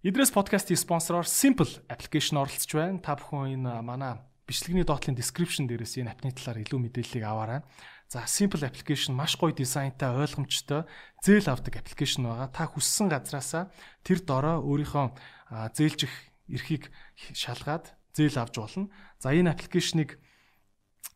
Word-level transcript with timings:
Идрес 0.00 0.32
подкастын 0.32 0.80
спонсороор 0.80 1.28
Simple 1.28 1.86
application 1.86 2.40
оролцож 2.40 2.72
байна. 2.72 2.98
Та 2.98 3.14
бүхэн 3.20 3.60
энэ 3.60 3.84
манай 3.84 4.18
бичлэгний 4.48 4.82
доотлын 4.82 5.14
description 5.14 5.68
дээрээс 5.70 6.00
энэ 6.02 6.10
апны 6.10 6.34
талаар 6.34 6.64
илүү 6.64 6.80
мэдээллийг 6.82 7.22
аваарай. 7.22 7.60
За 8.10 8.26
Simple 8.26 8.66
application 8.66 9.14
маш 9.14 9.38
гоё 9.38 9.54
дизайнтай, 9.54 10.10
ойлгомжтой, 10.10 10.88
зээл 11.22 11.52
авдаг 11.52 11.78
application 11.78 12.26
байгаа. 12.26 12.48
Та 12.48 12.66
хүссэн 12.66 13.06
газраасаа 13.06 13.70
тэр 14.02 14.24
дороо 14.26 14.64
өөрийнхөө 14.66 15.76
зээлжих 15.78 16.10
эрхийг 16.50 16.90
шалгаад 17.14 17.94
зээл 18.16 18.40
авч 18.40 18.56
болно. 18.58 18.90
За 19.22 19.30
энэ 19.30 19.54
аппликейшнийг 19.54 20.18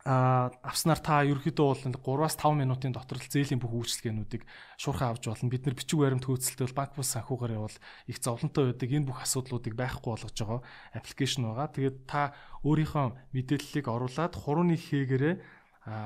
а 0.04 0.52
авснаар 0.60 1.00
та 1.00 1.24
ерөөхдөө 1.24 1.64
бол 1.64 2.20
3-аас 2.20 2.36
5 2.36 2.60
минутын 2.60 2.92
дотор 2.92 3.16
л 3.16 3.24
зээлийн 3.24 3.56
бүх 3.56 3.72
үйлчлэгээнүүдийг 3.72 4.44
шуурхаа 4.76 5.16
авч 5.16 5.32
болно. 5.32 5.48
Бид 5.48 5.64
нар 5.64 5.72
бичиг 5.72 5.96
баримт 5.96 6.28
хөөцөлтөд 6.28 6.76
банк 6.76 6.92
бус 6.92 7.08
санхүүгээр 7.16 7.56
явал 7.56 7.76
их 8.04 8.18
зовлонтой 8.20 8.68
байдаг. 8.68 8.92
Энэ 8.92 9.08
бүх 9.08 9.24
асуудлуудыг 9.24 9.72
байхгүй 9.72 10.10
болгож 10.12 10.36
байгаа 10.36 10.60
аппликейшн 10.92 11.48
байгаа. 11.48 11.68
Тэгээд 11.72 11.96
та 12.04 12.36
өөрийнхөө 12.68 13.06
мэдээллийг 13.32 13.86
оруулаад 13.88 14.34
хурууны 14.36 14.76
хээгээрээ 14.76 15.34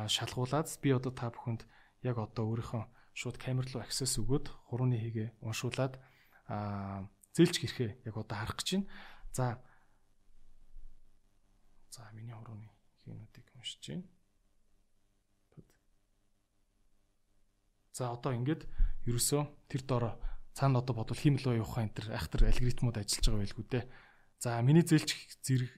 шалгуулад 0.07 0.71
би 0.79 0.89
одоо 0.95 1.11
та 1.11 1.35
бүхэнд 1.35 1.67
яг 2.07 2.23
одоо 2.23 2.55
өөрийнхөө 2.55 2.83
шууд 3.19 3.35
камер 3.35 3.67
руу 3.67 3.83
access 3.83 4.15
өгөөд 4.23 4.47
хурууны 4.71 4.95
хийгээ 4.95 5.43
уншуулад 5.43 5.99
зээлч 7.35 7.55
гэрхээ 7.67 7.91
яг 8.07 8.15
одоо 8.15 8.37
харах 8.39 8.63
гэж 8.63 8.69
байна. 8.79 8.87
За 9.35 9.59
За 11.91 12.07
миний 12.15 12.35
хурууны 12.35 12.71
хийнүүдийг 13.03 13.48
уншиж 13.59 13.83
байна. 13.83 14.07
За 17.93 18.15
одоо 18.15 18.33
ингээд 18.33 18.63
ерөөсөө 19.11 19.43
тэр 19.67 19.83
дороо 19.83 20.15
цаана 20.55 20.79
одоо 20.79 20.95
бодвол 20.95 21.19
химэл 21.19 21.51
руу 21.51 21.61
явах 21.67 21.83
энэ 21.83 21.95
төр 21.99 22.07
айхтар 22.15 22.47
алгоритмууд 22.47 22.99
ажиллаж 22.99 23.27
байгаа 23.27 23.43
байлгүй 23.43 23.67
дээ. 23.67 23.85
За 24.39 24.63
миний 24.63 24.87
зээлч 24.87 25.11
зэрэг 25.43 25.71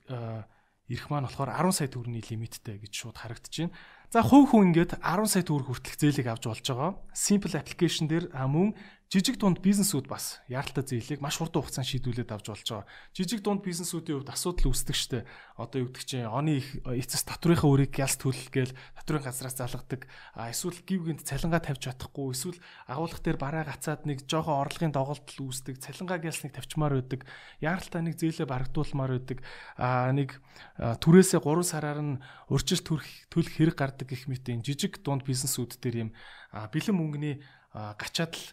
ирэх 0.91 1.07
маань 1.09 1.25
болохоор 1.25 1.53
10 1.55 1.73
сая 1.73 1.89
төгрөгийн 1.89 2.29
лимиттэй 2.29 2.77
гэж 2.77 2.93
шууд 2.93 3.17
харагдаж 3.17 3.55
байна. 3.57 3.73
За 4.11 4.21
хувь 4.27 4.51
хүн 4.51 4.75
ингээд 4.75 5.01
10 5.01 5.33
сая 5.33 5.45
төгрөг 5.47 5.69
хүртэлх 5.71 5.97
зээлийг 5.97 6.29
авч 6.29 6.45
болж 6.51 6.67
байгаа. 6.67 6.93
Simple 7.15 7.55
application 7.57 8.05
дээр 8.11 8.29
мөн 8.35 8.75
жижиг 9.11 9.41
дунд 9.43 9.59
бизнесүүд 9.59 10.07
бас 10.07 10.39
яаралтай 10.47 10.87
зээлийг 10.87 11.19
маш 11.19 11.43
хурдан 11.43 11.67
хугацаанд 11.67 11.91
шийдүүлээд 11.91 12.31
авч 12.31 12.47
болж 12.47 12.63
байгаа. 12.63 12.87
Жижиг 13.11 13.43
дунд 13.43 13.59
бизнесүүдийн 13.67 14.23
хувьд 14.23 14.31
асуудал 14.31 14.71
үүсдэг 14.71 14.95
штэ. 14.95 15.27
Одоо 15.59 15.83
юу 15.83 15.91
гэдэг 15.91 16.07
чинь 16.07 16.31
оны 16.31 16.63
их 16.63 16.79
эцэс 16.87 17.27
татврынхаа 17.27 17.67
үрийг 17.67 17.99
ялс 17.99 18.15
төлөх 18.23 18.55
гээл 18.55 18.71
татврын 18.71 19.27
газраас 19.27 19.59
залгадаг. 19.59 20.07
Эсвэл 20.39 20.79
гів 20.87 21.11
гинт 21.11 21.27
цалингаа 21.27 21.59
тавьж 21.59 21.91
чадахгүй, 21.91 22.31
эсвэл 22.31 22.63
агуулгах 22.87 23.19
дээр 23.19 23.35
бараа 23.43 23.67
гацаад 23.67 24.07
нэг 24.07 24.31
жоохон 24.31 24.63
орлогын 24.63 24.95
доголдол 24.95 25.43
үүсдэг. 25.43 25.83
Цалингаа 25.83 26.23
гэлснэг 26.23 26.55
тавьчмаар 26.55 27.03
байдаг. 27.03 27.27
Яаралтай 27.59 28.07
нэг 28.07 28.15
зээлээ 28.15 28.47
барагдуулмаар 28.47 29.19
байдаг. 29.19 29.43
А 29.75 30.07
нэг 30.15 30.39
түрээсээ 30.79 31.43
3 31.43 31.67
сараар 31.67 31.99
нь 31.99 32.23
урьдчилт 32.47 32.87
төлөх 33.27 33.59
хэрэг 33.59 33.75
гардаг 33.75 34.07
гэх 34.07 34.31
мэт 34.31 34.47
энэ 34.47 34.63
жижиг 34.63 35.03
дунд 35.03 35.27
бизнесүүд 35.27 35.83
дээр 35.83 35.97
юм 35.99 36.11
бэлэн 36.55 36.95
мөнгөний 36.95 37.43
гачаад 37.75 38.39
л 38.39 38.47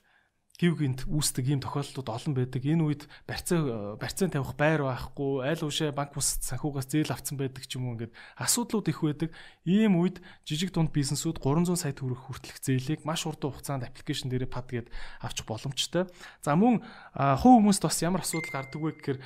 гів 0.57 0.73
гинт 0.73 1.05
үүсдэг 1.05 1.53
ийм 1.53 1.61
тохиолдлууд 1.61 2.09
олон 2.09 2.33
байдаг. 2.33 2.65
Энэ 2.65 2.81
үед 2.81 3.01
барьцаа 3.29 3.93
барьцаан 4.01 4.33
тавих 4.33 4.57
байр 4.57 4.89
байхгүй, 4.89 5.45
аль 5.45 5.61
уушаа 5.61 5.93
банк 5.93 6.17
бус 6.17 6.41
санхугаас 6.41 6.89
зээл 6.89 7.13
авцсан 7.13 7.37
байдаг 7.37 7.69
ч 7.69 7.77
юм 7.77 7.85
уу 7.85 7.93
ингээд 7.93 8.13
асуудлууд 8.41 8.89
их 8.89 9.05
байдаг. 9.05 9.29
Ийм 9.69 10.01
үед 10.01 10.17
жижиг 10.49 10.73
дунд 10.73 10.89
бизнесүүд 10.89 11.37
300 11.37 11.77
сая 11.77 11.93
төгрөг 11.93 12.25
хүртэлх 12.25 12.57
зээлийг 12.57 13.05
маш 13.05 13.29
урт 13.29 13.45
хугацаанд 13.45 13.85
аппликейшн 13.85 14.33
дээрээ 14.33 14.49
пад 14.49 14.65
гээд 14.73 14.89
авчих 15.21 15.45
боломжтой. 15.45 16.09
За 16.41 16.57
мөн 16.57 16.81
хувь 17.13 17.61
хүмүүст 17.61 17.85
бас 17.85 18.01
ямар 18.01 18.25
асуудал 18.25 18.49
гардаг 18.49 18.81
вэ 18.81 18.97
гэхээр 18.97 19.19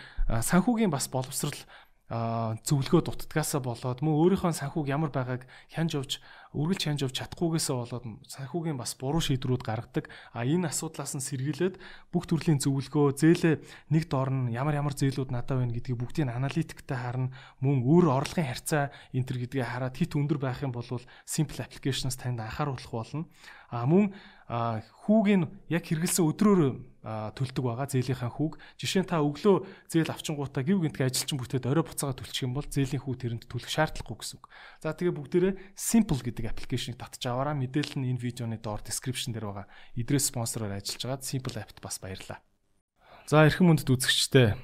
санхүүгийн 0.44 0.92
бас 0.92 1.08
боловсрал 1.08 1.56
зөвлөгөө 2.12 3.02
дутдгаасаа 3.08 3.64
болоод 3.64 4.04
мөн 4.04 4.20
өөрийнхөө 4.20 4.52
санхүүг 4.52 4.92
ямар 4.92 5.16
байгааг 5.16 5.48
хянж 5.72 5.96
явж 5.96 6.12
үргэлж 6.52 6.84
хянж 6.84 7.00
явж 7.08 7.16
чадахгүйгээсээ 7.16 7.76
болоод 7.80 8.06
санхүүгийн 8.28 8.76
бас 8.76 9.00
буруу 9.00 9.24
шийдвэрүүд 9.24 9.64
гаргадаг. 9.64 10.12
А 10.36 10.44
энэ 10.44 10.68
асуудлаас 10.68 11.16
нь 11.16 11.24
сэргийлээд 11.24 11.80
бүх 12.12 12.28
төрлийн 12.28 12.60
зөвлөгөө, 12.60 13.16
зээлээ 13.16 13.56
нэг 13.96 14.12
доор 14.12 14.28
нь 14.28 14.52
ямар 14.52 14.76
ямар 14.76 14.92
зээлүүд 14.92 15.32
надад 15.32 15.64
байна 15.64 15.72
гэдгийг 15.72 15.96
бүгдийг 15.96 16.28
аналитиктэй 16.28 17.00
харна. 17.00 17.32
Мөн 17.64 17.88
өөр 17.88 18.12
орлогын 18.12 18.52
харьцаа 18.52 18.92
энэ 19.16 19.28
төр 19.32 19.38
гэдгийг 19.48 19.64
хараад 19.64 19.96
хит 19.96 20.12
өндөр 20.20 20.40
байх 20.44 20.60
юм 20.60 20.76
бол 20.76 20.84
simple 21.24 21.64
applications 21.64 22.20
танд 22.20 22.44
анхааруулах 22.44 22.92
болно. 22.92 23.32
А 23.72 23.88
мөн 23.88 24.12
хүүгийн 24.52 25.48
яг 25.72 25.84
хэрэгэлсэн 25.88 26.28
өдрөөр 26.28 26.62
төлдөг 27.02 27.64
байгаа 27.64 27.88
зээлийнхаа 27.88 28.30
хүүг. 28.36 28.60
Жишээ 28.76 29.08
нь 29.08 29.10
та 29.10 29.24
өглөө 29.24 29.64
зээл 29.88 30.12
авчингуудаа 30.12 30.62
гів 30.62 30.84
гинтгэ 30.84 31.08
ажилчин 31.08 31.40
бүтээд 31.40 31.72
орой 31.72 31.88
буцаага 31.88 32.20
төлчих 32.20 32.46
юм 32.46 32.54
бол 32.54 32.68
зээлийн 32.68 33.00
хүү 33.00 33.16
тэрэнд 33.16 33.44
төлөх 33.48 33.72
шаардлагагүй 33.72 34.18
гэсэн 34.20 34.38
үг. 34.38 34.46
За 34.84 34.92
тэгээ 34.92 35.16
бүгдээрээ 35.16 35.54
simple 35.74 36.20
гэдэг 36.20 36.52
аппликейшнийг 36.52 37.00
татж 37.00 37.24
аваараа 37.32 37.56
мэдээлэл 37.56 37.96
нь 38.04 38.12
энэ 38.12 38.22
видеоны 38.22 38.60
доор 38.60 38.84
description 38.84 39.32
дээр 39.32 39.50
байгаа. 39.50 39.68
Идрээс 39.96 40.30
спонсороор 40.30 40.78
ажиллаж 40.78 41.02
байгаа 41.08 41.24
simple 41.24 41.56
app-т 41.56 41.80
бас 41.80 41.96
баярлалаа. 42.04 42.44
За 43.26 43.48
эрхэм 43.48 43.72
мөндөд 43.72 43.88
үзэгчтэй 43.88 44.60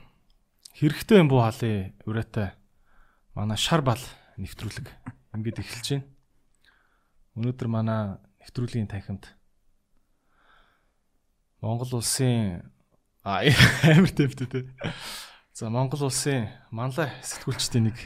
хэрэгтэй 0.78 1.18
юм 1.24 1.32
буу 1.32 1.48
халын 1.48 1.96
ураатай 2.04 2.54
манай 3.34 3.58
шар 3.58 3.82
бал 3.82 4.04
нэвтрүүлэг 4.36 4.86
ингээд 5.32 5.64
эхэлж 5.64 5.88
байна. 5.96 6.06
Өнөөдөр 7.40 7.70
манай 7.72 8.02
нэвтрүүлгийн 8.44 8.92
танхимд 8.92 9.37
Монгол 11.62 11.98
улсын 11.98 12.62
амар 13.24 14.12
төвтэй 14.14 14.48
те. 14.48 14.60
За 15.54 15.70
Монгол 15.74 16.06
улсын 16.06 16.48
манлай 16.72 17.10
сэтгүүлчдийн 17.26 17.90
нэг 17.90 17.98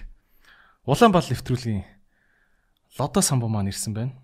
Улаанбаал 0.87 1.27
нэвтрүүлгийн 1.29 1.83
Лодо 2.97 3.21
самбуу 3.21 3.51
маань 3.51 3.69
ирсэн 3.69 3.93
байна. 3.93 4.15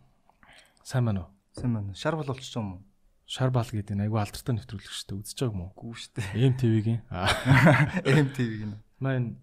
Сайн 0.83 1.05
байна 1.05 1.27
уу? 1.27 1.29
Сайн 1.53 1.73
байна. 1.75 1.93
Шар 1.93 2.15
бол 2.15 2.25
болчих 2.25 2.55
юм 2.55 2.79
уу? 2.79 2.81
Шар 3.27 3.51
бал 3.51 3.67
гэдэг 3.67 3.93
нь 3.93 4.03
айгүй 4.07 4.17
алдартай 4.23 4.55
нэвтрүүлэг 4.55 4.89
шүү 4.89 5.07
дээ. 5.11 5.19
Үзэж 5.21 5.38
байгаа 5.44 5.53
юм 5.53 5.63
уу? 5.67 5.71
Гүү 5.75 5.94
шүү 5.99 6.11
дээ. 6.15 6.47
MTV-гийн. 6.55 7.01
MTV-гийн. 8.07 8.73
Маань 9.03 9.35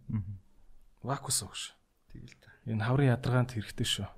Вакус 1.05 1.45
өгш. 1.45 1.77
Тэгэл 2.11 2.35
та. 2.41 2.49
Энэ 2.65 2.83
хаврын 2.89 3.13
ядаргаанд 3.13 3.53
хэрэгтэй 3.53 3.85
шүү. 3.85 4.09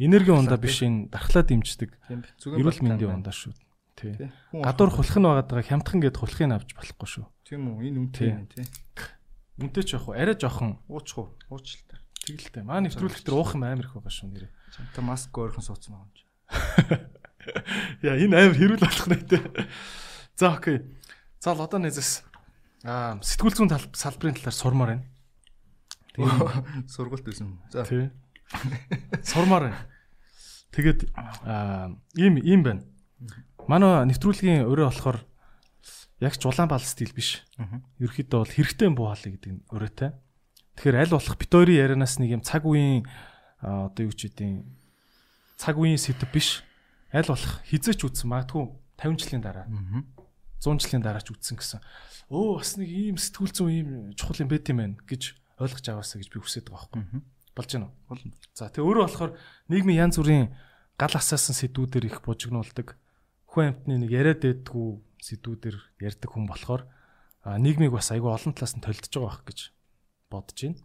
Энерги 0.00 0.32
ундаа 0.32 0.56
биш 0.56 0.80
энэ 0.80 1.12
дархлаа 1.12 1.44
дэмждэг. 1.44 1.92
Эрүүл 2.08 2.80
мэндийн 2.80 3.20
ундаа 3.20 3.36
шүү. 3.36 3.52
Тий. 4.00 4.16
Гадуур 4.56 4.90
хулах 4.96 5.16
нь 5.20 5.28
байгаадаа 5.28 5.60
хямдхан 5.60 6.00
гээд 6.00 6.16
хулахыг 6.16 6.48
авч 6.56 6.72
болохгүй 6.72 7.08
шүү. 7.20 7.26
Тийм 7.44 7.68
үү? 7.76 7.92
Энэ 7.92 7.98
үнэтэй 8.08 8.28
юм 8.32 8.48
тий. 8.48 8.64
Үнэтэй 9.60 9.84
ч 9.84 10.00
яг 10.00 10.08
уу 10.08 10.16
арай 10.16 10.32
жоохон 10.40 10.80
уучих 10.88 11.20
уу? 11.20 11.36
Ууч 11.52 11.76
л 11.76 11.84
та. 11.84 12.00
Тэгэлтэй. 12.24 12.64
Маа 12.64 12.80
нэвтрүүлэх 12.80 13.20
төр 13.20 13.36
уух 13.36 13.52
юм 13.52 13.68
амар 13.68 13.84
их 13.84 13.92
байгаа 13.92 14.08
шүү 14.08 14.32
нэрээ. 14.32 14.50
Та 14.96 15.04
маск 15.04 15.36
өөрхөн 15.36 15.60
суудсан 15.68 16.00
байгаа 16.00 16.08
юм 16.08 16.16
чи. 16.16 16.24
Яа 18.08 18.16
энэ 18.16 18.36
амар 18.40 18.56
хэрүүл 18.56 18.80
болох 18.80 19.06
нэ. 19.12 19.20
За 20.40 20.56
окей. 20.56 20.80
За 21.44 21.52
одоо 21.52 21.76
нэзэс 21.76 22.24
аа 22.88 23.20
сэтгүүл 23.20 23.68
зүйн 23.68 23.72
салбарын 23.92 24.36
талаар 24.40 24.56
сурмаар 24.56 24.90
байна. 24.96 25.04
Тийм 26.16 26.24
сургалт 26.94 27.24
байсан. 27.28 27.60
За. 27.68 27.84
Тий. 27.84 28.08
Сурмаар 29.20 29.68
байна. 29.68 29.80
Тэгээд 30.72 31.04
ийм 32.16 32.40
ийм 32.40 32.62
байна. 32.64 32.82
Манай 33.70 34.02
нэвтрүүлгийн 34.10 34.66
өрөө 34.66 34.90
болохоор 34.90 35.18
яг 36.18 36.34
ч 36.34 36.42
улаан 36.42 36.66
бал 36.66 36.82
стил 36.82 37.14
биш. 37.14 37.46
Ерөөхдөө 38.02 38.38
бол 38.42 38.50
хэрэгтэй 38.50 38.86
юм 38.90 38.98
буу 38.98 39.14
хаалаа 39.14 39.30
гэдэг 39.30 39.52
нь 39.54 39.62
өрөөтэй. 39.70 40.10
Тэгэхээр 40.74 40.98
аль 40.98 41.14
болох 41.14 41.38
бит 41.38 41.54
хоёрын 41.54 41.78
ярианаас 41.78 42.18
нэг 42.18 42.34
юм 42.34 42.42
цаг 42.42 42.66
үеийн 42.66 43.06
одоо 43.62 44.10
юу 44.10 44.10
ч 44.10 44.26
үдийн 44.26 44.66
цаг 45.54 45.78
үеийн 45.78 46.02
сэдв 46.02 46.26
биш. 46.34 46.66
Аль 47.14 47.30
болох 47.30 47.62
хизээч 47.70 48.10
үтсэн 48.10 48.26
магадгүй 48.26 48.74
50 48.98 49.22
жилийн 49.22 49.42
дараа. 49.46 49.70
100 50.58 50.82
жилийн 50.82 51.06
дараа 51.06 51.22
ч 51.22 51.30
үтсэн 51.30 51.54
гэсэн. 51.54 51.78
Өө 52.26 52.58
бас 52.58 52.74
нэг 52.74 52.90
ийм 52.90 53.22
сэтгүүл 53.22 53.54
зүйн 53.54 53.70
ийм 53.70 53.88
чухал 54.18 54.42
юм 54.42 54.50
байт 54.50 54.66
юм 54.66 54.82
байна 54.82 54.98
гэж 55.06 55.38
ойлгож 55.62 55.86
аваасаа 55.86 56.18
гэж 56.18 56.28
би 56.34 56.42
хүсэж 56.42 56.66
байгаа 56.66 56.90
байхгүй. 56.90 57.22
Болж 57.54 57.70
гэнэ 57.70 57.86
үү? 57.86 57.92
Болно. 58.10 58.34
За 58.50 58.66
тэгээ 58.66 58.82
өөрөө 58.82 59.04
болохоор 59.06 59.32
нийгмийн 59.70 60.10
янз 60.10 60.18
бүрийн 60.18 60.50
гал 60.98 61.14
асаасан 61.14 61.54
сэдвүүдэр 61.54 62.08
их 62.10 62.18
бужигнуулдаг. 62.26 62.98
Хүн 63.50 63.74
амтны 63.74 63.98
нэг 63.98 64.10
яриад 64.14 64.40
байдгүй 64.46 65.02
сэдвүүдэр 65.26 65.76
ярьдаг 65.98 66.30
хүн 66.30 66.46
болохоор 66.46 66.86
нийгмийг 67.58 67.90
бас 67.90 68.14
айгүй 68.14 68.30
олон 68.30 68.54
талаас 68.54 68.78
нь 68.78 68.84
толдож 68.84 69.10
байгаа 69.10 69.26
байх 69.26 69.42
гэж 69.50 69.60
бодож 70.30 70.58
байна. 70.62 70.78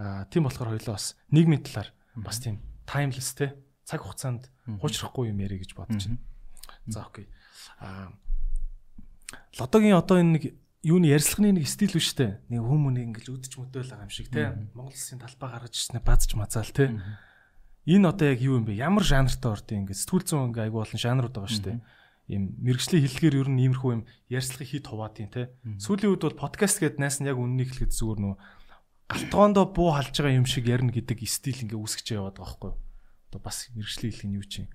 Аа 0.00 0.24
тийм 0.32 0.48
болохоор 0.48 0.72
хоёлоо 0.72 0.96
бас 0.96 1.14
нийгмийн 1.28 1.62
талаар 1.62 1.92
бас 2.16 2.40
тийм 2.40 2.64
таймлес 2.88 3.36
те 3.36 3.52
цаг 3.84 4.02
хугацаанд 4.02 4.48
хуучрахгүй 4.80 5.30
юм 5.30 5.44
ярих 5.44 5.68
гэж 5.68 5.76
бодож 5.76 6.08
байна. 6.08 6.22
За 6.88 7.04
окей. 7.04 7.28
Аа 7.78 8.10
лодогийн 9.58 10.00
одоо 10.00 10.18
энэ 10.18 10.32
нэг 10.40 10.44
юуны 10.86 11.10
ярьслахны 11.10 11.52
нэг 11.52 11.66
стил 11.66 11.92
биш 11.94 12.14
те. 12.14 12.40
Нэг 12.48 12.62
хүмүүнийг 12.62 13.12
ингэж 13.12 13.26
өдөж 13.30 13.52
мөдөөл 13.58 13.90
байгаа 13.90 14.06
юм 14.06 14.14
шиг 14.14 14.30
те. 14.30 14.54
Монгол 14.74 14.94
улсын 14.94 15.18
талбай 15.18 15.50
гаргаж 15.50 15.74
ирснээр 15.74 16.04
баазч 16.06 16.30
мазаал 16.38 16.70
те. 16.70 16.94
энэ 17.86 18.08
одоо 18.10 18.26
яг 18.30 18.40
юу 18.42 18.58
юм 18.58 18.66
бэ? 18.66 18.78
Ямар 18.78 19.02
жанртай 19.02 19.50
ордын 19.50 19.86
ингээд 19.86 20.02
сэтгүүл 20.02 20.26
зүйн 20.26 20.46
ингээ 20.50 20.66
айгу 20.70 20.78
болон 20.82 20.98
жанрууд 20.98 21.34
байгаа 21.34 21.50
шүү 21.50 21.66
дээ. 21.66 21.78
Ийм 22.26 22.58
мэрэгжлийн 22.58 23.06
хэллэгээр 23.06 23.40
ер 23.46 23.48
нь 23.54 23.62
иймэрхүү 23.62 23.90
юм 23.94 24.02
ярьцлагыг 24.26 24.66
хит 24.66 24.86
хуваадیں۔ 24.90 25.30
те. 25.30 25.54
Сүүлийн 25.78 26.10
үед 26.10 26.22
бол 26.26 26.42
подкаст 26.42 26.82
гэдэг 26.82 26.98
найс 26.98 27.22
нь 27.22 27.30
яг 27.30 27.38
үннийг 27.38 27.70
хэлэхэд 27.70 27.94
зүгээр 27.94 28.20
нөө 28.22 28.34
галтгоондоо 29.06 29.66
буу 29.70 29.94
халж 29.94 30.18
байгаа 30.18 30.34
юм 30.34 30.46
шиг 30.50 30.66
ярина 30.66 30.90
гэдэг 30.90 31.22
стил 31.30 31.62
ингээ 31.62 31.78
үүсгэж 31.78 32.18
яваад 32.18 32.42
байгаа 32.42 32.58
байхгүй 32.58 32.70
юу? 32.74 32.78
Одоо 33.30 33.40
бас 33.46 33.70
мэрэгжлийн 33.70 34.10
хэллэг 34.10 34.26
нь 34.26 34.36
юу 34.42 34.46
чинь. 34.46 34.70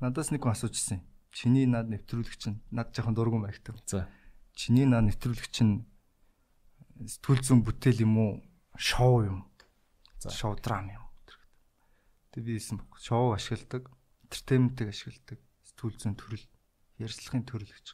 Надаас 0.00 0.32
нэг 0.32 0.40
хүн 0.40 0.56
асуужсэн. 0.56 1.04
Чиний 1.28 1.68
над 1.68 1.92
нэвтрүүлэгч 1.92 2.42
нь 2.48 2.64
над 2.72 2.96
жоохон 2.96 3.12
дургуун 3.12 3.44
байхтай. 3.44 3.76
За. 3.84 4.08
Чиний 4.56 4.88
над 4.88 5.12
нэвтрүүлэгч 5.12 5.56
нь 5.60 5.84
сэтгүүл 7.04 7.44
зүйн 7.44 7.60
бүтээл 7.60 8.08
юм 8.08 8.16
уу? 8.16 8.32
Шоу 8.80 9.28
юм. 9.28 9.38
За. 10.16 10.32
Шоу 10.32 10.56
драм 10.56 10.88
юм. 10.88 11.04
Тэг 12.32 12.48
би 12.48 12.56
хэлсэн 12.56 12.80
баг. 12.80 12.96
Шоу 12.96 13.36
ашигладаг, 13.36 13.92
entertainment-ыг 14.24 14.88
ашигладаг, 14.88 15.38
зүйн 15.80 16.16
төрөл, 16.20 16.44
ярьцлагын 17.00 17.44
төрөл 17.48 17.72
гэж. 17.72 17.86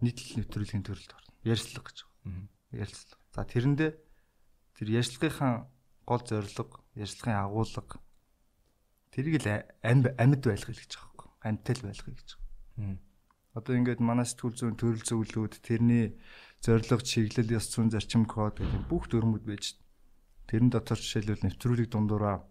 Нийтлэл 0.00 0.40
нэвтрүүлгийн 0.40 0.84
төрөлд 0.88 1.12
орно. 1.12 1.32
Ярьцлага 1.44 1.92
гэж. 1.92 1.98
Ярьцлага. 2.72 3.20
За 3.36 3.42
тэрэндээ 3.44 3.90
тэр 4.80 4.88
ярьцлагынхаа 4.88 5.68
гол 6.08 6.22
зорилго, 6.24 6.80
ярьцлагын 6.96 7.36
агуулга 7.44 8.00
тэрийг 9.14 9.46
л 9.46 9.62
амьд 9.84 10.42
байлгах 10.42 10.74
гэж 10.74 10.92
байгаа 10.96 11.12
байхгүй. 11.14 11.30
Амьтал 11.46 11.80
байлгах 11.86 12.10
гэж. 12.10 12.28
Одоо 13.54 13.72
ингээд 13.78 14.02
манай 14.02 14.26
сэтгүүл 14.26 14.58
зүйн 14.58 14.74
төрөл 14.74 15.06
зөвлөлүүд 15.06 15.62
тэрний 15.62 16.18
зорилго, 16.58 16.98
чиглэл, 16.98 17.54
ёс 17.54 17.70
зүйн 17.70 17.94
зарчим 17.94 18.26
код 18.26 18.58
гэдэг 18.58 18.90
бүх 18.90 19.06
дүрмүүд 19.06 19.46
байж 19.46 19.78
тэрэн 20.50 20.74
дотор 20.74 20.98
жишээлбэл 20.98 21.46
нэвтрүүлэг 21.46 21.86
дундуура 21.94 22.42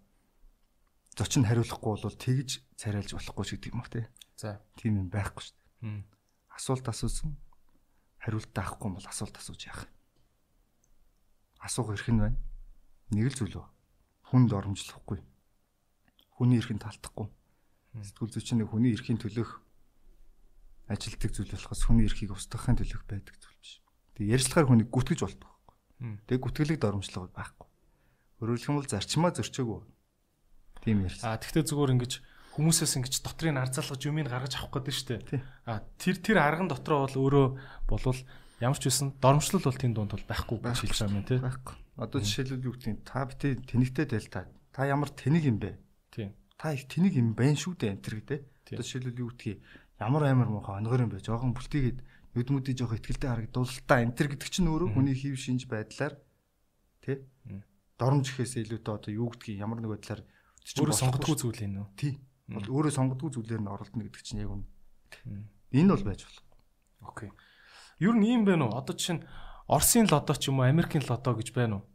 зочин 1.14 1.46
хариулахгүй 1.46 1.94
бол 1.94 2.18
тэгж 2.18 2.66
царайлж 2.74 3.14
болохгүй 3.14 3.46
ч 3.46 3.50
гэдэг 3.58 3.74
юм 3.74 3.82
уу 3.86 3.90
те. 3.90 4.10
За. 4.34 4.58
Тийм 4.82 5.06
юм 5.06 5.10
байхгүй 5.14 5.46
шүү 5.46 5.56
дээ. 5.86 6.02
Асуулт 6.58 6.86
асуусан 6.90 7.38
хариулт 8.18 8.50
таахгүй 8.50 8.90
бол 8.90 9.06
асуулт 9.06 9.38
асууж 9.38 9.62
яах. 9.70 9.86
Асуух 11.62 11.94
эрх 11.94 12.10
нь 12.10 12.18
байна. 12.18 12.40
Нэг 13.14 13.30
л 13.30 13.38
зүйл. 13.38 13.62
Хүнд 14.34 14.58
оромжлохгүй. 14.58 15.22
Хүний 16.34 16.58
эрхэнд 16.58 16.82
таалтахгүй. 16.82 17.30
Сэтгүүл 17.94 18.34
зүйчний 18.34 18.66
хүний 18.66 18.98
эрхийн 18.98 19.22
төлөх 19.22 19.62
ажилтдаг 20.90 21.30
зүйл 21.30 21.54
болохоос 21.54 21.82
хүний 21.86 22.10
эрхийг 22.10 22.34
устгахын 22.34 22.82
төлөх 22.82 23.06
байдаг 23.06 23.38
зүйл 23.38 23.60
биш. 23.62 23.86
Тэг 24.18 24.34
ярьцлагаар 24.34 24.66
хүнийг 24.66 24.90
гүтгэж 24.90 25.20
болдог 25.22 25.46
байхгүй. 25.46 25.78
Тэг 26.26 26.42
гүтгэлэгд 26.42 26.84
оромжлого 26.90 27.30
байхгүй. 27.30 27.70
Өөрөөр 28.42 28.60
хэлбэл 28.66 28.90
зарчмаа 28.90 29.32
зөрчөөгүй 29.38 29.93
Тийм 30.84 31.08
ярьсан. 31.08 31.32
А 31.32 31.40
тэгтээ 31.40 31.64
зүгээр 31.64 31.96
ингэж 31.96 32.14
хүмүүсээс 32.54 32.94
ингэж 33.00 33.14
дотрыг 33.26 33.56
арзаалгаж 33.58 34.02
юмыг 34.04 34.28
гаргаж 34.30 34.54
авах 34.60 34.84
гэдэг 34.84 34.94
шүү 34.94 35.08
дээ. 35.32 35.42
А 35.66 35.82
тэр 35.98 36.16
тэр 36.22 36.38
арган 36.44 36.70
дотроо 36.70 37.08
бол 37.08 37.18
өөрөө 37.18 37.48
болвол 37.90 38.20
ямар 38.62 38.78
ч 38.78 38.92
үсэн 38.92 39.18
дормжлол 39.18 39.64
бол 39.64 39.80
тийм 39.80 39.96
дунд 39.98 40.14
бол 40.14 40.28
байхгүй 40.28 40.58
гэж 40.62 40.80
хэлж 40.86 41.00
байгаа 41.02 41.18
юм 41.18 41.26
тий. 41.26 41.40
Байхгүй. 41.42 41.76
Одоо 41.98 42.20
жишээлбэл 42.22 42.68
юу 42.68 42.76
гэдэг 42.78 43.02
та 43.08 43.26
битээ 43.26 43.54
тэнэгтэй 43.64 44.06
дэлта. 44.06 44.46
Та 44.70 44.86
ямар 44.86 45.10
тэнэг 45.10 45.44
юм 45.50 45.58
бэ? 45.58 45.80
Тийм. 46.14 46.30
Та 46.60 46.76
их 46.78 46.86
тэнэг 46.86 47.14
юм 47.18 47.34
байна 47.34 47.58
шүү 47.58 47.74
дээ 47.74 47.92
энэ 47.98 48.04
төр 48.06 48.16
гэдэг. 48.22 48.42
Одоо 48.76 48.86
жишээлбэл 48.86 49.24
юу 49.24 49.30
гэдгийг 49.34 49.60
ямар 49.98 50.24
амар 50.30 50.50
муухай 50.54 50.78
онгор 50.78 51.02
юм 51.02 51.12
бэ? 51.16 51.26
Жохон 51.26 51.58
бүлтийгээд 51.58 52.00
нүдмүүдийн 52.38 52.78
жоох 52.78 52.98
ихтгэлтэй 52.98 53.30
харагдуулалтаа 53.30 54.00
энэ 54.04 54.16
төр 54.18 54.28
гэдэг 54.34 54.50
чинь 54.50 54.70
өөрөө 54.70 54.90
хүний 54.94 55.18
хийв 55.18 55.38
шинж 55.38 55.70
байдлаар 55.70 56.18
тий. 57.02 57.22
Дормж 57.98 58.26
ихээс 58.34 58.58
илүүтэй 58.58 58.94
одоо 58.94 59.12
юу 59.14 59.30
гэдгийг 59.30 59.62
ямар 59.62 59.82
нэг 59.82 59.94
байдлаар 59.94 60.22
өөрөө 60.64 60.98
сонгодгүй 60.98 61.36
зүйл 61.36 61.64
юм 61.64 61.74
уу? 61.84 61.88
Тий. 62.00 62.20
Бол 62.48 62.68
өөрөө 62.68 62.94
сонгодгүй 62.96 63.30
зүйлээр 63.36 63.62
нь 63.64 63.72
оролдоно 63.72 64.04
гэдэг 64.08 64.24
чинь 64.24 64.44
яг 64.44 64.52
үнэ. 64.52 64.66
Энэ 65.76 65.92
бол 65.92 66.06
байж 66.08 66.22
болох. 66.24 66.44
Окей. 67.04 67.30
Юу 68.00 68.14
нь 68.16 68.28
юм 68.28 68.44
бэ 68.48 68.56
нүү? 68.56 68.72
Одоо 68.72 68.96
жишээ 68.96 69.20
нь 69.20 69.26
Оросын 69.68 70.08
лодо 70.12 70.36
ч 70.36 70.52
юм 70.52 70.60
уу, 70.60 70.68
Америкийн 70.68 71.04
лодо 71.08 71.32
гэж 71.36 71.56
байна 71.56 71.80
уу? 71.80 71.86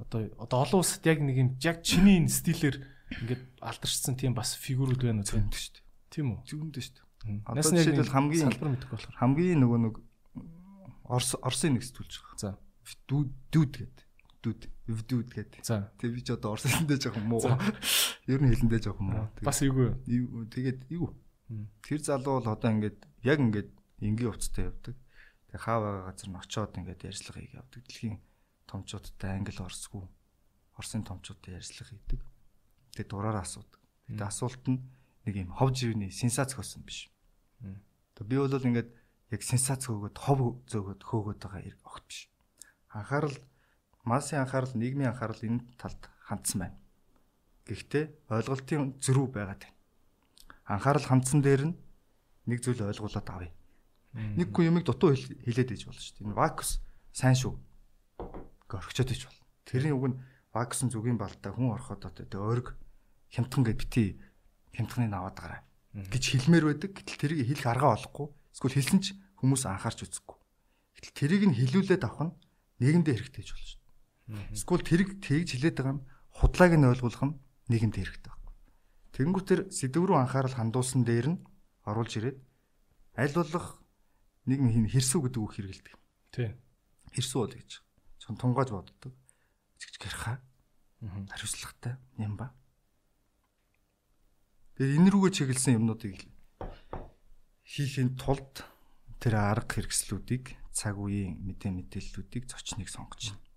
Одоо 0.00 0.32
одоо 0.40 0.58
олон 0.64 0.80
улсад 0.80 1.04
яг 1.04 1.20
нэг 1.20 1.36
юм 1.36 1.48
яг 1.60 1.84
чиний 1.84 2.20
энэ 2.20 2.32
стилээр 2.32 2.76
ингээд 3.20 3.42
алдаршсан 3.60 4.16
тийм 4.16 4.32
бас 4.32 4.56
фигурүүд 4.56 5.02
байна 5.04 5.24
уу? 5.24 5.28
Тийм 5.28 5.52
шүү 5.52 5.72
дээ. 5.76 5.84
Тийм 6.08 6.26
үү? 6.32 6.38
Зүүндээ 6.48 6.82
шүү 6.84 6.96
дээ. 6.96 7.44
Одоо 7.44 7.68
жишээлбэл 7.68 8.14
хамгийн 8.16 8.44
салбар 8.48 8.70
мэдэх 8.72 8.90
болохоор 8.92 9.16
хамгийн 9.20 9.60
нөгөө 9.60 9.78
нэг 9.84 9.94
Орос 11.08 11.36
Оросын 11.40 11.76
нэг 11.76 11.84
сэтгүүлч 11.84 12.14
байгаа. 12.20 12.36
За. 12.40 12.50
Дүүд 13.08 13.74
гэдэг 13.76 14.07
дүүд 14.48 14.60
вдүүд 14.88 15.28
гэдэг. 15.36 15.60
За. 15.60 15.92
Тэг 16.00 16.16
би 16.16 16.24
ч 16.24 16.32
одоо 16.32 16.56
орос 16.56 16.64
хэлэндээ 16.64 16.98
жоохон 17.04 17.26
муу. 17.28 17.44
Ер 18.24 18.40
нь 18.40 18.48
хэлэндээ 18.48 18.80
жоохон 18.88 19.06
муу. 19.12 19.26
Бас 19.44 19.60
эйгүй. 19.60 19.92
Тэгээд 20.48 20.88
юу? 20.88 21.12
Тэр 21.84 22.00
залуу 22.00 22.40
бол 22.40 22.48
одоо 22.56 22.70
ингээд 22.72 22.98
яг 23.28 23.38
ингээд 23.38 23.70
энгийн 24.00 24.32
уцтай 24.32 24.72
явдаг. 24.72 24.96
Тэг 25.52 25.60
хаа 25.60 25.80
байгаа 25.80 26.04
газар 26.08 26.28
нь 26.32 26.40
очиод 26.40 26.72
ингээд 26.72 27.04
ярьцлага 27.04 27.40
хийх 27.40 27.56
явдаг. 27.60 27.80
Дэлхийн 27.84 28.16
томчуудтай 28.64 29.30
англи 29.36 29.60
орсгүй. 29.60 30.04
Оросын 30.76 31.04
томчуудтай 31.04 31.56
ярьцлага 31.60 31.92
хийдэг. 31.92 32.20
Тэг 32.96 33.06
дураараа 33.08 33.44
асуудаг. 33.44 33.80
Тэг 34.08 34.24
асуулт 34.24 34.64
нь 34.68 34.80
нэг 35.28 35.34
юм 35.36 35.52
хов 35.52 35.76
живний 35.76 36.08
сенсац 36.12 36.56
хөөсөн 36.56 36.84
биш. 36.84 37.12
Тэг 38.16 38.24
би 38.24 38.40
бол 38.40 38.52
ингээд 38.52 38.88
яг 39.32 39.40
сенсац 39.44 39.88
хөөгöd 39.88 40.16
хов 40.16 40.64
зөөгöd 40.68 41.00
хөөгöd 41.04 41.40
байгаа 41.44 41.76
огт 41.84 42.04
биш. 42.08 42.28
Анхаарал 42.92 43.36
Масын 44.04 44.42
анхаарал 44.42 44.74
нийгмийн 44.74 45.10
анхаарал 45.10 45.42
энэ 45.42 45.64
талд 45.80 46.02
хандсан 46.22 46.58
байна. 46.60 46.78
Гэхдээ 47.66 48.04
ойлголтын 48.28 48.98
зөрүү 49.00 49.26
байгаад 49.32 49.62
байна. 49.64 49.76
Анхаарал 50.68 51.06
хандсан 51.06 51.40
дээр 51.42 51.72
нь 51.72 51.78
нэг 52.46 52.60
зүйл 52.64 52.84
ойлгуулад 52.84 53.28
авъя. 53.28 53.52
Нэг 54.14 54.52
хүн 54.52 54.72
юмыг 54.72 54.84
дутуу 54.88 55.12
хэлээд 55.12 55.72
ээж 55.76 55.82
болно 55.84 56.00
шүү 56.00 56.14
дээ. 56.16 56.26
Энэ 56.32 56.40
вакус 56.40 56.70
сайн 57.12 57.36
шүү. 57.36 57.54
Горхичод 58.68 59.12
ээж 59.12 59.28
болно. 59.28 59.44
Тэрний 59.68 59.92
үг 59.92 60.06
нь 60.12 60.20
вакусын 60.52 60.88
зүгийн 60.88 61.20
балтай 61.20 61.52
хүн 61.52 61.76
ороход 61.76 62.08
одоо 62.08 62.24
тэ 62.24 62.40
орг 62.40 62.76
хямдхан 63.32 63.64
гэд 63.68 63.78
бити 63.78 64.04
хямдхныг 64.72 65.12
аваад 65.12 65.36
гараа 65.36 65.60
гэж 65.92 66.24
хэлмээр 66.34 66.64
байдаг. 66.72 66.90
Гэтэл 66.96 67.20
тэрийг 67.20 67.48
хэлэх 67.48 67.66
арга 67.68 67.96
олохгүй. 67.96 68.26
Эсвэл 68.56 68.76
хэлсэн 68.80 69.00
ч 69.04 69.06
хүмүүс 69.40 69.68
анхаарч 69.68 70.08
үзэхгүй. 70.08 70.36
Гэтэл 70.98 71.16
тэрийг 71.16 71.42
нь 71.52 71.56
хэлүүлээд 71.58 72.02
авах 72.04 72.32
нь 72.32 72.36
нийгэмдээ 72.80 73.14
хэрэгтэй 73.14 73.44
шүү. 73.44 73.77
Эсвэл 74.28 74.84
тэрэг 74.84 75.24
тэгж 75.24 75.56
хилээд 75.56 75.76
байгаа 75.80 75.96
нь 75.96 76.04
худлааг 76.36 76.72
нь 76.76 76.84
ойлгуулах 76.84 77.24
нь 77.24 77.38
нийгэмд 77.72 77.96
хэрэгтэй 77.96 78.28
байхгүй. 78.28 78.54
Тэнгүүтэр 79.16 79.60
сэдв 79.72 80.04
рүү 80.04 80.18
анхаарал 80.20 80.52
хандуулсан 80.52 81.02
дээр 81.08 81.26
нь 81.32 81.42
оруулж 81.88 82.12
ирээд 82.20 82.38
аль 83.16 83.34
болох 83.34 83.80
нийгмийн 84.44 84.92
хэрсүү 84.92 85.20
гэдэг 85.24 85.40
үг 85.40 85.52
хэрэгэлдэг. 85.56 85.96
Тий. 86.32 86.50
Хэрсүү 87.16 87.40
бол 87.40 87.56
гэж. 87.56 87.70
Чон 88.20 88.36
тунгааж 88.36 88.68
боддог. 88.68 89.16
Чигч 89.80 89.96
гэрхаа. 89.96 90.44
Хариуцлагатай 91.00 91.96
юм 92.20 92.36
ба. 92.36 92.52
Тэгээ 94.76 94.96
энэ 95.00 95.10
рүүгээ 95.10 95.32
чиглэсэн 95.34 95.80
юмнуудыг 95.80 96.28
хийхин 97.64 98.16
тулд 98.20 98.64
тэр 99.18 99.34
арга 99.40 99.72
хэрэгслүүдийг 99.72 100.56
цаг 100.70 100.94
үеийн 101.00 101.42
мэдээ 101.42 101.72
мэдээллүүдийг 101.74 102.46
зочныг 102.46 102.86
сонгож 102.86 103.34
байна. 103.34 103.47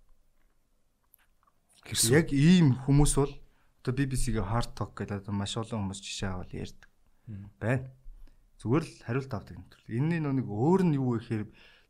Яг 1.90 2.30
ийм 2.30 2.78
хүмүүс 2.86 3.14
бол 3.18 3.34
одоо 3.82 3.94
BBC-гийн 3.98 4.46
hard 4.46 4.78
talk 4.78 4.94
гэдэг 4.94 5.26
одоо 5.26 5.34
маш 5.34 5.58
олон 5.58 5.90
хүмүүс 5.90 6.02
жишээ 6.06 6.30
аваад 6.30 6.54
ярьдаг. 6.54 6.90
Байна. 7.58 7.90
Зүгээр 8.62 8.86
л 8.86 8.94
хариулт 9.02 9.34
авдаг 9.34 9.58
юм 9.58 9.66
төрөл. 9.66 9.98
Энэний 9.98 10.22
нэг 10.22 10.46
өөр 10.46 10.82
нь 10.86 10.96
юу 11.02 11.18
вэ 11.18 11.26
гэхээр 11.26 11.44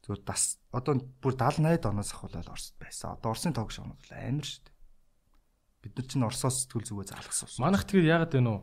зүгээр 0.07 0.21
дас 0.23 0.63
одоо 0.71 1.03
бүр 1.19 1.35
70 1.35 1.83
80 1.83 1.91
оноос 1.91 2.11
ахвал 2.15 2.39
Оросд 2.39 2.75
байсан. 2.79 3.19
Одоо 3.19 3.35
Оросын 3.35 3.51
тог 3.51 3.75
шоунууд 3.75 3.99
бол 3.99 4.15
амар 4.15 4.47
шүү 4.47 4.63
дээ. 4.63 4.75
Бид 5.83 5.93
нар 5.99 6.07
чинь 6.07 6.23
Оросоос 6.23 6.55
сэтгүүл 6.63 6.87
зүгөө 6.87 7.05
залгасан. 7.11 7.51
Манайх 7.59 7.83
тэгээд 7.83 8.07
яагаад 8.07 8.31
вэ 8.31 8.41
нөө 8.47 8.59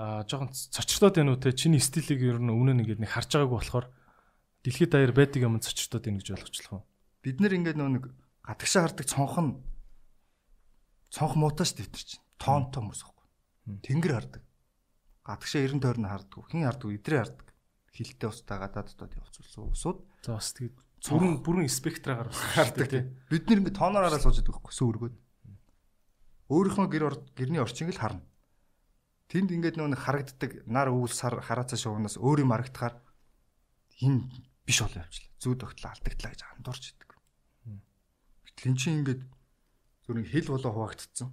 а 0.00 0.24
жоохон 0.24 0.54
цочртоод 0.54 1.18
байна 1.18 1.34
уу 1.34 1.42
те 1.42 1.52
чиний 1.52 1.82
стилийг 1.82 2.22
ер 2.22 2.38
нь 2.40 2.48
өмнө 2.48 2.72
нь 2.72 2.80
ингээд 2.86 3.04
нэг 3.04 3.10
харж 3.10 3.36
байгаагүй 3.36 3.58
болохоор 3.58 3.86
дэлхийд 4.64 4.94
даяар 4.94 5.12
байдаг 5.12 5.42
юм 5.44 5.60
цочртоод 5.60 6.06
байна 6.08 6.22
гэж 6.22 6.28
ойлгочлох 6.38 6.72
уу? 6.72 6.82
Бид 7.20 7.36
нэр 7.36 7.58
ингээд 7.60 7.76
нөө 7.76 7.90
нэг 8.00 8.04
гадагшаа 8.40 8.88
хардаг 8.88 9.04
цонхон 9.04 9.60
цонх 11.10 11.34
муутай 11.36 11.66
ш 11.66 11.74
дэвтэр 11.76 12.02
чинь. 12.06 12.24
Тоонтой 12.38 12.80
хүмүүс 12.80 13.02
байхгүй. 13.04 13.26
Тэнгэр 13.84 14.14
хардаг. 14.14 14.42
Гадагшаа 15.26 15.66
90 15.66 15.82
тойрны 15.82 16.08
хардаг. 16.08 16.40
Хин 16.48 16.64
хардаг, 16.64 16.88
идрээ 16.94 17.20
хардаг. 17.20 17.48
Хилтэй 17.90 18.28
устаа 18.30 18.58
гадаад 18.62 18.88
дотоод 18.94 19.18
явуулсан 19.18 19.68
усууд. 19.68 19.98
За 20.22 20.38
бас 20.38 20.54
тэгээд 20.54 20.78
бүрэн 21.08 21.42
бүрэн 21.42 21.68
спектраагаар 21.68 22.30
хардаг 22.30 22.86
тийм. 22.88 23.18
Бид 23.26 23.44
нэр 23.50 23.60
ингэ 23.66 23.74
тооноор 23.74 24.06
хараад 24.06 24.22
сууж 24.22 24.38
байдаг 24.38 24.54
байхгүй 24.56 24.74
сөөргөөд. 24.78 25.16
Өөрийнхөө 26.50 26.86
гэр 26.86 27.04
гэрний 27.34 27.62
орчинг 27.62 27.90
л 27.96 28.00
харна. 28.00 28.24
Тэнд 29.30 29.54
ингээд 29.54 29.78
нөө 29.78 29.96
харагддаг 29.96 30.66
нар 30.66 30.90
өвөл 30.90 31.14
сар 31.14 31.38
хараацаа 31.38 31.78
шуунаас 31.78 32.18
өөр 32.18 32.42
юм 32.42 32.50
харагдахаар 32.50 32.98
энэ 34.02 34.26
биш 34.66 34.82
болоо 34.82 35.06
явчлаа. 35.06 35.30
Зүү 35.38 35.54
тогтлоо 35.56 35.90
алдагдлаа 35.94 36.30
гэж 36.34 36.42
андуурч 36.50 36.84
идэг. 36.90 37.10
Гэтэл 38.44 38.68
эн 38.70 38.76
чинь 38.76 38.98
ингээд 39.06 39.22
Зүрийн 40.10 40.26
хэл 40.26 40.50
болоо 40.50 40.74
хуваагдцсан. 40.74 41.30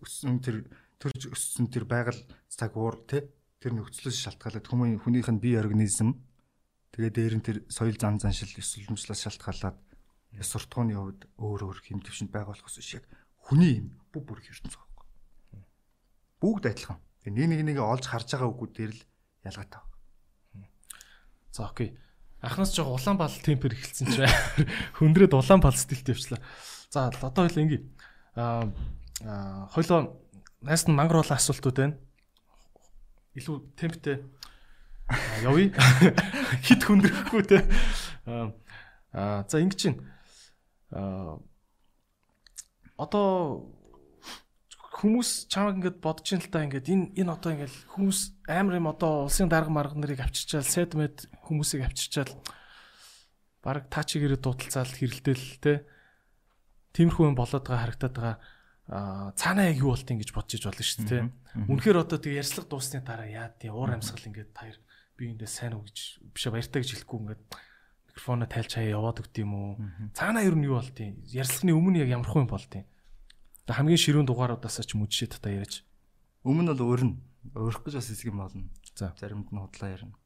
өссөн 0.00 0.40
тэр 0.40 0.64
төрж 0.96 1.28
өссөн 1.36 1.68
тэр 1.68 1.84
байгаль 1.84 2.16
цаг 2.48 2.72
уур 2.80 2.96
те 3.04 3.28
тэр 3.60 3.76
нөхцлөөс 3.76 4.16
шалтгаалаад 4.24 4.64
хүмүүний 4.64 4.96
хүнийх 4.96 5.28
нь 5.28 5.36
бие 5.36 5.60
организм 5.60 6.16
тэгээ 6.96 7.12
дээр 7.12 7.34
нь 7.36 7.44
тэр 7.44 7.58
соёл 7.68 8.00
зан 8.00 8.16
заншил 8.16 8.56
өсөлмжлээс 8.56 9.28
шалтгаалаад 9.28 9.76
суртахууны 10.40 10.96
хувьд 10.96 11.28
өөр 11.36 11.60
өөр 11.68 11.78
хэм 11.84 12.00
төвшөнд 12.00 12.32
байгаа 12.32 12.56
болохос 12.56 12.80
биш 12.80 12.96
яг 12.96 13.04
хүний 13.44 13.84
юм 13.84 14.00
бүх 14.16 14.24
бүр 14.24 14.40
ертөнц 14.40 14.72
байгаа. 14.72 15.04
Бүгд 16.40 16.64
адилхан. 16.72 16.98
Тэгээ 17.20 17.36
нэг 17.36 17.48
нэг 17.52 17.60
нэгээ 17.68 17.84
олж 17.84 18.04
харж 18.08 18.32
байгаа 18.32 18.48
үгүүд 18.48 18.72
дээр 18.72 18.92
л 18.96 19.02
ялгаатай 19.44 19.82
байна. 20.56 20.72
За 21.52 21.68
окей. 21.68 22.00
Анхнаас 22.40 22.72
жоо 22.72 22.96
улаан 22.96 23.20
бал 23.20 23.30
темпер 23.30 23.76
эхэлсэн 23.76 24.08
чинь 24.08 24.26
хөндрөөд 24.96 25.36
улаан 25.36 25.60
бал 25.60 25.76
стилтэй 25.76 26.16
явчлаа. 26.16 26.40
За 26.92 27.08
одоо 27.08 27.48
хоёул 27.48 27.64
ингээ 27.64 27.82
аа 28.36 28.68
хоёлоо 29.72 30.20
найс 30.60 30.84
нь 30.84 30.92
мангар 30.92 31.24
болон 31.24 31.40
асуултууд 31.40 31.76
байна. 31.80 31.96
Илүү 33.32 33.56
темптэй 33.80 34.20
явъя. 35.40 35.72
Хит 36.68 36.84
хүндрэхгүй 36.84 37.42
те. 37.48 37.64
Аа 38.28 39.48
за 39.48 39.64
ингэ 39.64 39.76
чинь 39.80 40.04
аа 40.92 41.40
одоо 43.00 43.72
хүмүүс 45.00 45.48
чамаг 45.48 45.80
ингээд 45.80 46.04
бодож 46.04 46.28
ин 46.36 46.44
л 46.44 46.52
та 46.52 46.60
ингээд 46.68 46.92
энэ 46.92 47.06
энэ 47.24 47.32
одоо 47.32 47.56
ингээд 47.56 47.72
хүмүүс 47.88 48.36
амар 48.52 48.76
юм 48.76 48.92
одоо 48.92 49.24
улсын 49.32 49.48
дарга 49.48 49.72
марга 49.72 49.96
нарыг 49.96 50.20
авчирчаал 50.20 50.68
сэдмэд 50.68 51.24
хүмүүсийг 51.48 51.88
авчирчаал 51.88 52.36
баг 53.64 53.88
таачигээрээ 53.88 54.44
дуудалцаал 54.44 54.92
хэрэлдээл 54.92 55.48
те 55.64 55.88
тиймэрхүү 56.92 57.24
юм 57.32 57.36
болоод 57.36 57.64
байгаа 57.64 57.82
харагдаад 57.84 58.14
байгаа 58.16 58.36
цаанаа 59.38 59.70
яг 59.70 59.78
юу 59.80 59.94
болт 59.94 60.10
ингэж 60.10 60.30
бодож 60.34 60.58
иж 60.58 60.64
болно 60.66 60.84
шүү 60.84 61.06
дээ. 61.08 61.22
Үнэхээр 61.70 62.02
одоо 62.02 62.18
тэг 62.18 62.36
ярьслага 62.36 62.68
дуусны 62.68 63.00
дараа 63.00 63.28
яа 63.30 63.48
тий 63.56 63.70
уур 63.70 63.94
амьсгал 63.94 64.26
ингээд 64.26 64.50
таяр 64.52 64.76
биендээ 65.16 65.48
сайн 65.48 65.78
уу 65.78 65.86
гэж 65.86 66.20
биш 66.34 66.44
баяртай 66.50 66.82
гэж 66.82 66.90
хэлэхгүй 67.00 67.18
ингээд 67.22 67.42
микрофоно 68.10 68.44
тайлж 68.50 68.72
хаяа 68.76 68.98
яваад 68.98 69.22
өгд 69.22 69.36
юм 69.40 69.52
уу? 69.54 69.72
Цаанаа 70.12 70.44
юу 70.44 70.58
нь 70.58 70.66
юу 70.66 70.76
болт 70.76 70.98
юм? 70.98 71.22
Ярьслагны 71.30 71.72
өмнө 71.72 72.02
яг 72.04 72.10
ямархуу 72.10 72.44
юм 72.44 72.50
болт 72.50 72.72
юм? 72.74 72.84
Тэг 73.64 73.74
хамгийн 73.78 74.02
ширүүн 74.02 74.26
дугааруудаас 74.26 74.82
ч 74.82 74.92
мөчшээ 74.98 75.40
та 75.40 75.48
яриач. 75.48 75.86
Өмнө 76.44 76.74
бол 76.74 76.98
өрн 76.98 77.22
өөрөх 77.54 77.86
гэж 77.86 77.94
бас 77.96 78.10
хэсэг 78.10 78.34
юм 78.34 78.42
болно. 78.42 78.68
За 78.98 79.14
заримд 79.16 79.48
нь 79.48 79.62
худлаа 79.62 79.94
ярина. 79.94 80.18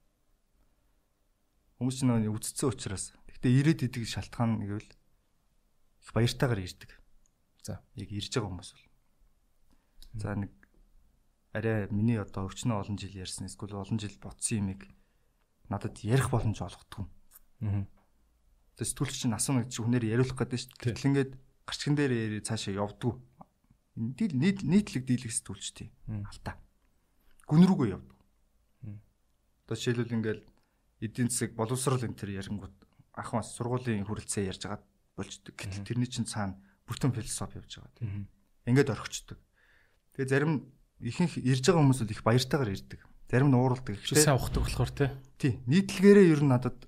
Хүмүүс 1.78 1.96
ч 2.00 2.08
нэг 2.08 2.32
үдцсэн 2.32 2.72
учраас. 2.72 3.12
Гэхдээ 3.28 3.52
ирээд 3.52 3.80
идэг 3.84 4.08
шалтгаан 4.08 4.64
гэвэл 4.64 4.90
их 6.06 6.14
баяртайгаар 6.14 6.62
ирдэг. 6.62 6.90
За 7.66 7.82
яг 7.98 8.10
ирж 8.14 8.30
байгаа 8.30 8.50
хүмүүс 8.54 8.70
бол. 8.70 8.86
За 10.22 10.34
нэг 10.38 10.52
арай 11.50 11.90
миний 11.90 12.22
одоо 12.22 12.46
өвчнөө 12.46 12.86
олон 12.86 12.94
жил 12.94 13.10
ярьсан 13.18 13.50
эсвэл 13.50 13.74
олон 13.74 13.98
жил 13.98 14.14
ботсон 14.22 14.62
юмыг 14.62 14.86
надад 15.66 15.98
ярих 16.06 16.30
боломж 16.30 16.62
олгохгүй. 16.62 17.10
Аа. 17.66 17.90
Тэгээ 18.78 18.86
сэтгүүлч 18.86 19.16
чинь 19.26 19.34
асууна 19.34 19.66
гэж 19.66 19.82
хүнээр 19.82 20.04
яриулах 20.14 20.38
гэдэг 20.38 20.60
шүү 20.62 20.70
дээ. 20.78 20.94
Гэтэл 20.94 21.08
ингээд 21.10 21.32
гарчхан 21.66 21.96
дээр 21.98 22.12
цаашаа 22.46 22.74
явдггүй. 22.86 23.14
Энд 23.96 24.20
нийт 24.36 24.60
нийтлэг 24.62 25.02
дийлэх 25.08 25.32
сэтгүүлчтэй. 25.32 25.88
Алтаа. 26.06 26.60
Гүн 27.50 27.66
рүүгээ 27.66 27.94
явдаг. 27.96 28.18
Одоо 29.66 29.74
жишээлбэл 29.74 30.16
ингээд 30.22 30.42
эдийн 31.02 31.32
засаг 31.32 31.56
боловсрал 31.56 32.04
энэ 32.04 32.14
төр 32.14 32.30
ярингууд 32.36 32.76
ах 33.16 33.32
мас 33.32 33.56
сургуулийн 33.56 34.04
хүрэлцээ 34.04 34.52
ярьж 34.52 34.68
байгаа 34.68 34.84
болчдөг. 35.16 35.56
Гэтэл 35.56 35.88
тэрний 35.88 36.10
чинь 36.12 36.28
цаана 36.28 36.60
бүтэн 36.86 37.10
философи 37.16 37.58
явж 37.58 37.80
байгаа 37.80 37.94
тийм. 37.98 38.28
Ингээд 38.68 38.92
орхичдөг. 38.92 39.38
Тэгээ 40.14 40.30
зарим 40.30 40.52
ихэнх 41.00 41.40
ирж 41.40 41.64
байгаа 41.66 41.82
хүмүүс 41.82 42.00
бол 42.04 42.14
их 42.14 42.22
баяртайгаар 42.22 42.72
ирдэг. 42.76 43.00
Зарим 43.26 43.48
нь 43.50 43.58
ууралдаг. 43.58 43.96
Гэхдээ 43.96 44.22
сайн 44.22 44.38
ухдаг 44.38 44.62
болохоор 44.62 44.92
тий. 44.92 45.58
Нийтлэгээрээ 45.66 46.30
ер 46.30 46.42
нь 46.44 46.52
надад 46.52 46.78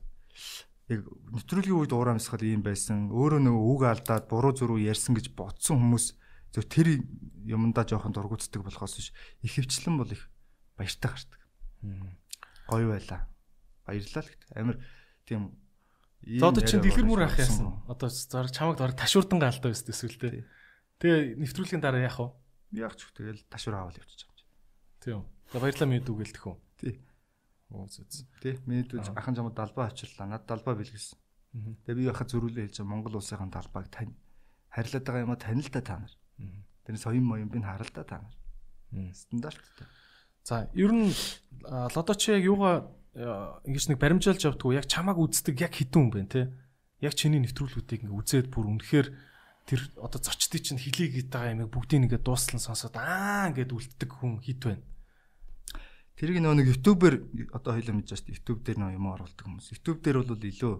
яг 0.89 1.05
нэвтрүүлгийн 1.35 1.77
үед 1.77 1.93
уур 1.93 2.15
амьсгал 2.15 2.45
ийм 2.45 2.65
байсан. 2.65 3.13
Өөрөө 3.13 3.41
нөгөө 3.45 3.65
үг 3.75 3.83
алдаад 3.85 4.25
буруу 4.31 4.57
зөрүү 4.57 4.89
ярьсан 4.89 5.19
гэж 5.19 5.37
бодсон 5.37 5.83
хүмүүс 5.83 6.07
зөв 6.55 6.65
тэр 6.65 7.05
юмдаа 7.45 7.85
жоохон 7.85 8.17
дургуутдаг 8.17 8.65
болохоос 8.65 8.97
биш. 8.97 9.13
Их 9.45 9.53
хөвчлэн 9.53 10.01
бол 10.01 10.09
их 10.09 10.33
баяртай 10.81 11.13
гардаг. 11.13 11.41
Гоё 12.73 12.87
байла. 12.89 13.29
Баярлалаа 13.85 14.25
гэдэг. 14.25 14.49
Амир 14.57 14.77
тийм 15.29 15.53
одоо 16.25 16.63
чинь 16.65 16.83
дэлгэр 16.83 17.07
мөр 17.07 17.27
ах 17.27 17.39
яасан. 17.39 17.83
Одоо 17.87 18.09
зараг 18.11 18.53
чамаг 18.53 18.77
дор 18.79 18.93
ташуурдан 18.93 19.39
гаалдаа 19.39 19.71
өст 19.71 19.89
эсвэл 19.89 20.19
тээ. 20.19 20.45
Тэгээ 20.99 21.39
нэвтрүүлгийн 21.39 21.83
дараа 21.83 22.03
яах 22.05 22.19
вэ? 22.19 22.83
Яах 22.83 22.99
ч 22.99 23.07
тэгэл 23.15 23.47
ташуур 23.49 23.79
аваад 23.79 23.99
явчих 24.03 24.27
юм 24.27 24.35
чинь. 24.35 24.51
Тийм. 25.01 25.21
За 25.53 25.63
баярлалаа 25.63 25.89
минь 25.89 26.05
дүүгээл 26.05 26.35
тэх 26.35 26.47
үү. 26.51 26.57
Тий. 26.83 26.95
Оо 27.71 27.87
зүз. 27.87 28.27
Тий. 28.43 28.59
Миний 28.67 28.85
дүү 28.85 29.15
ахын 29.15 29.35
чамд 29.39 29.55
далбаа 29.55 29.89
авчирлаа. 29.89 30.27
Над 30.27 30.45
далбаа 30.45 30.75
бэлгэсэн. 30.77 31.19
Тэгээ 31.87 31.97
би 31.97 32.11
яхад 32.11 32.29
зөрүүлээ 32.29 32.69
хэлж 32.69 32.85
Монгол 32.85 33.17
улсынхаа 33.17 33.49
талбайг 33.49 33.89
тань 33.89 34.13
харилцаад 34.69 35.05
байгаа 35.07 35.25
юм 35.25 35.33
а 35.33 35.41
танил 35.41 35.71
та 35.73 35.81
та 35.81 35.97
нар. 35.99 36.13
Тэрнээс 36.85 37.03
соён 37.03 37.25
моён 37.25 37.49
би 37.49 37.59
харал 37.65 37.89
та 37.89 38.05
та 38.05 38.21
нар. 38.21 38.37
Стандарттай. 39.17 39.89
За 40.45 40.69
ер 40.75 40.93
нь 40.93 41.13
лодо 41.65 42.15
чи 42.15 42.37
яг 42.37 42.45
юугаа 42.45 42.93
ингэж 43.19 43.85
нэг 43.91 43.99
баримжаалж 43.99 44.43
явдггүй 44.47 44.79
яг 44.79 44.87
чамааг 44.87 45.19
үздэг 45.19 45.59
яг 45.59 45.75
хідэн 45.75 46.07
хүн 46.07 46.13
байна 46.15 46.31
те. 46.31 46.43
Яг 47.03 47.15
чиний 47.19 47.43
нэвтрүүлгүүдийг 47.43 48.07
ингээ 48.07 48.15
үзээд 48.15 48.47
бүр 48.55 48.71
үнэхээр 48.79 49.09
тэр 49.67 49.81
одоо 49.99 50.21
зочдын 50.23 50.63
чинь 50.63 50.83
хилийг 50.83 51.15
гээд 51.15 51.31
байгаа 51.35 51.55
юм 51.59 51.71
бүгдийг 51.71 52.07
ингээ 52.07 52.23
дуустал 52.23 52.63
сонсоод 52.63 52.95
аа 52.95 53.51
ингээд 53.51 53.75
үлддэг 53.75 54.11
хүн 54.11 54.39
хід 54.39 54.63
байна. 54.65 54.85
Тэрийг 56.19 56.43
нөө 56.43 56.55
нэг 56.63 56.67
YouTube-ээр 56.75 57.17
одоо 57.55 57.79
хоёул 57.79 57.95
мэдэж 57.99 58.11
байна 58.11 58.19
шүү 58.19 58.27
дээ. 58.27 58.39
YouTube 58.39 58.61
дээр 58.67 58.79
нөө 58.83 58.97
юм 58.99 59.07
оруулдаг 59.11 59.45
хүмүүс. 59.47 59.67
YouTube 59.75 60.01
дээр 60.03 60.17
бол 60.23 60.35
илүү 60.35 60.75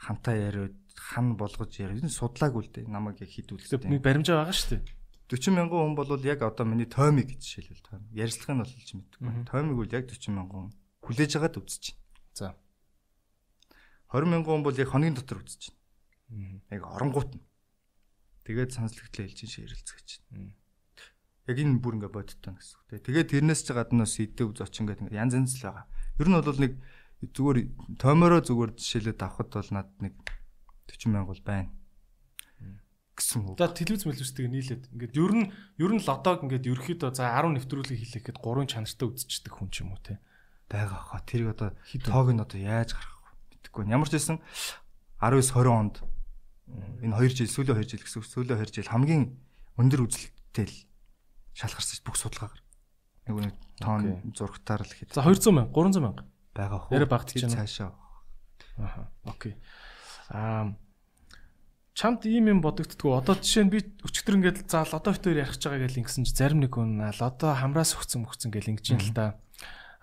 хантаа 0.00 0.36
яриад 0.36 0.76
хан 0.96 1.36
болгож 1.36 1.72
яриад 1.80 2.00
энэ 2.04 2.12
судлаагүй 2.12 2.62
л 2.64 2.72
дээ. 2.72 2.88
Намайг 2.88 3.20
яг 3.20 3.32
хідүүлсэн. 3.32 3.84
Нэг 3.84 4.00
баримжаа 4.00 4.44
байгаа 4.44 4.56
шүү 4.56 4.80
дээ. 4.80 4.82
40 5.28 5.56
мянган 5.56 5.80
хүн 5.92 5.96
бол 5.96 6.08
яг 6.24 6.40
одоо 6.40 6.64
миний 6.64 6.88
тоймиг 6.88 7.32
гэж 7.32 7.40
жишээлбэл 7.40 7.84
тойм. 7.84 8.04
Ярьцлагыг 8.12 8.54
нь 8.54 8.62
бол 8.64 8.72
хэлж 8.72 8.90
мэддэг. 8.96 9.20
Тоймиг 9.48 9.76
бол 9.76 9.92
яг 9.92 10.04
40 10.08 10.36
мянган 10.36 10.60
хүн 10.68 10.83
хүлээж 11.04 11.32
агаад 11.38 11.60
үзэж 11.60 11.84
байна. 11.92 12.02
За. 12.34 12.48
20 14.10 14.30
мянган 14.30 14.60
хүн 14.60 14.64
бол 14.64 14.76
яг 14.80 14.88
хоногийн 14.90 15.16
дотор 15.16 15.44
үзэж 15.44 15.72
байна. 16.32 16.60
Яг 16.72 16.82
оронгуут 16.88 17.30
нь. 17.36 17.44
Тэгээд 18.44 18.72
санслэгтлээ 18.74 19.28
хэлж 19.28 19.40
ширэлцгэж 19.44 20.08
байна. 20.32 20.56
Яг 21.48 21.56
энэ 21.60 21.80
бүр 21.80 22.00
ингээ 22.00 22.12
бодтой 22.12 22.56
гэсэн 22.56 22.76
үг. 22.80 23.04
Тэгээд 23.04 23.30
тэрнээс 23.36 23.60
ч 23.64 23.68
гадна 23.76 24.08
сэдв 24.08 24.56
зочин 24.56 24.88
гэдэг 24.88 25.12
ингээ 25.12 25.20
янз 25.20 25.36
янз 25.36 25.52
л 25.60 25.68
байгаа. 25.68 25.86
Ер 26.20 26.28
нь 26.28 26.36
бол 26.40 26.60
нэг 26.60 26.72
зүгээр 27.20 27.58
томороо 28.00 28.40
зүгээр 28.40 28.72
жишээлээд 28.80 29.20
авахд 29.20 29.52
бол 29.52 29.70
над 29.76 29.88
нэг 30.00 30.14
40 30.88 31.12
мянга 31.12 31.32
бол 31.32 31.44
байна 31.44 31.72
гэсэн 33.14 33.46
үг. 33.46 33.58
За 33.58 33.70
телевиз 33.70 34.04
мэлвсдэг 34.04 34.50
нийлээд 34.50 34.90
ингээд 34.90 35.14
ер 35.14 35.32
нь 35.32 35.46
ер 35.78 35.92
нь 35.94 36.02
лотог 36.02 36.42
ингээд 36.44 36.66
ерөөхдөө 36.66 37.10
за 37.14 37.30
10 37.30 37.54
нэвтрүүлгийг 37.62 38.00
хийлэхэд 38.02 38.42
3 38.42 38.66
чанартай 38.66 39.06
үзчихдэг 39.06 39.54
хүн 39.54 39.70
ч 39.70 39.86
юм 39.86 39.94
уу 39.94 40.02
те 40.02 40.18
байгаа 40.68 41.00
хаа. 41.00 41.20
Тэрийг 41.26 41.54
одоо 41.54 41.70
тоог 42.04 42.28
нь 42.32 42.40
одоо 42.40 42.58
яаж 42.58 42.94
гаргах 42.94 43.20
вэ? 43.22 43.58
Мэдэхгүй. 43.60 43.82
Ямар 43.90 44.08
ч 44.08 44.16
байсан 44.16 44.38
19 45.20 45.52
20 45.52 45.68
онд 45.70 45.96
энэ 47.04 47.16
2 47.16 47.44
жил 47.44 47.50
сүүлийн 47.50 47.78
2 47.80 47.90
жил 47.90 48.02
гэсэн 48.04 48.22
сүүлийн 48.24 48.58
2 48.60 48.72
жил 48.72 48.92
хамгийн 48.92 49.24
өндөр 49.78 50.00
үзэлттэй 50.08 50.66
л 50.68 50.76
шалгарсан 51.54 52.02
бүх 52.04 52.16
судалгаагаар. 52.16 52.62
Нэг 53.28 53.34
нэг 53.50 53.54
тоон 53.80 54.20
зургатаар 54.32 54.84
л 54.84 54.94
хэд. 54.94 55.14
За 55.16 55.24
200 55.24 55.52
мянга, 55.52 55.72
300 55.72 56.00
мянга 56.00 56.24
байгаа 56.54 56.80
хөө. 56.88 56.94
Ярэ 56.96 57.06
багт 57.08 57.28
чинь 57.32 57.52
цаашаа. 57.52 57.92
Аха. 58.78 59.10
Окей. 59.24 59.56
Аа 60.30 60.74
чамд 61.94 62.26
ийм 62.26 62.50
юм 62.50 62.60
бодогдтгүү. 62.60 63.10
Одоо 63.14 63.38
жишээ 63.38 63.64
нь 63.64 63.72
би 63.72 63.78
өчтөр 64.02 64.34
ингээд 64.42 64.66
за 64.66 64.82
лодо 64.82 65.14
битээр 65.14 65.46
ярих 65.46 65.54
гэж 65.54 65.62
байгаа 65.70 65.86
гэж 65.86 65.94
ингэсэн 66.02 66.26
чи 66.26 66.34
зарим 66.34 66.58
нэг 66.58 66.74
хүн 66.74 66.98
лодо 66.98 67.54
хамраас 67.54 67.94
өгцөн 67.94 68.26
өгцөн 68.26 68.50
гэж 68.50 68.64
ингэж 68.74 68.86
юм 68.98 69.00
л 69.00 69.14
та. 69.14 69.38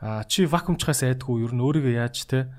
А 0.01 0.25
чи 0.25 0.50
вакуумчхаас 0.50 1.05
айдгүй 1.05 1.46
ер 1.46 1.53
нь 1.53 1.62
өөрийгөө 1.62 1.93
яаж 2.01 2.25
те? 2.25 2.50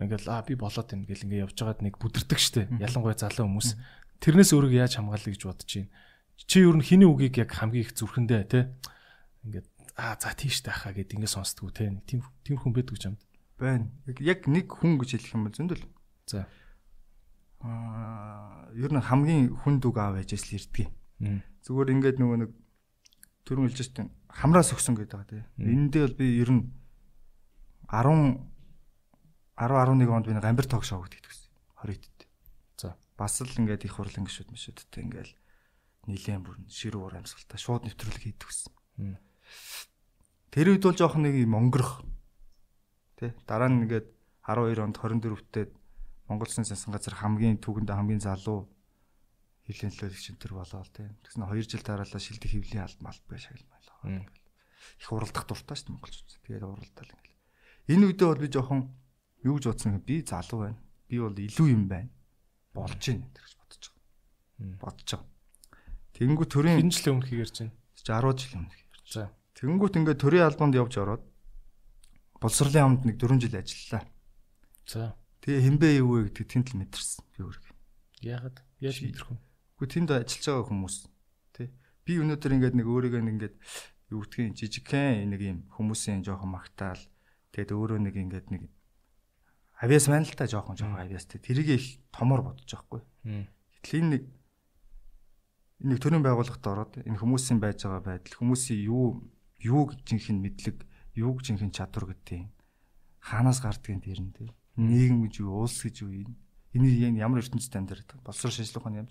Ингээл 0.00 0.32
а 0.32 0.42
би 0.42 0.56
болоод 0.56 0.88
байна 0.88 1.04
гэл 1.04 1.28
ингээ 1.28 1.44
явж 1.44 1.56
байгаад 1.60 1.84
нэг 1.84 2.00
бүдэрдэг 2.00 2.40
штэ. 2.40 2.72
Ялангуяа 2.80 3.14
залуу 3.14 3.44
хүмүүс. 3.44 3.76
Тэрнээс 4.24 4.56
өөрийгөө 4.56 4.80
яаж 4.82 4.96
хамгаалъя 4.96 5.32
гэж 5.36 5.42
бодож 5.44 5.68
байна? 5.68 5.92
Чи 6.48 6.56
ер 6.64 6.76
нь 6.80 6.86
хиний 6.86 7.04
үгийг 7.04 7.36
яг 7.38 7.52
хамгийн 7.52 7.84
их 7.84 7.92
зүрхэндээ 7.92 8.42
те? 8.48 8.72
Ингээд 9.44 9.68
а 10.00 10.16
за 10.16 10.32
тийш 10.32 10.64
таахаа 10.64 10.96
гэд 10.96 11.12
ингээ 11.12 11.28
сонсдгоо 11.28 11.70
те. 11.70 11.92
Тийм 12.08 12.24
тийм 12.42 12.56
хүн 12.56 12.72
байдаг 12.72 12.96
ч 12.96 13.12
юмд 13.12 13.20
байна. 13.60 13.92
Яг 14.22 14.48
нэг 14.48 14.72
хүн 14.72 14.96
гэж 14.96 15.18
хэлэх 15.18 15.34
юм 15.36 15.44
бол 15.44 15.54
зөндөл. 15.54 15.84
За. 16.24 16.48
А 17.60 18.64
ер 18.72 18.90
нь 18.90 19.02
хамгийн 19.02 19.52
хүнд 19.60 19.82
үг 19.84 19.98
аав 19.98 20.16
ээжээс 20.24 20.54
л 20.54 20.56
ирдэг 20.56 20.88
зүгээр 21.66 21.92
ингээд 21.98 22.18
нөгөө 22.22 22.38
нэг 22.46 22.50
түрүүн 23.44 23.66
хэлж 23.68 23.80
штэ 23.90 24.06
хамраас 24.30 24.70
өгсөн 24.70 24.94
гэдэг 24.94 25.18
байгаа 25.18 25.30
тий. 25.34 25.42
Энэндээ 25.58 26.02
бол 26.06 26.18
би 26.20 26.26
ер 26.38 26.50
нь 26.54 26.62
10 27.88 28.44
10 29.56 29.72
11 29.74 30.12
онд 30.12 30.26
би 30.28 30.32
нэг 30.36 30.44
амбар 30.44 30.68
ток 30.68 30.84
шоу 30.84 31.02
гэдэг 31.02 31.24
гэсэн. 31.24 31.48
20 31.82 32.04
хэд. 32.04 32.18
За. 32.76 32.96
Бас 33.16 33.40
л 33.40 33.48
ингээд 33.48 33.88
их 33.88 33.96
хурлын 33.96 34.28
гişүүд 34.28 34.52
мишүүдтэй 34.52 35.02
ингээл 35.08 35.32
нилээн 36.06 36.44
бүр 36.44 36.56
ширүү 36.68 37.00
уур 37.00 37.16
амьсгалтай 37.16 37.58
шууд 37.58 37.88
нэвтрүүлэг 37.88 38.22
хийдэг 38.22 38.48
гэсэн. 38.48 38.72
Тэр 40.52 40.66
үед 40.76 40.84
бол 40.84 40.96
жоох 40.96 41.16
нэг 41.16 41.34
юм 41.36 41.56
өнгөрөх. 41.56 42.04
Тэ 43.16 43.34
дараа 43.48 43.72
нь 43.72 43.88
ингээд 43.88 44.06
12 44.44 44.84
онд 44.84 44.96
24-т 45.00 45.72
Монгол 46.28 46.48
Улсын 46.48 46.68
засгийн 46.68 46.92
газар 46.92 47.16
хамгийн 47.16 47.56
түгэндээ 47.60 47.96
хамгийн 47.96 48.22
залуу 48.24 48.68
хилийн 49.64 49.92
төлөөлөгч 49.92 50.26
энэ 50.32 50.40
төр 50.40 50.52
болоод 50.56 50.88
тэ. 50.92 51.12
Тэгсэн 51.24 51.44
2 51.44 51.68
жил 51.68 51.84
дараалал 51.84 52.20
шилдэг 52.20 52.52
хөвлийн 52.52 52.84
алд 52.84 53.00
малт 53.04 53.24
бай 53.28 53.40
шагналмаа. 53.40 54.24
Их 55.00 55.12
уралдах 55.12 55.44
дуртай 55.44 55.76
шүү 55.76 55.92
дээ 55.92 55.94
монголчууд. 55.96 56.30
Тэгээд 56.48 56.64
уралдаал 56.64 57.12
ингээл. 57.12 57.27
Энэ 57.88 58.12
үедээ 58.12 58.28
бол 58.28 58.42
би 58.44 58.48
жоохон 58.52 58.80
юу 59.48 59.56
гэж 59.56 59.64
бодсон 59.72 60.00
би 60.04 60.20
залуу 60.20 60.60
байна. 60.68 60.80
Би 61.08 61.16
бол 61.24 61.32
илүү 61.32 61.68
юм 61.72 61.88
байна. 61.88 62.12
Болж 62.76 63.00
гин 63.00 63.24
гэж 63.32 63.52
бодож 63.56 63.84
байгаа. 63.88 64.76
Бодож 64.76 65.08
байгаа. 65.08 65.28
Тэнгүү 66.12 66.46
төрийн 66.52 66.76
хэн 66.84 66.92
жил 66.92 67.16
өмнө 67.16 67.28
хийгэрч 67.32 67.56
байна? 67.64 67.74
10 67.96 68.36
жил 68.36 68.54
өмнө 68.60 68.74
хийгэрч. 68.76 69.06
За. 69.08 69.32
Тэнгүүт 69.56 69.98
ингээд 69.98 70.20
төрийн 70.20 70.44
албанд 70.44 70.76
явж 70.76 70.94
ороод 71.00 71.24
боловсролын 72.42 72.84
амд 72.84 73.02
нэг 73.08 73.16
4 73.16 73.40
жил 73.40 73.56
ажиллалаа. 73.56 74.04
За. 74.84 75.16
Тэгээ 75.40 75.64
хинбэ 75.64 75.88
юу 76.04 76.10
вэ 76.20 76.28
гэдэг 76.28 76.44
тэнд 76.44 76.66
л 76.74 76.78
мэдэрсэн 76.84 77.24
би 77.24 77.40
өөрөө. 77.40 77.72
Яагаад? 78.20 78.56
Яаж 78.84 78.98
мэдэрх 79.00 79.28
вэ? 79.32 79.38
Гэхдээ 79.78 79.94
тэнд 79.94 80.10
ажиллаж 80.12 80.44
байгаа 80.44 80.66
хүмүүс 80.68 80.96
тий. 81.56 81.68
Би 82.04 82.12
өнөөдөр 82.18 82.52
ингээд 82.58 82.76
нэг 82.76 82.86
өөрийгөө 82.90 83.22
ингээд 83.22 83.56
юу 84.12 84.20
гэдгийг 84.26 84.58
жижигхэн 84.58 85.30
нэг 85.30 85.40
юм 85.40 85.58
хүмүүсийн 85.72 86.26
жоохон 86.26 86.52
магтаал 86.52 87.00
тэгээд 87.52 87.70
өөрөө 87.72 87.98
нэг 88.02 88.14
ингээд 88.16 88.46
нэг 88.52 88.62
авиас 89.80 90.06
байна 90.10 90.26
л 90.26 90.34
та 90.34 90.50
жоохон 90.50 90.76
жоохон 90.76 91.00
авиастай 91.00 91.38
тэрийг 91.38 91.68
их 91.74 91.86
томор 92.10 92.42
бодож 92.42 92.66
байгаа 92.66 92.86
хгүй. 92.86 93.02
Гэтэл 93.78 93.98
энэ 94.02 94.10
нэг 94.18 94.22
нэг 95.86 95.98
төрийн 96.02 96.24
байгууллагт 96.26 96.64
ороод 96.66 96.92
энэ 97.06 97.20
хүмүүсийн 97.22 97.62
байж 97.62 97.86
байгаа 97.86 98.02
байдал 98.02 98.34
хүмүүсийн 98.42 98.80
юу 98.90 99.22
юуг 99.62 99.94
жинхэнэ 100.02 100.42
мэдлэг 100.42 100.76
юуг 101.14 101.46
жинхэнэ 101.46 101.74
чадвар 101.74 102.10
гэдэг 102.10 102.50
хаанаас 103.22 103.62
гардгийг 103.62 104.02
дэрэн 104.02 104.30
тий 104.34 104.50
нийгэм 104.78 105.26
гэж 105.26 105.34
юу 105.42 105.66
улс 105.66 105.82
гэж 105.82 106.06
юу 106.06 106.10
энэ 106.74 106.86
энэ 107.14 107.22
ямар 107.22 107.42
ертөнцид 107.42 107.74
амьдардаг 107.74 108.22
боловсрол 108.22 108.54
шинжилгээ 108.54 108.78
ухааны 108.78 108.98
юм. 109.02 109.08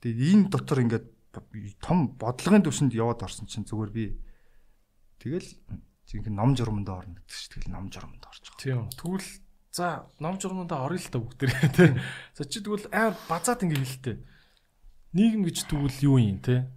Тэгээд 0.00 0.20
энэ 0.32 0.48
дотор 0.48 0.78
ингээд 0.80 1.06
том 1.80 2.16
бодлогын 2.16 2.64
төвшөнд 2.64 2.96
яваад 2.96 3.24
орсон 3.24 3.48
чинь 3.48 3.68
зүгээр 3.68 3.92
би. 3.92 4.04
Тэгэл 5.20 5.48
жинхэнэ 6.10 6.36
ном 6.36 6.56
журманд 6.56 6.88
орно 6.88 7.14
гэдэг 7.20 7.36
чинь 7.36 7.52
тэгэл 7.54 7.74
ном 7.74 7.86
журманд 7.92 8.24
орж 8.26 8.42
байгаа. 8.42 8.62
Тийм. 8.62 8.80
Тэгвэл 8.90 9.30
за 9.72 10.06
ном 10.20 10.36
журманд 10.40 10.72
орё 10.72 10.98
л 10.98 11.08
та 11.08 11.18
бүгдээ 11.18 11.50
тий. 11.72 11.90
За 12.36 12.42
чи 12.44 12.58
тэгвэл 12.60 12.88
амар 12.92 13.16
базаад 13.28 13.62
ингэ 13.62 13.78
хэлтэй. 13.78 14.16
Нийгэм 15.16 15.42
гэж 15.48 15.56
тэгвэл 15.68 15.98
юу 16.04 16.18
юм 16.20 16.40
те? 16.44 16.68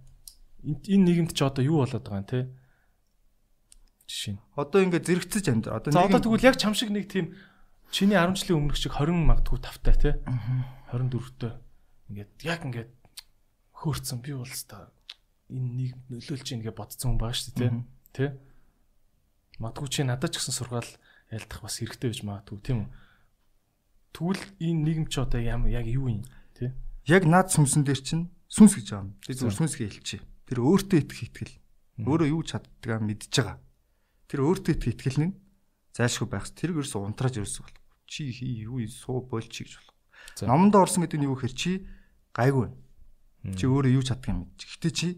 Энэ 0.64 1.04
нийгэмд 1.04 1.32
ч 1.36 1.40
одоо 1.44 1.64
юу 1.64 1.84
болоод 1.84 2.04
байгаа 2.04 2.22
юм 2.22 2.30
те? 2.30 2.40
Жишээ 4.08 4.34
нь. 4.36 4.40
Одоо 4.56 4.80
ингээд 4.86 5.06
зэрэгцэж 5.06 5.44
амьдр. 5.52 5.76
Одоо 5.76 5.90
нийгэм... 5.92 6.08
одоо 6.08 6.20
тэгвэл 6.24 6.48
яг 6.48 6.56
чам 6.56 6.72
шиг 6.72 6.90
нэг 6.94 7.10
тийм 7.10 7.36
чиний 7.90 8.16
10 8.16 8.38
жилийн 8.38 8.58
өмнөх 8.64 8.78
шиг 8.78 8.96
20 8.96 9.12
магадгүй 9.28 9.58
тавтай 9.60 9.94
те. 9.96 10.10
24-тэй. 10.92 11.52
Ингээд 12.08 12.32
яг 12.46 12.60
ингээд 12.64 12.90
хөөрцөн 13.76 14.18
би 14.24 14.32
бол 14.32 14.56
та 14.64 14.88
энэ 15.52 15.92
нийгэмд 15.92 16.06
нөлөөлж 16.10 16.48
ийн 16.48 16.62
гэж 16.64 16.74
бодсон 16.74 17.14
хүн 17.14 17.20
байгаа 17.20 17.36
шүү 17.36 17.54
дээ 17.60 17.72
те. 18.14 18.24
Тэ? 18.32 18.45
Магадгүй 19.58 19.88
чи 19.88 20.02
надад 20.04 20.32
ч 20.32 20.40
гэсэн 20.40 20.54
сургаал 20.54 20.90
ялдах 21.32 21.60
бас 21.62 21.76
хэрэгтэй 21.80 22.08
байж 22.12 22.20
магадгүй 22.24 22.58
тийм 22.60 22.78
үү? 22.84 22.90
Тэгвэл 24.12 24.44
энэ 24.60 24.82
нийгэм 24.84 25.06
ч 25.08 25.14
одоо 25.20 25.40
яг 25.40 25.86
юу 25.86 26.08
юм 26.08 26.24
те? 26.56 26.76
Яг 27.08 27.24
наад 27.24 27.52
сүмсэн 27.52 27.84
дээр 27.84 28.00
чинь 28.00 28.28
сүнс 28.48 28.76
гэж 28.76 28.86
байгаа 28.92 29.04
юм. 29.04 29.16
Би 29.24 29.32
зөв 29.36 29.52
сүнсгээ 29.52 29.88
хэлчихье. 29.92 30.24
Тэр 30.48 30.58
өөртөө 30.64 30.98
итгэх 31.04 31.22
итгэл. 31.28 31.54
Өөрөө 32.04 32.28
юу 32.32 32.42
чаддгаа 32.44 33.00
мэдж 33.00 33.32
байгаа 33.32 33.56
Тэр 34.26 34.42
өөртөө 34.42 34.74
их 34.74 34.86
итгэл 34.90 35.18
нь 35.22 35.38
зайлшгүй 35.94 36.26
байх. 36.26 36.50
Тэр 36.50 36.74
ерөөс 36.74 36.98
унтрааж 36.98 37.38
ерөөс 37.38 37.62
бол. 37.62 37.76
Чи 38.10 38.26
юу 38.66 38.82
суу 38.90 39.22
болчих 39.22 39.70
гэж 39.70 39.74
болох. 39.78 39.94
Номонд 40.42 40.74
орсон 40.74 41.06
гэдэг 41.06 41.18
нь 41.22 41.26
юу 41.30 41.38
гэхээр 41.38 41.54
чи 41.54 41.86
гайгүй. 42.34 42.74
Чи 43.54 43.64
өөрөө 43.70 43.92
юу 43.94 44.02
чаддаг 44.02 44.34
юм. 44.34 44.50
Гэхдээ 44.58 44.90
чи 44.98 45.08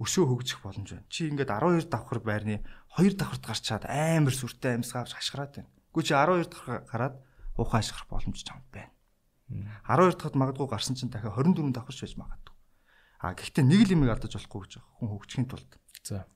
өшөө 0.00 0.24
хөгжих 0.24 0.64
боломж 0.64 0.88
байна. 0.88 1.04
Чи 1.12 1.28
ингээд 1.28 1.52
12 1.52 1.92
давхар 1.92 2.20
байрны 2.24 2.64
2 2.96 3.16
давхарт 3.16 3.44
гарч 3.44 3.62
чад 3.62 3.84
амар 3.84 4.32
сүртэй 4.32 4.80
амьсгаа 4.80 5.04
авч 5.04 5.12
хашгираад 5.14 5.52
байна. 5.52 5.70
Гэхдээ 5.92 6.08
чи 6.08 6.14
12 6.16 6.48
давхар 6.48 6.80
гараад 6.88 7.14
ухаан 7.60 7.84
хашгирах 7.84 8.08
боломж 8.08 8.40
чамд 8.40 8.64
байна. 8.72 8.92
12 9.84 10.16
дахад 10.16 10.34
магадгүй 10.34 10.66
гарсан 10.68 10.96
чинь 10.96 11.12
дахиад 11.12 11.36
24 11.36 11.76
давхарч 11.76 12.00
байж 12.00 12.14
магадгүй. 12.16 12.54
А 13.20 13.34
гэхдээ 13.36 13.64
нэг 13.64 13.80
л 13.86 13.94
юм 13.94 14.02
алдаж 14.08 14.32
болохгүй 14.32 14.60
гэж. 14.64 14.72
Хүн 14.96 15.08
хөгжихийн 15.12 15.48
тулд. 15.48 15.70
За. 16.02 16.26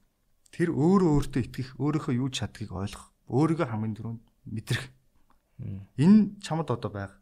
Тэр 0.53 0.71
өөрөө 0.75 1.11
өөртөө 1.17 1.43
итгэх, 1.47 1.69
өөрийнхөө 1.79 2.15
юу 2.19 2.29
чаддгийг 2.29 2.73
ойлгох, 2.75 3.13
өөрийгөө 3.31 3.67
хамгийн 3.71 3.97
түрүүнд 3.97 4.23
мэдрэх. 4.51 4.85
Энэ 5.97 6.41
чамд 6.43 6.71
одоо 6.71 6.91
байгаа. 6.91 7.19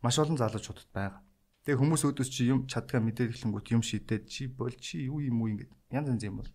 Маш 0.00 0.16
олон 0.18 0.38
залуучуудад 0.38 0.88
байгаа. 0.94 1.20
Тэгээ 1.66 1.80
хүмүүс 1.84 2.02
өөдөөс 2.08 2.30
чи 2.32 2.48
юм 2.48 2.64
чаддгаа 2.64 3.02
мэдээлэнгүүт 3.04 3.68
юм 3.76 3.82
шийдээд 3.84 4.24
чи 4.30 4.48
бол 4.48 4.72
чи 4.72 5.04
юу 5.04 5.20
юм 5.20 5.42
уу 5.42 5.52
ингэ 5.52 5.68
янз 5.92 6.08
янз 6.08 6.22
юм 6.24 6.40
бол. 6.40 6.50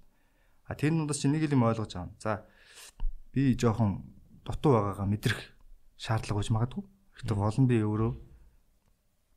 А 0.68 0.76
тэр 0.76 0.96
дундаас 0.96 1.20
чи 1.20 1.28
нэг 1.28 1.48
юм 1.48 1.64
ойлгож 1.68 1.94
аав. 1.96 2.12
За 2.20 2.48
би 3.34 3.56
жоохон 3.60 4.04
дутуу 4.46 4.80
байгаагаа 4.80 5.08
мэдрэх 5.08 5.40
шаардлага 6.00 6.40
гэж 6.40 6.50
магадгүй. 6.56 6.84
Гэхдээ 7.20 7.38
гол 7.38 7.60
нь 7.60 7.70
би 7.70 7.78
өөрөө 7.84 8.12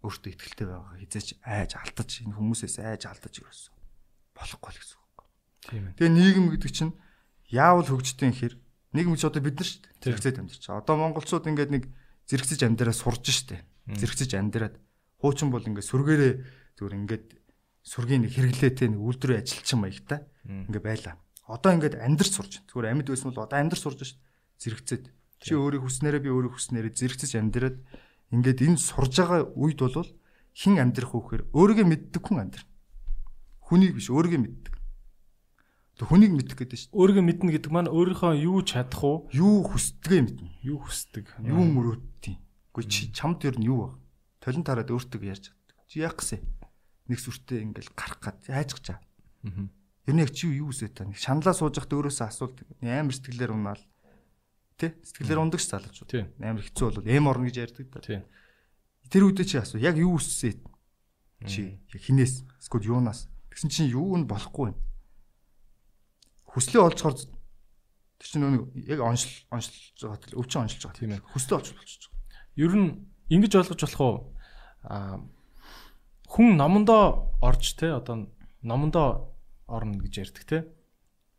өөртөө 0.06 0.30
ихтэй 0.30 0.66
байгаагаа 0.70 1.00
хизээч 1.02 1.28
айж 1.42 1.70
алдаж 1.74 2.10
энэ 2.22 2.36
хүмүүсээс 2.38 2.76
айж 2.82 3.02
алдаж 3.10 3.34
ирсэн. 3.42 3.74
Болохгүй 4.38 4.70
л 4.70 4.78
гэсэн. 4.78 5.00
Тэгээ 5.98 6.12
нийгэм 6.14 6.46
гэдэг 6.54 6.70
чинь 6.70 6.94
яавал 7.50 7.86
хөгждөг 7.90 8.26
юм 8.30 8.34
хэр 8.38 8.54
нийгэм 8.94 9.18
ч 9.18 9.22
одоо 9.26 9.42
бид 9.42 9.58
нар 9.58 9.66
шүү 9.66 9.82
дээ. 9.82 9.98
Зэрэгцээд 10.02 10.38
амьдарч. 10.38 10.64
Одоо 10.70 10.94
монголчууд 10.94 11.50
ингээд 11.50 11.74
нэг 11.74 11.84
зэрэгцэж 12.30 12.60
амьдраа 12.66 12.94
сурж 12.94 13.24
штэ. 13.26 13.66
Зэрэгцэж 13.90 14.30
амьдраад 14.38 14.74
хуучин 15.18 15.50
бол 15.50 15.66
ингээд 15.66 15.90
сүргээрээ 15.90 16.34
зүгээр 16.78 16.98
ингээд 17.02 17.26
сүргийн 17.82 18.22
нэг 18.26 18.32
хэрэглээтэй 18.34 18.88
нэг 18.94 19.00
үйлдвэрийн 19.02 19.42
ажилчин 19.42 19.78
маягтай 19.82 20.20
ингээд 20.46 20.86
байла. 20.86 21.18
Одоо 21.46 21.70
ингээд 21.74 21.98
амьдрч 21.98 22.30
сурж. 22.34 22.52
Зүгээр 22.70 22.90
амьд 22.90 23.06
байсан 23.10 23.30
бол 23.30 23.44
одоо 23.46 23.58
амьдрч 23.58 23.80
сурж 23.82 23.98
штэ. 24.02 24.18
Зэрэгцээд. 24.62 25.04
Чи 25.42 25.52
өөрийг 25.54 25.84
хүснээрээ 25.84 26.22
би 26.24 26.30
өөрийг 26.32 26.54
хүснээрээ 26.56 26.92
зэрэгцэж 26.96 27.32
амьдраад 27.38 27.76
ингээд 28.32 28.58
энэ 28.66 28.80
сурж 28.80 29.14
байгаа 29.20 29.52
үед 29.54 29.78
бол 29.78 30.10
хэн 30.56 30.80
амьдрах 30.80 31.12
вэ 31.12 31.20
гэхээр 31.20 31.42
өөрийгөө 31.52 31.86
мэддэг 31.86 32.22
хүн 32.24 32.40
амьдрна. 32.48 32.72
Хүнийг 33.68 33.92
биш 33.94 34.08
өөрийгөө 34.08 34.40
мэддэг. 34.40 34.74
Тэг 35.96 36.08
хүнийг 36.08 36.32
мэдэх 36.32 36.56
гэдэг 36.56 36.78
шүү. 36.80 36.92
Өөрийгөө 36.92 37.24
мэднэ 37.24 37.50
гэдэг 37.56 37.72
маань 37.72 37.92
өөрийнхөө 37.92 38.36
юу 38.40 38.60
чадах 38.64 39.00
уу? 39.00 39.16
Юу 39.32 39.64
хүсдгээ 39.64 40.20
мэднэ. 40.24 40.48
Юу 40.64 40.80
хүсдэг? 40.84 41.24
Юу 41.40 41.64
мөрөөдтiin. 41.72 42.36
Гэхдээ 42.72 42.92
чи 42.92 43.02
чамд 43.16 43.40
ер 43.48 43.56
нь 43.56 43.68
юу 43.68 43.96
вэ? 43.96 43.96
Толин 44.44 44.60
тараад 44.60 44.92
өөртөө 44.92 45.24
яаж 45.24 45.52
чаддаг. 45.52 45.76
Чи 45.88 46.04
яах 46.04 46.20
гэсэн? 46.20 46.44
Нэг 47.08 47.16
сүртэй 47.16 47.64
ингээл 47.64 47.96
гарах 47.96 48.20
гад 48.20 48.44
яаж 48.44 48.76
гэж 48.76 48.86
аа. 48.92 49.00
Аа. 49.48 49.72
Ер 50.06 50.14
нь 50.14 50.22
яг 50.22 50.30
чи 50.30 50.46
юу 50.48 50.70
үсэ 50.70 50.90
та 50.94 51.04
нэг 51.04 51.18
шаналаа 51.18 51.54
сууж 51.54 51.76
байхад 51.76 51.94
өөрөөсөө 51.94 52.26
асуулт 52.26 52.58
амар 52.82 53.14
сэтгэлээр 53.14 53.52
унаал. 53.52 53.82
Тэ? 54.78 54.94
Сэтгэлээр 55.02 55.42
ундаг 55.42 55.60
ш 55.60 55.70
залуучууд. 55.74 56.38
Амар 56.38 56.62
хэцүү 56.62 56.86
бол 56.86 57.10
эм 57.10 57.26
орно 57.26 57.50
гэж 57.50 57.56
ярьдаг 57.58 57.86
та. 57.90 58.22
Тэр 59.10 59.22
үедээ 59.26 59.46
чи 59.46 59.56
асуу. 59.58 59.82
Яг 59.82 59.98
юу 59.98 60.18
үссэн? 60.18 60.62
Чи 61.46 61.82
яг 61.90 62.00
хинээс? 62.00 62.46
Эсвэл 62.62 62.94
юунаас? 62.94 63.26
Тэгсэн 63.50 63.70
чинь 63.70 63.90
юу 63.90 64.14
нь 64.14 64.30
болохгүй 64.30 64.70
юм 64.70 64.78
хүслээ 66.56 66.88
олцохоор 66.88 67.20
тэр 67.20 68.24
чинь 68.24 68.48
нэг 68.48 68.64
яг 68.88 69.04
оншил 69.04 69.44
оншилж 69.52 69.92
байгаа 70.00 70.24
тийм 70.24 70.40
өвчин 70.40 70.60
оншилж 70.64 70.82
байгаа 70.88 70.96
тийм 70.96 71.12
ээ 71.12 71.20
хүслээ 71.36 71.56
олж 71.60 71.68
болчихж 71.76 72.02
байгаа. 72.08 72.24
Ер 72.56 72.72
нь 72.72 72.88
ингэж 73.28 73.52
ойлгож 73.60 73.80
болох 73.84 74.00
уу? 74.00 74.16
Аа 74.88 75.20
хүн 76.32 76.56
номондоо 76.56 77.28
орж 77.44 77.76
те 77.76 77.92
одоо 77.92 78.32
номондоо 78.64 79.35
орно 79.66 79.98
гэж 79.98 80.14
ярьдаг 80.22 80.44
те. 80.46 80.58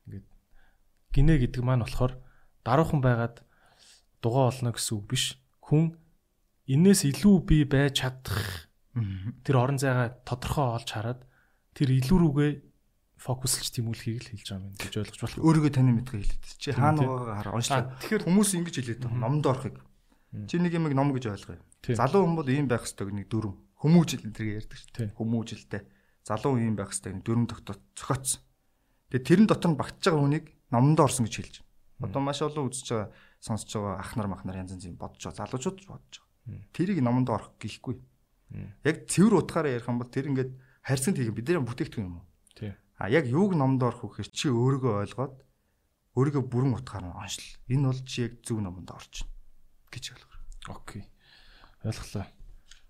Ингээд 0.07 0.27
гинэ 1.15 1.33
гэдэг 1.47 1.63
маань 1.63 1.83
болохоор 1.83 2.19
даруухан 2.63 3.01
байгаад 3.01 3.43
дугаа 4.21 4.51
олно 4.51 4.71
гэсэн 4.75 4.93
үг 4.99 5.05
биш. 5.07 5.39
Хүн 5.63 5.95
энээс 6.67 7.07
илүү 7.07 7.35
би 7.47 7.63
байж 7.63 8.03
чадах 8.03 8.67
тэр 9.45 9.55
орон 9.55 9.79
зайгаа 9.79 10.19
тодорхой 10.27 10.67
олж 10.75 10.89
хараад 10.91 11.21
тэр 11.77 11.95
илүү 11.95 12.17
рүүгээ 12.19 12.51
фокуслж 13.17 13.73
тэмүүлэхийг 13.73 14.21
л 14.21 14.31
хэлж 14.35 14.47
байгаа 14.53 14.67
юм 14.67 14.75
гэж 14.77 14.93
ойлгож 15.01 15.21
болох. 15.21 15.41
Өөрийгөө 15.41 15.71
таны 15.73 15.91
мэдгээ 15.97 16.21
хэлээд. 16.21 16.45
Чи 16.61 16.69
хаана 16.73 17.01
байгаагаа 17.01 17.37
хар 17.41 17.49
уншлаа. 17.57 17.81
Тэгэхээр 17.97 18.25
хүмүүс 18.29 18.49
ингэж 18.61 18.75
хэлээд 18.77 19.01
байгаа. 19.05 19.21
Номд 19.25 19.45
орохыг. 19.49 19.77
Чи 20.45 20.55
нэг 20.61 20.73
юм 20.77 20.85
ном 20.93 21.09
гэж 21.17 21.25
ойлгоё. 21.33 21.61
Залуу 21.97 22.29
бол 22.29 22.49
ийм 22.49 22.69
байх 22.69 22.85
ёстой 22.85 23.09
нэг 23.09 23.25
дүрм. 23.31 23.57
Хүмүүжил 23.81 24.25
энэ 24.25 24.61
ярьдаг 24.61 24.77
шүү. 24.77 25.17
Хүмүүжилтэй. 25.17 25.81
Залуу 26.27 26.59
ийм 26.59 26.75
байх 26.75 26.91
нэг 26.91 27.23
дүрм 27.23 27.47
тогтоо 27.47 27.79
цохоцсон. 27.95 28.43
Тэгээ 29.15 29.23
тэрэн 29.23 29.47
дотор 29.47 29.71
нь 29.71 29.79
багтж 29.79 30.03
байгаа 30.03 30.19
хүнийг 30.19 30.45
номд 30.75 30.99
орсон 30.99 31.23
гэж 31.23 31.35
хэлж. 31.39 31.55
Одоо 32.03 32.19
маш 32.19 32.43
олон 32.43 32.67
үзэж 32.67 32.87
байгаа 32.91 33.09
сонсож 33.39 33.71
байгаа 33.71 33.95
ах 34.03 34.11
нар 34.19 34.27
мах 34.27 34.43
нар 34.43 34.59
янз 34.59 34.75
янз 34.75 34.91
бодож 34.99 35.23
байгаа. 35.23 35.47
Залуучууд 35.47 35.87
бодож 35.87 36.15
байгаа. 36.19 36.67
Тэрийг 36.75 36.99
номд 36.99 37.31
орох 37.31 37.55
гэхгүй. 37.55 37.95
Яг 38.83 39.07
цэвэр 39.07 39.39
утгаараа 39.39 39.79
ярих 39.79 39.87
юм 39.87 40.03
бол 40.03 40.11
тэр 40.11 40.27
ингээд 40.27 40.51
харьцангуй 40.83 41.23
тийм 41.23 41.35
бидний 41.39 41.63
бүтээгдэхүүн 41.63 42.07
юм 42.11 42.19
уу? 42.19 42.27
Тий. 42.59 42.75
А 42.99 43.07
яг 43.07 43.23
юуг 43.31 43.55
номд 43.55 43.79
орох 43.79 44.03
вэ 44.03 44.19
гэхээр 44.19 44.29
чи 44.35 44.51
өөрийгөө 44.51 44.93
ойлгоод 45.07 45.35
өөрийгөө 46.15 46.43
бүрэн 46.43 46.75
утгаар 46.75 47.05
нь 47.07 47.15
оншил. 47.15 47.47
Энэ 47.71 47.87
бол 47.87 48.01
чи 48.03 48.27
яг 48.27 48.43
зөв 48.43 48.59
номонд 48.59 48.91
орчин 48.91 49.27
гэж 49.91 50.11
ойлгоо. 50.11 50.75
Окей. 50.75 51.03
Ойлголоо. 51.87 52.27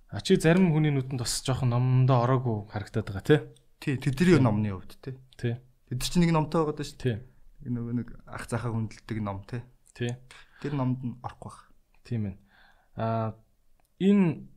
А 0.10 0.22
чи 0.22 0.40
зарим 0.40 0.72
хүний 0.72 0.92
нүдэнд 0.96 1.20
бас 1.20 1.44
жоохон 1.44 1.76
номдоо 1.76 2.24
ороогүй 2.24 2.72
харагдаад 2.72 3.08
байгаа 3.12 3.26
тий? 3.28 3.40
Тий, 3.84 3.96
тэдний 4.00 4.40
номны 4.40 4.72
хувьд 4.72 4.96
тий. 5.04 5.16
Тий. 5.36 5.56
Тэд 5.92 6.00
чинь 6.00 6.24
нэг 6.24 6.32
номтой 6.32 6.64
байгаа 6.64 6.80
даа 6.80 6.88
шүү. 6.88 7.00
Тий. 7.04 7.16
Нөгөө 7.68 7.94
нэг 8.00 8.08
ах 8.24 8.48
захаа 8.48 8.72
хүндэлдэг 8.72 9.20
ном 9.20 9.44
тий. 9.44 9.62
Тий. 9.92 10.16
Тэр 10.64 10.80
номд 10.80 11.04
нь 11.04 11.20
орохгүй 11.20 11.52
байх. 11.52 11.60
Тийм 12.08 12.24
ээ. 12.32 12.36
А 12.96 13.36
энэ 14.00 14.48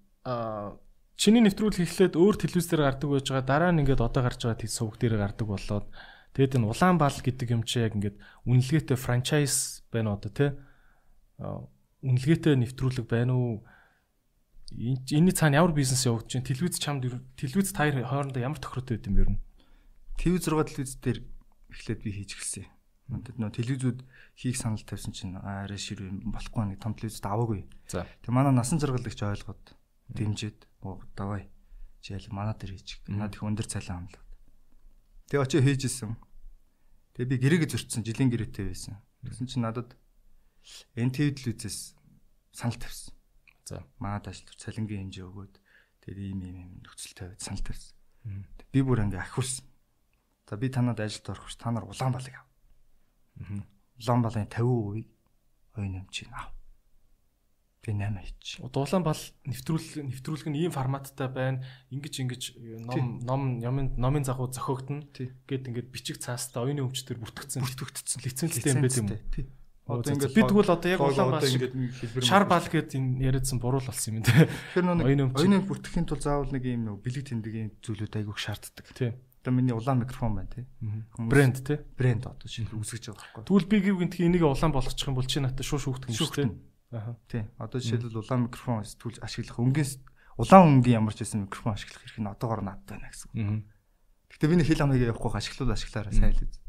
чиний 1.21 1.45
нэвтрүүлэг 1.45 1.85
эхлээд 1.85 2.15
өөр 2.17 2.37
телевиз 2.41 2.71
дээр 2.73 2.89
гардаг 2.89 3.09
байж 3.13 3.27
байгаа 3.29 3.45
дараа 3.45 3.71
нь 3.77 3.85
ингээд 3.85 4.01
одоо 4.01 4.23
гарч 4.25 4.41
байгаа 4.47 4.71
сувг 4.73 4.97
дээр 4.97 5.21
гардаг 5.21 5.47
болоод 5.53 5.87
тэгэд 6.33 6.57
энэ 6.57 6.71
Улаанбаал 6.73 7.19
гэдэг 7.21 7.49
юм 7.53 7.63
чи 7.69 7.85
яг 7.85 7.93
ингээд 7.93 8.17
үнэлгээтэй 8.49 8.97
франчайз 8.97 9.85
байна 9.93 10.17
одоо 10.17 10.33
тий 10.33 10.51
үнэлгээтэй 12.01 12.57
нэвтрүүлэг 12.57 13.05
байна 13.05 13.37
уу 13.37 13.69
энэний 14.71 15.35
цаана 15.35 15.61
ямар 15.61 15.75
бизнес 15.75 16.07
явагдаж 16.07 16.35
байна 16.35 16.47
телевиз 16.47 16.79
чамд 16.79 17.07
телевиз 17.37 17.73
таяр 17.73 18.03
хоорондоо 18.07 18.43
ямар 18.43 18.59
тохиротой 18.59 18.97
байд 18.97 19.07
юм 19.07 19.17
бэ 19.19 19.39
ТV 20.21 20.35
6 20.39 20.69
телевиз 20.71 20.95
дээр 21.03 21.19
эхлээд 21.71 22.01
би 22.05 22.11
хийж 22.13 22.37
эхэлсэн 22.37 22.67
Надад 23.11 23.43
нөө 23.43 23.51
телевизүүд 23.59 23.99
хийх 24.39 24.55
санал 24.55 24.79
тавьсан 24.87 25.11
чинь 25.11 25.35
арай 25.35 25.79
шир 25.83 25.99
болохгүй 26.31 26.63
нэг 26.71 26.79
том 26.79 26.95
телевизд 26.95 27.27
аваагүй. 27.27 27.67
За. 27.91 28.07
Тэг 28.23 28.31
манай 28.31 28.55
насан 28.55 28.79
жаргалагч 28.79 29.19
ойлгоод 29.19 29.75
дэмжиж 30.15 30.55
оо 30.87 31.03
давай 31.19 31.51
чи 31.99 32.15
ял 32.15 32.23
манай 32.31 32.55
дээр 32.55 32.79
хийж. 32.79 33.03
Надад 33.11 33.35
их 33.35 33.43
өндөр 33.43 33.67
цалин 33.67 34.07
амлаад. 34.07 34.31
Тэг 35.27 35.43
очиж 35.43 35.59
хийжсэн. 35.67 36.15
Тэг 37.19 37.27
би 37.27 37.43
гэрээг 37.43 37.67
зөрчсөн 37.67 38.07
жилийн 38.07 38.31
гэрээтэй 38.31 38.71
байсан. 38.71 39.03
Тэгсэн 39.27 39.47
чинь 39.51 39.67
надад 39.67 39.99
энэ 40.95 41.35
телевизээс 41.35 41.99
санал 42.55 42.79
тавьсан. 42.79 43.11
За. 43.71 43.87
Манад 44.03 44.27
ажилтар 44.27 44.59
цалингийн 44.59 45.07
хэмжээ 45.07 45.31
өгөөд 45.31 45.55
тэр 46.03 46.17
ийм 46.19 46.43
ийм 46.43 46.57
ийм 46.59 46.71
нөхцөл 46.83 47.15
тавиад 47.15 47.39
санал 47.39 47.63
тавьсан. 47.63 47.95
Би 48.75 48.83
бүр 48.83 49.07
ингээ 49.07 49.23
ахиулсан. 49.23 49.63
За 50.51 50.59
би 50.59 50.67
танад 50.75 50.99
ажилд 50.99 51.31
орох 51.31 51.47
ш 51.47 51.55
та 51.55 51.71
нар 51.71 51.87
улаан 51.87 52.11
балыг 52.11 52.35
ав. 52.35 52.47
Улаанбаалын 54.03 54.51
50% 54.51 55.07
оюун 55.79 56.03
эмчийг 56.03 56.35
ав. 56.35 56.51
Би 57.87 57.95
8 57.95 58.19
хийч. 58.19 58.59
Улаанбаал 58.59 59.23
нэвтрүүлэг 59.47 60.03
нэвтрүүлэг 60.03 60.49
нь 60.51 60.59
ийм 60.67 60.75
форматтай 60.75 61.31
байна. 61.31 61.63
Ингиж 61.95 62.19
ингиж 62.19 62.59
ном 62.59 63.23
ном 63.23 63.63
номын 63.63 63.95
номын 63.95 64.27
загуу 64.27 64.51
зохиогдно. 64.51 65.07
Гэт 65.15 65.71
ингээд 65.71 65.95
бичиг 65.95 66.19
цаастай 66.19 66.67
оюуны 66.67 66.91
өмчтөр 66.91 67.23
бүртгэгдсэн. 67.23 67.63
Бүртгэгдсэн. 67.63 68.19
Лицензтэй 68.27 68.75
юм 68.75 68.83
байт 68.83 68.99
юм 68.99 69.15
уу? 69.15 69.60
Тий. 69.90 69.98
Одоо 69.98 70.12
ингээд 70.14 70.37
бид 70.38 70.46
тэгвэл 70.46 70.70
одоо 70.70 70.90
яг 70.90 71.00
улаанбаал 71.03 71.46
шиг 71.50 71.62
шар 72.22 72.44
баал 72.46 72.66
гэд 72.70 72.94
энэ 72.94 73.26
яриадсан 73.26 73.59
буруу 73.59 73.83
болсон 73.83 74.22
юм 74.22 74.24
дээ. 74.24 74.46
Тэгэхээр 74.46 74.87
нэг 74.87 75.35
оюуны 75.35 75.66
бүртгэхийн 75.66 76.07
тулд 76.07 76.22
заавал 76.22 76.53
нэг 76.55 76.64
юм 76.64 76.83
нэг 76.87 76.96
бэлэг 77.03 77.24
тэмдгийн 77.26 77.70
зүйлүүд 77.83 78.14
айгүйх 78.14 78.38
шаарддаг. 78.38 78.87
Тий. 78.94 79.12
Одоо 79.42 79.53
миний 79.57 79.74
улаан 79.74 80.05
микрофон 80.05 80.37
байна 80.37 80.53
тий. 80.53 80.64
Брэнд 81.16 81.64
тий. 81.66 81.79
Брэнд 81.98 82.29
одоо 82.29 82.46
шинэ 82.46 82.76
үсгэж 82.76 83.11
байгаа 83.11 83.40
байхгүй. 83.40 83.44
Тэгвэл 83.48 83.70
би 83.72 83.76
гівгэнтхи 83.88 84.26
энийг 84.29 84.44
улаан 84.44 84.72
болгочих 84.72 85.09
юм 85.09 85.16
бол 85.16 85.24
чи 85.24 85.40
надад 85.40 85.64
шууд 85.64 85.81
шүүхтэх 85.81 86.12
юм 86.12 86.18
шүү 86.20 86.37
тий. 86.37 86.48
Аа. 86.92 87.16
Тий. 87.24 87.48
Одоо 87.57 87.81
жишээлбэл 87.81 88.20
улаан 88.20 88.53
микрофон 88.53 88.85
сэтгүүлж 88.85 89.24
ашиглах 89.24 89.59
өнгийн 89.64 89.88
улаан 90.37 90.85
өнгийн 90.85 91.00
ямар 91.00 91.16
ч 91.16 91.24
байсан 91.24 91.48
микрофон 91.48 91.72
ашиглах 91.72 92.05
хэрэг 92.05 92.20
нь 92.20 92.29
одоогоор 92.29 92.61
надтай 92.61 93.00
байна 93.00 93.09
гэсэн. 93.09 93.33
Гэтэ 94.29 94.46
би 94.46 94.55
нэг 94.61 94.66
хэл 94.68 94.85
амыг 94.85 95.00
явахгүй 95.00 95.33
ашиглуул 95.33 95.72
ашиглаараа 95.72 96.12
сайн 96.12 96.37
л 96.37 96.44
үз. 96.44 96.61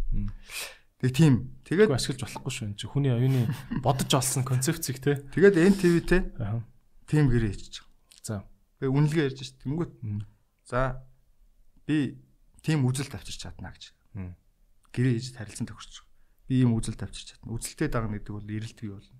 Тэг 1.02 1.18
тийм. 1.18 1.34
Тэгээд 1.66 1.90
ашиглаж 1.90 2.30
болохгүй 2.30 2.54
шүү. 2.54 2.78
Чи 2.78 2.86
хүний 2.86 3.10
оюуны 3.10 3.50
бодож 3.82 4.14
олсон 4.14 4.46
концепцийг 4.46 5.02
те. 5.02 5.18
Тэгээд 5.34 5.58
NTV 5.58 5.96
те. 6.06 6.30
Аа. 6.38 6.62
Тийм 7.10 7.26
гэрээ 7.26 7.58
хийчих. 7.58 7.90
За. 8.22 8.46
Тэгээ 8.78 8.94
үнэлгээ 8.94 9.26
ярьж 9.34 9.42
ш. 9.42 9.58
Тэнгүүт. 9.66 9.98
За 10.70 11.02
би 11.90 12.22
тийм 12.62 12.86
үзэл 12.86 13.10
тавьчих 13.10 13.42
чадна 13.42 13.74
гэж. 13.74 13.98
Гэрээ 14.94 15.18
хийж 15.18 15.34
харилцан 15.34 15.66
тохирч. 15.66 16.06
Би 16.46 16.62
ийм 16.62 16.78
үзэл 16.78 16.94
тавьчих 16.94 17.34
чадна. 17.34 17.50
Үзэлтэй 17.50 17.90
дагна 17.90 18.22
гэдэг 18.22 18.38
бол 18.38 18.46
эрэлт 18.46 18.78
бий 18.78 18.94
болно. 18.94 19.18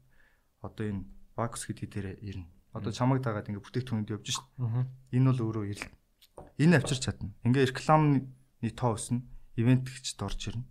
Одоо 0.62 0.86
энэ 0.86 1.10
бакс 1.34 1.65
гэдэг 1.65 1.89
дээрээ 1.89 2.15
ирнэ. 2.22 2.48
Одоо 2.78 2.94
чамайг 2.94 3.26
дагаад 3.26 3.50
ингээ 3.50 3.65
бүтээгдэхүүнд 3.65 4.13
явж 4.13 4.38
шít. 4.38 4.46
Энэ 5.17 5.34
бол 5.34 5.44
өөрөө 5.50 5.65
эрэл. 5.65 5.89
Энэ 6.62 6.78
авчирч 6.78 7.10
чадна. 7.10 7.34
Ингээ 7.41 7.74
рекламны 7.74 8.30
тоо 8.78 8.94
өснө. 8.94 9.26
Ивент 9.58 9.89
гэчд 9.89 10.22
орж 10.22 10.54
ирнэ. 10.54 10.63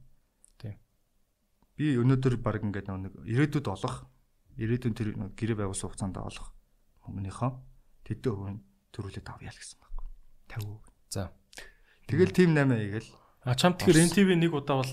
Би 1.80 1.96
өнөөдөр 1.96 2.36
баг 2.44 2.60
ингээ 2.60 2.92
нэг 2.92 3.24
ирээдүйд 3.24 3.72
олох 3.72 4.04
ирээдүйн 4.60 4.92
тэр 4.92 5.16
гэрээ 5.32 5.64
байгуулсан 5.64 5.88
хугацаанд 5.88 6.20
олох 6.20 6.52
мөнгөнийхөө 7.08 7.50
тэдэн 8.04 8.32
хувийн 8.36 8.58
төрүүлээд 8.92 9.32
авъя 9.32 9.48
л 9.48 9.56
гэсэн 9.56 9.80
байхгүй. 9.80 10.08
50%. 10.60 10.92
За. 11.08 11.32
Тэгэл 12.04 12.36
тим 12.36 12.52
8 12.52 12.76
хийгээл. 12.76 13.10
А 13.48 13.56
чам 13.56 13.80
тэгэхээр 13.80 14.12
NTV 14.12 14.28
нэг 14.36 14.52
удаа 14.52 14.84
бол 14.84 14.92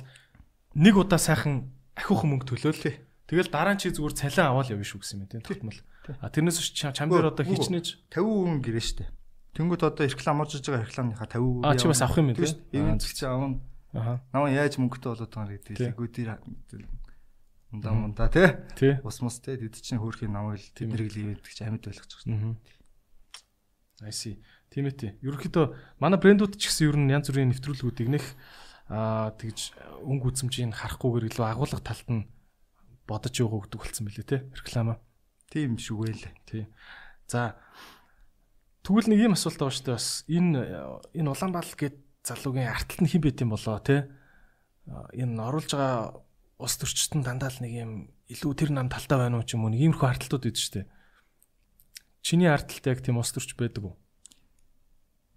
нэг 0.80 0.96
удаа 0.96 1.20
сайхан 1.20 1.76
ахиухан 2.00 2.30
мөнгө 2.32 2.56
төлөөлээ. 2.56 2.96
Тэгэл 3.28 3.52
дараа 3.52 3.76
нь 3.76 3.84
чи 3.84 3.92
зүгээр 3.92 4.16
цалин 4.16 4.48
аваад 4.48 4.72
явна 4.72 4.88
шүү 4.88 5.04
гэсэн 5.04 5.20
юм 5.20 5.28
тийм 5.28 5.44
тогтмол. 5.44 5.80
А 6.24 6.32
тэрнээс 6.32 6.72
чам 6.72 7.12
дээр 7.12 7.36
одоо 7.36 7.44
хичнэж 7.44 8.08
50% 8.16 8.64
гэрээ 8.64 8.86
штэ. 8.88 9.12
Тэнгүүд 9.60 9.84
одоо 9.84 10.08
реклам 10.08 10.40
орж 10.40 10.64
байгаа 10.64 10.88
рекламныхаа 10.88 11.28
50% 11.36 11.68
А 11.68 11.76
чи 11.76 11.88
бас 11.92 12.00
авах 12.00 12.24
юм 12.24 12.32
тийм. 12.32 12.56
Ивент 12.72 13.04
чи 13.04 13.26
авна. 13.28 13.60
Аха. 13.98 14.22
Намаа 14.32 14.54
яаж 14.54 14.78
мөнгөтэй 14.78 15.10
болоод 15.12 15.34
байгаа 15.34 15.58
гэдэг 15.58 15.76
лэгүүд 15.98 16.14
тэр 16.14 16.38
ундаа 17.74 17.94
мунда 17.94 18.30
тий. 18.30 18.96
Ус 19.04 19.20
мус 19.26 19.42
тий 19.42 19.58
тэд 19.58 19.82
чинь 19.82 20.00
хөөрхийн 20.00 20.32
намайг 20.32 20.62
тэднийг 20.78 21.12
л 21.12 21.20
ивент 21.20 21.44
гэж 21.44 21.66
амьд 21.66 21.84
байлгаж 21.84 22.12
байгаа 22.14 22.56
шүү. 22.56 22.78
I 24.06 24.14
see. 24.14 24.38
Тийм 24.70 24.88
ээ. 24.88 25.18
Ерөнхийдөө 25.26 25.98
манай 25.98 26.22
брэндүүд 26.22 26.56
ч 26.62 26.70
гэсэн 26.70 26.86
ер 26.94 26.98
нь 27.02 27.12
янз 27.12 27.34
бүрийн 27.34 27.50
нэвтрүүлгүүдийг 27.50 28.10
нэх 28.14 28.26
аа 28.88 29.34
тэгж 29.36 29.74
өнгө 30.06 30.32
үзмжийг 30.32 30.72
харахгүйгээр 30.72 31.34
илүү 31.34 31.46
агуулга 31.50 31.82
талд 31.82 32.08
нь 32.08 32.30
бодож 33.10 33.36
явах 33.42 33.66
өгдөг 33.66 33.84
болсон 33.84 34.06
билээ 34.06 34.28
те 34.28 34.38
реклама. 34.54 35.02
Тийм 35.50 35.76
шүгэй 35.82 36.14
л. 36.14 36.24
Тий. 36.46 36.70
За 37.26 37.58
тэгвэл 38.86 39.12
нэг 39.12 39.28
юм 39.28 39.36
асуулт 39.36 39.60
байгаа 39.60 39.76
шүү 39.76 39.86
дээ 39.92 39.98
бас 39.98 40.10
энэ 40.30 40.60
энэ 41.18 41.32
Улаанбаал 41.34 41.74
гээд 41.74 41.98
залуугийн 42.28 42.68
арталт 42.68 43.02
нь 43.02 43.12
хэн 43.12 43.24
байт 43.24 43.40
юм 43.40 43.56
болоо 43.56 43.80
те 43.80 44.12
энэ 45.16 45.40
оруулж 45.40 45.72
байгаа 45.72 46.24
ус 46.60 46.74
төрчтөн 46.80 47.22
дандаа 47.24 47.52
л 47.54 47.62
нэг 47.64 47.74
юм 47.74 47.92
илүү 48.28 48.52
тэр 48.56 48.72
нам 48.76 48.92
талтай 48.92 49.18
байна 49.20 49.40
уу 49.40 49.46
ч 49.48 49.56
юм 49.56 49.68
уу 49.68 49.72
нэг 49.72 49.84
иймэрхүү 49.84 50.08
арталтууд 50.10 50.58
шүү 50.58 50.74
дээ. 50.84 50.88
Чиний 52.26 52.50
арталт 52.50 52.86
яг 52.88 53.00
тийм 53.00 53.22
ус 53.22 53.32
төрч 53.32 53.56
байдаг 53.56 53.84
уу? 53.88 53.96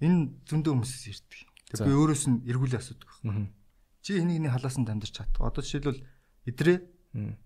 Энэ 0.00 0.42
зөндөө 0.48 0.72
хүмүүсээс 0.74 1.06
ирдэг. 1.12 1.40
Тэг 1.70 1.86
би 1.86 1.92
өөрөөс 1.92 2.24
нь 2.26 2.42
эргүүлээ 2.50 2.80
асуудаг 2.80 3.10
байна. 3.22 3.52
Чи 4.00 4.16
энийг 4.16 4.40
нэг 4.42 4.56
халаас 4.56 4.80
нь 4.80 4.88
дамжирч 4.88 5.14
чадах. 5.14 5.44
Одоо 5.44 5.62
жишээлбэл 5.62 6.02
эдрээ 6.48 6.78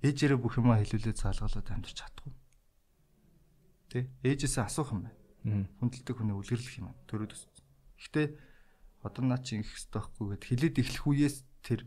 ээжээрээ 0.01 0.39
бүх 0.39 0.57
юмаа 0.63 0.79
хэлүүлээд 0.81 1.19
заалгалаад 1.19 1.67
дамжирч 1.67 1.99
чадахгүй. 1.99 2.33
Тэ? 3.91 4.09
Ээжээсээ 4.23 4.65
асуух 4.65 4.95
юм 4.95 5.11
байна. 5.11 5.67
Хүндэлдэг 5.83 6.15
хүний 6.15 6.37
үлгэрлэх 6.39 6.79
юм. 6.79 6.95
Төрөөд 7.11 7.35
өссөн. 7.35 7.53
Гэхдээ 7.99 8.27
одоо 9.05 9.23
наа 9.25 9.39
чи 9.45 9.61
ингэх 9.61 9.69
хэрэгтэй 9.69 10.01
байхгүй 10.01 10.27
гэд 10.33 10.45
хилээд 10.49 10.81
эхлэх 10.81 11.05
үеэс 11.05 11.37
тэр 11.61 11.81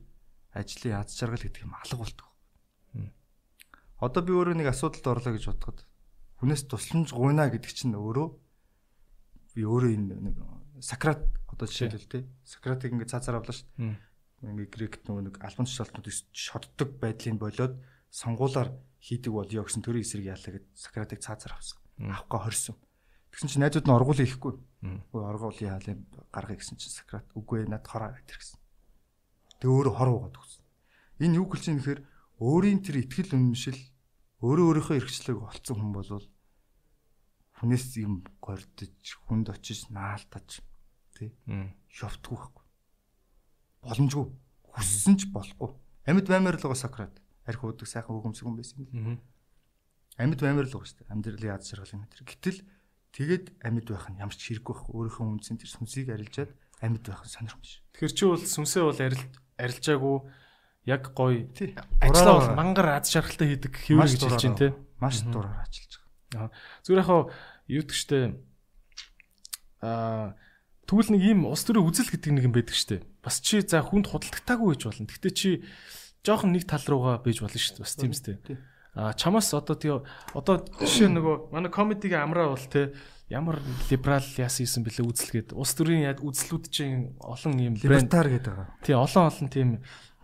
ажлын 0.53 1.01
аз 1.01 1.17
жаргал 1.17 1.41
гэдэг 1.41 1.65
юм 1.65 1.73
алга 1.73 1.97
болдог. 1.97 2.27
Одоо 3.97 4.21
би 4.21 4.31
өөрөө 4.37 4.55
нэг 4.61 4.69
асуудалд 4.69 5.09
орлоо 5.09 5.33
гэж 5.33 5.45
бодоход 5.49 5.79
хүнээс 6.37 6.69
тусламж 6.69 7.09
гуйна 7.17 7.49
гэдэг 7.49 7.73
чинь 7.73 7.97
өөрөө 7.97 8.27
би 9.57 9.61
өөрөө 9.65 9.91
энэ 9.97 10.15
нэг 10.21 10.37
Сократ 10.85 11.25
одоо 11.49 11.65
жишээлбэл 11.65 12.05
те 12.05 12.19
Сократыг 12.45 12.93
ингээд 12.93 13.09
цаацаар 13.09 13.41
авлаа 13.41 13.57
шүү 13.57 13.65
дээ. 13.73 13.97
Ингээд 14.45 14.69
грект 14.69 15.01
нөгөө 15.09 15.23
нэг 15.33 15.35
албан 15.41 15.65
тушаалтнууд 15.65 16.07
шоддог 16.29 16.89
байдлыг 17.01 17.41
болоод 17.41 17.73
сонгуулаар 18.13 18.69
хийдэг 19.01 19.33
болё 19.33 19.65
гэсэн 19.65 19.81
төрийн 19.81 20.05
эсрэг 20.05 20.29
яалаа 20.29 20.61
гэд 20.61 20.65
Сократыг 20.77 21.19
цаацаар 21.25 21.57
авсан. 21.57 21.81
Авахгүй 21.97 22.37
хорсон. 22.45 22.77
Тэгсэн 23.37 23.53
чинь 23.53 23.61
найзууд 23.61 23.85
нь 23.85 23.93
оргуул 23.93 24.17
хийхгүй. 24.17 24.53
Үгүй 25.13 25.21
оргуул 25.21 25.61
яалаа 25.61 25.93
гаргая 26.33 26.57
гэсэн 26.57 26.81
чинь 26.81 26.89
Сократ. 26.89 27.29
Үгүй 27.37 27.69
над 27.69 27.85
хороо 27.85 28.17
гэтэр 28.17 28.33
гэсэн. 28.33 28.57
Тэг 29.61 29.69
өөрөө 29.69 29.93
хор 29.93 30.09
уугаад 30.09 30.41
өгсөн. 30.41 30.65
Энэ 31.21 31.37
юу 31.37 31.45
гэлж 31.45 31.69
юм 31.69 31.77
гэхээр 31.77 32.01
өөрийн 32.41 32.81
тэр 32.81 33.05
ихтгэл 33.05 33.37
үнэмшил 33.37 33.77
өөрөө 34.41 34.65
өөрийнхөө 34.73 34.97
эрхчлэг 34.97 35.37
олцсон 35.37 35.77
хүн 35.77 35.93
болвол 35.93 36.25
хүнээс 37.61 37.85
юм 38.01 38.25
гордож 38.41 39.05
хүнд 39.29 39.53
очиж 39.53 39.93
наалтаж 39.93 40.65
тий 41.13 41.29
шовтгүй 41.93 42.41
байхгүй. 42.41 42.65
Боломжгүй. 43.85 44.25
Хүссэн 44.65 45.13
ч 45.21 45.29
болохгүй. 45.29 45.77
Амьд 46.09 46.25
баймаар 46.25 46.57
л 46.57 46.65
байгаа 46.65 46.81
Сократ. 46.89 47.13
Арх 47.45 47.61
уудаг 47.61 47.85
сайхан 47.85 48.17
өгөмсг 48.17 48.49
юм 48.49 48.57
байсан 48.57 48.81
юм 48.89 49.21
амьд 50.17 50.41
баймаар 50.41 50.65
л 50.65 50.73
байгаа 50.73 50.89
шүү 50.89 50.97
дээ. 51.05 51.13
Амьдралын 51.13 51.53
яд 51.53 51.63
шаргал 51.65 51.93
юм 51.93 52.05
тэр 52.09 52.25
гэтэл 52.25 52.59
тэгэд 53.15 53.45
амьд 53.63 53.87
байх 53.87 54.07
нь 54.11 54.19
ямар 54.19 54.35
ч 54.35 54.51
хэрэггүй 54.51 54.73
байхгүй 54.73 54.93
өөрийнхөө 54.95 55.25
үнцэн 55.37 55.57
тэр 55.59 55.71
сүнсийг 55.71 56.07
арилжаад 56.11 56.51
амьд 56.81 57.03
байх 57.07 57.23
сонирхомж. 57.25 57.81
Тэгэхээр 57.95 58.13
чи 58.13 58.23
бол 58.25 58.43
сүмсээ 58.43 58.83
бол 58.83 58.99
арил 59.01 59.23
арилжаагүй 59.57 60.17
яг 60.87 61.03
гоё 61.17 61.43
ажлаа 61.99 62.33
бол 62.39 62.55
мангар 62.55 63.01
аз 63.01 63.11
жаргалтай 63.11 63.57
хийдэг 63.57 63.73
хэвэр 63.75 64.07
гэж 64.07 64.21
хэлж 64.23 64.43
байна 64.47 64.61
те. 64.61 64.69
Маш 65.01 65.21
дураар 65.25 65.65
ажиллаж 65.65 65.93
байгаа. 66.31 66.51
Зүгээр 66.85 67.01
яг 67.67 67.89
штэ 67.91 68.37
аа 69.81 70.37
тэгвэл 70.87 71.11
нэг 71.11 71.23
ийм 71.27 71.39
ус 71.49 71.63
төрийн 71.67 71.83
үзэл 71.83 72.11
гэдэг 72.13 72.31
нэг 72.31 72.45
юм 72.47 72.55
байдаг 72.55 72.77
штэ. 72.77 73.03
Бас 73.19 73.43
чи 73.43 73.59
за 73.59 73.83
хүнд 73.83 74.07
худалдагтаагүй 74.07 74.67
байж 74.71 74.83
болно. 74.87 75.09
Гэхдээ 75.11 75.33
чи 75.35 75.49
жоохон 76.23 76.55
нэг 76.55 76.63
тал 76.63 76.85
руугаа 76.87 77.19
бийж 77.19 77.43
болно 77.43 77.59
штэ. 77.59 77.83
Бас 77.83 77.93
тийм 77.99 78.15
үстэй. 78.15 78.39
А 78.97 79.13
чамаас 79.13 79.53
одоо 79.53 79.77
тий 79.77 79.93
одоо 79.93 80.65
жишээ 80.81 81.13
нөгөө 81.13 81.53
манай 81.53 81.69
комедигийн 81.69 82.25
амраа 82.25 82.57
бол 82.57 82.65
те 82.65 82.97
ямар 83.29 83.61
либерал 83.91 84.25
яасан 84.41 84.65
юм 84.65 84.83
бэлээ 84.89 85.05
үзэлгээд 85.05 85.49
улс 85.53 85.73
төрийн 85.77 86.09
яг 86.09 86.25
үзлүүд 86.25 86.65
чинь 86.73 87.13
олон 87.21 87.53
юм 87.61 87.73
Либертар 87.77 88.25
гэдэг 88.25 88.53
байгаа. 88.57 88.73
тий 88.81 88.95
олон 88.97 89.23
олон 89.29 89.47
тийм 89.53 89.69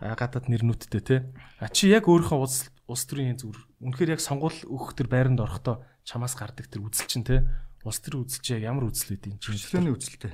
гадаад 0.00 0.50
нэрнүүдтэй 0.50 1.02
те 1.06 1.16
а 1.62 1.70
чи 1.70 1.92
яг 1.94 2.10
өөрийнхөө 2.10 2.40
улс 2.42 2.74
улс 2.90 3.04
төрийн 3.06 3.38
зүр 3.38 3.54
үнэхээр 3.78 4.18
яг 4.18 4.20
сонгуул 4.24 4.56
өгөх 4.66 4.98
төр 4.98 5.06
байранд 5.06 5.38
орохдоо 5.38 5.84
чамаас 6.02 6.34
гардаг 6.34 6.66
тэр 6.66 6.82
үзэл 6.82 7.06
чинь 7.06 7.22
те 7.28 7.44
улс 7.84 8.00
төрийн 8.00 8.24
үзэл 8.26 8.42
чи 8.42 8.52
ямар 8.58 8.88
үзэл 8.90 9.14
вэ 9.20 9.36
юм 9.36 9.38
чинь 9.38 9.54
Хөгжлөөний 9.54 9.94
үзэлтэй. 9.94 10.32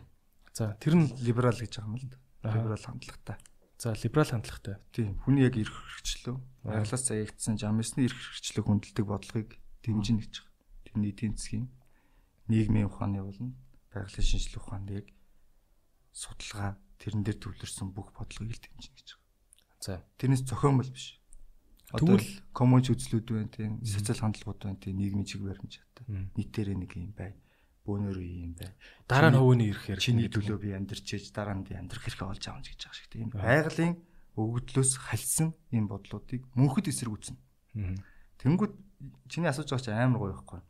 за 0.55 0.79
тэр 0.81 0.94
нь 0.96 1.12
Либерал 1.20 1.59
гэж 1.59 1.76
байгаа 1.76 1.90
юм 1.90 1.98
л 1.98 2.07
да. 2.09 2.55
Либерал 2.55 2.87
хандлагатай. 2.87 3.37
За 3.80 3.96
либерал 3.96 4.28
хандлагатай 4.28 4.76
Тийм. 4.92 5.16
Хүний 5.24 5.48
яг 5.48 5.56
эрх 5.56 5.72
хэрэгчлөө. 5.72 6.36
Аа. 6.36 6.84
Баяглаас 6.84 7.02
заягдсан 7.08 7.56
жамсны 7.56 8.04
эрх 8.04 8.18
хэрэгчлөө 8.20 8.64
хүндэлдэг 8.68 9.06
бодлогыг 9.08 9.56
дэмжинэ 9.80 10.20
гэж 10.20 10.34
байгаа. 10.44 10.84
Тэрний 10.84 11.10
эдийн 11.16 11.34
засгийн 11.40 11.66
нийгмийн 12.52 12.92
ухааны 12.92 13.24
болон 13.24 13.56
байгалийн 13.88 14.26
шинжилгээ 14.28 14.60
ухааны 14.60 14.90
яг 15.00 15.06
судалгаа 16.12 16.76
тэрэн 17.00 17.24
дээр 17.24 17.38
төвлөрсөн 17.40 17.88
бүх 17.96 18.12
бодлогыг 18.12 18.52
л 18.52 18.60
дэмжинэ 18.68 18.96
гэж 19.00 19.08
байгаа. 19.16 19.24
за 19.80 19.92
Тэрнээс 20.20 20.44
зохиомл 20.44 20.90
биш. 20.92 21.16
Тэгвэл- 21.90 22.42
коммуч 22.52 22.86
үзлүүд 22.92 23.26
байна 23.32 23.48
тийм 23.50 23.72
социал 23.82 24.20
хандлагууд 24.28 24.60
байна 24.60 24.78
тийм 24.78 25.00
нийгмийн 25.00 25.26
чиг 25.26 25.40
баримжаатай. 25.42 26.04
Нийтээрээ 26.36 26.76
нэг 26.78 26.92
юм 26.94 27.10
бай. 27.16 27.34
Бөөнөр 27.86 28.18
юм 28.20 28.52
бай. 28.54 28.70
дараа 29.08 29.30
нь 29.32 29.38
хөвөний 29.40 29.68
ирэх 29.72 29.84
хэрэг 29.88 30.04
Чиний 30.04 30.28
төлөө 30.28 30.58
би 30.60 30.70
амьдрч 30.76 31.06
ээж 31.16 31.32
дараа 31.32 31.56
нь 31.56 31.64
би 31.64 31.72
амьдрах 31.74 32.04
хэрэгтэй 32.04 32.26
болж 32.28 32.42
байгаа 32.44 32.60
юм 32.60 32.66
гэж 32.68 32.80
байгаа 32.84 32.98
шиг 32.98 33.08
тийм 33.08 33.28
байгалийн 33.32 33.94
өгөгдлөөс 34.36 34.92
хальсан 35.10 35.48
юм 35.72 35.84
бодлуудыг 35.88 36.44
мөнхөд 36.54 36.86
эсэргүүцнэ. 36.92 37.38
Мгм. 37.74 37.96
Тэнгүүд 38.40 38.72
чиний 39.32 39.50
асууж 39.50 39.68
байгаа 39.72 39.84
чи 39.84 39.90
амар 39.90 40.20
гоё 40.20 40.32
байхгүй. 40.36 40.60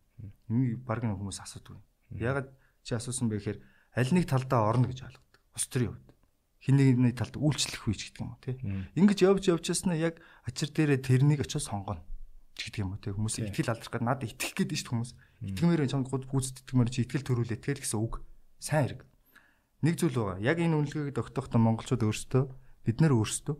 Энийг 0.51 0.81
баг 0.87 1.03
нэг 1.03 1.19
хүмүүс 1.19 1.43
асуудаг. 1.43 1.83
Ягаад 2.15 2.49
чи 2.83 2.95
асуусан 2.95 3.29
бэ 3.29 3.39
гэхээр 3.39 3.59
аль 3.95 4.13
нэг 4.15 4.25
талдаа 4.31 4.71
орно 4.71 4.87
гэж 4.91 5.03
ойлгодог. 5.07 5.35
Ус 5.55 5.67
төрийн 5.67 5.95
хувьд. 5.95 6.09
Хин 6.61 6.77
нэгний 6.77 7.15
талд 7.17 7.37
үйлчлэх 7.41 7.89
үеч 7.89 8.13
гэдэг 8.13 8.21
юм 8.21 8.31
уу 8.37 8.41
тий. 8.45 8.57
Мм. 8.61 8.85
Ингэж 8.93 9.19
явж 9.25 9.45
явжсна 9.49 9.97
яг 9.97 10.21
ачир 10.45 10.69
дээрээ 10.69 11.01
тэрнийг 11.01 11.41
очиж 11.41 11.65
сонгоно 11.65 12.05
ч 12.53 12.69
гэдэг 12.69 12.81
юм 12.85 12.93
уу 12.93 13.01
тий. 13.01 13.17
Хүмүүс 13.17 13.35
Тий. 13.41 13.49
итгэл 13.49 13.73
алдрах 13.73 13.89
гэдэг 13.89 14.05
надад 14.05 14.29
итгэх 14.29 14.53
гээд 14.61 14.77
шүү 14.77 14.85
дээ 14.85 14.93
хүмүүс. 14.93 15.13
Итгэмээр 15.41 15.89
чам 15.89 16.05
гууд 16.05 16.29
гүйцэтгэмээр 16.29 16.91
чи 16.93 17.05
итгэл 17.09 17.25
төрүүлээ 17.25 17.61
тэгэл 17.65 17.83
гэсэн 17.85 18.01
үг. 18.01 18.21
Сайн 18.61 18.93
хэрэг. 18.93 19.01
Нэг 19.81 19.95
зүйл 19.97 20.13
байгаа. 20.13 20.39
Яг 20.45 20.61
энэ 20.61 20.77
үнэлгээг 20.77 21.17
тогтоохтой 21.17 21.61
монголчууд 21.61 22.05
өөрсдөө 22.05 22.45
бид 22.85 22.97
нэр 23.01 23.17
өөрсдөө 23.17 23.57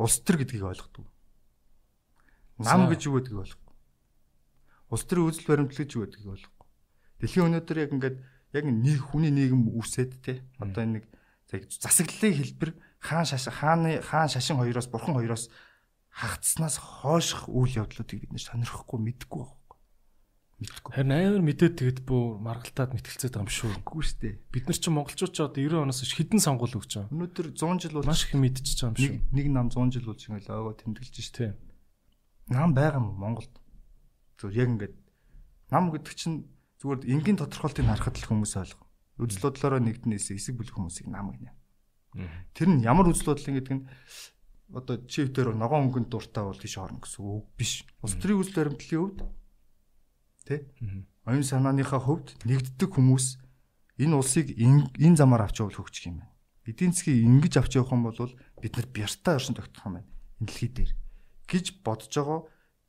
улс 0.00 0.16
төр 0.24 0.36
гэдгийг 0.40 0.64
ойлгодог. 0.64 1.04
Нам 2.58 2.88
гэж 2.88 3.00
юу 3.04 3.20
гэдгийг 3.20 3.40
ойлгохгүй. 3.44 3.74
Улс 4.88 5.04
төрийн 5.04 5.28
үзэл 5.28 5.48
баримтлал 5.50 5.80
гэж 5.84 5.90
юу 5.92 6.04
гэдгийг 6.08 6.28
ойлгохгүй. 6.32 6.66
Дэлхийн 7.20 7.46
өнөөдөр 7.52 7.78
яг 7.84 7.90
ингээд 7.92 8.16
яг 8.54 8.64
нэг 8.64 8.98
хүний 9.04 9.32
нийгэм 9.34 9.74
үсээд 9.76 10.12
те 10.24 10.40
одоо 10.56 10.82
энэ 10.86 11.02
нэг 11.02 11.04
засаглалын 11.50 12.38
хэлбэр 12.38 12.70
хаан 13.02 13.26
шаш 13.26 13.50
хааны 13.50 14.00
хаан 14.00 14.30
шашин 14.30 14.58
хоёроос 14.58 14.88
бурхан 14.88 15.14
хоёроос 15.18 15.50
хагцснаас 16.14 16.78
хойших 16.78 17.50
үйл 17.50 17.84
явдлуудыг 17.84 18.22
бид 18.22 18.32
нэр 18.32 18.42
сонирхгүй 18.42 18.98
мэдэхгүй 19.02 19.42
байхгүй. 19.42 19.63
Мэдэхгүй. 20.54 20.90
харин 20.94 21.12
амар 21.14 21.42
мэдээд 21.42 21.74
тэгэд 21.82 21.98
бүр 22.06 22.38
маргалтаад 22.38 22.94
мэтгэлцээд 22.94 23.34
байгаа 23.34 23.46
юм 23.46 23.50
шүү 23.50 23.70
Үгүй 23.82 24.02
шүү 24.06 24.18
дээ. 24.22 24.34
бид 24.54 24.64
нар 24.70 24.78
чинь 24.78 24.94
монголчууд 24.94 25.32
ч 25.34 25.38
одоо 25.42 25.58
90 25.58 25.82
оноос 25.82 26.00
хойш 26.00 26.14
хідэн 26.14 26.40
сонгуул 26.40 26.78
өгч 26.78 26.92
байгаа 26.94 27.10
Өнөөдөр 27.10 27.46
100 27.58 27.82
жил 27.82 27.96
бол 27.98 28.06
маш 28.06 28.22
их 28.22 28.38
мэдчихэж 28.38 28.78
байгаа 28.78 28.94
юм 28.94 28.98
шүү 29.02 29.34
нэг 29.34 29.46
нам 29.50 29.66
100 29.74 29.94
жил 29.98 30.06
болж 30.06 30.22
ингээл 30.30 30.52
аагаа 30.54 30.74
тэмдэглэж 30.78 31.14
дээ. 31.34 31.34
тийм 31.34 31.74
Нам 32.48 32.70
байгаа 32.74 33.00
юм 33.00 33.08
Монголд. 33.16 33.54
Зүгээр 34.38 34.60
яг 34.60 34.68
ингээд 34.78 34.94
нам 35.72 35.84
гэдэг 35.90 36.14
чинь 36.14 36.36
зүгээр 36.78 37.00
энгийн 37.08 37.38
тодорхойлтыг 37.40 37.86
харахад 37.88 38.20
л 38.20 38.28
хүмүүс 38.28 38.54
ойлгоо. 38.60 38.86
Үзэл 39.16 39.42
бодлороо 39.48 39.80
нэгднээс 39.80 40.36
эсэг 40.36 40.60
бүлэх 40.60 40.76
хүмүүсийг 40.76 41.08
нам 41.08 41.32
гинэ. 41.32 41.56
Тэр 42.52 42.68
нь 42.68 42.84
ямар 42.84 43.08
үзэл 43.08 43.32
бодлын 43.32 43.56
гэдэг 43.58 43.74
нь 43.80 43.84
одоо 44.74 44.96
чив 45.08 45.32
дээр 45.32 45.56
ногоон 45.56 45.88
өнгөнд 45.88 46.12
дуртай 46.12 46.44
бол 46.44 46.58
тийш 46.58 46.76
орно 46.76 47.00
гэсэн 47.00 47.24
үг 47.24 47.46
биш. 47.56 47.86
Улс 48.04 48.14
төрийн 48.20 48.42
үзэл 48.44 48.58
баримтлалын 48.60 49.00
хувьд 49.00 49.18
тэ? 50.44 50.68
Оюун 51.24 51.44
санааныхаа 51.44 52.00
хувьд 52.00 52.36
нэгддэг 52.44 52.90
хүмүүс 52.92 53.40
энэ 53.98 54.14
улсыг 54.14 54.52
энэ 54.54 55.16
замаар 55.16 55.48
авч 55.48 55.64
явах 55.64 55.80
хөгжих 55.80 56.12
юм 56.12 56.20
байна. 56.20 56.32
Эдийн 56.68 56.92
засгийг 56.92 57.24
ингэж 57.24 57.54
авч 57.58 57.72
явах 57.80 57.92
юм 57.96 58.04
бол 58.04 58.16
бид 58.60 58.74
нар 58.76 58.88
бяртаа 58.92 59.40
оршин 59.40 59.56
тогтох 59.56 59.84
юм 59.88 59.94
байна. 60.00 60.08
Энэ 60.40 60.48
дэлхий 60.48 60.70
дээр. 60.70 60.92
Гэж 61.48 61.64
бодож 61.80 62.12
байгаа 62.12 62.40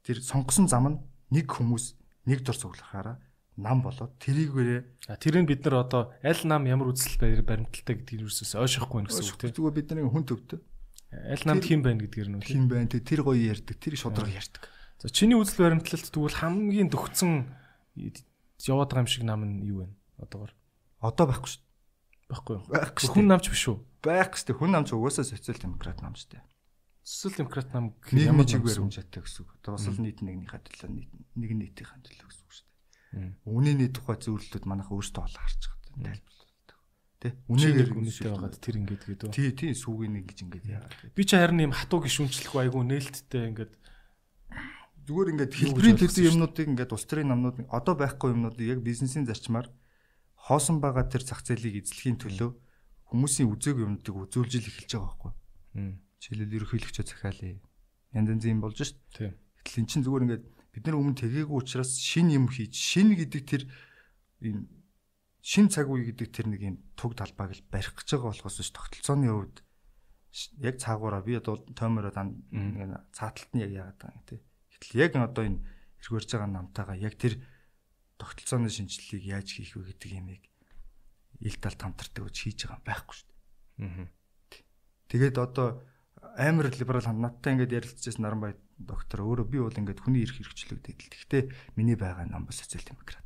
тэр 0.03 0.17
сонгосон 0.19 0.67
зам 0.67 0.85
нь 0.91 0.97
нэг 1.31 1.47
хүмүүс 1.47 1.95
нэг 2.27 2.43
дор 2.43 2.57
цуглахаараа 2.59 3.17
нам 3.55 3.79
болоод 3.81 4.19
тэрийгээрээ 4.19 5.15
тэр 5.15 5.35
нь 5.39 5.47
бид 5.47 5.63
нар 5.63 5.87
одоо 5.87 6.11
аль 6.19 6.43
нам 6.43 6.67
ямар 6.67 6.91
үзэл 6.91 7.23
баримталтай 7.23 7.95
гэдгийг 7.95 8.27
юусээс 8.27 8.59
ойшохгүй 8.59 8.99
байна 8.99 9.09
гэсэн 9.09 9.31
үг 9.31 9.39
тийм 9.39 9.55
зүгээр 9.55 9.77
бид 9.79 9.87
нар 9.95 10.11
хүн 10.11 10.27
төвтэй 10.27 10.59
аль 11.15 11.45
намд 11.47 11.63
хин 11.63 11.81
байна 11.81 12.03
гэдгээр 12.03 12.29
нь 12.35 12.43
хин 12.43 12.67
байна 12.67 12.91
те. 12.91 12.99
Тэр 12.99 13.23
гоё 13.23 13.39
ярьдаг 13.39 13.79
тэр 13.79 13.95
шудраг 13.95 14.27
ярьдаг. 14.27 14.67
За 15.01 15.07
чиний 15.11 15.35
үзэл 15.37 15.59
баримтлалт 15.65 16.07
тэгвэл 16.11 16.39
хамгийн 16.39 16.89
дөгцсөн 16.91 17.51
яваад 18.65 18.89
байгаа 18.91 19.03
юм 19.03 19.09
шиг 19.11 19.23
нам 19.23 19.41
нь 19.45 19.63
юу 19.67 19.83
вэ 19.83 19.87
одоогор 20.21 20.51
Одоо 21.03 21.25
байхгүй 21.29 21.49
шүү. 21.51 21.61
байхгүй 22.31 22.53
юу 22.57 22.63
Байхгүй 22.71 23.03
шүү. 23.05 23.13
хүн 23.13 23.27
намч 23.29 23.45
биш 23.51 23.65
үү 23.69 23.77
байх 24.01 24.31
шүү. 24.33 24.55
Хүн 24.57 24.71
намч 24.73 24.89
угаасаа 24.95 25.25
социал 25.27 25.59
демократ 25.61 25.99
нам 26.01 26.15
шүү. 26.17 26.39
социал 27.05 27.37
демократ 27.45 27.69
нам 27.73 27.93
Нийгмийн 28.09 28.47
чиг 28.49 28.63
баримжаатай 28.65 29.21
гэсэн 29.21 29.45
үг. 29.45 29.49
Одоо 29.61 29.77
бас 29.77 29.85
л 29.85 30.01
нийт 30.01 30.19
нэгнийхээ 30.25 30.61
төлөө 30.65 30.89
нийт 30.89 31.11
нэг 31.37 31.51
нийтийн 31.53 32.01
төлөө 32.01 32.25
гэсэн 32.25 32.43
үг 32.47 32.53
шүү. 32.55 32.67
Үнэний 33.45 33.89
тухай 33.93 34.17
зөвлөлтүүд 34.17 34.65
манайх 34.65 34.89
өөрсдөө 34.89 35.23
олоо 35.23 35.41
харж 35.45 35.61
байгаа 35.69 36.17
тайлбарлалт. 36.17 36.69
Тэ? 37.21 37.29
Үнэгээр 37.47 37.89
үнэтэй 37.95 38.29
байгаад 38.33 38.55
тэр 38.59 38.75
ингэж 38.81 39.01
гэдэг 39.05 39.27
үү 39.29 39.35
Тий, 39.37 39.49
тий, 39.55 39.71
сүүгийн 39.77 40.13
нэг 40.19 40.25
гэж 40.33 40.39
ингэж 40.49 40.63
яагаад. 40.65 41.13
би 41.15 41.23
ч 41.23 41.31
харин 41.37 41.63
юм 41.69 41.73
хатуу 41.77 41.99
гişүнчлэх 42.03 42.53
айгу 42.59 42.81
нээлттэй 42.83 43.43
ингээд 43.53 43.73
Зүгээр 45.05 45.31
ингээд 45.37 45.53
хэлбэрийн 45.53 45.97
төдий 46.01 46.25
юмнуудыг 46.29 46.65
ингээд 46.65 46.91
улс 46.93 47.05
төрийн 47.05 47.29
намнууд 47.29 47.69
одоо 47.69 47.93
байхгүй 47.93 48.33
юмнуудыг 48.33 48.65
яг 48.65 48.79
бизнесийн 48.81 49.29
зарчмаар 49.29 49.69
хоосон 50.35 50.81
байгаа 50.81 51.05
тэр 51.05 51.21
зах 51.21 51.45
зээлийг 51.45 51.85
эзлэхийн 51.85 52.17
төлөө 52.17 52.49
хүмүүсийн 53.13 53.49
үзег 53.53 53.77
юмнуудыг 53.85 54.15
үзүүлжил 54.17 54.65
эхэлж 54.65 54.91
байгаа 54.97 55.05
байхгүй. 55.05 55.33
Жишээлбэл 56.19 56.57
ерөнхийлөгчөө 56.57 57.05
захиалъя. 57.05 57.61
Янз 58.17 58.29
янзын 58.33 58.57
юм 58.57 58.61
болж 58.65 58.81
шít. 58.81 58.97
тийм 59.13 59.37
Гэтэл 59.65 59.81
эн 59.81 59.89
чинь 59.89 60.05
зүгээр 60.05 60.25
ингээд 60.29 60.45
бид 60.73 60.83
нар 60.85 60.97
өмнө 61.01 61.17
тэгээгүй 61.17 61.57
учраас 61.57 61.97
шин 61.97 62.29
юм 62.29 62.45
хийж 62.45 62.77
шин 62.77 63.17
гэдэг 63.17 63.43
тэр 63.49 63.63
энэ 64.45 64.69
шин 65.41 65.73
цаг 65.73 65.89
үе 65.89 66.13
гэдэг 66.13 66.29
тэр 66.29 66.45
нэг 66.53 66.61
юм 66.61 66.75
туг 66.93 67.17
талбайг 67.17 67.57
л 67.57 67.65
барих 67.73 67.97
гэж 67.97 68.13
байгаа 68.13 68.29
болохоос 68.29 68.61
ш 68.61 68.69
тогтолцооны 68.69 69.25
хувьд 69.25 69.57
яг 70.61 70.75
цаагаараа 70.77 71.25
би 71.25 71.33
одоо 71.41 71.65
тоймороо 71.73 72.13
дан 72.13 72.45
цааталт 73.09 73.51
нь 73.57 73.63
яг 73.65 73.71
яагаад 73.73 73.97
байгаа 73.97 74.13
юм 74.13 74.25
те. 74.29 74.35
Гэтэл 74.85 75.01
яг 75.01 75.13
одоо 75.17 75.43
энэ 75.49 75.59
эргэрж 76.05 76.29
байгаа 76.29 76.49
намтайгаа 76.53 76.97
яг 77.01 77.17
тэр 77.17 77.41
тогтолцооны 78.21 78.69
шинжилгээг 78.69 79.23
яаж 79.25 79.47
хийх 79.49 79.73
вэ 79.73 79.89
гэдэг 79.97 80.11
юмыг 80.13 80.43
ил 81.41 81.57
талд 81.57 81.81
хамтардаг 81.81 82.29
гэж 82.29 82.35
хийж 82.37 82.59
байгаа 82.69 82.77
юм 82.77 82.85
байхгүй 82.85 83.15
шүү 83.17 83.27
дээ. 83.27 83.89
мм 83.89 84.07
Тэгээд 85.09 85.37
одоо 85.37 85.81
амар 86.37 86.69
либерал 86.73 87.05
хам 87.05 87.21
надтай 87.21 87.53
ингээд 87.53 87.75
ярилцчихсан 87.75 88.23
Наранбай 88.23 88.55
доктор 88.77 89.21
өөрөө 89.23 89.47
би 89.47 89.59
бол 89.61 89.73
ингээд 89.73 90.03
хүний 90.03 90.25
эрх 90.25 90.35
хэрэгчлэгдээд 90.35 90.99
л. 90.99 91.11
Гэхдээ 91.13 91.41
миний 91.77 91.95
байгаа 91.95 92.27
нам 92.27 92.45
бол 92.45 92.55
социал 92.55 92.83
демократ. 92.83 93.23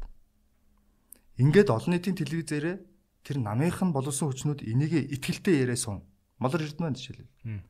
Ингээд 1.39 1.71
олон 1.71 1.95
нийтийн 1.95 2.19
телевизээрээ 2.19 2.77
тэр 3.23 3.37
намынх 3.39 3.79
нь 3.81 3.95
боловсон 3.95 4.29
хүчнүүд 4.29 4.67
энийг 4.67 4.93
итгэлтэй 5.09 5.63
яриа 5.63 5.79
суун. 5.79 6.03
Молор 6.37 6.61
эрдмэн 6.61 6.93
жишээлбэл. 6.93 7.63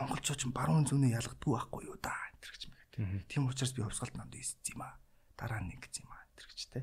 Монголчууд 0.00 0.38
ч 0.40 0.44
баруун 0.48 0.88
зүүнээ 0.88 1.20
ялгадгүй 1.20 1.52
байхгүй 1.52 1.82
юу 1.86 1.96
да 2.00 2.10
энэ 2.10 2.40
гэж. 2.40 2.62
Тийм 3.28 3.48
учраас 3.48 3.72
би 3.72 3.82
хувьсгалт 3.82 4.16
намд 4.16 4.34
ийссэн 4.34 4.76
юм 4.76 4.82
аа. 4.82 4.98
Дараа 5.36 5.60
нь 5.60 5.72
ингэж 5.74 6.02
юм 6.02 6.10
аа 6.12 6.22
энэ 6.24 6.46
гэж 6.48 6.60
те. 6.72 6.80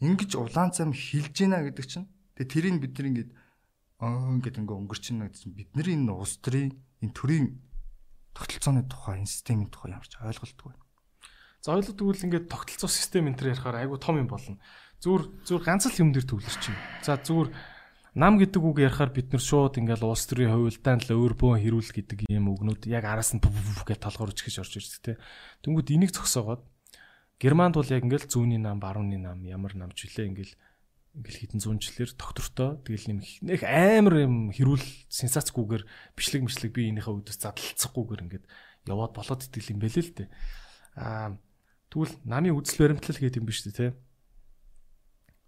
Ингиж 0.00 0.32
улаан 0.36 0.72
цам 0.72 0.96
хилж 0.96 1.36
гинэ 1.36 1.60
гэдэг 1.68 1.86
чинь 1.86 2.08
тэгээ 2.36 2.48
тэрийг 2.48 2.76
бид 2.80 2.96
нар 2.96 3.08
ингээд 3.12 3.30
аа 4.00 4.32
ингээд 4.40 4.60
ингээ 4.64 4.78
өнгөрчин 4.80 5.20
гэдэг 5.20 5.36
чинь 5.36 5.56
бидний 5.56 5.92
энэ 5.92 6.08
улс 6.16 6.40
төрийн 6.40 6.72
энэ 7.04 7.12
төрийн 7.12 7.46
тогтолцооны 8.32 8.88
тухай 8.88 9.20
энэ 9.20 9.28
системийн 9.28 9.68
тухай 9.68 9.92
ямарч 9.92 10.16
ойлголтгүй. 10.24 10.72
За 11.60 11.76
ойлоо 11.76 11.92
тэгвэл 11.92 12.24
ингээд 12.24 12.48
тогтолцоо 12.48 12.88
систем 12.88 13.28
энэ 13.28 13.36
төр 13.36 13.52
ярихаар 13.52 13.84
айгу 13.84 14.00
том 14.00 14.16
юм 14.16 14.32
болно. 14.32 14.56
Зүгээр 15.04 15.44
зүгээр 15.44 15.64
ганц 15.68 15.84
л 15.92 16.00
юм 16.00 16.16
дээр 16.16 16.24
төвлөрч 16.24 16.56
чинь. 16.64 16.80
За 17.04 17.20
зүгээр 17.20 17.52
нам 18.14 18.38
гэдэг 18.42 18.62
үг 18.62 18.82
ярихаар 18.82 19.14
бид 19.14 19.30
нар 19.30 19.42
шууд 19.42 19.78
ингээл 19.78 20.08
улс 20.08 20.26
төрийн 20.26 20.50
хувилдаан 20.50 20.98
л 20.98 21.14
өөр 21.14 21.34
бөөн 21.38 21.62
хэрүүл 21.62 21.90
гэдэг 21.94 22.18
ийм 22.26 22.50
үгнүүд 22.50 22.90
яг 22.90 23.06
араас 23.06 23.30
нь 23.36 23.42
гэж 23.42 23.98
толгоор 24.02 24.34
үчгэж 24.34 24.56
орж 24.58 24.72
ирдэг 24.82 25.02
те. 25.02 25.12
Тэнгүүд 25.62 25.94
энийг 25.94 26.10
зогсоогоод 26.10 26.66
Германд 27.40 27.78
бол 27.78 27.88
яг 27.88 28.02
ингээл 28.04 28.28
зүүнний 28.28 28.60
нам, 28.60 28.82
барууны 28.82 29.16
нам 29.16 29.46
ямар 29.46 29.72
намч 29.78 30.04
вүлээ 30.04 30.26
ингээл 30.26 30.54
ингээл 31.22 31.40
хитэн 31.40 31.62
зүүн 31.62 31.80
жилээр 31.80 32.12
доктортой 32.18 32.82
тэгэл 32.84 33.16
нэм 33.16 33.18
нэх 33.46 33.62
амар 33.64 34.28
юм 34.28 34.52
хэрүүл 34.52 34.84
сенсацгүйгээр 35.08 35.82
бичлэг 36.14 36.42
мишлэг 36.44 36.70
би 36.70 36.92
энийхээ 36.92 37.14
үдээс 37.16 37.40
задлцахгүйгээр 37.40 38.24
ингээд 38.28 38.44
яваад 38.86 39.12
болоод 39.16 39.40
итгэл 39.42 39.72
юм 39.74 39.80
бэлээ 39.80 40.04
л 40.04 40.14
дээ. 40.20 40.28
Аа 41.00 41.34
тэгвэл 41.90 42.14
намын 42.28 42.54
үзэл 42.54 42.78
баримтлал 42.78 43.18
гэдэг 43.18 43.40
юм 43.40 43.48
биш 43.48 43.64
үү 43.66 43.74
те. 43.74 43.86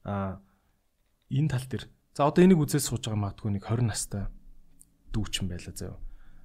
Аа 0.03 0.43
энэ 1.31 1.51
тал 1.53 1.67
дээр 1.69 1.85
за 2.13 2.29
одоо 2.29 2.45
энийг 2.45 2.61
үзээс 2.61 2.93
сууж 2.93 3.09
байгаа 3.09 3.33
магадгүй 3.33 3.51
нэг 3.57 3.65
20 3.65 3.89
настай 3.89 4.25
дүүчин 5.13 5.49
байлаа 5.49 5.73
заяа. 5.73 5.99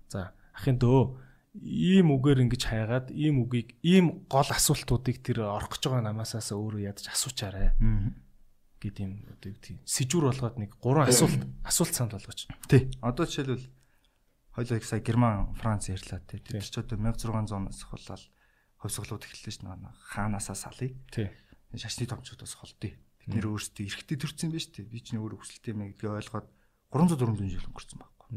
За 0.07 0.31
ахын 0.55 0.79
дөө 0.79 1.19
ийм 1.63 2.13
үгээр 2.13 2.43
ингэж 2.47 2.63
хайгаад 2.69 3.07
ийм 3.11 3.43
үгийг 3.43 3.75
ийм 3.83 4.27
гол 4.29 4.47
асуултуудыг 4.47 5.19
тэр 5.23 5.47
орох 5.47 5.75
гэж 5.75 5.89
байгаа 5.89 6.05
намаасаас 6.11 6.53
өөрөө 6.53 6.87
ядаж 6.87 7.11
асуучаарэ. 7.11 7.75
гэд 8.77 8.97
юм 9.01 9.25
одоо 9.25 9.51
тийм 9.57 9.81
сэжүр 9.83 10.29
болгоод 10.29 10.55
нэг 10.61 10.71
гурван 10.77 11.09
асуулт 11.09 11.41
асуулт 11.65 11.93
санд 11.97 12.13
болгооч. 12.13 12.45
Тий. 12.69 12.93
Одоо 13.01 13.25
жишээлбэл 13.25 13.65
хоёлоо 14.53 14.77
их 14.77 14.85
сая 14.85 15.01
Герман, 15.01 15.53
Франц 15.57 15.89
ярьлаа 15.89 16.21
тий. 16.29 16.37
Тэр 16.37 16.61
ч 16.61 16.77
одоо 16.77 16.93
1600-аас 16.93 17.81
хулаад 17.89 18.23
ховсголууд 18.77 19.25
эхэллээ 19.25 19.53
ш 19.57 19.59
нь 19.65 19.69
хаанаасаа 20.13 20.53
салъя. 20.53 20.93
Тий. 21.09 21.33
Шашны 21.73 22.05
томчуудаас 22.05 22.53
холдъё 22.53 22.93
бид 23.27 23.43
нэр 23.43 23.51
өөрсдөө 23.51 23.83
эргэтэй 23.83 24.17
төрсэн 24.23 24.49
байж 24.55 24.71
тээ. 24.71 24.87
Би 24.87 25.03
ч 25.03 25.11
нөр 25.11 25.35
өсөлттэй 25.35 25.75
юм 25.75 25.91
гэдгийг 25.91 26.15
ойлгоод 26.15 26.47
300 26.95 27.19
400 27.19 27.51
жил 27.51 27.67
өнгөрцөн 27.67 27.99
байхгүй. 27.99 28.27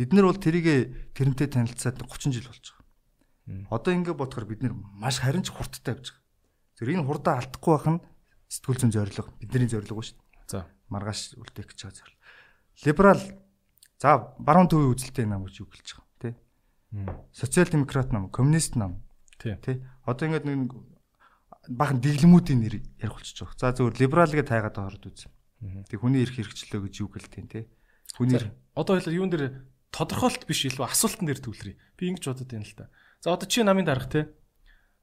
Бид 0.00 0.10
нар 0.16 0.24
бол 0.24 0.40
тэрийг 0.40 1.12
тэрнтэй 1.12 1.48
танилцаад 1.52 2.00
30 2.00 2.32
жил 2.32 2.48
болж 2.48 2.64
байгаа. 2.64 3.68
Одоо 3.68 3.92
ингэ 3.92 4.16
бодохоор 4.16 4.48
бид 4.48 4.64
нар 4.64 4.72
маш 4.72 5.20
харин 5.20 5.44
ч 5.44 5.52
хурдтай 5.52 5.92
явж 5.92 6.16
байгаа. 6.16 6.24
Зөв 6.80 6.88
энэ 6.88 7.04
хурдаа 7.04 7.36
алдахгүй 7.44 7.72
байх 7.76 7.86
нь 7.92 8.00
сэтгүүл 8.48 8.80
зүйн 8.80 8.94
зорилго 8.96 9.28
бидний 9.36 9.68
зорилго 9.68 10.00
шүү 10.00 10.16
дээ. 10.16 10.48
За 10.48 10.58
маргааш 10.88 11.36
үлдээх 11.36 11.68
гэж 11.68 11.78
байгаа 11.84 11.98
зорилго. 12.00 12.20
Либерал 12.88 13.22
за 14.00 14.32
баруун 14.40 14.72
төвийн 14.72 14.96
үзэлтэй 14.96 15.28
нам 15.28 15.44
гэж 15.44 15.60
юу 15.60 15.68
гэлж 15.68 15.88
байгаа 16.00 16.16
тий. 16.24 16.34
Социал 17.36 17.68
демократ 17.68 18.16
нам, 18.16 18.32
коммунист 18.32 18.80
нам 18.80 19.04
тий. 19.36 19.84
Одоо 20.08 20.24
ингэ 20.24 20.48
нэг 20.48 20.72
бахан 21.68 22.00
дэглэмүүдийн 22.00 22.60
нэр 22.60 22.74
ярих 23.00 23.14
болчих 23.16 23.36
жоох. 23.36 23.52
За 23.58 23.74
зөвөр 23.74 23.98
либерал 24.00 24.32
гэж 24.32 24.48
тайгаад 24.48 24.78
ороод 24.80 25.04
үзье. 25.04 25.28
Тэг 25.60 26.00
хүний 26.00 26.24
эрх 26.24 26.32
хэрэгчлөө 26.32 26.88
гэж 26.88 26.94
юу 27.04 27.12
гэлтийн 27.12 27.48
те. 27.52 27.68
Хүний 28.16 28.40
одоо 28.72 28.96
хоёлаа 28.96 29.12
юун 29.12 29.28
дээр 29.28 29.68
тодорхойлт 29.92 30.48
биш 30.48 30.64
илүү 30.64 30.88
асуултан 30.88 31.28
дээр 31.28 31.40
төвлөрье. 31.44 31.76
Би 32.00 32.08
ингэж 32.08 32.24
бодод 32.32 32.48
байна 32.48 32.64
л 32.64 32.76
да. 32.80 32.88
За 33.20 33.36
одоо 33.36 33.44
чи 33.44 33.60
намын 33.60 33.84
дарга 33.84 34.08
те. 34.08 34.20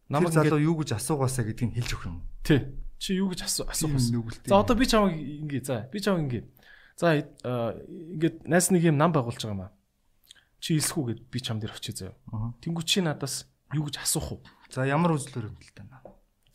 Намайг 0.10 0.34
залуу 0.34 0.58
юу 0.58 0.82
гэж 0.82 0.98
асуугаасаа 0.98 1.46
гэдгийг 1.46 1.78
хэлж 1.78 1.92
өгөх 1.94 2.08
юм. 2.10 2.26
Тий. 2.42 2.74
Чи 2.98 3.20
юу 3.22 3.30
гэж 3.30 3.46
асуух 3.46 3.70
асуух. 3.70 4.02
За 4.48 4.58
одоо 4.58 4.74
би 4.74 4.90
чамайг 4.90 5.14
ингэ 5.14 5.62
за 5.62 5.86
би 5.94 6.02
чамайг 6.02 6.26
ингэ. 6.26 6.42
За 6.98 7.14
ингээд 7.14 8.48
найс 8.50 8.72
нэг 8.74 8.90
юм 8.90 8.98
нам 8.98 9.14
байгуулж 9.14 9.38
байгаа 9.38 9.54
юм 9.54 9.64
аа. 9.68 9.72
Чи 10.58 10.80
хэлсэхүү 10.80 11.04
гэд 11.06 11.20
би 11.30 11.40
чам 11.44 11.62
дээр 11.62 11.78
очиж 11.78 12.02
заяа. 12.02 12.18
Тэнгүү 12.64 12.84
чи 12.88 13.06
надаас 13.06 13.46
юу 13.76 13.86
гэж 13.86 14.02
асуух 14.02 14.40
уу? 14.40 14.42
За 14.74 14.88
ямар 14.88 15.14
үзлөөр 15.14 15.52
юм 15.52 15.60
бэл 15.60 15.76
та. 15.76 15.86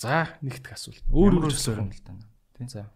За 0.02 0.34
нэгдэх 0.42 0.74
асуулт. 0.74 1.02
Өөр 1.14 1.46
өөр 1.46 1.54
асуулт 1.54 1.78
юм 1.78 1.94
л 1.94 2.02
да. 2.02 2.18
Тийм. 2.58 2.66
За. 2.66 2.90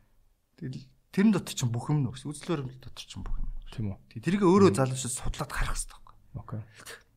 Тэгэл 0.59 0.83
тэрэн 1.15 1.31
дотор 1.39 1.55
чинь 1.55 1.71
бүх 1.71 1.87
юм 1.95 2.03
нөх. 2.03 2.19
Үзлөөр 2.19 2.67
дотор 2.83 3.07
чинь 3.07 3.23
бүх 3.23 3.39
юм. 3.39 3.47
Тийм 3.71 3.95
үү. 3.95 3.99
Тэрийг 4.19 4.43
өөрөө 4.43 4.75
залуучууд 4.75 5.15
судлаад 5.15 5.53
харах 5.55 5.79
хэрэгтэй 5.79 5.95
байхгүй. 5.95 6.17
Окей. 6.43 6.61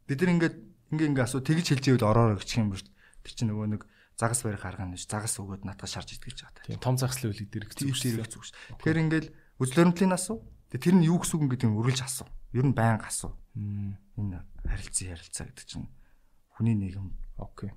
Бид 0.05 0.19
нар 0.21 0.33
ингээд 0.37 0.55
ингээ 0.93 1.09
ингээ 1.09 1.25
асуу 1.25 1.41
тэгж 1.41 1.65
хэлж 1.73 1.85
ивэл 1.89 2.05
ороорой 2.05 2.37
гэх 2.37 2.53
юм 2.53 2.69
биш. 2.69 2.85
Тэр 3.25 3.33
чинь 3.33 3.49
нөгөө 3.49 3.67
нэг 3.73 3.81
загас 4.13 4.45
барих 4.45 4.65
арга 4.67 4.85
нь 4.85 4.93
загас 4.93 5.41
өгөөд 5.41 5.65
надад 5.65 5.89
шарж 5.89 6.13
итгэж 6.13 6.37
байгаа. 6.45 6.65
Тийм. 6.69 6.81
Том 6.83 6.95
загслын 7.01 7.33
үйл 7.33 7.49
дээр 7.49 7.65
хэцүү 7.65 7.95
шүү. 7.95 8.77
Тэгэхээр 8.77 9.01
ингээл 9.09 9.29
үзлөөрөмтлийн 9.57 10.13
асуу. 10.13 10.43
Тэр 10.69 10.95
нь 10.99 11.07
юу 11.09 11.17
гэсэн 11.23 11.39
үг 11.39 11.57
гэдэг 11.57 11.69
нь 11.71 11.77
үргэлж 11.79 12.01
асуу. 12.05 12.27
Ер 12.53 12.65
нь 12.67 12.75
байнга 12.77 13.07
асуу. 13.07 13.33
Энэ 13.57 14.43
харилцан 14.67 15.17
ярилцаа 15.17 15.45
гэдэг 15.49 15.65
чинь 15.65 15.87
хүний 16.53 16.75
нийгэм. 16.75 17.09
Окей. 17.39 17.71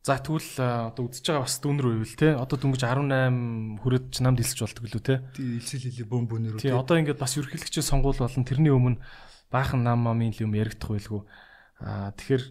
За 0.00 0.16
тэгвэл 0.16 0.56
одоо 0.56 1.12
үзэж 1.12 1.28
байгаа 1.28 1.44
бас 1.44 1.60
дүүнэр 1.60 1.86
үйл 2.00 2.16
те 2.16 2.32
одоо 2.32 2.56
дөнгөж 2.56 2.82
18 2.88 3.84
хүрээд 3.84 4.06
ч 4.16 4.24
намд 4.24 4.40
илсэж 4.40 4.64
болдог 4.64 4.84
лүү 4.88 5.02
те. 5.04 5.20
Тий 5.36 5.60
илсэл 5.60 5.84
хилээ 5.92 6.08
бөм 6.08 6.24
бөөнөр 6.24 6.56
үү. 6.56 6.64
Тий 6.64 6.72
одоо 6.72 6.96
ингээд 6.96 7.20
бас 7.20 7.36
ерхийлэгчийн 7.36 7.84
сонгуул 7.84 8.16
болон 8.16 8.48
тэрний 8.48 8.72
өмнө 8.72 8.96
баахан 9.52 9.84
нам 9.84 10.00
мамын 10.08 10.32
юм 10.40 10.56
яригдах 10.56 10.88
байлгүй. 10.88 11.20
Аа 11.84 12.16
тэгэхээр 12.16 12.44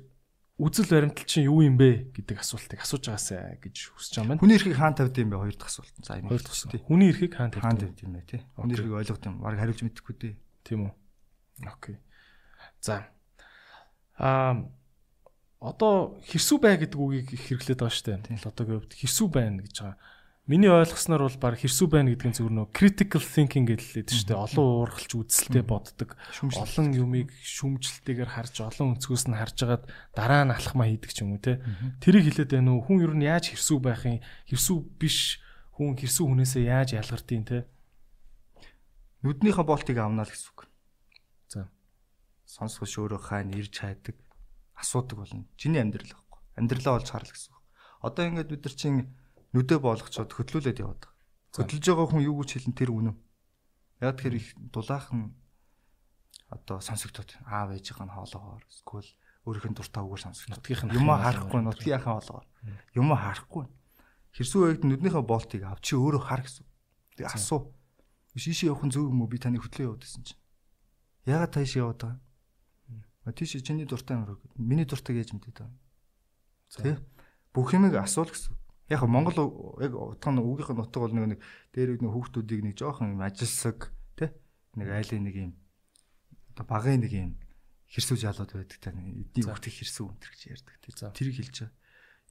үзэл 0.61 0.93
баримтал 0.93 1.25
чинь 1.25 1.49
юу 1.49 1.65
юм 1.65 1.73
бэ 1.79 2.13
гэдэг 2.13 2.37
асуултыг 2.37 2.85
асууж 2.85 3.09
байгаасаа 3.09 3.57
гэж 3.57 3.75
хүсэж 3.97 4.13
байгаа 4.21 4.29
маань. 4.29 4.41
Хүний 4.45 4.57
эрхийг 4.59 4.77
хаан 4.77 4.93
тавьд 4.93 5.17
юм 5.17 5.33
бэ 5.33 5.41
хоёр 5.41 5.55
дахь 5.57 5.71
асуулт. 5.73 5.95
За 6.05 6.21
энэ 6.21 6.29
хоёр 6.29 6.43
дахь 6.45 6.53
асуулт. 6.53 6.85
Хүний 6.85 7.09
эрхийг 7.09 7.33
хаан 7.33 7.49
тавьд. 7.49 7.65
Хаан 7.65 7.79
тавьд 7.79 7.99
юм 8.03 8.13
бэ 8.13 8.21
тий. 8.27 8.41
Хүний 8.59 8.75
эрхийг 8.77 8.93
ойлгох 8.93 9.25
юм. 9.25 9.41
Бараг 9.41 9.57
хариулж 9.57 9.81
мэдэхгүй 9.87 10.15
дээ. 10.19 10.35
Тийм 10.67 10.79
үү. 10.85 10.93
Окей. 11.63 11.97
За. 12.83 13.07
Аа 14.19 14.67
одоо 15.59 16.15
хэрсүү 16.23 16.57
бай 16.63 16.79
гэдэг 16.79 16.95
үгийг 16.95 17.35
хэрэглээд 17.35 17.83
байгаа 17.83 17.91
шүү 17.91 18.07
дээ. 18.23 18.43
Лотогийн 18.47 18.79
хувьд 18.79 18.95
хэрсүү 18.95 19.27
байна 19.27 19.59
гэж 19.59 19.75
байгаа. 19.83 19.99
Миний 20.49 20.71
ойлгосноор 20.71 21.27
бол 21.27 21.37
баг 21.37 21.59
хэрсүү 21.59 21.87
байна 21.91 22.15
нь 22.15 22.17
зөвхөн 22.17 22.55
нөө 22.63 22.73
critical 22.73 23.21
thinking 23.21 23.67
гэдэлээд 23.67 24.07
шүү 24.09 24.27
дээ. 24.33 24.39
Олон 24.39 24.65
уургалж 24.87 25.11
үзэлтэй 25.19 25.61
боддог. 25.61 26.15
Олон 26.41 26.89
юмыг 26.95 27.29
шүмжлэлтэйгээр 27.37 28.31
харж, 28.33 28.55
олон 28.65 28.97
өнцгөөс 28.97 29.29
нь 29.29 29.37
харж 29.37 29.57
агаад 29.67 29.83
дараа 30.15 30.47
нь 30.47 30.55
алхмаа 30.55 30.89
хийдэг 30.89 31.11
ч 31.13 31.21
юм 31.21 31.37
уу 31.37 31.43
те. 31.43 31.61
Тэрийг 32.01 32.33
хэлээд 32.33 32.55
байна 32.55 32.79
уу? 32.79 32.81
Хүн 32.81 33.03
ер 33.03 33.13
нь 33.13 33.27
яаж 33.29 33.53
хэрсүү 33.53 33.77
байх 33.83 34.09
юм? 34.09 34.23
Хэрсүү 34.49 34.77
биш 34.97 35.37
хүн 35.75 35.93
хэрсүү 35.99 36.25
хүнээсээ 36.25 36.65
яаж 36.65 36.97
ялгартыг 36.97 37.43
те. 37.45 37.59
Нүднийхээ 39.21 39.65
болтыг 39.67 40.01
авнаа 40.01 40.25
л 40.25 40.33
гэсэн 40.33 40.49
үг. 40.55 40.65
За. 41.45 41.69
Сонсгош 42.49 42.97
өөрөө 42.97 43.21
хайн 43.21 43.53
ирж 43.53 43.75
хайдаг 43.75 44.17
асуудаг 44.79 45.17
болно. 45.19 45.45
Чиний 45.59 45.83
амьдрал 45.83 46.07
байхгүй. 46.07 46.39
Амьдралаа 46.55 46.95
олж 47.03 47.07
харал 47.11 47.29
гэсэн 47.29 47.51
үг. 47.53 47.63
Одоо 48.01 48.23
ингээд 48.31 48.49
бид 48.49 48.63
нар 48.63 48.75
чинь 48.75 48.99
нүдэ 49.51 49.77
болгочоод 49.83 50.31
хөтлүүлээд 50.31 50.81
яваад 50.81 51.03
байгаа. 51.03 51.59
Хөтлөж 51.59 51.83
байгаа 51.83 52.07
хүн 52.07 52.23
юу 52.23 52.39
гэж 52.39 52.49
хэлэн 52.55 52.75
тэр 52.79 52.91
үнэн. 52.95 53.17
Яг 53.99 54.15
тэр 54.15 54.39
их 54.39 54.55
дулаахан 54.55 55.35
одоо 56.49 56.79
сонсогдоод 56.79 57.29
аав 57.45 57.75
ээжийнх 57.75 58.01
нь 58.07 58.13
хоолоогоор 58.15 58.63
эсвэл 58.71 59.09
өөрийнх 59.45 59.67
нь 59.69 59.77
дуртай 59.77 60.01
үгээр 60.01 60.23
сонсогдоод 60.23 60.65
юм 60.95 61.09
харахгүй 61.09 61.61
нутгийнхаа 61.61 62.17
хоолоогоор 62.17 62.47
юм 62.95 63.09
харахгүй. 63.13 63.65
Хэрсүү 64.33 64.61
үед 64.65 64.81
нүднийхээ 64.85 65.25
болтыг 65.25 65.61
ав 65.65 65.81
чи 65.81 65.97
өөрөө 65.97 66.21
хар 66.21 66.41
гэсэн. 66.45 66.65
Тэг 67.17 67.33
асуу. 67.33 67.73
Биш 68.33 68.45
ийшээ 68.49 68.69
явах 68.69 68.85
нь 68.85 68.93
зөв 68.93 69.09
юм 69.09 69.25
уу? 69.25 69.29
Би 69.29 69.41
таныг 69.41 69.65
хөтлөө 69.65 69.89
яваад 69.89 70.05
гэсэн 70.05 70.23
чинь. 70.25 70.41
Яагаад 71.25 71.53
тааш 71.53 71.73
яваад 71.75 71.97
байгаа? 71.97 72.21
Тийш 73.35 73.61
чиний 73.61 73.85
дуртай 73.85 74.17
уу? 74.17 74.39
Миний 74.55 74.85
дуртай 74.85 75.15
гэж 75.17 75.33
мэдээд 75.35 75.57
байна. 75.61 75.77
Тэ? 76.77 76.97
Бүх 77.53 77.73
юмыг 77.73 77.97
асуул 77.97 78.29
гэсэн. 78.29 78.55
Яг 78.89 79.05
Монгол 79.05 79.77
яг 79.81 79.93
утга 79.93 80.29
нь 80.33 80.41
үгийнх 80.41 80.73
нь 80.73 80.81
утга 80.81 80.99
бол 81.01 81.13
нэг 81.13 81.37
нэг 81.37 81.39
дээр 81.73 82.01
нэг 82.01 82.09
хүүхдүүдийг 82.09 82.61
нэг 82.65 82.75
жоохон 82.77 83.13
юм 83.17 83.21
ажилсаг 83.21 83.93
тэ? 84.17 84.33
Нэг 84.73 84.87
айлын 84.89 85.23
нэг 85.25 85.35
юм 85.37 85.51
одоо 86.57 86.65
багын 86.65 87.05
нэг 87.05 87.13
юм 87.13 87.31
хэрсүү 87.89 88.17
жалууд 88.17 88.51
байдаг 88.53 88.77
та 88.81 88.89
эдний 88.93 89.45
хүүхдийг 89.45 89.75
хэрсүү 89.77 90.05
өнтер 90.09 90.29
гэж 90.33 90.41
ярьдаг 90.49 90.75
тий. 90.81 90.93
Тэрийг 90.93 91.37
хэлж 91.41 91.55
байгаа. 91.65 91.73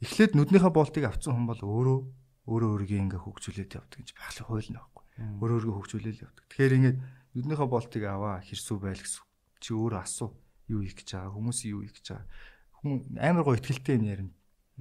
Эхлээд 0.02 0.32
нүднийхээ 0.38 0.72
болтыг 0.74 1.04
авцсан 1.06 1.34
хүн 1.34 1.46
бол 1.50 1.62
өөрөө 1.62 1.98
өөрөө 2.46 2.70
өөрийгөө 2.74 3.02
ингээ 3.02 3.22
хөгжүүлээд 3.22 3.74
явдаг 3.74 3.98
гэж 3.98 4.10
байгалийн 4.14 4.46
хууль 4.46 4.70
нь 4.70 4.78
байхгүй. 4.78 5.04
Өөрөө 5.42 5.56
өөрийгөө 5.58 5.76
хөгжүүлээд 5.78 6.22
явдаг. 6.22 6.44
Тэгэхээр 6.46 6.76
ингээд 6.78 6.98
нүднийхээ 7.34 7.68
болтыг 7.68 8.02
аваа 8.06 8.36
хэрсүү 8.46 8.76
байл 8.78 9.02
гэсэн. 9.02 9.24
Чи 9.58 9.70
өөрөө 9.74 9.98
асуу 9.98 10.30
юу 10.68 10.84
хийх 10.84 10.96
гэж 11.00 11.08
байгаа 11.16 11.32
хүмүүс 11.32 11.58
юу 11.68 11.82
хийх 11.82 11.96
гэж 11.96 12.06
байгаа. 12.12 12.28
Хүн 12.78 12.92
амар 13.16 13.44
гоо 13.44 13.56
ихтгэлтэй 13.56 13.96
юм 13.96 14.04
ярина. 14.04 14.32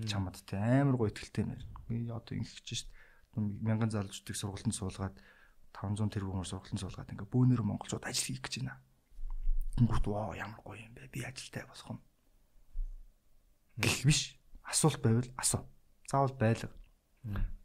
Чамд 0.04 0.38
те 0.44 0.60
амар 0.60 1.00
гоо 1.00 1.08
ихтгэлтэй 1.08 1.44
юм 1.48 1.56
ярина. 1.56 2.16
Одоо 2.20 2.36
ингэх 2.36 2.60
гэж 2.62 2.68
шít 2.68 2.90
мянган 3.38 3.92
залуучдыг 3.92 4.36
сургалтанд 4.36 4.76
суулгаад 4.76 5.16
500 5.72 6.14
тэрбумаар 6.14 6.48
сургалтанд 6.50 6.82
суулгаад 6.82 7.12
ингээ 7.14 7.32
бөөнөр 7.32 7.62
монголчууд 7.64 8.04
ажил 8.04 8.34
хийх 8.34 8.44
гэж 8.44 8.54
байна. 8.66 8.82
Гингүүт 9.78 10.06
ваа 10.10 10.36
ямар 10.36 10.62
гоё 10.66 10.82
юм 10.82 10.94
бэ? 10.98 11.10
Би 11.14 11.22
ажилтай 11.24 11.64
болох 11.70 11.88
юм 11.88 12.00
гэх 13.78 14.04
биш. 14.04 14.36
Асуулт 14.66 15.00
байвал 15.02 15.30
асуу. 15.38 15.64
Заавал 16.10 16.34
байлга. 16.34 16.74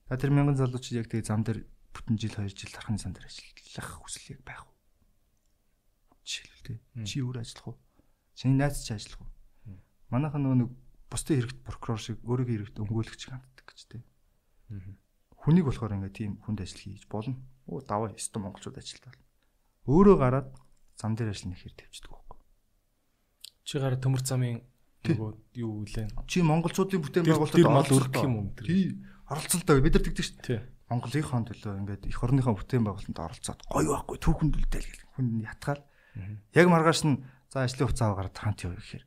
Та 0.09 0.17
тэр 0.21 0.31
мянган 0.31 0.61
залуучууд 0.61 1.01
яг 1.01 1.09
тэгээ 1.09 1.25
зам 1.25 1.41
дээр 1.43 1.65
бүтэн 1.97 2.21
жил 2.21 2.37
2 2.37 2.53
жил 2.53 2.73
тарханы 2.73 3.01
сан 3.01 3.17
дээр 3.17 3.27
ажиллах 3.27 3.89
хүсэл 3.97 4.37
яг 4.37 4.45
байх 4.45 4.61
уу? 4.69 4.77
Жишээлбэл 6.21 7.09
чи 7.09 7.25
өөр 7.25 7.41
ажиллах 7.41 7.67
уу 7.73 7.77
Шиний 8.43 8.59
найз 8.59 8.83
чи 8.83 8.91
ажиллах 8.91 9.23
уу? 9.23 9.79
Манайхан 10.11 10.43
нөгөө 10.43 10.59
нэг 10.67 10.71
бусдын 11.07 11.39
хэрэгт 11.39 11.63
прокурор 11.63 12.03
шиг 12.03 12.19
өөрийнхөө 12.27 12.75
хэрэгт 12.75 12.83
өмгөөлөгч 12.83 13.23
ханддаг 13.31 13.67
гэж 13.71 13.81
тээ. 13.87 14.03
Хүнийг 15.47 15.71
болохоор 15.71 15.95
ингээ 15.95 16.11
тийм 16.11 16.43
хүнд 16.43 16.59
ажил 16.67 16.83
хийж 16.83 17.07
болно. 17.07 17.39
Оо 17.71 17.79
даваа 17.87 18.11
өстө 18.11 18.43
монголчууд 18.43 18.83
ажилтаа. 18.83 19.15
Өөрөө 19.87 20.17
гараад 20.19 20.51
зам 20.99 21.15
дээр 21.15 21.31
ажиллана 21.31 21.55
гэхээр 21.55 21.79
тавьчихдаг 21.87 22.11
байхгүй. 22.19 22.39
Чи 23.63 23.79
гараа 23.79 24.03
төмөр 24.03 24.23
замын 24.27 24.59
нөгөө 25.07 25.31
юу 25.63 25.87
үлээ. 25.87 26.11
Чи 26.27 26.43
монголчуудын 26.43 26.99
бүтээн 26.99 27.27
байгуулалтад 27.31 27.95
өргөх 27.95 28.27
юм 28.27 28.35
уу? 28.43 28.51
Тий. 28.59 28.99
Оролцолтой 29.31 29.79
бид 29.79 29.95
нар 29.95 30.03
тэгдэг 30.03 30.27
шүү 30.27 30.43
дээ. 30.43 30.61
Монголынхон 30.91 31.47
төлөө 31.47 31.79
ингээд 31.79 32.11
эх 32.11 32.19
орныхон 32.27 32.59
бүтээн 32.59 32.83
байгуулалтанд 32.91 33.23
оролцоод 33.23 33.61
гоё 33.71 33.95
байхгүй 34.03 34.19
түүхэнд 34.19 34.55
үлдээл 34.59 34.91
гэл 34.91 35.07
хүн 35.15 35.27
ятгаал. 35.47 35.83
Яг 36.53 36.67
маргааш 36.69 37.07
нь 37.07 37.23
за 37.53 37.69
ажлын 37.69 37.85
хугацаа 37.85 38.17
гараад 38.17 38.33
хаант 38.41 38.65
яваа 38.65 38.81
гэхээр 38.81 39.05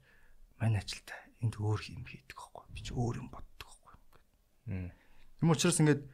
мань 0.62 0.78
ажилтаа 0.78 1.18
энд 1.42 1.58
өөр 1.58 1.82
юм 1.98 2.06
хийдэг 2.06 2.38
байхгүй. 2.38 2.66
Би 2.70 2.82
ч 2.86 2.94
өөр 2.94 3.26
юм 3.26 3.34
боддог 3.34 3.70
байхгүй. 3.74 4.94
Тэм 5.42 5.50
учраас 5.50 5.82
ингээд 5.82 6.06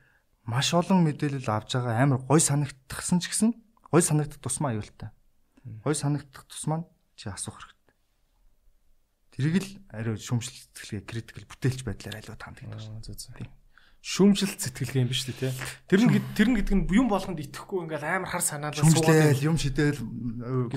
маш 0.48 0.72
олон 0.72 1.04
мэдээлэл 1.04 1.52
авч 1.52 1.76
байгаа 1.76 2.00
амар 2.00 2.24
гой 2.24 2.40
санагдчихсан 2.40 3.20
ч 3.20 3.28
гэсэн 3.28 3.52
гой 3.92 4.00
санагдах 4.00 4.40
тусмаа 4.40 4.72
аюултай. 4.72 5.12
Гой 5.84 5.92
санагдах 5.92 6.48
тусмаа 6.48 6.88
чи 7.20 7.28
асуух 7.28 7.60
хэрэгтэй. 7.60 7.96
Тэрийг 9.36 9.56
л 9.60 9.70
ариу 9.92 10.16
шүмжлэл 10.16 10.56
сэтгэлгээ 10.72 11.04
критикал 11.04 11.52
бүтээлч 11.52 11.84
байдлаар 11.84 12.16
айлуу 12.16 12.40
танд 12.40 12.64
гэдэг 12.64 12.80
байна. 12.80 13.61
Шүмжлэл 14.02 14.58
сэтгэлгээ 14.58 15.02
юм 15.06 15.10
биш 15.14 15.30
үү 15.30 15.38
те. 15.38 15.54
Тэр 15.86 16.10
нь 16.10 16.18
тэр 16.34 16.48
нь 16.50 16.58
гэдэг 16.58 16.74
нь 16.74 16.86
юм 16.90 17.06
болгонд 17.06 17.38
итгэхгүй 17.38 17.86
ингээл 17.86 18.18
амар 18.18 18.34
хар 18.34 18.42
санаалаа 18.42 18.82
суугаад 18.82 19.38
юм 19.46 19.62
шидэл 19.62 20.02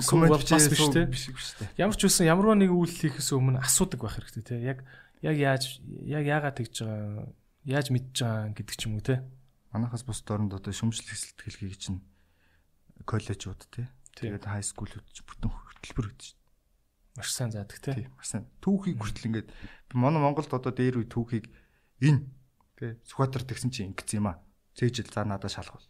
коммент 0.05 0.45
бас 0.45 0.69
биш 0.69 0.85
те. 0.93 1.73
Ямар 1.81 1.97
ч 1.97 2.05
үсэн 2.05 2.29
ямарваа 2.29 2.53
нэг 2.53 2.69
үйл 2.69 2.93
хийхээс 2.93 3.33
өмнө 3.33 3.65
асуудаг 3.65 4.05
байх 4.05 4.21
хэрэгтэй 4.21 4.45
те. 4.45 4.55
Яг 4.61 4.85
яг 5.25 5.35
яаж 5.41 5.81
яг 6.05 6.21
яагаад 6.21 6.61
тэгж 6.61 6.85
байгаа 6.85 7.33
яаж 7.65 7.87
мэдж 7.89 8.13
байгаа 8.21 8.53
гэдэг 8.53 8.75
ч 8.77 8.81
юм 8.85 9.01
уу 9.01 9.05
те 9.05 9.25
манахаас 9.75 10.07
бус 10.07 10.23
дорнд 10.23 10.55
одоо 10.55 10.71
шүмжлэх 10.71 11.19
сэтгэлгийг 11.19 11.75
чинь 11.75 11.99
коллежууд 13.03 13.67
тий. 13.67 13.87
Тэгээд 14.15 14.47
хай 14.47 14.63
скуулууд 14.63 15.03
ч 15.11 15.19
бүтэн 15.27 15.51
хөтөлбөр 15.51 16.07
гэдэг 16.15 16.23
чинь. 16.23 16.39
Маш 17.19 17.29
сайн 17.35 17.51
заадаг 17.51 17.79
тий. 17.83 18.07
Маш 18.15 18.31
сайн. 18.31 18.47
Түүхийг 18.63 19.03
хүртэл 19.03 19.27
ингээд 19.27 19.49
манай 19.91 20.23
Монголд 20.23 20.47
одоо 20.55 20.71
дээр 20.71 21.03
үе 21.03 21.07
түүхийг 21.11 21.51
энэ 21.99 22.23
тий 22.79 22.95
Сүхбаатар 23.07 23.43
тэгсэн 23.43 23.71
чинь 23.71 23.91
ингэсэн 23.91 24.19
юм 24.19 24.27
аа. 24.31 24.43
Цээжил 24.75 25.09
за 25.09 25.23
надад 25.23 25.51
шалгавал. 25.51 25.87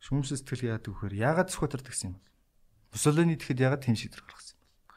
Шүмжлэх 0.00 0.40
сэтгэл 0.40 0.76
яадаг 0.76 0.92
вэхээр 0.92 1.14
ягаад 1.16 1.48
Сүхбаатар 1.52 1.82
тэгсэн 1.84 2.12
юм 2.12 2.14
бол? 2.16 2.28
Мусолини 2.92 3.36
тэгэхэд 3.36 3.64
ягаад 3.64 3.82
тийм 3.84 3.96
шийдвэр 3.96 4.24
гаргасан 4.24 4.56
юм 4.56 4.64
бол? 4.64 4.96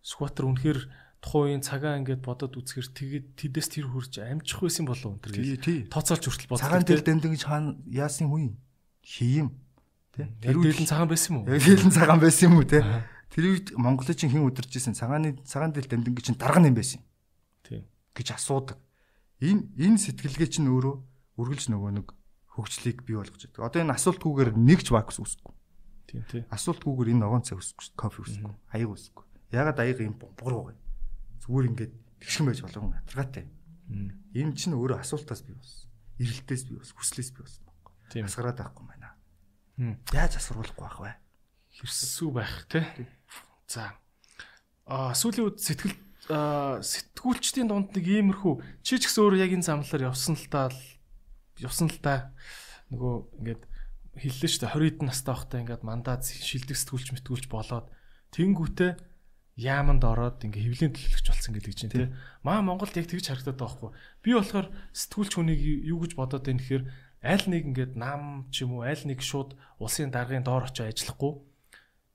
Сүхбаатар 0.00 0.44
үнэхээр 0.48 0.80
тухайн 1.20 1.44
үеийн 1.60 1.64
цагаа 1.64 2.00
ингээд 2.00 2.24
бодоод 2.24 2.56
үзэхэр 2.56 2.88
тэгээд 2.96 3.26
тэдэс 3.36 3.68
тэр 3.76 3.86
хурж 3.92 4.24
амжих 4.24 4.60
байсан 4.64 4.88
болов 4.88 5.20
өнтер 5.20 5.36
гэж 5.36 5.92
тооцоолж 5.92 6.24
хүртэл 6.24 6.48
бодлоо. 6.48 6.64
Цагаан 6.64 6.84
дээр 6.88 7.04
дэмдэг 7.04 7.30
гэж 7.36 7.42
хаана 7.44 7.76
яасан 7.84 8.32
хүн 8.32 8.56
хийм 9.04 9.52
тий 10.16 10.24
Тэр 10.40 10.56
үеийн 10.56 10.88
цагаан 10.88 11.12
байсан 11.12 11.36
юм 11.36 11.44
уу? 11.44 11.52
Яг 11.52 11.60
хэлэн 11.60 11.92
цагаан 11.92 12.20
байсан 12.24 12.44
юм 12.48 12.56
уу 12.56 12.64
тий 12.64 12.80
Тэр 13.30 13.44
үед 13.46 13.66
Монголын 13.78 14.16
чинь 14.18 14.32
хэн 14.32 14.42
удирж 14.42 14.74
исэн 14.74 14.96
цагааны 14.98 15.38
цагаан 15.46 15.70
дээр 15.70 15.86
дэмдэг 15.86 16.18
гэж 16.18 16.24
чинь 16.34 16.40
дарга 16.40 16.64
юм 16.64 16.74
байсан. 16.74 16.98
Тий 17.62 17.86
гэж 18.10 18.34
асуудаг. 18.34 18.74
Энэ 19.40 19.72
энэ 19.80 19.98
сэтгэлгээ 19.98 20.48
чинь 20.52 20.68
өөрөө 20.68 20.94
үргэлж 21.40 21.72
нөгөө 21.72 21.90
нэг 21.96 22.08
хөгжлийг 22.52 23.04
бий 23.08 23.16
болгож 23.16 23.48
байдаг. 23.48 23.64
Одоо 23.64 23.80
энэ 23.82 23.96
асуултгүйгээр 23.96 24.50
нэгж 24.56 24.86
вакс 24.92 25.16
үсэхгүй. 25.20 25.54
Тийм 26.10 26.22
тий. 26.28 26.42
Асуултгүйгээр 26.52 27.12
энэ 27.16 27.22
ногоон 27.24 27.44
цай 27.46 27.56
үсэхгүй, 27.56 27.96
кофе 27.96 28.20
үсэхгүй, 28.20 28.54
аяг 28.76 28.90
үсэхгүй. 28.92 29.24
Ягаад 29.54 29.78
аяг 29.80 29.98
юм 30.04 30.18
бугуур 30.20 30.54
байгаа 30.60 30.74
юм? 30.76 30.80
зүгээр 31.50 31.68
ингээд 31.72 31.92
тэгшин 32.20 32.46
байж 32.46 32.60
болов 32.62 32.94
хатаргаатай. 32.94 33.44
Энэ 34.36 34.54
чинь 34.54 34.76
өөрөө 34.76 35.00
асуултаас 35.02 35.42
бий 35.42 35.56
болсон. 35.56 35.90
Ирэлтээс 36.20 36.62
бий 36.68 36.76
болсон, 36.78 36.96
хүслээс 37.00 37.30
бий 37.34 37.42
болсон. 37.42 37.64
Тийм. 38.12 38.28
Асгараад 38.28 38.60
байхгүй 38.60 38.84
байна. 38.86 39.16
Яаж 40.14 40.38
асруулахгүй 40.38 40.84
байх 40.84 40.98
вэ? 41.00 41.12
Хэрсүү 41.80 42.30
байх 42.30 42.54
те. 42.68 42.86
За. 43.66 43.96
Аа 44.86 45.16
сүүлийн 45.16 45.48
үед 45.48 45.58
сэтгэл 45.58 45.96
сэтгүүлчдийн 46.30 47.66
дунд 47.66 47.90
нэг 47.90 48.06
иймэрхүү 48.06 48.54
чи 48.86 49.02
ч 49.02 49.10
гэсэн 49.10 49.22
өөрөө 49.26 49.42
яг 49.42 49.52
энэ 49.58 49.66
замлаар 49.66 50.14
явсан 50.14 50.38
л 50.38 50.46
та 50.46 50.70
явсан 51.58 51.90
л 51.90 51.98
та 51.98 52.30
нөгөө 52.94 53.14
ингээд 53.42 53.62
хэллээ 54.14 54.50
шүү 54.50 54.62
дээ 54.62 54.74
20 54.78 54.90
эдэн 54.94 55.06
настай 55.10 55.34
байхдаа 55.34 55.60
ингээд 55.62 55.82
мандаа 55.82 56.16
шилдэг 56.22 56.76
сэтгүүлч 56.78 57.08
мэтгүүлч 57.18 57.46
болоод 57.50 57.86
тэнгүүтээ 58.34 58.92
яаманд 59.60 60.02
ороод 60.06 60.40
ингээ 60.40 60.72
хөвлийн 60.72 60.94
төлөвлөгч 60.94 61.26
болсон 61.28 61.52
гэдэг 61.52 61.74
чинь 61.76 61.92
тий. 61.92 62.08
Маа 62.40 62.64
Монголд 62.64 62.96
яг 62.96 63.10
тэгж 63.10 63.28
харагдаад 63.28 63.58
байгаа 63.60 63.76
хгүй. 63.76 63.90
Би 64.24 64.30
болохоор 64.32 64.66
сэтгүүлч 64.96 65.32
хүнийг 65.36 65.60
юу 65.84 65.98
гэж 66.00 66.12
бодоод 66.16 66.46
байна 66.48 66.62
гэхээр 66.62 66.84
аль 67.20 67.46
нэг 67.50 67.62
ингээд 67.68 67.92
нам 68.00 68.48
ч 68.48 68.64
юм 68.64 68.80
уу 68.80 68.88
аль 68.88 69.04
нэг 69.04 69.20
шууд 69.20 69.58
улсын 69.76 70.08
даргын 70.08 70.46
доор 70.46 70.64
очиж 70.64 70.88
ажиллахгүй. 70.88 71.32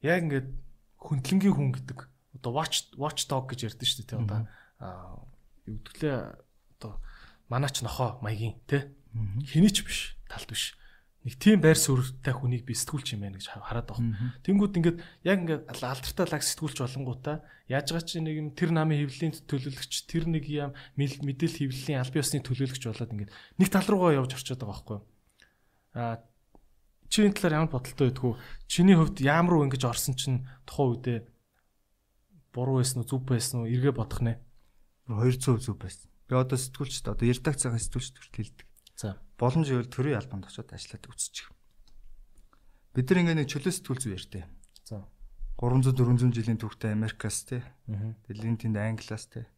Яг 0.01 0.25
ингээд 0.25 0.49
хөндлөнгийн 0.97 1.53
хүн 1.53 1.69
гэдэг. 1.77 1.99
Одоо 2.45 2.61
watch 2.61 2.93
watch 2.93 3.25
dog 3.25 3.49
гэж 3.49 3.73
ярьдэн 3.73 3.89
шүү 3.89 4.05
дээ 4.05 4.09
тий. 4.13 4.21
Одоо 4.21 4.45
юу 5.65 5.81
гэдгэлээ 5.81 6.17
одоо 6.77 7.01
манаач 7.49 7.81
нохоо 7.81 8.21
маягийн 8.21 8.61
тий. 8.69 8.85
Хэний 9.49 9.73
ч 9.73 9.81
биш 9.81 10.13
талд 10.29 10.45
биш 10.45 10.77
нэг 11.25 11.41
тийм 11.41 11.57
байр 11.57 11.73
суурьтай 11.73 12.37
хүнийг 12.37 12.69
би 12.69 12.77
сэтгүүлч 12.77 13.17
юм 13.17 13.25
байна 13.25 13.41
гэж 13.41 13.49
хараад 13.49 13.89
байгаа. 13.89 14.37
Тэнгүүд 14.45 14.77
ингээд 14.77 14.97
яг 15.25 15.37
ингээд 15.41 15.65
алдартай 15.73 16.25
лаг 16.29 16.43
сэтгүүлч 16.45 16.77
болонгуудаа 16.85 17.41
яаж 17.65 17.89
байгаа 17.89 18.05
чи 18.05 18.21
нэг 18.21 18.35
юм 18.37 18.49
тэр 18.53 18.69
намын 18.69 19.01
хэвлэлийн 19.01 19.33
төлөөлөгч 19.49 19.93
тэр 20.05 20.29
нэг 20.29 20.45
юм 20.45 20.77
мэдээлэл 21.01 21.65
хэвлэлийн 21.65 21.97
аль 21.97 22.13
биесны 22.13 22.45
төлөөлөгч 22.45 22.83
болоод 22.85 23.13
ингээд 23.17 23.33
нэг 23.57 23.69
тал 23.73 23.89
руугаа 23.89 24.21
явж 24.21 24.37
орчод 24.37 24.61
байгаа 24.61 24.69
байхгүй. 24.69 24.99
Аа 25.97 26.21
чи 27.09 27.25
энэ 27.25 27.33
талаар 27.41 27.57
ямар 27.65 27.73
бодолтой 27.73 28.13
байдгүй? 28.13 28.33
Чиний 28.69 28.93
хувьд 28.93 29.17
яам 29.25 29.49
руу 29.49 29.65
ингэж 29.65 29.81
орсон 29.81 30.13
чинь 30.13 30.45
тухайн 30.69 30.93
үедээ 30.93 31.17
буруу 32.55 32.79
байсан 32.79 33.03
уу, 33.03 33.09
зөв 33.11 33.27
байсан 33.27 33.67
уу 33.67 33.67
эргээ 33.67 33.91
бодох 33.91 34.23
нэ? 34.23 34.39
200% 35.11 35.59
зөв 35.59 35.75
байсан. 35.75 36.07
Би 36.25 36.39
одоо 36.39 36.55
сэтгүүлчд 36.55 37.11
одоо 37.11 37.27
ярддаг 37.27 37.59
цагаан 37.59 37.83
сэтгүүлчд 37.83 38.15
хүртэл 38.15 38.39
хэлдэг. 38.39 38.67
За 38.95 39.19
боломж 39.35 39.67
ивэл 39.67 39.91
төрийн 39.91 40.17
албанд 40.23 40.47
очиод 40.47 40.71
ажиллаад 40.71 41.05
үзчих. 41.11 41.51
Бид 42.95 43.11
нар 43.11 43.19
ингээ 43.27 43.37
нэг 43.43 43.51
чөлөө 43.51 43.73
сэтгүүл 43.75 44.01
зүй 44.01 44.13
ярьтээ. 44.15 44.45
За 44.87 45.03
300 45.59 45.91
400 45.99 46.31
жилийн 46.31 46.59
түүхтэй 46.63 46.95
Америкаас 46.95 47.43
те. 47.43 47.59
Дэлхийн 47.85 48.55
тэнд 48.55 48.79
Англиас 48.79 49.27
те. 49.27 49.51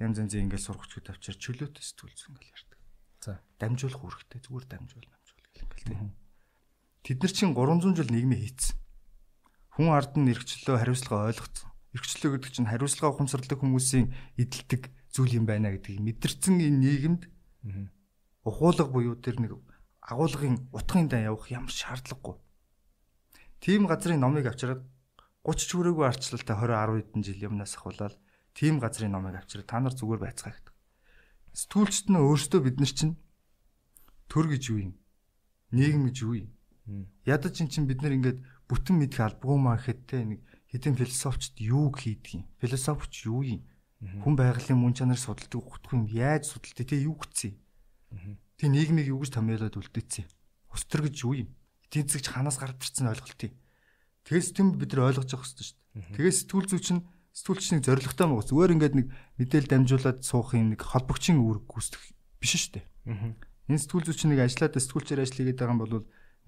Янз 0.00 0.16
янзын 0.16 0.48
ингээ 0.48 0.60
сургачгүй 0.64 1.04
тавчаар 1.04 1.36
чөлөөтэй 1.36 1.84
сэтгүүл 1.84 2.16
зүй 2.16 2.28
ингээ 2.32 2.48
ярьдаг. 2.56 2.80
За 3.20 3.32
дамжуулах 3.60 4.00
үүрэгтэй 4.00 4.40
зүгээр 4.40 4.66
дамжуул 4.72 5.04
намжуул 5.04 5.44
гэх 5.52 5.62
ингээл 5.68 5.84
те. 5.84 6.16
Тэд 7.04 7.18
нар 7.20 7.32
чинь 7.36 7.52
300 7.52 7.92
жил 7.92 8.10
нийгмээ 8.10 8.40
хийцэн. 8.40 8.76
Хүн 9.76 9.88
ард 9.92 10.16
нь 10.16 10.32
эрхчлөө 10.32 10.76
хариуцлага 10.80 11.28
ойлгоцсон. 11.28 11.75
Эрхчлөө 11.96 12.36
гэдэг 12.36 12.52
чинь 12.52 12.68
хариуцлага 12.68 13.16
ухамсарлаг 13.16 13.56
хүмүүсийн 13.56 14.12
эдэлдэг 14.36 14.92
зүйл 15.08 15.40
юм 15.40 15.48
байна 15.48 15.72
гэдгийг 15.72 16.04
мэдэрсэн 16.04 16.60
энэ 16.60 16.80
нийгэмд 16.84 17.22
ухуулга 18.44 18.84
буюу 18.84 19.16
тэр 19.16 19.40
нэг 19.40 19.56
агуулгын 20.04 20.68
утгын 20.76 21.08
дан 21.08 21.24
явах 21.32 21.48
ямар 21.50 21.72
шаардлагагүй. 21.72 22.36
Тим 23.64 23.88
газрын 23.88 24.20
номыг 24.20 24.46
авчираад 24.46 24.84
30 25.42 25.70
чүрээгүй 25.72 26.06
арчлалтай 26.06 26.54
20 26.54 26.76
10 26.76 27.00
хэдэн 27.00 27.22
жил 27.24 27.46
юмнаас 27.48 27.74
ахуулаад 27.74 28.14
тим 28.54 28.78
газрын 28.78 29.10
номыг 29.16 29.40
авчираад 29.40 29.66
та 29.66 29.80
нар 29.80 29.94
зүгээр 29.96 30.20
байцгаа 30.22 30.52
гэдэг. 30.52 30.74
Сэтгүүлчт 31.56 32.06
нь 32.12 32.20
өөрсдөө 32.20 32.60
бид 32.62 32.76
нар 32.78 32.92
чинь 32.92 33.14
төр 34.28 34.46
гэж 34.52 34.62
юу 34.70 34.78
юм? 34.90 34.92
Нийгэм 35.72 36.02
гэж 36.12 36.16
юу 36.22 36.34
юм? 36.44 36.50
Ядаж 37.26 37.64
ин 37.64 37.70
чинь 37.72 37.88
бид 37.90 38.04
нар 38.04 38.14
ингээд 38.14 38.44
бүтэн 38.70 38.94
мэдэх 39.00 39.20
албагүй 39.22 39.58
маа 39.58 39.78
гэхэд 39.80 40.00
те 40.06 40.22
нэг 40.22 40.40
хэдэн 40.76 40.94
философчд 41.00 41.56
юу 41.64 41.88
хийдэг 41.96 42.44
юм? 42.44 42.44
Философч 42.60 43.24
юу 43.24 43.40
юм? 43.40 43.64
Хүн 44.20 44.36
байгалийн 44.36 44.76
мөн 44.76 44.92
чанар 44.92 45.16
судалдаг 45.16 45.56
утга 45.56 45.96
юм 45.96 46.04
яаж 46.04 46.52
судалдаг 46.52 46.84
те 46.84 47.00
юу 47.00 47.16
гэсэн 47.16 47.56
юм? 47.56 48.36
Тэг 48.60 48.68
нийгмийг 48.68 49.08
юу 49.08 49.24
гэж 49.24 49.32
томьёолоод 49.40 49.72
үлдээсэн. 49.72 50.28
Устөр 50.68 51.08
гэж 51.08 51.16
юу 51.24 51.48
юм? 51.48 51.48
Эдийн 51.88 52.04
засгч 52.04 52.28
ханаас 52.28 52.60
гардарсан 52.60 53.08
ойлголт 53.08 53.40
юм. 53.48 53.56
Тэгээс 54.28 54.52
тийм 54.52 54.76
бид 54.76 54.92
нар 54.92 55.08
ойлгож 55.16 55.32
явах 55.32 55.48
хэрэгтэй 55.48 55.64
шүү 55.64 55.76
дээ. 55.96 56.12
Тэгээс 56.12 56.38
сэтгүүл 56.44 56.68
зүйч 56.76 56.88
нь 56.92 57.04
сэтгүүлчний 57.36 57.80
зорилготой 57.80 58.26
мөн 58.26 58.44
зүгээр 58.44 58.74
ингээд 58.76 58.94
нэг 58.96 59.06
мэдээлэл 59.40 59.72
дамжуулаад 59.72 60.18
суух 60.24 60.52
юм 60.56 60.76
нэг 60.76 60.80
холбогчийн 60.82 61.40
үүрэг 61.40 61.64
гүйцэтгэх 61.68 62.04
биш 62.40 62.52
шүү 62.58 62.72
дээ. 62.80 62.84
Энэ 63.70 63.80
сэтгүүл 63.80 64.06
зүйч 64.08 64.20
нэг 64.28 64.40
ажиллаад 64.44 64.74
сэтгүүлчээр 64.76 65.22
ажил 65.24 65.38
хийгээд 65.40 65.60
байгаа 65.60 65.74
юм 65.76 65.82
бол 65.84 65.94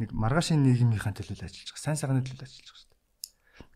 нэг 0.01 0.11
маргаашийн 0.11 0.64
нийгмийнхаа 0.64 1.12
төлөө 1.12 1.45
ажиллаж 1.45 1.68
байгаа. 1.70 1.85
Сайн 1.87 1.99
сайхны 2.01 2.24
төлөө 2.24 2.45
ажиллаж. 2.45 2.88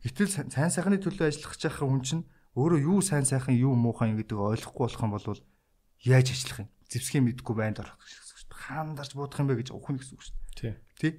Гэтэл 0.02 0.50
сайн 0.50 0.70
сайхны 0.70 0.98
төлөө 0.98 1.30
ажиллах 1.30 1.54
гэж 1.54 1.62
байгаа 1.70 1.86
хүн 1.86 2.02
чинь 2.02 2.24
өөрөө 2.58 2.80
юу 2.82 3.00
сайн 3.00 3.24
сайхан 3.24 3.54
юу 3.54 3.74
муухай 3.78 4.12
гэдэг 4.12 4.38
ойлгохгүй 4.38 4.82
болох 4.86 5.02
юм 5.02 5.14
бол 5.14 5.26
яаж 6.02 6.28
ажиллах 6.34 6.66
юм? 6.66 6.70
зэвсгийн 6.92 7.24
мэдгүй 7.24 7.54
байнд 7.56 7.80
орох 7.80 7.96
гэсэн 7.96 8.20
шүү 8.20 8.48
дээ. 8.52 8.60
Хаан 8.68 8.92
дарж 8.92 9.16
буудах 9.16 9.40
юм 9.40 9.48
бэ 9.48 9.64
гэж 9.64 9.68
ухна 9.72 9.96
гэсэн 9.96 10.14
үг 10.16 10.22
шүү 10.28 10.36
дээ. 10.60 10.74
Тий. 11.00 11.12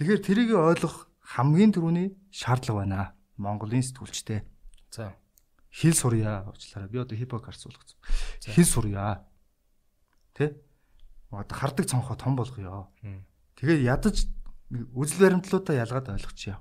Тэгэхээр 0.00 0.20
тэрийг 0.24 0.50
ойлгох 0.56 1.12
хамгийн 1.20 1.72
түрүүний 1.76 2.08
шаардлага 2.32 2.80
байна. 2.80 3.12
Монголын 3.36 3.84
сэтгүүлчтэй. 3.84 4.40
За. 4.88 5.12
Хэл 5.68 5.96
сурья 5.96 6.48
уучлаарай. 6.48 6.88
Би 6.88 6.98
одоо 7.04 7.16
хипокарс 7.16 7.68
болгоцсон. 7.68 7.98
Хэл 8.40 8.68
сурья. 8.68 9.28
Тэ? 10.32 10.56
Одоо 11.28 11.56
хардаг 11.56 11.84
цонхоо 11.84 12.16
том 12.16 12.36
болгоё. 12.36 12.88
Тэгээ 13.60 13.84
ядаж 13.84 14.28
үзэл 14.96 15.20
баримтлуудаа 15.20 15.76
ялгаад 15.76 16.08
ойлгочихъя. 16.08 16.60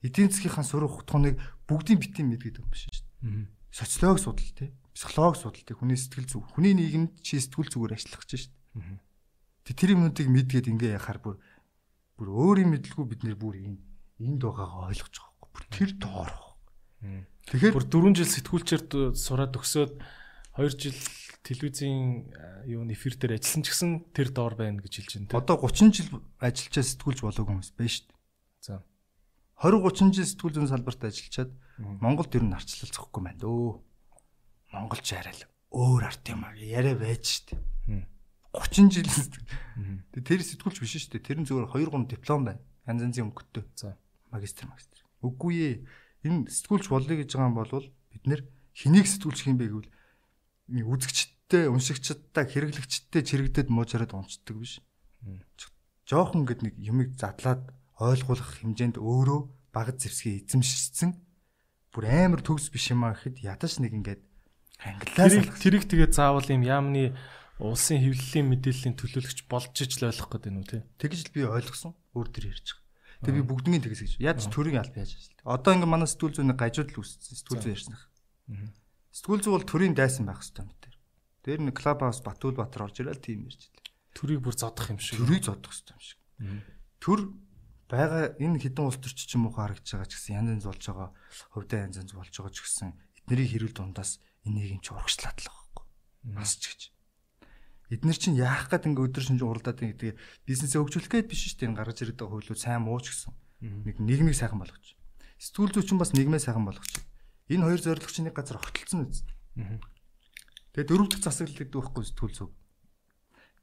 Эдийн 0.00 0.32
засгийнхаа 0.32 0.64
сурах 0.64 1.00
утгыг 1.00 1.36
бүгдийн 1.68 2.00
битэн 2.00 2.26
мэдгээд 2.32 2.56
байгаа 2.60 2.66
юм 2.66 2.72
биш 2.72 2.84
шүү 2.88 3.04
дээ. 3.20 3.48
Социологи 3.70 4.22
судал 4.24 4.52
те, 4.56 4.72
психологи 4.96 5.38
судал 5.38 5.64
те, 5.64 5.74
хүний 5.76 5.98
сэтгэл 6.00 6.28
зүг, 6.28 6.44
хүний 6.56 6.74
нийгэмд 6.74 7.20
чи 7.20 7.38
сэтгүүл 7.38 7.70
зүгээр 7.70 7.94
ажиллах 7.94 8.24
гэж 8.24 8.30
шүү 8.34 8.52
дээ. 8.80 8.98
Тэг 9.68 9.74
тэр 9.76 9.90
юмнуудыг 9.94 10.26
мэдгээд 10.26 10.66
ингээ 10.72 10.96
яхаар 10.96 11.20
бүр 11.20 11.36
бүр 12.20 12.28
өөрийн 12.32 12.72
мэдлгүй 12.72 13.06
бид 13.06 13.22
нэр 13.24 13.36
бүр 13.36 13.56
энэ 13.60 13.78
энд 14.20 14.40
байгаагаа 14.40 14.92
ойлгож 14.92 15.14
байгаа 15.16 15.36
байхгүй. 15.40 15.50
Бүр 15.52 15.64
тэр 15.72 15.90
доорох. 15.96 16.48
Тэгэхээр 17.48 17.76
бүр 17.76 17.86
4 17.88 18.18
жил 18.20 18.28
сэтгүүлчээр 18.28 18.82
сураад 19.16 19.56
өгсөөд 19.56 19.92
2 20.60 20.80
жил 20.80 20.98
телевизийн 21.40 22.28
юу 22.68 22.84
эфир 22.92 23.16
дээр 23.16 23.40
ажилласан 23.40 23.64
ч 23.64 23.72
гэсэн 23.72 23.90
тэр 24.12 24.28
доор 24.36 24.54
байна 24.60 24.84
гэж 24.84 24.92
хэлж 25.00 25.12
байна. 25.16 25.40
Одоо 25.40 25.56
30 25.64 25.96
жил 25.96 26.08
ажиллачаа 26.36 26.84
сэтгүүлж 26.84 27.20
болоог 27.24 27.48
хүмүүс 27.48 27.72
байна 27.72 27.88
шүү 27.88 28.04
дээ. 28.04 28.18
За. 28.60 28.84
20 29.60 29.84
30 29.84 30.16
жил 30.16 30.24
сэтгүүл 30.24 30.54
зүйн 30.56 30.70
салбарт 30.72 31.04
ажиллачаад 31.04 31.52
Монголд 32.00 32.32
ер 32.32 32.44
нь 32.48 32.56
арчлалцахгүй 32.56 33.20
байна 33.20 33.40
дөө. 33.44 33.76
Монголч 34.72 35.12
л 35.12 35.44
өөр 35.68 36.02
арт 36.08 36.24
юм 36.32 36.48
аа 36.48 36.56
яриа 36.56 36.96
байж 36.96 37.44
дээ. 37.44 38.08
30 38.56 38.88
жил 38.88 39.08
тэр 40.16 40.40
сэтгүүлч 40.40 40.80
биш 40.80 41.12
дээ. 41.12 41.20
Тэр 41.20 41.38
нь 41.44 41.46
зөвхөн 41.46 41.68
2 41.76 41.92
3 41.92 42.08
диплом 42.08 42.48
байна. 42.48 42.60
Янз 42.88 43.04
янзын 43.04 43.28
өнгөтэй. 43.28 43.64
За. 43.76 44.00
Магистр 44.32 44.64
магистр. 44.64 45.04
Үгүй 45.20 45.54
ээ. 45.60 45.74
Энэ 46.24 46.48
сэтгүүлч 46.48 46.88
болъё 46.88 47.20
гэж 47.20 47.36
байгаа 47.36 47.52
юм 47.52 47.56
бол 47.60 47.84
бид 48.10 48.24
нэр 48.24 48.40
хэнийг 48.72 49.06
сэтгүүлчих 49.12 49.52
юм 49.52 49.60
бэ 49.60 49.68
гэвэл 49.68 49.92
үзэгчдтэй, 50.88 51.68
уншигчдтай, 51.68 52.44
хэрэглэгчдтэй 52.48 53.22
чирэгдэд 53.28 53.68
муужраад 53.68 54.16
унцдаг 54.16 54.56
биш. 54.56 54.80
Жохон 56.08 56.48
гэд 56.48 56.64
нэг 56.64 56.74
юмыг 56.80 57.14
задлаад 57.18 57.70
ойлгуулах 58.00 58.64
хэмжээнд 58.64 58.96
өөрөө 58.96 59.40
баг 59.76 59.94
зэвсгээ 60.00 60.48
эзэмшсэн 60.48 61.10
бүр 61.92 62.04
амар 62.08 62.40
төгс 62.40 62.72
биш 62.72 62.90
юм 62.90 63.04
а 63.04 63.12
гэхэд 63.12 63.44
ядаж 63.44 63.78
нэг 63.78 63.92
ингээд 63.92 64.22
англиас 64.80 65.60
тэрийг 65.60 65.84
тэгээ 65.84 66.10
заавал 66.10 66.48
юм 66.48 66.64
яамны 66.64 67.12
улсын 67.60 68.00
хэвлэлийн 68.00 68.48
мэдээллийн 68.48 68.96
төлөөлөгч 68.96 69.44
болж 69.44 69.74
иж 69.76 70.00
л 70.00 70.08
ойлгох 70.08 70.32
гэдэг 70.32 70.50
нь 70.50 70.60
үү 70.64 70.66
те. 70.66 70.78
Тэгж 70.96 71.28
л 71.28 71.34
би 71.36 71.40
ойлгосон. 71.44 71.92
Өөр 72.16 72.28
төр 72.32 72.48
ярьж 72.48 72.72
байгаа. 72.72 72.88
Тэгээ 73.20 73.36
би 73.36 73.44
бүгднийг 73.44 73.82
тэгс 73.84 74.00
гэж. 74.00 74.12
Яаж 74.16 74.48
төрийн 74.48 74.80
аль 74.80 74.88
яаж 74.96 75.12
ажиллаа. 75.12 75.60
Одоо 75.60 75.72
ингээ 75.76 75.92
манай 75.92 76.08
сэтгүүл 76.08 76.36
зүйн 76.40 76.56
гажууд 76.56 76.88
л 76.88 76.98
үүссэн. 77.04 77.36
Сэтгүүл 77.36 77.60
зүй 77.60 77.72
ярьсан. 77.76 77.94
Сэтгүүл 79.12 79.44
зүй 79.44 79.52
бол 79.52 79.68
төрийн 79.68 79.92
дайсан 79.92 80.24
байх 80.24 80.40
хэрэгтэй 80.40 80.64
юм 80.64 80.72
дээр. 80.80 80.96
Тэр 81.44 81.58
нэг 81.68 81.76
клуб 81.76 82.00
хаус 82.00 82.20
Батүл 82.24 82.56
Батар 82.56 82.88
орж 82.88 82.96
ирэл 83.04 83.20
тийм 83.20 83.44
ярьж 83.44 83.68
илээ. 83.68 83.92
Төрийг 84.16 84.40
бүр 84.40 84.56
зодох 84.56 84.88
юм 84.88 84.96
шиг. 84.96 85.20
Төрийг 85.20 85.44
зодох 85.44 85.68
хэрэгтэй 85.68 85.92
юм 85.92 86.00
шиг. 86.00 86.18
Төр 86.96 87.20
байгаа 87.90 88.38
энэ 88.38 88.62
хідэн 88.62 88.86
улс 88.86 89.02
төрч 89.02 89.26
ч 89.26 89.34
юм 89.34 89.50
уу 89.50 89.54
харагдаж 89.58 89.90
байгаа 89.90 90.08
ч 90.08 90.14
гэсэн 90.14 90.38
янз 90.38 90.50
янз 90.62 90.64
болж 90.70 90.82
байгаа 90.86 91.08
хөвдөө 91.52 91.78
янз 91.84 91.96
янз 91.98 92.12
болж 92.14 92.30
байгаа 92.30 92.54
ч 92.54 92.58
гэсэн 92.62 92.88
эднэрийн 93.26 93.50
хэрүүл 93.50 93.74
дундаас 93.74 94.22
энийг 94.46 94.78
юм 94.78 94.80
чи 94.80 94.94
урагшлаадлаа 94.94 95.50
байхгүй. 95.50 95.84
Нас 96.34 96.56
ч 96.56 96.64
гэж. 96.70 96.80
Эднэр 97.90 98.18
чинь 98.18 98.38
яах 98.38 98.70
гээд 98.70 98.86
ингээ 98.86 99.06
өдөр 99.10 99.24
шинж 99.26 99.42
уралдаад 99.42 99.82
ингээ 99.82 100.14
бизнесээ 100.46 100.78
хөгжүүлэх 100.78 101.10
гээд 101.10 101.26
биш 101.26 101.42
шүү 101.50 101.66
дээ. 101.66 101.74
Гаргаж 101.74 101.98
ирээд 102.06 102.22
байгаа 102.22 102.38
хөлөө 102.38 102.54
сайн 102.54 102.86
мууч 102.86 103.10
гэсэн. 103.10 103.34
Нэг 103.60 103.96
нийгмийг 103.98 104.38
сайхан 104.38 104.62
болгож. 104.62 104.94
Сэтгүүл 105.42 105.74
зүйчин 105.74 105.98
бас 105.98 106.14
нийгмээ 106.14 106.38
сайхан 106.38 106.62
болгож. 106.62 106.86
Энэ 107.50 107.66
хоёр 107.66 107.80
зорилго 107.82 108.06
чинь 108.14 108.30
нэг 108.30 108.38
газар 108.38 108.62
огтлцсон 108.62 109.10
үз. 109.10 109.26
Тэгээ 110.70 110.86
дөрөв 110.86 111.08
дэх 111.10 111.20
засаглал 111.26 111.58
гэдэг 111.58 111.74
байхгүй 111.74 112.04
сэтгүүл 112.06 112.36
зүг. 112.38 112.50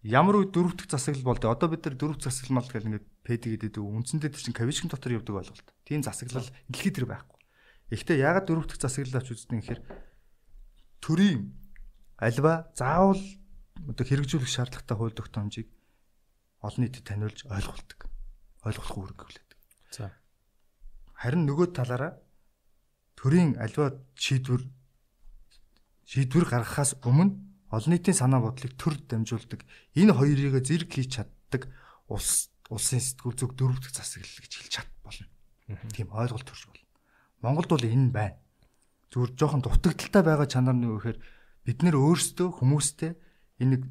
Ямар 0.06 0.38
үе 0.38 0.48
дөрөв 0.54 0.78
дэх 0.78 0.94
засаглал 0.94 1.34
болдё. 1.34 1.50
Одоо 1.50 1.74
бид 1.74 1.86
нар 1.86 1.96
дөрөв 1.98 2.22
засаглал 2.22 2.62
мал 2.62 2.70
гэл 2.70 2.86
ингээд 2.86 3.08
пэдэг 3.26 3.52
гэдэг 3.58 3.82
үндсэндээ 3.82 4.30
тэр 4.30 4.44
чинь 4.46 4.58
кавишн 4.58 4.88
дотор 4.94 5.18
явдаг 5.18 5.42
ойлголт. 5.42 5.68
Тийм 5.88 6.06
засаглал 6.06 6.46
дэлхийд 6.70 6.96
тэр 7.02 7.08
байхгүй. 7.10 7.38
Гэхдээ 7.90 8.18
ягаад 8.22 8.46
дөрөв 8.46 8.66
дэх 8.70 8.78
засаглал 8.78 9.18
авч 9.18 9.34
үздэг 9.34 9.52
юм 9.58 9.62
гэхээр 9.66 9.82
төрийн 11.02 11.42
альва 12.22 12.70
заавал 12.78 13.24
одоо 13.90 14.06
хэрэгжүүлэх 14.06 14.52
шаардлагатай 14.52 14.98
хууль 14.98 15.18
тогтоомжийг 15.18 15.68
олон 16.62 16.82
нийтэд 16.84 17.06
таниулж 17.06 17.46
ойлгуулдаг. 17.50 18.00
Ойлгох 18.66 18.92
үүрэг 18.98 19.18
хүлээдэг. 19.18 19.60
За. 19.96 20.14
Харин 21.16 21.46
нөгөө 21.50 21.74
талаараа 21.74 22.22
төрийн 23.16 23.58
альва 23.58 23.98
шийдвэр 24.14 24.62
шийдвэр 26.06 26.46
гаргахаас 26.46 27.00
өмнө 27.02 27.47
олон 27.72 27.92
нийтийн 27.94 28.18
санаа 28.18 28.42
бодлыг 28.44 28.74
төр 28.80 28.96
дамжуулдаг 29.08 29.62
энэ 29.96 30.14
хоёрыг 30.16 30.64
зэрэг 30.64 30.90
хийж 30.92 31.20
чаддаг 31.20 31.68
улс 32.08 32.52
улсын 32.72 33.00
сэтгүүл 33.00 33.36
зүг 33.36 33.52
дөрөвдөг 33.56 33.92
засаглал 33.92 34.40
гэж 34.44 34.54
хэлж 34.56 34.72
чад 34.72 34.90
болно. 35.04 35.28
Тийм 35.92 36.12
ойлголт 36.12 36.48
төрж 36.48 36.64
болно. 36.68 36.88
Монголд 37.44 37.70
бол 37.72 37.84
энэ 37.84 38.12
байна. 38.12 38.40
Зүгээр 39.12 39.32
жоохон 39.36 39.62
дутагдaltaй 39.64 40.24
байгаа 40.24 40.48
чанар 40.48 40.76
нь 40.76 40.88
юу 40.88 41.00
гэхээр 41.00 41.20
бид 41.64 41.80
нэр 41.84 41.96
өөрсдөө 41.96 42.48
хүмүүстэй 42.60 43.12
энэ 43.64 43.84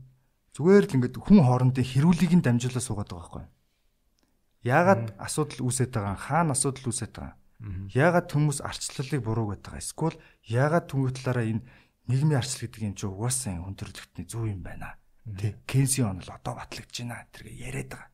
зүгээр 0.56 0.84
л 0.88 0.94
ингээд 1.00 1.16
хүн 1.20 1.40
хоорондын 1.44 1.84
хэрүүлийг 1.84 2.32
нь 2.36 2.44
дамжуулаад 2.44 2.84
суугаад 2.84 3.10
байгаа 3.12 3.20
байхгүй. 3.24 3.44
Яагаад 4.64 5.04
асуудал 5.20 5.60
үүсээд 5.64 5.92
байгаа 5.96 6.16
хаана 6.16 6.52
асуудал 6.52 6.88
үүсээд 6.92 7.12
байгаа 7.16 7.36
Яагаад 7.96 8.28
хүмүүс 8.28 8.60
арчлалыг 8.60 9.24
буруу 9.24 9.56
гэдэг 9.56 9.64
байгаа. 9.64 9.80
Эсвэл 9.80 10.16
яагаад 10.44 10.86
түнгийн 10.92 11.16
талаараа 11.16 11.46
энэ 11.48 11.62
нийгмийн 12.06 12.40
арчлал 12.40 12.70
гэдэг 12.70 12.82
юм 12.82 12.94
чи 12.94 13.06
угаасаа 13.06 13.62
хүндрэлтний 13.62 14.26
зөв 14.26 14.46
юм 14.46 14.62
байна. 14.62 14.98
Тэ 15.26 15.58
Кенси 15.66 16.02
он 16.06 16.22
л 16.22 16.30
одоо 16.30 16.54
батлагдж 16.54 16.94
байна 17.02 17.26
тэргээ 17.34 17.56
яриад 17.66 17.90
байгаа. 17.94 18.10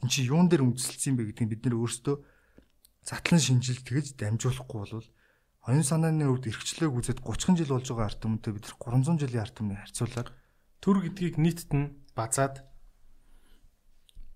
Энд 0.00 0.10
чи 0.10 0.26
юун 0.26 0.46
дээр 0.46 0.62
үндэслэлсэн 0.62 1.16
бэ 1.18 1.34
гэдгийг 1.34 1.50
бид 1.50 1.62
нэр 1.66 1.78
өөрсдөө 1.80 2.16
затлан 3.04 3.40
шинжил 3.40 3.80
тэгж 3.82 4.16
дамжуулахгүй 4.16 4.80
бол 4.80 5.06
оюун 5.64 5.84
санааны 5.84 6.28
өвд 6.28 6.48
эрхчлөөг 6.52 6.94
үзээд 7.00 7.20
30 7.24 7.56
жил 7.56 7.72
болж 7.72 7.88
байгаа 7.88 8.08
арт 8.12 8.20
түмэнтэй 8.20 8.52
бид 8.52 8.66
300 8.68 9.20
жилийн 9.20 9.44
арт 9.44 9.56
түмнийг 9.56 9.80
харьцуулаад 9.80 10.28
төр 10.84 10.96
гэдгийг 11.04 11.36
нийтэд 11.40 11.70
нь 11.72 11.92
базаад 12.12 12.64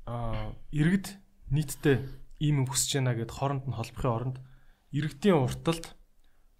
аа 0.09 0.57
иргэд 0.73 1.21
нийтдээ 1.53 1.97
ийм 2.41 2.65
юм 2.65 2.67
хүсэж 2.69 3.01
байна 3.01 3.13
гэд 3.13 3.33
хооронд 3.33 3.65
нь 3.69 3.77
холбохын 3.77 4.17
оронд 4.17 4.37
иргэдийн 4.97 5.37
урталд 5.37 5.85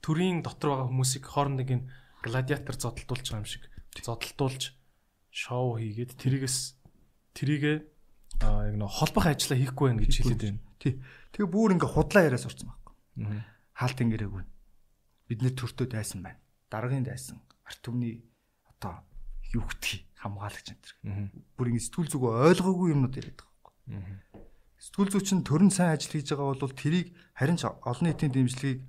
төрийн 0.05 0.45
дотор 0.45 0.69
байгаа 0.69 0.89
хүмүүсийг 0.93 1.25
хооронд 1.25 1.59
нэг 1.65 1.69
юм 1.73 1.83
гладиатор 2.23 2.77
зодтолдуулж 2.77 3.27
байгаа 3.29 3.43
юм 3.43 3.49
шиг 3.49 3.65
зодтолдуулж 4.03 4.75
шоу 5.31 5.79
хийгээд 5.79 6.19
тэрийгээс 6.19 6.59
тэрийгэ 7.35 7.73
яг 8.43 8.75
нэг 8.79 8.91
холбох 8.91 9.27
ажилла 9.27 9.59
хийхгүй 9.59 9.87
байх 9.95 10.03
гэж 10.07 10.15
хэлээд 10.23 10.43
байна. 10.43 10.61
Тий. 10.79 10.95
Тэгээ 11.35 11.51
бүр 11.51 11.75
ингээ 11.75 11.91
худлаа 11.91 12.23
яриа 12.27 12.39
сурцсан 12.39 12.71
байхгүй. 12.71 13.43
Хаалт 13.75 13.99
ингэрээгүй. 13.99 14.45
Бид 15.29 15.39
нэр 15.43 15.55
төртөө 15.59 15.87
дайсан 15.91 16.23
байна. 16.23 16.39
Дараагийн 16.71 17.07
дайсан 17.07 17.43
арт 17.67 17.81
түмний 17.83 18.23
одоо 18.67 19.03
юу 19.55 19.67
гэдгийг 19.67 20.07
хамгаалагч 20.19 20.67
энэ 20.75 20.83
төр. 20.83 20.95
Бүр 21.59 21.67
ингэ 21.75 21.87
сэтгүүл 21.87 22.13
зүгөө 22.15 22.31
ойлгоогүй 22.55 22.95
юмнууд 22.95 23.19
яриад 23.19 23.39
байгаа 23.43 23.73
байхгүй 23.87 24.49
сэтгүүл 24.79 25.11
зүйчин 25.11 25.43
төрн 25.43 25.71
сайн 25.75 25.97
ажил 25.97 26.15
хийж 26.15 26.31
байгаа 26.31 26.55
бол 26.55 26.79
тэрийг 26.79 27.11
харин 27.35 27.59
ч 27.59 27.67
олон 27.67 28.07
нийтийн 28.07 28.31
дэмжлэгийг 28.31 28.81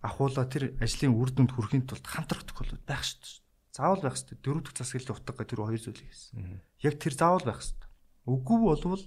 ахуулаа 0.00 0.46
тэр 0.48 0.76
ажлын 0.80 1.12
үр 1.12 1.30
дүнд 1.30 1.52
хүрэхин 1.52 1.84
тулд 1.84 2.06
хамтрах 2.06 2.44
тохиолдол 2.48 2.80
байх 2.88 3.04
шүү 3.04 3.20
дээ. 3.20 3.40
Заавал 3.76 4.00
байх 4.00 4.16
шүү 4.16 4.28
дээ. 4.32 4.44
Дөрөв 4.44 4.62
дэх 4.64 4.76
засаглалын 4.80 5.16
утга 5.20 5.44
тэр 5.44 5.60
хоёр 5.60 5.80
зүйлийг 5.80 6.08
хийсэн. 6.08 6.60
Яг 6.80 6.94
тэр 6.96 7.14
заавал 7.14 7.44
байх 7.44 7.60
шүү 7.60 7.76
дээ. 7.76 7.90
Үгүй 8.32 8.58
болвол 8.64 9.04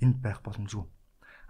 энд 0.00 0.16
байх 0.22 0.38
боломжгүй. 0.46 0.86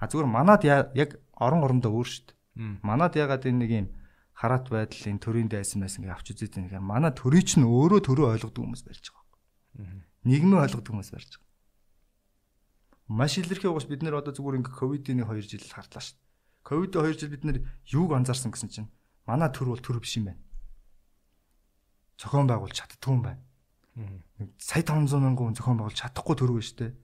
А 0.01 0.09
зүгээр 0.09 0.28
манад 0.33 0.64
яг 0.64 1.20
орон 1.37 1.64
орондоо 1.64 1.93
өөр 1.93 2.09
шүү 2.09 2.24
дээ. 2.33 2.37
Манад 2.81 3.14
ягаад 3.20 3.45
энэ 3.45 3.61
нэг 3.61 3.70
юм 3.70 3.87
хараат 4.33 4.72
байдал 4.72 5.12
энэ 5.12 5.20
төрийн 5.20 5.49
дайсан 5.53 5.85
байсан 5.85 6.09
гэж 6.09 6.12
авч 6.16 6.26
үзээд 6.33 6.57
байгаа. 6.57 6.81
Манай 6.81 7.12
төрийн 7.12 7.45
чинь 7.45 7.68
өөрөө 7.68 8.01
төрөө 8.09 8.26
ойлгодог 8.41 8.64
хүмүүс 8.64 8.85
барьж 8.89 9.05
байгаа. 9.12 9.28
Нийгмээ 10.24 10.64
ойлгодог 10.64 10.93
хүмүүс 10.97 11.12
барьж 11.12 11.31
байгаа. 11.37 11.49
Маш 13.12 13.37
илэрхий 13.37 13.68
угаас 13.68 13.85
бид 13.85 14.01
нэр 14.01 14.16
одоо 14.16 14.33
зүгээр 14.33 14.64
ингээ 14.64 14.78
ковидын 14.81 15.20
2 15.28 15.45
жил 15.45 15.66
харлаа 15.68 16.01
шүү 16.01 16.16
дээ. 16.16 16.30
Ковидын 16.62 17.04
2 17.06 17.18
жил 17.18 17.30
бид 17.30 17.44
нэр 17.44 17.58
юуг 17.90 18.12
анзаарсан 18.14 18.52
гэсэн 18.52 18.70
чинь 18.70 18.90
манай 19.26 19.48
төр 19.48 19.72
бол 19.72 19.82
төр 19.82 20.00
биш 20.00 20.16
юм 20.20 20.30
байна. 20.30 20.42
Зохион 22.20 22.46
байгуулж 22.48 22.76
чаддгүй 22.76 23.12
юм 23.14 23.22
байна. 23.24 23.42
Сая 24.61 24.84
500 24.84 25.20
мянган 25.20 25.52
хүн 25.52 25.56
зохион 25.56 25.78
байгуулж 25.80 25.98
чадахгүй 25.98 26.36
төр 26.36 26.52
вэ 26.56 26.62
штэ. 26.62 26.94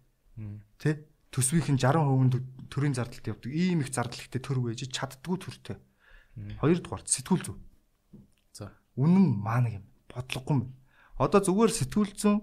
Тэ? 0.81 1.09
Төсвийнх 1.33 1.69
нь 1.73 1.81
60% 1.81 2.69
төрийн 2.73 2.95
зардалд 2.97 3.27
явдаг. 3.27 3.51
Ийм 3.53 3.85
их 3.85 3.93
зардал 3.93 4.21
ихтэй 4.21 4.41
төр 4.41 4.61
вэж 4.63 4.89
чаддгүй 4.89 5.37
төртэй. 5.37 5.77
Хоёрдугаар 6.61 7.05
сэтгүүл 7.05 7.45
зүй. 7.45 7.57
За. 8.53 8.73
Үнэн 8.97 9.41
маанаг 9.41 9.81
юм. 9.81 9.85
Бодлогогүй 10.09 10.57
юм. 10.57 10.73
Одоо 11.17 11.41
зүгээр 11.41 11.73
сэтгүүл 11.73 12.13
зүйн 12.17 12.41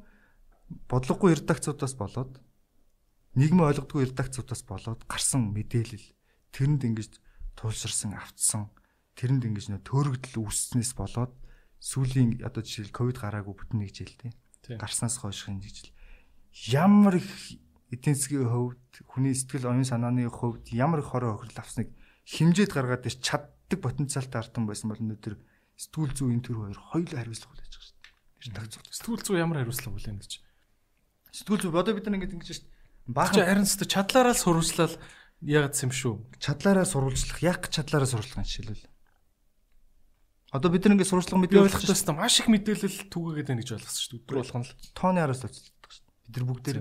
бодлогогүй 0.89 1.38
редакцуудаас 1.38 1.93
болоод 1.97 2.41
нийгмийн 3.38 3.70
ойлгодгүй 3.70 4.09
редакцуудаас 4.09 4.61
болоод 4.66 5.05
гарсан 5.09 5.53
мэдээлэл 5.53 6.05
тэрэнд 6.54 6.82
ингэж 6.88 7.12
туулширсан 7.58 8.14
автсан 8.14 8.70
тэрэнд 9.18 9.43
ингэж 9.49 9.66
нөө 9.74 9.82
төөрөгдөл 9.84 10.45
үүсснээс 10.45 10.93
болоод 10.95 11.34
сүүлийн 11.82 12.45
одоо 12.45 12.62
жишээл 12.64 12.95
ковид 12.95 13.18
гараагүй 13.20 13.54
бүтэн 13.58 13.82
нэг 13.82 13.91
жил 13.91 14.14
тийм 14.14 14.34
гарснаас 14.80 15.20
хойш 15.20 15.49
энэ 15.51 15.66
жил 15.66 15.91
ямар 16.72 17.20
их 17.20 17.28
эдийн 17.91 18.16
засгийн 18.16 18.47
хувьд 18.47 18.80
хүний 19.10 19.36
сэтгэл 19.36 19.70
оюун 19.70 19.86
санааны 19.86 20.30
хувьд 20.30 20.72
ямар 20.72 21.04
их 21.04 21.12
хороо 21.12 21.36
охирол 21.36 21.60
авсныг 21.60 21.89
хэмжээд 22.26 22.72
гаргаад 22.72 23.06
ир 23.06 23.16
чаддаг 23.20 23.80
потенциалтай 23.82 24.39
артан 24.41 24.66
байсан 24.66 24.89
бол 24.89 25.01
өнөөдөр 25.01 25.36
сэтгүүл 25.78 26.14
зүй 26.16 26.32
энэ 26.34 26.45
төр 26.45 26.58
хоёр 26.64 26.80
хоёулаа 26.80 27.20
хариуцлага 27.20 27.51
хүлээж 27.51 27.74
байгаа 27.74 27.84
шүү 27.84 27.97
дээ. 27.99 28.14
Тэр 28.39 28.54
тагцуу. 28.54 28.82
Сэтгүүл 28.93 29.24
зүй 29.26 29.38
ямар 29.41 29.58
хариуцлага 29.60 29.93
хүлээнэ 29.97 30.22
гэж. 30.22 30.34
Сэтгүүл 31.34 31.62
зүй 31.66 31.72
одоо 31.74 31.93
бид 31.97 32.06
нар 32.08 32.18
ингэж 32.22 32.32
ингэж 32.34 32.49
шүү 32.54 32.64
дээ. 32.64 32.72
Баахан 33.12 33.43
харин 33.43 33.68
ч 33.68 33.74
чадлаараа 33.84 34.36
сурвалжлал 34.38 34.95
яг 35.44 35.76
юм 35.76 35.91
шүү. 35.91 36.14
Чадлаараа 36.39 36.88
сурвалжлах, 36.88 37.39
яг 37.44 37.68
чадлаараа 37.68 38.08
сурвалжлах 38.08 38.48
жишээлбэл. 38.48 38.88
Одоо 40.54 40.70
бид 40.70 40.86
ингэ 40.86 41.04
сурвалжлах 41.04 41.41
мэдээлэл 41.41 41.68
ойлгох 41.68 41.84
гэсэн 41.89 42.14
маш 42.14 42.39
их 42.39 42.48
мэдээлэл 42.48 43.10
түгээгээд 43.10 43.50
байна 43.50 43.62
гэж 43.66 43.70
ойлгосон 43.74 44.02
шүү. 44.06 44.20
Өдөр 44.22 44.38
болгоно 44.38 44.66
л. 44.70 44.76
Тооны 44.94 45.20
араас 45.26 45.41
олцдог 45.44 45.89
шүү. 45.89 46.06
Бид 46.30 46.36
нар 46.38 46.46
бүгдээр 46.46 46.78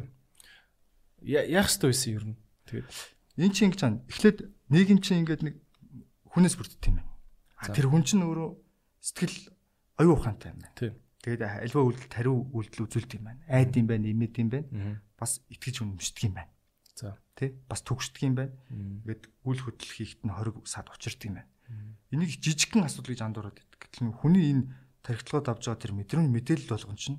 яах 1.25 1.73
ёстой 1.73 1.91
байсан 1.97 2.37
нь. 2.37 2.39
Тэгээд 2.69 2.87
эн 3.41 3.53
чинь 3.57 3.67
ингэж 3.73 3.81
байна. 3.81 4.05
Эхлээд 4.13 4.39
нийгэм 4.69 5.01
чинь 5.01 5.21
ингээд 5.25 5.43
нэг 5.49 5.57
хүнээс 6.37 6.57
бүрддэг 6.61 6.85
юм 6.93 7.01
байна. 7.01 7.73
Тэр 7.73 7.89
хүн 7.89 8.05
чинь 8.05 8.21
өөрөө 8.29 8.51
сэтгэл 9.01 9.37
оюун 10.05 10.21
ухаантай 10.21 10.53
юм 10.53 10.61
байна. 10.61 10.77
Тийм. 10.77 10.95
Тэгээд 11.25 11.43
альва 11.49 11.81
үйлдэл 11.81 12.13
тариу 12.13 12.37
үйлдэл 12.53 12.85
үзүүлдэг 12.85 13.19
юм 13.19 13.25
байна. 13.25 13.41
Айд 13.49 13.73
юм 13.73 13.89
байна, 13.89 14.05
имэд 14.05 14.37
юм 14.37 14.49
байна. 14.53 15.01
Бас 15.17 15.41
итгэж 15.49 15.81
үнэмшдэг 15.81 16.29
юм 16.29 16.37
байна. 16.37 16.52
За. 16.95 17.17
Тэ? 17.35 17.57
Бас 17.69 17.81
төгшдөг 17.83 18.23
юм 18.23 18.35
байна. 18.37 18.53
Ингээд 18.69 19.29
үл 19.49 19.61
хөдлөл 19.61 19.97
хийхэд 19.97 20.23
нь 20.29 20.35
хориг 20.35 20.57
сад 20.69 20.93
учирдаг 20.93 21.27
юм 21.29 21.37
байна. 21.41 21.51
Энийг 22.13 22.37
жижигхэн 22.37 22.85
асуудал 22.85 23.17
гэж 23.17 23.21
андуураад 23.25 23.57
байдаг. 23.57 23.81
Гэтэл 23.81 24.13
хүний 24.13 24.53
энэ 24.53 24.69
тархитлагууд 25.01 25.49
авж 25.49 25.63
байгаа 25.67 25.81
тэр 25.81 25.93
мэдрэмж 25.97 26.29
мэдээлэл 26.29 26.73
болгон 26.77 26.99
чинь 27.01 27.19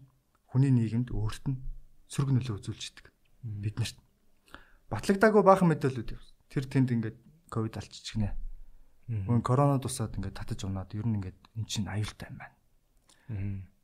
хүний 0.53 0.69
нийгэмд 0.69 1.09
өөрт 1.09 1.43
нь 1.49 1.57
сөрөг 2.07 2.31
нөлөө 2.37 2.55
үзүүлж 2.61 2.83
идэг. 2.93 3.09
Биднэрт 3.41 3.97
батлагдаагүй 4.93 5.41
баахан 5.41 5.73
мэдээлэлүүд 5.73 6.13
явсан. 6.13 6.35
Тэр 6.53 6.65
тэнд 6.69 6.89
ингээд 6.93 7.17
ковид 7.49 7.73
алчиж 7.73 8.05
гинэ. 8.13 8.37
Мөн 9.09 9.41
корона 9.41 9.81
тусаад 9.81 10.13
ингээд 10.15 10.37
татаж 10.37 10.63
унаад 10.63 10.93
ер 10.93 11.09
нь 11.09 11.17
ингээд 11.17 11.39
эн 11.57 11.65
чинь 11.65 11.89
аюултай 11.89 12.29
юм 12.29 12.37
байна. 12.37 12.55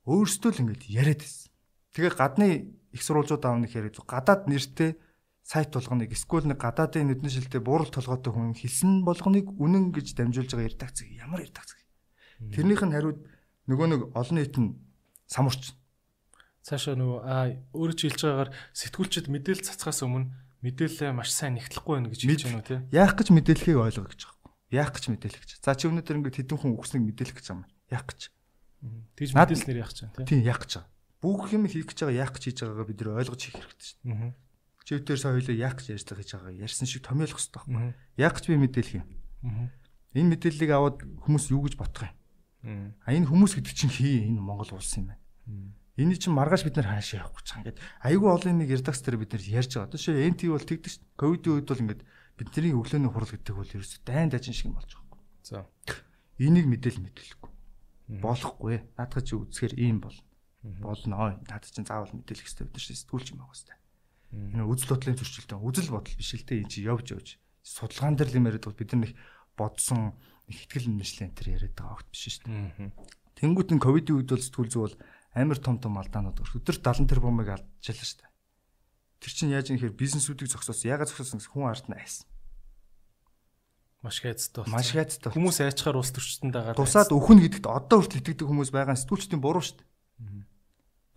Өөрсдөө 0.05 0.51
л 0.53 0.61
ингээд 0.69 0.83
яриад 0.87 1.21
байсан. 1.25 1.49
Тэгээ 1.97 2.13
гадны 2.13 2.47
их 2.93 3.01
сурвалжууд 3.01 3.43
аавны 3.43 3.67
хэрэг 3.67 3.97
гадаад 4.05 4.45
нэртэй 4.45 4.95
сайт 5.49 5.73
болгоныг 5.73 6.13
эсвэл 6.13 6.45
нэг 6.45 6.61
гадаадын 6.61 7.09
нүдний 7.09 7.33
шилтэй 7.33 7.57
буурал 7.57 7.89
толгойтой 7.89 8.29
хүн 8.29 8.53
хэлсэн 8.53 9.01
болгоныг 9.01 9.49
үнэн 9.57 9.89
гэж 9.89 10.13
дамжуулж 10.13 10.53
байгаа 10.53 10.69
ярдагц 10.69 11.01
ямар 11.09 11.41
ярдагц. 11.41 11.73
Тэрнийх 12.53 12.85
нь 12.85 12.93
хариуд 12.93 13.25
нөгөө 13.65 13.87
нэг 13.89 14.01
олон 14.13 14.37
нийт 14.37 14.53
нь 14.61 14.77
самурч. 15.25 15.73
Цаашаа 16.61 16.93
нөгөө 16.93 17.19
аа 17.25 17.57
өөрөө 17.73 17.97
чи 17.97 18.13
хэлж 18.13 18.21
байгаагаар 18.29 18.51
сэтгүүлчд 18.77 19.25
мэдээлэл 19.33 19.65
цацхаас 19.73 20.05
өмнө 20.05 20.29
мэдээлэлээ 20.61 21.17
маш 21.17 21.33
сайн 21.33 21.57
нэгтлэхгүй 21.57 21.93
байна 21.97 22.13
гэж 22.13 22.21
хэлж 22.29 22.43
байна 22.45 22.61
уу 22.61 22.69
тий? 22.69 22.79
Яах 22.93 23.17
гэж 23.17 23.27
мэдээллийг 23.33 23.77
ойлгох 23.79 24.13
гэж 24.13 24.21
байгаа. 24.29 24.53
Яах 24.69 24.91
гэж 24.93 25.05
мэдээлэх 25.09 25.41
гэж. 25.49 25.51
За 25.65 25.73
чи 25.73 25.89
өнөөдөр 25.89 26.17
ингээд 26.19 26.37
хэдэн 26.45 26.59
хүн 26.61 26.77
өгснэг 26.77 27.01
мэдээлэх 27.09 27.37
гэж 27.41 27.47
юм. 27.49 27.65
Яах 27.89 28.05
гэж. 28.05 28.21
Тэгж 29.17 29.31
мэдээлснээр 29.33 29.81
яах 29.81 29.91
гэж 29.97 29.99
байна 30.03 30.15
тий? 30.19 30.25
Тийм 30.29 30.41
яах 30.45 30.61
гэж 30.61 30.71
байгаа. 30.77 30.93
Бүх 31.23 31.41
юм 31.55 31.63
хийх 31.65 31.87
гэж 31.89 31.97
байгаа 32.05 32.21
яах 32.21 32.33
гэж 32.37 32.43
хийж 32.43 32.57
байгаагаа 32.59 32.85
бид 32.85 32.99
нэр 33.01 33.17
ойлгож 33.17 33.41
хийх 33.41 33.55
хэрэгтэй 33.55 33.87
шүү 33.87 33.97
дээ. 34.03 34.48
Чи 34.85 34.99
өдөр 34.99 35.19
сая 35.19 35.33
хоёлоо 35.37 35.55
яах 35.55 35.77
гэж 35.77 35.99
хийж 35.99 36.31
байгаа 36.33 36.53
ярьсан 36.53 36.87
шиг 36.87 37.03
томьёолох 37.05 37.37
хэрэгтэй 37.37 37.55
байхгүй. 37.57 37.93
Яах 38.17 38.33
гэж 38.37 38.45
би 38.49 38.57
мэдээлэх 38.57 38.95
юм. 38.99 39.07
Энэ 40.13 40.29
мэдээллийг 40.33 40.71
аваад 40.73 40.97
хүмүүс 41.25 41.45
юу 41.53 41.65
гэж 41.67 41.75
бодох 41.77 42.09
юм. 42.09 42.15
А 43.05 43.13
энэ 43.13 43.29
хүмүүс 43.29 43.53
гэдэг 43.55 43.73
чинь 43.75 43.93
хий 43.93 44.27
энэ 44.27 44.41
Монгол 44.41 44.73
улс 44.75 44.97
юм 44.97 45.13
байна. 45.13 45.21
Эний 45.99 46.15
чинь 46.15 46.31
маргааш 46.31 46.63
бид 46.63 46.79
нар 46.79 46.87
хаашаа 46.95 47.27
явах 47.27 47.43
гэж 47.43 47.47
байгаа. 47.51 47.59
Ингээд 47.59 47.79
айгүй 48.07 48.29
олон 48.31 48.55
нэг 48.63 48.69
ярдагс 48.71 49.03
дээр 49.03 49.19
бид 49.19 49.35
нар 49.35 49.43
ярьж 49.43 49.71
байгаа. 49.75 49.91
Тэшээ 49.91 50.31
НТ 50.31 50.41
бол 50.47 50.63
тэгдэг 50.63 50.91
шүү. 50.95 51.03
Ковидын 51.19 51.53
үед 51.59 51.67
бол 51.67 51.83
ингээд 51.83 52.01
бидний 52.39 52.71
өглөөний 52.71 53.11
хурал 53.11 53.31
гэдэг 53.35 53.55
бол 53.59 53.67
ерөөсөй 53.67 53.99
дайн 54.07 54.31
дажин 54.31 54.55
шиг 54.55 54.71
болж 54.71 54.95
байгаа 54.95 55.11
юм. 55.11 55.23
За. 55.43 55.67
Энийг 56.39 56.71
мэдээл 56.71 57.03
мэдээлэхгүй. 57.03 57.51
Болохгүй. 58.23 58.75
Наадах 58.95 59.27
чи 59.27 59.35
үзэхэр 59.35 59.75
ийм 59.75 59.99
бол. 59.99 60.15
Болно. 60.63 61.35
Наад 61.35 61.67
чинь 61.67 61.83
заавал 61.83 62.15
мэдээлэх 62.15 62.47
хэрэгтэй 62.47 62.63
бид 62.63 62.75
нар 62.79 62.85
сэтгүүлч 62.87 63.27
юм 63.35 63.43
байгаа 63.43 63.59
хэвээр. 63.59 63.78
Энэ 64.29 64.65
үзэл 64.65 64.93
бодлын 64.93 65.17
зөрчилтэй 65.17 65.57
үзэл 65.57 65.93
бодол 65.93 66.15
биш 66.17 66.31
л 66.37 66.45
те 66.45 66.61
энэ 66.61 66.69
чи 66.69 66.85
явж 66.85 67.17
явж 67.17 67.27
судалгаан 67.65 68.15
дээр 68.17 68.29
л 68.29 68.37
юм 68.39 68.47
яриад 68.49 68.65
бид 68.77 68.89
нар 68.93 69.01
нэг 69.09 69.13
бодсон 69.57 70.13
их 70.49 70.65
ихтгэл 70.65 70.89
мэтлэн 70.89 71.33
тэр 71.33 71.57
яриад 71.57 71.73
байгаа 71.73 71.97
огт 71.97 72.07
биш 72.13 72.39
шүү 72.39 72.49
дээ. 72.49 72.93
Тэнгүүт 73.37 73.73
энэ 73.73 73.83
ковидын 73.83 74.15
үед 74.21 74.29
бол 74.29 74.41
сэтгүүл 74.41 74.73
зүй 74.73 74.81
бол 74.85 74.95
амар 75.33 75.59
том 75.61 75.77
том 75.77 75.97
алдаанууд 75.97 76.41
өдөр 76.41 76.77
70 76.77 77.09
тэрбумыг 77.09 77.49
алдчихлаа 77.53 78.05
шүү 78.05 78.19
дээ. 78.21 78.31
Тэр 79.19 79.31
чинь 79.35 79.53
яаж 79.53 79.67
юм 79.69 79.77
хэрэг 79.77 79.99
бизнесүүдийг 79.99 80.49
зогсоосон. 80.49 80.89
Ягаад 80.89 81.11
зогсоосон 81.11 81.39
гэсэн 81.43 81.51
хүн 81.53 81.69
ард 81.69 81.85
нь 81.91 81.97
айсан. 81.99 82.25
Маш 83.99 84.23
хайцтай 84.23 84.63
болсон. 84.63 84.73
Маш 84.79 84.89
хайцтай. 84.95 85.29
Хүмүүс 85.35 85.59
айчаар 85.59 85.99
улс 85.99 86.15
төрчтөнд 86.15 86.55
дагаад 86.55 86.79
тусаад 86.79 87.11
өхнө 87.11 87.43
гэдэгт 87.43 87.67
одоо 87.67 87.99
хүртэл 87.99 88.23
итгэдэг 88.23 88.47
хүмүүс 88.47 88.71
байгаа 88.71 88.95
сэтгүүлчдийн 88.95 89.43
буруу 89.43 89.59
шүү 89.59 89.83
дээ. 89.83 90.47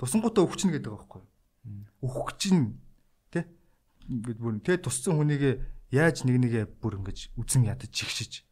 Тусангуудаа 0.03 0.43
өвчнө 0.43 0.75
гэдэг 0.75 0.91
байгаа 0.91 0.99
байхгүй 0.99 1.23
юу? 1.23 1.31
Өөхөх 2.03 2.35
чинь 2.43 2.82
ингээд 4.09 4.39
бүр 4.41 4.59
тэ 4.63 4.81
туссан 4.83 5.19
хүнийг 5.19 5.63
яаж 5.93 6.25
нэг 6.25 6.37
нэгэ 6.43 6.63
бүр 6.81 6.99
ингэж 7.03 7.37
үзэн 7.37 7.69
ядаж 7.69 7.91
чигшиж 7.93 8.47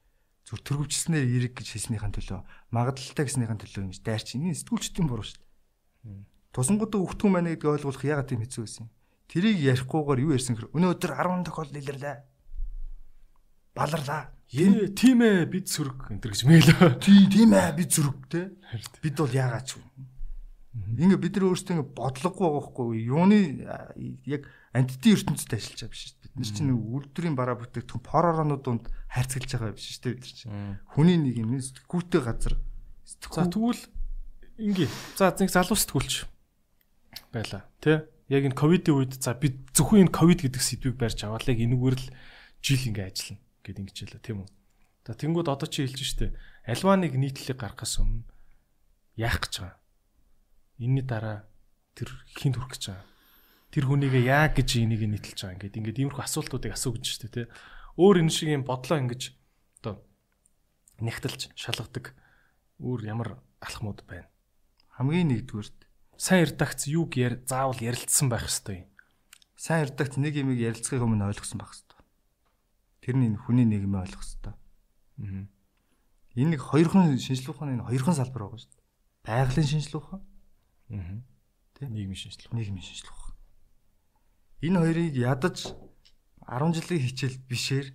зүр 0.50 0.60
төрөвчснээр 0.66 1.26
эрэг 1.30 1.54
гэж 1.54 1.78
хэлснийхэн 1.78 2.10
төлөө 2.10 2.40
магадлалтай 2.74 3.24
гэснийхэн 3.24 3.60
төлөө 3.62 3.82
ингэж 3.86 4.00
дайрч 4.02 4.34
энэ 4.34 4.58
сэтгүүлчдийн 4.58 5.06
буруу 5.06 5.22
шүү 5.22 5.38
дээ. 5.38 6.26
Тусангуудаа 6.50 7.00
өгтгөн 7.06 7.32
байна 7.38 7.54
гэдгийг 7.54 7.70
ойлгуулах 7.78 8.02
ягаад 8.02 8.28
тийм 8.34 8.42
хэцүү 8.42 8.62
байсан 8.66 8.82
юм. 8.82 8.90
Тэрийг 9.30 9.58
ярихгүйгээр 9.62 10.22
юу 10.26 10.34
ярьсан 10.34 10.58
гэхээр 10.58 10.74
өнөөдөр 10.74 11.12
10 11.14 11.46
тохиолдол 11.46 11.78
илэрлээ. 11.78 12.16
Баларлаа. 13.78 14.22
Ээ 14.50 14.90
тийм 14.98 15.22
ээ 15.22 15.46
бид 15.46 15.70
сөрөг 15.70 16.10
энэ 16.10 16.26
гэж 16.26 16.42
мэйлээ. 16.50 16.98
Тийм 16.98 17.30
тийм 17.30 17.50
ээ 17.54 17.70
бид 17.78 17.90
сөрөг 17.94 18.18
те. 18.26 18.50
Бид 18.98 19.14
бол 19.14 19.30
яагаад 19.30 19.66
ч 19.70 19.78
вэ? 19.78 19.86
Ингээ 20.98 21.22
бид 21.22 21.34
нар 21.38 21.46
өөрсдөө 21.54 21.74
ингээ 21.78 21.94
бодлогогүй 21.94 22.50
байгаа 22.50 22.66
хгүй 22.66 22.90
юуны 23.06 23.38
яг 24.26 24.42
антити 24.72 25.14
ертөнцид 25.18 25.50
ажиллаж 25.50 25.80
байгаа 25.82 25.90
биш 25.90 26.02
шүү 26.06 26.14
дээ. 26.14 26.30
Бид 26.30 26.36
нар 26.38 26.50
чинь 26.54 26.70
үйлдвэрийн 26.70 27.36
бараа 27.36 27.56
бүтээгдэхүүн 27.58 28.06
пороронууд 28.06 28.62
донд 28.62 28.84
хайрцаглаж 29.10 29.50
байгаа 29.50 29.74
биш 29.74 29.86
шүү 29.90 30.02
дээ 30.06 30.14
бид 30.14 30.24
нар 30.24 30.36
чинь. 30.38 30.52
Хүний 30.94 31.18
нэг 31.18 31.36
юм 31.42 31.52
гүйтээ 31.58 32.22
газар. 32.22 32.54
За 33.02 33.50
тэгвэл 33.50 33.82
ингээ. 34.62 34.90
За 35.18 35.34
нэг 35.34 35.50
залуу 35.50 35.74
сэтгүүлч 35.74 36.30
байла. 37.34 37.66
Тэ? 37.82 38.06
Яг 38.30 38.46
энэ 38.46 38.54
ковидын 38.54 38.94
үед 38.94 39.18
за 39.18 39.34
бид 39.34 39.74
зөвхөн 39.74 40.06
энэ 40.06 40.14
ковид 40.14 40.46
гэдэг 40.46 40.62
сэдвийг 40.62 40.94
барьж 40.94 41.26
аваад 41.26 41.50
яг 41.50 41.58
энэгээр 41.58 41.98
л 41.98 42.06
жил 42.62 42.82
ингээ 42.86 43.10
ажиллана 43.10 43.42
гэд 43.66 43.80
ингэж 43.82 43.96
хэлээ 44.06 44.22
тийм 44.22 44.46
үү. 44.46 44.50
За 45.02 45.18
тэнгууд 45.18 45.50
одоо 45.50 45.66
чи 45.66 45.82
хэлж 45.82 45.98
штэ. 46.06 46.38
Альва 46.62 46.94
нэг 46.94 47.18
нийтлэлийг 47.18 47.58
гаргахаас 47.58 47.98
өмнө 47.98 48.22
яах 49.18 49.42
гэж 49.42 49.54
байгаа. 49.66 49.78
Энийний 50.78 51.02
дараа 51.02 51.50
тэр 51.98 52.14
хинт 52.38 52.54
хүрэх 52.54 52.78
гэж 52.78 52.82
байгаа. 52.94 53.09
Тэр 53.70 53.84
хүнийгээ 53.86 54.24
яа 54.26 54.50
гэж 54.50 54.82
энийг 54.82 55.06
нийтэлж 55.06 55.38
байгаа 55.46 55.54
ингээд 55.56 55.78
ингээд 55.78 56.00
иймэрхүү 56.02 56.24
асуултуудыг 56.26 56.74
асуу 56.74 56.98
гэж 56.98 57.06
штэ 57.06 57.28
тий. 57.30 57.46
Өөр 57.96 58.26
энэ 58.26 58.34
шиг 58.34 58.50
юм 58.50 58.66
бодлоо 58.66 58.98
ингэж 58.98 59.34
одоо 59.80 60.02
нэгтэлж 60.98 61.54
шалгадаг 61.54 62.14
өөр 62.82 63.06
ямар 63.06 63.38
алхмууд 63.62 64.02
байна 64.10 64.30
хамгийн 65.00 65.32
нэгдүгürt 65.32 65.88
сайн 66.20 66.44
редакц 66.44 66.84
юуг 66.84 67.16
яар 67.16 67.40
заавал 67.48 67.80
ярилцсан 67.80 68.28
байх 68.28 68.44
хэвээр 68.44 68.84
юм. 68.84 68.88
Сайн 69.56 69.88
редакц 69.88 70.20
нэг 70.20 70.36
юмыг 70.36 70.60
ярилцахыг 70.60 71.00
өмнө 71.00 71.24
ойлгосон 71.32 71.56
байх 71.56 71.72
хэвээр. 71.72 72.04
Тэр 73.00 73.16
нь 73.16 73.40
хүний 73.40 73.64
нийгмээ 73.64 74.04
ойлгох 74.04 74.20
хэвээр. 74.20 74.52
Аа. 74.52 75.48
Энэ 76.36 76.50
нэг 76.52 76.60
хоёрхан 76.60 77.16
шинжилгээ 77.16 77.48
ухааны 77.48 77.80
энэ 77.80 77.88
хоёрхан 77.88 78.12
салбар 78.12 78.44
байгаа 78.44 78.60
шүү 78.60 78.76
дээ. 78.76 78.84
Байгалийн 79.24 79.68
шинжилгээ 79.72 80.00
ухаан. 80.04 80.22
Аа. 80.92 81.16
Тэ 81.80 81.88
нийгмийн 81.88 82.20
шинжилгээ. 82.20 82.52
Нийгмийн 82.60 82.84
шинжилгээ. 82.84 83.19
Энэ 84.60 84.78
хоёрыг 84.78 85.16
ядаж 85.16 85.72
10 86.44 86.76
жилийн 86.76 87.02
хичээл 87.08 87.38
бишээр 87.48 87.86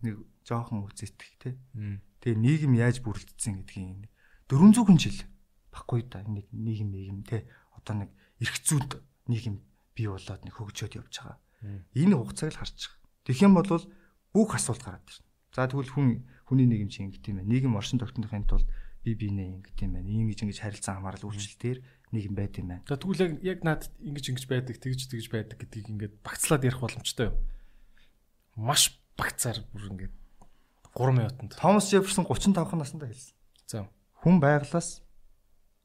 нэг 0.00 0.14
жоохон 0.48 0.88
үзэтгэх 0.88 1.32
тэ. 1.42 1.58
Тэгээ 2.24 2.40
нийгэм 2.40 2.72
яаж 2.78 3.04
бүрэлдсэн 3.04 3.66
гэдгийг 3.66 4.08
400 4.48 4.96
жил 4.96 5.20
баггүй 5.74 6.08
да 6.08 6.24
нэг 6.24 6.48
нийгэм 6.54 6.88
нийгэм 6.94 7.20
те 7.26 7.44
одоо 7.76 8.06
нэг 8.06 8.10
эрх 8.40 8.56
зүйд 8.64 9.02
нийгэм 9.28 9.60
бий 9.92 10.08
болоод 10.08 10.42
нэг 10.46 10.54
хөгжөөд 10.56 10.96
явж 10.96 11.14
байгаа. 11.20 11.38
Энэ 11.92 12.14
хугацааг 12.16 12.52
л 12.54 12.60
харж 12.62 12.78
байгаа. 12.78 13.00
Тэгэх 13.26 13.44
юм 13.44 13.54
бол 13.58 13.84
бүх 14.32 14.50
асуулт 14.54 14.82
гараад 14.84 15.04
ирнэ. 15.04 15.26
За 15.52 15.66
тэгвэл 15.66 15.92
хүн 15.92 16.08
хүний 16.46 16.68
нийгэм 16.68 16.90
чинь 16.92 17.10
ингэт 17.10 17.28
юм 17.28 17.42
байна. 17.42 17.50
Нийгэм 17.50 17.74
оршин 17.74 17.98
тогтнохын 17.98 18.46
тулд 18.46 18.68
би 19.02 19.16
биенээ 19.16 19.60
ингэт 19.60 19.78
юм 19.82 19.98
байна. 19.98 20.08
Ингэж 20.08 20.44
ингэж 20.44 20.58
харилцан 20.62 21.00
хамаарал 21.00 21.26
үйлчлэлээр 21.26 21.78
нийгэм 21.80 21.95
байд 22.36 22.58
юм 22.58 22.68
байна. 22.70 22.84
За 22.86 22.96
тэгвэл 22.96 23.22
яг 23.24 23.32
яг 23.42 23.58
надад 23.64 23.90
ингэж 23.98 24.24
ингэж 24.30 24.44
байдаг, 24.46 24.76
тэгж 24.78 25.10
тэгж 25.10 25.26
байдаг 25.32 25.58
гэдгийг 25.58 25.90
ингээд 25.90 26.14
багцлаад 26.22 26.62
ярих 26.62 26.80
боломжтой 26.80 27.32
юу? 27.32 27.36
Маш 28.54 29.00
багцаар 29.18 29.64
бүр 29.74 29.90
ингээд 29.90 30.14
3 30.96 31.12
минутанд. 31.12 31.58
Томас 31.58 31.90
Жефферсон 31.90 32.24
35 32.24 32.78
наснда 32.78 33.06
хэлсэн. 33.10 33.34
За. 33.66 33.88
Хүн 34.22 34.40
байглаас 34.40 35.02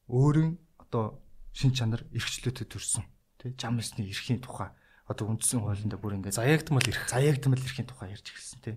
өөрийн 0.08 0.56
одоо 0.80 1.20
шин 1.52 1.76
чанар 1.76 2.08
эрхчлөөтэй 2.16 2.68
төрсөн 2.68 3.04
тий 3.42 3.52
жам 3.58 3.80
ёсны 3.82 4.08
эрхийн 4.08 4.40
тухай 4.40 4.72
одоо 5.10 5.28
үндсэн 5.34 5.66
хуулинд 5.66 5.98
бүр 6.00 6.16
ингээд 6.22 6.40
заяагдмал 6.40 6.86
ирэх. 6.86 7.12
Заяагдмал 7.12 7.60
ирэхин 7.60 7.90
тухай 7.90 8.16
ярьж 8.16 8.28
эхэлсэн 8.32 8.60
тий. 8.64 8.76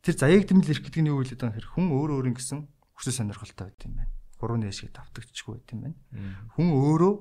Тэр 0.00 0.14
заяагдмал 0.16 0.64
ирэх 0.64 0.84
гэдэг 0.86 1.02
нь 1.02 1.10
юу 1.12 1.20
вэ 1.20 1.34
гэдэг 1.34 1.48
нь 1.50 1.60
хүн 1.60 1.92
өөр 1.92 2.10
өөр 2.22 2.26
ингэсэн 2.32 2.64
хүсэл 2.96 3.18
сонирхолтой 3.20 3.68
байт 3.68 3.84
юм 3.84 4.00
байна. 4.00 4.12
Гурван 4.42 4.66
нэшиг 4.66 4.90
давтагдчихгүй 4.90 5.62
байт 5.62 5.70
юм 5.70 5.80
байна. 5.86 5.98
Хүн 6.58 6.68
өөрөө 6.74 7.14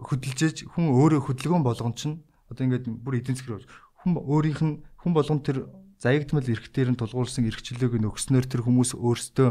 хөдөлжээж 0.00 0.56
хүн 0.72 0.88
өөрөө 0.96 1.20
хөдөлгөөн 1.28 1.64
болгон 1.68 1.92
чинь 1.92 2.24
одоо 2.48 2.64
ингээд 2.64 2.88
бүр 2.88 3.20
эдийн 3.20 3.36
засгийн 3.36 3.68
хүн 4.00 4.16
өөрийнх 4.16 4.62
нь 4.64 4.74
хүн 5.04 5.12
болгон 5.12 5.44
тэр 5.44 5.68
заягдмал 6.00 6.48
эрхтээр 6.48 6.96
нь 6.96 6.98
тулгуурсан 6.98 7.46
эрхчлөөг 7.46 7.94
нь 8.00 8.08
өгснөөр 8.08 8.46
тэр 8.48 8.64
хүмүүс 8.64 8.96
өөрсдөө 8.96 9.50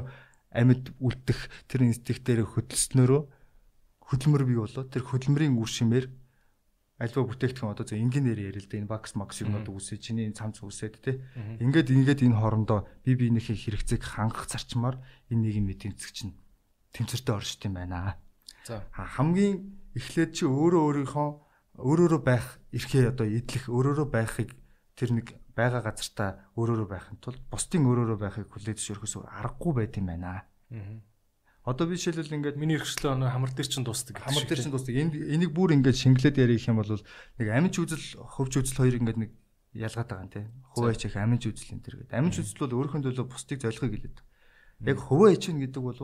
амьд 0.52 0.92
үлдэх 1.00 1.40
тэр 1.72 1.88
инстинктээр 1.88 2.44
хөдөлснөөрөө 2.44 3.22
хөдөлмөр 4.12 4.44
бий 4.44 4.60
болоо. 4.60 4.84
Тэр 4.84 5.08
хөдөлмөрийн 5.08 5.56
үр 5.56 5.72
шимээр 5.72 6.06
альва 7.00 7.24
бүтээгдэхүүн 7.24 7.72
одоо 7.72 7.86
зөв 7.88 7.98
инженеэр 7.98 8.52
ярил 8.52 8.68
л 8.68 8.70
да 8.70 8.78
энэ 8.78 8.92
бакс 8.92 9.16
макс 9.16 9.40
юмнууд 9.40 9.72
үүсээ 9.72 9.98
чиний 10.04 10.28
цамц 10.36 10.60
үүсээд 10.60 10.96
те. 11.00 11.24
Ингээд 11.64 11.90
ингээд 11.90 12.28
энэ 12.28 12.36
хоорондоо 12.36 12.86
би 13.08 13.16
биенийхээ 13.16 13.58
хэрэгцээг 13.58 14.04
хангах 14.04 14.46
зарчмаар 14.52 15.00
энэ 15.32 15.42
нийгмийн 15.50 15.74
эдийн 15.74 15.96
засаг 15.96 16.36
чинь 16.92 17.08
тэмцэртэй 17.08 17.36
оршд 17.36 17.66
юм 17.66 17.80
байна. 17.80 18.20
За 18.68 18.84
хамгийн 18.92 19.82
эхлээд 19.96 20.32
чи 20.36 20.46
өөрөө 20.46 20.82
өөрийнхөө 21.08 21.30
өөрөөрөө 21.80 22.22
байх 22.22 22.60
эрхээ 22.72 23.12
одоо 23.16 23.28
идэх 23.28 23.72
өөрөөрөө 23.72 24.08
байхыг 24.12 24.56
тэр 24.96 25.10
нэг 25.16 25.28
байгаа 25.56 25.82
газартаа 25.84 26.52
өөрөөрөө 26.56 26.88
байхын 26.88 27.18
тулд 27.24 27.42
бусдын 27.52 27.88
өөрөөрөө 27.88 28.20
байхыг 28.20 28.48
хүлээж 28.52 28.78
зөвшөөрөхөөс 28.80 29.28
аргагүй 29.28 29.74
байт 29.76 29.98
юм 30.00 30.08
байна. 30.12 30.44
Одоо 31.62 31.86
би 31.86 31.94
жишээлбэл 31.94 32.38
ингээд 32.42 32.58
миний 32.58 32.78
эрхчлөө 32.82 33.14
өнөө 33.22 33.30
хамар 33.38 33.54
дээр 33.54 33.70
чинь 33.70 33.86
дуустдаг. 33.86 34.18
Хамар 34.18 34.50
дээр 34.50 34.62
чинь 34.66 34.74
дуустдаг. 34.74 34.98
Энд 34.98 35.14
энийг 35.14 35.54
бүр 35.54 35.78
ингээд 35.78 35.94
шингэлээд 35.94 36.42
ярих 36.42 36.66
юм 36.66 36.82
бол 36.82 36.90
нэг 36.90 37.48
амиж 37.54 37.78
үзэл, 37.78 38.18
хөвж 38.18 38.66
үзэл 38.66 38.82
хоёр 38.82 38.98
ингээд 38.98 39.20
нэг 39.22 39.32
ялгаад 39.78 40.10
байгаа 40.10 40.26
юм 40.26 40.34
тий. 40.34 40.46
Хуваач 40.74 41.02
их 41.06 41.16
амиж 41.22 41.54
үзэл 41.54 41.78
энэ 41.78 41.86
төр 41.86 41.96
гэдэг. 42.02 42.18
Амиж 42.18 42.36
үзэл 42.42 42.66
бол 42.66 42.76
өөрийнхөө 42.82 43.06
төлөө 43.14 43.26
бусдыг 43.30 43.62
золихыг 43.62 43.94
хэлээд. 43.94 44.18
Яг 44.90 44.98
хуваач 45.06 45.38
чинь 45.46 45.62
гэдэг 45.62 45.84
бол 45.86 46.02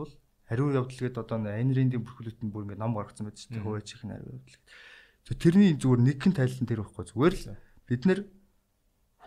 хариу 0.48 0.72
явдал 0.72 0.96
гэдэг 0.96 1.20
одоо 1.20 1.38
анирийн 1.44 1.92
бүрхүүлэлтэнд 1.92 2.52
бүр 2.52 2.64
ингээд 2.64 2.80
ном 2.80 2.96
гаргацсан 2.96 3.28
байдаг 3.28 3.40
шүү 3.44 3.52
дээ. 3.52 3.64
Хуваач 3.68 3.88
их 3.92 4.02
хариу 4.02 4.32
явдал. 4.40 4.58
Тэрний 5.28 5.76
зүгээр 5.76 6.00
нэгэн 6.08 6.32
тайлан 6.32 6.64
дээр 6.64 6.80
байхгүй 6.88 7.04
зүгээр 7.04 7.34
л 7.36 7.44
бид 7.84 8.02
нэр 8.08 8.20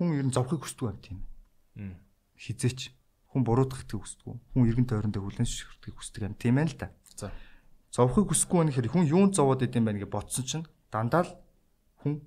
хүн 0.01 0.17
ер 0.17 0.25
нь 0.25 0.33
зовхыг 0.33 0.65
хүсдэг 0.65 0.89
юм 0.89 0.97
тийм. 0.97 1.19
Хизээч 2.41 2.89
хүн 3.29 3.45
буруудахыг 3.45 4.01
хүсдэг. 4.01 4.33
Хүн 4.57 4.65
эргэн 4.65 4.89
тойрондоо 4.89 5.21
хүлэн 5.21 5.45
зөвшөөрөхийг 5.45 5.95
хүсдэг 6.01 6.21
юм 6.25 6.35
тийм 6.41 6.57
ээ 6.57 6.73
л 6.73 6.77
да. 6.81 6.89
За. 7.13 7.29
Зовхыг 7.93 8.33
хүсэхгүй 8.33 8.57
байна 8.65 8.71
гэхээр 8.73 8.89
хүн 8.89 9.05
юунд 9.05 9.37
зовоод 9.37 9.61
идэм 9.61 9.85
байх 9.85 10.01
гэж 10.01 10.09
бодсон 10.09 10.45
чинь 10.49 10.65
дандаа 10.89 11.29
л 11.29 11.31
хүн 12.01 12.17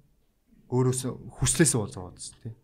өөрөөсөө 0.71 1.13
хүслээсээ 1.35 1.81
бол 1.83 1.91
зовоодсон 1.91 2.37
тийм. 2.41 2.55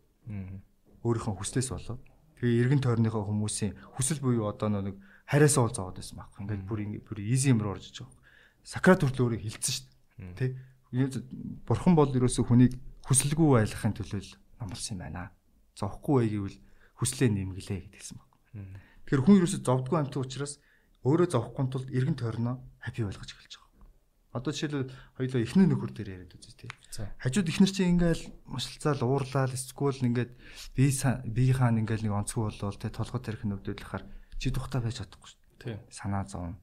Өөрийнхөө 1.02 1.34
хүслээс 1.36 1.68
болоод 1.74 2.00
тэгээ 2.38 2.60
эргэн 2.64 2.80
тойрныхоо 2.80 3.24
хүмүүсийн 3.28 3.76
хүсэл 3.98 4.22
буюу 4.22 4.48
одоо 4.48 4.68
нэг 4.78 4.96
хариасаа 5.30 5.62
бол 5.62 5.76
зовоод 5.78 5.96
байсан 6.02 6.18
байхгүй. 6.18 6.40
Ингээд 6.42 6.64
бүр 6.66 6.80
бүр 7.06 7.18
easy 7.22 7.54
юм 7.54 7.62
руу 7.62 7.78
орж 7.78 7.86
иж 7.86 8.02
байгаа. 8.02 8.18
Сакрат 8.66 9.06
хүртэл 9.06 9.24
өөрөө 9.30 9.40
хилцсэн 9.46 9.74
шүү 9.78 9.86
дээ. 10.34 10.50
Тэ. 10.90 11.14
Бурхан 11.70 11.94
бол 11.94 12.10
ерөөсөө 12.10 12.44
хүнийг 12.50 12.74
хүсэлгүй 13.06 13.48
байлгахын 13.62 13.94
төлөө 13.94 14.20
амлсан 14.58 14.98
юм 14.98 15.00
байна. 15.06 15.30
Зовхгүй 15.78 16.14
бай 16.18 16.28
гэвэл 16.34 16.58
хүслээ 16.98 17.30
нэмгэлээ 17.30 17.78
гэдгийгсэн 17.78 18.18
баг. 18.18 18.30
Тэгэхээр 19.06 19.22
хүн 19.22 19.38
ерөөсөд 19.38 19.62
зовдгүй 19.62 19.98
амт 20.02 20.18
учраас 20.18 20.58
өөрөө 21.06 21.28
зовхгүй 21.30 21.64
тулд 21.70 21.88
эргэн 21.94 22.18
тойрноо 22.18 22.58
хаппи 22.82 23.06
болгож 23.06 23.30
эхэлж 23.30 23.54
байгаа. 23.56 23.88
Одоо 24.36 24.52
жишээлбэл 24.52 24.92
хоёулаа 25.16 25.42
эхнэр 25.42 25.68
нөхөр 25.70 25.92
дээр 25.94 26.10
яриад 26.14 26.34
үзье 26.36 26.54
тий. 26.54 26.70
Хажууд 27.22 27.48
эхнэр 27.50 27.72
чинь 27.72 27.96
ингээл 27.96 28.24
мушилцаал 28.46 29.02
уурлал 29.02 29.50
эсвэл 29.50 30.06
ингээд 30.06 30.32
би 30.76 30.84
би 30.90 31.44
хаан 31.50 31.80
ингээл 31.80 32.04
нэг 32.04 32.14
онцгой 32.14 32.52
болвол 32.52 32.78
тий 32.78 32.92
толгой 32.92 33.20
тарих 33.24 33.42
нөвдөөлөхөр 33.42 34.04
чи 34.40 34.48
тухтай 34.48 34.80
байж 34.80 35.04
чадахгүй 35.04 35.28
шүү. 35.28 35.40
Тий. 35.60 35.76
Санаа 35.92 36.24
зовно. 36.24 36.56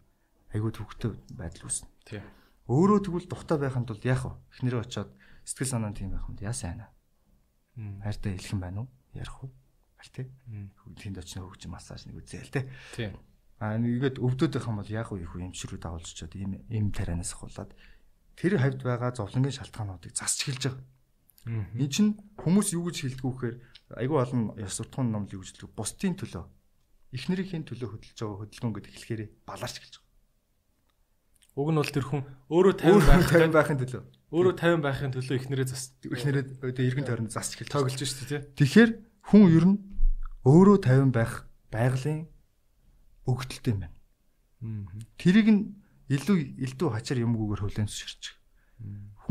Айгуу 0.50 0.74
төвхтэй 0.74 1.14
байдал 1.38 1.70
үүснэ. 1.70 1.88
Тий. 2.10 2.22
Өөрөө 2.66 3.06
тэгвэл 3.06 3.30
тухтай 3.30 3.62
байхын 3.62 3.86
тулд 3.86 4.02
яах 4.02 4.26
вэ? 4.26 4.34
Эхнэрээ 4.58 4.82
очиод 4.82 5.14
сэтгэл 5.46 5.72
санаа 5.78 5.94
тийм 5.94 6.12
байх 6.12 6.26
юм 6.26 6.36
яасан 6.42 6.74
байна 6.82 6.98
хайртай 7.78 8.38
хэлэх 8.38 8.54
юм 8.54 8.62
байна 8.62 8.80
уу? 8.82 8.90
Ярих 9.14 9.44
уу? 9.44 9.52
Аль 9.98 10.12
тий. 10.14 10.26
Тэнд 10.98 11.18
очно 11.18 11.46
хөгжим 11.46 11.72
массаж 11.72 12.06
нэг 12.06 12.18
үзээл 12.18 12.50
тий. 12.50 12.66
Тий. 12.96 13.14
Аа 13.62 13.78
нэгээд 13.78 14.18
өвдөд 14.18 14.58
байх 14.58 14.68
юм 14.68 14.82
бол 14.82 14.90
яг 14.90 15.12
уу 15.14 15.22
их 15.22 15.34
юм 15.38 15.54
ширүү 15.54 15.78
дагуулж 15.78 16.10
чад 16.10 16.34
ийм 16.34 16.66
ийм 16.70 16.90
тарианаас 16.90 17.34
хулаад 17.38 17.74
тэр 18.38 18.58
хавьд 18.58 18.82
байгаа 18.82 19.14
зовлонгийн 19.14 19.58
шалтгаануудыг 19.62 20.14
засч 20.18 20.50
эхэлж 20.50 20.64
байгаа. 20.74 20.86
Энэ 21.78 21.94
чинь 21.94 22.12
хүмүүс 22.38 22.74
юу 22.74 22.90
гэж 22.90 22.98
хэлдэг 23.06 23.26
вэ 23.26 23.34
гэхээр 23.34 23.56
айгүй 24.02 24.18
олон 24.20 24.42
ёс 24.58 24.74
суртахуун 24.78 25.14
номлыг 25.14 25.38
юу 25.38 25.42
гэж 25.46 25.50
хэлдэг 25.58 25.74
бусдын 25.74 26.14
төлөө 26.18 26.44
эхнэрийн 27.16 27.64
төлөө 27.68 27.90
хөдөлж 27.94 28.18
байгаа 28.20 28.40
хөдөлгөөн 28.44 28.74
гэдэг 28.76 28.94
хэлэхээр 28.94 29.22
балаарч 29.48 29.76
эхэлж 29.80 29.96
байгаа. 30.00 30.06
Уг 31.58 31.70
нь 31.74 31.80
бол 31.80 31.94
тэр 31.96 32.06
хүн 32.06 32.22
өөрөө 32.52 32.74
50 32.84 33.08
байх 33.08 33.30
50 33.32 33.56
байхын 33.56 33.80
төлөө 33.82 34.04
Өөрөө 34.28 34.54
50 34.60 34.84
байхын 34.84 35.14
төлөө 35.16 35.36
эхнэрээ 35.40 35.68
зас 35.72 35.96
эхнэрээ 36.04 36.60
эргэн 36.60 37.08
тойронд 37.08 37.32
засч 37.32 37.56
эхэлж 37.56 37.72
тоглож 37.72 37.96
шүү 37.96 38.28
дээ 38.28 38.44
тий. 38.44 38.44
Тэгэхээр 38.60 38.92
хүн 39.24 39.44
ер 39.56 39.66
нь 39.72 39.78
өөрөө 40.44 40.78
50 40.84 41.16
байх 41.16 41.48
байгалийн 41.72 42.28
өгдөлтэй 43.24 43.72
юм 43.72 43.80
байна. 43.88 43.96
Тэрийг 45.16 45.48
нь 45.48 45.62
илүү 46.12 46.60
илүү 46.60 46.90
хачаар 46.92 47.24
юмгүйгээр 47.24 47.62
хүлээн 47.64 47.88
зөвшөөрч. 47.88 48.24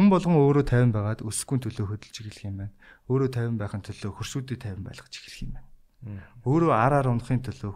Хүн 0.00 0.06
болгон 0.08 0.40
өөрөө 0.40 0.64
50 0.64 0.96
байгаад 0.96 1.20
өсөхгүй 1.28 1.58
төлөө 1.60 1.86
хөдөлж 1.92 2.16
эхлэх 2.16 2.48
юм 2.48 2.56
байна. 2.64 2.72
Өөрөө 3.12 3.28
50 3.36 3.60
байхын 3.60 3.84
төлөө 3.84 4.10
хөрсүүдийг 4.16 4.64
50 4.64 4.80
байлгаж 4.80 5.12
эхлэх 5.12 5.44
юм 5.44 5.52
байна. 5.60 5.65
Өөрөө 6.46 6.72
араар 6.72 7.10
унахын 7.10 7.42
төлөө 7.42 7.74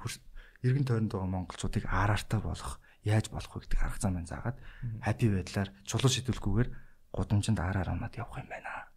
эргэн 0.63 0.85
тойронд 0.85 1.13
байгаа 1.13 1.31
монголчуудыг 1.31 1.85
араартай 1.89 2.41
болгох 2.41 2.81
яаж 3.05 3.33
болох 3.33 3.53
вэ 3.57 3.65
гэдэг 3.65 3.81
арга 3.81 4.01
зам 4.01 4.13
маань 4.15 4.29
заагаад 4.29 4.59
хаппи 5.01 5.27
байдлаар 5.33 5.69
чулуу 5.89 6.11
шидүүлэхгүйгээр 6.13 6.69
гудамжинд 7.17 7.61
араар 7.61 7.97
унаад 7.97 8.15
явах 8.15 8.45
юм 8.45 8.49
байна. 8.53 8.93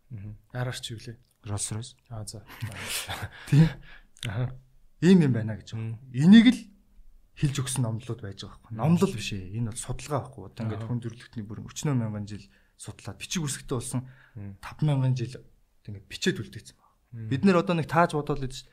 Араар 0.51 0.75
ч 0.75 0.91
юу 0.91 0.99
лээ? 0.99 1.15
Rolls 1.47 1.67
Royce. 1.71 1.95
Аа 2.11 2.27
за. 2.27 2.43
Тийм. 3.47 3.67
Аа. 4.27 4.51
Ийм 4.99 5.23
юм 5.23 5.34
байна 5.34 5.55
гэж. 5.55 5.75
Энийг 6.11 6.47
л 6.51 6.59
хилж 7.36 7.55
өгсөн 7.63 7.84
номлууд 7.84 8.21
байж 8.23 8.43
байгаа 8.43 8.59
байхгүй. 8.59 8.75
Номлол 8.75 9.13
биш 9.15 9.31
ээ. 9.36 9.55
Энэ 9.59 9.71
бол 9.71 9.79
судалгаа 9.79 10.19
байхгүй. 10.23 10.43
Одоо 10.51 10.63
ингээд 10.63 10.84
хүн 10.88 10.99
төрөлхтний 11.03 11.45
бүр 11.47 11.59
40 11.67 11.95
мянган 11.99 12.27
жил 12.27 12.45
судлаад 12.79 13.19
бичиг 13.19 13.43
үсгтээ 13.43 13.75
болсон 13.75 14.07
5 14.36 14.88
мянган 14.88 15.15
жил 15.17 15.36
ингээд 15.88 16.07
бичээд 16.07 16.39
үлдээсэн 16.39 16.75
байна. 16.79 17.27
Бид 17.27 17.41
нэр 17.43 17.59
одоо 17.59 17.75
нэг 17.75 17.88
тааж 17.91 18.15
бодоод 18.15 18.39
л 18.39 18.45
гэж 18.47 18.63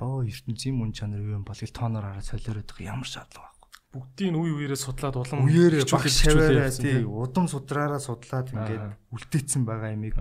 оо 0.00 0.24
ертөнцийн 0.24 0.74
мөн 0.74 0.92
чанар 0.96 1.20
юу 1.20 1.36
юм 1.38 1.44
бол 1.44 1.58
ил 1.60 1.74
тооноор 1.76 2.04
хараад 2.08 2.28
солиороод 2.28 2.68
байгаа 2.72 2.92
ямар 2.96 3.08
шаардлага 3.08 3.54
бүгдийг 3.94 4.34
үе 4.34 4.52
үеэрээ 4.58 4.80
судлаад 4.80 5.14
улам 5.14 5.46
үеэрээ 5.46 5.86
баг 5.86 6.06
шаваараа 6.10 6.70
тий. 6.74 7.06
удам 7.06 7.46
судраараа 7.46 8.02
судлаад 8.02 8.50
ингээд 8.50 8.84
үлдээсэн 9.14 9.62
байгаа 9.62 9.94
юмыг 9.94 10.18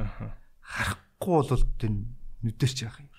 харахгүй 0.61 1.41
бол 1.41 1.65
тэр 1.81 1.91
нүдэрч 2.45 2.77
яах 2.85 3.01
юм. 3.01 3.09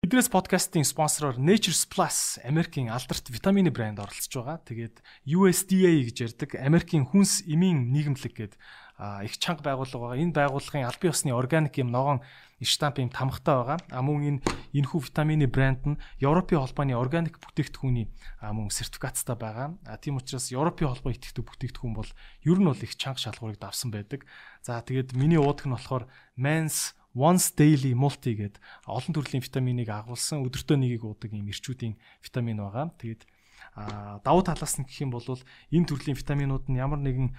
Бидрээс 0.00 0.32
подкастын 0.32 0.86
спонсороор 0.86 1.36
Nature's 1.36 1.84
Plus 1.84 2.40
Америкийн 2.40 2.88
алдарт 2.88 3.26
витамины 3.28 3.68
брэнд 3.68 4.00
оролцож 4.00 4.32
байгаа. 4.32 4.62
Тэгээд 4.64 4.96
USDA 5.28 5.92
гэж 6.08 6.16
ярддаг 6.24 6.50
Америкийн 6.56 7.04
хүнс 7.04 7.44
эмийн 7.44 7.92
нийгэмлэг 7.92 8.32
гэдэг 8.32 8.60
их 9.28 9.34
чанга 9.36 9.60
байгууллага 9.60 10.16
байгаа. 10.16 10.22
Энэ 10.24 10.36
байгууллагын 10.40 10.88
аль 10.88 11.00
бие 11.02 11.12
усны 11.12 11.36
органик 11.36 11.76
юм 11.76 11.92
ногоон 11.92 12.24
штамп 12.66 13.00
юм 13.00 13.08
тамхтай 13.08 13.56
байгаа. 13.56 13.78
А 13.88 14.00
мөн 14.04 14.40
энэ 14.40 14.40
энэхүү 14.76 15.00
витамины 15.08 15.48
брэнд 15.48 15.82
нь 15.88 16.00
Европын 16.20 16.60
холбооны 16.60 16.92
органик 16.92 17.40
бүтээгдэхүүний 17.40 18.06
мөн 18.44 18.68
сертификаттай 18.68 19.36
байгаа. 19.36 19.76
А 19.88 19.96
тийм 19.96 20.20
учраас 20.20 20.52
Европын 20.52 20.92
холбоо 20.92 21.12
итгэдэг 21.16 21.44
бүтээгдэхүүн 21.44 21.94
бол 21.96 22.10
ер 22.44 22.58
нь 22.60 22.68
бол 22.68 22.84
их 22.84 22.94
чанга 23.00 23.20
шалгуурыг 23.20 23.58
давсан 23.60 23.88
байдаг. 23.88 24.28
За 24.60 24.84
тэгээд 24.84 25.16
миний 25.16 25.40
уудаг 25.40 25.64
нь 25.64 25.74
болохоор 25.74 26.04
Mans 26.36 26.92
Once 27.16 27.50
Daily 27.58 27.96
Multi 27.96 28.38
гэдэг 28.38 28.62
олон 28.86 29.12
төрлийн 29.16 29.42
витаминыг 29.42 29.90
агуулсан 29.90 30.46
өдөртөө 30.46 30.78
нэгийг 30.78 31.02
уудаг 31.02 31.34
юм 31.34 31.50
эрчүүдийн 31.50 31.98
витамин 32.22 32.62
байгаа. 32.62 32.94
Тэгээд 33.02 33.26
а 33.74 34.20
давуу 34.22 34.46
талаас 34.46 34.78
нь 34.78 34.86
гэх 34.86 35.02
юм 35.02 35.10
бол 35.10 35.26
энэ 35.26 35.88
төрлийн 35.90 36.14
витаминууд 36.14 36.70
нь 36.70 36.78
ямар 36.78 37.02
нэгэн 37.02 37.34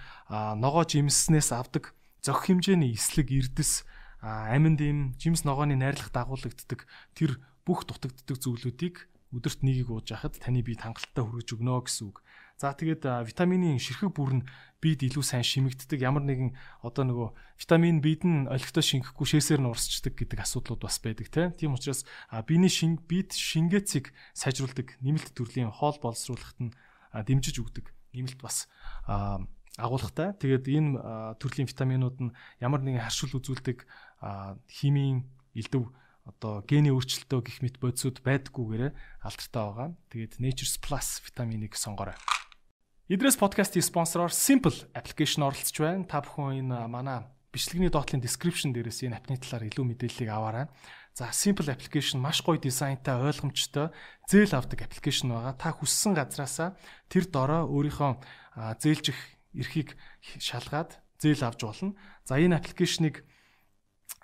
ногоо 0.59 0.83
жимснээс 0.83 1.55
авдаг 1.55 1.95
зөх 2.19 2.51
хэмжээний 2.51 2.91
эслэг 2.95 3.31
эрдэс 3.31 3.87
аминд 4.21 4.79
ийм 4.81 4.99
жимс 5.17 5.43
ногооны 5.43 5.75
найрлах 5.75 6.13
дагуулагддаг 6.13 6.85
тэр 7.17 7.41
бүх 7.65 7.89
дутагддаг 7.89 8.37
зүйлүүдийг 8.37 9.09
өдөрт 9.31 9.63
нэгийг 9.63 9.89
ууж 9.89 10.11
яхад 10.11 10.37
таны 10.37 10.59
бие 10.61 10.75
хангалттай 10.75 11.23
хүргэж 11.23 11.55
өгнө 11.55 11.87
гэсэн 11.87 12.11
үг. 12.11 12.19
За 12.59 12.75
тэгээд 12.75 13.07
витамины 13.25 13.79
ширхэг 13.79 14.11
бүр 14.11 14.43
нь 14.43 14.47
бид 14.83 15.01
илүү 15.01 15.23
сайн 15.23 15.41
шимэгддэг 15.41 16.03
ямар 16.03 16.21
нэгэн 16.27 16.51
одоо 16.83 17.03
нөгөө 17.07 17.29
витамин 17.57 18.03
бид 18.03 18.27
нь 18.27 18.45
олигтой 18.51 18.83
шингэхгүй 18.83 19.27
шээсээр 19.39 19.63
нь 19.63 19.71
урсчдаг 19.71 20.13
гэдэг 20.19 20.45
асуудлууд 20.45 20.83
бас 20.83 20.99
байдаг 20.99 21.31
тийм 21.31 21.73
учраас 21.73 22.03
биений 22.45 22.69
шин 22.69 22.99
бид 23.01 23.33
шингээцийг 23.33 24.11
сайжруулдаг 24.35 24.99
нэмэлт 24.99 25.31
төрлийн 25.33 25.71
хоол 25.71 25.97
боловсруулахад 26.03 26.59
нь 26.59 26.75
дэмжиж 27.15 27.55
өгдөг 27.63 27.89
нэмэлт 28.13 28.37
бас 28.43 28.67
агуулгатай. 29.79 30.35
Тэгээд 30.35 30.65
энэ 30.67 31.39
төрлийн 31.39 31.65
витаминууд 31.71 32.17
нь 32.19 32.35
ямар 32.59 32.83
нэгэн 32.83 33.07
харшил 33.07 33.39
үзүүлдэг 33.39 33.87
химийн 34.69 35.25
элдв 35.57 35.89
одоо 36.25 36.61
гений 36.63 36.93
өөрчлөлтөө 36.93 37.39
гих 37.41 37.59
мэт 37.65 37.81
бодисуд 37.81 38.21
байдаггүйгээр 38.21 38.93
алдартай 39.25 39.63
байгаа. 39.65 39.89
Тэгээд 40.13 40.37
Nature's 40.37 40.77
Plus 40.77 41.19
витаминыг 41.25 41.73
сонгоорой. 41.73 42.15
Идрээс 43.09 43.35
подкастын 43.41 43.81
спонсороор 43.81 44.31
Simple 44.31 44.87
application 44.93 45.43
оролцож 45.43 45.75
байна. 45.81 46.05
Та 46.05 46.21
бүхэн 46.21 46.63
энэ 46.63 46.87
манай 46.87 47.25
бичлэгний 47.51 47.91
доотлын 47.91 48.23
description 48.23 48.71
дээрээс 48.71 49.03
энэ 49.03 49.17
апны 49.17 49.35
талаар 49.41 49.67
илүү 49.67 49.85
мэдээллийг 49.91 50.29
аваарай. 50.29 50.65
За 51.11 51.27
Simple 51.35 51.67
application 51.67 52.23
маш 52.23 52.39
гоё 52.39 52.55
дизайнтай, 52.61 53.19
ойлгомжтой, 53.19 53.91
зээл 54.31 54.55
авдаг 54.55 54.87
аппликейшн 54.87 55.27
байгаа. 55.27 55.59
Та 55.59 55.75
хүссэн 55.75 56.15
газраасаа 56.15 56.79
тэр 57.11 57.27
дороо 57.27 57.67
өөрийнхөө 57.67 58.79
зээлжих 58.79 59.19
эрхийг 59.51 59.99
шалгаад 60.39 60.95
зээл 61.19 61.43
авч 61.43 61.59
болно. 61.67 61.99
За 62.23 62.39
энэ 62.39 62.63
аппликейшнийг 62.63 63.27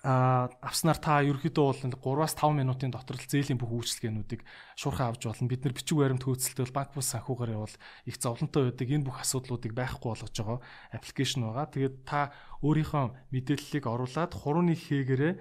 а 0.06 0.46
авснаар 0.62 0.98
та 1.02 1.18
ерөөхдөө 1.26 1.90
бол 1.98 2.22
3-аас 2.22 2.38
5 2.38 2.54
минутын 2.54 2.94
дотор 2.94 3.18
л 3.18 3.26
зээлийн 3.26 3.58
бүх 3.58 3.74
үйлчлэгээнүүдийг 3.82 4.46
шуурхаа 4.78 5.10
авч 5.10 5.26
болно. 5.26 5.50
Бид 5.50 5.66
нар 5.66 5.74
бичиг 5.74 5.98
баримт 5.98 6.22
хөөцөлтөд 6.22 6.70
банк 6.70 6.94
бус 6.94 7.10
санхүүгээр 7.10 7.54
явал 7.58 7.74
их 8.06 8.16
зовлонтой 8.22 8.70
байдаг 8.70 8.88
энэ 8.94 9.06
бүх 9.10 9.18
асуудлуудыг 9.18 9.74
байхгүй 9.74 10.08
болгож 10.14 10.34
байгаа 10.38 10.58
аппликейшн 10.94 11.42
байгаа. 11.42 11.66
Тэгээд 11.66 11.96
та 12.06 12.30
өөрийнхөө 12.62 13.04
мэдээллийг 13.34 13.84
оруулаад 13.90 14.32
хурууны 14.38 14.78
хээгээрээ 14.78 15.34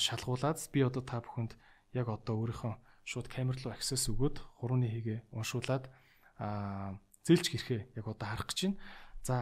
шалгуулад 0.00 0.58
би 0.72 0.80
одоо 0.80 1.02
та 1.04 1.20
бүхэнд 1.20 1.52
яг 1.92 2.08
одоо 2.08 2.34
өөрийнхөө 2.40 2.74
шууд 3.04 3.28
камер 3.28 3.60
руу 3.60 3.76
access 3.76 4.08
өгөөд 4.08 4.64
хурууны 4.64 4.88
хийгээ 4.88 5.28
уншуулад 5.36 5.92
зээлж 7.20 7.46
хэрхээ 7.52 7.80
яг 8.00 8.06
одоо 8.08 8.26
харах 8.32 8.48
гэж 8.48 8.58
байна. 8.64 8.80
За 9.20 9.36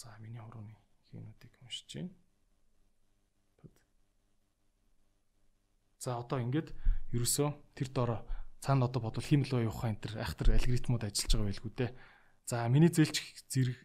За 0.00 0.16
миний 0.16 0.40
хурууны 0.40 0.72
хийнүүдийг 1.12 1.49
уншиж 1.70 1.86
байна. 1.94 2.10
За 6.02 6.18
одоо 6.18 6.42
ингээд 6.42 6.74
ерөөсөө 7.14 7.48
тэр 7.78 7.88
дороо 7.94 8.26
цаана 8.58 8.90
одоо 8.90 9.06
бодвол 9.06 9.22
химэл 9.22 9.54
уу 9.54 9.66
явах 9.70 9.86
энэ 9.86 10.02
төр 10.02 10.12
айхтар 10.18 10.58
алгоритмууд 10.58 11.06
ажиллаж 11.06 11.30
байгаа 11.30 11.48
байлгүй 11.48 11.72
дээ. 11.78 11.90
За 12.50 12.66
миний 12.66 12.90
зээлч 12.90 13.16
зэрэг 13.46 13.78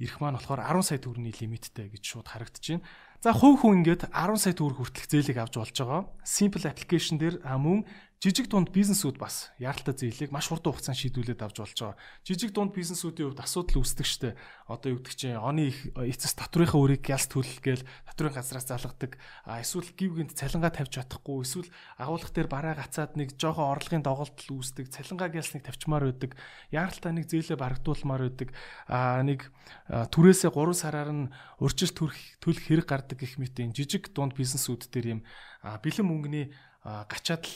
ирэх 0.00 0.16
маань 0.20 0.38
болохоор 0.40 0.62
10 0.64 0.86
сая 0.86 1.00
төгрөгийн 1.02 1.36
лимиттэй 1.36 1.92
гэж 1.92 2.02
шууд 2.04 2.28
харагдаж 2.30 2.64
байна. 2.64 2.86
За 3.20 3.32
хувь 3.32 3.60
хүн 3.60 3.82
ингээд 3.82 4.12
10 4.12 4.38
сая 4.38 4.54
төгрөг 4.54 4.78
хүртэлх 4.80 5.08
зээлийг 5.10 5.38
авч 5.40 5.54
болж 5.58 5.76
байгаа. 5.76 6.02
Simple 6.22 6.64
application 6.68 7.16
дээр 7.18 7.42
мөн 7.42 7.84
жижиг 8.16 8.48
дунд 8.48 8.72
бизнесүүд 8.72 9.20
бас 9.20 9.52
яаралтай 9.60 10.08
зээлийг 10.08 10.32
маш 10.32 10.48
хурдан 10.48 10.72
хугацаанд 10.72 10.96
шийдүүлээд 10.96 11.44
авч 11.44 11.56
болж 11.60 11.76
байгаа. 11.76 12.00
Жижиг 12.24 12.56
дунд 12.56 12.72
бизнесүүдийн 12.72 13.28
хувьд 13.28 13.44
асуудал 13.44 13.84
үүсдэг 13.84 14.06
штэ. 14.08 14.36
Одоо 14.72 14.96
юу 14.96 15.04
гэдэг 15.04 15.14
чинь 15.20 15.36
оны 15.36 15.68
их 15.68 15.92
эцэс 15.92 16.32
татврынхаа 16.40 16.80
өрийг 16.80 17.04
ялс 17.12 17.28
төлөлгээл 17.28 17.84
татврын 18.08 18.32
газраас 18.32 18.64
залгадаг. 18.72 19.20
Эсвэл 19.44 19.92
гівгэнд 19.92 20.32
цалингаа 20.32 20.72
тавьж 20.72 20.96
чадахгүй, 20.96 21.44
эсвэл 21.44 21.68
агуулга 22.00 22.32
дээр 22.32 22.48
бараа 22.48 22.74
гацаад 22.80 23.20
нэг 23.20 23.36
жоохон 23.36 23.68
орлогын 23.76 24.00
доголдол 24.00 24.64
үүсдэг. 24.64 24.88
Цалингаа 24.88 25.28
гялсныг 25.28 25.68
тавьчмаар 25.68 26.08
байдаг. 26.08 26.40
Яаралтай 26.72 27.12
нэг 27.12 27.28
зээлээ 27.28 27.60
барагдуулмаар 27.60 28.32
байдаг. 28.32 28.56
А 28.88 29.20
нэг 29.20 29.52
түрээсээ 29.92 30.56
3 30.56 30.72
сараар 30.72 31.12
нь 31.12 31.28
урьдчил 31.60 31.92
төрөх 31.92 32.16
төлөх 32.40 32.64
хэрэг 32.64 32.88
гардаг 32.88 33.20
гэх 33.20 33.36
мэт 33.36 33.60
энэ 33.60 33.76
жижиг 33.76 34.08
дунд 34.16 34.32
бизнесүүд 34.32 34.88
дээр 34.88 35.06
юм 35.18 35.20
бэлэн 35.60 36.06
мөнгөний 36.08 36.46
гачаад 36.82 37.44
л 37.44 37.54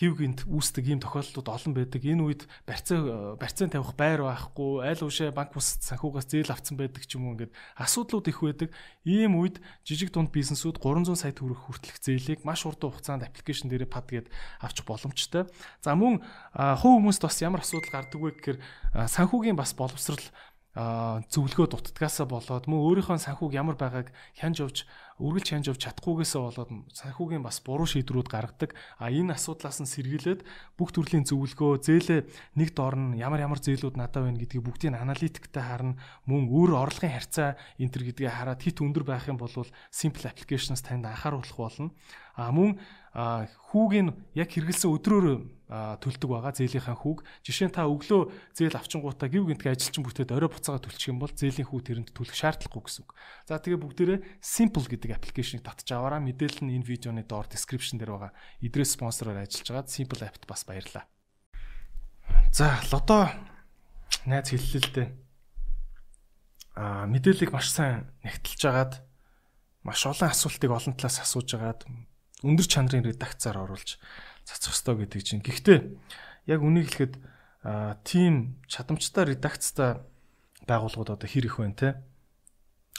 гів 0.00 0.16
гинт 0.16 0.40
үүсдэг 0.48 0.88
ийм 0.88 1.00
тохиолдлууд 1.04 1.48
олон 1.52 1.72
байдаг. 1.76 2.00
Энэ 2.00 2.24
үед 2.24 2.42
барьцаа 2.64 3.36
барьцаан 3.36 3.68
тавих 3.68 3.92
байр 3.92 4.24
байхгүй, 4.24 4.88
айл 4.88 5.04
уушаа 5.04 5.30
банк 5.36 5.52
бус 5.52 5.78
санхугаас 5.84 6.26
зээл 6.32 6.48
авцсан 6.48 6.80
байдаг 6.80 7.04
ч 7.04 7.20
юм 7.20 7.28
уу 7.28 7.36
ингээд 7.36 7.52
асуудлууд 7.76 8.26
их 8.32 8.40
байдаг. 8.40 8.72
Ийм 9.04 9.36
үед 9.36 9.60
жижиг 9.84 10.08
дунд 10.16 10.32
бизнесүүд 10.32 10.80
300 10.80 11.12
сая 11.12 11.36
төгрөг 11.36 11.60
хүртэлх 11.60 12.00
зээлийг 12.00 12.40
маш 12.40 12.64
урт 12.64 12.80
хугацаанд 12.80 13.28
аппликейшн 13.28 13.68
дээрээ 13.68 13.90
пад 13.92 14.08
гээд 14.08 14.32
авч 14.64 14.80
боломжтой. 14.88 15.44
За 15.84 15.92
мөн 15.92 16.24
хувь 16.56 16.96
хүмүүст 16.96 17.22
бас 17.28 17.36
ямар 17.44 17.60
асуудал 17.60 17.92
гардаг 17.92 18.16
вэ 18.16 18.32
гэхээр 18.32 18.58
санхүүгийн 18.96 19.60
бас 19.60 19.76
боловсрал 19.76 20.24
зөвлөгөө 20.72 21.68
дутдгаасаа 21.68 22.24
болоод 22.24 22.64
мөн 22.64 22.80
өөрийнхөө 22.80 23.20
санхүүг 23.20 23.52
ямар 23.52 23.76
байгааг 23.76 24.08
хянж 24.40 24.64
авч 24.64 24.88
үргэлж 25.22 25.48
хянж 25.54 25.66
авч 25.70 25.86
чадахгүйгээсээ 25.86 26.42
болоод 26.42 26.70
санхүүгийн 26.90 27.46
бас 27.46 27.62
буруу 27.62 27.86
шийдвэрүүд 27.86 28.26
гаргадаг. 28.26 28.74
А 28.98 29.06
энэ 29.06 29.38
асуудлаас 29.38 29.78
нь 29.78 29.86
сэргийлээд 29.86 30.42
бүх 30.74 30.90
төрлийн 30.90 31.22
зөвлөгөө, 31.22 31.78
зээлээ 31.86 32.20
нэг 32.58 32.74
дор 32.74 32.98
нь 32.98 33.22
ямар 33.22 33.46
ямар 33.46 33.62
зээлүүд 33.62 33.94
надад 33.94 34.26
байна 34.26 34.42
гэдгийг 34.42 34.66
бүгдийг 34.66 34.98
аналитиктэй 34.98 35.62
харна. 35.62 35.94
Мөн 36.26 36.50
өөр 36.50 36.74
орлогын 36.74 37.14
харьцаа 37.14 37.54
энэ 37.78 37.92
төр 37.94 38.02
гэдгийг 38.10 38.34
хараад 38.34 38.60
хит 38.60 38.82
өндөр 38.82 39.06
байх 39.06 39.30
юм 39.30 39.38
бол 39.38 39.54
simple 39.94 40.26
applications 40.26 40.82
танд 40.82 41.06
анхааруулах 41.06 41.54
болно. 41.54 41.94
А 42.34 42.50
мөн 42.50 42.80
хүүг 43.12 43.92
нь 43.92 44.10
яг 44.32 44.48
хэрэгэлсэн 44.48 44.88
өдрөөр 44.88 45.26
төлдөг 45.72 46.28
байгаа 46.28 46.52
зээлийнхаа 46.52 46.96
хүүг. 46.96 47.24
Жишээ 47.44 47.68
нь 47.68 47.76
та 47.76 47.88
өглөө 47.88 48.32
зээл 48.56 48.76
авчингуудаа 48.76 49.28
гів 49.28 49.48
гинтгэ 49.48 49.72
ажилчин 49.72 50.04
бүтээд 50.04 50.32
орой 50.36 50.52
буцаага 50.52 50.84
төлчих 50.84 51.12
юм 51.12 51.20
бол 51.20 51.32
зээлийн 51.32 51.68
хүү 51.68 51.80
тэрэнд 51.80 52.08
төлөх 52.12 52.36
шаардлагагүй 52.36 52.84
гэсэн 52.88 53.04
үг. 53.08 53.12
За 53.48 53.56
тэгээ 53.56 53.80
бүгдээрээ 53.80 54.20
simple 54.44 54.84
гэдэг 54.84 55.16
аппликейшнийг 55.16 55.64
татж 55.64 55.88
аваараа 55.92 56.20
мэдээлэл 56.20 56.68
нь 56.68 56.76
энэ 56.76 56.88
видеоны 56.88 57.24
доор 57.24 57.48
description 57.48 57.96
дээр 57.96 58.12
байгаа. 58.16 58.32
Идрээс 58.60 59.00
спонсороор 59.00 59.44
ажиллаж 59.44 59.68
байгаа 59.72 59.88
simple 59.88 60.24
app-т 60.24 60.44
бас 60.44 60.64
баярлалаа. 60.68 61.08
За 62.52 62.76
лото 62.92 63.32
найз 64.28 64.52
хэллээ 64.52 64.82
л 64.84 64.92
дээ. 64.92 65.08
Аа 66.76 67.08
мэдээллийг 67.08 67.52
маш 67.52 67.72
сайн 67.72 68.12
нэгтэлж 68.24 68.62
агаад 68.68 68.92
маш 69.84 70.04
олон 70.04 70.28
асуултыг 70.28 70.68
олон 70.68 70.96
талаас 70.96 71.20
асууж 71.24 71.48
агаад 71.56 71.88
өндөр 72.42 72.66
чанарын 72.66 73.06
редакцаар 73.06 73.62
оруулж 73.62 73.98
цацах 74.44 74.74
ёстой 74.74 75.06
гэдэг 75.06 75.22
чинь. 75.22 75.42
Гэхдээ 75.42 75.78
яг 76.50 76.60
үнийг 76.62 76.90
хэлэхэд 76.90 77.14
тим 78.02 78.58
чадамжтай 78.66 79.34
редакцтай 79.34 80.02
байгууллагууд 80.66 81.14
одоо 81.14 81.28
хэр 81.28 81.46
их 81.46 81.58
байна 81.58 81.78
те. 81.78 81.90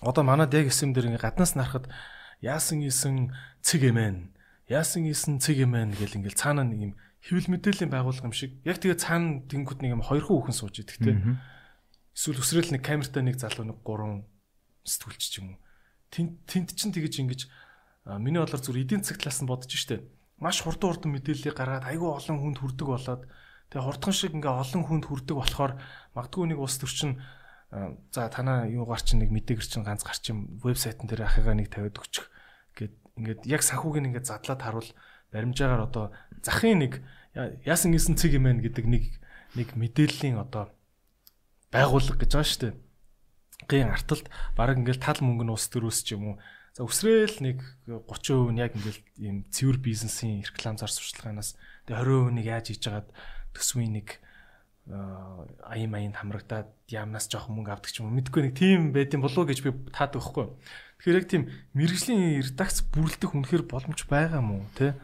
Одоо 0.01 0.23
манад 0.23 0.53
яг 0.55 0.71
эсэм 0.71 0.95
дээр 0.95 1.11
ингээ 1.11 1.23
гаднаас 1.23 1.55
нарахад 1.55 1.91
яасан 2.39 2.83
исэн 2.83 3.35
цэг 3.59 3.91
эмэн 3.91 4.31
яасан 4.67 5.07
исэн 5.07 5.39
цэг 5.39 5.63
эмэн 5.63 5.95
гэл 5.95 6.19
ингээл 6.19 6.39
цаанаа 6.39 6.63
нэг 6.67 6.79
юм 6.79 6.93
хэвлэл 7.23 7.51
мэдээллийн 7.55 7.91
байгууллага 7.91 8.27
юм 8.31 8.35
шиг 8.35 8.59
яг 8.67 8.79
тэгээ 8.79 8.99
цаана 8.99 9.43
тэнгууд 9.47 9.79
нэг 9.79 9.95
юм 9.99 10.03
хоёр 10.03 10.23
хүн 10.27 10.55
сууж 10.55 10.83
идэг 10.83 10.99
те. 10.99 11.39
Эсвэл 12.15 12.39
өсрөл 12.43 12.71
нэг 12.71 12.83
камертай 12.83 13.23
нэг 13.23 13.39
залуу 13.39 13.63
нэг 13.67 13.79
гурван 13.83 14.27
сэтгүүлч 14.83 15.23
ч 15.23 15.39
юм 15.39 15.55
уу. 15.55 15.59
Тэнд 16.11 16.31
тэнд 16.45 16.69
чин 16.75 16.91
тэгэж 16.91 17.13
ингэж 17.23 17.41
миний 18.05 18.39
бодлоор 18.39 18.63
зүр 18.63 18.77
эдийн 18.79 19.03
засаг 19.03 19.23
талаас 19.23 19.39
нь 19.41 19.49
бодож 19.49 19.71
штэ. 19.71 20.03
Маш 20.39 20.61
хурдан 20.61 20.91
хурдан 20.91 21.11
мэдээллийг 21.15 21.55
гаргаад 21.55 21.87
айгүй 21.87 22.09
олон 22.11 22.37
хүнд 22.39 22.57
хүрдэг 22.59 22.87
болоод 22.87 23.23
тэгээ 23.71 23.85
хурдхан 23.87 24.13
шиг 24.13 24.35
ингээ 24.35 24.51
олон 24.51 24.83
хүнд 24.83 25.05
хүрдэг 25.07 25.35
болохоор 25.39 25.73
магадгүй 26.13 26.45
нэг 26.51 26.59
ус 26.59 26.75
төрчин 26.77 27.23
за 28.11 28.29
танаа 28.29 28.67
юу 28.67 28.85
гарч 28.85 29.15
нэг 29.15 29.31
мэдээгэр 29.31 29.65
чин 29.65 29.87
ганц 29.87 30.03
гарч 30.03 30.29
юм 30.29 30.59
вебсайтн 30.61 31.07
дээр 31.09 31.25
ахыгаа 31.25 31.55
нэг 31.57 31.73
тавиад 31.73 31.97
өгчих 31.97 32.29
гэд 32.77 32.93
ингээд 33.17 33.41
яг 33.49 33.61
санхүүг 33.65 33.97
ингээд 34.03 34.29
задлаад 34.29 34.61
харуул 34.61 34.89
баримжаагаар 35.33 35.87
одоо 35.89 36.13
захын 36.45 36.85
нэг 36.85 37.01
яасан 37.65 37.95
гисэн 37.97 38.13
цэг 38.13 38.37
юм 38.37 38.45
байна 38.45 38.61
гэдэг 38.61 38.85
нэг 38.85 39.03
нэг 39.57 39.73
мэдээллийн 39.73 40.37
одоо 40.37 40.69
байгуулга 41.73 42.21
гэж 42.21 42.29
байгаа 42.29 42.45
шүү 42.45 42.61
дээ. 42.61 42.73
Гин 43.65 43.89
арталт 43.89 44.29
баг 44.53 44.77
ингээл 44.77 45.01
тал 45.01 45.17
мөнгө 45.25 45.49
нь 45.49 45.53
ус 45.53 45.65
төрөөс 45.73 46.05
ч 46.05 46.13
юм 46.13 46.23
уу 46.29 46.35
За 46.73 46.89
өсрөөл 46.89 47.37
нэг 47.45 47.61
30% 47.85 48.49
нь 48.49 48.57
яг 48.57 48.73
ингээл 48.73 49.01
ийм 49.21 49.37
цэвэр 49.53 49.77
бизнесийн 49.77 50.41
реклам 50.41 50.81
зар 50.81 50.89
сурчлагынаас 50.89 51.53
тэгээ 51.85 52.01
20% 52.01 52.33
нэг 52.33 52.45
яаж 52.49 52.65
хийж 52.73 52.81
хагаад 52.81 53.09
төсвийн 53.53 53.93
нэг 53.93 54.17
аян 54.89 55.93
маянд 55.93 56.17
хамрагдаад 56.17 56.73
яамнаас 56.89 57.29
жоох 57.29 57.45
мөнгө 57.53 57.77
авдаг 57.77 57.93
ч 57.93 58.01
юм 58.01 58.09
уу 58.09 58.17
мэдгүй 58.17 58.49
нэг 58.49 58.57
тийм 58.57 58.89
байдсан 58.89 59.21
болов 59.21 59.45
гэж 59.45 59.61
би 59.61 59.69
таад 59.93 60.17
өгөхгүй. 60.17 60.49
Тэгэхээр 60.97 61.19
яг 61.21 61.27
тийм 61.29 61.43
мэрэгжлийн 61.77 62.41
редакц 62.41 62.81
бүрлдэх 62.89 63.37
үнэхээр 63.37 63.63
боломж 63.69 64.09
байгаа 64.09 64.41
мó 64.41 64.65
те 64.73 64.97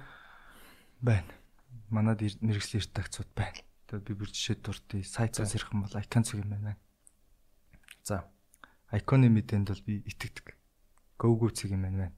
байна. 1.06 1.32
Манад 1.94 2.20
мэрэгжлийн 2.20 2.82
редакцууд 2.82 3.30
байна. 3.38 3.62
Тэгээд 3.88 4.08
би 4.10 4.14
бүр 4.18 4.34
жишээ 4.34 4.58
дуртай 4.58 5.06
сайтаас 5.06 5.54
ирэх 5.54 5.70
юм 5.70 5.86
бол 5.86 6.02
icon 6.02 6.26
зүг 6.26 6.42
юм 6.42 6.50
байна. 6.50 6.76
За 8.04 8.26
icon-ы 8.90 9.30
мэдээнд 9.30 9.70
бол 9.70 9.86
би 9.86 10.02
итгэдэг 10.04 10.59
Go-go 11.20 11.52
цэг 11.52 11.76
юм 11.76 11.84
байна. 11.84 12.12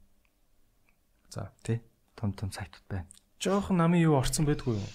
За 1.29 1.51
тий. 1.63 1.81
Том 2.15 2.33
том 2.33 2.51
сайтууд 2.51 2.85
байна. 2.87 3.07
Жохон 3.41 3.81
намын 3.81 4.05
юу 4.05 4.15
орцсон 4.21 4.45
байдгүй 4.45 4.77
юу? 4.77 4.89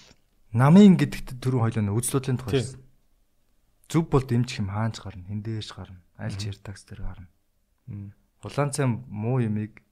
Намын 0.55 0.95
гэдэгт 0.95 1.37
түрүү 1.43 1.67
хойлоо 1.67 1.99
үзлүүлийн 1.99 2.39
тухай. 2.39 2.63
Зүв 3.91 4.07
бол 4.07 4.23
дэмжих 4.23 4.63
юм 4.63 4.71
хаанч 4.71 5.03
гарна, 5.03 5.27
хиндээш 5.27 5.75
гарна, 5.75 5.99
аль 6.15 6.35
ч 6.35 6.47
яртагс 6.47 6.87
дээр 6.87 7.03
гарна. 7.03 7.27
Улаан 8.43 8.71
цай 8.71 8.87
муу 8.87 9.43
юмыг 9.43 9.83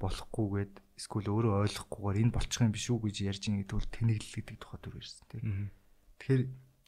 болохгүйгээд 0.00 0.80
эсвэл 0.96 1.28
өөрөө 1.28 1.68
ойлгохгүйгээр 1.68 2.20
энэ 2.24 2.32
болчих 2.32 2.64
юм 2.64 2.72
биш 2.72 2.88
үү 2.88 3.00
гэж 3.04 3.16
ярьж 3.28 3.42
ин 3.48 3.60
гэдэг 3.64 3.76
бол 3.76 3.92
тэнэглэл 3.92 4.36
гэдэг 4.40 4.56
тухай 4.60 4.80
төр 4.80 4.96
ирсэн 5.00 5.24
тий. 5.28 5.40
Тэгэхээр 6.20 6.42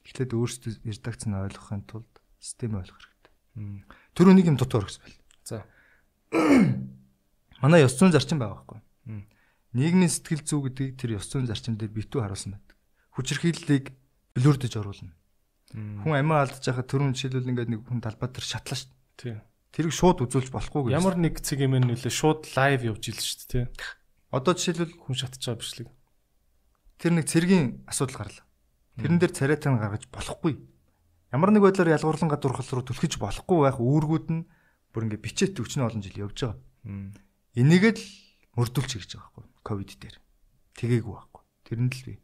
Эхлээд 0.07 0.33
өөрсдөө 0.39 0.73
редакц 0.87 1.27
нь 1.27 1.35
ойлгохын 1.35 1.83
тулд 1.83 2.07
систем 2.39 2.79
ойлгох 2.79 2.95
хэрэгтэй. 2.95 3.83
Тэр 4.15 4.27
үнийг 4.31 4.47
юм 4.47 4.55
дутуу 4.55 4.87
гэсэн 4.87 5.03
байл. 5.03 5.19
За. 5.43 5.67
Манай 7.62 7.85
ёс 7.87 7.95
зүйн 7.97 8.12
зарчим 8.12 8.39
байгаа 8.41 8.64
байхгүй. 8.64 8.81
Нийгмийн 9.77 10.09
сэтгэл 10.09 10.43
зүй 10.47 10.61
гэдгийг 10.70 10.97
тэр 10.97 11.11
ёс 11.20 11.29
зүйн 11.29 11.47
зарчим 11.47 11.77
дээр 11.77 11.93
битүү 11.93 12.24
харуулсан 12.24 12.57
байдаг. 12.57 12.77
Хүчирхийллийг 13.12 13.93
блүрдэж 14.33 14.72
оруулна. 14.81 15.12
Хүн 15.77 16.16
амиа 16.16 16.47
алдаж 16.47 16.64
байхад 16.64 16.89
түрүүн 16.89 17.12
жишээлбэл 17.12 17.51
ингээд 17.53 17.70
нэг 17.74 17.81
хүн 17.85 18.01
талбай 18.01 18.33
дээр 18.33 18.47
шатлаа 18.47 18.79
шүү. 18.79 18.93
Тийм. 19.20 19.41
Тэрийг 19.77 19.93
шууд 19.93 20.24
үзүүлж 20.24 20.49
болохгүй 20.49 20.89
гэж. 20.89 20.97
Ямар 20.97 21.20
нэг 21.20 21.37
цэг 21.45 21.61
юм 21.61 21.77
нөлөө 21.77 22.09
шууд 22.09 22.49
лайв 22.57 22.89
явж 22.89 23.12
ил 23.12 23.20
шүү 23.20 23.45
дээ. 23.53 23.66
Одоо 24.33 24.57
жишээлбэл 24.57 24.97
Хүн 24.97 25.16
шатж 25.16 25.37
байгаа 25.45 25.61
бичлэг. 25.61 25.89
тэр 26.97 27.12
нэг 27.12 27.29
цэргийн 27.29 27.85
асуудал 27.85 28.24
гарлаа. 28.24 28.47
Тэрэн 28.97 29.20
дээр 29.20 29.33
царайтай 29.37 29.68
нь 29.68 29.77
гаргаж 29.77 30.09
болохгүй. 30.09 30.57
Ямар 31.29 31.53
нэг 31.53 31.61
байдлаар 31.68 31.93
ялгуурлан 31.93 32.33
гадуурхал 32.33 32.81
руу 32.81 32.85
түлхэж 32.89 33.20
болохгүй 33.20 33.59
байх 33.68 33.77
үүргүүд 33.77 34.27
нь 34.33 34.49
бүр 34.97 35.13
ингээд 35.13 35.21
бичээд 35.29 35.61
өчнө 35.61 35.85
олон 35.85 36.01
жил 36.01 36.25
явж 36.25 36.41
байгаа. 36.41 36.57
Мм. 36.89 37.13
Энийг 37.53 38.01
л 38.01 38.01
мөрдүүлж 38.57 38.97
хийж 38.97 39.13
байгаа 39.21 39.45
байхгүй 39.45 39.61
ковид 39.61 39.93
дээр. 40.01 40.17
Тэгээгүй 40.81 41.13
байхгүй. 41.13 41.43
Тэрэнд 41.69 41.93
л 42.01 42.07
би 42.09 42.15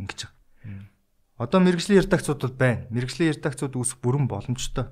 ингэж 0.00 0.20
байгаа. 0.24 0.88
Одоо 1.36 1.60
мэрэгжлийн 1.60 2.00
редакцууд 2.00 2.40
бол 2.40 2.56
байна. 2.56 2.88
Мэрэгжлийн 2.88 3.36
редакцууд 3.36 3.76
үүсэх 3.76 4.00
бүрэн 4.00 4.24
боломжтой. 4.24 4.88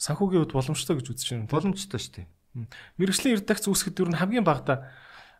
Санхүүгийн 0.00 0.48
хувьд 0.48 0.56
боломжтой 0.56 0.96
гэж 0.96 1.06
үзэж 1.12 1.28
байна. 1.36 1.52
Боломжтой 1.52 2.00
шүү 2.00 2.14
дээ. 2.24 2.26
Мэргэжлийн 2.96 3.36
редакц 3.36 3.68
үүсгэхэд 3.68 4.00
юу 4.00 4.08
н 4.08 4.16
хамгийн 4.16 4.46
багада 4.46 4.88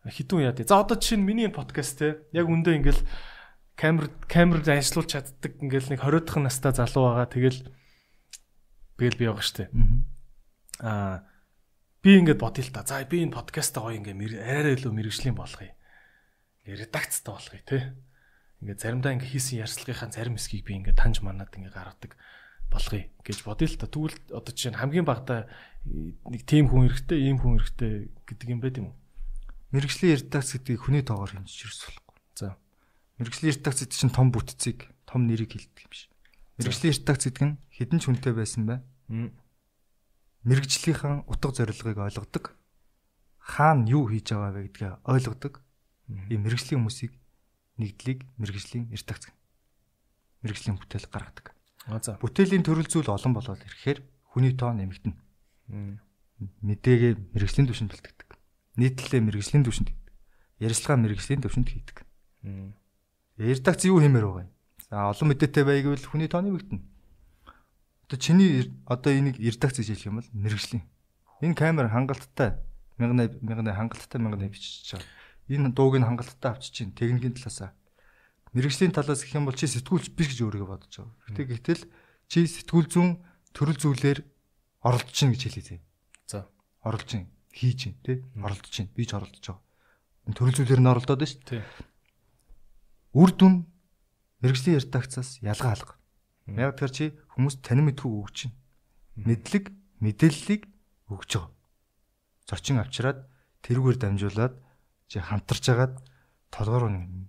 хідүүн 0.04 0.52
яа 0.52 0.52
тий. 0.52 0.68
За 0.68 0.84
одоо 0.84 1.00
жишээ 1.00 1.16
нь 1.16 1.24
миний 1.24 1.48
подкаст 1.48 2.02
те 2.02 2.20
яг 2.36 2.44
үндэ 2.50 2.76
ингээл 2.76 3.02
камер 3.78 4.12
камер 4.28 4.60
ажиллуулж 4.66 5.16
чаддаг 5.16 5.52
ингээл 5.64 5.96
нэг 5.96 6.04
20 6.04 6.28
дахь 6.28 6.42
настай 6.44 6.72
залуу 6.76 7.16
байгаа. 7.16 7.32
Тэгэл 7.32 7.60
тэгэл 9.00 9.16
би 9.16 9.24
байгаа 9.30 9.46
штэ. 9.46 9.72
Аа 9.72 10.15
би 10.80 12.10
ингээд 12.20 12.38
бодъё 12.38 12.62
л 12.64 12.72
та. 12.72 12.84
За 12.86 13.04
би 13.04 13.22
энэ 13.24 13.34
подкастаа 13.34 13.88
гоё 13.90 13.98
ингээ 13.98 14.14
мэр- 14.14 14.40
арай 14.42 14.74
илүү 14.76 14.92
мэрэгжлийн 14.92 15.34
болгоё. 15.34 15.72
Ингээ 16.64 16.86
редакцтай 16.86 17.32
болгоё 17.34 17.62
те. 17.66 17.78
Ингээ 18.62 18.78
заримдаа 18.78 19.12
ингээ 19.16 19.32
хийсэн 19.32 19.60
ярьцлагынхаа 19.64 20.10
зарим 20.12 20.36
хэсгийг 20.38 20.64
би 20.64 20.74
ингээ 20.78 20.94
таньж 20.96 21.20
манад 21.20 21.50
ингээ 21.52 21.72
гаргадаг 21.74 22.16
болгоё 22.70 23.06
гэж 23.24 23.38
бодъё 23.44 23.66
л 23.68 23.78
та. 23.80 23.86
Тэгвэл 23.90 24.16
одоо 24.32 24.52
жишээ 24.54 24.72
нь 24.74 24.80
хамгийн 24.80 25.06
багада 25.06 25.46
нэг 25.86 26.42
тим 26.46 26.66
хүн 26.70 26.90
эрэхтэй, 26.90 27.18
ийм 27.30 27.38
хүн 27.38 27.58
эрэхтэй 27.62 28.10
гэдэг 28.26 28.48
юм 28.50 28.60
байт 28.60 28.76
юм 28.82 28.90
уу? 28.90 28.96
Мэргэжлийн 29.70 30.18
редакц 30.18 30.54
гэдгийг 30.56 30.82
хүний 30.82 31.02
тоогоор 31.06 31.30
хэмжиж 31.30 31.62
ерөөс 31.66 31.82
болохгүй. 31.86 32.16
За. 32.38 32.56
Мэргэжлийн 33.18 33.54
редакц 33.54 33.78
гэдэг 33.82 33.98
чинь 33.98 34.14
том 34.14 34.28
бүтцийг, 34.34 34.78
том 35.06 35.26
нэрийг 35.26 35.52
хэлдэг 35.54 35.84
юм 35.86 35.90
биш. 35.90 36.10
Мэргэжлийн 36.58 36.94
редакц 36.96 37.22
гэдэг 37.26 37.44
нь 37.46 37.54
хідэн 37.70 37.98
ч 38.02 38.04
хүнтэй 38.10 38.34
байсан 38.34 38.62
бай. 38.66 38.78
Мм. 40.46 40.54
Мэргэжлийнхэн 40.54 41.26
утга 41.26 41.50
зорилгыг 41.50 41.98
ойлгодог. 41.98 42.54
Хаана 43.42 43.90
юу 43.90 44.06
хийж 44.06 44.30
байгаа 44.30 44.54
вэ 44.54 44.70
гэдгээ 44.70 45.02
ойлгодог. 45.02 45.58
Ийм 46.06 46.46
мэргэжлийн 46.46 46.86
хүмүүсийг 46.86 47.18
нэгдлийг 47.82 48.22
мэргэжлийн 48.38 48.86
редакц 48.94 49.26
гэнэ. 49.26 49.38
Мэргэжлийн 50.46 50.78
бүтээл 50.78 51.10
гаргадаг. 51.10 51.50
Бүтээлийн 52.22 52.62
төрөл 52.62 52.86
зүйл 52.86 53.10
олон 53.10 53.34
болоод 53.34 53.58
ирэхээр 53.58 53.98
хүний 54.30 54.54
тоо 54.54 54.70
нэмэгдэнэ. 54.70 55.18
Мэдээгээ 56.62 57.12
мэрэгжлийн 57.34 57.66
түвшинд 57.66 57.90
бэлтгэдэг. 57.90 58.30
Нийтлэлээ 58.78 59.22
мэрэгжлийн 59.26 59.66
түвшинд 59.66 59.88
хийдэг. 59.90 60.14
Ярилцлага 60.62 61.02
мэрэгжлийн 61.02 61.42
түвшинд 61.42 61.68
хийдэг. 61.74 62.06
Мм. 62.46 62.70
Редакц 63.34 63.82
юу 63.82 63.98
хэмээр 63.98 64.26
байгаа 64.30 64.44
юм? 64.46 64.52
За 64.86 65.10
олон 65.10 65.26
мэдээтэй 65.34 65.64
байвал 65.66 66.06
хүний 66.06 66.30
тоо 66.30 66.44
нэмэгдэнэ. 66.44 66.95
Одоо 68.06 68.18
чиний 68.22 68.70
одоо 68.86 69.12
энийг 69.12 69.42
редакц 69.42 69.82
гэж 69.82 69.90
хэлэх 69.90 70.06
юм 70.06 70.22
бол 70.22 70.30
мэрэгжлийн. 70.30 70.86
Энэ 71.42 71.58
камер 71.58 71.90
хангалттай 71.90 72.62
1000 73.02 73.42
1000 73.42 73.74
хангалттай 73.74 74.22
1000 74.22 74.46
бичиж 74.46 74.94
байгаа. 74.94 75.10
Энэ 75.50 75.74
дууг 75.74 75.98
нь 75.98 76.06
хангалттай 76.06 76.50
авчиж 76.54 76.70
чинь 76.70 76.94
техникийн 76.94 77.34
талаасаа. 77.34 77.74
Мэрэгжлийн 78.54 78.94
талаас 78.94 79.26
гэх 79.26 79.34
юм 79.34 79.50
бол 79.50 79.58
чи 79.58 79.66
сэтгүүлч 79.66 80.14
биш 80.14 80.32
гэж 80.32 80.38
өөрийгөө 80.46 80.70
бодож 80.70 80.94
байгаа. 80.94 81.18
Гэтэ 81.34 81.42
гэтэл 81.50 81.82
чи 82.30 82.46
сэтгүүл 82.46 82.88
зүүн 82.94 83.10
төрөл 83.50 83.78
зүйлээр 83.82 84.18
оролдож 84.86 85.10
чинь 85.10 85.34
гэж 85.34 85.42
хэлээ. 85.50 85.80
За. 86.30 86.46
Оролдож 86.86 87.10
чинь 87.10 87.26
хийж 87.50 87.74
чинь 87.74 87.98
тий 88.06 88.22
оролдож 88.38 88.70
чинь 88.70 88.88
би 88.94 89.02
ч 89.02 89.18
оролдож 89.18 89.42
байгаа. 89.42 89.66
Төрөл 90.30 90.56
зүйлээр 90.62 90.82
нь 90.82 90.90
оролдоод 90.94 91.20
байна 91.20 91.30
шүү 91.30 91.42
Тий. 91.42 91.62
үр 93.18 93.30
дүн 93.34 93.54
мэрэгжлийн 94.42 94.78
редакцаас 94.78 95.42
ялгаа 95.42 95.74
алга. 95.74 95.94
Яг 96.46 96.78
тэр 96.78 96.90
чи 96.94 97.04
хүмүүс 97.34 97.58
танин 97.58 97.90
мэдхүү 97.90 98.10
өгч 98.22 98.34
чинь. 98.46 98.54
Мэдлэг, 99.18 99.74
мэдээллийг 99.98 100.62
өгч 101.10 101.30
байгаа. 101.34 101.50
Зочин 102.46 102.78
авчираад 102.78 103.26
тэрүүгээр 103.66 103.98
дамжуулаад 103.98 104.54
чи 105.10 105.18
хамтарч 105.18 105.64
агаад 105.74 105.94
толгоор 106.54 106.86
нь 106.94 107.26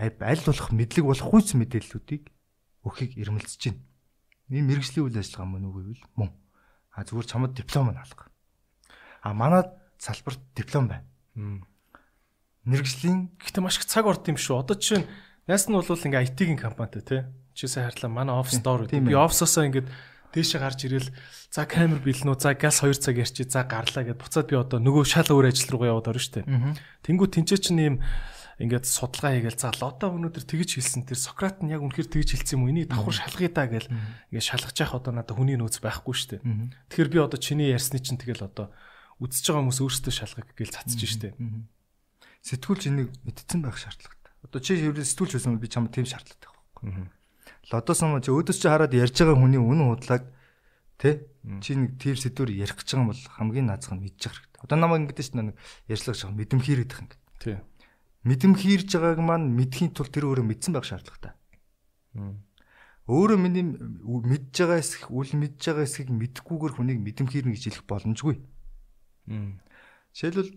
аль 0.00 0.44
болох 0.48 0.68
мэдлэг 0.72 1.04
болох 1.04 1.28
хүйс 1.28 1.52
мэдээллүүдийг 1.60 2.32
өгөхийг 2.88 3.12
ирмэлцэж 3.20 3.62
байна. 3.68 3.84
Энэ 4.48 4.68
мэрэгжлийн 4.68 5.04
үйл 5.04 5.20
ажиллагаа 5.20 5.48
мөн 5.48 5.68
үгүй 5.68 5.84
юу? 5.92 6.00
Мөн. 6.16 6.30
А 6.96 7.04
зүгээр 7.04 7.28
чамд 7.28 7.52
диплом 7.56 7.92
нь 7.92 8.00
алга. 8.00 8.28
А 9.20 9.32
манад 9.32 9.76
салбарт 10.00 10.40
диплом 10.56 10.88
байна. 10.88 11.04
Мм. 11.34 11.64
Мэргэжлийн 12.64 13.36
Гэхдээ 13.40 13.62
маш 13.64 13.76
их 13.80 13.88
цаг 13.88 14.04
орд 14.08 14.24
юм 14.28 14.36
шүү. 14.36 14.60
Одоо 14.64 14.76
жишээ 14.76 15.04
найс 15.48 15.68
нь 15.68 15.76
бол 15.76 15.84
ингээ 15.84 16.24
IT-ийн 16.32 16.58
компанитай 16.58 17.02
тий. 17.02 17.22
Чи 17.54 17.68
сайн 17.68 17.90
хардлаа 17.90 18.10
манай 18.10 18.34
офс 18.34 18.58
доор 18.58 18.88
үү. 18.88 19.00
Би 19.04 19.14
ээ. 19.14 19.24
офсоосоо 19.24 19.68
ингээд 19.68 19.88
дээшээ 20.34 20.60
гарч 20.60 20.80
ирэл 20.90 21.10
за 21.54 21.62
камер 21.70 22.02
бэлнүү 22.02 22.34
за 22.40 22.58
газ 22.58 22.82
2 22.82 22.98
цаг 22.98 23.14
ярьчи 23.22 23.46
за 23.46 23.62
гарлаа 23.62 24.02
гэд 24.02 24.18
буцаад 24.18 24.50
би 24.50 24.58
одоо 24.58 24.82
нөгөө 24.82 25.04
шал 25.06 25.30
өөр 25.30 25.54
ажил 25.54 25.78
руугаа 25.78 25.94
яваад 25.94 26.10
орно 26.10 26.18
штэ. 26.18 26.42
Тэнгүү 27.06 27.28
тэнцээ 27.30 27.60
чинь 27.62 27.78
ийм 27.78 27.96
ингээд 28.58 28.86
судалгаа 28.86 29.38
хийгээл 29.38 29.62
за 29.62 29.70
лода 29.78 30.10
өнөөдөр 30.10 30.44
тэгж 30.46 30.78
хэлсэн 30.78 31.06
тэр 31.06 31.18
Сократ 31.18 31.62
нь 31.62 31.70
яг 31.70 31.82
үнэхээр 31.82 32.10
тэгж 32.10 32.28
хэлсэн 32.34 32.54
юм 32.58 32.62
уу? 32.66 32.70
Энийг 32.70 32.90
давхар 32.90 33.14
шалгая 33.14 33.50
да 33.50 33.66
гэл 33.66 33.90
ингээд 34.30 34.46
шалгаж 34.46 34.76
явах 34.78 34.98
одоо 35.02 35.12
надад 35.14 35.34
хүний 35.34 35.58
нөөц 35.58 35.82
байхгүй 35.82 36.14
штэ. 36.14 36.42
Тэгэхээр 36.90 37.10
би 37.10 37.18
одоо 37.18 37.38
чиний 37.38 37.74
ярьсны 37.74 37.98
чинь 37.98 38.18
тэгэл 38.18 38.46
одоо 38.46 38.70
үдсэж 39.18 39.50
байгаа 39.50 39.62
хүмүүс 39.66 39.80
өөрсдөө 39.82 40.14
шалгах 40.14 40.54
гээл 40.54 40.74
цацж 40.74 41.02
штэ. 41.02 41.34
сэтгүүлч 42.46 42.82
энийг 42.94 43.10
мэдсэн 43.26 43.58
байх 43.62 43.74
шаардлагатай. 43.74 44.13
Одоо 44.44 44.60
чи 44.60 44.76
ерөөс 44.76 45.08
сэтгүүлч 45.16 45.32
байсан 45.40 45.56
би 45.58 45.68
чамд 45.72 45.90
тийм 45.90 46.04
шаардлагатай 46.04 46.52
байхгүй. 46.52 47.08
Лодос 47.72 48.00
ном 48.04 48.20
чи 48.20 48.28
өөдөөс 48.28 48.58
чи 48.60 48.68
хараад 48.68 48.92
ярьж 48.92 49.16
байгаа 49.16 49.40
хүний 49.40 49.60
үнэн 49.60 49.88
худлааг 49.88 50.28
тэ 51.00 51.24
чи 51.64 51.72
нэг 51.74 51.96
тийм 51.96 52.16
сэдвэр 52.20 52.52
ярих 52.52 52.76
гэж 52.76 52.88
байгаа 52.92 53.02
юм 53.02 53.10
бол 53.10 53.22
хамгийн 53.40 53.66
наазах 53.72 53.96
нь 53.96 54.04
мэдчих 54.04 54.36
хэрэгтэй. 54.36 54.60
Одоо 54.62 54.76
намайг 54.76 55.08
ингэдэж 55.08 55.26
чинь 55.32 55.40
нэг 55.50 55.56
ярьцлага 55.88 56.20
жоо 56.20 56.30
мэдэмхийрээд 56.36 56.92
их 56.92 57.00
ингэ. 57.00 57.16
Тий. 57.40 57.56
Мэдэмхийрж 58.24 58.90
байгааг 58.94 59.20
маань 59.24 59.48
мэдхийн 59.56 59.92
тулд 59.96 60.12
тэр 60.12 60.28
өөрөө 60.28 60.44
мэдсэн 60.44 60.72
байх 60.76 60.86
шаардлагатай. 60.88 61.32
Өөрөө 63.04 63.36
миний 63.36 63.64
мэдж 63.68 64.54
байгаа 64.64 64.80
эсэх 64.80 65.12
үл 65.12 65.28
мэдж 65.28 65.60
байгаа 65.60 65.84
эсхийг 65.84 66.08
мэдэхгүйгээр 66.08 66.72
хүнийг 66.72 67.00
мэдэмхийрнэ 67.04 67.52
гэж 67.52 67.64
хэлэх 67.68 67.84
боломжгүй. 67.84 68.40
Жишээлбэл 69.28 70.56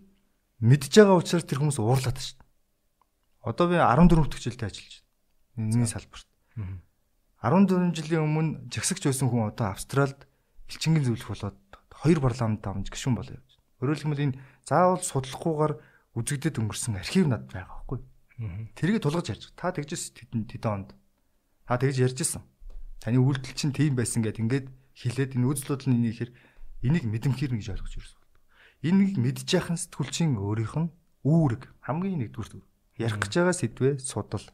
мэдж 0.63 0.91
байгаа 0.95 1.19
учраас 1.19 1.43
тэр 1.43 1.59
хүмүүс 1.59 1.79
уурлаад 1.83 2.15
дээ. 2.15 2.46
Одоо 3.47 3.71
би 3.71 3.79
14 3.79 4.27
дэх 4.27 4.43
жилдээ 4.43 4.67
ажиллаж 4.67 4.95
байна. 5.55 5.71
Энэний 5.71 5.87
салбарт. 5.87 6.27
14 7.39 7.95
жилийн 7.95 8.27
өмнө 8.27 8.67
жагсагч 8.67 9.07
байсан 9.07 9.31
хүн 9.31 9.47
одоо 9.47 9.71
Австралид 9.71 10.27
элчингийн 10.67 11.07
зөвлөх 11.07 11.31
болоод 11.31 11.57
хоёр 11.95 12.19
парламент 12.19 12.59
дамж 12.59 12.91
гишүүн 12.91 13.15
болоо 13.15 13.39
явж 13.39 13.51
байна. 13.55 13.63
Өөрөөр 13.79 13.99
хэлбэл 14.03 14.25
энэ 14.27 14.39
заавал 14.67 14.99
судлахгүйгээр 14.99 15.73
үзэгдэд 16.17 16.59
өнгөрсөн 16.59 16.99
архив 16.99 17.25
над 17.31 17.47
байгаа 17.47 17.87
байхгүй. 17.87 17.99
Тэрийг 18.75 18.99
тулгаж 18.99 19.31
ярьж. 19.31 19.53
Та 19.55 19.71
тэгжээс 19.71 20.17
тэдэн 20.17 20.43
тэдэн 20.49 20.73
онд. 20.83 20.89
Та 21.63 21.79
тэгж 21.79 22.03
ярьжсэн. 22.03 22.43
Таны 22.99 23.21
үйлдэл 23.21 23.53
чинь 23.53 23.71
тийм 23.71 23.95
байсан 23.95 24.25
гэд 24.25 24.41
ингээд 24.43 24.67
хэлээд 24.97 25.37
энэ 25.37 25.47
үзлүүд 25.47 25.87
нь 25.87 25.95
энийг 26.01 26.17
хэр 26.19 26.31
энийг 26.83 27.05
мэдэмхэрнэ 27.05 27.61
гэж 27.61 27.69
ойлгож 27.77 27.93
ирсэн. 27.95 28.19
Энийг 28.81 29.17
мэдж 29.21 29.45
яхан 29.53 29.77
сэтгүүлчийн 29.77 30.37
өөрийнх 30.41 30.75
нь 30.77 30.89
үүрэг 31.21 31.69
хамгийн 31.85 32.25
нэгдүгээр 32.25 32.65
ярих 32.97 33.17
гэж 33.21 33.33
байгаа 33.37 33.55
сэдвээ 33.55 33.93
судал. 34.01 34.45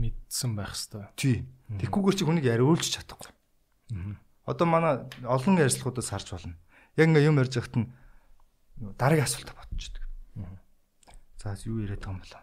мэдсэн 0.00 0.56
байх 0.56 0.72
хэвээр. 0.72 1.12
Тий. 1.16 1.44
Тэгхгүйгээр 1.68 2.16
чи 2.16 2.24
хүнийг 2.24 2.46
яриулж 2.48 2.84
чадахгүй. 2.88 3.32
Одоо 4.48 4.66
манай 4.66 5.04
олон 5.22 5.60
ярилцлагуудаас 5.60 6.10
харж 6.10 6.28
байна. 6.34 6.56
Яг 6.96 7.06
ингээ 7.12 7.28
юм 7.28 7.38
ярьж 7.38 7.54
байхад 7.60 7.76
нь 7.76 7.86
дараагийн 8.96 9.28
асуултаа 9.28 9.54
бодчихдөг. 9.60 10.04
За 11.36 11.56
юу 11.68 11.84
яриад 11.84 12.00
байгаа 12.00 12.16
юм 12.16 12.22
болоо. 12.24 12.42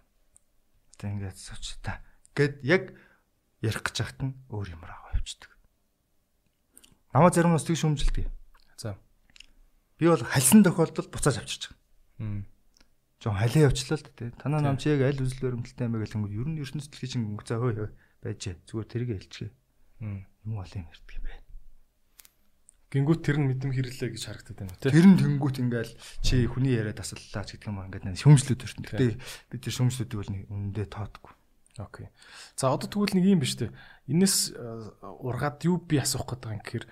Одоо 0.95 1.08
ингээд 1.10 1.38
сууч 1.38 1.82
та. 1.82 2.05
Гэт 2.38 2.62
яг 2.62 2.93
ярих 3.66 3.82
гэж 3.82 3.95
байхад 3.97 4.20
нь 4.22 4.34
өөр 4.53 4.68
юмар 4.78 4.93
аваа 4.93 5.18
явчихдаг. 5.18 5.51
Намаа 7.14 7.34
зарим 7.34 7.58
нь 7.58 7.60
тэгш 7.60 7.84
өмжилдэг. 7.89 8.30
За. 8.78 8.97
Би 9.97 10.05
бол 10.08 10.22
халсан 10.22 10.62
тохиолдолд 10.62 11.10
буцааж 11.10 11.41
авчирч 11.41 11.74
байгаа. 11.74 12.45
Жон 13.18 13.34
халиа 13.34 13.70
явчлаа 13.74 13.97
л 13.97 14.05
дээ. 14.13 14.38
Танаа 14.38 14.61
намч 14.61 14.86
яг 14.86 15.01
аль 15.01 15.18
үзэл 15.18 15.41
баримталтай 15.41 15.89
юм 15.89 15.93
бэ 15.97 16.05
гэх 16.05 16.13
юм 16.13 16.24
бол 16.30 16.38
ер 16.38 16.47
нь 16.47 16.61
ертөнцийн 16.61 17.09
чинь 17.09 17.26
өнгө 17.34 17.45
цаа 17.49 17.57
хөөе 17.57 17.89
байж 18.22 18.41
зүгээр 18.70 18.88
тэрийг 18.93 19.11
хэлчихье. 19.18 19.49
Юм 20.05 20.53
бол 20.53 20.70
юм 20.78 20.86
ярьдаг 20.86 21.15
юм 21.18 21.26
байна. 21.26 21.45
Гингүүт 22.88 23.22
тэр 23.26 23.38
нь 23.41 23.49
мэдэм 23.51 23.74
хэрэглээ 23.74 24.09
гэж 24.15 24.24
харагдаад 24.24 24.57
байна 24.63 24.78
тий. 24.80 24.93
Тэр 24.93 25.07
нь 25.11 25.18
тэнгүүт 25.18 25.57
ингээл 25.59 25.93
чи 26.24 26.45
хүний 26.45 26.78
яриа 26.78 26.95
таслалаа 26.95 27.43
ч 27.43 27.57
гэдэг 27.57 27.68
юм 27.68 27.82
аа 27.82 27.89
ингээд 27.89 28.15
шүмжлүүд 28.15 28.59
төрсөн. 28.63 28.86
Гэтэ 28.86 29.20
бид 29.51 29.61
тэр 29.65 29.74
шүмжлүүдийг 29.76 30.20
бол 30.24 30.32
үнэндээ 30.53 30.88
тоодгүй. 30.88 31.34
Окей. 31.84 32.07
За 32.55 32.72
одоо 32.72 32.88
тэгвэл 32.88 33.18
нэг 33.18 33.26
юм 33.28 33.41
биш 33.43 33.59
үү? 33.59 33.76
Энэс 34.07 34.55
ургаад 35.03 35.68
юу 35.68 35.84
би 35.84 35.99
асуух 35.99 36.32
гэдэг 36.32 36.53
юм 36.53 36.61
гэхээр 36.63 36.86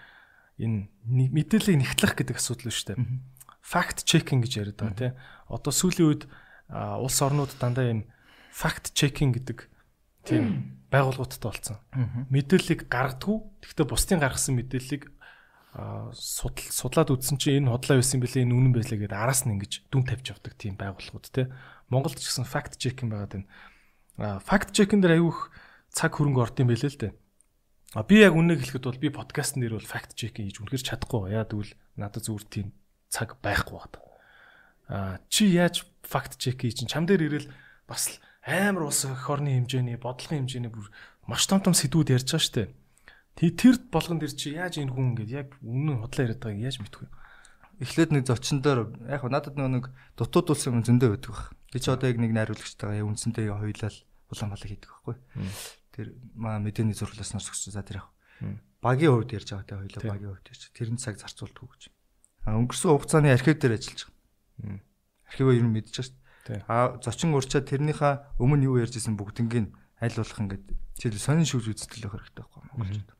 энэ 0.59 0.77
мэдээллийг 1.07 1.79
нэгтлэх 1.79 2.13
гэдэг 2.17 2.37
асуудал 2.37 2.75
шүү 2.75 2.87
дээ. 2.91 2.99
Fact 3.65 4.05
checking 4.05 4.45
гэж 4.45 4.53
яриад 4.61 4.77
байгаа 4.77 4.97
тий. 5.01 5.11
Одоо 5.49 5.73
сүүлийн 5.73 6.09
үед 6.13 6.23
улс 6.69 7.17
орнууд 7.17 7.57
дандаа 7.57 7.89
юм 7.89 8.05
fact 8.53 8.93
checking 8.93 9.33
гэдэг 9.33 9.65
тийм 10.21 10.77
байгууллагуудтай 10.93 11.41
болсон. 11.41 11.77
Мэдээллийг 12.29 12.85
гаргадгүй. 12.85 13.37
Гэхдээ 13.65 13.87
бусдын 13.89 14.21
гаргасан 14.21 14.53
мэдээллийг 14.61 15.09
судал 16.13 16.69
судлаад 16.71 17.11
үзсэн 17.11 17.35
чинь 17.41 17.65
энэ 17.65 17.73
хотлоо 17.73 17.99
байсан 17.99 18.23
бэлээ 18.23 18.47
энэ 18.47 18.55
үнэн 18.55 18.73
байлаа 18.73 18.95
гэдээ 18.95 19.19
араас 19.19 19.43
нь 19.43 19.59
ингэж 19.59 19.91
дүн 19.91 20.07
тавьж 20.07 20.31
авдаг 20.31 20.53
тийм 20.55 20.79
байгууллагууд 20.79 21.27
те. 21.35 21.51
Монголд 21.91 22.15
ч 22.15 22.31
гэсэн 22.31 22.47
fact 22.47 22.79
checking 22.79 23.11
байгаад 23.11 23.43
байна. 24.15 24.39
Fact 24.39 24.71
checking 24.71 25.03
дээр 25.03 25.19
аюух 25.19 25.51
цаг 25.91 26.15
хөрөнгө 26.15 26.47
орд 26.47 26.61
юм 26.63 26.71
байлээ 26.71 26.91
л 26.95 27.01
дээ. 27.11 27.13
А 27.91 28.07
би 28.07 28.23
яг 28.23 28.39
үннийг 28.39 28.63
хэлэхэд 28.63 28.87
бол 28.87 29.03
би 29.03 29.09
подкаст 29.11 29.59
нэр 29.59 29.75
бол 29.75 29.83
fact 29.83 30.15
checking 30.15 30.47
хийж 30.47 30.63
үнэхээр 30.63 30.87
чадахгүй. 30.95 31.35
Яа 31.35 31.43
тэгвэл 31.43 31.75
надад 31.99 32.23
зүгээр 32.23 32.47
тийм 32.47 32.67
цаг 33.15 33.39
байхгүй 33.39 33.79
байна. 33.79 34.03
А 34.91 35.17
чи 35.31 35.47
яаж 35.47 35.87
fact 36.03 36.35
check 36.35 36.59
хийж 36.59 36.83
чам 36.83 37.07
дээр 37.07 37.31
ирэл 37.31 37.47
бас 37.87 38.19
амар 38.43 38.91
ус 38.91 39.07
өх 39.07 39.31
орны 39.31 39.55
хэмжээний 39.55 39.95
бодлогын 39.95 40.43
хэмжээний 40.43 40.71
бүр 40.75 40.91
маш 41.31 41.47
том 41.47 41.63
том 41.63 41.71
сэдвүүд 41.71 42.11
ярьж 42.11 42.27
байгаа 42.27 42.43
шүү 42.43 42.55
дээ 42.59 42.69
Тэр 43.35 43.75
болгон 43.91 44.23
дэр 44.23 44.31
чи 44.31 44.55
яаж 44.55 44.79
энэ 44.79 44.95
хүн 44.95 45.11
ингээд 45.11 45.31
яг 45.35 45.49
үнэн 45.59 45.99
худлаа 45.99 46.23
яриад 46.23 46.39
байгааг 46.39 46.63
яаж 46.71 46.79
мэдэх 46.79 47.03
вэ? 47.03 47.11
Эхлээд 47.83 48.11
нэг 48.15 48.23
зочин 48.31 48.63
дээр 48.63 48.95
яг 49.11 49.27
надад 49.27 49.59
нэг 49.59 49.91
дутууд 50.15 50.55
улсын 50.55 50.79
юм 50.79 50.87
зөндөө 50.87 51.19
байдаг 51.19 51.31
баг. 51.35 51.51
Би 51.67 51.83
ч 51.83 51.91
одоо 51.91 52.07
яг 52.07 52.15
нэг 52.15 52.31
найруулагчтайгаа 52.31 53.03
үндсэндээ 53.03 53.51
хоёулаа 53.51 53.91
улаан 54.31 54.51
балаг 54.55 54.69
хийдэг 54.71 54.87
байхгүй. 54.87 55.15
Тэр 55.91 56.07
маа 56.31 56.63
мэдээний 56.63 56.95
зураглаас 56.95 57.35
нар 57.35 57.43
зөвсөн 57.43 57.75
за 57.75 57.83
тэр 57.83 57.99
яг. 57.99 58.07
Багийн 58.79 59.11
хувьд 59.11 59.35
ярьж 59.35 59.51
байгаа 59.51 59.67
те 59.67 59.75
хоёулаа 59.83 60.03
багийн 60.15 60.31
хувьд 60.31 60.47
ярьж. 60.55 60.63
Тэрэн 60.71 60.95
цаг 60.95 61.19
зарцуулдаг 61.19 61.75
гэж. 61.75 61.91
А 62.45 62.55
өнгөрсөн 62.55 62.93
хугацааны 62.93 63.33
архив 63.33 63.57
дээр 63.57 63.77
ажиллаж 63.81 64.01
байгаа. 64.05 64.79
Архиваа 65.25 65.53
ер 65.57 65.65
нь 65.65 65.73
мэдчихэж 65.73 66.13
шүү 66.13 66.15
дээ. 66.45 66.63
А 66.69 66.95
зочин 67.01 67.33
урчаад 67.33 67.65
тэрнийхээ 67.65 68.39
өмнө 68.39 68.69
юу 68.69 68.79
ярьж 68.79 69.01
исэн 69.01 69.17
бүгднийг 69.17 69.73
аль 69.99 70.15
болох 70.15 70.39
ингээд 70.39 70.65
жишээл 71.01 71.25
сонин 71.25 71.49
шүүж 71.49 71.73
үзтэлэх 71.73 72.13
хэрэгтэй 72.13 72.43
байхгүй 72.45 72.61
Монголчууд 72.69 73.15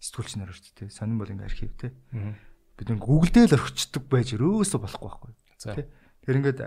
сэтгүүлч 0.00 0.32
нар 0.40 0.50
өрчтэй. 0.50 0.88
Сонин 0.88 1.20
бол 1.20 1.28
ингээ 1.28 1.44
архив 1.44 1.72
те. 1.76 1.92
Бид 2.10 2.88
нэг 2.88 3.04
Google 3.04 3.28
дээр 3.28 3.52
л 3.52 3.60
орчдөг 3.60 4.04
байж 4.08 4.32
өрөөсө 4.32 4.80
болохгүй 4.80 5.08
байхгүй. 5.12 5.32
Тэ. 5.60 5.92
Тэр 6.24 6.40
ингээд 6.40 6.60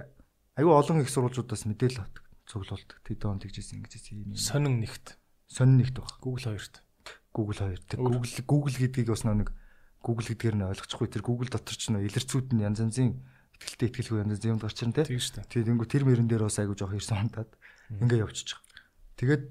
аюу 0.61 0.77
олон 0.77 1.01
их 1.01 1.09
сурвалжуудаас 1.09 1.65
мэдээлэл 1.65 2.05
авдаг, 2.05 2.25
цуглуулдаг. 2.45 2.97
Тэд 3.01 3.25
он 3.25 3.41
тэгжсэн 3.41 3.81
ингэж 3.81 4.13
юм. 4.13 4.37
Сонин 4.37 4.77
нэгт. 4.77 5.17
Сонин 5.49 5.81
нэгт 5.81 5.97
баг. 5.97 6.13
Google 6.21 6.53
хоёрт. 6.53 6.85
Google 7.33 7.57
хоёрт. 7.57 7.89
Google 7.97 8.29
Google 8.45 8.77
гэдгийг 8.77 9.09
бас 9.09 9.25
нэг 9.25 9.49
Google 10.03 10.27
гэдгээр 10.27 10.55
нь 10.59 10.67
ойлгочихгүй. 10.67 11.07
Тэр 11.07 11.23
Google 11.23 11.49
дотор 11.49 11.75
ч 11.79 11.87
нөө 11.89 12.03
илэрцүүд 12.11 12.51
нь 12.51 12.63
янз 12.67 12.83
янзын 12.83 13.23
ихтэлтэй 13.55 13.87
ихтэлгүй 13.87 14.19
янз 14.19 14.35
янзын 14.35 14.51
юм 14.53 14.59
гарч 14.59 14.77
ирнэ 14.83 14.95
дээ. 14.99 15.07
Тэгээд 15.47 15.71
ингээ 15.71 15.89
тэр 15.89 16.03
мөрөн 16.03 16.27
дээр 16.27 16.43
бас 16.43 16.59
аягүй 16.59 16.75
жоох 16.75 16.93
ирсэн 16.99 17.17
хантаад 17.23 17.51
ингээ 18.03 18.23
явчихчих. 18.27 18.59
Тэгээд 19.15 19.43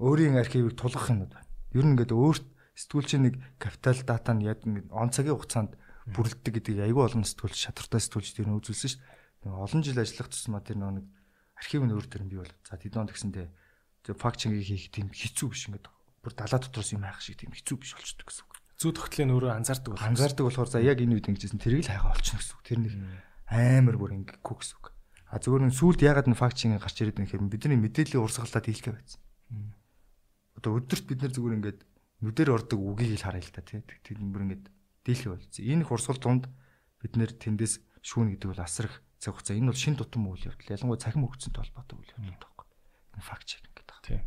өөрийн 0.00 0.40
архивыг 0.40 0.72
тулгах 0.72 1.12
юм 1.12 1.28
байна. 1.28 1.44
Ер 1.76 1.84
нь 1.84 1.92
ингээд 1.92 2.16
өөрт 2.16 2.46
сэтгүүлчийн 2.80 3.22
нэг 3.28 3.34
капитал 3.60 4.00
дата 4.08 4.32
нь 4.32 4.48
яг 4.48 4.64
он 4.64 5.12
цагийн 5.12 5.36
хугацаанд 5.36 5.76
бүрэлддэг 6.08 6.52
гэдэг 6.56 6.88
айгүй 6.88 7.04
олон 7.04 7.28
сэтгүүлч 7.28 7.68
шатартай 7.68 8.00
сэтгүүлч 8.00 8.32
тэр 8.32 8.48
нь 8.48 8.56
үзүүлсэн 8.56 8.90
шүү 8.96 9.00
дээ. 9.44 9.52
Олон 9.52 9.82
жил 9.84 10.00
ажиллах 10.00 10.32
тусмаа 10.32 10.64
тэр 10.64 10.80
нэг 10.80 11.06
архив 11.60 11.84
нь 11.84 11.92
өөр 11.92 12.06
төр 12.08 12.22
нь 12.24 12.30
бий 12.32 12.40
бол. 12.40 12.54
За 12.64 12.80
тэд 12.80 12.96
он 12.96 13.06
тэгсэндээ 13.06 13.46
факт 14.18 14.42
ченгийг 14.42 14.66
хийх 14.66 14.90
тийм 14.90 15.14
хэцүү 15.14 15.48
биш 15.52 15.70
ингээд 15.70 15.86
бүр 16.24 16.32
далаа 16.34 16.58
дотроос 16.58 16.90
юм 16.90 17.06
хайх 17.06 17.22
шиг 17.22 17.38
тийм 17.38 17.54
хэцүү 17.54 17.76
биш 17.78 17.94
болчдөг 17.94 18.26
гэсэн. 18.26 18.51
Зүү 18.82 18.92
тогтлын 18.98 19.30
өөрөө 19.30 19.52
анзаардаг 19.54 19.94
болох. 19.94 20.08
Анзаардаг 20.10 20.42
болохоор 20.42 20.70
за 20.74 20.82
яг 20.82 20.98
энэ 20.98 21.14
үед 21.22 21.30
ингэжсэн 21.30 21.62
тэрийг 21.62 21.86
л 21.86 21.92
хайгаа 21.94 22.18
олчихно 22.18 22.42
гэсэн 22.42 22.54
үг. 22.58 22.62
Тэр 22.66 22.78
нэг 22.82 22.94
амар 23.46 23.96
бүр 24.00 24.10
ингэхгүй 24.18 24.56
гэсэн 24.58 24.76
үг. 24.82 24.86
А 25.30 25.38
зөвхөн 25.38 25.70
сүулт 25.70 26.02
ягаад 26.02 26.26
н 26.26 26.34
факт 26.34 26.58
ченгийг 26.58 26.82
гарч 26.82 26.98
ирээд 26.98 27.22
нэхэр 27.22 27.46
бидний 27.46 27.78
мэдээллийн 27.78 28.26
урсгалаад 28.26 28.66
хийлгээ 28.66 28.94
байсан. 28.98 29.22
Одоо 30.58 30.82
өдөрт 30.82 31.06
бид 31.06 31.22
нар 31.22 31.32
зүгээр 31.32 31.56
ингээд 31.62 31.80
нүдээр 32.26 32.50
ордог 32.52 32.80
үгийг 32.82 33.16
л 33.16 33.24
харъя 33.24 33.46
л 33.46 33.54
та 33.54 33.62
тий. 33.62 33.80
Тэр 33.80 34.18
бүр 34.18 34.44
ингээд 34.50 34.64
дийлхий 35.06 35.30
болцсон. 35.30 35.62
Энэ 35.62 35.82
их 35.86 35.92
урсгал 35.94 36.20
тунд 36.20 36.44
бид 36.98 37.14
нэр 37.16 37.32
тэндээс 37.38 37.80
шүүн 38.02 38.34
гэдэг 38.36 38.48
бол 38.50 38.60
асрах 38.60 39.00
цаг 39.22 39.38
хугацаа. 39.38 39.56
Энэ 39.56 39.70
бол 39.72 39.78
шин 39.78 39.96
тутам 39.96 40.26
үйл 40.26 40.42
явдал. 40.42 40.74
Ялангуяа 40.74 41.00
цахим 41.00 41.24
хөгжсөн 41.26 41.54
толботой 41.54 41.96
үйл 41.96 42.12
явдал 42.18 42.40
таахгүй. 42.42 42.66
Энэ 43.16 43.26
факт 43.26 43.46
чек 43.46 43.62
гэдэг. 43.72 43.98
Тий. 44.02 44.18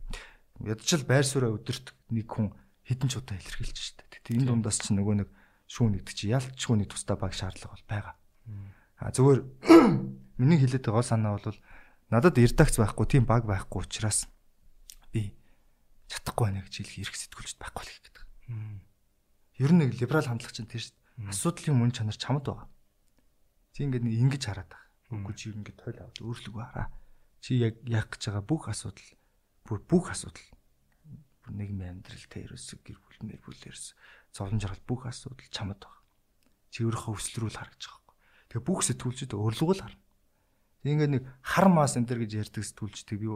Ядчил 0.63 1.03
байр 1.03 1.27
сууриа 1.27 1.55
өдөрт 1.55 1.93
нэг 2.15 2.27
хүн 2.27 2.49
хэдэн 2.85 3.09
ч 3.09 3.13
удаа 3.17 3.37
илэрхийлж 3.37 3.77
штэ. 3.77 4.05
Тэгтээ 4.13 4.37
энэ 4.41 4.47
дундаас 4.53 4.77
ч 4.77 4.93
нөгөө 4.93 5.25
нэг 5.25 5.29
шүүн 5.65 5.97
нэгдэг 5.97 6.13
чи 6.13 6.29
ялчгүй 6.29 6.77
нэг 6.77 6.93
тусдаа 6.93 7.17
баг 7.17 7.33
шаардлага 7.33 7.73
бол 7.73 7.85
байгаа. 7.89 8.15
А 9.01 9.09
зүгээр 9.09 9.41
миний 10.39 10.59
хэлээд 10.61 10.85
байгаа 10.85 11.05
санаа 11.05 11.41
бол 11.41 11.57
надад 12.13 12.37
редакц 12.37 12.77
байхгүй 12.77 13.05
тийм 13.09 13.25
баг 13.25 13.49
байхгүй 13.49 13.81
учраас 13.81 14.29
би 15.09 15.33
чадахгүй 16.05 16.53
байна 16.53 16.61
гэж 16.61 16.73
хэлэх 16.85 17.09
эрх 17.09 17.15
сэтгүүлчд 17.17 17.57
байхгүй 17.57 17.81
л 17.81 17.93
гэдэг. 18.05 18.15
Ер 19.65 19.71
нь 19.73 19.79
нэг 19.81 19.97
либерал 19.97 20.29
хандлага 20.29 20.53
чинь 20.53 20.69
тэр 20.69 20.85
асуудлын 21.25 21.75
мөн 21.75 21.91
чанар 21.91 22.15
чамд 22.15 22.45
байгаа. 22.45 22.69
Чи 23.73 23.89
ингээд 23.89 24.05
нэг 24.05 24.15
ингэж 24.29 24.43
хараад 24.45 24.69
байгаа. 24.69 25.17
Үгүй 25.17 25.33
чи 25.33 25.49
ингээд 25.49 25.77
тойл 25.81 25.99
аваад 26.05 26.21
өөрчлөгөө 26.21 26.65
хараа. 26.69 26.87
Чи 27.41 27.57
яг 27.57 27.81
яах 27.89 28.13
гэж 28.13 28.21
байгаа 28.29 28.45
бүх 28.45 28.69
асуудал 28.69 29.09
бүх 29.65 30.13
асуудал 30.13 30.45
бүр 31.45 31.53
нийгмийн 31.53 32.01
амьдрал 32.01 32.25
тэ 32.25 32.49
ерөөс 32.49 32.81
гэр 32.81 32.97
бүл 32.97 33.21
мэр 33.29 33.39
бүлэрс 33.45 33.93
зовлон 34.33 34.57
жаргал 34.57 34.81
бүх 34.89 35.05
асуудал 35.05 35.45
чамд 35.53 35.77
байгаа. 35.77 36.01
Чи 36.73 36.83
өөрийнхөө 36.89 37.13
өслөрүүл 37.13 37.55
харагдаж 37.61 37.85
байгаа. 37.85 38.15
Тэгээ 38.49 38.65
бүх 38.65 38.81
сэтгүүлчд 38.89 39.31
урлагуул 39.37 39.79
харна. 39.85 40.01
Ингээд 40.85 41.13
нэг 41.17 41.23
хар 41.41 41.67
мас 41.69 41.97
энэ 41.97 42.09
төр 42.09 42.25
гэж 42.25 42.31
ярьдаг 42.45 42.61
сэтгүүлчдэг 42.61 43.17
би 43.17 43.27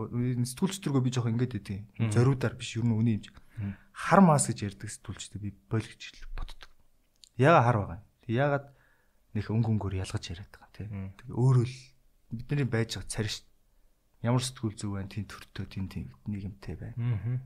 сэтгүүлчдэргөө 0.46 1.02
би 1.02 1.10
жоох 1.14 1.30
ингээд 1.34 1.58
идэв. 1.58 1.82
Зориудаар 2.14 2.54
биш 2.54 2.78
ер 2.78 2.86
нь 2.86 2.94
үний 2.94 3.18
юм. 3.22 3.74
Хар 3.94 4.22
мас 4.22 4.50
гэж 4.50 4.60
ярьдаг 4.70 4.90
сэтгүүлчдэг 4.90 5.40
би 5.42 5.50
бойл 5.66 5.86
гэж 5.86 6.30
боддог. 6.38 6.70
Яга 7.42 7.66
хар 7.66 7.78
байгаа. 7.82 8.00
Ягаад 8.30 8.66
нөх 9.34 9.50
өнгө 9.50 9.70
өнгөөр 9.78 9.98
ялгаж 9.98 10.24
яриад 10.30 10.54
байгаа 10.54 10.72
тий. 10.78 10.88
Тэгээ 10.90 11.38
өөрөө 11.42 11.66
л 11.66 11.78
бидний 12.30 12.70
байж 12.70 13.02
байгаа 13.02 13.10
царь 13.10 13.30
ш. 13.34 13.42
Ямар 14.22 14.44
сэтгүүл 14.46 14.78
зүг 14.78 14.92
байна, 14.94 15.10
тийм 15.10 15.26
төртөө, 15.26 15.66
тийм 15.74 15.86
тийм 15.90 16.06
нийгэмтэй 16.30 16.76
байна. 16.78 17.42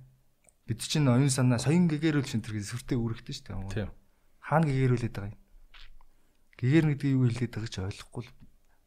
Бид 0.64 0.80
чинь 0.80 1.12
оюун 1.12 1.28
санаа 1.28 1.60
соён 1.60 1.92
гэгэрүүл 1.92 2.24
шин 2.24 2.40
тэр 2.40 2.64
сүртэй 2.64 2.96
үүрэгтэй 2.96 3.36
ш. 3.36 3.44
Тий. 3.72 3.92
Хаана 4.40 4.68
гэгэрүүлээд 4.72 5.12
байгаа 5.12 5.36
юм? 5.36 5.40
Гэгэр 6.56 6.86
гэдэг 6.96 7.10
юу 7.12 7.28
хэлээд 7.28 7.54
байгаа 7.60 7.72
ч 7.72 7.78
ойлгохгүй 7.84 8.24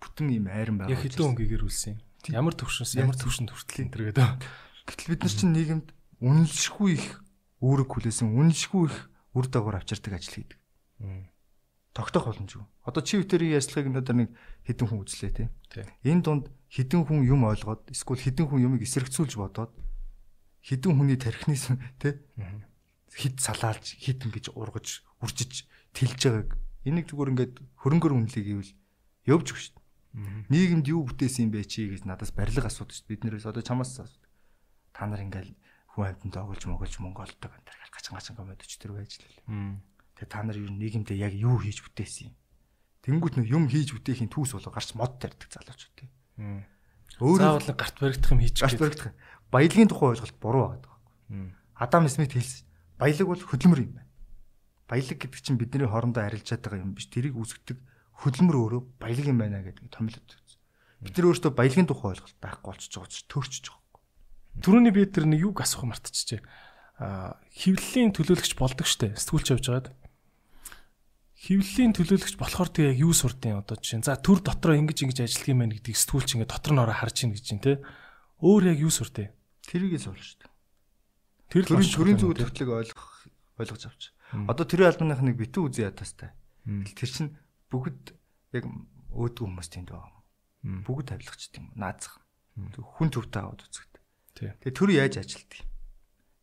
бүтэн 0.01 0.29
ийм 0.33 0.47
айран 0.49 0.77
байгаа. 0.81 0.97
Яг 0.97 1.05
хэдэн 1.05 1.29
өнгөгээр 1.37 1.65
үлсэн 1.69 1.93
юм. 1.97 2.01
Ямар 2.33 2.55
төвшнс 2.57 2.97
ямар 2.97 3.17
төвшөнд 3.21 3.53
хүртэл 3.53 3.83
энэ 3.85 3.93
төр 3.93 4.03
гэдэг. 4.09 4.25
Гэтэл 4.89 5.11
бид 5.13 5.21
нар 5.21 5.35
чинь 5.37 5.53
нийгэмд 5.53 5.89
үнэлшгүй 6.25 6.91
их 6.97 7.21
үүрэг 7.61 7.89
хүлээсэн 7.93 8.33
үнэлшгүй 8.33 8.83
их 8.89 8.97
үр 9.37 9.47
дагавар 9.53 9.85
авчирдаг 9.85 10.17
ажил 10.17 10.37
хийдэг. 10.41 10.59
Тогтох 11.93 12.29
боломжгүй. 12.29 12.65
Одоо 12.85 13.03
чи 13.05 13.21
витерийн 13.21 13.57
яслахыг 13.57 13.93
надад 13.93 14.17
нэг 14.17 14.29
хідэн 14.65 14.89
хүн 14.89 15.01
үзлээ 15.05 15.33
те. 15.33 15.45
Энэ 16.05 16.25
дунд 16.25 16.45
хідэн 16.73 17.05
хүн 17.05 17.25
юм 17.25 17.45
ойлгоод 17.49 17.89
эсвэл 17.93 18.21
хідэн 18.21 18.49
хүн 18.49 18.65
юмыг 18.69 18.85
эсрэгцүүлж 18.85 19.37
бодоод 19.37 19.73
хідэн 20.67 20.99
хүний 20.99 21.19
тархинаас 21.19 21.71
те 22.03 22.19
хид 23.15 23.39
салаалж 23.39 23.95
хід 24.03 24.27
ингэж 24.27 24.51
ургаж 24.53 25.07
үржиж 25.23 25.71
тэлж 25.95 26.21
байгааг 26.27 26.51
энийг 26.83 27.07
зүгээр 27.07 27.33
ингээд 27.33 27.55
хөрөнгөр 27.81 28.13
үнэлэе 28.19 28.45
гэвэл 28.45 28.73
явж 29.31 29.47
өгч 29.55 29.63
шүү 29.71 29.87
Нийгэмд 30.17 30.89
юу 30.89 31.05
бүтээсэн 31.05 31.45
юм 31.45 31.53
бэ 31.53 31.69
чи 31.69 31.93
гэж 31.93 32.09
надаас 32.09 32.33
барилга 32.33 32.73
асуудаг 32.73 32.97
шүү. 32.97 33.05
Бид 33.13 33.29
нэрээс 33.29 33.45
одоо 33.53 33.61
чамаас 33.61 33.93
асуудаг. 34.01 34.25
Та 34.97 35.05
нар 35.05 35.21
ингээл 35.21 35.53
хүн 35.93 36.09
амьтанд 36.09 36.33
тоглож 36.33 36.65
моголж 36.65 36.95
монголдог 37.05 37.53
энэ 37.53 37.69
төр 37.69 37.77
гачан 37.93 38.17
гачан 38.17 38.37
комедич 38.41 38.81
төр 38.81 38.97
байж 38.97 39.21
л. 39.21 39.29
Тэгээ 40.17 40.33
та 40.33 40.41
нар 40.41 40.57
юу 40.57 40.73
нийгэмдээ 40.73 41.21
яг 41.21 41.37
юу 41.37 41.61
хийж 41.61 41.85
бүтээсэн 41.85 42.33
юм. 42.33 42.35
Тэнгүүт 43.05 43.45
нэг 43.45 43.47
юм 43.53 43.69
хийж 43.69 43.93
бүтээхийн 43.93 44.33
түүс 44.33 44.57
болоо 44.57 44.73
гарч 44.73 44.97
мод 44.97 45.21
тарьдаг 45.21 45.53
залуучууд 45.53 45.95
тий. 46.01 46.09
Өөрөө 47.21 47.61
заавал 47.61 47.77
гарт 47.77 47.97
баригдах 48.01 48.33
юм 48.33 48.41
хийчих. 48.41 48.65
Гарт 48.65 48.81
баригдах. 48.81 49.13
Баялагын 49.51 49.89
тухай 49.89 50.15
ойлголт 50.15 50.37
буруу 50.41 50.63
байгаа 50.69 50.83
байхгүй. 50.83 51.53
Адам 51.77 52.09
Смит 52.09 52.33
хэлсэн. 52.33 52.67
Баялаг 52.99 53.27
бол 53.29 53.43
хөдөлмөр 53.43 53.81
юм 53.85 53.93
байна. 54.01 54.11
Баялаг 54.89 55.19
гэдэг 55.21 55.41
чинь 55.43 55.61
бидний 55.61 55.87
хоорондоо 55.87 56.25
арилжаад 56.25 56.63
байгаа 56.65 56.83
юм 56.83 56.95
биш. 56.97 57.11
Тэрийг 57.13 57.37
үүсгдэг 57.37 57.79
хөдөлмөр 58.23 58.57
өөрөө 58.57 58.83
баялаг 58.97 59.27
юм 59.29 59.39
байна 59.39 59.61
гэдэг 59.61 59.93
томилоод 59.93 60.25
үзсэн. 60.25 60.61
Бид 61.05 61.15
нар 61.21 61.29
өөрсдөө 61.29 61.53
баялагын 61.53 61.89
тухай 61.91 62.09
ойлголт 62.17 62.39
байхгүй 62.41 62.67
болчихж 62.73 62.93
байгаа 62.97 63.07
учраас 63.07 63.29
төрчихж 63.29 63.67
байгаа. 63.69 63.87
Төрөний 64.65 64.93
би 64.97 65.05
тэр 65.05 65.29
нэг 65.29 65.41
юг 65.45 65.61
асуух 65.61 65.85
мартчихжээ. 65.85 66.41
Аа 66.97 67.37
хевлэлийн 67.53 68.17
төлөөлөгч 68.17 68.57
болдог 68.57 68.89
штэ. 68.89 69.13
Сэтгүүлч 69.21 69.53
явж 69.53 69.65
байгаад 69.69 69.89
хевлэлийн 71.37 71.93
төлөөлөгч 71.93 72.41
болохоор 72.41 72.73
тэг 72.73 72.97
яг 72.97 73.05
юу 73.05 73.13
сурдیں۔ 73.13 73.53
Одоо 73.53 73.77
жишээ 73.77 74.01
нь 74.01 74.07
за 74.09 74.17
төр 74.17 74.41
дотроо 74.41 74.73
ингэж 74.81 75.05
ингэж 75.05 75.19
ажиллах 75.29 75.53
юм 75.53 75.61
байна 75.61 75.77
гэдгийг 75.77 76.01
сэтгүүлч 76.01 76.41
ингэ 76.41 76.49
дотор 76.49 76.73
нь 76.73 76.81
ороо 76.81 76.97
харж 76.97 77.17
ийн 77.29 77.37
гэж 77.37 77.45
чинь 77.45 77.61
те. 77.61 77.85
Өөр 78.41 78.73
яг 78.73 78.81
юу 78.81 78.89
сурдیں۔ 78.89 79.36
Тэрийг 79.67 79.99
л 79.99 80.11
болж 80.11 80.23
шүү 80.23 80.39
дээ. 80.47 80.53
Тэр 81.51 81.63
л 81.67 81.95
төрийн 81.95 82.19
зүг 82.19 82.39
төвтлөг 82.39 82.71
ойлгох 82.71 83.27
ойлгож 83.59 83.83
авч. 83.87 84.03
Одоо 84.47 84.65
төрийн 84.67 84.91
албаных 84.91 85.23
нэг 85.23 85.37
битүү 85.39 85.71
үзэн 85.71 85.91
ятастай. 85.91 86.31
Тэр 86.67 87.11
чинь 87.11 87.35
бүгд 87.71 88.15
яг 88.55 88.65
өөдгөө 89.15 89.47
хүмүүс 89.47 89.69
тэнд 89.71 89.91
байгаа. 89.95 90.23
Бүгд 90.87 91.07
тавилгач 91.15 91.43
тийм 91.55 91.71
наазах. 91.79 92.19
Хүн 92.57 93.11
төвтэй 93.11 93.43
аваад 93.43 93.63
үзэгд. 93.63 93.95
Тэгээ 94.37 94.75
төр 94.75 94.91
яаж 94.93 95.15
ажилтдаг 95.23 95.61
юм? 95.63 95.69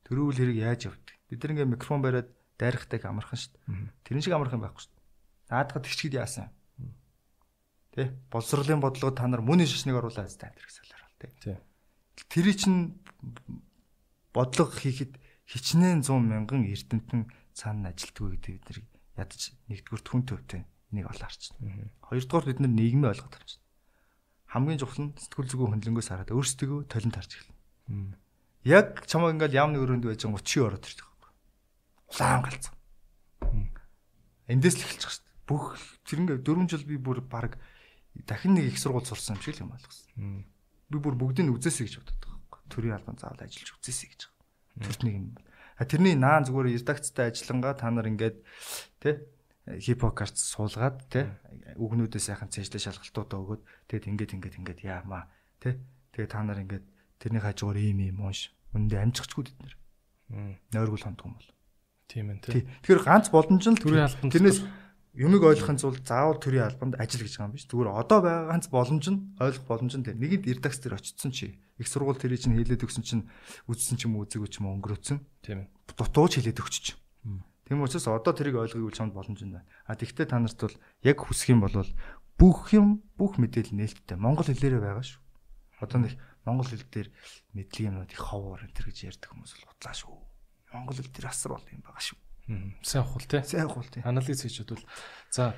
Төрөөл 0.07 0.39
хэрэг 0.39 0.57
яаж 0.59 0.81
явдаг? 0.87 1.15
Бид 1.29 1.39
нар 1.43 1.51
ингээ 1.53 1.73
микрофон 1.73 2.01
бариад 2.01 2.29
дайрахтай 2.57 2.99
их 2.99 3.05
амархан 3.05 3.39
дээ. 3.39 3.91
Тэрэн 4.05 4.23
шиг 4.23 4.33
амархан 4.35 4.61
байхгүй 4.61 4.81
шүү 4.83 4.93
дээ. 4.93 5.03
Наадахад 5.51 5.83
тэгчгэд 5.85 6.17
яасан. 6.17 6.49
Тэ? 7.93 8.13
Боловсролын 8.33 8.81
бодлого 8.81 9.13
та 9.13 9.27
нар 9.29 9.41
мөний 9.45 9.69
шашныг 9.69 9.97
оруулаад 9.97 10.29
та 10.33 10.49
тэр 10.49 10.65
гэсэн 10.65 10.85
л 10.85 11.29
тэ. 11.41 11.61
Тэр 12.30 12.53
чинь 12.53 12.98
бодлого 14.34 14.72
хийхэд 14.72 15.18
хичнээн 15.48 16.02
100 16.02 16.19
мянган 16.19 16.65
эрдэмтэн 16.65 17.30
цаана 17.53 17.94
ажилтгүй 17.94 18.38
гэдэг 18.38 18.53
бид 18.53 18.65
нар 18.69 18.80
ядаж 19.26 19.41
нэгдүгээр 19.69 20.03
хүн 20.03 20.23
төвтэй 20.26 20.61
энийг 20.94 21.07
олаарч. 21.10 21.53
Хоёрдугаар 22.06 22.45
бид 22.49 22.60
нар 22.61 22.73
нийгмээ 22.73 23.11
ойлгоод 23.14 23.35
авч 23.38 23.57
байна. 23.57 23.65
Хамгийн 24.53 24.81
чухал 24.81 25.02
нь 25.10 25.15
сэтгүүл 25.18 25.49
зүгөө 25.49 25.68
хөндлөнгөөс 25.73 26.10
хараад 26.10 26.34
өөрсдөө 26.34 26.90
толинд 26.90 27.18
харж 27.18 27.31
эхэлнэ. 27.38 28.18
Яг 28.65 29.06
чамаа 29.06 29.34
ингээл 29.34 29.57
яамны 29.57 29.77
өрөөнд 29.81 30.06
байж 30.06 30.26
байгаа 30.26 30.45
чи 30.45 30.57
ороод 30.61 30.85
ирдэг 30.85 31.14
улаан 32.14 32.45
галзуу. 32.45 32.73
Эндээс 34.48 34.77
л 34.77 34.85
эхэлчих 34.85 35.10
шүү 35.10 35.23
дээ. 35.26 35.48
Бүх 35.49 35.64
тэр 36.06 36.19
ингээ 36.22 36.45
4 36.45 36.69
жил 36.69 36.85
би 36.85 36.98
бүр 37.02 37.26
баг 37.26 37.57
дахин 38.14 38.53
нэг 38.53 38.69
их 38.69 38.77
сургууль 38.77 39.07
сурсан 39.07 39.35
юм 39.40 39.41
шиг 39.41 39.57
л 39.57 39.64
юм 39.65 39.73
болгосон. 39.73 40.45
Би 40.94 41.02
бүр 41.02 41.18
бүгдийг 41.18 41.49
нь 41.49 41.56
үзээсэй 41.57 41.90
гэж 41.90 41.95
боддог 41.98 42.30
байхгүй. 42.30 42.61
Төрийн 42.70 42.95
албан 43.02 43.18
заавал 43.18 43.41
ажиллаж 43.41 43.70
үзээсэй 43.82 44.07
гэж 44.14 44.22
байгаа. 44.30 44.86
Төрт 44.86 45.02
нэг 45.02 45.14
юм. 45.18 45.26
А 45.82 45.84
тэрний 45.90 46.14
наан 46.14 46.45
зүгээр 46.45 46.70
редакцтай 46.78 47.34
ажиллангаа 47.34 47.74
та 47.74 47.90
нар 47.90 48.06
ингээд 48.06 48.38
тэ 49.02 49.26
хипокарт 49.65 50.38
суулгаад 50.38 51.10
тэ 51.10 51.34
үгнүүдээ 51.82 52.22
сайхан 52.22 52.53
цээжлээ 52.53 52.84
шалгалтуудаа 52.94 53.40
өгөөд 53.41 53.61
тэгэд 53.90 54.06
ингээд 54.11 54.34
ингээд 54.38 54.60
ингээд 54.60 54.80
яамаа 54.86 55.34
тэ 55.57 55.82
тэгээ 56.14 56.30
та 56.30 56.45
нар 56.45 56.61
ингээд 56.61 56.86
тэрний 57.18 57.41
хажуугаар 57.41 57.80
ийм 57.80 57.99
ийм 58.03 58.20
унш 58.22 58.52
үндэ 58.76 58.99
амжихчгүй 59.02 59.44
бид 59.49 59.57
нэр. 59.64 59.76
Нойргол 60.76 61.06
хондгоо 61.07 61.32
юм 61.32 61.36
бол. 61.40 61.49
Тийм 62.11 62.30
ээ 62.36 62.44
тий. 62.44 62.68
Тэгэхээр 62.84 63.02
ганц 63.07 63.32
боломж 63.32 63.64
нь 63.64 63.80
төрийн 63.80 64.06
албанд 64.06 64.34
тэрнээс 64.36 64.60
юмыг 65.14 65.45
ойлгохын 65.45 65.77
тулд 65.77 66.02
заавал 66.02 66.41
төрийн 66.41 66.65
албанд 66.65 66.98
ажил 66.98 67.22
гэж 67.22 67.38
байгаа 67.38 67.49
юм 67.49 67.56
биш. 67.56 67.69
Зүгээр 67.69 67.90
одоо 67.94 68.19
байгаа 68.22 68.49
ганц 68.49 68.65
боломж 68.73 69.06
нь 69.14 69.19
ойлгох 69.38 69.65
боломж 69.69 69.94
нь 69.94 70.06
нэгэнд 70.10 70.49
редакц 70.49 70.81
дээр 70.81 70.98
очсон 70.98 71.30
чи 71.30 71.61
их 71.77 71.88
сургууль 71.88 72.18
тэрий 72.18 72.41
чинь 72.41 72.57
хэлээд 72.57 72.81
өгсөн 72.81 73.06
чинь 73.06 73.30
үзсэн 73.69 73.98
ч 74.02 74.10
юм 74.10 74.18
уу 74.18 74.26
үзээгүй 74.26 74.49
ч 74.49 74.57
юм 74.57 74.73
уу 74.73 74.81
өнгөрөөцөн. 74.81 75.22
Тийм 75.45 75.69
ээ. 75.69 75.69
Дутууч 75.94 76.41
хэлээд 76.41 76.61
өгч 76.65 76.76
чинь. 76.81 76.99
Тийм 77.69 77.85
учраас 77.85 78.10
одоо 78.10 78.34
тэрийг 78.34 78.57
ойлгохыг 78.57 78.98
чамд 78.98 79.14
боломж 79.14 79.40
нь 79.45 79.53
байна. 79.53 79.69
А 79.85 79.94
тэгвэл 79.94 80.26
та 80.26 80.41
нарт 80.41 80.57
бол 80.57 80.77
яг 81.06 81.18
хүсэх 81.22 81.53
юм 81.53 81.61
бол 81.61 81.77
бүх 82.41 82.73
юм 82.73 83.06
бүх 83.14 83.38
мэдээлэл 83.38 83.77
нээлттэй 83.77 84.18
Монгол 84.18 84.49
хэлээрээ 84.49 84.81
байгаа 84.81 85.06
шүү. 85.06 85.22
Одоо 85.80 85.99
нэг 86.03 86.18
монгол 86.44 86.68
хэл 86.68 86.84
дээр 86.91 87.07
мэдлэг 87.56 87.88
юмнууд 87.88 88.11
их 88.11 88.19
ховор 88.19 88.60
энэ 88.65 88.76
төр 88.76 88.91
гэж 88.91 89.15
ярьдаг 89.15 89.31
хүмүүс 89.31 89.52
бол 89.64 89.72
утлаа 89.72 89.95
шүү 89.95 90.15
Монгол 90.73 90.98
хэл 90.98 91.14
дээр 91.14 91.27
асар 91.30 91.56
бол 91.56 91.68
юм 91.72 91.81
байгаа 91.85 92.03
шүү. 92.03 92.19
Сайн 92.82 93.06
хул 93.06 93.24
те. 93.24 93.44
Сайн 93.44 93.70
хул 93.70 93.86
те. 93.88 94.02
Анализ 94.03 94.44
хийж 94.44 94.64
бодвол 94.64 94.84
за 95.32 95.56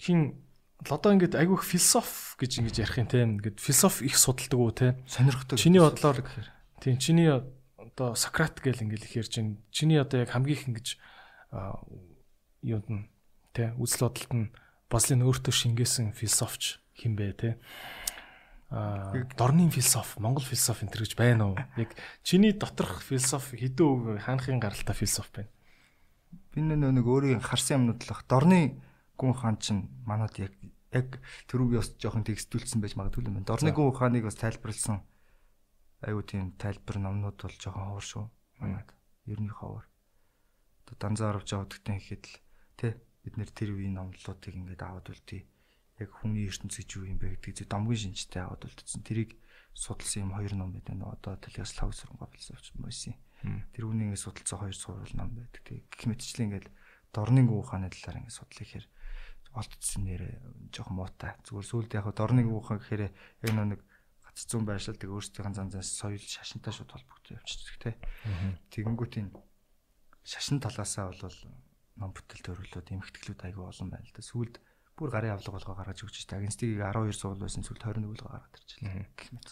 хин 0.00 0.40
одоо 0.88 1.12
ингээд 1.12 1.36
айгүйх 1.36 1.64
философи 1.64 2.40
гэж 2.40 2.64
ингэж 2.64 2.76
ярих 2.80 2.98
юм 2.98 3.08
те. 3.08 3.24
Ингээд 3.24 3.60
философи 3.60 4.08
их 4.08 4.16
судалдаг 4.16 4.58
уу 4.58 4.72
те. 4.72 4.96
Сонирхдаг. 5.04 5.60
Чиний 5.60 5.80
бодлоор 5.80 6.24
гэхээр. 6.24 6.48
Тийм 6.80 6.96
чиний 6.96 7.28
одоо 7.28 8.14
Сократ 8.16 8.56
гэл 8.64 8.80
ингээд 8.80 9.04
их 9.04 9.16
ярьж 9.16 9.36
байна. 9.36 9.60
Чиний 9.70 10.00
одоо 10.00 10.24
яг 10.24 10.32
хамгийн 10.32 10.56
их 10.56 10.64
ингэж 10.68 10.86
юунд 12.62 12.88
нь 12.88 13.04
те 13.52 13.74
үзэл 13.76 14.08
бодолд 14.08 14.32
нь 14.32 14.52
бослын 14.90 15.24
өөртөө 15.26 15.54
шингээсэн 15.54 16.12
философч 16.14 16.80
хин 16.94 17.16
бэ 17.16 17.32
те 17.36 17.48
дорны 18.70 19.68
философи, 19.70 20.20
Монгол 20.22 20.44
философи 20.44 20.86
энэ 20.86 20.94
гэж 20.94 21.18
байна 21.18 21.50
уу? 21.50 21.58
Яг 21.74 21.90
чиний 22.22 22.54
доторх 22.54 23.02
философи 23.02 23.58
хэдэн 23.58 23.86
үг 23.86 24.22
хаанхын 24.22 24.62
гаралтай 24.62 24.94
философи 24.94 25.42
байна? 25.42 25.50
Би 26.54 26.62
нэг 26.62 27.06
өөрийн 27.06 27.42
харсан 27.42 27.82
юмнууд 27.82 28.06
л 28.06 28.14
дорны 28.30 28.78
гүн 29.18 29.34
хаан 29.34 29.58
чинь 29.58 29.90
манад 30.06 30.38
яг 30.38 30.54
яг 30.94 31.18
тэрүүг 31.50 31.82
бас 31.82 31.90
жоохон 31.98 32.22
текстүүлсэн 32.22 32.78
байж 32.78 32.94
магадгүй 32.94 33.26
юм 33.26 33.42
байна. 33.42 33.50
Дорны 33.50 33.74
гүн 33.74 33.90
хааныг 33.90 34.30
бас 34.30 34.38
тайлбарлсан 34.38 35.02
айгуу 36.06 36.22
тийм 36.22 36.54
тайлбар 36.54 37.02
номнууд 37.02 37.42
бол 37.42 37.56
жоохон 37.58 37.90
ховор 37.90 38.06
шүү. 38.06 38.24
Манад 38.62 38.94
ерний 39.26 39.50
ховор. 39.50 39.90
Одоо 40.86 40.94
данзаар 40.94 41.42
авч 41.42 41.58
явахдагтай 41.58 41.98
ихэд 41.98 42.22
л 42.26 42.38
тий 42.78 42.92
бид 43.26 43.34
нэр 43.34 43.50
тэр 43.50 43.74
үеийн 43.74 43.98
номлолуудыг 43.98 44.54
ингээд 44.54 44.82
аваад 44.86 45.10
үлдээ 45.10 45.42
яг 46.00 46.10
хүний 46.16 46.48
ертөнц 46.48 46.80
гэж 46.80 46.90
юу 46.96 47.04
юм 47.06 47.18
бэ 47.20 47.36
гэдгийг 47.38 47.68
домгийн 47.68 48.16
шинжтэй 48.16 48.42
аваад 48.42 48.64
үлдсэн. 48.64 49.04
Тэрийг 49.04 49.36
судалсан 49.76 50.26
юм 50.28 50.32
хоёр 50.34 50.54
ном 50.56 50.72
байдаг. 50.72 50.96
Одоо 50.96 51.36
Талиаслав 51.36 51.92
сүрэнгаа 51.92 52.28
философч 52.32 52.72
байсан. 52.80 53.14
Тэр 53.72 53.84
үнийг 53.88 54.16
ингээд 54.16 54.24
судалсан 54.24 54.58
хоёр 54.60 54.76
сурвал 54.76 55.14
ном 55.16 55.30
байдаг. 55.36 55.62
Гэх 55.64 56.04
мэтчлэн 56.08 56.46
ингээд 56.48 56.66
дорны 57.12 57.44
гүү 57.46 57.62
хааны 57.68 57.88
талаар 57.92 58.20
ингээд 58.24 58.36
судлах 58.36 58.64
ихээр 58.66 58.86
олдсон 59.56 60.02
нэрээ 60.06 60.34
жоохон 60.70 60.96
муутай. 60.96 61.32
Зүгээр 61.46 61.68
сүулт 61.68 61.90
яг 61.96 62.06
дорны 62.14 62.42
гүү 62.44 62.60
хаан 62.60 62.78
гэхээр 62.80 63.02
яг 63.08 63.50
нэг 63.50 63.80
гац 64.22 64.46
зүүн 64.46 64.64
байршил 64.68 64.94
тэг 64.94 65.10
өөрсдийн 65.10 65.54
зан 65.56 65.68
зан 65.74 65.82
соёл 65.82 66.22
шашинтай 66.22 66.70
шууд 66.70 66.94
холбогдсон 66.94 67.40
явчихдаг 67.40 67.76
тий. 67.82 67.94
Тэгэнгүүт 68.70 69.14
энэ 69.18 69.34
шашин 70.22 70.62
талаасаа 70.62 71.10
бол 71.10 71.38
ном 71.98 72.14
бүтэл 72.14 72.46
төрөлүүд 72.46 72.94
эмхтгэлүүд 72.94 73.40
айгүй 73.42 73.64
олон 73.66 73.88
байна 73.90 74.06
л 74.06 74.14
да. 74.14 74.22
Сүүлд 74.22 74.62
бүр 75.00 75.10
гарын 75.10 75.32
авлага 75.32 75.56
болгоо 75.56 75.74
гаргаж 75.80 76.04
өгч 76.04 76.28
та 76.28 76.36
агенстиг 76.36 76.76
12 76.76 77.16
суул 77.16 77.40
байсан 77.40 77.64
зүйл 77.64 77.80
21 77.80 78.04
болгоо 78.04 78.28
гаргаад 78.28 78.60
ирчихлээ 78.60 79.08
гэх 79.16 79.32
мэт. 79.32 79.48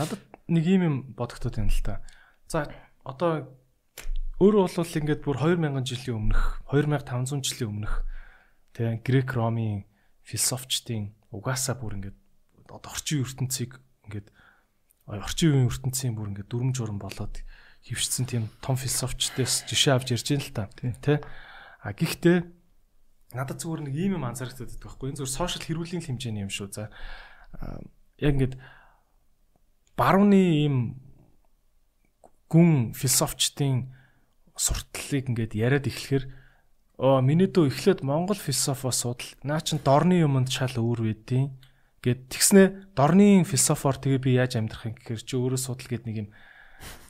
Надад 0.00 0.22
нэг 0.48 0.64
юм 0.64 0.82
юм 0.82 0.96
бодогдод 1.12 1.60
байна 1.60 1.68
л 1.68 1.84
та. 1.84 2.00
За 2.48 2.64
одоо 3.04 3.52
өөрөө 4.40 4.64
бол 4.72 4.96
ингээд 5.04 5.20
бүр 5.20 5.36
2000 5.36 5.84
жилийн 5.84 6.16
өмнөх 6.16 6.64
2500 6.72 7.44
жилийн 7.44 7.70
өмнөх 7.70 7.94
тэгээ 8.72 9.04
грек 9.04 9.30
ромын 9.36 9.84
философчдын 10.24 11.12
угаасаа 11.34 11.76
бүр 11.76 12.00
ингээд 12.00 12.18
одоо 12.72 12.88
орчин 12.88 13.24
ертөнцийг 13.26 13.76
ингээд 14.08 14.32
орчин 15.04 15.52
үеийн 15.52 15.68
ертөнцийн 15.68 16.14
бүр 16.16 16.32
ингээд 16.32 16.48
дүрм 16.48 16.70
журм 16.72 16.96
болоод 16.96 17.44
хөвшсөн 17.84 18.24
тийм 18.28 18.44
том 18.60 18.76
философчдээс 18.76 19.68
жишээ 19.68 19.96
авч 19.96 20.08
ярьж 20.12 20.28
байна 20.32 20.44
л 20.44 20.56
та. 20.56 20.64
Тэ. 21.00 21.20
А 21.80 21.92
гэхдээ 21.96 22.57
надад 23.32 23.60
зүгээр 23.60 23.82
нэг 23.88 23.94
ийм 23.94 24.12
юм 24.16 24.24
анзаарчихдаг 24.24 24.80
байхгүй. 24.80 25.12
Энэ 25.12 25.18
зүгээр 25.20 25.36
сошиал 25.36 25.64
хэрүүлийн 25.64 26.04
хэмжээний 26.04 26.44
юм 26.48 26.52
шүү. 26.52 26.68
За 26.72 26.88
яг 28.20 28.32
ингээд 28.36 28.54
барууны 29.96 30.40
ийм 30.64 30.76
гүн 32.48 32.96
философчдын 32.96 33.92
сурталыг 34.56 35.28
ингээд 35.28 35.52
яриад 35.52 35.84
эхлэхээр 35.84 36.24
оо 36.98 37.20
миний 37.20 37.46
дөө 37.46 37.68
эхлээд 37.68 38.00
Монгол 38.02 38.40
философоо 38.40 38.90
судал. 38.90 39.28
Наа 39.44 39.60
чин 39.60 39.78
дорны 39.84 40.18
юмд 40.24 40.48
шал 40.48 40.72
өөр 40.74 41.12
байдیں۔ 41.12 41.52
Гэт 42.02 42.32
тэгснэ 42.32 42.94
дорны 42.96 43.44
философоор 43.44 44.00
тэгээ 44.00 44.20
би 44.24 44.30
яаж 44.40 44.56
амьдрах 44.56 44.88
юм 44.88 44.94
гэхээр 44.96 45.22
чи 45.22 45.34
өөрөө 45.36 45.60
судал 45.60 45.88
гэд 45.90 46.06
нэг 46.06 46.16
юм 46.26 46.28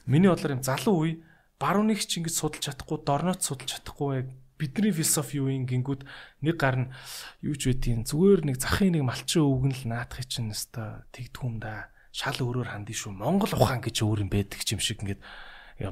миний 0.09 0.29
бодлоор 0.33 0.57
юм 0.59 0.65
залуу 0.65 0.97
үе 1.05 1.13
барууныг 1.61 2.01
ч 2.01 2.21
ингэж 2.21 2.35
судалж 2.35 2.65
чадахгүй 2.65 2.99
дорноот 3.05 3.45
судалж 3.45 3.77
чадахгүй 3.77 4.33
бидний 4.59 4.91
философи 4.91 5.39
юу 5.39 5.49
юм 5.49 5.65
гингүүд 5.65 6.03
нэг 6.43 6.57
гар 6.59 6.77
нь 6.77 6.93
юу 7.47 7.55
ч 7.55 7.71
байдیں۔ 7.71 8.03
Зүгээр 8.05 8.51
нэг 8.51 8.57
захын 8.59 8.99
нэг 8.99 9.07
малчин 9.07 9.47
өвгөн 9.47 9.73
л 9.73 9.85
наадах 9.87 10.27
чинь 10.27 10.51
өста 10.51 11.07
тэгдэх 11.15 11.47
юм 11.47 11.63
да. 11.63 11.95
Шал 12.11 12.35
өөрөөр 12.43 12.75
хандив 12.75 12.99
шүү. 12.99 13.15
Монгол 13.15 13.55
ухаан 13.55 13.79
гэж 13.79 14.03
өөр 14.03 14.27
юм 14.27 14.31
байдаг 14.35 14.59
юм 14.67 14.83
шиг 14.83 15.07
ингээд 15.07 15.23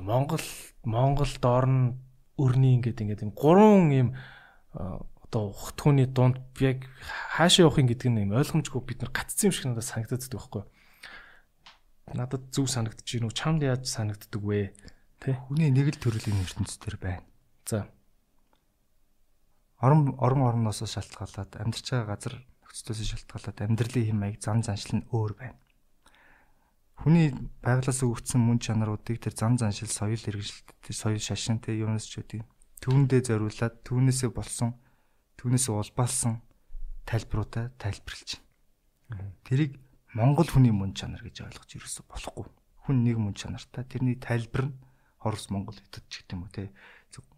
Монгол 0.03 0.43
Монгол 0.83 1.31
дорн 1.39 2.03
өрний 2.35 2.75
ингээд 2.75 3.01
ингээд 3.07 3.23
юм 3.23 3.33
гурван 3.33 3.91
юм 3.95 4.09
одоо 4.75 5.55
ухтхууны 5.55 6.07
дунд 6.11 6.43
яг 6.59 6.87
хаашаа 7.39 7.71
явах 7.71 7.79
юм 7.79 7.89
гэдэг 7.91 8.11
нь 8.11 8.35
ойлгомжгүй 8.35 8.83
бид 8.83 8.99
нар 9.03 9.15
гацсан 9.15 9.49
юм 9.51 9.55
шиг 9.55 9.67
надад 9.71 9.87
санагддаг 9.87 10.27
байхгүй. 10.27 10.63
Надад 12.15 12.43
зүв 12.51 12.67
санагдаж 12.71 13.07
уу 13.07 13.31
чамд 13.31 13.63
яаж 13.63 13.87
санагддаг 13.87 14.43
вэ? 14.43 14.75
Тэ? 15.23 15.39
Хүний 15.47 15.71
нэг 15.71 15.97
л 15.97 16.03
төрлийн 16.03 16.43
ертөнцийн 16.43 16.83
төр 16.83 16.97
байна. 16.99 17.23
За 17.67 17.91
орон 19.85 20.17
орон 20.19 20.43
орноос 20.51 20.81
шалтгаалаад 20.85 21.53
амьдарч 21.61 21.87
байгаа 21.93 22.09
газар 22.17 22.35
нөхцлөөс 22.65 23.01
шалтгаалаад 23.13 23.59
амьдралын 23.65 24.07
хэм 24.09 24.19
маяг 24.21 24.37
зан 24.41 24.63
заншил 24.65 25.01
нь 25.01 25.09
өөр 25.13 25.33
байна. 25.37 25.59
хүний 26.97 27.29
байглаас 27.61 28.01
өгөгдсөн 28.01 28.41
мөн 28.41 28.59
чанаруудыг 28.65 29.21
тэр 29.21 29.35
зам 29.37 29.61
заншил 29.61 29.93
соёл 29.93 30.17
хэрэгжилт 30.17 30.69
соёл 30.91 31.21
шашин 31.21 31.61
тэ 31.61 31.77
юунаас 31.77 32.09
ч 32.09 32.25
үгүй 32.25 32.41
түүндээ 32.81 33.21
зориулаад 33.29 33.75
түүнээсээ 33.85 34.31
болсон 34.33 34.81
түүнээсээ 35.37 35.75
улбаалсан 35.77 36.41
тайлбаруудаа 37.05 37.75
тайлбарлаж 37.77 38.41
байна. 39.11 39.33
Тэрийг 39.45 39.77
Монгол 40.17 40.49
хүний 40.49 40.73
мөн 40.73 40.97
чанар 40.97 41.21
гэж 41.21 41.45
ойлгож 41.45 41.71
ерөөсө 41.77 42.09
болохгүй. 42.09 42.49
Хүн 42.89 42.97
нэг 43.05 43.17
мөн 43.21 43.35
чанартай 43.37 43.85
тэрний 43.85 44.17
тайлбар 44.17 44.73
нь 44.73 44.77
Орос 45.21 45.51
Монгол 45.51 45.77
хятад 45.77 46.07
ч 46.09 46.25
гэдэг 46.25 46.33
юм 46.33 46.43
уу 46.47 46.53
те 46.55 46.73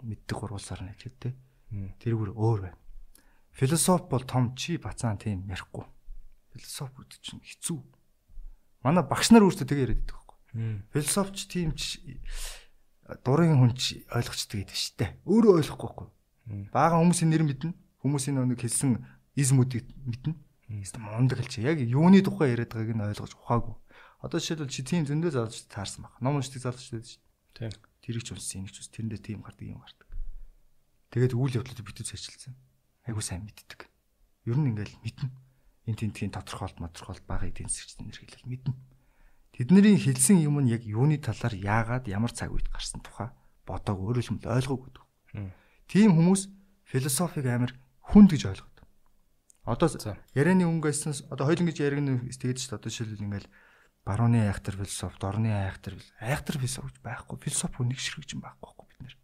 мэддэг 0.06 0.36
гурвалсаар 0.36 0.86
нь 0.86 0.92
хэлээд 0.94 1.16
те. 1.18 1.30
Тэрүүгээр 1.70 2.32
өөр 2.32 2.60
байна. 2.64 2.78
Философи 3.52 4.06
бол 4.08 4.24
том 4.24 4.54
чи 4.56 4.78
бацаан 4.78 5.18
тийм 5.18 5.44
ярихгүй. 5.50 5.84
Философи 6.54 6.94
гэдэг 7.04 7.20
чинь 7.20 7.42
хэцүү. 7.44 7.78
Манай 8.86 9.04
багш 9.04 9.34
нар 9.34 9.44
өөрсдөө 9.44 9.66
тэгээ 9.68 9.84
яриад 9.84 10.00
байдаг 10.06 10.16
байхгүй. 10.16 10.38
Философч 10.94 11.36
тийм 11.50 11.74
ч 11.74 12.00
дурын 13.24 13.58
хүн 13.58 13.72
ч 13.74 14.06
ойлгочдөг 14.08 14.64
гэдэг 14.64 14.78
шүү 14.78 14.96
дээ. 14.96 15.10
Өөрөө 15.26 15.52
ойлгохгүй 15.58 15.88
байхгүй. 15.88 16.08
Бага 16.72 17.02
хүмүүсийн 17.02 17.30
нэр 17.34 17.44
мэднэ. 17.44 17.72
Хүмүүсийн 18.00 18.38
нэг 18.38 18.60
хэлсэн 18.62 19.02
измүүдийг 19.36 19.84
мэднэ. 20.06 20.32
Эсвэл 20.68 21.02
мундаг 21.02 21.40
хэлж 21.40 21.64
яг 21.64 21.80
юуны 21.80 22.20
тухай 22.20 22.52
яриад 22.52 22.72
байгааг 22.72 22.94
нь 22.94 23.06
ойлгож 23.10 23.32
ухаагүй. 23.34 23.74
Одоо 24.20 24.38
жишээлбэл 24.38 24.70
чи 24.70 24.84
тийм 24.84 25.08
зөндөө 25.08 25.32
залж 25.32 25.66
таарсан 25.66 26.04
баг. 26.04 26.14
Ном 26.20 26.38
уншдаг 26.38 26.62
залж 26.62 26.78
шүү 26.78 27.00
дээ. 27.00 27.18
Тийм. 27.56 27.72
Тэрийг 28.04 28.22
ч 28.22 28.36
унссан, 28.36 28.62
энийг 28.62 28.76
ч 28.76 28.84
ус 28.84 28.92
тэрэндээ 28.92 29.18
тийм 29.18 29.40
гардаг 29.42 29.66
юм 29.66 29.80
гардаг. 29.80 29.97
Тэгээд 31.12 31.32
үйл 31.34 31.58
явдлуудыг 31.60 31.86
битүү 31.88 32.04
цайчилсан 32.04 32.54
айгуу 33.08 33.24
сайн 33.24 33.48
мэддэг. 33.48 33.88
Ер 34.44 34.58
нь 34.60 34.68
ингээл 34.68 35.00
мэднэ. 35.00 35.28
Энд 35.88 35.98
тентгийн 36.04 36.32
тодорхойлт 36.36 36.76
тодорхойлт 36.76 37.24
бага 37.24 37.48
эдийн 37.48 37.72
засгийн 37.72 38.12
нэрхэлэл 38.12 38.44
мэднэ. 38.44 38.76
Тэдний 39.56 39.96
хэлсэн 39.96 40.44
юм 40.44 40.60
нь 40.60 40.70
яг 40.70 40.84
юуны 40.84 41.16
талаар 41.16 41.56
яагаад 41.56 42.04
ямар 42.12 42.30
цаг 42.30 42.52
үед 42.52 42.68
гарсан 42.68 43.00
тухай 43.00 43.32
бодог 43.64 43.96
өөрөөр 43.96 44.22
хэлбэл 44.22 44.54
ойлгоогүй. 44.54 44.92
Тийм 45.88 46.12
хүмүүс 46.12 46.52
философиг 46.84 47.48
амар 47.48 47.72
хүнд 48.04 48.36
гэж 48.36 48.42
ойлгодог. 48.52 48.86
Одоо 49.64 49.88
ярианы 50.36 50.68
өнгөөс 50.68 51.28
одоо 51.32 51.48
хоёул 51.48 51.64
ингэж 51.64 51.80
яригны 51.80 52.28
тэгээд 52.28 52.60
ч 52.60 52.72
одоо 52.72 52.92
шилбэл 52.92 53.24
ингээл 53.24 53.48
барууны 54.04 54.48
айхтар 54.48 54.76
философ, 54.76 55.16
дорны 55.20 55.52
айхтар 55.52 55.96
айхтар 56.20 56.56
философ 56.56 56.88
гэж 56.88 57.00
байхгүй. 57.04 57.36
Философи 57.44 57.76
хүнийг 57.76 58.00
ширхэж 58.00 58.36
юм 58.36 58.44
байхгүй 58.44 58.64
байхгүй 58.64 58.86
бид 58.88 59.00
нэр. 59.04 59.14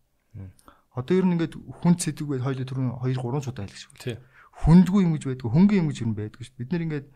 Одоо 0.95 1.15
ер 1.19 1.27
нь 1.27 1.35
ингээд 1.35 1.55
хүн 1.59 1.95
цэдэг 1.99 2.27
байд 2.31 2.43
хоёул 2.47 2.63
түрүүн 2.63 3.03
2 3.03 3.19
3 3.19 3.51
удаа 3.51 3.67
хэлж 3.67 3.83
шүү. 3.83 3.99
Тий. 3.99 4.17
Хүндгүй 4.63 5.03
юм 5.03 5.19
гэж 5.19 5.23
байдгүй, 5.27 5.51
хөнгөн 5.51 5.79
юм 5.83 5.89
гэж 5.91 5.99
юм 6.07 6.13
байдгүй 6.15 6.43
шүү. 6.47 6.59
Бид 6.63 6.71
нэр 6.71 6.87
ингээд 6.87 7.07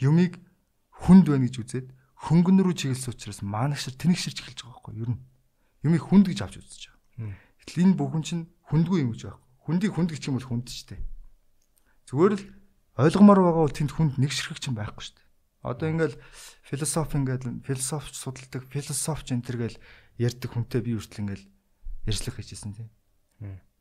юмыг 0.00 0.40
хүнд 1.04 1.28
байна 1.28 1.44
гэж 1.44 1.56
үзээд 1.60 1.86
хөнгөн 2.16 2.64
рүү 2.64 2.74
чиглэсэн 2.80 3.12
учраас 3.12 3.40
маанагшир 3.44 3.92
тэнэгширч 4.00 4.40
эхэлж 4.40 4.60
байгаа 4.64 4.80
байхгүй 4.80 4.94
ер 5.04 5.10
нь. 5.12 5.20
Юмыг 5.84 6.02
хүнд 6.08 6.26
гэж 6.32 6.38
авч 6.40 6.54
үзэж 6.64 6.82
байгаа. 6.88 7.36
Гэтэл 7.60 7.82
энэ 7.84 7.98
бүхэн 8.00 8.24
чинь 8.24 8.42
хүндгүй 8.72 9.04
юм 9.04 9.12
гэж 9.12 9.22
байхгүй. 9.28 9.44
Хүндийг 9.68 9.92
хүнд 9.92 10.10
гэх 10.16 10.24
юм 10.24 10.36
бол 10.40 10.48
хүнд 10.48 10.66
ч 10.72 10.80
дээ. 10.88 11.00
Зүгээр 12.08 12.34
л 12.40 12.44
ойлгомоор 12.96 13.40
байгаа 13.44 13.64
бол 13.68 13.76
тэнд 13.76 13.92
хүнд 13.92 14.16
нэгшрэх 14.16 14.56
чинь 14.56 14.78
байхгүй 14.80 15.04
шүү 15.04 15.16
дээ. 15.20 15.28
Одоо 15.66 15.86
ингээл 15.92 16.16
философи 16.64 17.20
ингээд 17.20 17.44
философч 17.66 18.14
судалдаг, 18.16 18.62
философч 18.72 19.36
энэ 19.36 19.44
төр 19.44 19.56
гэл 19.60 19.82
ярьдаг 20.16 20.50
хүнтэй 20.54 20.80
би 20.80 20.96
үртэл 20.96 21.26
ингээл 21.26 21.44
ярьслах 22.08 22.40
хийжсэн 22.40 22.72
тийм. 22.72 22.88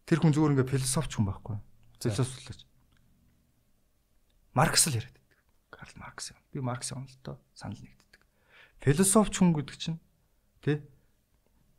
Тэр 0.06 0.20
хүн 0.22 0.34
зүгээр 0.36 0.54
ингээ 0.54 0.74
философч 0.76 1.12
хүн 1.18 1.26
байхгүй. 1.26 1.58
Философлож. 1.98 2.62
Маркс 4.54 4.86
л 4.88 4.98
яриад 5.00 5.16
байдаг. 5.16 5.40
Карл 5.74 5.96
Маркс 5.98 6.32
юм. 6.32 6.40
Би 6.54 6.60
Маркс 6.62 6.92
юм 6.94 7.10
л 7.10 7.18
доо 7.24 7.42
санал 7.58 7.82
нэгддэг. 7.82 8.22
Философч 8.86 9.34
хүн 9.40 9.56
гэдэг 9.56 9.78
чинь 9.80 10.00
тий 10.62 10.84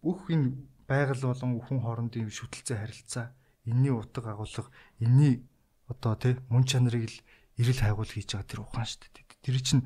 бүх 0.03 0.27
энэ 0.33 0.59
байгаль 0.91 1.23
болон 1.23 1.61
хүн 1.63 1.81
хоорондын 1.83 2.31
шүтэлцээ 2.31 2.79
харилцаа 2.83 3.35
энэний 3.67 3.95
утга 3.95 4.35
агуулга 4.35 4.71
энэний 4.99 5.47
одоо 5.87 6.15
тий 6.19 6.35
мөн 6.51 6.65
чанарыг 6.67 7.07
л 7.11 7.19
эрэл 7.59 7.83
хайгуул 7.83 8.11
хийж 8.11 8.35
байгаа 8.35 8.51
тэр 8.51 8.61
ухаан 8.63 8.87
шүү 8.87 9.07
дээ. 9.07 9.27
Тэр 9.43 9.59
чинь 9.63 9.83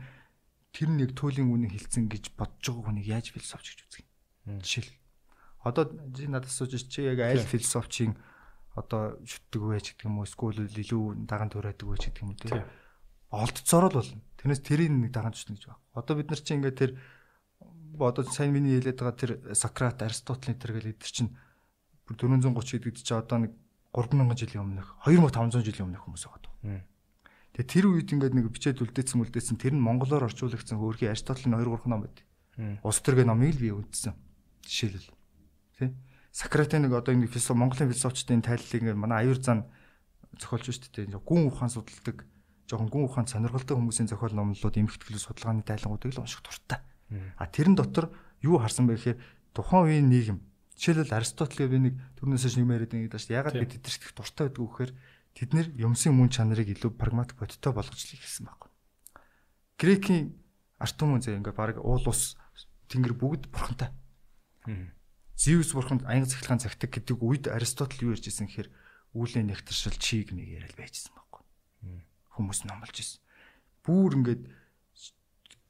тэр 0.72 0.88
нэг 0.90 1.12
туйлын 1.16 1.50
үнэ 1.50 1.72
хилцэн 1.72 2.08
гэж 2.08 2.34
бодож 2.36 2.64
байгаа 2.64 2.84
хүнийг 2.88 3.06
яаж 3.08 3.26
философч 3.32 3.76
гэж 3.76 3.80
үзэх 3.86 4.00
юм. 4.04 4.60
Жишээл 4.60 4.90
Одоо 5.60 5.92
надад 5.92 6.48
асууж 6.48 6.88
чи 6.88 7.04
яг 7.04 7.20
аль 7.20 7.44
философчийн 7.44 8.16
одоо 8.76 9.20
шүтдэг 9.26 9.60
вэ 9.60 9.80
ч 9.80 9.86
гэдэг 9.92 10.08
юм 10.08 10.22
уу 10.22 10.28
эсвэл 10.28 10.64
илүү 10.64 11.28
даган 11.28 11.52
төрөөдөг 11.52 11.86
вэ 11.88 11.96
ч 12.00 12.04
гэдэг 12.08 12.22
юм 12.24 12.32
уу 12.32 12.40
тийм 12.40 12.64
олдцоор 13.30 13.92
л 13.92 13.98
болно. 14.00 14.22
Тэрнээс 14.40 14.62
тэрийг 14.64 14.90
нэг 14.90 15.12
даган 15.12 15.36
шүтнэ 15.36 15.60
гэж 15.60 15.64
байна. 15.68 15.84
Одоо 15.94 16.14
бид 16.16 16.30
нар 16.32 16.40
чи 16.40 16.54
ингээд 16.56 16.80
тэр 16.80 16.90
одоо 18.00 18.24
сайн 18.24 18.56
миний 18.56 18.80
хэлээд 18.80 18.98
байгаа 18.98 19.16
тэр 19.20 19.32
Сократ, 19.52 20.00
Аристотель 20.00 20.56
тэр 20.56 20.80
гэл 20.80 20.92
эдэр 20.96 21.10
чинь 21.12 21.36
430 22.08 22.80
гэдэг 22.80 23.04
чи 23.04 23.12
одоо 23.12 23.38
нэг 23.44 23.52
3000 23.92 24.32
жилийн 24.32 24.64
өмнөх 24.64 24.96
2500 25.04 25.60
жилийн 25.60 25.86
өмнөх 25.92 26.02
хүмүүс 26.08 26.24
байгаа. 26.24 26.88
Тэгээ 27.52 27.68
тэр 27.68 27.84
үед 27.90 28.08
ингээд 28.14 28.34
нэг 28.38 28.46
бичээд 28.48 28.80
үлдээсэн 28.80 29.20
үлдээсэн 29.20 29.56
тэр 29.58 29.74
нь 29.76 29.82
монголоор 29.82 30.30
орчуулагдсан 30.30 30.78
өөрхийн 30.78 31.12
Аристотелийн 31.12 31.58
2 31.58 31.68
3 31.68 31.90
ном 31.90 32.06
байд. 32.06 32.18
Ус 32.86 32.98
төргээ 33.02 33.26
номыг 33.26 33.58
л 33.58 33.62
би 33.62 33.68
үлдсэн. 33.74 34.14
Жишээлбэл 34.64 35.19
Тэ? 35.80 35.96
Сократын 36.30 36.84
нэг 36.84 36.92
одоо 36.92 37.16
ингэ 37.16 37.32
философи 37.32 37.56
Монголын 37.56 37.90
философчдын 37.90 38.44
тайллыг 38.44 38.84
ингэ 38.84 38.94
манай 38.94 39.24
аюур 39.24 39.40
зан 39.40 39.66
зохиолж 40.36 40.68
шүү 40.68 41.08
дээ. 41.08 41.18
Гүн 41.24 41.48
ухаан 41.48 41.72
судалдаг 41.72 42.28
жоохон 42.70 42.92
гүн 42.92 43.04
ухаан 43.08 43.26
сонирхолтой 43.26 43.74
хүмүүсийн 43.74 44.06
зохиол 44.06 44.36
номлолууд 44.36 44.78
эмхтгэлээс 44.78 45.26
судалгааны 45.26 45.66
тайлангуудыг 45.66 46.14
л 46.14 46.22
унших 46.22 46.44
дуртай. 46.46 46.78
А 47.34 47.50
тэрэн 47.50 47.74
дотор 47.74 48.14
юу 48.44 48.62
харсан 48.62 48.86
бэ 48.86 48.94
гэхээр 48.94 49.18
тухайн 49.50 49.84
үеийн 49.90 50.06
нийгэм 50.06 50.38
жишээлбэл 50.78 51.18
Аристотель 51.18 51.66
би 51.66 51.78
нэг 51.90 51.94
түрнээс 52.22 52.54
юм 52.54 52.70
яриад 52.70 52.94
байгаа 52.94 53.18
шүү 53.18 53.26
дээ. 53.26 53.40
Ягаад 53.42 53.58
бид 53.58 53.72
тэдэрт 53.74 54.04
их 54.06 54.14
дуртай 54.14 54.44
байдгүй 54.46 54.66
гэхээр 54.70 54.92
тэд 55.34 55.50
нэр 55.50 55.66
юмсын 55.82 56.14
мөн 56.14 56.30
чанарыг 56.30 56.70
илүү 56.70 56.94
прагматик 56.94 57.36
бодиттой 57.42 57.74
болгож 57.74 57.98
л 57.98 58.14
хэлсэн 58.14 58.46
байхгүй. 58.46 58.70
Грекийн 59.76 60.38
Артем 60.78 61.18
үнзээ 61.18 61.36
ингээ 61.42 61.52
баг 61.52 61.76
уул 61.82 62.06
ус 62.08 62.38
тэнгэр 62.88 63.18
бүгд 63.18 63.52
бурхантай. 63.52 63.90
Зевс 65.40 65.72
бурханд 65.72 66.04
аянга 66.04 66.28
цахилгаан 66.28 66.60
цагтаг 66.60 66.92
гэдэг 66.92 67.16
үед 67.16 67.48
Аристотель 67.48 68.04
юу 68.04 68.12
ярьж 68.12 68.28
ирсэн 68.28 68.44
гэхээр 68.44 68.68
үүлээ 69.16 69.44
нэгтэршил 69.48 69.96
чиг 69.96 70.36
нэг 70.36 70.52
яриад 70.52 70.76
байжсэн 70.76 71.16
байхгүй. 71.16 71.42
Хүмүүс 72.36 72.68
номлож 72.68 72.92
ирсэн. 73.00 73.24
Бүүр 73.88 74.20
ингээд 74.20 74.42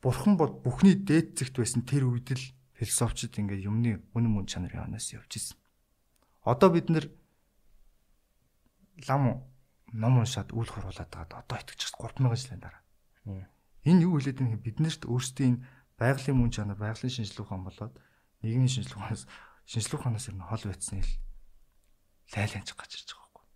бурхан 0.02 0.34
бол 0.34 0.51
бүхний 0.51 0.98
дээд 0.98 1.38
зэгт 1.38 1.62
байсан 1.62 1.86
тэр 1.86 2.10
үед 2.10 2.34
л 2.34 2.44
философчид 2.82 3.38
ингээд 3.38 3.62
юмны 3.70 4.02
үнэн 4.10 4.32
мөн 4.34 4.51
чанарын 4.51 4.90
ханаас 4.90 5.14
явж 5.14 5.38
ирсэн. 5.38 5.56
Одоо 6.42 6.74
бид 6.74 6.90
нэр 6.90 7.06
лам 9.06 9.47
ном 9.94 10.18
уншаад 10.18 10.51
үл 10.51 10.66
хуруулад 10.66 11.14
байгаа 11.14 11.47
одоо 11.47 11.56
итгэж 11.62 11.94
3000 11.94 12.26
жилийн 12.26 12.59
дараа. 12.59 12.82
Энэ 13.86 14.02
юу 14.02 14.18
хэлээд 14.18 14.42
юм 14.42 14.59
биднэрт 14.59 15.06
өөрсдийн 15.06 15.62
байгалийн 15.94 16.36
мөн 16.36 16.51
чанар, 16.51 16.74
байгалийн 16.74 17.12
шинжилгээ 17.12 17.44
ухаан 17.47 17.64
болоод 17.64 17.94
нийгмийн 18.42 18.72
шинжилгээ 18.72 18.98
ухаанаас 18.98 19.24
шинжлэх 19.70 20.02
ухаанаас 20.02 20.26
ер 20.26 20.34
нь 20.34 20.42
хол 20.42 20.64
байцсан 20.66 20.98
ил 20.98 21.12
лайланж 22.34 22.68
гарч 22.74 22.92
ирж 22.98 23.09
байгаа 23.14 23.30
байхгүй. 23.30 23.47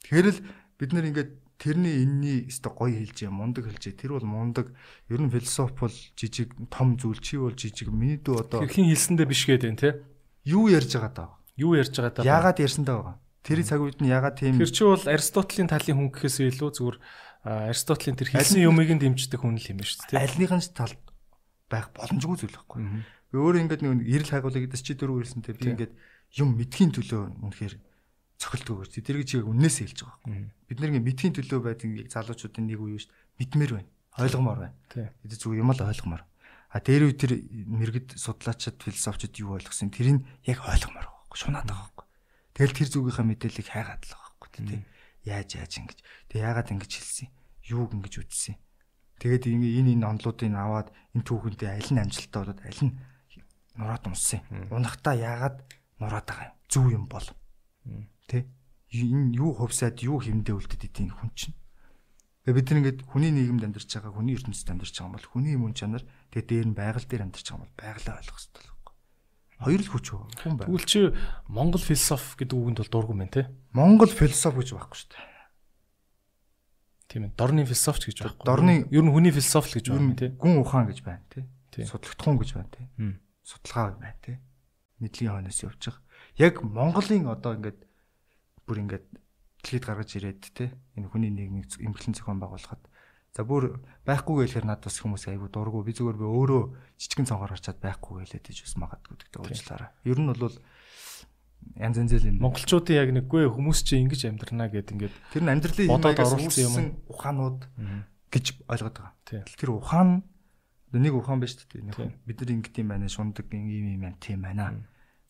Тэгэхээр 0.00 0.28
л 0.32 0.40
бид 0.80 0.90
нэр 0.96 1.08
ингээд 1.12 1.30
тэрний 1.60 1.94
энэний 2.00 2.38
өстө 2.48 2.72
гоё 2.72 2.96
хэлж 2.96 3.28
юм 3.28 3.36
мундаг 3.40 3.68
хэлж 3.68 3.92
тэр 3.92 4.16
бол 4.16 4.24
мундаг. 4.24 4.72
Ер 5.12 5.20
нь 5.20 5.28
философи 5.28 5.76
бол 5.76 5.96
жижиг 6.16 6.56
том 6.72 6.96
зүйл 6.96 7.20
чи 7.20 7.36
бол 7.36 7.52
жижиг 7.52 7.92
миний 7.92 8.16
дүү 8.16 8.40
одоо 8.40 8.64
хэрхэн 8.64 8.88
хэлсэндээ 8.88 9.28
биш 9.28 9.44
гэдэг 9.44 9.68
юм 9.68 9.76
те 9.76 10.00
юу 10.48 10.72
ярьж 10.72 10.96
байгаа 10.96 11.12
даа 11.12 11.28
юу 11.60 11.76
ярьж 11.76 11.92
байгаа 11.92 12.24
даа 12.24 12.24
яагаад 12.24 12.60
ярьсандаа 12.60 12.96
байгаа? 12.96 13.16
Тэр 13.44 13.60
цаг 13.64 13.80
үед 13.84 14.00
нь 14.00 14.08
яагаад 14.12 14.36
тийм 14.40 14.56
Тэр 14.56 14.72
чи 14.72 14.84
бол 14.84 15.04
Аристотелийн 15.04 15.68
талын 15.68 15.96
хүн 15.96 16.08
гэхээс 16.12 16.40
илүү 16.56 16.70
зүгээр 16.76 16.96
Аристотелийн 17.68 18.16
тэр 18.16 18.28
хэлсэн 18.32 18.64
юмыг 18.64 18.90
нь 18.96 19.00
дэмждэг 19.00 19.40
хүн 19.40 19.60
л 19.60 19.70
юм 19.70 19.80
шүү 19.80 20.12
дээ 20.12 20.24
альныхын 20.24 20.64
талд 20.74 21.00
байх 21.70 21.90
боломжгүй 21.94 22.36
зүйл 22.42 22.56
байхгүй 22.58 22.80
Би 23.36 23.44
өөрөө 23.44 23.62
ингээд 23.68 23.84
нэг 23.84 24.08
эрэл 24.08 24.32
хайгуулыг 24.32 24.64
гэдээс 24.64 24.80
чи 24.80 24.96
дөрөв 24.96 25.20
ирсэнтэй 25.20 25.52
би 25.60 25.76
ингээд 25.76 25.92
юм 26.40 26.56
мэдхийн 26.56 26.88
төлөө 26.96 27.36
үнэхээр 27.44 27.76
тэр 29.04 29.20
гэж 29.20 29.44
яг 29.44 29.46
үннээсээ 29.52 29.84
хэлж 29.92 30.00
байгаа 30.08 30.24
байхгүй. 30.24 30.72
Бид 30.72 30.78
нэг 30.80 30.92
мэдхийн 31.04 31.34
төлөө 31.36 31.60
байдаг 31.60 31.88
яг 32.00 32.08
залуучуудын 32.16 32.64
нэг 32.64 32.80
үе 32.80 32.96
шүү 32.96 33.12
дээ. 33.12 33.36
Мэдмээр 33.36 33.72
байна. 33.76 33.90
Ойлгомоор 34.16 34.58
байна. 34.64 34.76
Тэгээд 34.88 35.36
зүг 35.36 35.52
юм 35.52 35.68
л 35.68 35.84
ойлгомоор. 35.84 36.24
А 36.24 36.80
дээр 36.80 37.02
үе 37.12 37.16
тэр 37.16 37.32
мэрэгд 37.44 38.16
судлаачид 38.16 38.80
философчид 38.80 39.36
юу 39.36 39.60
ойлгосон 39.60 39.92
тэрийг 39.92 40.24
яг 40.48 40.64
ойлгомоор 40.64 41.04
байхгүй. 41.04 41.36
Шунаад 41.36 41.68
байгаа 41.68 41.92
байхгүй. 41.92 42.06
Тэгэл 42.56 42.76
тэр 42.80 42.88
зүгийнхаа 42.88 43.26
мэдээллийг 43.36 43.68
хайгаад 43.68 44.00
л 44.00 44.16
байгаа 44.16 44.32
байхгүй 44.32 44.50
тий. 44.64 44.80
Яаж 45.28 45.48
яаж 45.60 45.72
ингэж. 45.76 45.98
Тэг 46.32 46.40
яагаад 46.40 46.72
ингэж 46.72 46.92
хэлсэн. 46.96 47.28
Юуг 47.68 47.92
ингэж 47.92 48.14
үтсэн. 48.16 48.56
Тэгээд 49.20 49.44
энэ 49.44 49.92
энэ 49.92 50.08
онлуудыг 50.08 50.52
аваад 50.56 50.88
энэ 51.12 51.24
түүхэнтэй 51.24 51.68
аль 51.72 51.92
нь 51.92 52.00
амжилттай 52.00 52.40
болоод 52.40 52.60
аль 52.64 52.82
нь 52.84 52.96
нураад 53.76 54.04
унссан. 54.08 54.40
Унахтаа 54.72 55.14
яагаад 55.14 55.56
нураад 56.00 56.26
байгаа 56.26 56.48
юм? 56.50 56.56
Зүв 56.68 56.86
юм 56.92 57.04
бол. 57.08 57.28
Тэ? 58.26 58.48
Энэ 58.90 59.36
юу 59.36 59.54
хувьсаад 59.54 60.00
юу 60.02 60.18
хэмдэ 60.20 60.52
үлдэд 60.52 60.88
идэв 60.88 61.14
хүн 61.14 61.30
чинь. 61.36 61.56
Тэгээ 62.46 62.56
бид 62.62 62.68
нар 62.70 62.78
ингээд 62.78 63.00
хүний 63.10 63.32
нийгэмд 63.34 63.66
амьдарч 63.66 63.90
байгаа, 63.90 64.14
хүний 64.14 64.38
ертөнцид 64.38 64.70
амьдарч 64.70 64.94
байгаа 64.94 65.10
юм 65.10 65.16
бол 65.18 65.30
хүний 65.34 65.52
юм 65.58 65.74
чанар 65.74 66.06
тэгээ 66.30 66.46
дээр 66.46 66.66
нь 66.70 66.78
байгаль 66.78 67.02
дээр 67.10 67.26
амьдарч 67.26 67.46
байгаа 67.50 67.58
юм 67.58 67.64
бол 67.66 67.74
байгалаа 67.82 68.14
ойлгох 68.22 68.38
хэрэгтэй 68.38 68.62
байхгүй. 68.62 68.94
Хоёр 69.66 69.80
л 69.82 69.90
хүч 69.90 70.06
хүн 70.14 70.54
байна. 70.54 70.68
Тэгвэл 70.70 70.86
чи 70.86 71.00
Монгол 71.50 71.82
философи 71.82 72.30
гэдэг 72.38 72.54
үгэнд 72.54 72.78
бол 72.86 72.94
дургу 72.94 73.14
мэн 73.18 73.34
те? 73.34 73.50
Монгол 73.74 74.12
философи 74.14 74.62
гэж 74.62 74.70
байхгүй 74.78 74.94
шүү 74.94 75.10
дээ. 75.10 75.26
Тийм 77.10 77.22
ээ. 77.26 77.34
Дорны 77.34 77.66
философч 77.66 78.02
гэж 78.06 78.18
байхгүй. 78.22 78.46
Дорны 78.46 78.74
ер 78.94 79.02
нь 79.02 79.10
хүний 79.10 79.34
философи 79.34 79.66
л 79.66 79.76
гэж 79.82 79.86
байна 79.90 80.14
те. 80.14 80.30
Гүн 80.38 80.62
ухаан 80.62 80.86
гэж 80.86 80.98
байна 81.02 81.26
те. 81.26 81.42
Тийм. 81.74 81.90
Судлагдхуун 81.90 82.38
гэж 82.38 82.50
байна 82.54 82.70
те. 82.70 82.86
Судалгаа 83.46 83.94
байна 83.94 84.18
те. 84.18 84.42
Мэдлийн 84.98 85.30
хойноос 85.30 85.62
явж 85.62 85.78
байгаа. 85.78 86.02
Яг 86.34 86.54
Монголын 86.66 87.30
одоо 87.30 87.54
ингээд 87.54 87.78
бүр 88.66 88.82
ингээд 88.82 89.06
дэлхийд 89.62 89.86
гаргаж 89.86 90.10
ирээд 90.18 90.42
те 90.50 90.74
энэ 90.98 91.06
хүний 91.06 91.30
нийгмийг 91.30 91.70
эмгэлэн 91.78 92.18
зохион 92.18 92.42
байгуулахад 92.42 92.82
за 93.36 93.44
бүр 93.46 93.78
байхгүй 94.02 94.50
гэхээр 94.50 94.66
надад 94.66 94.90
бас 94.90 94.98
хүмүүс 94.98 95.30
айгүй 95.30 95.50
дургу 95.52 95.86
би 95.86 95.94
зүгээр 95.94 96.18
би 96.18 96.26
өөрөө 96.26 96.62
жижигэн 96.98 97.28
цонхоор 97.30 97.52
харчаад 97.54 97.78
байхгүй 97.84 98.24
гэлээд 98.24 98.50
иж 98.50 98.58
бас 98.64 98.74
магадгүй 98.80 99.14
гэдэг 99.14 99.40
уучлаарай. 99.44 99.90
Ер 100.08 100.18
нь 100.18 100.30
бол 100.32 100.56
янз 101.76 101.96
янз 102.00 102.12
л 102.16 102.28
юм. 102.32 102.40
Монголчуудын 102.40 102.96
яг 102.96 103.10
нэггүй 103.12 103.46
хүмүүс 103.52 103.78
чинь 103.84 104.08
ингэж 104.08 104.32
амьдрнаа 104.32 104.72
гэд 104.72 104.90
ингээд 104.96 105.14
тэр 105.36 105.42
нь 105.44 105.52
амьдралын 105.52 105.90
бодоод 105.92 106.18
оруулсан 106.18 106.64
юм 106.64 106.74
ухаанууд 107.12 107.60
гэж 108.32 108.44
ойлгоод 108.72 108.96
байгаа. 108.96 109.44
Тэр 109.44 109.70
ухаан 109.70 110.24
нэг 110.94 111.14
ухаан 111.18 111.42
байна 111.42 111.50
шүү 111.50 111.66
дээ. 111.72 112.14
Бид 112.26 112.38
нар 112.38 112.50
ингэт 112.54 112.76
юм 112.78 112.88
байна, 112.94 113.08
шундаг 113.10 113.46
юм 113.50 113.66
юм 113.66 113.86
юм 113.98 114.14
тийм 114.22 114.46
байна. 114.46 114.86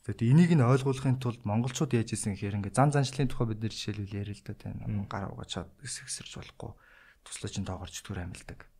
Тэгээд 0.06 0.22
энийг 0.22 0.52
нь 0.54 0.62
ойлгуулахын 0.62 1.18
тулд 1.18 1.42
монголчууд 1.42 1.90
яаж 1.96 2.14
исэн 2.14 2.38
гэхээр 2.38 2.62
ингээ 2.62 2.78
зан 2.78 2.94
заншлын 2.94 3.26
тухай 3.26 3.50
бид 3.50 3.58
нэр 3.58 3.74
жишээлбэл 3.74 4.18
яриа 4.22 4.38
л 4.38 4.44
да 4.46 4.54
тийм 4.54 5.02
гар 5.10 5.34
угаачаад 5.34 5.66
эсгсэрж 5.82 6.30
болохгүй 6.38 6.70
туслаж 7.26 7.54
ин 7.58 7.66
доогорч 7.66 8.06
түр 8.06 8.22
амьлдаг. 8.22 8.70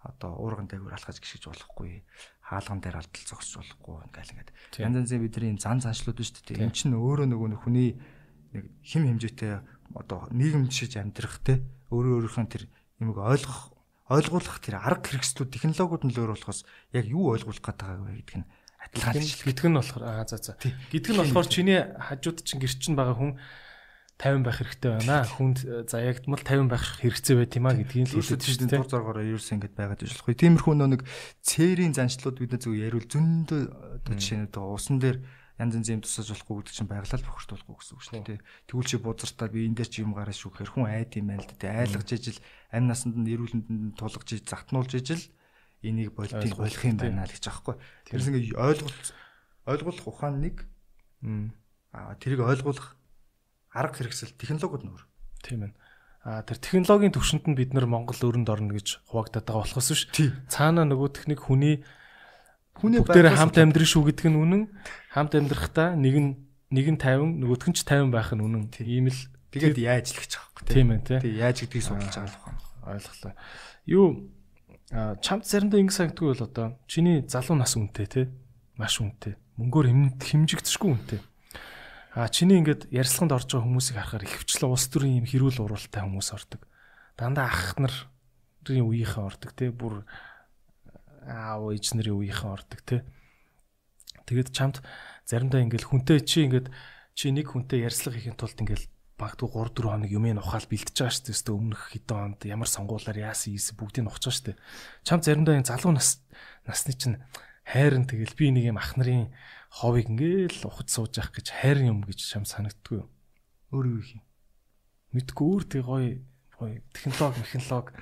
Одоо 0.00 0.32
уурган 0.40 0.72
дээгүүр 0.72 0.96
алхаж 0.96 1.20
гიშгэж 1.20 1.52
болохгүй 1.52 2.00
хаалган 2.48 2.80
дээр 2.80 2.96
алдал 3.04 3.28
зогсож 3.28 3.60
болохгүй 3.60 3.94
ингээл 4.08 4.32
ингээд 4.32 4.50
янз 4.80 4.96
янзын 5.04 5.20
бидний 5.20 5.52
зан 5.60 5.84
заншлууд 5.84 6.16
нь 6.16 6.24
шүү 6.24 6.44
дээ. 6.48 6.64
Энд 6.64 6.74
чинь 6.80 6.96
өөрөө 6.96 7.28
нөгөө 7.28 7.48
нэг 7.52 7.60
хүний 7.60 7.90
нэг 8.56 8.64
хим 8.82 9.04
хэмжээтэй 9.04 9.52
одоо 9.92 10.32
нийгэмшиж 10.32 10.96
амьдрах 10.96 11.44
те 11.44 11.60
өөрөө 11.92 12.24
өөрийнхөө 12.24 12.48
тэр 12.48 12.64
юмыг 13.04 13.20
ойлгох 13.20 13.71
ойлгуулах 14.12 14.60
тэр 14.60 14.76
арга 14.78 15.08
хэрэгслүүд 15.08 15.50
технологиуд 15.50 16.04
нь 16.04 16.12
л 16.12 16.20
өөр 16.20 16.32
болохоос 16.36 16.68
яг 16.92 17.06
юу 17.08 17.32
ойлгуулах 17.32 17.64
гээд 17.64 17.80
байгааг 17.80 18.02
вэ 18.04 18.16
гэдг 18.20 18.36
нь 18.44 18.48
адилхан 18.82 19.24
гитг 19.24 19.66
нь 19.66 19.78
болохоор 19.78 20.04
аа 20.04 20.26
за 20.28 20.36
за. 20.36 20.58
Гитг 20.92 21.14
нь 21.14 21.20
болохоор 21.20 21.46
чиний 21.48 21.80
хажууд 21.96 22.44
чинь 22.44 22.60
гэр 22.60 22.74
чинь 22.76 22.98
байгаа 22.98 23.16
хүн 23.16 23.32
50 24.22 24.46
байх 24.46 24.58
хэрэгтэй 24.62 24.90
байна. 24.92 25.26
Хүнд 25.26 25.58
за 25.90 25.98
ягдмал 25.98 26.42
50 26.42 26.70
байх 26.70 26.84
хэрэгцээ 27.02 27.36
байт 27.42 27.56
юм 27.58 27.66
а 27.66 27.74
гэдгийг 27.74 28.06
л 28.06 28.22
хэлээд 28.22 28.42
шүү 28.42 28.58
дээ. 28.70 28.78
Дур 28.78 28.90
зоргоороо 28.90 29.24
ерөөс 29.26 29.50
ингэж 29.50 29.72
байгаад 29.74 30.02
иж 30.06 30.10
болохгүй. 30.14 30.36
Тиймэрхүү 30.38 30.74
нөө 30.78 30.90
нэг 30.94 31.02
цээрийн 31.42 31.94
заншлууд 31.96 32.38
бид 32.38 32.54
зөв 32.62 32.74
яриул 32.78 33.06
зөндөө 33.06 33.60
одоо 33.98 34.14
жишээнүүд 34.14 34.52
байгаа. 34.54 34.76
Усан 34.78 34.96
дээр 35.02 35.18
янз 35.60 35.74
янз 35.76 35.88
юм 35.92 36.00
тусаж 36.00 36.32
болохгүй 36.32 36.56
гэдэг 36.64 36.74
чинь 36.76 36.88
байглал 36.88 37.26
бохирдуулахгүй 37.28 37.76
гэсэн 37.76 37.94
үг 37.96 38.02
шүү 38.02 38.24
дээ. 38.24 38.40
Тэгвэл 38.70 38.88
чи 38.88 38.96
бузартаа 38.96 39.48
би 39.52 39.66
энэ 39.68 39.76
дээр 39.82 39.90
чи 39.92 40.00
юм 40.00 40.16
гараа 40.16 40.32
шүүхээр 40.32 40.70
хүн 40.72 40.86
айд 40.88 41.12
юм 41.18 41.28
байна 41.32 41.44
л 41.44 41.52
дээ. 41.52 41.80
Айлгаж 41.84 42.08
ижил 42.12 42.40
амь 42.72 42.88
насанд 42.88 43.16
нь 43.20 43.28
эрүүлэнд 43.28 43.68
нь 43.68 43.92
тулгаж 43.98 44.28
иж 44.32 44.48
захтнуулж 44.48 44.92
ижил 44.96 45.24
энийг 45.84 46.16
болтыг 46.16 46.56
болох 46.56 46.82
юм 46.86 46.96
байна 46.96 47.28
л 47.28 47.34
гэж 47.34 47.44
аахгүй. 47.50 47.76
Тэрс 48.08 48.26
ингээ 48.32 48.56
ойлгуулах 48.56 49.12
ойлгуулах 49.68 50.06
ухаан 50.08 50.40
нэг 50.40 50.56
аа 51.92 52.16
тэрийг 52.16 52.42
ойлгуулах 52.42 52.96
арга 53.70 53.96
хэрэгсэл 54.00 54.38
технологиуд 54.38 54.84
нөр. 54.86 55.02
Тийм 55.42 55.68
ээ. 55.68 55.72
А 56.22 56.42
тэр 56.46 56.58
технологийн 56.62 57.14
төвшөнд 57.14 57.50
нь 57.50 57.58
бид 57.58 57.74
нар 57.74 57.90
Монгол 57.90 58.14
өрөнд 58.14 58.46
орно 58.46 58.78
гэж 58.78 59.02
хуваагдаад 59.10 59.42
байгаа 59.42 59.66
болохоос 59.66 59.90
биш. 59.90 60.02
Цаана 60.46 60.86
нөгөө 60.86 61.08
техник 61.18 61.42
хүний 61.42 61.82
хүний 62.76 63.00
бүгдээр 63.00 63.36
хамт 63.36 63.56
амьдрын 63.58 63.88
шүү 63.88 64.02
гэдэг 64.08 64.26
нь 64.30 64.38
үнэн. 64.38 64.62
Хамт 65.12 65.32
амьдрахдаа 65.36 65.96
нэг 65.96 66.16
нь 66.16 66.30
нэг 66.72 66.86
нь 66.92 67.00
50 67.00 67.42
нөгөөх 67.44 67.66
нь 67.68 67.76
ч 67.76 67.84
50 67.84 68.08
байх 68.12 68.32
нь 68.32 68.42
үнэн. 68.44 68.72
Ийм 68.80 69.12
л 69.12 69.20
тэгээд 69.52 69.78
яаж 69.80 70.16
л 70.16 70.20
гэж 70.24 70.32
байгаа 70.40 70.60
юм 70.60 70.68
тийм 70.72 70.88
ээ 70.96 71.00
тий. 71.04 71.18
Яаж 71.36 71.56
гэдгийг 71.64 71.84
судалж 71.84 72.16
байгаа 72.16 72.32
л 72.32 72.40
байна. 72.40 72.60
Ойлголоо. 72.88 73.32
Юу 73.84 74.06
чамд 74.92 75.48
заримдаа 75.48 75.80
ингэ 75.80 75.96
санагдгүй 75.96 76.28
бол 76.36 76.44
одоо 76.44 76.66
чиний 76.84 77.24
залуу 77.24 77.56
нас 77.56 77.72
үнэтэй 77.80 78.06
те 78.12 78.22
маш 78.76 79.00
үнэтэй 79.00 79.40
мөнгөөр 79.56 80.20
хэмжигдэшгүй 80.20 80.90
үнэтэй 80.92 81.20
а 82.12 82.28
чиний 82.28 82.60
ингээд 82.60 82.92
ярьслаханд 82.92 83.32
орж 83.32 83.48
байгаа 83.48 83.64
хүмүүсийг 83.72 83.96
харахаар 83.96 84.28
ихвчлэн 84.28 84.68
улс 84.68 84.86
төрийн 84.92 85.24
юм 85.24 85.26
хэрүүл 85.28 85.64
уралтай 85.64 86.04
хүмүүс 86.04 86.28
ордог 86.36 86.60
дандаа 87.16 87.48
ах 87.48 87.72
нарын 87.80 88.84
үеийнхэн 88.84 89.24
ордог 89.24 89.50
те 89.56 89.72
бүр 89.72 90.04
аав 91.26 91.72
ээж 91.72 91.96
нарын 91.96 92.18
үеийнхэн 92.18 92.50
ордог 92.52 92.80
те 92.86 92.96
тэгээд 94.26 94.50
чамд 94.54 94.82
заримдаа 95.26 95.62
ингээд 95.62 95.86
хүнтэй 95.86 96.20
чи 96.22 96.46
ингээд 96.46 96.68
чи 97.14 97.30
нэг 97.30 97.52
хүнтэй 97.52 97.84
ярьслах 97.86 98.16
хийхин 98.16 98.36
тулд 98.36 98.58
ингээд 98.58 98.92
багтгүй 99.22 99.48
3 99.54 99.70
4 99.78 99.86
хоног 99.86 100.10
юмыг 100.10 100.42
ухаал 100.42 100.66
бэлтэж 100.66 100.96
байгаа 100.98 101.14
шүү 101.14 101.24
дээ. 101.30 101.54
Өмнөх 101.54 101.82
хэдэн 101.94 102.18
хонд 102.18 102.40
ямар 102.42 102.66
сонгуулаар 102.66 103.18
яасан 103.22 103.54
ийсэн 103.54 103.78
бүгдийг 103.78 104.10
ухаж 104.10 104.24
байгаа 104.26 104.34
шүү 104.34 104.46
дээ. 104.50 104.58
Чам 105.06 105.20
заримдаа 105.22 105.54
энэ 105.62 105.70
залуу 105.70 105.92
нас 105.94 106.18
насны 106.66 106.92
чинь 106.98 107.22
хайрын 107.62 108.08
тэгэл 108.10 108.34
би 108.34 108.50
нэг 108.50 108.64
юм 108.74 108.78
ах 108.82 108.98
нарын 108.98 109.30
ховыг 109.70 110.10
ингээл 110.10 110.66
ухаж 110.66 110.88
сууж 110.90 111.12
явах 111.22 111.38
гэж 111.38 111.46
хайрын 111.54 111.90
юм 111.92 111.98
гэж 112.02 112.18
чам 112.18 112.42
санагддгүй? 112.42 113.06
Өөр 113.70 113.86
юу 113.86 114.02
юм? 114.02 114.22
Мэдгүй 115.14 115.46
өөр 115.46 115.64
тэг 115.70 115.82
гоё 115.86 116.18
гоё 116.58 116.82
технологи 116.90 117.46
технологи 117.46 117.94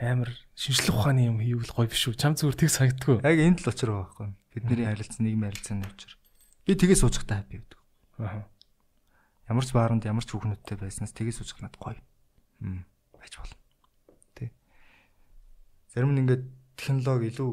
амар 0.00 0.30
шинжлэх 0.56 0.96
ухааны 0.96 1.28
юм 1.28 1.40
хийвэл 1.40 1.72
гоё 1.72 1.88
биш 1.88 2.08
үү? 2.08 2.20
Чам 2.20 2.36
зүгээр 2.36 2.56
тэг 2.56 2.70
санагддгүй. 2.70 3.16
Яг 3.24 3.38
энд 3.40 3.60
л 3.64 3.70
очир 3.72 3.90
байгаа 3.92 4.04
байхгүй. 4.12 4.28
Бидний 4.52 4.86
харилцан 4.88 5.22
нийгмийн 5.24 5.50
харилцааны 5.52 5.88
учир. 5.88 6.12
Би 6.68 6.72
тгээс 6.76 7.00
сууж 7.00 7.16
захтай 7.16 7.40
хаппи 7.40 7.64
гэдэг. 7.64 7.80
Аа 8.20 8.44
ямар 9.46 9.64
ч 9.64 9.70
бааранд 9.70 10.02
ямар 10.02 10.26
ч 10.26 10.34
хүүхнүүдтэй 10.34 10.76
байснаас 10.78 11.14
тгий 11.14 11.30
сууж 11.30 11.54
надад 11.62 11.78
гоё. 11.78 12.00
Хм 12.58 12.82
байж 13.14 13.34
болно. 13.38 13.56
Тэ. 14.34 14.50
Зарим 15.94 16.14
нь 16.14 16.20
ингээд 16.26 16.44
технологи 16.74 17.30
илүү 17.30 17.50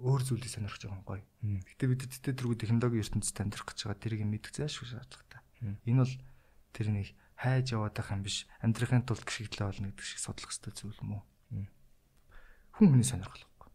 өөр 0.00 0.22
зүйлийг 0.24 0.52
сонирхож 0.52 0.82
байгаа 0.88 1.04
гоё. 1.04 1.24
Гэтэ 1.44 1.84
бид 1.84 2.02
тэт 2.08 2.32
тэргүй 2.32 2.56
технологийн 2.56 3.04
ертөнцид 3.04 3.36
амьдрах 3.44 3.68
гэж 3.68 3.78
байгаа 3.84 4.00
тэрийг 4.00 4.24
мэдэх 4.24 4.56
заашгүй 4.56 4.88
шаардлагатай. 4.88 5.40
Энэ 5.84 6.00
бол 6.00 6.14
тэр 6.72 6.88
нэг 6.88 7.12
хайж 7.36 7.76
яваад 7.76 7.92
байх 7.92 8.08
юм 8.08 8.24
биш. 8.24 8.48
Амьдрахын 8.64 9.04
тулд 9.04 9.24
гიშгэлээ 9.28 9.68
болно 9.68 9.88
гэдэг 9.92 10.06
шиг 10.08 10.20
судлах 10.24 10.48
хэрэгтэй 10.48 10.72
зүйл 10.72 11.02
юм 11.04 11.20
уу? 11.20 11.22
Хүн 12.74 12.86
хүний 12.90 13.06
сонирхол 13.06 13.44
байхгүй. 13.44 13.70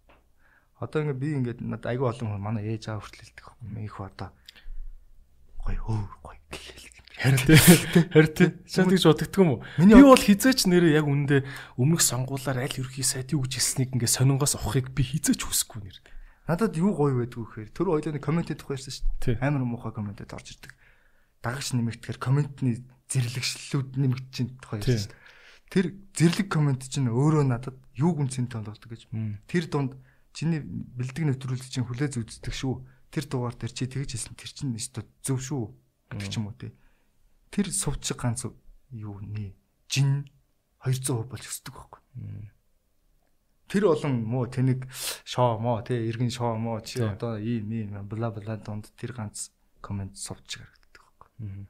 Одоо 0.84 1.00
ингээд 1.04 1.20
би 1.20 1.30
ингээд 1.40 1.60
надад 1.64 1.92
айгүй 1.92 2.08
олон 2.12 2.28
хүн 2.36 2.44
манай 2.44 2.64
ээж 2.68 2.92
аав 2.92 3.04
хүртэл 3.04 3.24
хэлдэг. 3.24 3.48
Их 3.84 3.96
одоо 4.00 4.30
гоё 5.64 5.80
өөр 5.88 6.12
гоё 6.24 6.40
гэлээ 6.52 6.90
Харин. 7.20 7.36
Харин. 8.16 8.64
Чам 8.64 8.88
тэгж 8.88 9.04
бодогдтгүй 9.12 9.44
юм 9.44 9.60
уу? 9.60 9.64
Би 9.76 9.92
бол 9.92 10.16
хизээч 10.16 10.72
нэрээ 10.72 11.04
яг 11.04 11.08
үндэ 11.12 11.44
өмнөх 11.76 12.00
сонгуулаар 12.00 12.64
аль 12.64 12.80
ерхий 12.80 13.04
сайд 13.04 13.36
юу 13.36 13.44
гэж 13.44 13.60
хэлснийг 13.60 13.92
ингээ 13.92 14.08
сонингоос 14.08 14.56
авахыг 14.56 14.96
би 14.96 15.04
хизээч 15.04 15.44
хүсэхгүй 15.44 15.84
нэр. 15.84 16.00
Надад 16.48 16.80
юу 16.80 16.96
гоё 16.96 17.20
байдгүй 17.20 17.68
гэхээр 17.68 17.76
тэр 17.76 17.92
ойлооны 17.92 18.24
коммент 18.24 18.48
хийх 18.48 18.64
байсан 18.64 18.96
шүү 18.96 19.36
дээ. 19.36 19.44
Амар 19.44 19.68
муухай 19.68 19.92
комментэд 19.92 20.32
орж 20.32 20.48
ирдэг. 20.56 20.72
Дагагч 21.44 21.76
нэмэгдэхээр 21.76 22.20
комментны 22.24 22.88
зэрлэгшлүүд 23.12 23.90
нэмэгдэж 24.00 24.32
чинь 24.32 24.56
тухай 24.64 24.80
ярьсан 24.80 24.96
шүү 24.96 25.12
дээ. 25.12 25.19
Тэр 25.70 25.86
зэрлэг 26.18 26.50
коммент 26.50 26.86
чинь 26.90 27.10
өөрөө 27.10 27.46
надад 27.46 27.78
юу 27.94 28.18
гүнцэн 28.18 28.50
тоологдог 28.50 28.90
гэж. 28.90 29.02
Тэр 29.46 29.64
дунд 29.70 29.98
чиний 30.34 30.66
бэлдэг 30.66 31.30
нэвтрүүлэг 31.30 31.70
чинь 31.70 31.86
хүлээж 31.86 32.18
үздэг 32.20 32.54
шүү. 32.54 32.82
Тэр 33.14 33.26
дугаар 33.30 33.54
дээр 33.54 33.74
чи 33.74 33.86
тэгж 33.86 34.18
хэлсэн 34.18 34.34
тэр 34.34 34.52
чинь 34.54 34.74
өстө 34.74 35.06
зөв 35.22 35.38
шүү 35.38 35.64
гэдэг 36.10 36.30
ч 36.30 36.38
юм 36.42 36.50
уу 36.50 36.58
тий 36.58 36.74
тэр 37.52 37.72
сувчиг 37.74 38.18
ганц 38.18 38.46
юу 38.94 39.20
нэ 39.22 39.54
жин 39.90 40.30
200% 40.86 41.30
болж 41.30 41.46
өсдөг 41.50 41.74
байхгүй. 41.74 42.02
Тэр 43.70 43.84
болон 43.90 44.14
муу 44.26 44.46
тэнэг 44.46 44.86
шоо 45.26 45.58
моо 45.60 45.82
тий 45.82 46.10
иргэн 46.10 46.30
шоо 46.30 46.58
моо 46.58 46.80
чи 46.82 47.02
одоо 47.02 47.38
ийм 47.38 47.70
ийм 47.74 48.08
бла 48.08 48.30
бла 48.32 48.58
донд 48.58 48.90
тэр 48.98 49.14
ганц 49.14 49.50
комент 49.82 50.18
сувчиг 50.18 50.62
харагддаг 50.62 51.02
байхгүй. 51.02 51.68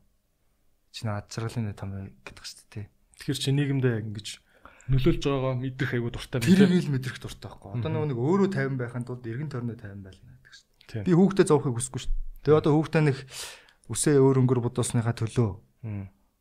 Чи 0.91 1.07
наад 1.07 1.31
жаргалын 1.31 1.73
том 1.75 1.91
гэдэг 2.23 2.43
шүү 2.43 2.59
дээ 2.59 2.71
тий. 2.71 2.85
Тэгэхээр 3.19 3.39
чи 3.39 3.51
нийгэмдээ 3.53 3.95
ингэж 4.09 4.27
нөлөөлж 4.89 5.23
байгаа 5.27 5.53
мэдэх 5.59 5.89
аягүй 5.93 6.11
дуртай 6.15 6.39
байна. 6.41 6.49
Тэрийг 6.49 6.83
л 6.87 6.93
мэдрэх 6.95 7.19
дуртай 7.21 7.47
байхгүй. 7.51 7.69
Одоо 7.77 7.89
нөгөө 7.93 8.09
нэг 8.09 8.19
өөрөө 8.19 8.49
50 8.49 8.79
байхын 8.79 9.05
тулд 9.05 9.23
эргэн 9.27 9.51
тойрны 9.53 9.75
50 9.77 10.01
байлна 10.01 10.33
гэдэг 10.41 11.05
дээ. 11.05 11.05
Би 11.05 11.13
хүүхдээ 11.13 11.45
зовхыг 11.45 11.75
хүсэхгүй 11.77 12.01
шүү 12.01 12.09
дээ. 12.09 12.41
Тэгээ 12.47 12.59
одоо 12.63 12.71
хүүхдээ 12.73 13.03
нэг 13.05 13.17
үсээ 13.91 14.15
өөр 14.17 14.37
өнгөр 14.41 14.59
бодосныхаа 14.65 15.13
төлөө 15.13 15.49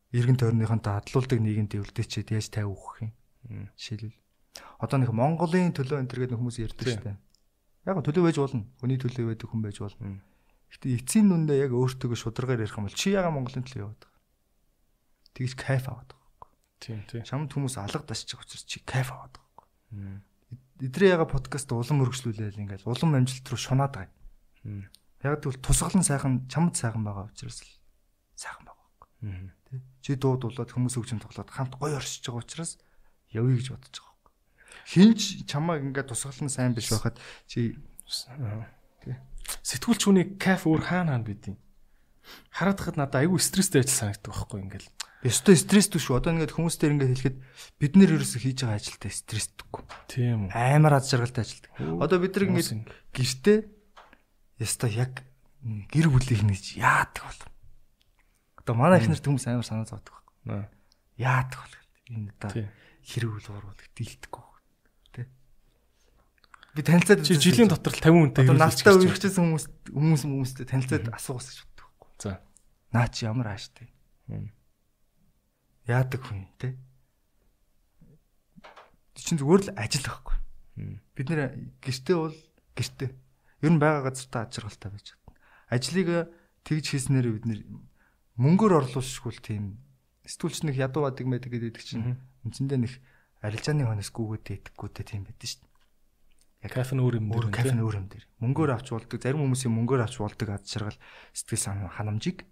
Иргэн 0.09 0.41
тойрныхоо 0.41 0.81
дадлуулдаг 0.81 1.37
нийгэмд 1.37 1.77
өвлдөчээд 1.77 2.33
яаж 2.33 2.49
50 2.49 2.65
өгөх 2.65 2.97
юм. 3.05 3.13
Жишээлбэл 3.77 4.17
одоо 4.81 4.99
нэг 5.05 5.11
Монголын 5.13 5.77
төлөө 5.77 6.01
энэ 6.01 6.09
төргээд 6.09 6.33
хүмүүс 6.33 6.57
ярьдаг 6.65 6.87
шүү 6.89 7.05
дээ. 7.05 7.19
Яг 7.85 8.01
төлөө 8.01 8.25
байж 8.25 8.37
болно. 8.41 8.65
Хүний 8.81 8.97
төлөө 8.97 9.25
байдаг 9.29 9.49
хүн 9.53 9.63
байж 9.63 9.77
болно. 9.85 10.25
Гэтэ 10.73 10.97
эцсийн 10.97 11.29
нүндээ 11.29 11.69
яг 11.69 11.73
өөртөө 11.77 12.17
шударгаар 12.17 12.65
ярих 12.65 12.77
юм 12.81 12.89
бол 12.89 12.97
чи 12.97 13.13
яга 13.13 13.29
Монголын 13.29 13.65
төлөө 13.69 13.85
яваад 13.85 14.01
байгаа. 14.01 14.21
Тэгж 15.37 15.53
кайф 15.61 15.85
аваад. 15.93 16.11
Тийм 16.79 17.03
тийм. 17.11 17.23
Чамд 17.27 17.53
хүмүүс 17.53 17.79
алга 17.83 18.07
дасчих 18.07 18.41
учраас 18.41 18.65
чи 18.65 18.81
кайф 18.87 19.11
аваад 19.11 19.35
байгаа 19.35 19.67
байхгүй. 19.67 20.87
Эдрээ 20.87 21.15
яга 21.19 21.27
подкаст 21.27 21.71
улам 21.75 22.07
өргөжлүүлээл 22.07 22.63
ингээл 22.63 22.87
улам 22.87 23.19
амжилт 23.19 23.47
руу 23.51 23.59
шунаад 23.59 23.95
байгаа. 23.99 24.15
Яг 25.27 25.43
тэгвэл 25.43 25.59
тусгалан 25.59 26.07
сайхан 26.07 26.47
чамд 26.47 26.79
сайхан 26.79 27.03
байгаа 27.03 27.27
учраас 27.27 27.59
л 27.67 27.71
сайхан 28.39 28.63
байгаа 28.63 28.87
байхгүй. 28.87 29.11
Тэ. 29.67 29.83
Чи 30.07 30.15
дуудуулаад 30.15 30.71
хүмүүс 30.71 30.95
хөгжим 30.95 31.19
тоглоод 31.19 31.51
хамт 31.51 31.75
гоё 31.75 31.99
оршиж 31.99 32.23
байгаа 32.31 32.47
учраас 32.47 32.79
явъя 33.35 33.59
гэж 33.59 33.69
бодож 33.75 33.97
байгаа 33.99 34.15
байхгүй. 34.23 34.35
Хинч 34.87 35.21
чамаа 35.51 35.83
ингээд 35.83 36.15
тусгалан 36.15 36.47
сайн 36.47 36.79
биш 36.79 36.95
байхад 36.95 37.19
чи 37.51 37.75
сэтгүүлч 39.67 40.03
хүний 40.07 40.27
кайф 40.39 40.71
өөр 40.71 40.83
хаана 40.87 41.19
хаана 41.19 41.27
бидیں۔ 41.27 41.59
Хараад 42.55 42.79
хад 42.79 42.97
надад 42.97 43.25
айгүй 43.25 43.41
стресстэй 43.41 43.83
ажил 43.83 44.15
санагддаг 44.15 44.33
байхгүй 44.33 44.61
ингээл. 44.63 44.89
Ёстой 45.27 45.59
стресстэй 45.59 45.99
шүү. 45.99 46.23
Одоо 46.23 46.37
ингээд 46.39 46.55
хүмүүстээр 46.55 46.93
ингээд 46.95 47.11
хэлэхэд 47.19 47.37
бид 47.83 47.93
нэр 47.99 48.15
ерөөсөө 48.19 48.39
хийж 48.39 48.59
байгаа 48.63 48.79
ажилдаа 48.79 49.11
стрессдэггүй. 49.11 49.83
Тийм 50.07 50.39
үү. 50.47 50.51
Амар 50.55 51.03
аз 51.03 51.11
жаргалтай 51.11 51.43
ажилдаг. 51.43 51.71
Одоо 51.75 52.19
бид 52.23 52.33
нар 52.39 52.45
ингээд 52.47 52.87
гэртээ 53.11 53.59
ёстой 54.63 54.91
яг 54.95 55.27
гэр 55.91 56.07
бүлийг 56.07 56.43
нэг 56.47 56.63
яадаг 56.79 57.25
бол. 57.27 57.43
Одоо 58.63 58.75
манай 58.79 59.03
их 59.03 59.11
нарт 59.11 59.27
хүмүүс 59.27 59.51
амар 59.51 59.67
санаа 59.67 59.91
зовдөг 59.91 60.15
байхгүй. 60.15 60.71
Яадаг 61.19 61.59
бол. 61.67 61.77
Энэ 62.15 62.31
одоо 62.39 62.51
хэрэг 63.03 63.31
үл 63.35 63.49
уурвал 63.51 63.75
дийлдэхгүй 63.99 64.47
Би 66.79 66.85
танилцаад 66.87 67.27
жилийн 67.27 67.67
дотор 67.67 67.91
л 67.91 67.99
50 67.99 68.39
хүнтэй 68.39 68.45
хэрэг 68.47 68.63
настай 68.63 68.95
үерхчихсэн 68.95 69.43
хүмүүс 69.51 69.65
хүмүүс 69.91 70.23
хүмүүстэй 70.23 70.63
танилцаад 70.63 71.11
асуугаас 71.11 71.51
гэж 71.51 71.59
боддог 71.67 71.87
байхгүй. 71.91 72.11
За. 72.23 72.33
Наа 72.95 73.11
чи 73.11 73.27
ямар 73.27 73.51
ааштай. 73.51 73.91
Яадаг 75.89 76.21
хүн 76.21 76.45
те. 76.61 76.77
Чин 79.17 79.41
зүгээр 79.41 79.73
л 79.73 79.75
ажил 79.75 80.05
байхгүй. 80.05 80.37
Бид 81.17 81.27
нэр 81.33 81.41
гэртээ 81.81 82.17
бол 82.17 82.37
гэртээ. 82.77 83.11
Ер 83.65 83.73
нь 83.73 83.81
байгаа 83.81 84.13
газартаа 84.13 84.47
аж 84.47 84.61
аргалтай 84.61 84.91
байж 84.93 85.05
чадна. 85.17 85.35
Ажлыг 85.73 86.09
тэгж 86.63 86.87
хийснээр 86.93 87.27
бид 87.41 87.47
нэр 87.49 87.61
мөнгөөр 88.37 88.85
орлуулшгүй 88.85 89.33
л 89.33 89.43
тийм 89.43 89.65
сэтгүүлч 90.29 90.69
нэг 90.69 90.77
ядуу 90.77 91.09
бадаг 91.09 91.27
байдаг 91.27 91.51
гэдэг 91.51 91.83
чинь 91.83 92.21
үндсэндээ 92.45 92.79
нэг 92.79 92.93
арилжааны 93.43 93.89
хонос 93.89 94.13
гүгээд 94.13 94.77
идэггүй 94.77 94.89
те 94.93 95.03
тийм 95.03 95.25
байдаг 95.25 95.49
шүү 95.49 95.65
дээ. 95.65 96.69
Яг 96.69 96.73
кафе 96.77 96.95
нь 96.95 97.03
өөр 97.03 97.19
юм 97.19 97.33
дээр. 97.33 97.49
Кафе 97.51 97.75
нь 97.75 97.83
өөр 97.83 97.97
юм 97.99 98.07
дээр. 98.13 98.25
Мөнгөөр 98.43 98.71
авч 98.77 98.93
болдог. 98.93 99.19
Зарим 99.19 99.43
хүмүүсийн 99.47 99.73
мөнгөөр 99.73 100.03
авч 100.05 100.17
болдог 100.21 100.49
ад 100.53 100.67
шаргал 100.67 100.99
сэтгэл 101.33 101.63
сан 101.65 101.87
ханамжийг 101.87 102.45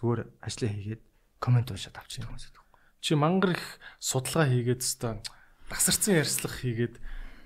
зүгээр 0.00 0.20
ажлаа 0.42 0.70
хийгээд 0.72 1.02
комент 1.40 1.68
уншаад 1.72 1.96
авчихсан 2.00 2.28
хүмүүс 2.28 2.44
байдаг. 2.48 2.59
Чи 3.00 3.16
мангар 3.16 3.56
их 3.56 3.64
судалгаа 3.98 4.48
хийгээд 4.48 4.80
өстой 4.84 5.20
тасарсан 5.68 6.20
ярьслах 6.20 6.54
хийгээд 6.60 6.94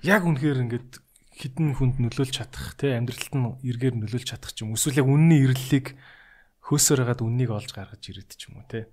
яг 0.02 0.22
үнэхээр 0.26 0.62
ингээд 0.66 0.90
хідэн 1.34 1.74
хүнд 1.78 1.96
нөлөөлж 2.02 2.34
чадах 2.34 2.74
тий 2.78 2.94
амьдралд 2.94 3.34
нь 3.34 3.46
эргээр 3.62 3.94
нөлөөлж 3.98 4.28
чадах 4.34 4.52
ч 4.54 4.62
юм 4.66 4.74
эсвэл 4.74 5.02
яг 5.02 5.08
үнний 5.10 5.46
ирлэлийг 5.46 5.98
хөөсөөр 6.66 7.00
хагаад 7.02 7.22
үннийг 7.26 7.50
олж 7.50 7.70
гаргаж 7.74 8.02
ирээд 8.02 8.30
ч 8.38 8.50
юм 8.50 8.62
уу 8.62 8.66
тий 8.70 8.86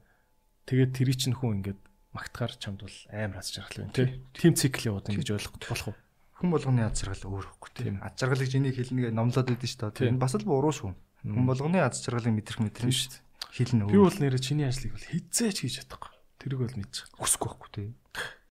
тэгээд 0.65 0.91
тэрий 0.97 1.17
чинь 1.17 1.37
хүн 1.37 1.61
ингээд 1.61 1.81
магтахаар 2.13 2.53
чамд 2.57 2.85
бол 2.85 2.97
амар 3.13 3.39
аз 3.39 3.53
жаргал 3.53 3.85
байна 3.85 3.95
тий 3.95 4.07
тим 4.35 4.53
цикл 4.57 4.89
яваад 4.89 5.09
ингэж 5.13 5.29
ойлгох 5.37 5.57
болох 5.69 5.87
уу 5.93 5.97
хүн 6.41 6.49
болгоны 6.57 6.81
аз 6.81 6.97
жаргал 6.97 7.37
өөр 7.37 7.45
хөхгүй 7.53 7.71
тийм 7.77 7.95
аз 8.01 8.17
жаргалыг 8.17 8.49
чиний 8.49 8.73
хэлнэ 8.73 9.13
номлоод 9.13 9.45
байдаг 9.53 9.69
шүү 9.69 9.93
дээ. 9.93 10.09
Энэ 10.09 10.17
бас 10.17 10.33
л 10.33 10.49
буруу 10.49 10.73
шүү. 10.73 10.89
Хүн 11.21 11.45
болгоны 11.45 11.77
аз 11.85 12.01
жаргалыг 12.01 12.33
мэдрэх 12.33 12.65
мэдрэн 12.65 12.89
шүү 12.89 13.13
дээ. 13.13 13.21
Хэлнэ 13.53 13.81
өөр. 13.85 13.93
Би 13.93 14.01
бол 14.01 14.17
нэрэ 14.25 14.39
чиний 14.41 14.65
ажлыг 14.65 14.97
бол 14.97 15.05
хизээч 15.05 15.57
хийж 15.61 15.85
чадахгүй. 15.85 16.09
Тэрийг 16.41 16.65
бол 16.65 16.77
мэдчих. 16.81 17.05
Хүсэхгүй 17.21 17.49
байхгүй 17.53 17.69
тийм. 17.69 17.93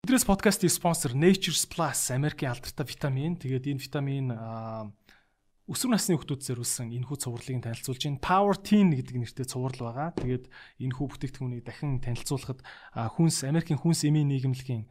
Идрээс 0.02 0.26
подкастын 0.26 0.74
спонсор 0.74 1.14
Nature's 1.14 1.62
Plus 1.70 2.10
Америкийн 2.10 2.50
алдартай 2.50 2.82
витамин. 2.82 3.38
Тэгээд 3.38 3.70
энэ 3.70 3.82
витамин 3.86 4.26
өсвөр 5.70 5.94
насны 5.94 6.18
хүүхдүүд 6.18 6.42
зориулсан 6.46 6.90
энэхүү 6.90 7.18
цувралыг 7.22 7.62
танилцуулж 7.62 8.02
байна. 8.02 8.22
Power 8.22 8.54
Teen 8.58 8.90
гэдэг 8.90 9.18
нэртэй 9.22 9.46
цуврал 9.46 9.82
байгаа. 9.86 10.14
Тэгээд 10.18 10.50
энэхүү 10.82 11.06
бүтээгдэхүүнийг 11.10 11.62
дахин 11.66 12.02
танилцуулахад 12.02 12.62
хүнс 12.94 13.46
Америкийн 13.46 13.78
хүнс 13.82 14.06
эмийн 14.06 14.30
нийгэмлэгийн 14.30 14.86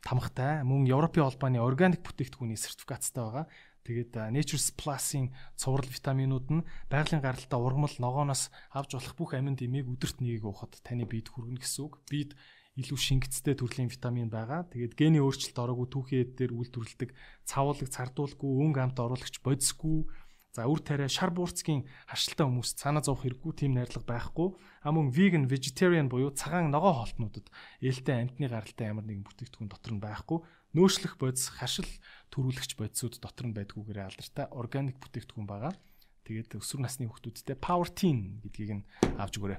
тамхтай 0.00 0.64
мөн 0.64 0.88
Европын 0.88 1.28
холбооны 1.28 1.60
органик 1.60 2.00
бүтээгдэхүүний 2.00 2.56
сертификаттай 2.56 3.20
байгаа. 3.20 3.44
Тэгээд 3.86 4.12
Nature's 4.32 4.70
Plus-ийн 4.76 5.32
цуврал 5.56 5.88
витаминууд 5.88 6.46
нь 6.52 6.66
байгалийн 6.92 7.24
гаралтай 7.24 7.56
ургамал 7.56 7.96
ногооноос 7.96 8.52
авч 8.76 8.96
болох 8.96 9.14
бүх 9.16 9.30
амин 9.32 9.56
дэмийг 9.56 9.88
өдөрт 9.88 10.20
нэгийг 10.20 10.44
уухад 10.44 10.76
таны 10.84 11.08
биед 11.08 11.32
хүргэнэ 11.32 11.64
гэсэн 11.64 11.88
үг. 11.88 12.04
Бид 12.12 12.36
илүү 12.76 12.98
шингэцтэй 13.00 13.56
төрлийн 13.56 13.88
витамин 13.88 14.28
байгаа. 14.28 14.68
Тэгээд 14.68 14.94
гений 14.94 15.24
өөрчлөлт 15.24 15.58
ороогүй 15.58 15.88
түүхий 15.90 16.20
эд 16.22 16.32
дээр 16.38 16.52
үйлдвэрлэдэг 16.54 17.10
цавуулаг 17.48 17.88
цардуулгүй 17.88 18.50
өнгө 18.62 18.80
амт 18.84 18.98
оруулагч 19.00 19.42
бодисгүй 19.42 20.06
За 20.50 20.66
үр 20.66 20.82
тариа 20.82 21.06
шар 21.06 21.30
буурцгийн 21.30 21.86
харшилтай 22.10 22.42
хүмүүс 22.42 22.74
цаанаа 22.74 23.06
зовх 23.06 23.22
хэрэггүй 23.22 23.52
тийм 23.54 23.78
найрлага 23.78 24.02
байхгүй. 24.02 24.48
А 24.82 24.90
мөн 24.90 25.14
vegan, 25.14 25.46
vegetarian 25.46 26.10
буюу 26.10 26.34
цагаан 26.34 26.74
ногоо 26.74 26.90
хоолтнуудад 27.06 27.46
ээлтэй 27.78 28.26
амтны 28.26 28.50
гаралтай 28.50 28.90
ямар 28.90 29.06
нэгэн 29.06 29.22
бүтээгдэхүүн 29.30 29.70
дотор 29.70 29.94
нь 29.94 30.02
байхгүй. 30.02 30.42
Нөөшлөх 30.70 31.18
бодис, 31.18 31.50
харшил 31.50 31.88
төрүүлэгч 32.30 32.78
бодисууд 32.78 33.18
дотор 33.18 33.50
нь 33.50 33.56
байдгүйгээр 33.58 34.06
алдартай 34.06 34.46
органик 34.54 35.02
бүтээгдэхүүн 35.02 35.48
байгаа. 35.50 35.74
Тэгээд 36.22 36.62
өсвөр 36.62 36.86
насны 36.86 37.10
хүүхдүүдтэй 37.10 37.58
Power 37.58 37.90
Teen 37.90 38.38
гэдгийг 38.38 38.70
нь 38.78 38.86
авч 39.18 39.42
өгөөрэй. 39.42 39.58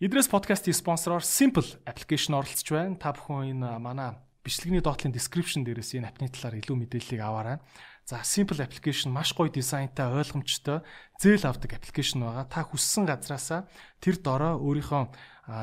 Идрээс 0.00 0.32
подкастын 0.32 0.72
спонсороор 0.72 1.20
Simple 1.20 1.76
application 1.84 2.40
оролцож 2.40 2.68
байна. 2.72 2.96
Та 2.96 3.12
бүхэн 3.12 3.52
энэ 3.52 3.76
манай 3.84 4.16
бичлэгний 4.40 4.84
доотлын 4.84 5.12
description 5.12 5.64
дээрээс 5.64 5.96
энэ 5.96 6.08
апны 6.08 6.28
талаар 6.32 6.60
илүү 6.60 6.76
мэдээллийг 6.76 7.20
аваарай. 7.20 7.60
За 8.04 8.20
simple 8.20 8.60
application 8.60 9.08
маш 9.12 9.32
гоё 9.32 9.48
дизайнтай 9.48 10.04
ойлгомжтой 10.12 10.84
зээл 11.16 11.48
авдаг 11.48 11.72
application 11.72 12.20
байгаа. 12.20 12.44
Та 12.44 12.60
хүссэн 12.68 13.08
газраасаа 13.08 13.64
тэр 14.04 14.20
дороо 14.20 14.60
өөрийнхөө 14.60 15.08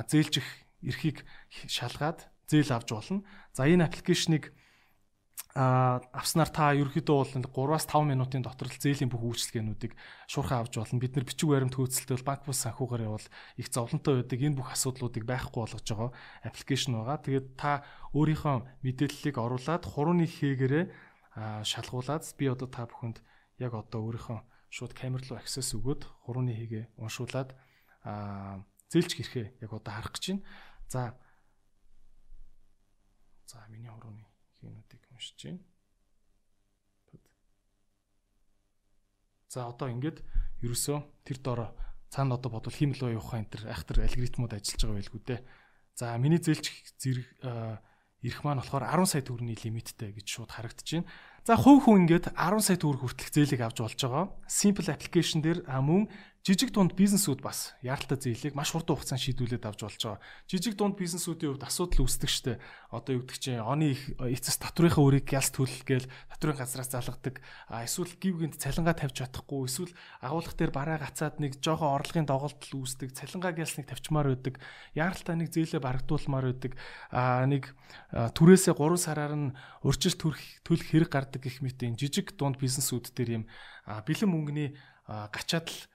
зээлжих 0.10 0.48
эрхийг 0.82 1.22
шалгаад 1.70 2.31
зээл 2.52 2.76
авч 2.76 2.90
болно. 2.92 3.24
За 3.56 3.64
энэ 3.64 3.88
аппликейшнийг 3.88 4.52
а 5.56 6.00
авснаар 6.16 6.48
та 6.48 6.72
ерөөхдөө 6.72 7.44
бол 7.52 7.76
3-аас 7.76 7.84
5 7.84 8.08
минутын 8.08 8.40
дотор 8.40 8.72
л 8.72 8.80
зээлийн 8.80 9.12
бүх 9.12 9.20
үйлчилгээнүүдийг 9.20 10.00
шуурхаа 10.32 10.64
авч 10.64 10.80
болно. 10.80 11.04
Бид 11.04 11.16
нар 11.16 11.28
бичиг 11.28 11.52
баримт 11.52 11.76
хөөцөлтөй 11.76 12.16
бол 12.16 12.30
банк 12.32 12.48
бус 12.48 12.64
санхүүгээр 12.64 13.04
явал 13.04 13.28
их 13.60 13.68
зовлонтой 13.68 14.24
байдаг 14.24 14.40
энэ 14.40 14.56
бүх 14.56 14.72
асуудлуудыг 14.72 15.28
байхгүй 15.28 15.60
болгож 15.60 15.84
байгаа 15.84 16.12
аппликейшн 16.48 16.96
байгаа. 16.96 17.20
Тэгээд 17.20 17.48
та 17.60 17.84
өөрийнхөө 18.16 18.56
мэдээллийг 18.80 19.36
оруулаад 19.36 19.84
хурууны 19.92 20.24
хээгээрээ 20.24 20.86
шалгуулад 21.68 22.24
би 22.40 22.46
одоо 22.48 22.68
та 22.72 22.88
бүхэнд 22.88 23.20
яг 23.60 23.76
одоо 23.76 24.08
өөрийнхөө 24.08 24.40
шууд 24.72 24.96
камер 24.96 25.20
руу 25.28 25.36
access 25.36 25.76
өгөөд 25.76 26.08
хурууны 26.32 26.56
хийгээ 26.56 26.96
уншуулад 26.96 27.52
зээлч 28.88 29.12
хэрхээ 29.20 29.46
яг 29.60 29.72
одоо 29.76 29.92
харах 29.92 30.16
гэж 30.16 30.26
байна. 30.32 30.44
За 30.88 31.02
За 33.52 33.68
миний 33.68 33.92
хурууны 33.92 34.24
хийгнүүдийг 34.64 35.04
уншиж 35.12 35.36
байна. 35.44 35.60
За 39.52 39.68
одоо 39.68 39.92
ингээд 39.92 40.24
ерөөсөө 40.64 41.28
тэр 41.28 41.38
дороо 41.44 41.76
цаана 42.08 42.40
одоо 42.40 42.48
бодвол 42.56 42.72
хиймэл 42.72 43.12
бай 43.12 43.20
явах 43.20 43.36
энэ 43.36 43.68
айхтар 43.68 44.08
алгоритмууд 44.08 44.56
ажиллаж 44.56 44.80
байгаа 44.88 45.00
байлгүй 45.04 45.22
дээ. 45.28 45.40
За 46.00 46.16
миний 46.16 46.40
зээлч 46.40 46.96
зэрэг 46.96 47.28
ирэх 48.24 48.40
маань 48.48 48.64
болохоор 48.64 48.88
10 48.88 49.04
сая 49.12 49.24
төгрөгийн 49.28 49.60
лимиттэй 49.68 50.16
гэж 50.16 50.28
шууд 50.32 50.52
харагдаж 50.56 50.88
байна. 50.88 51.12
За 51.44 51.60
хувь 51.60 51.84
хүн 51.84 52.08
ингээд 52.08 52.32
10 52.32 52.64
сая 52.64 52.80
төгрөг 52.80 53.04
хүртэлх 53.04 53.36
зээлийг 53.36 53.62
авч 53.68 53.78
болж 53.84 54.00
байгаа. 54.00 54.26
Simple 54.48 54.88
application 54.94 55.44
дээр 55.44 55.68
мөн 55.68 56.08
жижиг 56.42 56.74
дунд 56.74 56.98
бизнесүүд 56.98 57.42
бас 57.46 57.78
яралтай 57.86 58.18
зээлийг 58.18 58.58
маш 58.58 58.74
хурдан 58.74 58.98
хугацаанд 58.98 59.22
шийдүүлээд 59.22 59.62
авч 59.62 59.86
болж 59.86 60.02
байгаа. 60.02 60.22
Жижиг 60.50 60.74
дунд 60.74 60.98
бизнесүүдийн 60.98 61.54
хувьд 61.54 61.70
асуудал 61.70 62.10
үүсдэг 62.10 62.32
штэ. 62.34 62.58
Одоо 62.90 63.22
юу 63.22 63.24
гэдэг 63.30 63.38
чинь 63.38 63.62
оны 63.62 63.94
их 63.94 64.18
эцэс 64.18 64.58
татврынхаа 64.58 65.06
өрийг 65.06 65.30
ялс 65.30 65.54
төлөх 65.54 65.86
гээл 65.86 66.10
татврын 66.34 66.58
газраас 66.58 66.90
залгадаг. 66.90 67.46
Эсвэл 67.70 68.18
гів 68.18 68.42
гинт 68.42 68.58
цалингаа 68.58 68.98
тавьж 68.98 69.22
чадахгүй, 69.22 69.70
эсвэл 69.70 69.94
агуулгах 70.18 70.58
дээр 70.58 70.74
бараа 70.74 70.98
гацаад 70.98 71.38
нэг 71.38 71.62
жоохон 71.62 71.94
орлогын 71.94 72.26
доголдол 72.26 72.74
үүсдэг. 72.74 73.14
Цалингаа 73.14 73.54
гэлс 73.54 73.78
нэг 73.78 73.94
тавьчмаар 73.94 74.34
байдаг. 74.34 74.58
Яралтай 74.98 75.38
нэг 75.38 75.54
зээлээ 75.54 75.78
барагдуулмаар 75.78 76.50
байдаг. 76.50 76.74
А 77.14 77.46
нэг 77.46 77.70
түрээсээ 78.10 78.74
3 78.74 78.98
сараар 78.98 79.34
нь 79.38 79.54
урьдчилт 79.86 80.18
төрөх 80.18 80.42
төлөх 80.66 80.90
хэрэг 80.90 81.12
гардаг 81.14 81.46
гэх 81.46 81.62
мэт 81.62 81.86
энэ 81.86 82.02
жижиг 82.02 82.34
дунд 82.34 82.58
бизнесүүд 82.58 83.14
дээр 83.14 83.30
юм 83.30 83.44
бэлэн 83.86 84.30
мөнгөний 84.30 84.70
гачаад 85.06 85.70
л 85.70 85.91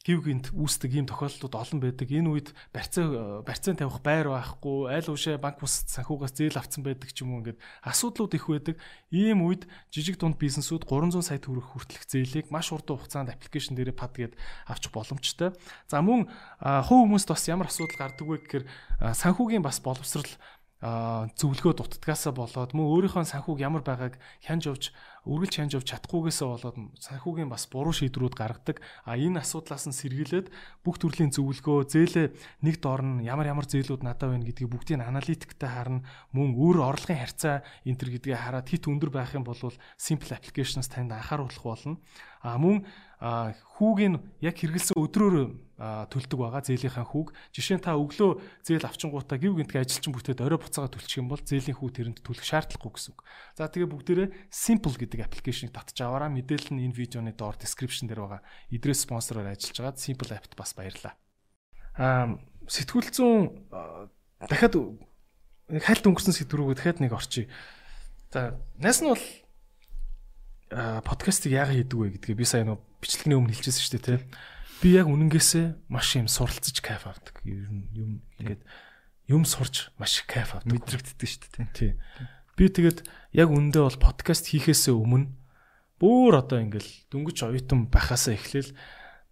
гів 0.00 0.24
гинт 0.24 0.46
үүсдэг 0.56 0.96
ийм 0.96 1.04
тохиолдлууд 1.04 1.54
олон 1.60 1.80
байдаг. 1.84 2.08
Энэ 2.08 2.32
үед 2.32 2.48
барьцаа 2.72 3.44
барьцаан 3.44 3.76
тавих 3.76 4.00
байр 4.00 4.32
байхгүй, 4.32 4.88
айл 4.88 5.12
уушаа 5.12 5.36
банк 5.36 5.60
бус 5.60 5.84
санхугаас 5.92 6.32
зээл 6.32 6.56
авцсан 6.56 6.80
байдаг 6.80 7.12
ч 7.12 7.20
юм 7.20 7.36
уу 7.36 7.44
ингээд 7.44 7.60
асуудлууд 7.84 8.32
их 8.32 8.48
байдаг. 8.48 8.76
Ийм 9.12 9.44
үед 9.44 9.68
жижиг 9.92 10.16
дунд 10.16 10.40
бизнесүүд 10.40 10.88
300 10.88 11.20
сая 11.20 11.36
төгрөг 11.36 11.68
хүртэлх 11.68 12.08
зээлийг 12.08 12.48
маш 12.48 12.72
урт 12.72 12.88
хугацаанд 12.88 13.28
аппликейшн 13.28 13.76
дээрээ 13.76 13.92
пад 13.92 14.16
гээд 14.16 14.40
авч 14.72 14.88
боломжтой. 14.88 15.52
За 15.84 16.00
мөн 16.00 16.32
хувь 16.64 17.04
хүмүүст 17.04 17.28
бас 17.28 17.44
ямар 17.52 17.68
асуудал 17.68 18.00
гардаг 18.00 18.24
вэ 18.24 18.40
гэхээр 18.40 18.64
санхүүгийн 19.04 19.60
бас 19.60 19.84
боловсрал 19.84 20.32
зөвлөгөө 20.80 21.76
дутдгаасаа 21.76 22.32
болоод 22.32 22.72
мөн 22.72 22.88
өөрийнхөө 22.88 23.28
санхүүг 23.28 23.60
ямар 23.60 23.84
байгааг 23.84 24.16
хянж 24.40 24.64
авч 24.72 24.84
үргэлж 25.28 25.54
хянж 25.60 25.72
авч 25.76 25.92
чадахгүйгээсээ 25.92 26.48
болоод 26.48 26.76
санхүүгийн 26.96 27.52
бас 27.52 27.68
буруу 27.68 27.92
шийдвэрүүд 27.92 28.32
гаргадаг. 28.32 28.80
А 29.04 29.20
энэ 29.20 29.44
асуудлаас 29.44 29.84
нь 29.84 29.92
сэргийлээд 29.92 30.48
бүх 30.80 30.96
төрлийн 30.96 31.28
зөвлөгөө, 31.36 31.84
зээлээ 31.84 32.26
нэг 32.64 32.80
доор 32.80 33.04
нь 33.04 33.28
ямар 33.28 33.52
ямар 33.52 33.68
зээлүүд 33.68 34.00
надад 34.00 34.32
байна 34.32 34.48
гэдгийг 34.48 34.72
бүгдийг 34.72 35.04
аналитиктэй 35.04 35.68
харна. 35.68 36.08
Мөн 36.32 36.56
өөр 36.56 36.80
орлогын 36.80 37.20
харьцаа 37.20 37.60
энэ 37.84 37.98
төр 38.00 38.10
гэдгийг 38.16 38.40
хараад 38.40 38.64
хит 38.72 38.88
өндөр 38.88 39.12
байх 39.12 39.36
юм 39.36 39.44
бол 39.44 39.60
simple 40.00 40.32
applications 40.32 40.88
танд 40.88 41.12
анхааруулах 41.12 41.60
болно. 41.60 42.00
А 42.40 42.56
мөн 42.56 42.88
хүүг 43.20 43.98
нь 44.00 44.16
яг 44.40 44.56
хэрэгэлсэн 44.56 44.96
өдрөөр 44.96 45.52
төлдөг 45.80 46.36
байгаа 46.36 46.60
зээлийнхаа 46.60 47.08
хүүг. 47.08 47.32
Жишээ 47.56 47.80
нь 47.80 47.84
та 47.88 47.96
өглөө 47.96 48.36
зээл 48.68 48.84
авчингуудаа 48.84 49.40
гів 49.40 49.56
гинтгэ 49.56 49.80
ажилчин 49.80 50.12
бүтээд 50.12 50.44
орой 50.44 50.60
буцаага 50.60 50.92
төлчих 50.92 51.24
юм 51.24 51.32
бол 51.32 51.40
зээлийн 51.40 51.80
хүү 51.80 51.88
тэрэнд 51.96 52.18
төлөх 52.20 52.44
шаардлагагүй 52.44 52.92
гэсэн 53.00 53.16
үг. 53.16 53.24
За 53.56 53.64
тэгээ 53.64 53.88
бүгдээрээ 53.88 54.28
simple 54.52 54.92
гэдэг 54.92 55.24
аппликейшнийг 55.24 55.72
татж 55.72 55.96
аваараа 56.04 56.28
мэдээлэл 56.28 56.76
нь 56.76 56.84
энэ 56.84 56.98
видеоны 57.00 57.32
доор 57.32 57.56
description 57.56 58.12
дээр 58.12 58.28
байгаа. 58.28 58.44
Идрээс 58.68 59.08
спонсороор 59.08 59.56
ажиллаж 59.56 59.76
байгаа 59.80 59.96
simple 59.96 60.36
app-т 60.36 60.52
бас 60.52 60.76
баярлалаа. 60.76 61.16
Аа 61.96 62.36
сэтгүүл 62.68 63.08
зүүн 63.08 63.42
дахиад 64.44 64.76
хальт 65.80 66.04
өнгөрсөн 66.04 66.36
сэдврүүгөө 66.36 66.76
дахиад 66.76 67.00
нэг 67.00 67.16
орчие. 67.16 67.48
За 68.28 68.60
найс 68.76 69.00
нь 69.00 69.08
бол 69.08 69.24
подкастыг 71.08 71.56
яагаад 71.56 71.88
хийдэг 71.88 71.98
вэ 71.98 72.08
гэдгээ 72.20 72.36
би 72.36 72.46
сая 72.46 72.68
нөө 72.68 72.78
бичлэгний 73.02 73.38
өмнө 73.38 73.54
хэлчихсэн 73.56 73.80
шүү 73.80 73.94
дээ 73.96 74.06
тий. 74.06 74.18
Би 74.80 74.96
яг 74.96 75.12
үнэнгээсээ 75.12 75.92
маш 75.92 76.16
юм 76.16 76.24
суралцж 76.24 76.80
кайф 76.80 77.04
авдаг. 77.04 77.36
Ер 77.44 77.68
нь 77.68 77.84
юм 77.92 78.10
ингээд 78.40 78.64
юм 79.28 79.44
сурч 79.44 79.92
маш 80.00 80.24
кайф 80.24 80.56
авдаг. 80.56 80.72
Мэдрэгддэг 80.72 81.28
шүү 81.28 81.40
дээ 81.52 81.68
тий. 81.76 81.92
Би 82.56 82.64
тэгээд 82.72 83.04
яг 83.36 83.52
үндэ 83.52 83.84
бол 83.84 83.98
подкаст 84.00 84.48
хийхээсээ 84.48 84.96
өмнө 84.96 85.36
бүр 86.00 86.40
одоо 86.40 86.64
ингээл 86.64 87.12
дөнгөж 87.12 87.44
оюутан 87.44 87.92
байхасаа 87.92 88.40
эхлээл 88.40 88.72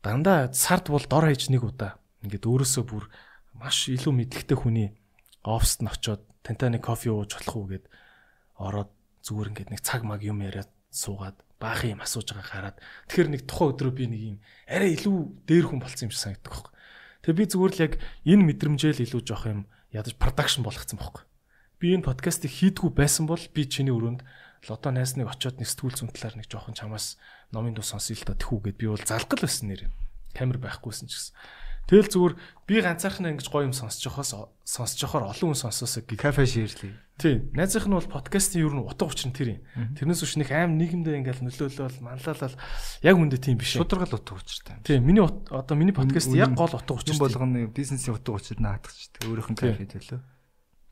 дандаа 0.04 0.52
сард 0.52 0.92
бол 0.92 1.00
дор 1.08 1.32
хаяж 1.32 1.48
нэг 1.48 1.64
удаа 1.64 1.96
ингээд 2.20 2.44
өөрөөсөө 2.44 2.84
бүр 2.84 3.08
маш 3.56 3.88
илүү 3.88 4.12
мэдлэгтэй 4.12 4.58
хүний 4.60 4.88
оффист 5.40 5.80
нь 5.80 5.88
очоод 5.88 6.22
тантай 6.44 6.68
нэг 6.76 6.84
кофе 6.84 7.08
ууж 7.08 7.40
болох 7.40 7.56
уу 7.56 7.66
гэд 7.72 7.84
ороод 8.60 8.92
зүгээр 9.24 9.50
ингээд 9.56 9.72
нэг 9.72 9.80
цаг 9.80 10.04
маг 10.04 10.20
юм 10.20 10.44
яриад 10.44 10.68
суугаад 10.92 11.40
баахан 11.58 11.98
юм 11.98 12.02
асууж 12.02 12.32
байгааг 12.32 12.48
хараад 12.48 12.76
тэгэхээр 13.10 13.28
нэг 13.34 13.42
тухайн 13.50 13.70
өдрөө 13.74 13.92
би 13.94 14.04
нэг 14.06 14.22
юм 14.34 14.38
арай 14.70 14.94
илүү 14.94 15.16
дээр 15.46 15.66
хүн 15.66 15.82
болсон 15.82 16.06
юм 16.06 16.12
шиг 16.14 16.22
санагддаг 16.22 16.52
байхгүй. 16.54 16.72
Тэгээ 17.26 17.38
би 17.38 17.44
зүгээр 17.50 17.74
л 17.74 17.84
яг 17.84 17.94
энэ 18.24 18.46
мэдрэмжээл 18.46 19.04
илүү 19.04 19.22
жоох 19.26 19.44
юм 19.50 19.60
ядаж 19.90 20.14
продакшн 20.16 20.62
болгоцсон 20.62 20.98
байхгүй. 21.02 21.24
Би 21.82 21.86
энэ 21.98 22.06
подкастыг 22.06 22.52
хийдгүү 22.54 22.90
байсан 22.94 23.26
бол 23.26 23.42
би 23.42 23.62
чиний 23.66 23.94
өрөөнд 23.94 24.22
лото 24.70 24.90
найсныг 24.90 25.30
очиод 25.30 25.58
нэг 25.58 25.66
сэтгүүл 25.70 25.98
зүүн 25.98 26.14
талаар 26.14 26.36
нэг 26.38 26.46
жоохон 26.50 26.74
чамаас 26.74 27.18
номын 27.54 27.74
дуу 27.74 27.86
сонсъё 27.86 28.18
л 28.18 28.26
та 28.26 28.34
тэхүү 28.34 28.74
гэд 28.74 28.76
би 28.78 28.86
бол 28.90 29.02
залгал 29.02 29.42
байсан 29.42 29.70
нэр. 29.70 29.90
Камер 30.34 30.58
байхгүйсэн 30.58 31.06
ч 31.06 31.14
гэсэн. 31.14 31.34
Тэгэл 31.88 32.12
зүгээр 32.12 32.34
би 32.68 32.74
ганцаархнаа 32.84 33.32
ингэж 33.32 33.48
гоё 33.48 33.70
юм 33.70 33.74
сонсож 33.74 34.02
байхаас 34.04 34.34
сонсож 34.66 35.00
байхаар 35.00 35.30
олон 35.32 35.54
хүн 35.54 35.62
сонсоосоо 35.62 36.04
гэх 36.04 36.20
кафе 36.20 36.44
ширлээ. 36.44 37.07
Тий. 37.18 37.42
Найзынх 37.50 37.90
нь 37.90 37.98
бол 37.98 38.06
подкастын 38.06 38.62
ер 38.62 38.74
нь 38.78 38.86
утга 38.86 39.10
учир 39.10 39.26
нь 39.26 39.34
тэр 39.34 39.58
юм. 39.58 39.60
Тэрнээс 39.98 40.22
үүш 40.22 40.38
нэг 40.38 40.54
аим 40.54 40.78
нийгэмдээ 40.78 41.18
ингээл 41.18 41.42
нөлөөлөл 41.50 41.98
манлайлал 41.98 42.54
яг 43.02 43.16
үндэ 43.18 43.42
тийм 43.42 43.58
биш. 43.58 43.74
Шударгал 43.74 44.14
утга 44.14 44.38
учиртай. 44.38 44.78
Тий. 44.86 45.02
Миний 45.02 45.26
одоо 45.26 45.74
миний 45.74 45.90
подкаст 45.90 46.30
яг 46.30 46.54
гол 46.54 46.70
утга 46.70 46.94
учир. 46.94 47.18
Юм 47.18 47.18
болгоно 47.18 47.66
бизнесийн 47.74 48.14
утга 48.14 48.38
учир 48.38 48.62
тий. 48.62 49.26
Өөрийнх 49.26 49.50
нь 49.50 49.58
кафе 49.58 49.82
төлөө. 49.82 50.22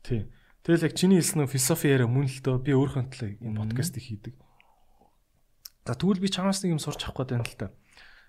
Тий. 0.03 0.27
Тэгэл 0.67 0.91
яг 0.91 0.93
чиний 0.99 1.23
хэлсэн 1.23 1.47
философи 1.47 1.87
яриа 1.87 2.11
мөн 2.11 2.27
л 2.27 2.43
дөө 2.43 2.59
би 2.59 2.75
өөрийнхөө 2.75 3.07
төлөө 3.07 3.31
энэ 3.39 3.59
подкастыг 3.71 4.03
хийдэг. 4.03 4.35
За 5.87 5.95
тэгвэл 5.95 6.19
би 6.19 6.27
чамаас 6.27 6.59
нэг 6.59 6.75
юм 6.75 6.83
сурч 6.83 7.07
авах 7.07 7.23
гээд 7.23 7.39
байна 7.39 7.47
л 7.47 7.55
та. 7.55 7.71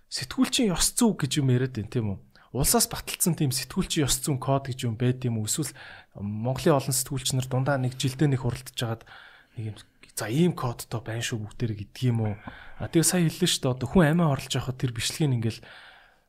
Сэтгүүлчийн 0.07 0.71
ёс 0.71 0.95
зүй 0.95 1.19
гэж 1.19 1.43
юм 1.43 1.51
яриад 1.51 1.75
байна 1.75 1.91
тийм 1.91 2.07
үү? 2.15 2.19
Улсаас 2.53 2.89
баталсан 2.89 3.37
тийм 3.37 3.53
сэтгүүлчийн 3.53 4.09
ёс 4.09 4.17
зүйн 4.25 4.41
код 4.41 4.73
гэж 4.73 4.89
юм 4.89 4.97
байд 4.97 5.25
юм 5.29 5.45
эсвэл 5.45 5.73
Монголын 6.17 6.79
олон 6.81 6.95
сэтгүүлч 6.97 7.37
нар 7.37 7.49
дундаа 7.49 7.77
нэг 7.77 8.01
жилдээ 8.01 8.29
нэг 8.33 8.41
хуралдаж 8.43 8.73
жагаад 8.73 9.03
нэг 9.57 9.65
юм 9.73 9.77
за 10.19 10.27
ийм 10.27 10.53
кодтой 10.53 11.01
байна 11.05 11.23
шүү 11.23 11.39
бүгдээрээ 11.47 11.79
гэдг 11.79 11.99
юм 12.11 12.19
уу? 12.27 12.35
А 12.83 12.91
тэгээ 12.91 13.07
сая 13.07 13.23
хэллээ 13.23 13.47
шүү 13.47 13.63
дээ. 13.63 13.75
Одоо 13.79 13.87
хүн 13.87 14.05
амиа 14.11 14.35
орлож 14.35 14.51
явахад 14.51 14.79
тэр 14.83 14.91
бичлэгийг 14.91 15.35
ингээл 15.39 15.61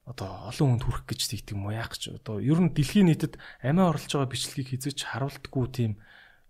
одоо 0.06 0.30
олон 0.46 0.68
хүнд 0.78 0.86
хүрэх 0.86 1.04
гэж 1.10 1.22
тэгдэг 1.26 1.58
юм 1.58 1.74
яах 1.74 1.90
гэж 1.98 2.22
одоо 2.22 2.38
ер 2.38 2.60
нь 2.62 2.70
дэлхийн 2.70 3.10
нийтэд 3.10 3.42
амиа 3.66 3.90
орлож 3.90 4.14
байгаа 4.14 4.30
бичлэгийг 4.30 4.70
хизэж 4.78 4.98
харуулдаггүй 5.10 5.66
тийм 5.74 5.92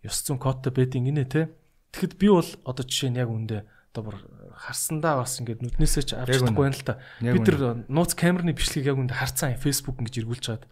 ёс 0.04 0.20
зүйн 0.20 0.40
кодтой 0.40 0.72
байдیں۔ 0.76 1.00
гинэ 1.00 1.24
те. 1.32 1.56
Тэгэхэд 1.96 2.14
би 2.20 2.28
бол 2.28 2.50
одоо 2.68 2.84
жишээ 2.84 3.12
нь 3.16 3.20
яг 3.24 3.32
үндэ 3.32 3.64
одоо 3.96 4.04
бүр 4.04 4.18
харсандаа 4.60 5.24
бас 5.24 5.40
ингээд 5.40 5.64
нүднээсээ 5.64 6.04
ч 6.04 6.12
авч 6.20 6.36
чадахгүй 6.36 6.64
байна 6.68 6.76
л 6.76 6.84
та. 6.84 7.00
Бид 7.24 7.48
тэр 7.48 7.88
нууц 7.88 8.12
камерны 8.20 8.52
бичлэгийг 8.52 8.92
яг 8.92 9.00
үндэ 9.00 9.16
харцсан 9.16 9.56
Facebook 9.56 10.04
ингэж 10.04 10.20
эргүүлж 10.20 10.44
чад. 10.44 10.68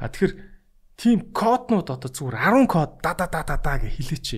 А 0.00 0.08
тэгэхээр 0.08 0.32
тийм 0.96 1.18
коднууд 1.36 1.92
одоо 1.92 2.08
зүгээр 2.08 2.64
10 2.64 2.72
код 2.72 3.04
да 3.04 3.12
да 3.12 3.28
да 3.28 3.44
да 3.44 3.56
да 3.60 3.76
гэж 3.76 3.92
хэлээч. 3.92 4.28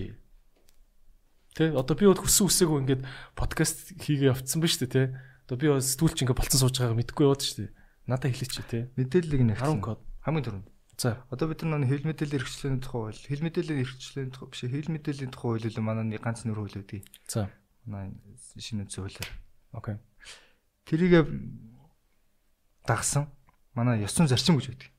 Тэ 1.55 1.73
одоо 1.79 1.95
би 1.95 2.11
бол 2.11 2.19
хүссэн 2.19 2.47
үсээгүй 2.51 2.79
ингээд 2.85 3.03
подкаст 3.39 3.95
хийгээ 4.03 4.35
явцсан 4.35 4.59
ба 4.59 4.67
дээ 4.67 4.91
тэ. 4.91 5.15
Одоо 5.47 5.57
би 5.57 5.67
бол 5.71 5.83
сэтгүүлч 5.83 6.19
ингээд 6.27 6.41
болцсон 6.43 6.61
сууж 6.61 6.77
байгааг 6.79 6.99
мэдэхгүй 6.99 7.25
яваад 7.27 7.43
шүү 7.47 7.57
дээ. 7.65 7.71
Надад 8.11 8.31
хэлээч 8.35 8.55
тэ. 8.67 8.91
Мэдээллийг 8.99 9.43
нэг 9.47 9.59
10 9.63 9.79
код 9.79 10.03
хамгийн 10.27 10.47
түрүүнд. 10.47 10.69
За 11.01 11.25
одоо 11.33 11.49
бид 11.49 11.65
нар 11.65 11.81
хэл 11.89 12.05
мэдээллийн 12.05 12.41
эрхчлэлийн 12.45 12.81
тухай 12.85 13.17
хэл 13.17 13.41
мэдээллийн 13.41 13.81
эрхчлэлийн 13.81 14.33
тухай 14.37 14.49
биш, 14.53 14.61
хэл 14.69 14.93
мэдээллийн 14.93 15.33
тухай 15.33 15.49
хууль 15.57 15.69
л 15.73 15.81
манай 15.81 16.05
нэг 16.05 16.21
ганц 16.21 16.45
нөр 16.45 16.61
хууль 16.61 16.77
үүдий. 16.77 17.01
За 17.25 17.49
манай 17.87 18.13
шинэ 18.59 18.89
зөвлөр. 18.91 19.29
Окей. 19.73 19.97
Тэрийг 20.85 21.29
дагсан 22.87 23.31
манай 23.75 24.03
ёс 24.03 24.15
зүйн 24.15 24.29
зарчим 24.29 24.59
гэж 24.59 24.75
байдаг. 24.75 24.91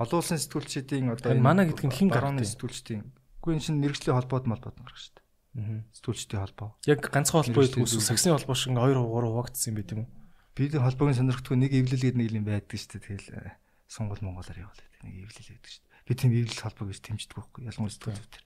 Олон 0.00 0.20
улсын 0.22 0.40
сэтгүүлчдийн 0.40 1.12
одоо 1.12 1.34
манай 1.36 1.68
гэдэг 1.68 1.86
нь 1.90 1.96
хин 1.96 2.08
гарааны 2.08 2.46
сэтгүүлчдийн 2.46 3.04
үгүй 3.42 3.56
энэ 3.56 3.64
шинэ 3.64 3.82
мэрэгжлийн 3.84 4.16
холбоод 4.16 4.46
молбоод 4.48 4.76
гарах 4.80 4.96
шүү 4.96 5.18
дээ. 5.18 5.26
Аа. 5.60 5.80
Сэтгүүлчдийн 5.96 6.42
холбоо. 6.44 6.68
Яг 6.88 7.00
ганцхан 7.04 7.44
холбоо 7.44 7.64
гэдэг 7.64 7.84
үгүй 7.84 8.00
саксны 8.00 8.32
холбоо 8.32 8.56
шиг 8.56 8.72
2 8.72 8.96
3 8.96 8.96
хуваагдсан 8.96 9.68
юм 9.72 9.76
байт 9.76 9.92
юм 9.92 10.00
уу? 10.04 10.10
Бидний 10.56 10.80
холбоогийн 10.80 11.18
сонирхтгүй 11.20 11.56
нэг 11.56 11.72
эвлэл 11.72 12.04
гэдэг 12.04 12.20
нэг 12.20 12.28
юм 12.32 12.46
байдаг 12.48 12.76
шүү 12.76 12.90
дээ. 12.96 13.04
Тэгэл 13.06 13.28
э, 13.32 13.52
сонгол 13.88 14.20
монголоор 14.24 14.58
явуулаад 14.60 15.04
нэг 15.04 15.14
эвлэл 15.24 15.50
байдаг 15.52 15.68
шүү 15.72 15.82
дээ. 15.84 16.04
Би 16.04 16.12
тийм 16.16 16.32
эвлэл 16.36 16.64
холбоог 16.64 16.88
гэж 16.92 17.00
тэмцдэг 17.00 17.36
байхгүй 17.36 17.60
ялангуяа 17.64 17.94
сэтгүүлчдээр. 17.96 18.44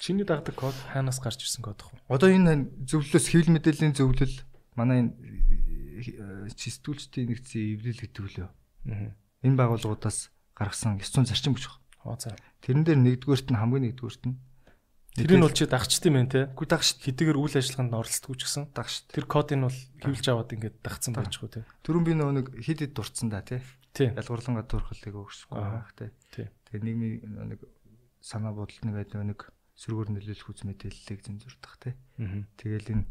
Чиний 0.00 0.26
дагдаг 0.26 0.54
код 0.54 0.76
хаанаас 0.92 1.20
гарч 1.20 1.42
ирсэн 1.42 1.64
код 1.64 1.82
вэ? 1.82 2.00
Одоо 2.10 2.30
энэ 2.30 2.70
зөвлөлөөс 2.86 3.26
хэвлэл 3.30 3.54
мэдээллийн 3.56 3.94
зөвлөл 3.96 4.36
манай 4.76 5.08
энэ 5.08 5.14
чистүүлчдийн 6.54 7.32
нэгдсэн 7.32 7.80
эвлэл 7.80 8.02
гэдэг 8.04 8.24
лөө. 8.24 8.48
Энэ 9.42 9.58
байгууллагуудаас 9.58 10.30
гаргасан 10.52 11.00
900 11.00 11.30
зарчим 11.32 11.56
гэж 11.56 11.64
байна. 11.68 11.82
Оо 12.04 12.16
за. 12.20 12.36
Тэрэн 12.62 12.84
дээр 12.84 13.00
нэгдүгээрт 13.02 13.48
нь 13.50 13.58
хамгийн 13.58 13.84
нэгдүгээрт 13.90 14.24
нь 14.28 14.36
Тэрийг 15.16 15.40
бол 15.40 15.56
чи 15.56 15.64
дагчт 15.64 16.04
юм 16.04 16.20
байна 16.20 16.28
те. 16.28 16.40
Үгүй 16.52 16.68
дагчт 16.68 17.00
хэдийгээр 17.00 17.40
үйл 17.40 17.56
ажиллагаанд 17.56 17.96
оролцдог 17.96 18.36
ч 18.36 18.44
гэсэн 18.44 18.68
дагчт. 18.76 19.08
Тэр 19.08 19.24
кодыг 19.24 19.64
бол 19.64 19.78
хэвлж 20.04 20.24
аваад 20.28 20.52
ингээд 20.52 20.76
дагцсан 20.84 21.16
байж 21.16 21.40
хөө 21.40 21.50
те. 21.56 21.60
Төрөн 21.80 22.04
би 22.04 22.12
нөгөө 22.12 22.34
нэг 22.36 22.46
хэд 22.60 22.80
хэд 22.84 22.92
дурдсан 22.92 23.32
да 23.32 23.40
те. 23.40 23.64
Ялгуурлан 23.96 24.60
гадуурхалыг 24.60 25.16
өгсөхгүй 25.16 25.56
байх 25.56 25.92
те. 25.96 26.12
Тэгээ 26.36 26.84
нийгмийн 26.84 27.48
нэг 27.56 27.64
санаа 28.20 28.52
бодолт 28.52 28.84
нэг 28.84 28.92
байдаг 28.92 29.24
нэг 29.24 29.40
сөргөөр 29.76 30.08
нөлөөлөх 30.16 30.48
үз 30.48 30.64
мэдээллийг 30.64 31.20
зэнзурдах 31.20 31.74
тий. 31.84 31.94
Тэгэл 32.56 32.92
энэ 32.96 33.04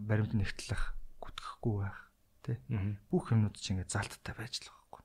баримт 0.00 0.32
нэгтлэх 0.32 0.96
гүтгэхгүй 1.20 1.74
байх 1.84 1.98
тий. 2.44 2.56
Бүх 3.12 3.32
юмнууд 3.32 3.56
чинь 3.56 3.76
ингээд 3.76 3.92
залттай 3.92 4.32
байж 4.32 4.64
л 4.64 4.72
байгаа 4.72 5.04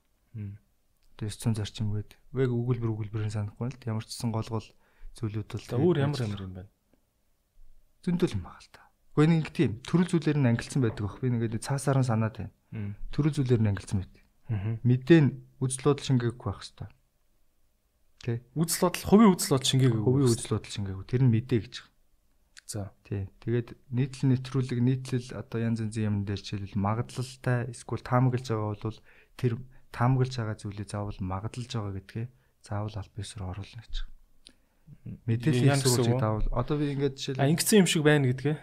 Тэгээ 1.20 1.36
900 1.36 1.60
зарчим 1.60 1.92
гээд 1.92 2.10
вэг 2.32 2.50
өгүүлбэр 2.50 2.92
өгүүлбэрийн 2.96 3.34
санахгүй 3.36 3.68
л 3.70 3.88
ямар 3.88 4.04
ч 4.04 4.16
гэсэн 4.16 4.32
гол 4.32 4.48
гол 4.48 4.68
зүйлүүд 5.20 5.48
бол 5.52 5.84
өөр 5.84 5.96
ямар 6.00 6.20
ямар 6.24 6.42
юм 6.42 6.54
байна. 6.56 6.72
Зөндөл 8.02 8.34
юм 8.34 8.44
байгаа 8.48 8.64
л 8.64 8.72
та. 8.72 8.82
Гэхдээ 9.14 9.30
нэг 9.30 9.48
тийм 9.54 9.72
төрөл 9.86 10.10
зүйлээр 10.10 10.38
нь 10.42 10.48
ангилсан 10.50 10.80
байдаг 10.82 11.04
бах. 11.06 11.20
Би 11.22 11.30
ингээд 11.30 11.62
цаасаар 11.62 12.02
нь 12.02 12.08
санаад 12.08 12.34
байна. 12.40 12.52
Төрөл 13.14 13.36
зүйлээр 13.36 13.62
нь 13.62 13.70
ангилсан 13.70 13.98
байдаг. 14.02 14.22
Мэдэн 14.82 15.24
үзэл 15.62 15.86
бодол 15.86 16.02
шингээхгүй 16.02 16.48
байх 16.50 16.60
хэвээр 16.66 16.92
Тэ. 18.24 18.40
Үзэл 18.56 18.88
бодол, 18.88 19.04
хувийн 19.04 19.32
үзэл 19.36 19.52
бодол 19.52 19.68
шингээгүй. 19.68 20.00
Хувийн 20.00 20.28
үзэл 20.32 20.56
бодол 20.56 20.72
шингээгүй. 20.72 21.04
Тэр 21.04 21.22
нь 21.28 21.32
мэдээ 21.36 21.60
гэж. 21.60 21.74
За. 22.64 22.96
Тий. 23.04 23.28
Тэгээд 23.44 23.76
нийтлэл 23.92 24.32
нэвтрүүлэг 24.32 24.80
нийтлэл 24.80 25.28
одоо 25.36 25.60
янз 25.60 25.84
янзын 25.84 26.08
юм 26.08 26.16
дээр 26.24 26.40
жишээлбэл 26.40 26.80
магадлалтай 26.80 27.68
эсвэл 27.68 28.00
таамаглаж 28.00 28.48
байгаа 28.48 28.72
бол 28.80 29.00
тэр 29.36 29.52
таамаглаж 29.92 30.32
байгаа 30.32 30.56
зүйлээ 30.56 30.88
заавал 30.88 31.20
магадлаж 31.20 31.68
байгаа 31.68 31.94
гэдгээ 32.00 32.26
заавал 32.64 32.96
аль 32.96 33.12
биесээр 33.12 33.44
оруулна 33.44 33.84
гэж. 33.84 33.94
Мэдээлэл 35.28 35.84
сурвалжийг 35.84 36.20
заавал 36.24 36.48
одоо 36.56 36.76
би 36.80 36.96
ингээд 36.96 37.14
жишээл 37.20 37.44
ингэсэн 37.44 37.84
юм 37.84 37.88
шиг 37.92 38.02
байна 38.08 38.24
гэдгээ. 38.32 38.56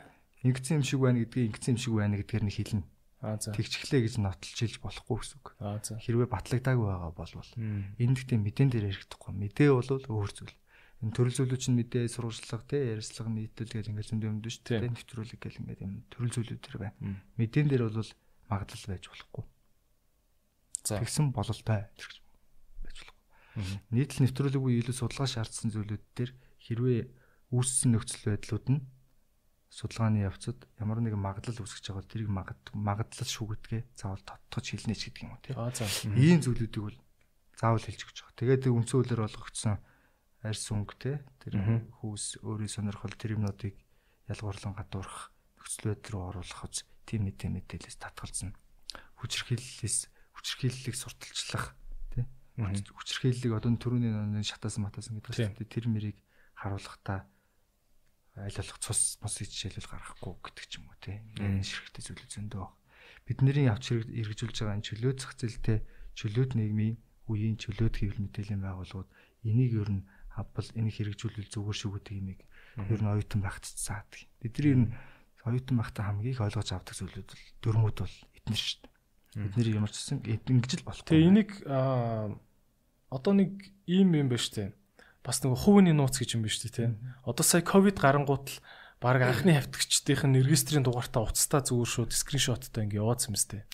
Ингэсэн 0.50 0.76
юм 0.82 0.86
шиг 0.90 1.00
байна 1.06 1.18
гэдгийг 1.22 1.46
ингэсэн 1.54 1.72
юм 1.78 1.80
шиг 1.80 1.94
байна 1.94 2.18
гэдгээр 2.18 2.46
нь 2.50 2.56
хэлнэ. 2.58 2.84
Тэгчглээ 3.22 4.02
гэж 4.02 4.18
нотолж 4.18 4.58
хэлж 4.58 4.82
болохгүй 4.82 5.18
гэсэн 5.22 5.38
үг. 5.38 5.48
Хэрвээ 5.62 6.26
батлагдаагүй 6.26 6.88
байгаа 6.90 7.14
бол 7.14 7.34
энэ 8.02 8.16
гэхдээ 8.18 8.40
мэдэн 8.42 8.70
дээр 8.74 8.90
ярихдаггүй. 8.90 9.32
Мэдээ 9.38 9.70
бол 9.70 9.90
өөр 9.94 10.32
зүйл. 10.34 10.58
Энэ 11.06 11.14
төрөл 11.14 11.38
зүйлүүд 11.38 11.62
чинь 11.62 11.78
мэдээ 11.78 12.10
сурвалжлага 12.10 12.66
те 12.66 12.98
ярьслага 12.98 13.30
нийтүүл 13.30 13.74
гэл 13.78 13.90
ингээд 13.94 14.10
зөндөө 14.10 14.30
юмд 14.30 14.46
шүү 14.50 14.66
дээ. 14.70 14.90
Нэвтрүүлэг 14.90 15.38
гэл 15.38 15.62
ингээд 15.62 15.82
юм 15.86 15.94
төрөл 16.10 16.34
зүйлүүд 16.34 16.62
төр 16.62 16.78
байна. 16.82 16.98
Мэдэн 17.38 17.66
дээр 17.70 17.90
бол 17.90 18.10
магадлал 18.50 18.86
байж 18.90 19.06
болохгүй. 19.10 19.46
За. 20.82 20.98
Тэгсэн 20.98 21.30
бололтой 21.34 21.82
гэж 21.94 22.02
байж 22.86 22.98
болохгүй. 23.02 23.18
Нийтлэл 23.94 24.24
нэвтрүүлэг 24.30 24.62
буюу 24.62 24.82
илүү 24.82 24.96
судалгаа 24.98 25.30
шаардсан 25.30 25.70
зүйлүүд 25.74 26.06
дээр 26.18 26.32
хэрвээ 26.70 27.02
үүссэн 27.54 27.94
нөхцөл 27.94 28.34
байдлууд 28.34 28.66
нь 28.70 28.82
судалгааны 29.72 30.28
явцад 30.28 30.68
ямар 30.84 31.00
нэгэн 31.00 31.16
магадлал 31.18 31.64
үүсгэж 31.64 31.86
байгаа 31.96 32.04
тэрийг 32.12 32.28
магад- 32.30 32.72
магадлал 32.76 33.30
шүүгэтгээ 33.32 33.82
заавал 33.96 34.20
тодтогч 34.28 34.68
хэлнэ 34.76 34.96
ч 35.00 35.02
гэдэг 35.10 35.24
юм 35.24 35.32
уу 35.32 35.40
тийм. 35.40 35.56
Аа 35.56 35.72
за. 35.72 35.88
Ийм 36.12 36.44
зүйлүүдийг 36.44 36.84
бол 36.84 36.98
заавал 37.56 37.80
хэлж 37.88 38.02
өгч 38.04 38.18
байгаа. 38.20 38.36
Тэгээд 38.36 38.62
тэр 38.68 38.76
үндсэн 38.76 38.96
хуулиар 39.00 39.24
олгогдсон 39.32 39.76
арьс 40.44 40.66
өнгө 40.76 40.96
те 41.00 41.12
тэр 41.40 41.54
хүүс 42.04 42.44
өөрийн 42.44 42.68
сонирхол 42.68 43.16
тэр 43.16 43.40
юмнуудыг 43.40 43.76
ялгуурлан 44.28 44.76
гадуурх 44.76 45.32
нөхцөл 45.56 45.88
байдал 45.96 46.12
руу 46.20 46.24
оруулах 46.36 46.62
үз 46.68 46.84
тийм 47.08 47.32
мэдээ 47.32 47.50
мэдээлэлээс 47.56 47.98
татгалзна. 48.02 48.52
Хүчирхийллээс 49.24 49.98
хүчирхийллийг 50.36 50.96
сурталчлах 51.00 51.78
те 52.12 52.26
Мгм. 52.58 52.76
хүчирхийллийг 52.92 53.54
одоо 53.56 53.72
түрүүний 53.80 54.12
нэг 54.12 54.44
шатаасан 54.44 54.84
матаасан 54.90 55.16
гэдэг 55.22 55.32
чинь 55.38 55.56
тэ 55.56 55.64
тэр 55.70 55.86
мэрийг 55.88 56.18
харуулахдаа 56.58 57.30
аль 58.46 58.58
болох 58.58 58.80
цус 58.82 59.18
мос 59.22 59.36
жишээлбэл 59.38 59.90
гаргахгүй 59.92 60.34
гэдэг 60.42 60.66
ч 60.68 60.74
юм 60.82 60.86
уу 60.90 60.98
те 61.02 61.22
энэ 61.38 61.62
ширхтэй 61.66 62.02
зүйл 62.02 62.26
зөндөө 62.26 62.62
баг. 62.62 62.74
Бидний 63.28 63.54
хэрэг- 63.54 63.78
хэрэгжүүлж 63.82 64.58
байгаа 64.62 64.76
энэ 64.82 64.88
чөлөөт 64.90 65.18
зах 65.22 65.34
зээлтэй 65.38 65.78
чөлөөт 66.18 66.52
нийгмийн 66.58 66.96
үеийн 67.30 67.58
чөлөөт 67.62 67.96
хэвлэл 68.02 68.24
мэдээллийн 68.28 68.62
байгууллагууд 68.66 69.10
энийг 69.46 69.72
ер 69.78 69.90
нь 69.94 70.04
авбал 70.36 70.70
энийг 70.76 70.96
хэрэгжүүлвэл 70.98 71.54
зүгээр 71.54 71.78
шүү 71.78 71.92
гэдэг 72.02 72.16
юмыг 72.18 72.40
ер 72.90 73.00
нь 73.04 73.12
оюутан 73.12 73.42
багт 73.46 73.66
заадаг. 73.68 74.20
Бидний 74.42 74.72
ер 74.74 74.80
нь 74.86 74.92
оюутан 75.46 75.78
багтаа 75.78 76.04
хамгийн 76.10 76.34
их 76.36 76.42
ойлгож 76.42 76.70
авдаг 76.74 76.96
зүйлүүд 76.98 77.30
бол 77.30 77.46
дөрмүүд 77.62 77.98
бол 78.04 78.16
эднэр 78.42 78.62
шүү 78.62 78.80
дээ. 78.82 78.92
Бидний 79.48 79.76
ямар 79.76 79.92
ч 79.92 79.96
гэсэн 80.02 80.18
ингэж 80.26 80.72
л 80.82 80.88
болох. 80.88 81.06
Тэгээ 81.08 81.30
энийг 81.30 81.52
одоо 83.12 83.34
нэг 83.36 83.52
ийм 83.88 84.16
юм 84.16 84.28
байна 84.32 84.40
штэ 84.40 84.72
бас 85.22 85.42
нөгөө 85.46 85.60
хувийн 85.62 85.94
нууц 85.98 86.18
гэж 86.18 86.38
юм 86.38 86.46
биш 86.46 86.62
үү 86.66 86.74
те. 86.74 86.86
Одоо 87.26 87.46
сая 87.46 87.62
ковид 87.62 88.02
гарангуут 88.02 88.50
л 88.50 88.58
баг 89.02 89.22
анхны 89.22 89.58
хавтагчдын 89.58 90.38
регистрийн 90.42 90.86
дугаартаа 90.86 91.30
уцтаа 91.30 91.62
зүгээр 91.62 91.90
шууд 91.90 92.12
скриншоттой 92.14 92.86
ингээ 92.86 93.02
яваадсан 93.02 93.34
юм 93.34 93.38
сте. 93.38 93.66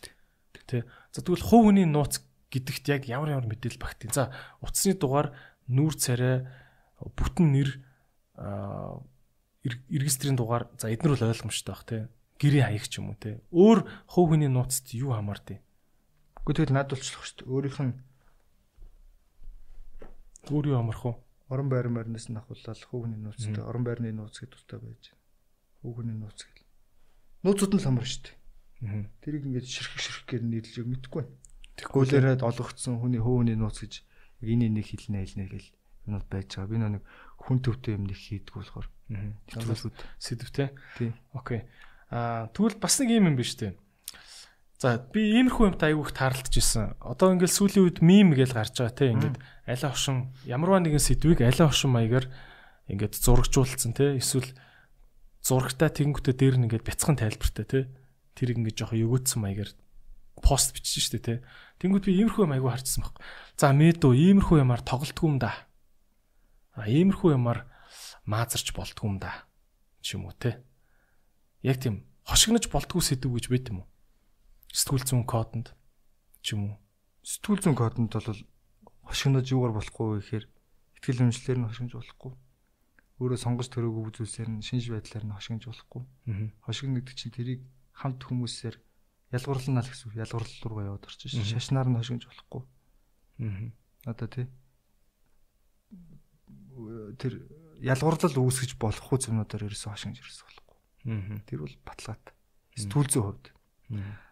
Тэ. 0.68 0.88
За 1.12 1.24
тэгвэл 1.24 1.44
хувийн 1.44 1.92
нууц 1.92 2.24
гэдэгт 2.52 2.86
яг 2.92 3.04
ямар 3.08 3.40
ямар 3.40 3.48
мэдээлэл 3.48 3.80
багтیں۔ 3.80 4.12
За 4.12 4.32
утасны 4.64 4.96
дугаар 4.96 5.36
нүүр 5.68 5.94
царай 6.00 6.48
бүтэн 7.00 7.48
нэр 7.52 7.70
регистрийн 9.92 10.40
дугаар 10.40 10.72
за 10.80 10.92
эднэр 10.92 11.16
бол 11.20 11.28
ойлгомжтой 11.28 11.76
баг 11.76 11.84
тий. 11.84 12.02
Гэрийн 12.40 12.68
хаяг 12.72 12.88
ч 12.88 13.00
юм 13.04 13.12
уу 13.12 13.20
тий. 13.20 13.40
Өөр 13.52 13.84
хувь 14.08 14.32
хүний 14.32 14.48
нууцт 14.48 14.96
юу 14.96 15.12
хамаард 15.12 15.60
юм. 15.60 15.62
Гэхдээ 16.48 16.72
тэгэл 16.72 16.76
надад 16.80 16.96
болчлох 16.96 17.24
шүү 17.28 17.44
дээ. 17.44 17.52
Өөрийнх 17.52 17.82
нь 17.84 17.96
өөр 20.48 20.66
юу 20.72 20.80
амарх 20.80 21.04
уу? 21.04 21.16
Орон 21.48 21.70
байр 21.72 21.88
марнаас 21.88 22.28
нь 22.28 22.40
ахуулаад 22.40 22.80
хүүхний 22.84 23.20
нууцтай 23.20 23.64
орон 23.64 23.84
байрны 23.88 24.12
нууц 24.12 24.40
гэдэг 24.40 24.52
тустай 24.56 24.80
байж 24.84 25.04
байна. 25.12 25.24
Хүүхний 25.82 26.16
нууц 26.20 26.40
гэл. 26.44 26.68
Нууцуд 27.44 27.72
нь 27.72 27.80
л 27.80 27.88
хамар 27.88 28.08
шүү 28.08 28.24
дээ. 28.28 29.08
Тэрийг 29.24 29.44
ингэж 29.48 29.66
ширхэг 29.66 30.02
ширхгээр 30.04 30.44
нийлж 30.44 30.74
өг 30.84 30.88
мэдэхгүй 30.92 31.24
байна. 31.24 31.36
Гүйлээрээд 31.88 32.42
олгогдсон 32.44 33.00
хүний 33.00 33.22
хүүхний 33.24 33.56
нууц 33.56 33.80
гэж 33.80 33.94
яг 34.44 34.50
энэ 34.52 34.68
нэг 34.70 34.86
хэлнэ 34.92 35.24
хэлнэ 35.24 35.46
гэл 35.48 35.70
юмуд 36.12 36.26
байж 36.28 36.50
байгаа. 36.52 36.72
Би 36.72 36.78
нэг 36.78 37.04
хүн 37.40 37.58
төвтэй 37.64 37.96
юм 37.96 38.06
нэг 38.06 38.18
хийдэг 38.18 38.54
болохоор 38.54 38.88
нэвтрүүлгүүд 39.08 39.98
сэдвтэй. 40.20 40.70
Окей. 41.32 41.64
Аа 42.12 42.52
тэгвэл 42.52 42.78
бас 42.82 43.00
нэг 43.00 43.10
юм 43.16 43.32
юм 43.32 43.38
биш 43.40 43.56
үү? 43.56 43.76
За 44.78 44.98
би 45.02 45.26
иймэрхүү 45.42 45.74
юмтай 45.74 45.94
айгүйх 45.94 46.14
таарлаж 46.14 46.54
исэн. 46.54 46.94
Одоо 47.02 47.34
ингээл 47.34 47.50
сүүлийн 47.50 47.86
үед 47.90 48.00
мим 48.06 48.38
гэж 48.38 48.54
гарч 48.54 48.78
байгаа 48.78 48.94
те 48.94 49.10
ингээд 49.10 49.38
алей 49.66 49.90
хошин 49.90 50.30
ямарваа 50.46 50.86
нэгэн 50.86 51.02
сэдвийг 51.02 51.42
алей 51.42 51.66
хошин 51.66 51.98
маягаар 51.98 52.30
ингээд 52.86 53.18
зурагжуулсан 53.18 53.98
те 53.98 54.22
эсвэл 54.22 54.54
зурагтай 55.42 55.90
тэгэнгүүтээ 55.90 56.36
дээр 56.38 56.56
нь 56.62 56.66
ингээд 56.70 56.86
бяцхан 56.86 57.18
тайлбартай 57.18 57.66
те 57.66 57.80
тэрийг 58.38 58.62
ингээд 58.62 58.78
жоохон 58.78 59.02
өгөөдсөн 59.02 59.42
маягаар 59.42 59.74
пост 60.46 60.78
бичсэн 60.78 61.02
шүү 61.02 61.14
дээ 61.18 61.26
те. 61.26 61.36
Тэнгүүд 61.82 62.06
би 62.06 62.14
иймэрхүү 62.22 62.46
юм 62.46 62.54
айгүй 62.54 62.70
харчихсан 62.70 63.02
баг. 63.02 63.18
За 63.58 63.74
мэдөө 63.74 64.14
иймэрхүү 64.14 64.62
юмар 64.62 64.82
тоглолтгүй 64.86 65.26
юм 65.26 65.38
да. 65.42 65.54
А 66.78 66.86
иймэрхүү 66.86 67.34
юмар 67.34 67.66
маазарч 68.30 68.74
болтгүй 68.78 69.10
юм 69.10 69.18
да. 69.18 69.50
ч 70.06 70.14
юм 70.14 70.30
уу 70.30 70.38
те. 70.38 70.62
Яг 71.66 71.82
тийм 71.82 72.06
хошигнож 72.30 72.70
болтгүй 72.70 73.02
сэдв 73.02 73.34
гэж 73.34 73.50
байт 73.50 73.74
юм 73.74 73.82
уу? 73.82 73.88
Сэтгүүл 74.74 75.06
зүүн 75.08 75.26
кодонд 75.28 75.74
ч 76.44 76.56
юм 76.56 76.72
уу. 76.72 76.76
Сэтгүүл 77.24 77.62
зүйн 77.64 77.78
кодонд 77.78 78.12
бол 78.14 78.42
хошигнож 79.08 79.48
юугаар 79.52 79.74
болохгүй 79.76 80.20
гэхээр 80.20 80.46
ихтгэл 81.00 81.22
үнэмшлэр 81.24 81.58
нь 81.64 81.68
хошигнож 81.72 81.96
болохгүй. 81.96 82.32
Өөрөө 83.18 83.40
сонгож 83.40 83.68
төрөөгүй 83.72 84.14
зүйлсээр 84.14 84.50
нь 84.52 84.62
шинж 84.62 84.92
байдлаар 84.92 85.26
нь 85.26 85.36
хошигнож 85.36 85.66
болохгүй. 85.72 86.04
Хошигно 86.62 87.00
гэдэг 87.02 87.16
чинь 87.18 87.34
тэрийг 87.34 87.62
хамт 87.96 88.22
хүмүүсээр 88.22 88.76
ялгуурлана 89.34 89.82
л 89.82 89.90
гэсэн 89.90 90.08
үг. 90.12 90.22
Ялгуурлал 90.22 90.64
руугаа 90.68 90.86
яваад 90.94 91.08
орчих 91.08 91.32
шин. 91.34 91.44
Шашнаар 91.48 91.88
нь 91.90 91.98
хошигнож 91.98 92.26
болохгүй. 92.30 92.64
Аа. 93.42 93.72
Одоо 94.12 94.28
тий. 94.30 94.48
Тэр 97.18 97.34
ялгуурлал 97.82 98.38
үүсгэж 98.38 98.78
болохгүй 98.78 99.18
зүйлүүдээр 99.18 99.66
ерөөсөө 99.66 99.92
хошигнож 99.98 100.20
ерөөсөө 100.22 100.46
болохгүй. 100.46 100.78
Тэр 101.50 101.60
бол 101.66 101.76
баталгаатай. 101.88 102.34
Сэтгүүл 102.78 103.10
зүйн 103.10 103.26
хувьд. 103.26 103.46
Аа. 103.98 104.27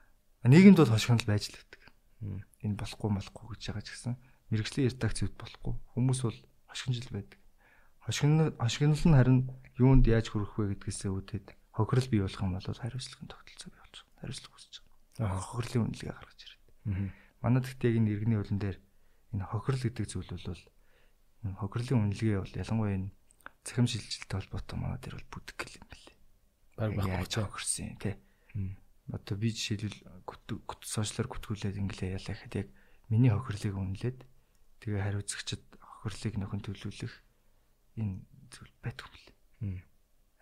Нийгэмд 0.45 0.77
бол 0.77 0.93
хошигнол 0.93 1.26
байж 1.26 1.49
л 1.49 1.57
байдаг. 1.57 1.81
Энэ 2.61 2.77
болохгүй 2.77 3.09
болохгүй 3.09 3.45
гэж 3.57 3.61
байгаа 3.65 3.81
ч 3.81 3.89
гэсэн 3.97 4.13
мэрэгжлийн 4.53 4.88
редакц 4.93 5.19
үед 5.26 5.35
болохгүй. 5.41 5.73
Хүмүүс 5.97 6.19
бол 6.22 6.39
хошигнол 6.69 7.09
байдаг. 7.09 7.39
Хошигнол 8.05 8.53
хошигнол 8.61 9.01
нь 9.01 9.17
харин 9.17 9.39
юунд 9.81 10.05
яаж 10.05 10.30
хүрэх 10.30 10.53
вэ 10.53 10.77
гэдгээсээ 10.77 11.09
үүдээд 11.09 11.47
хохирол 11.73 12.09
бий 12.13 12.22
болох 12.22 12.41
юм 12.45 12.53
бол 12.53 12.61
хариуцлагын 12.61 13.30
тогтолцоо 13.30 13.69
бий 13.73 13.81
болж 13.81 13.95
байгаа. 14.05 14.22
Хариуцлага 14.22 14.55
үүсэж 14.55 14.76
байгаа. 14.85 15.34
Аа. 15.34 15.41
Хохирлын 15.41 15.84
үнэлгээ 15.89 16.13
гаргаж 16.13 16.39
ирээд. 16.45 16.65
Аа. 16.85 17.09
Манайд 17.41 17.65
гэхдээ 17.65 17.89
яг 17.89 17.97
энэ 17.99 18.11
иргэний 18.13 18.38
хуулин 18.38 18.59
дээр 18.61 18.77
энэ 19.34 19.49
хохирол 19.49 19.84
гэдэг 19.84 20.05
зүйл 20.05 20.30
бол 20.30 20.63
хохирлын 21.65 22.01
үнэлгээ 22.05 22.38
бол 22.39 22.53
ялангуяа 22.53 22.95
энэ 22.95 23.09
цахим 23.65 23.88
шилжилттэй 23.89 24.38
холбоотой 24.38 24.77
манай 24.77 24.99
дээр 25.01 25.17
бол 25.17 25.30
бүдэг 25.34 25.57
гэл 25.57 25.77
юм 25.81 25.88
билээ. 25.89 26.17
Баг 26.77 26.89
Яаж 27.01 27.34
байхгүй 27.34 27.49
хохирсон 27.49 27.97
тий. 27.97 28.15
Одоо 29.14 29.38
би 29.38 29.53
жишээлбэл 29.53 30.02
сошиалар 30.82 31.30
гүтгүүлээд 31.30 31.77
инглээ 31.77 32.18
ялаа 32.18 32.34
гэхэд 32.34 32.56
яг 32.57 32.68
миний 33.14 33.30
хохирлыг 33.30 33.77
үнэлээд 33.77 34.19
тэгээ 34.82 35.02
хариуцагчид 35.06 35.61
хохирлыг 35.77 36.34
нөхөн 36.41 36.61
төлөвлөх 36.65 37.14
энэ 38.02 38.26
зүйл 38.49 38.73
байдаг 38.82 39.06
юм 39.61 39.77
лээ. 39.77 39.86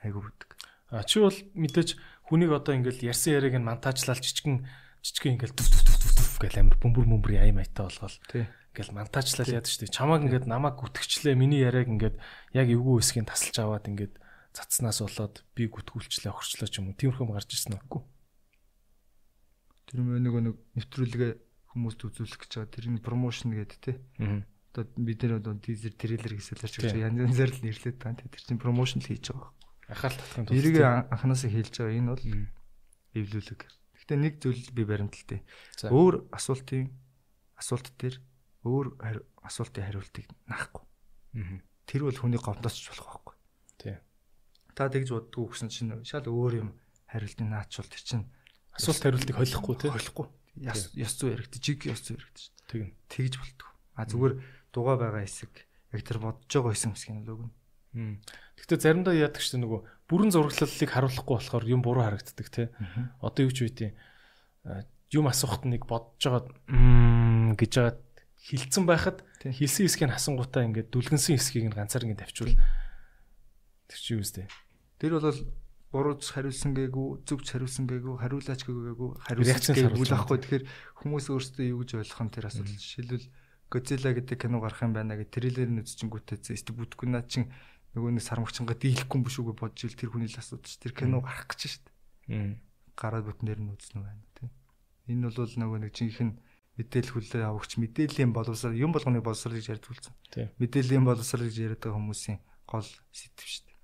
Айгу 0.07 0.23
бүдэг. 0.23 0.55
А 0.95 1.03
чи 1.03 1.19
бол 1.19 1.35
мэдээж 1.35 1.99
хүнийг 2.31 2.55
одоо 2.55 2.71
ингээл 2.79 3.11
ярьсан 3.11 3.35
яриаг 3.35 3.59
нь 3.59 3.67
монтажлал 3.67 4.19
жижигэн 4.23 4.63
жижигэн 5.03 5.35
ингээл 5.35 5.59
түв 5.59 5.67
түв 5.67 5.83
түв 5.83 6.11
түв 6.15 6.31
гэл 6.39 6.59
амир 6.63 6.79
бөмбөр 6.79 7.07
бөмбөр 7.07 7.33
яй 7.35 7.51
майтай 7.51 7.83
болгоол 7.83 8.15
ингээл 8.31 8.95
монтажлал 8.95 9.51
яад 9.51 9.67
штэ. 9.67 9.91
Чамааг 9.91 10.23
ингээд 10.23 10.47
намайг 10.47 10.79
гүтгчлээ 10.79 11.35
миний 11.35 11.59
яриаг 11.59 11.91
ингээд 11.91 12.15
яг 12.55 12.67
эвгүй 12.71 13.03
хэсгийг 13.03 13.27
тасалж 13.27 13.57
аваад 13.59 13.91
ингээд 13.91 14.15
цацснаас 14.55 15.03
болоод 15.03 15.43
би 15.51 15.67
гүтгүүлчлээ 15.67 16.31
огчлоо 16.31 16.67
ч 16.71 16.79
юм 16.79 16.93
уу. 16.93 16.99
Тиймэрхүү 16.99 17.25
юм 17.27 17.33
гарч 17.35 17.49
ирсэн 17.51 17.75
үгүй 17.75 18.01
Тэр 19.93 20.01
нөгөө 20.01 20.41
нэг 20.49 20.57
нэвтрүүлгээ 20.73 21.31
хүмүүст 21.77 22.01
үзүүлэх 22.01 22.39
гэж 22.41 22.51
байгаа 22.57 22.73
тэр 22.73 22.85
нь 22.89 22.97
промошн 23.05 23.53
гэдэг 23.53 24.01
аа 24.17 24.41
Одоо 24.73 24.89
бид 24.97 25.21
нэр 25.21 25.37
одоо 25.37 25.53
тизер 25.61 25.93
трейлер 25.93 26.33
гэсэлэрч 26.33 26.81
Тий. 26.81 27.05
янз 27.05 27.21
янзаар 27.29 27.53
л 27.53 27.61
нэрлээд 27.61 28.01
байгаа. 28.01 28.25
Тэр 28.25 28.41
чинь 28.41 28.57
промошн 28.57 29.05
л 29.05 29.05
хийж 29.05 29.29
байгаа. 29.29 29.53
ахаал 29.85 30.17
татхын 30.17 30.49
тулд 30.49 30.57
Эрийг 30.57 30.81
анханасаа 30.81 31.49
хэлж 31.53 31.73
байгаа 31.77 31.93
энэ 31.93 32.09
бол 32.09 32.25
эвлүүлэг. 33.13 33.61
Гэхдээ 33.69 34.17
нэг 34.17 34.33
зүйл 34.41 34.65
би 34.73 34.81
баримталтай. 34.81 35.45
Өөр 35.93 36.25
асуултын 36.33 36.89
асуулт 37.53 37.93
дээр 38.01 38.17
өөр 38.65 38.97
асуултын 39.45 39.85
хариултыг 39.85 40.25
наахгүй. 40.49 40.83
Аа. 41.37 41.61
Тэр 41.85 42.09
бол 42.09 42.17
хүний 42.17 42.41
гомдосч 42.41 42.89
болох 42.89 43.07
байхгүй. 43.13 43.35
Тий. 43.77 43.95
Та 44.73 44.89
тэгж 44.89 45.13
боддгоо 45.13 45.53
гэсэн 45.53 45.69
чинь 45.69 45.93
шал 46.01 46.25
өөр 46.25 46.53
юм 46.65 46.69
хариултыг 47.13 47.45
наачвал 47.45 47.85
тэр 47.85 48.01
чинь 48.01 48.25
асуулт 48.77 49.03
хариултыг 49.03 49.35
холихгүй 49.37 49.75
тий. 49.77 49.89
Холихгүй. 49.93 50.27
Яс 50.61 50.89
яс 50.93 51.13
зүй 51.17 51.33
яригдчих, 51.33 51.61
жиг 51.61 51.79
яс 51.89 52.01
зүй 52.01 52.17
яригдчих. 52.17 52.51
Тэг. 52.69 52.93
Тэгж 53.09 53.33
болтгоо. 53.41 53.71
А 53.97 54.05
зүгээр 54.05 54.33
дугаа 54.73 54.97
байгаа 54.97 55.23
хэсэг 55.25 55.53
яг 55.93 56.01
тэр 56.01 56.17
бодож 56.21 56.49
байгаа 56.49 56.73
хэсэг 56.73 56.91
мэсгийн 56.93 57.25
л 57.25 57.33
үг. 57.33 57.53
Гэхдээ 57.93 58.79
заримдаа 58.81 59.13
яадаг 59.13 59.41
ч 59.41 59.53
нөгөө 59.53 60.09
бүрэн 60.09 60.33
зураглалыг 60.33 60.89
харуулахгүй 60.89 61.35
болохоор 61.37 61.65
юм 61.69 61.81
буруу 61.85 62.05
харагддаг 62.05 62.47
тий. 62.49 62.67
Одоо 63.21 63.45
юу 63.45 63.53
ч 63.53 63.69
үгүй 63.69 63.93
юм 65.13 65.29
асуухт 65.29 65.69
нэг 65.69 65.85
бодож 65.85 66.17
байгаа 66.17 67.53
гэж 67.53 67.71
байгаа 67.77 67.95
хилцэн 68.49 68.85
байхад 68.89 69.21
хилсэн 69.45 69.85
хэсгийг 69.85 70.09
хасангуудаа 70.09 70.65
ингээд 70.65 70.89
дүлгэнсэн 70.89 71.37
хэсгийг 71.37 71.69
нь 71.69 71.75
ганцаар 71.77 72.09
ингээд 72.09 72.25
тавьчвал 72.25 72.57
тэр 73.87 73.99
чи 74.01 74.17
юу 74.17 74.25
вэ? 74.25 74.49
Тэр 74.97 75.21
бол 75.21 75.37
бурууч 75.93 76.25
хариулсан 76.33 76.73
гээгүй, 76.73 77.21
зөвч 77.29 77.53
хариулсан 77.53 77.85
гээгүй, 77.85 78.17
хариулаач 78.17 78.61
гээгүй, 78.65 79.09
хариулсан 79.29 79.77
гээгүй 79.77 80.01
үл 80.01 80.13
ахгүй. 80.17 80.37
Тэгэхээр 80.41 80.65
хүмүүс 81.05 81.25
өөрсдөө 81.29 81.65
юу 81.69 81.85
гэж 81.85 82.01
ойлгох 82.01 82.21
юм 82.25 82.31
тэр 82.33 82.49
асуудал. 82.49 82.81
Жишээлбэл 82.81 83.29
Godzilla 83.69 84.13
гэдэг 84.13 84.37
кино 84.37 84.57
гарах 84.61 84.81
юм 84.81 84.93
байна 84.93 85.17
гэж 85.17 85.29
трейлер 85.33 85.69
нь 85.69 85.81
үзчихэнгүүтээ 85.81 86.37
зэст 86.45 86.73
бүтггүй 86.77 87.09
наа 87.09 87.25
чин 87.25 87.49
нөгөө 87.97 88.17
нэг 88.17 88.25
сармагчанга 88.25 88.77
дийлэхгүй 88.77 89.17
юм 89.17 89.25
биш 89.25 89.37
үгүй 89.41 89.55
бодж 89.57 89.77
ил 89.85 89.97
тэр 89.97 90.09
хүний 90.13 90.29
л 90.29 90.37
асуудал 90.37 90.69
ш. 90.69 90.77
Тэр 90.77 90.93
кино 90.93 91.25
гарах 91.25 91.49
гэж 91.49 91.81
дээ. 92.29 92.57
Гараад 92.93 93.25
бүтнээр 93.29 93.61
нь 93.61 93.73
үзнэ 93.73 94.01
байна 94.01 94.25
тийм. 94.37 94.53
Энэ 95.09 95.29
бол 95.29 95.53
нөгөө 95.57 95.79
нэг 95.89 95.93
жинхэнэ 95.93 96.37
мэдээлэл 96.77 97.13
хүлээ 97.17 97.45
авахч 97.49 97.77
мэдээллийн 97.81 98.33
боловсрол 98.33 98.77
юм 98.77 98.93
болгоны 98.93 99.21
боловсрол 99.21 99.57
гэж 99.57 99.77
ярьдаг 99.77 99.89
болсон. 99.89 100.13
Мэдээллийн 100.57 101.05
боловсрол 101.05 101.45
гэж 101.49 101.57
яриад 101.57 101.81
байгаа 101.81 101.97
хүмүүсийн 101.97 102.39
гол 102.65 102.85
шүү 102.85 103.29
дээ. 103.37 103.77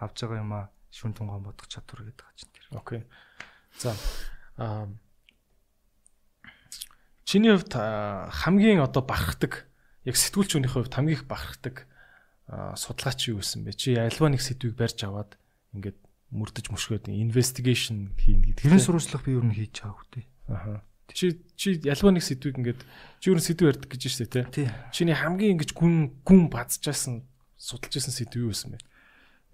Авж 0.00 0.16
байгаа 0.20 0.40
юм 0.44 0.52
а 0.52 0.68
шүн 0.96 1.12
тунган 1.12 1.44
бодох 1.44 1.68
чадвар 1.68 2.08
гэдэг 2.08 2.26
чинь 2.40 2.52
тэр. 2.56 2.66
Окей. 2.72 3.04
За 3.76 3.92
аа 4.56 4.88
Чиний 7.26 7.50
хувьд 7.50 7.74
хамгийн 7.74 8.80
одоо 8.80 9.02
бахархдаг 9.02 9.66
яг 10.06 10.14
сэтгүүлч 10.14 10.56
хүнийхээ 10.56 10.86
хувьд 10.86 10.94
хамгийн 10.94 11.18
их 11.18 11.26
бахархдаг 11.26 11.90
судалгаач 12.48 13.26
юу 13.26 13.42
байсан 13.42 13.66
бэ? 13.66 13.74
Чи 13.74 13.98
альва 13.98 14.30
нэг 14.30 14.38
сэдвийг 14.38 14.78
барьж 14.78 15.02
аваад 15.02 15.34
ингээд 15.74 15.98
мөрдөж 16.30 16.70
мөшгөөд 16.70 17.10
инвестигейшн 17.10 18.14
хийн 18.14 18.46
гэдэг. 18.46 18.62
Тэрэн 18.62 18.78
сурвалжлах 18.78 19.26
би 19.26 19.34
юу 19.34 19.42
н 19.42 19.50
хийж 19.50 19.82
байгаа 19.82 19.98
хөтэй. 19.98 20.24
Аха. 20.46 20.86
Чи 21.10 21.42
чи 21.58 21.82
альва 21.90 22.14
нэг 22.14 22.22
сэдвийг 22.22 22.62
ингээд 22.62 22.80
чи 23.18 23.26
юу 23.34 23.38
н 23.38 23.42
сэдв 23.42 23.66
ярьдаг 23.66 23.90
гэж 23.90 24.02
штэ 24.06 24.46
тий. 24.46 24.70
Чиний 24.94 25.18
хамгийн 25.18 25.58
ингэж 25.58 25.74
гүн 25.74 26.22
гүн 26.22 26.46
базжсэн 26.46 27.26
судалж 27.58 27.98
исэн 27.98 28.14
сэдв 28.14 28.46
юу 28.46 28.54
байсан 28.54 28.78
бэ? 28.78 28.78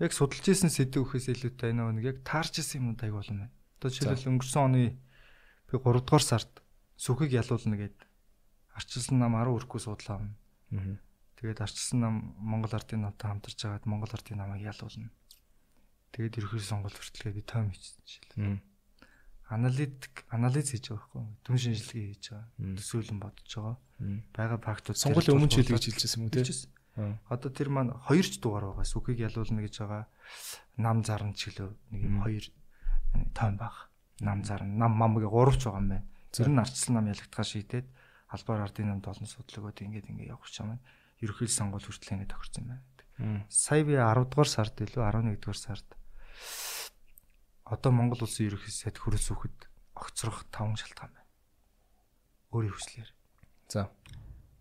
Яг 0.02 0.10
судалж 0.10 0.42
исэн 0.50 0.66
сэдв 0.74 1.06
гэхээс 1.06 1.30
илүүтэй 1.30 1.70
энэ 1.70 2.02
нэг 2.02 2.04
яг 2.10 2.18
таарч 2.26 2.58
исэн 2.58 2.90
юм 2.90 2.98
тайг 2.98 3.14
болно. 3.14 3.54
Одоо 3.78 3.90
жишээлбэл 3.94 4.34
өнгөрсөн 4.34 4.62
оны 4.66 4.98
би 5.70 5.74
3 5.78 6.02
дугаар 6.02 6.24
сард 6.26 6.50
сүхийг 6.98 7.30
ялуулна 7.38 7.78
гэд 7.78 7.98
арчилсан 8.74 9.22
нам 9.22 9.38
10 9.38 9.62
өрхгүй 9.62 9.78
судлаа 9.78 10.18
авна. 10.18 10.34
Тэгээд 11.38 11.62
арчилсан 11.62 11.98
нам 12.02 12.14
Монгол 12.34 12.74
ардын 12.74 13.06
намтай 13.06 13.30
хамтарч 13.30 13.58
байгаад 13.62 13.86
Монгол 13.86 14.10
ардын 14.10 14.42
намайг 14.42 14.66
ялуулна. 14.66 15.10
Тэгээд 16.12 16.38
ерөнхий 16.38 16.66
сонгуульд 16.66 16.98
хүртэлгээ 16.98 17.34
би 17.38 17.42
том 17.46 17.70
хийчихсэн 17.70 18.02
жишээ. 18.02 18.60
Аналитик 19.52 20.24
анализ 20.32 20.72
хийж 20.72 20.92
байгаа 20.92 21.06
байхгүй 21.12 21.22
түн 21.44 21.58
шинжилгээ 21.62 22.06
хийж 22.10 22.24
байгаа. 22.32 22.48
Төсөөлөн 22.78 23.18
бодож 23.20 23.50
байгаа. 23.52 23.76
Бага 24.32 24.56
фактууд 24.58 24.98
сонгуулийн 24.98 25.36
өмнө 25.36 25.50
ч 25.52 25.60
хэлж 25.60 25.84
хэлжсэн 25.92 26.20
юм 26.20 26.26
уу 26.26 26.34
тийм. 26.34 26.46
Одоо 26.96 27.50
тэр 27.50 27.68
маань 27.72 27.96
хоёр 28.04 28.26
ч 28.28 28.36
дугаар 28.40 28.72
байгаа. 28.72 28.84
Сүхийг 28.84 29.18
ялуулна 29.24 29.64
гэж 29.64 29.74
байгаа. 29.80 30.04
Нам 30.76 31.04
зарна 31.04 31.32
ч 31.32 31.48
гэлөө 31.48 31.70
нэг 31.92 32.00
юм 32.04 32.16
хоёр 32.20 32.44
том 33.32 33.56
баг. 33.56 33.88
Нам 34.20 34.44
зарна. 34.44 34.68
Нам 34.68 34.92
мамгийн 35.00 35.32
гуравч 35.32 35.64
байгаа 35.64 35.80
юм 35.80 35.88
байна. 35.88 36.06
Зэр 36.32 36.48
нь 36.52 36.60
арчсан 36.60 36.92
нам 37.00 37.08
ялагдгаа 37.08 37.46
шийдээд 37.48 37.86
албаар 38.28 38.68
ардын 38.68 38.88
намд 38.92 39.08
олон 39.08 39.28
судалгааууд 39.28 39.80
ингээд 39.80 40.08
ингээд 40.12 40.32
явах 40.36 40.52
ч 40.52 40.60
юм. 40.60 40.80
Ерөнхий 41.20 41.48
сонгуул 41.48 41.84
хүртэл 41.84 42.12
ингээд 42.20 42.32
тохирсон 42.32 42.64
байна. 42.68 42.84
Сая 43.48 43.84
би 43.84 43.96
10 43.96 44.28
дугаар 44.28 44.48
сард 44.48 44.76
илүү 44.80 45.00
11 45.04 45.40
дугаар 45.40 45.60
сард 45.60 45.88
одоо 47.64 47.92
Монгол 47.92 48.24
улсын 48.24 48.52
ерөнхий 48.52 48.72
сайд 48.72 49.00
хөрөлс 49.00 49.32
үхэд 49.32 49.68
огцрох 49.96 50.44
таван 50.52 50.76
шалтгаан 50.76 51.12
байна. 51.12 51.30
Өөрийн 52.52 52.74
хүслээр. 52.74 53.10
За. 53.68 53.88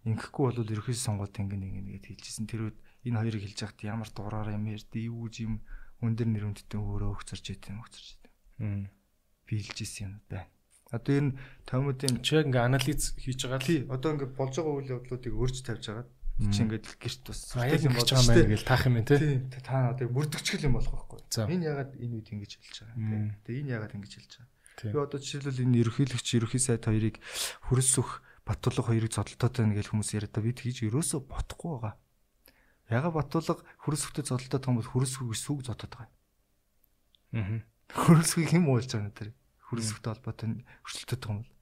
Ингэхгүй 0.01 0.43
бол 0.49 0.65
ерөнхий 0.65 0.97
сонгуульд 0.97 1.37
ингээд 1.37 1.61
ингээд 1.61 2.05
хэлжсэн. 2.09 2.49
Тэр 2.49 2.73
үед 2.73 2.77
энэ 3.05 3.17
хоёрыг 3.21 3.41
хэлж 3.45 3.59
яхад 3.61 3.81
ямар 3.85 4.09
дуураар 4.09 4.49
юм 4.57 4.65
ярьд, 4.65 4.89
юу 4.97 5.29
юм 5.29 5.61
өндөр 6.01 6.27
нэрмэттэй 6.29 6.81
өөрөө 6.81 7.09
өгцөрч 7.21 7.45
идэв, 7.53 7.77
өгцөрч 7.77 8.07
идэв. 8.17 8.89
Би 9.45 9.53
хэлжсэн 9.61 10.01
юм 10.09 10.13
байна. 10.25 10.49
Одоо 10.89 11.13
энэ 11.21 11.31
томуудын 11.69 12.19
чи 12.25 12.35
яг 12.35 12.49
ингээ 12.49 12.67
анализ 12.67 13.13
хийж 13.15 13.45
байгаа 13.45 13.61
тий. 13.61 13.85
Одоо 13.87 14.17
ингээ 14.17 14.33
болж 14.33 14.53
байгаа 14.57 14.75
үйл 14.75 14.93
явдлуудыг 14.97 15.33
өрж 15.37 15.61
тавьж 15.61 15.85
байгаа. 15.87 16.07
Чи 16.51 16.59
ингээ 16.65 16.81
гэрт 16.99 17.23
бас 17.29 17.39
яг 17.61 17.81
юм 17.85 17.93
болж 17.95 18.09
байгаа 18.11 18.41
юм 18.41 18.51
гэж 18.51 18.63
таах 18.65 18.85
юм 18.89 18.97
тий. 19.05 19.39
Та 19.61 19.93
одоо 19.93 20.09
мөрдөгчгөл 20.09 20.67
юм 20.67 20.75
болох 20.81 20.93
байхгүй. 20.97 21.21
Энэ 21.47 21.69
ягаад 21.69 21.91
энэ 21.95 22.13
үед 22.17 22.27
ингэж 22.33 22.51
хэлж 22.59 22.77
байгаа. 22.89 23.39
Тэгээ 23.45 23.61
энэ 23.61 23.73
ягаад 23.77 23.93
ингэж 23.95 24.13
хэлж 24.17 24.31
байгаа. 24.41 24.49
Би 24.81 24.97
одоо 24.97 25.19
жишээлбэл 25.21 25.63
энэ 25.63 25.79
ерөнхийлөгч 25.85 26.27
ерөнхий 26.41 26.59
сайд 26.59 26.83
хоёрыг 26.89 27.21
хөрөлсөх 27.69 28.09
Батулга 28.45 28.83
хоёрыг 28.89 29.11
зодтолтоод 29.13 29.53
байна 29.57 29.77
гэж 29.77 29.87
хүмүүс 29.91 30.09
яриад 30.17 30.35
бид 30.41 30.59
хийж 30.61 30.85
ерөөсөө 30.87 31.21
ботхгүй 31.29 31.71
байгаа. 31.77 31.95
Яга 32.89 33.09
Батулга 33.13 33.61
хөрөлсөхтэй 33.85 34.25
зодтолтоод 34.25 34.63
байгаа 34.65 34.79
бол 34.81 34.91
хөрөлсөхийг 34.91 35.37
сүг 35.37 35.59
зодтоод 35.67 35.93
байгаа. 35.93 36.09
Аа. 37.37 37.61
Хөрөлсөхийг 37.93 38.49
хэн 38.49 38.65
уулж 38.65 38.89
байгаа 38.89 39.07
нэ 39.07 39.15
тэр? 39.15 39.31
хөрөлсөлтөй 39.71 40.11
холбоотой 40.11 40.47
өрсөлдөд 40.83 41.21
байгаа 41.23 41.31
юм 41.31 41.47
бол 41.47 41.55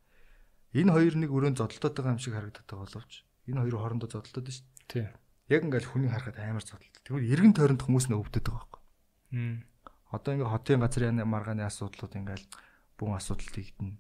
энэ 0.82 0.94
хоёр 0.98 1.16
нэг 1.22 1.30
өрөөнд 1.30 1.58
зодтолтоод 1.62 1.94
байгаа 1.94 2.14
юм 2.18 2.22
шиг 2.26 2.34
харагдаад 2.34 2.66
байгаа 2.66 2.86
боловч 2.90 3.14
энэ 3.46 3.62
хоёр 3.62 3.76
хоорондоо 3.78 4.10
зодтолтоод 4.10 4.46
байна 4.50 4.58
шүү 4.58 4.66
дээ. 4.66 4.90
Тий. 4.90 5.06
Яг 5.54 5.62
ингээл 5.70 5.90
хүний 5.94 6.10
харахад 6.10 6.38
амар 6.42 6.66
зодтолт. 6.66 6.98
Тэгвэл 7.06 7.30
эргэн 7.30 7.54
тойронд 7.54 7.82
хүмүүс 7.86 8.06
нэ 8.10 8.18
өвдөд 8.18 8.46
байгаа 8.50 8.66
байхгүй. 8.66 8.82
Аа. 9.38 9.58
Одоо 10.10 10.32
ингээ 10.34 10.50
хотын 10.50 10.82
газрын 10.82 11.22
маргааны 11.22 11.64
асуудлууд 11.70 12.14
ингээл 12.18 12.46
бүн 12.98 13.14
асуудал 13.14 13.50
тэгдэнэ. 13.54 13.94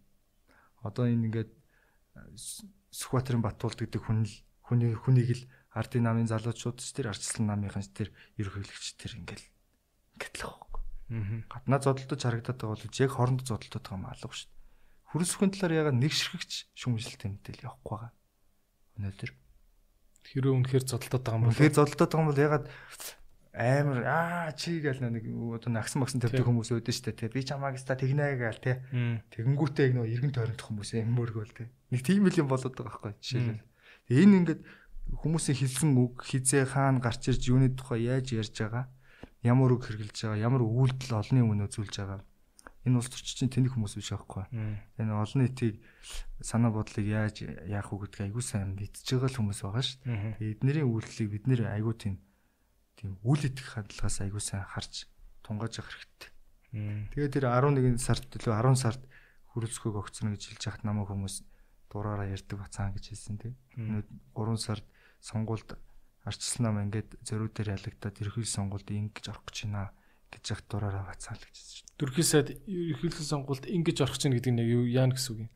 Одоо 0.82 1.06
энэ 1.06 1.26
ингээд 1.30 1.52
Сүхбаатарын 2.90 3.44
Батуулд 3.46 3.80
гэдэг 3.80 4.02
хүн 4.02 4.26
л 4.26 4.36
хүний 4.66 4.94
хүнийг 4.94 5.30
л 5.34 5.44
ардын 5.74 6.06
намын 6.06 6.30
залуучууд 6.30 6.82
ч 6.82 6.94
тэр 6.94 7.14
арчилсан 7.14 7.46
намынхан 7.46 7.86
ч 7.86 7.90
тэр 7.94 8.10
ерөнхийлөгч 8.42 8.88
тэр 8.98 9.22
ингээл 9.22 9.46
ингээд 10.18 10.36
л 10.42 10.70
Гаднаа 11.10 11.82
зодтолтож 11.82 12.22
харагдаад 12.22 12.62
байгаа 12.62 12.78
бол 12.78 13.02
яг 13.02 13.12
хоорондоо 13.18 13.46
зодтолтод 13.50 13.82
байгаа 13.82 13.98
юм 13.98 14.06
алга 14.14 14.30
шүү 14.30 14.46
дээ. 14.46 14.58
Хөрөлсөхийн 15.10 15.54
талаар 15.58 15.74
ягаад 15.82 15.98
нэг 15.98 16.14
ширхэгч 16.14 16.52
шүүмжлэлтэй 16.78 17.30
мэдээл 17.34 17.66
явахгүй 17.66 17.94
байгаа. 17.98 18.14
Өнөөдөр. 19.02 19.32
Хэрэг 20.30 20.54
үнэхээр 20.54 20.86
зодтолтод 20.86 21.24
байгаа 21.26 21.38
юм 21.42 21.46
бол 21.50 21.58
тэгэхээр 21.58 21.78
зодтолтод 21.82 22.10
байгаа 22.14 22.22
юм 22.22 22.30
бол 22.30 22.46
ягаад 22.46 22.66
амар 23.58 24.00
аа 24.06 24.54
чи 24.54 24.72
гэл 24.86 25.02
нэг 25.02 25.26
одоо 25.26 25.72
нагсан 25.74 25.98
магсан 26.06 26.22
тавьдаг 26.22 26.46
хүмүүс 26.46 26.70
өөдөн 26.78 26.94
штэ 26.94 27.18
тий. 27.18 27.34
Би 27.34 27.42
чамааг 27.42 27.82
ста 27.82 27.98
тэгнэ 27.98 28.38
гээл 28.38 28.62
тий. 28.62 28.78
Тэгэнгүүтээ 29.34 29.98
нөгөө 29.98 30.14
эргэн 30.14 30.34
тойрондох 30.38 30.70
хүмүүс 30.70 30.94
эммөргөөл 30.94 31.58
тий 31.58 31.68
нэг 31.90 32.02
тийм 32.06 32.26
л 32.26 32.40
юм 32.40 32.48
болоод 32.50 32.76
байгаа 32.76 33.14
байхгүй 33.14 33.14
жишээлбэл 33.20 33.66
энэ 34.10 34.38
ингээд 34.44 34.62
хүмүүсийн 35.24 35.58
хэлсэн 35.58 35.90
үг 35.98 36.24
хизээ 36.26 36.66
хаана 36.70 37.02
гарч 37.02 37.30
ирж 37.30 37.44
юуны 37.50 37.74
тухай 37.74 38.06
яаж 38.10 38.34
ярьж 38.34 38.56
байгаа 38.62 38.86
ямар 39.44 39.72
үг 39.72 39.88
хэрглэж 39.88 40.36
байгаа, 40.36 40.40
ямар 40.40 40.64
үйлдэл 40.64 41.16
олонний 41.16 41.44
өмнө 41.44 41.72
үзүүлж 41.72 41.96
байгаа. 41.96 42.22
Энэ 42.84 43.00
улс 43.00 43.12
төрчин 43.12 43.52
тэнэг 43.52 43.76
хүмүүс 43.76 43.96
биш 43.96 44.12
аахгүй. 44.16 44.48
Энэ 45.00 45.16
олон 45.16 45.40
нийтийг 45.44 45.80
санаа 46.44 46.72
бодлыг 46.72 47.08
яаж 47.08 47.44
яах 47.44 47.92
уу 47.92 48.04
гэдгийг 48.04 48.32
айгүй 48.32 48.44
сайн 48.44 48.76
мэдж 48.76 49.04
байгаа 49.04 49.32
хүмүүс 49.32 49.60
байгаа 49.64 49.84
шүү 49.84 50.00
дээ. 50.04 50.52
Эднэрийн 50.60 50.88
үйлдэлийг 50.88 51.30
бид 51.32 51.46
нэр 51.48 51.62
айгүй 51.76 51.96
тийм 51.96 52.16
тийм 53.00 53.20
үйл 53.24 53.44
итгэх 53.48 53.80
хандлагаас 53.80 54.18
айгүй 54.24 54.44
сайн 54.44 54.64
харж 54.68 55.08
тунгааж 55.44 55.74
явах 55.80 55.92
хэрэгтэй. 55.92 56.32
Тэгээд 57.16 57.36
тэр 57.36 57.46
11 57.52 58.00
сард 58.00 58.24
төлөө 58.32 58.56
10 58.60 58.76
сард 58.80 59.02
хөрөлцөхөг 59.56 59.96
огцно 60.00 60.36
гэж 60.36 60.56
хэлж 60.56 60.64
хахад 60.68 60.84
намайг 60.84 61.12
хүмүүс 61.12 61.44
дураараа 61.90 62.30
ярьдаг 62.30 62.58
бацаан 62.60 62.94
гэж 62.94 63.06
хэлсэн 63.10 63.38
тийм. 63.38 63.56
3 64.34 64.58
сард 64.58 64.86
сонгуульд 65.20 65.76
арчилсан 66.24 66.64
нам 66.66 66.78
ингээд 66.86 67.20
зөрүү 67.26 67.50
дээр 67.54 67.76
ялагдаад 67.76 68.22
ерхий 68.22 68.46
сонгуульд 68.46 68.90
ингэж 68.92 69.26
орох 69.34 69.44
гэж 69.50 69.58
байна 69.66 69.92
гэж 70.30 70.44
яг 70.54 70.62
дураараа 70.70 71.06
бацаал 71.10 71.42
гэж 71.42 71.56
хэлсэн. 71.58 71.88
Дөрхий 71.98 72.26
сайд 72.28 72.48
ерхийлэх 72.68 73.24
сонгуульд 73.24 73.66
ингэж 73.66 73.98
орох 74.06 74.16
гэж 74.20 74.30
гэдэг 74.30 74.54
нь 74.54 74.64
яа 74.94 75.10
гэсэн 75.10 75.32
үг 75.34 75.40
юм? 75.48 75.50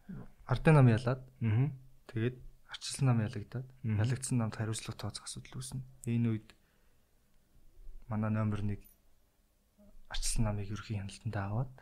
Ардын 0.50 0.76
нам 0.80 0.88
ялаад. 0.90 1.22
Аа. 1.46 1.70
Тэгээд 2.10 2.38
арчилсан 2.74 3.06
нам 3.06 3.22
ялагдаад 3.22 3.68
ялагдсан 3.86 4.38
намд 4.42 4.58
хариуцлага 4.58 4.98
тооцох 4.98 5.30
асуудал 5.30 5.62
үүснэ. 5.62 5.86
Энэ 6.10 6.28
үед 6.34 6.48
манай 8.10 8.34
номер 8.34 8.66
1 8.66 8.82
арчилсан 10.10 10.44
намыг 10.50 10.74
ерхий 10.74 10.98
хяналтанд 10.98 11.38
аваад 11.38 11.74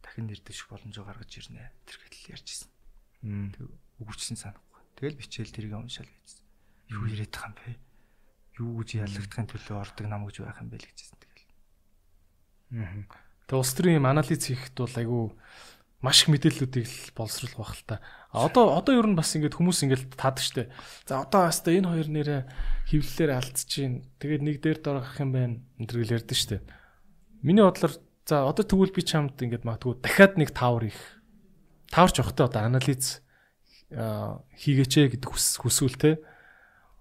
дахин 0.00 0.26
нэрдэвших 0.32 0.72
боломжоо 0.72 1.04
гаргаж 1.04 1.32
ирнэ. 1.36 1.70
Тэр 1.84 1.96
гэтэл 2.00 2.32
ярьж 2.34 2.46
ирсэн. 2.48 2.70
Тэг 3.52 3.68
үгүйчсэн 4.00 4.36
санахгүй. 4.40 4.80
Тэгэл 4.96 5.20
бичээл 5.20 5.54
тэрийг 5.54 5.76
уншаал 5.76 6.08
байцсан. 6.08 6.44
Юу 6.90 7.06
яриад 7.06 7.30
байгаа 7.30 7.52
юм 7.52 7.56
бэ? 7.60 7.90
юу 8.60 8.84
гэж 8.84 9.00
ялагдахын 9.00 9.48
төлөө 9.48 9.76
ордог 9.80 10.06
нам 10.06 10.28
гэж 10.28 10.44
байх 10.44 10.60
юм 10.60 10.68
бэ 10.68 10.76
л 10.76 10.88
гэжсэн 10.92 11.16
тэгэл. 11.16 11.48
Тэгээ 13.48 13.60
улс 13.60 13.72
төрийн 13.72 14.04
анализ 14.04 14.42
хийхэд 14.44 14.76
бол 14.76 14.96
айгүй 15.00 15.24
маш 16.04 16.24
их 16.24 16.28
мэдээллүүдийг 16.32 16.86
л 16.86 17.16
боловсруулах 17.16 17.56
байх 17.56 17.74
л 17.80 17.88
та. 17.88 17.96
А 18.32 18.46
одоо 18.46 18.76
одоо 18.76 18.92
ер 19.00 19.08
нь 19.08 19.16
бас 19.16 19.32
ингээд 19.32 19.56
хүмүүс 19.56 19.80
ингээд 19.84 20.04
таадаг 20.16 20.44
штэ. 20.44 20.68
За 21.08 21.24
одоо 21.24 21.48
бас 21.48 21.60
энэ 21.64 21.88
хоёр 21.88 22.08
нэрээ 22.08 22.40
хөвлөлээр 22.92 23.32
алдчихээн. 23.36 23.94
Тэгээд 24.20 24.42
нэг 24.44 24.56
дээр 24.60 24.78
дорох 24.80 25.16
юм 25.20 25.30
байна. 25.32 25.60
төр 25.80 26.04
ярьдэн 26.04 26.36
штэ. 26.36 26.64
Миний 27.44 27.64
бодлоор 27.64 27.96
за 28.24 28.48
одоо 28.48 28.64
тэгвэл 28.64 28.96
би 28.96 29.02
чамд 29.04 29.36
ингээд 29.40 29.64
магадгүй 29.64 30.00
дахиад 30.00 30.36
нэг 30.40 30.52
таавар 30.56 30.88
их 30.88 31.00
тааварч 31.92 32.20
явахтай 32.20 32.46
одоо 32.48 32.62
анализ 32.64 33.20
хийгээч 33.90 35.18
гэдэг 35.18 35.30
хүсвэл 35.30 35.98
те. 35.98 36.22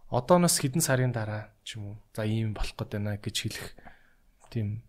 Одооноос 0.09 0.57
хэдэн 0.57 0.81
сарын 0.81 1.13
дараа 1.13 1.53
ч 1.61 1.77
юм 1.77 1.93
уу 1.93 1.95
за 2.17 2.25
ийм 2.25 2.57
болох 2.57 2.73
гээд 2.73 2.97
байна 2.97 3.21
гэж 3.21 3.35
хэлэх 3.45 3.67
тийм 4.49 4.81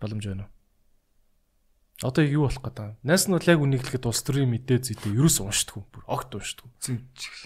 боломж 0.00 0.24
байна 0.24 0.48
уу? 0.48 0.52
Одоо 2.00 2.24
юу 2.24 2.48
болох 2.48 2.64
гээд 2.64 2.76
байгаа? 2.80 2.96
Найс 3.04 3.28
нь 3.28 3.36
бол 3.36 3.44
яг 3.44 3.60
хэлэхэд 3.60 4.08
улс 4.08 4.24
төрийн 4.24 4.48
мэдээ 4.52 4.78
зүйтэй 4.84 5.12
ерөөс 5.16 5.44
уншдаггүй. 5.44 5.84
Бүр 5.84 6.04
огт 6.08 6.32
уншдаггүй. 6.32 6.72
Зинчиг. 6.80 7.36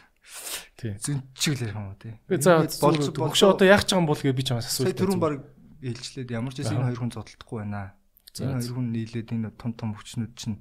Тий. 0.79 0.95
Зинчиг 0.99 1.55
л 1.59 1.63
ярих 1.67 1.75
юм 1.75 1.91
уу 1.91 1.99
тий. 1.99 2.15
За 2.39 2.63
болж 2.79 3.11
богшоо 3.19 3.59
одоо 3.59 3.67
яах 3.67 3.83
ч 3.83 3.99
юм 3.99 4.07
бол 4.07 4.19
гэж 4.19 4.31
би 4.31 4.47
чамаас 4.47 4.71
асууж. 4.71 4.91
Сая 4.91 4.99
түрүүн 4.99 5.19
баг 5.19 5.43
ээлжлээд 5.83 6.31
ямар 6.31 6.55
ч 6.55 6.63
энэ 6.63 6.87
хоёр 6.87 6.99
хүн 7.03 7.15
зодтолдохгүй 7.15 7.59
байна. 7.67 7.99
Энэ 8.39 8.63
хоёр 8.63 8.75
хүн 8.79 8.89
нийлээд 8.95 9.29
энэ 9.35 9.51
том 9.59 9.75
том 9.75 9.91
хүчнүүд 9.95 10.35
чинь 10.39 10.59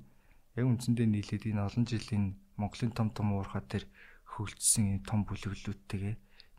яг 0.59 0.67
үндсэндээ 0.67 1.07
нийлээд 1.07 1.43
энэ 1.49 1.65
олон 1.65 1.85
жилийн 1.87 2.25
Монголын 2.59 2.91
том 2.91 3.09
том 3.15 3.31
уурхаа 3.33 3.63
дээр 3.63 3.87
хөгжсөн 4.27 4.99
энэ 4.99 5.07
том 5.07 5.23
бүлэглүүдтэйгээ 5.23 6.15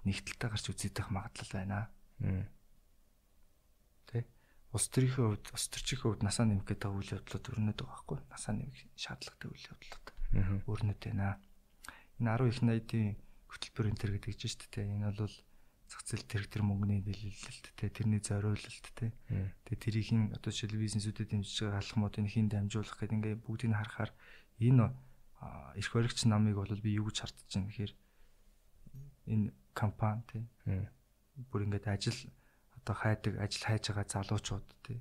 нэгдэлтэй 0.08 0.48
гарч 0.48 0.66
үзэгдэх 0.72 1.12
магадлал 1.12 1.52
байна. 1.52 1.92
Тэ? 4.08 4.24
Улс 4.72 4.88
төрийнхөө 4.88 5.26
хувьд, 5.36 5.46
улс 5.52 5.66
төрчийн 5.68 6.00
хувьд 6.00 6.22
насаа 6.24 6.48
нэмэх 6.48 6.64
гэдэг 6.64 6.88
үйл 6.88 7.14
явдлууд 7.20 7.46
өрнөд 7.52 7.78
байгаа 7.84 7.92
байхгүй. 7.92 8.18
Насаа 8.32 8.52
нэмэх 8.56 8.80
шаардлагатай 8.96 9.48
үйл 9.52 9.66
явдлууд 9.68 10.06
өрнөд 10.64 11.00
байна. 11.04 11.36
Энэ 12.16 12.30
10 12.36 12.48
их 12.48 12.60
найдын 12.64 13.06
хөтөлбөрийн 13.52 13.98
тэр 14.00 14.10
гэдэг 14.16 14.34
чинь 14.40 14.52
шүү 14.56 14.68
дээ. 14.72 14.88
Энэ 14.96 15.12
бол 15.12 15.36
зах 15.90 16.06
зээл 16.06 16.30
тэр 16.30 16.44
тэр 16.46 16.62
мөнгөний 16.62 17.02
дэлгэлэлт 17.02 17.66
те 17.74 17.90
тэрний 17.90 18.22
зориулалт 18.22 18.86
те 18.94 19.10
тэгээ 19.66 19.82
тэрийн 19.82 20.22
одоо 20.38 20.54
жишээл 20.54 20.78
бизнесүүдэд 20.78 21.34
дэмжиж 21.34 21.66
байгаа 21.66 21.82
алхмуудыг 21.82 22.30
хийн 22.30 22.46
дамжуулах 22.46 22.94
гэдэг 22.94 23.16
ингээ 23.18 23.34
бүгдийг 23.42 23.74
харахаар 23.74 24.14
энэ 24.62 24.94
эрх 25.74 25.92
баригч 25.92 26.24
намыг 26.30 26.54
бол 26.54 26.70
би 26.78 26.94
юу 26.94 27.10
гэж 27.10 27.16
хардж 27.26 27.50
байна 27.50 27.68
гэхээр 27.68 27.92
энэ 29.26 29.52
компани 29.74 30.22
тий. 30.28 30.44
Бүр 31.50 31.64
ингээд 31.64 31.86
ажил 31.88 32.18
одоо 32.76 32.94
хайдаг, 32.94 33.40
ажил 33.40 33.64
хайж 33.64 33.84
байгаа 33.88 34.06
залуучууд 34.06 34.66
тий. 34.84 34.98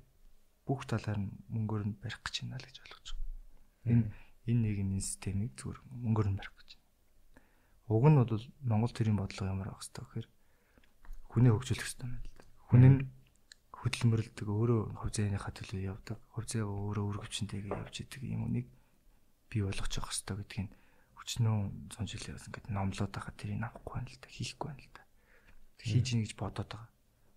Бүх 0.64 0.86
талаар 0.88 1.18
нь 1.20 1.34
мөнгөөр 1.52 1.82
нь 1.86 1.98
барих 2.00 2.20
гэж 2.24 2.34
байна 2.46 2.56
л 2.56 2.66
гэж 2.66 2.76
ойлгож 2.80 3.08
байгаа. 3.12 3.30
Энэ 3.90 4.04
энэ 4.48 4.60
нийгмийн 4.64 5.04
системийг 5.04 5.52
зүгээр 5.58 5.78
мөнгөөр 5.84 6.28
нь 6.32 6.38
барих 6.38 6.54
гэж 6.56 6.70
байна. 6.78 6.88
Уг 7.90 8.04
нь 8.08 8.18
бол 8.18 8.44
Монгол 8.64 8.92
төрийн 8.94 9.18
бодлого 9.18 9.50
ямар 9.50 9.68
байх 9.74 9.82
хэвээр 9.84 10.28
хүнээ 11.30 11.52
хөгжүүлэх 11.54 11.86
хэрэгтэй 11.86 12.06
юм 12.06 12.18
л 12.18 12.26
да. 12.34 12.44
Хүн 12.70 12.82
нь 12.86 12.98
хөдөлмөрлөдөг 13.80 14.48
өөрөө 14.50 14.80
хувьцааныхаа 15.00 15.52
төлөө 15.56 15.80
явдаг. 15.88 16.18
Хувьцаа 16.36 16.66
өөрөө 16.68 17.04
өргөвчнтэйгээ 17.16 17.72
явж 17.80 17.96
идэг 18.04 18.22
юм 18.28 18.50
үнийг 18.50 18.68
бий 19.48 19.62
болгож 19.64 19.92
явах 19.96 20.12
хэрэгтэй 20.12 20.36
гэдгийг 20.36 20.70
өчнөө 21.16 21.56
сонжилээ 21.94 22.34
бас 22.36 22.46
ингээд 22.50 22.66
номлоод 22.68 23.12
байгаа 23.14 23.34
тэрийг 23.38 23.62
авахгүй 23.62 23.94
байна 23.96 24.10
л 24.10 24.20
да 24.20 24.28
хийхгүй 24.28 24.66
байна 24.68 24.82
л 24.84 24.92
да. 24.92 25.02
Хийж 25.80 26.06
ийн 26.12 26.22
гэж 26.26 26.32
бодоод 26.36 26.68
байгаа. 26.68 26.90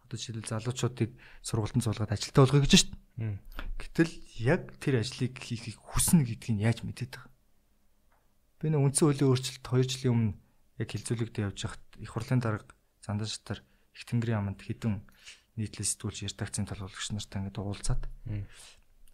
Одоо 0.04 0.18
жишээл 0.20 0.52
залуучуудыг 0.52 1.12
сургалтанд 1.46 1.86
суулгаад 1.88 2.12
ажилтаа 2.12 2.44
болгоё 2.44 2.64
гэж 2.64 2.74
дээ. 2.92 3.40
Гэтэл 3.80 4.14
яг 4.42 4.62
тэр 4.82 5.00
ажлыг 5.00 5.38
хийхийг 5.38 5.78
хүснэ 5.80 6.28
гэдгийг 6.28 6.60
яаж 6.60 6.84
мэдээд 6.84 7.14
байгаа. 7.14 7.32
Би 8.60 8.68
нэг 8.72 8.84
үндсэн 8.84 9.06
хуулийн 9.08 9.30
өөрчлөлт 9.32 9.64
2 9.64 9.86
жилийн 9.86 10.14
өмнө 10.16 10.34
яг 10.82 10.90
хилцүүлэгдээ 10.92 11.46
явж 11.48 11.60
хахад 11.62 11.84
их 12.02 12.12
хурлын 12.12 12.42
дарга 12.42 12.68
зандаа 13.04 13.28
шатар 13.28 13.60
их 13.94 14.04
тэнгэрийн 14.10 14.42
аманд 14.42 14.60
хідэн 14.62 15.06
нийтлэл 15.58 15.86
сэтгүүлч 15.86 16.26
редакцийн 16.26 16.66
толгойгч 16.66 17.14
нартай 17.14 17.40
ингээд 17.46 17.62
уулзаад 17.62 18.04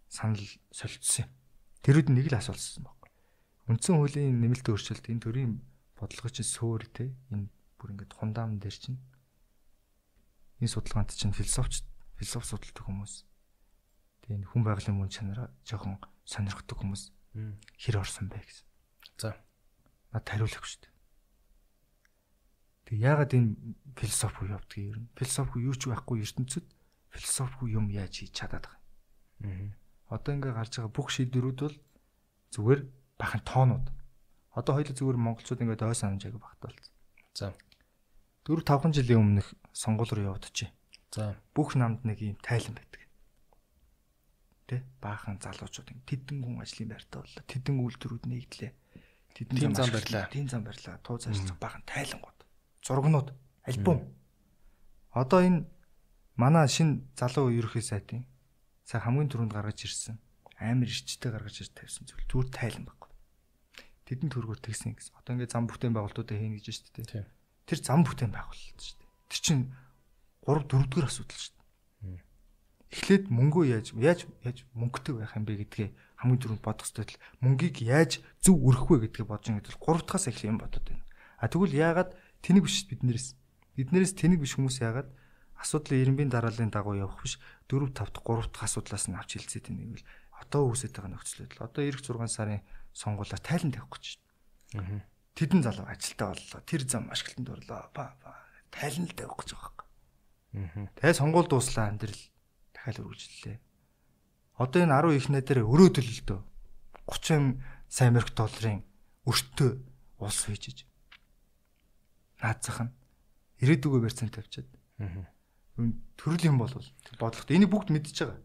санал 0.08 0.40
солилцсон 0.72 1.28
юм. 1.28 1.32
Тэрүүд 1.84 2.08
нэг 2.16 2.32
л 2.32 2.40
асуулсан 2.40 2.88
баг. 2.88 3.00
Үндсэн 3.68 4.00
хуулийн 4.00 4.40
нэмэлт 4.40 4.72
өөрчлөлт 4.72 5.12
энэ 5.12 5.24
төрлийн 5.24 5.54
бодлого 6.00 6.32
чинь 6.32 6.48
сөөр 6.48 6.88
те 6.90 7.12
энэ 7.30 7.52
бүр 7.78 7.94
ингээд 7.94 8.16
хундаам 8.16 8.58
дээр 8.58 8.76
чинь 8.76 9.00
энэ 10.64 10.72
судалгаанд 10.72 11.12
чинь 11.12 11.36
философч 11.36 11.84
философи 12.16 12.48
судалдаг 12.56 12.84
хүмүүс 12.88 13.14
тэгээ 14.26 14.48
хүн 14.48 14.64
байгалийн 14.64 14.96
мөн 14.96 15.12
чанараа 15.12 15.52
жоохон 15.68 16.00
сонирхдаг 16.24 16.76
хүмүүс 16.80 17.12
хэр 17.80 18.00
орсон 18.00 18.28
бэ 18.32 18.42
гэсэн. 18.42 18.68
За. 19.20 19.36
Над 20.12 20.26
хариулах 20.26 20.66
шүү 20.66 20.82
дээ. 20.84 20.94
Тэг 22.90 22.98
яагаад 23.06 23.38
энэ 23.38 23.54
философи 23.94 24.50
явдгийг 24.50 24.90
ер 24.90 24.98
нь 24.98 25.14
философи 25.14 25.62
юу 25.62 25.78
ч 25.78 25.86
байхгүй 25.94 26.26
ертөнцид 26.26 26.66
философи 27.14 27.70
юм 27.70 27.94
яаж 27.94 28.18
хийж 28.18 28.34
чадаад 28.34 28.66
байгаа 28.66 28.82
юм. 29.46 29.78
Одоо 30.10 30.32
ингээ 30.34 30.58
гарч 30.58 30.74
байгаа 30.82 30.90
бүх 30.98 31.14
шийдвэрүүд 31.14 31.60
бол 31.62 31.78
зүгээр 32.50 32.82
бахан 33.22 33.42
тоонууд. 33.46 33.86
Одоо 34.58 34.74
хоёул 34.74 34.90
зүгээр 34.98 35.22
монголчууд 35.22 35.62
ингээд 35.62 35.86
ой 35.86 35.94
санаж 35.94 36.26
байгаа 36.26 36.42
багт 36.42 36.62
болсон. 36.66 36.94
За. 37.38 37.54
4 38.50 38.66
5 38.66 38.98
жилийн 38.98 39.22
өмнөх 39.22 39.54
сонгуул 39.70 40.10
руу 40.10 40.34
явдчихъя. 40.34 40.74
За. 41.14 41.38
Бүх 41.54 41.78
намд 41.78 42.10
нэг 42.10 42.26
юм 42.26 42.42
тайлан 42.42 42.74
байдаг. 42.74 43.06
Тэ? 44.66 44.82
Баахан 44.98 45.38
залуучууд 45.38 45.94
ингэ 45.94 46.10
тэдэн 46.10 46.42
хүн 46.42 46.58
ажлын 46.66 46.90
байртаа 46.90 47.22
боллоо. 47.22 47.46
Тэдэн 47.46 47.78
үйлдвэрүүд 47.86 48.26
нэгдлээ. 48.26 48.74
Тэдэн 49.38 49.78
зам 49.78 49.94
барьлаа. 49.94 50.26
Тим 50.34 50.50
зам 50.50 50.66
барьлаа. 50.66 50.98
Тууз 51.06 51.30
ажиллах 51.30 51.62
баахан 51.62 51.86
тайлангууд. 51.86 52.39
Зургнууд, 52.86 53.34
альбом. 53.64 54.06
Одоо 55.12 55.40
энэ 55.42 55.68
манай 56.36 56.68
шин 56.68 57.10
залуу 57.20 57.52
ерөхий 57.52 57.84
сайтын 57.84 58.26
сая 58.86 59.02
хамгийн 59.04 59.30
түрүүнд 59.30 59.54
гаргаж 59.54 59.84
ирсэн 59.86 60.18
амар 60.60 60.88
ирчтэй 60.88 61.32
гаргаж 61.32 61.56
ирж 61.62 61.74
тавьсан 61.76 62.08
зүйл 62.08 62.26
зүгээр 62.30 62.50
тайлан 62.56 62.86
баг 62.88 63.00
тэдэн 64.10 64.34
төргөөр 64.34 64.58
тэгсэн 64.66 64.98
гэсэн. 64.98 65.14
Одоо 65.22 65.38
ингээд 65.38 65.54
зам 65.54 65.70
бүтээн 65.70 65.94
байгуулалтуудаа 65.94 66.34
хийнэ 66.34 66.58
гэж 66.58 66.66
шүү 66.82 67.14
дээ. 67.14 67.30
Тэр 67.70 67.80
зам 67.86 68.02
бүтээн 68.02 68.34
байгуулалт 68.34 68.82
шүү 68.82 68.98
дээ. 68.98 69.10
Тэр 69.30 69.42
чинь 69.46 69.64
3 70.50 70.66
4 70.66 70.90
дугаар 70.90 71.06
асуудал 71.14 71.38
шүү 71.38 71.54
дээ. 71.54 72.26
Эхлээд 72.90 73.26
мөнгөө 73.30 73.64
яаж 73.70 73.94
яаж 73.94 74.26
яаж 74.42 74.66
мөнгөтэй 74.74 75.14
байх 75.14 75.38
юм 75.38 75.46
бэ 75.46 75.62
гэдгээ 75.62 75.90
хамгийн 76.26 76.42
түрүүнд 76.42 76.66
бодох 76.66 76.90
хэрэгтэй. 76.90 77.22
Мөнгийг 77.46 77.78
яаж 77.86 78.12
зөв 78.42 78.58
өргөх 78.58 78.90
вэ 78.90 78.98
гэдгээ 79.14 79.30
бодож 79.30 79.48
ингээд 79.54 79.78
3 79.78 80.02
дахаас 80.02 80.26
эхлэх 80.26 80.50
юм 80.50 80.58
бодод 80.58 80.82
байна. 80.90 81.06
А 81.38 81.46
тэгвэл 81.46 81.78
яагаад 81.78 82.18
тэнэг 82.46 82.64
биш 82.66 82.88
биднээс 82.90 83.36
биднээс 83.76 84.12
тэнэг 84.16 84.40
биш 84.44 84.56
хүмүүс 84.56 84.84
яагаад 84.84 85.10
асуудлын 85.60 86.02
ирэмбийн 86.04 86.32
дарааллын 86.32 86.72
дагуу 86.72 86.96
явах 86.96 87.20
биш 87.24 87.40
4 87.68 87.92
5 87.92 87.96
дахь 87.96 88.12
3 88.24 88.48
дахь 88.52 88.66
асуудлаас 88.68 89.06
нь 89.12 89.18
авч 89.20 89.36
хэлцээд 89.36 89.68
байна 89.68 89.84
гэвэл 89.92 90.08
одоо 90.40 90.62
үүсэж 90.72 90.92
байгаа 90.96 91.12
нөхцөл 91.12 91.44
байдал. 91.44 91.68
Одоо 91.68 91.84
эх 91.84 92.00
6 92.00 92.32
сарын 92.32 92.64
сонгуулаар 92.96 93.44
тайлан 93.44 93.72
тавих 93.76 93.92
гэж 93.92 94.06
байна. 94.74 95.04
Тэдэн 95.36 95.62
залуу 95.64 95.86
ажилтаа 95.88 96.32
боллоо. 96.32 96.60
Тэр 96.64 96.82
зам 96.88 97.12
ашиглалтанд 97.12 97.50
орлоо. 97.52 97.82
Ба 97.92 98.16
ба 98.24 98.32
тайлан 98.72 99.08
л 99.08 99.16
тавих 99.16 99.36
гэж 99.36 99.50
байгаа 99.56 99.86
юм. 100.56 100.88
Тэгээ 100.96 101.20
сонгуул 101.20 101.48
дууслаа 101.48 101.92
амьдрал 101.92 102.24
дахиад 102.72 103.00
үргэлжлэлээ. 103.04 103.58
Одоо 104.60 104.80
энэ 104.84 104.96
10 104.96 105.20
их 105.20 105.28
найдаар 105.30 105.60
өрөө 105.68 105.90
төлөлтөө 105.96 106.40
30 107.08 107.60
сая 107.88 108.08
америк 108.10 108.32
долларын 108.34 108.84
өртөө 109.28 109.70
улс 110.24 110.40
хийжиж. 110.48 110.89
Наацах 112.40 112.88
нь 112.88 112.92
ирээдүгөө 113.64 114.02
барьцаан 114.04 114.32
тавьчаад. 114.32 114.68
Төрөл 116.20 116.48
юм 116.48 116.58
бол 116.60 116.72
бодлогот 117.20 117.52
энийг 117.52 117.72
бүгд 117.72 117.92
мэдчихэж 117.92 118.20
байгаа. 118.28 118.40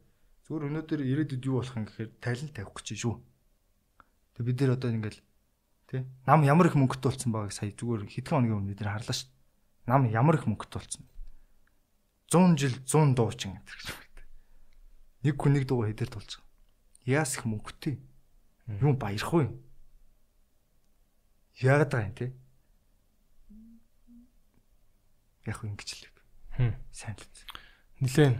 Зүгээр 0.46 0.66
өнөөдөр 0.70 1.00
ирээдүйд 1.02 1.46
юу 1.46 1.58
болох 1.62 1.74
юм 1.78 1.86
гэхээр 1.86 2.10
тайлан 2.22 2.50
тавих 2.54 2.74
гэж 2.74 2.88
шүү. 2.94 3.14
Тэг 4.34 4.42
бид 4.46 4.58
нэр 4.60 4.74
одоо 4.74 4.90
ингээл 4.90 5.20
тий 5.90 6.02
нам 6.26 6.42
ямар 6.42 6.70
их 6.70 6.78
мөнгөтэй 6.78 7.10
болсон 7.10 7.30
байгааг 7.34 7.54
сая 7.54 7.70
зүгээр 7.74 8.06
хэдхэн 8.10 8.34
хоногийн 8.44 8.58
өмнө 8.58 8.70
бид 8.74 8.80
нэр 8.82 8.92
харлаа 8.94 9.14
шүү. 9.14 9.30
Нам 9.86 10.02
ямар 10.10 10.36
их 10.38 10.46
мөнгөтэй 10.46 10.78
болсон. 10.78 11.02
100 12.30 12.58
жил 12.58 12.74
100 12.82 13.14
дуучин 13.14 13.56
гэдэг 13.56 13.78
ч 13.78 13.88
юм. 13.90 13.98
Нэг 15.24 15.34
хүн 15.38 15.52
нэг 15.54 15.64
дуу 15.64 15.86
хэдэр 15.86 16.10
тулж 16.10 16.30
байгаа. 16.38 17.22
Яас 17.24 17.38
их 17.38 17.46
мөнгөтэй. 17.46 17.96
Юм 18.82 18.98
баярх 18.98 19.30
уу? 19.32 19.48
Яагаад 21.62 21.90
байгаа 21.94 22.08
юм 22.10 22.16
те? 22.18 22.26
Яг 25.46 25.60
ингэж 25.64 25.90
л. 25.94 26.04
Сайн 26.92 27.16
л. 27.16 27.26
Нилээн 28.00 28.36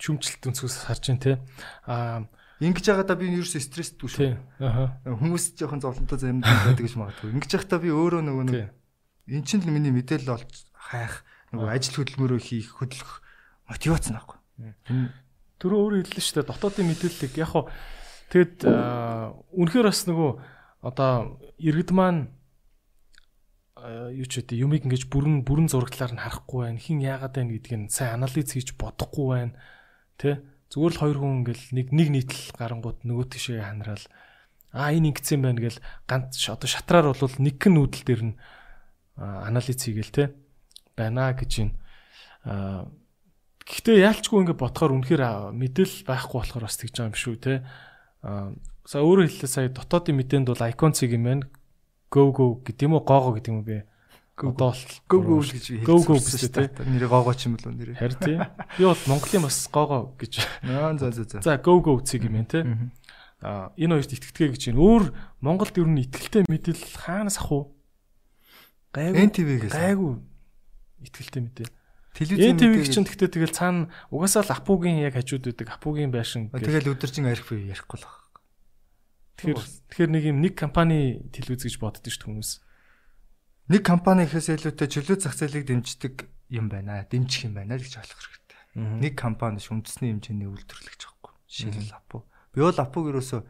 шүмжлэлт 0.00 0.48
өнцгөөс 0.52 0.76
харж 0.86 1.02
байна 1.10 1.22
те. 1.22 1.32
Аа 1.86 2.26
Ингэж 2.56 2.88
байгаадаа 2.88 3.20
би 3.20 3.28
ерөөсөө 3.36 3.60
стрессдгүй 3.60 4.08
шүү. 4.08 4.28
Аа. 4.64 4.96
Хүмүүс 5.04 5.60
жоохон 5.60 5.82
зовлонтой 5.84 6.16
заримдаа 6.16 6.56
байдаг 6.64 6.88
гэж 6.88 6.94
магадгүй. 6.96 7.36
Ингэж 7.36 7.52
байхдаа 7.52 7.80
би 7.84 7.92
өөрөө 7.92 8.22
нөгөө 8.24 8.44
нэг 8.48 8.72
эн 9.28 9.44
чинь 9.44 9.60
л 9.60 9.68
миний 9.68 9.92
мэдээлэл 9.92 10.40
олж 10.40 10.64
хайх 10.72 11.20
нөгөө 11.52 11.68
ажил 11.68 12.00
хөдөлмөрөө 12.00 12.40
хийх 12.40 12.80
хөдөлгөх 12.80 13.20
мотивац 13.68 14.08
наахгүй. 14.08 14.40
Төрөө 15.60 15.80
өөрөө 15.84 16.00
хэллээ 16.08 16.24
шүү 16.24 16.36
дээ. 16.40 16.48
Дотоодын 16.48 16.88
мэдээллийг 16.88 17.34
яг 17.36 17.50
хоо 17.52 17.68
тэгэд 18.32 18.56
үнэхээр 19.52 19.86
бас 19.92 20.00
нөгөө 20.08 20.30
одоо 20.80 21.36
иргэд 21.60 21.92
маань 21.92 22.32
юу 23.76 24.24
ч 24.24 24.40
үгүй 24.40 24.56
юмыг 24.64 24.88
ингэж 24.88 25.12
бүрэн 25.12 25.44
бүрэн 25.44 25.68
зурагтлаар 25.68 26.16
нь 26.16 26.22
харахгүй 26.24 26.60
байна. 26.64 26.80
Хин 26.80 27.04
яагаад 27.04 27.36
байна 27.36 27.52
гэдгийг 27.52 27.76
нь 27.76 27.92
сайн 27.92 28.24
анализ 28.24 28.48
хийж 28.48 28.72
бодохгүй 28.80 29.26
байна. 29.28 29.54
Тэ? 30.16 30.40
Зүгээр 30.72 30.92
л 30.96 31.02
хоёр 31.04 31.18
хүн 31.20 31.34
ингээл 31.44 31.64
нэг 31.76 31.86
нэг 31.92 32.08
нийтл 32.08 32.40
гарангууд 32.56 33.04
нөгөө 33.04 33.26
тишээ 33.36 33.60
ханарал 33.60 34.04
аа 34.72 34.90
энэ 34.96 35.12
ингэсэн 35.12 35.40
байна 35.44 35.60
гэл 35.60 35.78
ганц 36.08 36.40
одоо 36.48 36.68
шатраар 36.68 37.12
бол 37.12 37.36
нэг 37.36 37.56
хэн 37.60 37.74
нүүдэл 37.76 38.04
дээр 38.08 38.22
нь 38.32 38.34
анализ 39.20 39.76
хийгээл 39.76 40.12
те 40.12 40.24
байна 40.96 41.36
гэж 41.36 41.52
юм. 41.60 41.70
Гэхдээ 43.66 44.04
яалчгүй 44.08 44.40
ингээд 44.40 44.62
бодохоор 44.62 44.96
үнэхээр 44.96 45.52
мэдээлэл 45.52 46.08
байхгүй 46.08 46.36
болохоор 46.40 46.64
бас 46.64 46.76
тэгж 46.80 46.94
байгаа 46.96 47.10
юм 47.12 47.16
шүү 47.16 47.36
те. 47.40 47.54
За 48.86 49.02
өөрөөр 49.02 49.28
хэлбэл 49.28 49.52
сая 49.52 49.68
дотоодын 49.68 50.16
мэдээнд 50.16 50.48
бол 50.48 50.66
icon-цыг 50.70 51.12
юм 51.12 51.24
байна. 51.26 51.44
Go 52.16 52.32
go 52.32 52.46
гэдэг 52.64 52.88
юм 52.88 52.96
уу 52.96 53.04
гоого 53.04 53.36
гэдэг 53.36 53.52
юм 53.52 53.60
бэ? 53.60 53.84
Одоо 54.40 54.72
go 55.04 55.20
go 55.20 55.36
гэж 55.44 55.84
go 55.84 56.00
гэсэн 56.00 56.48
те. 56.48 56.72
Нэрээ 56.80 57.12
гоого 57.12 57.36
ч 57.36 57.52
юм 57.52 57.60
бол 57.60 57.76
нэрээ. 57.76 58.00
Харин 58.00 58.20
тийм. 58.24 58.40
Би 58.80 58.88
бол 58.88 59.02
Монголын 59.04 59.44
бас 59.44 59.68
гоого 59.68 60.16
гэж. 60.16 60.40
За 60.64 61.12
за 61.12 61.24
за. 61.28 61.44
За 61.44 61.60
go 61.60 61.76
go 61.84 62.00
цэг 62.00 62.24
юм 62.24 62.40
те. 62.48 62.64
А 63.44 63.68
энэ 63.76 64.00
хоёрт 64.00 64.16
итгэдэг 64.16 64.56
гэж 64.56 64.62
байна. 64.72 64.80
Өөр 64.80 65.04
Монголд 65.44 65.76
ер 65.76 65.84
нь 65.84 66.08
итгэлтэй 66.08 66.48
мэдээлэл 66.48 66.96
хаанаас 66.96 67.36
ах 67.36 67.52
уу? 67.52 67.76
Гайгүй. 68.96 69.28
NTV-гээс. 69.28 69.76
Гайгүй. 69.76 70.14
Итгэлтэй 71.04 71.42
мэдээ. 71.44 71.68
Телевизэн 72.16 72.56
NTV-г 72.56 72.88
чинь 72.88 73.04
тэгтээ 73.04 73.28
тэгэл 73.28 73.52
цаана 73.52 73.92
угаасаа 74.08 74.40
л 74.40 74.56
апугийн 74.56 75.04
яг 75.04 75.20
хажууд 75.20 75.52
байдаг 75.52 75.68
апугийн 75.68 76.08
байшин. 76.08 76.48
Тэгэл 76.48 76.96
өдөржин 76.96 77.28
арих 77.28 77.44
бий 77.44 77.68
ярихгүй 77.68 78.00
л 78.00 78.08
байна. 78.08 78.25
Тэгэхээр 79.36 79.60
тэгэхээр 79.92 80.10
нэг 80.12 80.24
юм 80.32 80.38
нэг 80.40 80.54
компани 80.56 81.28
телевиз 81.32 81.68
гэж 81.68 81.76
боддог 81.80 82.08
шүү 82.08 82.26
хүмүүс. 82.28 82.50
Нэг 83.72 83.82
компани 83.84 84.24
ихээс 84.24 84.48
илүүтэй 84.56 84.88
чөлөө 84.88 85.16
зах 85.20 85.36
зээлийг 85.36 85.68
дэмждэг 85.68 86.14
юм 86.54 86.66
байна. 86.72 87.04
Дэмжих 87.04 87.50
юм 87.50 87.54
байна 87.58 87.76
гэж 87.76 88.00
ойлгох 88.00 88.20
хэрэгтэй. 88.22 88.60
Нэг 89.02 89.12
компани 89.18 89.60
ш 89.60 89.72
үндэсний 89.74 90.16
хэмжээний 90.16 90.48
үйлдвэрлэгч 90.48 91.02
байхгүй. 91.04 91.32
Жишээлбэл 91.52 91.98
апу. 91.98 92.24
Би 92.54 92.64
бол 92.64 92.78
апуг 92.80 93.12
ерөөсө 93.12 93.44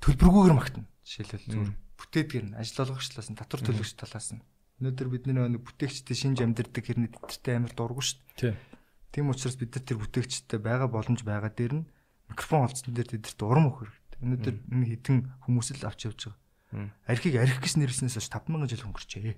төлбөргүйгээр 0.00 0.56
магтана. 0.56 0.88
Жишээлбэл 1.04 1.50
зүгээр 1.52 1.72
бүтээдгэр 2.00 2.44
нь 2.52 2.56
ажил 2.56 2.84
олгогчлаас 2.86 3.28
нь 3.28 3.36
татвар 3.36 3.60
төлөгч 3.66 3.92
талаас 4.00 4.32
нь 4.32 4.44
Өнөөдөр 4.76 5.08
бид 5.08 5.24
нэг 5.24 5.64
бүтээгчтэй 5.64 6.12
шинж 6.12 6.44
амьдэрдэг 6.44 6.84
хэрнээ 6.84 7.16
тэтэртэй 7.16 7.56
амар 7.56 7.72
дургу 7.72 8.04
шүү 8.04 8.20
дээ. 8.36 8.60
Тийм 9.08 9.32
учраас 9.32 9.56
бид 9.56 9.72
нар 9.72 9.84
тэр 9.88 9.96
бүтээгчтэй 10.04 10.60
байгаа 10.60 10.92
боломж 10.92 11.24
байгаа 11.24 11.48
дээр 11.48 11.80
нь 11.80 11.88
микрофон 12.28 12.68
холцсон 12.68 12.92
дээр 12.92 13.08
тэдэрт 13.16 13.40
урам 13.40 13.72
өгөх 13.72 13.88
хэрэгтэй. 13.88 14.05
Өнөөдөр 14.24 14.54
энэ 14.72 14.86
хитэн 14.96 15.16
хүмүүс 15.44 15.76
л 15.76 15.88
авч 15.88 16.08
явж 16.08 16.20
байгаа. 16.32 16.90
Архийг 17.08 17.36
архи 17.36 17.60
гэж 17.60 17.74
нэрлснээс 17.80 18.16
хойш 18.16 18.28
5000 18.32 18.68
жил 18.68 18.86
өнгөрчээ. 18.88 19.36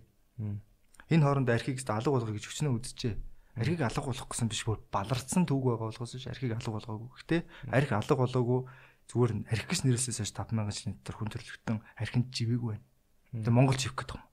Энэ 1.09 1.25
хооронд 1.25 1.51
архийг 1.51 1.83
алга 1.83 2.11
болгох 2.13 2.35
гэж 2.35 2.45
өчнөө 2.47 2.73
үзчихээ. 2.79 3.15
Архийг 3.59 3.83
алга 3.83 4.07
болгох 4.07 4.29
гэсэн 4.31 4.49
биш 4.49 4.63
бүр 4.63 4.79
баларцсан 4.93 5.45
түүг 5.49 5.63
байгаа 5.67 5.91
болохоос 5.91 6.15
архийг 6.31 6.55
алга 6.55 6.73
болгоогүй. 6.79 7.09
Гэхдээ 7.11 7.41
архи 7.75 7.93
алга 7.97 8.15
болоогүй 8.15 8.61
зүгээр 9.09 9.33
архи 9.51 9.67
гэж 9.67 9.81
нэрлснээс 9.89 10.21
хойш 10.21 10.33
5000 10.37 10.69
жилийн 10.69 10.95
дотор 11.01 11.17
хүн 11.17 11.33
төрлөختөн 11.33 11.79
архинд 11.97 12.29
живээгүй 12.31 12.71
байна. 12.77 12.87
Тэгээ 13.33 13.57
Монгол 13.57 13.79
живэх 13.81 13.97
гэдэг 13.99 14.15
юм. 14.15 14.25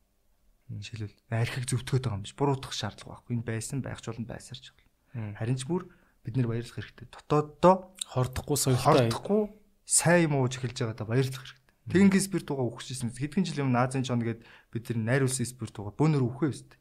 Жишээлбэл 0.83 1.17
архийг 1.31 1.65
зөвтгöd 1.65 2.03
байгаа 2.05 2.17
юм 2.19 2.25
биш. 2.27 2.35
Буруутгах 2.35 2.75
шаардлага 2.75 3.23
байхгүй. 3.23 3.33
Энэ 3.39 3.47
байсан 3.47 3.79
байх 3.79 4.03
ч 4.03 4.11
болно 4.11 4.27
байсарч 4.27 4.75
болно. 4.75 5.35
Харин 5.39 5.57
ч 5.57 5.63
бүр 5.63 5.87
бид 6.25 6.35
нэр 6.35 6.49
баярлах 6.51 6.75
хэрэгтэй. 6.75 7.07
Дотооддоо 7.07 7.95
хордохгүй 8.11 8.57
соёлтой 8.59 9.09
хордохгүй 9.13 9.41
сайн 9.85 10.27
юм 10.27 10.41
ууж 10.41 10.57
эхэлж 10.57 10.81
байгаа 10.81 10.97
да 10.97 11.05
баярлах 11.05 11.45
хэрэгтэй. 11.45 11.65
Тэгэнгээс 11.85 12.25
спирт 12.25 12.49
угаа 12.49 12.65
өгчихсэн. 12.73 13.13
Хэдхэн 13.13 13.45
жил 13.45 13.61
юм 13.61 13.69
Наазын 13.69 14.01
чон 14.01 14.19
гээд 14.25 14.41
бид 14.73 14.85
нар 14.89 15.21
найруулсан 15.21 15.45
спирт 15.45 15.77
угаа 15.77 15.93
бөөнөр 15.93 16.25
өгөхөө 16.25 16.49
өстэй. 16.49 16.79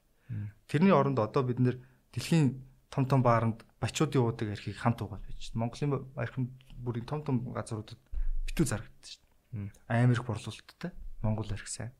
Тэрний 0.64 0.96
оронд 0.96 1.20
одоо 1.20 1.44
бид 1.44 1.60
нэр 1.60 1.76
дэлхийн 2.16 2.64
том 2.88 3.04
том 3.04 3.20
бааранд 3.20 3.60
бачуудын 3.84 4.24
уудаг 4.24 4.56
архийг 4.56 4.80
хамт 4.80 5.04
угаад 5.04 5.20
байж. 5.20 5.52
Монголын 5.52 6.08
архинд 6.16 6.56
бүрийн 6.80 7.04
том 7.04 7.20
том 7.20 7.44
газруудад 7.52 8.00
битүү 8.48 8.64
зарагддаг 8.64 9.04
шүү 9.04 9.20
дээ. 9.52 9.68
Амар 9.92 10.16
их 10.16 10.24
борлуулалттай. 10.24 10.90
Монгол 11.20 11.52
архи 11.52 11.68
сайн. 11.68 11.92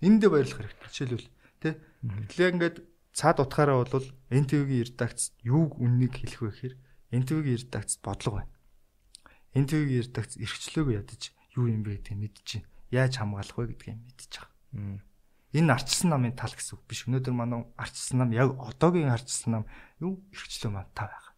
Энд 0.00 0.18
дэ 0.24 0.32
баярлах 0.32 0.64
хэрэгтэй. 0.64 0.88
Жишээлбэл 0.88 1.28
тий. 1.60 1.74
Тэгэхээр 2.32 2.54
ингээд 2.56 2.76
цаад 3.12 3.42
утгаараа 3.42 3.84
бол 3.84 4.06
NTV-гийн 4.30 4.94
редакц 4.94 5.34
юуг 5.42 5.76
үннийг 5.82 6.14
хэлэх 6.14 6.40
вэ 6.40 6.50
гэхээр 6.54 6.74
NTV-гийн 7.18 7.60
редакц 7.66 7.98
бодлого 7.98 8.46
байна. 8.46 8.52
NTV-гийн 9.58 10.06
редакц 10.06 10.38
эрхчлөөг 10.38 10.88
ядаж 10.94 11.34
юу 11.58 11.66
юм 11.66 11.82
бэ 11.82 11.98
гэдэг 11.98 12.14
мэдчихээн. 12.14 12.64
Яаж 12.94 13.12
хамгаалах 13.18 13.56
вэ 13.58 13.74
гэдгийг 13.74 13.98
байгаа. 14.14 15.02
Энэ 15.52 15.72
арчсан 15.72 16.12
намын 16.12 16.36
тал 16.36 16.52
гэсэн 16.52 16.76
үг 16.76 16.84
биш. 16.84 17.08
Өнөөдөр 17.08 17.34
манай 17.34 17.64
арчсан 17.80 18.20
нам 18.20 18.30
яг 18.36 18.52
одоогийн 18.60 19.08
арчсан 19.08 19.50
нам 19.60 19.64
юу 19.96 20.20
эрхчлөө 20.30 20.70
маань 20.70 20.92
та 20.92 21.08
байгаа. 21.08 21.32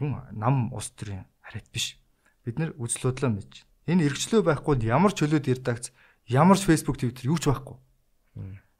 Юм 0.00 0.16
нам 0.32 0.72
ус 0.72 0.88
төрийн 0.96 1.28
хараад 1.44 1.68
биш. 1.70 2.00
Бид 2.44 2.56
нэр 2.56 2.72
үзлөөдлөө 2.80 3.30
мэдж. 3.36 3.68
Энэ 3.86 4.08
эрхчлөө 4.08 4.42
байхгүй 4.48 4.88
ямар 4.88 5.12
чөлөөд 5.12 5.44
редакц 5.44 5.92
ямар 6.24 6.56
ч 6.56 6.64
Facebook 6.64 6.96
Twitter 6.96 7.28
юу 7.28 7.36
ч 7.36 7.52
байхгүй. 7.52 7.76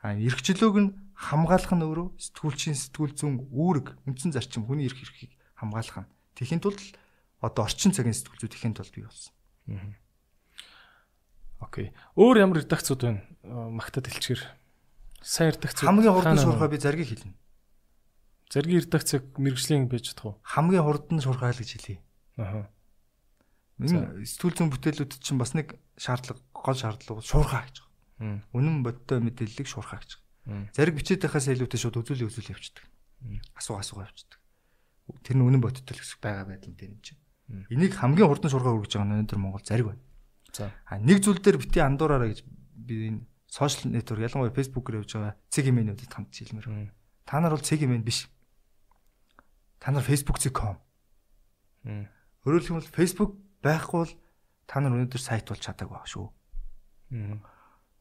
А 0.01 0.17
эрхчлөөг 0.17 0.77
нь 0.81 0.91
хамгаалах 1.13 1.73
нь 1.77 1.85
өөрөө 1.85 2.09
сэтгүүлчийн 2.17 2.77
сэтгүүл 2.77 3.15
зүүн 3.17 3.35
үүрэг 3.53 3.87
үндсэн 4.09 4.33
зарчим 4.33 4.65
хүний 4.65 4.89
эрх 4.89 5.01
эрхийг 5.01 5.33
хамгаалах 5.61 6.05
нь. 6.05 6.11
Тэхийн 6.37 6.61
тулд 6.61 6.81
одоо 7.41 7.65
орчин 7.65 7.93
цагийн 7.93 8.17
сэтгүүлчүүд 8.17 8.55
ихэн 8.57 8.75
тулд 8.77 8.93
бий 8.95 9.05
болсон. 9.05 9.33
Окей. 11.61 11.93
Өөр 12.17 12.45
ямар 12.45 12.61
редакцууд 12.61 13.01
байна? 13.01 13.23
Магтад 13.43 14.09
хэлчихэр. 14.09 14.45
Сайн 15.25 15.57
редакцууд. 15.57 15.89
Хамгийн 15.89 16.13
хурдан 16.13 16.39
шуурхаа 16.39 16.69
би 16.69 16.79
заргийг 16.79 17.09
хэлнэ. 17.09 17.35
Заргийн 18.53 18.85
редакцыг 18.85 19.25
мэрэгжлийн 19.41 19.89
байж 19.89 20.13
чадах 20.13 20.37
уу? 20.37 20.41
Хамгийн 20.45 20.85
хурдан 20.85 21.21
шуурхаа 21.25 21.51
л 21.51 21.61
гэж 21.61 21.71
хэлье. 21.81 21.99
Аха. 22.37 22.71
Энэ 23.81 24.25
сэтгүүл 24.25 24.57
зүйн 24.57 24.73
бүтээлүүд 24.73 25.13
чинь 25.21 25.41
бас 25.41 25.53
нэг 25.53 25.77
шаардлага, 26.01 26.41
гол 26.53 26.77
шаардлага 26.77 27.21
шуурхаа 27.25 27.65
гэж 27.69 27.85
байгаа. 27.85 28.41
Үнэн 28.57 28.81
бодтой 28.81 29.21
мэдээллийг 29.21 29.69
шуурхаа 29.69 30.01
гэж 30.01 30.21
байгаа. 30.47 30.73
Зариг 30.73 30.95
бичээд 30.97 31.27
байхаас 31.27 31.51
илүүтэй 31.53 31.81
шууд 31.81 32.01
үзүүлээ 32.01 32.29
үзүүлээ 32.31 32.55
явчихдаг. 32.57 32.85
Асуу 33.59 33.77
асуугаа 33.77 34.09
явчихдаг. 34.09 34.41
Тэр 35.27 35.37
нь 35.37 35.45
үнэн 35.45 35.61
бодтой 35.61 35.93
л 35.93 36.01
хэсэг 36.01 36.23
байгаа 36.23 36.47
байдлаар 36.55 36.89
юм 36.89 37.03
чинь. 37.03 37.21
Энийг 37.47 37.95
хамгийн 37.95 38.27
хурдан 38.27 38.51
шуурхаа 38.51 38.75
үргэж 38.75 38.99
байгаа 38.99 39.07
нь 39.07 39.15
өнөөдөр 39.23 39.39
Монгол 39.39 39.63
зариг 39.63 39.87
байна. 39.95 40.03
За. 40.51 40.73
А 40.91 40.99
нэг 40.99 41.23
зүйл 41.23 41.39
дээр 41.39 41.63
бити 41.63 41.79
андуураараа 41.79 42.35
гэж 42.35 42.43
би 42.75 42.95
энэ 43.15 43.21
сошиал 43.47 43.95
нэтворк 43.95 44.27
ялангуяа 44.27 44.57
фэйсбүүкээр 44.57 44.99
явж 45.07 45.11
байгаа 45.15 45.35
цэг 45.51 45.65
имэйнүүдэд 45.71 46.11
хамт 46.11 46.35
хэлмээр. 46.35 46.91
Та 47.23 47.39
нар 47.39 47.55
бол 47.55 47.63
цэг 47.63 47.87
имэйн 47.87 48.03
биш. 48.03 48.27
Та 49.79 49.95
нар 49.95 50.03
facebook.com. 50.03 50.77
Өөрөөр 51.87 52.63
хэлбэл 52.67 52.91
Facebook 52.91 53.39
байхгүй 53.63 53.99
бол 54.03 54.15
та 54.67 54.83
нар 54.83 54.99
өнөөдөр 54.99 55.23
сайт 55.23 55.47
болж 55.47 55.63
чадаагүй 55.63 55.95
баг 55.95 56.11
шүү. 56.11 56.27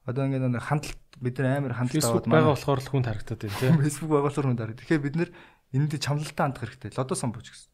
Одоо 0.06 0.26
ингээд 0.26 0.50
нэг 0.50 0.66
хандлт 0.66 1.02
бид 1.22 1.38
нар 1.42 1.62
амар 1.62 1.78
хандлт 1.78 2.02
аваад 2.02 2.26
байгаа 2.30 2.54
болохоор 2.54 2.82
л 2.82 2.92
хүнд 2.94 3.10
харагдаад 3.10 3.42
байна 3.42 3.58
тийм. 3.62 3.78
Facebook 3.82 4.10
байгаа 4.10 4.26
болохоор 4.30 4.48
хүнд 4.50 4.62
харагдав. 4.62 4.82
Тэгэхээр 4.86 5.06
бид 5.06 5.16
нар 5.18 5.30
энд 5.74 5.94
чамлалтаа 5.98 6.46
хандах 6.46 6.62
хэрэгтэй. 6.66 6.94
Лодо 6.98 7.14
сан 7.18 7.34
бууч 7.34 7.50
гэсэн. 7.50 7.70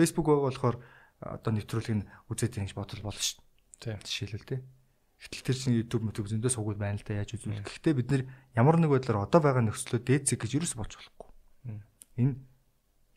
Facebook 0.00 0.26
байгаа 0.28 0.48
болохоор 0.48 0.76
одоо 1.22 1.52
нэвтрүүлгийг 1.54 2.06
үзээд 2.30 2.58
ингэж 2.62 2.74
бодол 2.78 3.02
болно 3.02 3.22
шүү. 3.22 3.42
Тийм. 3.82 3.98
Жишээлбэл 4.02 4.46
тийм. 4.46 4.62
Гэтэл 5.18 5.46
тэр 5.50 5.56
чинь 5.58 5.74
YouTube 5.74 6.06
мөтөг 6.06 6.30
зөндөө 6.30 6.52
сугууд 6.54 6.78
байна 6.78 6.94
л 6.94 7.02
да 7.02 7.18
яаж 7.18 7.34
үзүүлэх. 7.34 7.66
Гэхдээ 7.66 7.94
бид 7.98 8.08
нар 8.14 8.22
ямар 8.54 8.78
нэг 8.78 8.94
байдлаар 8.94 9.26
одоо 9.26 9.40
байгаа 9.42 9.66
нөхцлөө 9.66 9.98
дээд 9.98 10.30
зэг 10.30 10.46
гэж 10.46 10.50
юу 10.54 10.62
ч 10.62 10.78
болж 10.78 10.94
болохгүй. 10.94 11.28
Энэ 12.22 12.38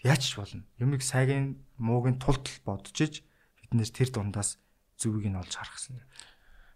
яаж 0.01 0.21
ч 0.25 0.33
болно. 0.33 0.65
Юмыг 0.81 1.05
сайгийн 1.05 1.61
муугийн 1.77 2.17
тулд 2.17 2.49
бодож 2.65 2.97
иж 2.97 3.21
биднээс 3.61 3.93
тэр 3.93 4.09
дундаас 4.09 4.57
зүвийг 4.97 5.29
нь 5.29 5.37
олж 5.37 5.53
харах 5.53 5.77
гэсэн. 5.77 6.01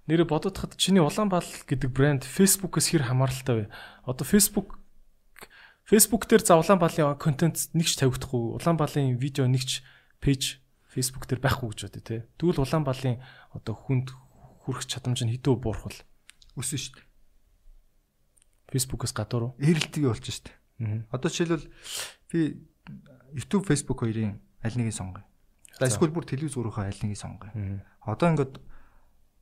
Нэрэ 0.06 0.30
бодоход 0.30 0.77
чиний 0.77 1.02
Улаанбаал 1.02 1.49
гэдэг 1.65 1.89
брэнд 1.89 2.23
Facebook-ээс 2.30 2.93
хэр 2.93 3.10
хамааралтай 3.10 3.65
вэ? 3.65 3.73
Одоо 4.06 4.26
Facebook 4.30 4.77
Facebook 5.89 6.30
дээр 6.30 6.45
за 6.45 6.61
Улаанбаалын 6.61 7.18
контент 7.18 7.73
нэгч 7.73 7.97
тавигдахгүй, 7.97 8.61
Улаанбаалын 8.61 9.18
видео 9.18 9.49
нэгч 9.49 9.81
пэйж 10.22 10.61
Facebook 10.96 11.28
дээр 11.28 11.44
байхгүй 11.44 11.76
гэж 11.76 11.80
бодъё 11.92 12.04
те. 12.08 12.18
Тэгвэл 12.40 12.64
Улаанбаалын 12.64 13.20
одоо 13.52 13.76
хүнд 13.76 14.16
хүрэх 14.64 14.88
чадамж 14.88 15.28
нь 15.28 15.36
хэдөө 15.36 15.56
буурах 15.60 15.92
вэ? 15.92 16.00
Өсөн 16.56 16.80
шүү 16.80 16.94
дээ. 16.96 17.08
Facebook-ээс 18.72 19.12
гадуур 19.12 19.52
уу? 19.52 19.58
Эрэлтгий 19.60 20.08
болж 20.08 20.24
шүү 20.24 20.48
дээ. 20.48 21.04
Одоо 21.12 21.28
жишээлбэл 21.28 21.68
би 22.32 22.40
YouTube, 23.36 23.68
Facebook 23.68 24.00
хоёрын 24.00 24.40
аль 24.64 24.78
нэгийг 24.80 24.96
сонгоё. 24.96 25.28
За 25.76 25.92
эсвэл 25.92 26.16
бүр 26.16 26.24
телевиз 26.24 26.56
өөрөөхөө 26.56 26.88
аль 26.88 27.02
нэгийг 27.04 27.20
сонгоё. 27.20 27.52
Одоо 28.08 28.28
ингээд 28.32 28.64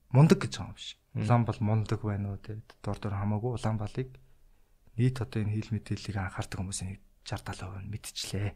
мундаг 0.10 0.42
гэж 0.42 0.58
байгаа 0.58 0.74
юм 0.74 0.78
биш. 0.78 0.98
Улаанбал 1.14 1.60
мундаг 1.62 2.02
байна 2.02 2.34
уу 2.34 2.42
те 2.42 2.58
дор 2.82 2.98
дор 2.98 3.14
хамаагүй 3.14 3.54
Улаанбалыг 3.54 4.10
нийт 4.98 5.22
одоо 5.22 5.46
энэ 5.46 5.54
хил 5.54 5.70
мэдээллийг 5.78 6.18
анхаардаг 6.18 6.58
хүмүүсийн 6.58 6.98
60 7.22 7.54
70% 7.54 7.86
нь 7.86 7.92
мэдчихлээ. 7.94 8.50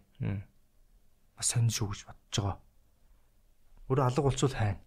Бас 1.38 1.48
сонь 1.54 1.70
шүү 1.70 1.94
гэж 1.94 2.02
бодож 2.10 2.34
байгаа. 2.34 2.58
Өөр 3.88 4.00
алга 4.04 4.22
болчвол 4.24 4.56
хайна. 4.56 4.84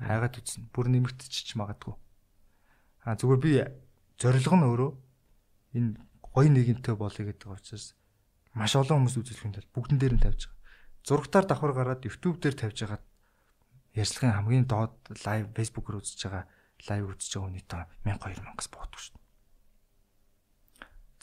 Хайгаад 0.00 0.40
үзнэ. 0.40 0.68
Бүр 0.72 0.86
нэмэгдчих 0.92 1.56
магадгүй. 1.56 1.94
А 3.04 3.16
зүгээр 3.16 3.40
би 3.40 3.52
зорилго 4.20 4.56
нь 4.56 4.68
өөрөө 4.68 4.90
энэ 5.76 5.90
гоё 6.20 6.48
нэгэнтэй 6.52 6.94
болъё 6.94 7.24
гэдэг 7.32 7.48
учраас 7.48 7.96
маш 8.52 8.76
олон 8.76 9.08
хүмүүс 9.08 9.16
үзүүлэхэд 9.16 9.56
тал 9.56 9.74
бүгдэн 9.74 9.98
дээр 9.98 10.14
нь 10.16 10.24
тавьж 10.24 10.52
байгаа. 10.52 10.60
Зурагтаар 11.06 11.46
давхар 11.48 11.72
гараад 11.72 12.04
YouTube 12.04 12.38
дээр 12.44 12.56
тавьж 12.60 12.78
байгаа 12.84 13.00
ярьцлагын 13.94 14.36
хамгийн 14.36 14.66
доод 14.68 14.94
лайв 15.24 15.50
Facebook-оор 15.56 15.98
үзэж 16.04 16.20
байгаа 16.28 16.44
лайв 16.86 17.04
үзэж 17.10 17.30
байгаа 17.34 17.48
хүний 17.48 17.64
тоо 17.66 17.82
1000 18.04 18.20
2000-аас 18.20 18.68
бууддаг 18.70 19.00
шүү 19.00 19.14
дээ. 19.16 19.24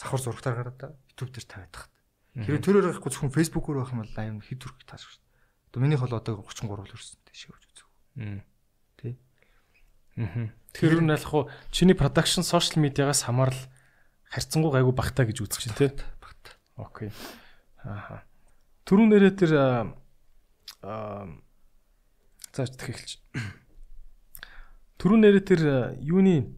Завхар 0.01 0.21
зурагтаар 0.21 0.55
гараад 0.57 0.79
YouTube 1.07 1.31
дээр 1.31 1.47
тавиад 1.47 1.71
тахт. 1.71 1.91
Хэрвээ 2.35 2.65
тэрээр 2.65 2.87
байхгүй 2.91 3.11
зөвхөн 3.11 3.35
Facebook-оор 3.37 3.77
байх 3.81 3.93
юм 3.95 4.01
бол 4.03 4.15
лайв 4.17 4.33
хэд 4.43 4.61
хүрэх 4.65 4.83
тааш 4.83 5.03
шүү 5.07 5.21
дээ. 5.21 5.26
Одоо 5.69 5.79
минийх 5.83 6.01
бол 6.01 6.15
одоо 6.15 6.39
33 6.41 6.87
л 6.87 6.93
өрсөн 6.95 7.19
тийш 7.27 7.47
явж 7.51 7.63
үзв. 7.67 7.85
Тэ. 8.97 9.15
Аа. 10.17 10.51
Тэгэхээр 10.73 11.03
нь 11.03 11.11
ялах 11.11 11.33
уу 11.33 11.49
чиний 11.71 11.95
production 11.97 12.43
social 12.45 12.79
media-гаас 12.81 13.27
хамаарал 13.27 13.59
харьцангуй 14.31 14.71
гайгүй 14.71 14.93
багтаа 14.95 15.25
гэж 15.27 15.43
үзэх 15.43 15.61
чинь 15.63 15.77
тий. 15.77 15.91
Багт. 16.21 16.57
Окей. 16.75 17.11
Ааха. 17.83 18.23
Төрүн 18.87 19.11
нэрээ 19.11 19.33
тэр 19.35 19.51
аа 19.57 21.27
зааж 22.53 22.73
тэхэлж. 22.77 23.19
Төрүн 24.97 25.21
нэрээ 25.23 25.43
тэр 25.43 25.61
юуны 26.01 26.57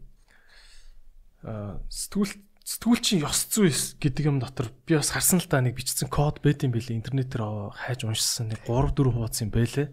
аа 1.44 1.82
сэтгүүл 2.70 3.02
сэтгүүлчийн 3.02 3.26
ёс 3.26 3.50
зүй 3.50 3.74
гэдэг 3.98 4.30
юм 4.30 4.38
дотор 4.38 4.70
би 4.86 4.94
бас 4.94 5.10
харсан 5.10 5.42
л 5.42 5.50
та 5.50 5.58
нэг 5.58 5.74
бичсэн 5.74 6.06
код 6.06 6.38
байт 6.46 6.62
юм 6.62 6.70
билээ 6.70 7.02
интернетээр 7.02 7.74
хайж 7.74 8.06
уншсан 8.06 8.54
нэг 8.54 8.62
3 8.70 8.94
4 8.94 9.10
хуудас 9.10 9.42
юм 9.42 9.50
байлээ. 9.50 9.90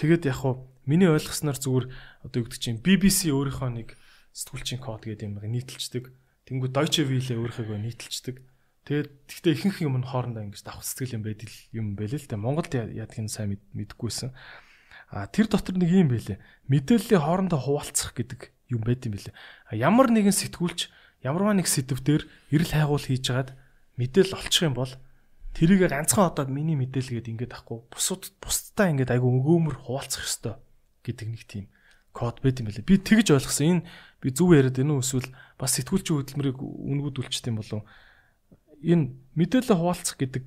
Тэгээд 0.00 0.24
яг 0.32 0.40
хуу 0.40 0.64
миний 0.88 1.12
ойлгосноор 1.12 1.60
зүгээр 1.60 1.86
одоо 2.24 2.38
юу 2.40 2.48
гэдэг 2.48 2.56
чинь 2.56 2.80
BBC 2.80 3.28
өөрийнхөө 3.36 3.70
нэг 3.76 4.00
сэтгүүлчийн 4.32 4.80
код 4.80 5.04
гэдэг 5.04 5.28
юм 5.28 5.44
нийтэлцдэг. 5.44 6.08
Тэнгүү 6.48 6.72
Deutsche 6.72 7.04
Welle 7.04 7.36
өөрийнхөө 7.36 7.76
нийтэлцдэг. 7.84 8.36
Тэгээд 8.88 9.08
тэгтээ 9.28 9.52
ихэнх 9.60 9.84
юм 9.84 10.00
нь 10.00 10.08
хоорондоо 10.08 10.40
ингэж 10.48 10.64
давх 10.64 10.80
сэтгэл 10.80 11.20
юм 11.20 11.24
байдал 11.28 11.52
юм 11.76 12.00
байлээ 12.00 12.16
л 12.16 12.28
дээ. 12.32 12.40
Монголд 12.40 12.72
яадгийг 12.72 13.28
нь 13.28 13.28
сайн 13.28 13.60
мэдэхгүйсэн. 13.76 14.32
А 15.12 15.28
тэр 15.28 15.52
дотор 15.52 15.76
нэг 15.76 15.92
юм 15.92 16.08
байлээ. 16.08 16.40
Мэдээллийн 16.64 17.20
хоорондоо 17.20 17.60
хуваалцах 17.60 18.16
гэдэг 18.16 18.56
юм 18.72 18.80
байт 18.88 19.04
юм 19.04 19.20
билээ. 19.20 19.36
Ямар 19.76 20.08
нэгэн 20.08 20.32
сэтгүүлч 20.32 20.88
ямарваа 21.24 21.54
нэг 21.56 21.68
сэдвээр 21.68 22.24
эрэл 22.54 22.72
хайгуул 22.72 23.04
хийж 23.04 23.24
хагаад 23.28 23.50
мэдээл 24.00 24.36
олчих 24.36 24.64
юм 24.64 24.74
бол 24.76 24.92
тэрийг 25.52 25.90
ганцхан 25.90 26.32
одоод 26.32 26.48
миний 26.48 26.78
мэдээлгээд 26.78 27.30
ингээд 27.30 27.52
ахгүй 27.56 27.84
бусад 27.92 28.32
бусдаа 28.40 28.88
ингээд 28.94 29.12
айгу 29.12 29.28
өгөөмөр 29.28 29.76
хуваалцах 29.84 30.24
ёстой 30.24 30.56
гэдэг 31.04 31.26
нэг 31.28 31.42
тийм 31.44 31.66
код 32.12 32.42
байт 32.42 32.58
юм 32.60 32.70
билээ. 32.70 32.86
Би 32.86 32.98
тэгж 32.98 33.34
ойлгосон. 33.34 33.84
Энэ 33.84 33.86
би 34.22 34.28
зүв 34.34 34.50
яриад 34.54 34.78
энэ 34.78 34.98
эсвэл 34.98 35.30
бас 35.58 35.78
сэтгүүлчийн 35.78 36.18
хөдөлмөрийг 36.18 36.58
үнгүүдүүлчихдээ 36.58 37.54
болов 37.54 37.86
энэ 38.82 39.14
мэдээлэл 39.38 39.78
хуваалцах 39.78 40.16
гэдэг 40.18 40.44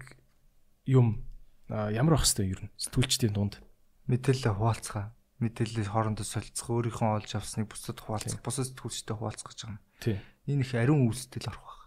юм 0.91 1.23
ямар 1.71 2.19
байх 2.19 2.27
хэвээр 2.27 2.67
нь 2.67 2.73
сэтгүүлчдийн 2.75 3.33
дунд 3.33 3.63
мэдээлэл 4.11 4.59
хуваалцгаа 4.59 5.15
мэдээлэл 5.39 5.91
хоорондоо 5.91 6.27
солилцох 6.27 6.67
өөрийнхөө 6.67 7.23
олж 7.23 7.31
авсныг 7.35 7.71
бусдад 7.71 7.99
хуваалцах 8.03 8.43
бусад 8.43 8.67
сэтгүүлчтэй 8.67 9.15
хуваалцах 9.15 9.47
гэж 9.51 9.59
байгаа 9.63 9.75
юм. 9.75 9.83
Тий. 10.03 10.17
Энэ 10.47 10.61
их 10.63 10.73
ариун 10.75 11.07
үйлсдэл 11.07 11.49
орох 11.51 11.63
баг. 11.63 11.81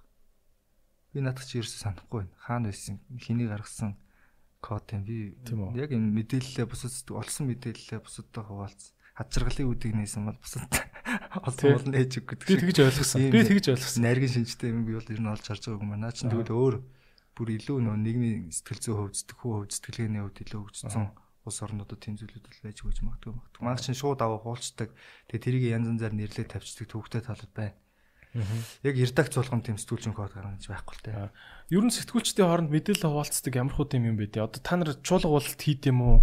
Би 1.12 1.20
надад 1.20 1.44
чи 1.44 1.60
ерөөсөө 1.60 1.80
санахгүй 1.84 2.24
байна. 2.24 2.34
Хаана 2.40 2.72
байсан 2.72 3.00
хэний 3.20 3.48
гаргасан 3.48 3.96
код 4.64 4.88
юм 4.92 5.04
би 5.04 5.36
яг 5.76 5.90
энэ 5.92 6.10
мэдээлэлээ 6.16 6.66
бусад 6.66 6.92
олсон 7.12 7.52
мэдээлэлээ 7.52 8.00
бусадтай 8.00 8.42
хуваалц. 8.44 8.96
Хажиргалын 9.16 9.70
үдийг 9.72 9.94
нээсэн 9.96 10.28
бол 10.28 10.40
бусад 10.40 10.72
олсон 11.44 11.68
бол 11.76 11.88
нээж 11.92 12.12
өг 12.20 12.26
гэдэг. 12.32 12.48
Би 12.48 12.56
тэгж 12.60 12.78
ойлгосон. 12.84 13.20
Би 13.32 13.40
тэгж 13.44 13.64
ойлгосон. 13.76 14.02
Нарийн 14.04 14.32
шинжтэй 14.32 14.72
юм 14.72 14.84
би 14.84 14.96
бол 14.96 15.08
ер 15.08 15.20
нь 15.20 15.30
олж 15.30 15.44
харж 15.44 15.62
байгааг 15.68 15.84
юм 15.84 15.92
байна. 15.92 16.08
Наа 16.08 16.16
чин 16.16 16.28
тэгвэл 16.28 16.52
өөр 16.52 16.76
бүр 17.36 17.48
илүү 17.60 17.78
нөө 17.84 17.96
нийгмийн 18.00 18.48
сэтгэл 18.52 18.80
зүй 18.80 18.94
хөвд 18.96 19.16
сэтгэхүй 19.16 19.52
хөвд 19.52 19.72
сэтгэлгээний 19.72 20.20
хөвд 20.24 20.38
илүү 20.40 20.60
хөгжсөн 20.64 21.06
улс 21.46 21.62
орнуудад 21.62 22.00
тийм 22.02 22.16
зүйлүүд 22.18 22.44
л 22.48 22.64
байж 22.64 22.78
өгч 22.82 22.98
магадгүй 23.06 23.32
магадгүй. 23.36 23.62
Манай 23.62 23.78
чинь 23.78 23.94
шууд 23.94 24.18
аваа 24.18 24.40
хуулцдаг. 24.42 24.90
Тэгээ 25.30 25.44
тэрийг 25.46 25.64
янз 25.78 25.86
янзаар 25.94 26.14
нэрлээ 26.16 26.48
тавьчихдаг 26.50 26.90
төвхтэй 26.90 27.22
талууд 27.22 27.52
байна. 27.54 27.76
Яг 28.82 28.94
редакц 28.96 29.34
болгон 29.36 29.62
тийм 29.62 29.76
сэтгүүлчин 29.80 30.14
код 30.16 30.32
гаргаж 30.34 30.66
байхгүй 30.66 30.94
л 30.96 31.04
те. 31.04 31.12
Ер 31.72 31.84
нь 31.84 31.94
сэтгүүлчдийн 31.94 32.46
хооронд 32.46 32.70
мэдээлэл 32.72 33.08
хуваалцдаг 33.08 33.54
ямар 33.56 33.74
хуу 33.74 33.88
юм 33.92 34.16
бэ 34.16 34.32
те. 34.32 34.44
Одоо 34.44 34.60
та 34.60 34.76
нар 34.76 34.96
чуулга 35.00 35.30
бололт 35.30 35.60
хийд 35.60 35.86
юм 35.88 36.00
уу? 36.02 36.16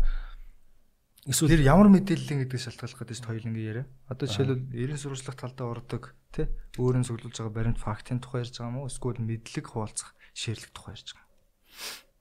Эсвэл 1.24 1.56
тэр 1.56 1.64
ямар 1.64 1.88
мэдээлэл 1.88 2.46
гэдэг 2.46 2.60
шалтгааллах 2.60 3.00
гэдэг 3.00 3.16
чинь 3.16 3.30
хоёулангийн 3.32 3.70
яриа. 3.72 3.86
Одоо 4.12 4.28
жишээлбэл 4.28 4.76
эрен 4.76 5.00
сурвалжлах 5.00 5.38
талдаа 5.40 5.72
ордог 5.72 6.04
тий 6.36 6.52
өөрийн 6.76 7.08
зөвлөж 7.08 7.32
байгаа 7.32 7.54
баримт 7.56 7.80
фактын 7.80 8.20
тухай 8.20 8.44
ярьж 8.44 8.60
байгаа 8.60 8.72
юм 8.76 8.80
уу? 8.84 8.92
Эсвэл 8.92 9.24
мэдлэг 9.24 9.66
хуваалцах, 9.72 10.12
шеэрлэх 10.36 10.76
тухай 10.76 11.00
ярьж 11.00 11.16
байгаа. 11.16 11.32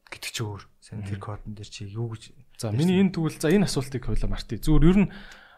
Гэдэг 0.07 0.31
чи 0.31 0.43
өөр. 0.47 0.63
Сайн 0.79 1.03
тэр 1.03 1.19
кодон 1.19 1.59
дээр 1.59 1.67
чи 1.67 1.91
юу 1.91 2.15
гэж 2.15 2.31
За 2.63 2.71
миний 2.71 3.03
энэ 3.03 3.11
тэгвэл 3.11 3.43
за 3.43 3.51
энэ 3.51 3.67
асуултыг 3.67 4.07
хойлоо 4.07 4.31
мартъя. 4.31 4.63
Зүгээр 4.63 4.87
ер 4.87 4.99
нь 5.03 5.09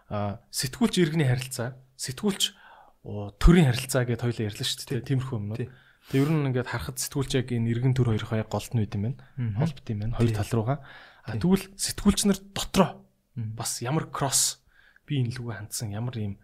сэтгүүлч 0.08 0.94
иргэний 1.04 1.28
харилцаа, 1.28 1.76
сэтгүүлч 2.00 2.56
төрийн 3.04 3.68
харилцаа 3.68 4.08
гэдээ 4.08 4.24
хоёлаа 4.24 4.48
ярьлаа 4.48 4.64
шүү 4.64 4.88
дээ. 4.88 5.04
Тиймэрхүү 5.04 5.36
юмнууд. 5.36 5.60
Тэгээ 6.08 6.24
ер 6.24 6.30
нь 6.32 6.46
ингээд 6.48 6.68
харахад 6.72 6.96
сэтгүүлч 7.00 7.32
яг 7.36 7.48
энэ 7.52 7.68
иргэн 7.72 7.92
төр 7.92 8.16
хоёроо 8.16 8.40
яг 8.40 8.48
голд 8.48 8.72
нь 8.72 8.80
үйд 8.80 8.96
юм 8.96 9.04
байна. 9.12 9.20
Холбот 9.60 9.86
юм 9.92 9.98
байна. 10.00 10.16
Хоёр 10.16 10.32
тал 10.32 10.52
руугаа. 10.52 10.78
А 11.24 11.36
тэгвэл 11.36 11.64
сэтгүүлч 11.76 12.20
нар 12.28 12.38
дотроо 12.56 12.90
бас 13.36 13.80
ямар 13.84 14.08
кросс 14.08 14.64
би 15.04 15.20
энэ 15.20 15.36
лүгэ 15.36 15.52
хандсан 15.52 15.92
ямар 15.92 16.16
ийм 16.16 16.34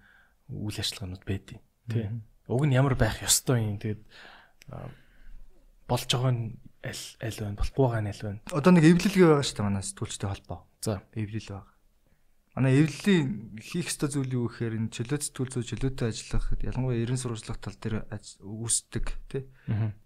үйл 0.48 0.76
ажиллагаанууд 0.80 1.24
байдیں۔ 1.24 1.60
Тэ. 1.88 2.12
Уг 2.48 2.64
нь 2.68 2.76
ямар 2.76 2.96
байх 2.96 3.20
ёстой 3.24 3.64
юм. 3.64 3.80
Тэгээд 3.80 4.04
болж 5.88 6.08
байгаа 6.08 6.32
нь 6.32 6.60
аль 6.84 7.04
аль 7.20 7.40
байна? 7.40 7.56
Болохгүй 7.60 7.84
байгаа 7.84 8.02
нь 8.04 8.10
аль 8.12 8.24
байна? 8.24 8.40
Одоо 8.52 8.72
нэг 8.72 8.84
эвлэлгээ 8.84 9.26
байгаа 9.28 9.46
шүү 9.46 9.56
дээ 9.56 9.68
манай 9.68 9.84
сэтгүүлчтэй 9.84 10.28
холбоо. 10.28 10.58
За, 10.80 11.02
эвлэл 11.14 11.48
байгаа. 11.48 11.69
Манай 12.58 12.82
эвлэлийн 12.82 13.58
хийх 13.62 13.94
ёстой 13.94 14.10
зүйл 14.10 14.34
юу 14.34 14.50
гэхээр 14.50 14.74
энэ 14.74 14.90
чөлөө 14.90 15.22
сэтгүүл 15.22 15.54
зүй 15.54 15.64
чөлөөтэй 15.70 16.06
ажиллах 16.10 16.46
ялангуяа 16.58 16.98
ерэн 16.98 17.20
сурвалжлах 17.20 17.62
тал 17.62 17.78
дээр 17.78 18.10
үүсдэг 18.42 19.06
тий. 19.30 19.46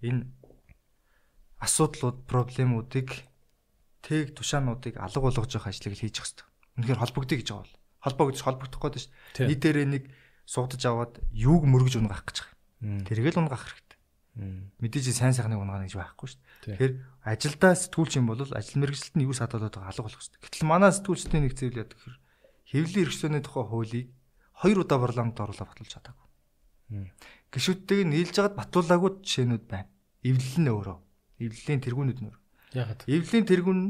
Энэ 0.05 0.29
асуудлууд, 1.65 2.29
проблемуудыг 2.29 3.25
тэг 4.05 4.37
тушаануудыг 4.37 5.01
алга 5.01 5.21
болгож 5.25 5.49
явах 5.57 5.73
ажлыг 5.73 5.97
хийж 5.97 6.21
хэрэгтэй. 6.21 6.47
Үнэхээр 6.77 7.01
холбогдъё 7.01 7.37
гэж 7.41 7.49
байгаа 7.49 7.65
бол. 7.65 7.77
Холбоо 8.05 8.27
гэж 8.29 8.39
холбогдох 8.45 8.81
гээд 8.85 8.97
шүү 9.01 9.12
дээ. 9.41 9.49
Нийтээрээ 9.49 9.87
нэг 9.89 10.05
суудаж 10.45 10.83
аваад 10.85 11.15
юуг 11.33 11.65
мөргөж 11.65 11.97
унгаах 11.97 12.29
гэж 12.29 12.37
байгаа. 12.45 13.09
Тэргээл 13.09 13.41
унгаах 13.41 13.65
хэрэгтэй. 13.65 13.99
Мэдээж 14.85 15.16
сайн 15.16 15.33
сайхныг 15.33 15.57
унгаана 15.57 15.89
гэж 15.89 15.97
байхгүй 15.97 16.29
шүү 16.29 16.41
дээ. 16.69 16.77
Тэгэхээр 16.77 16.95
ажилдаа 17.25 17.73
сэтгүүлч 17.73 18.12
юм 18.21 18.29
бол 18.29 18.45
ажил 18.45 18.83
мэргэжилтэнд 18.85 19.25
юу 19.25 19.33
садалаад 19.33 19.73
байгаа 19.73 19.89
алга 19.89 20.05
болох 20.05 20.21
хэрэгтэй. 20.21 20.43
Гэтэл 20.45 20.69
манай 20.69 20.93
сэтгүүлчдийн 20.93 21.43
нэг 21.49 21.55
зүйл 21.57 21.81
яадаг 21.81 21.97
гэхээр 21.97 22.19
хэвлэлийн 22.74 23.06
эрхлөөний 23.06 23.42
тухай 23.46 23.64
хуулийг 23.70 24.06
хоёр 24.59 24.78
удаа 24.82 24.98
парламент 24.98 25.38
оруулаад 25.38 25.70
баталж 25.70 25.90
чадаагүй. 25.94 26.26
Гишүүдтэйг 27.55 28.02
нийлж 28.10 28.34
хагаад 28.34 28.59
батлуулаагүй 28.59 29.10
жишээнүүд 29.22 29.64
байна. 29.70 29.88
Эвлэл 30.26 30.59
нь 30.59 30.72
өөрөө. 30.74 30.98
Эвлэлийн 31.38 31.82
тэргүүнүүд 31.86 32.18
нь 32.18 32.28
өөр. 32.28 32.38
Ягаад? 32.74 33.01
Эвлэлийн 33.06 33.46
тэргүүн 33.46 33.80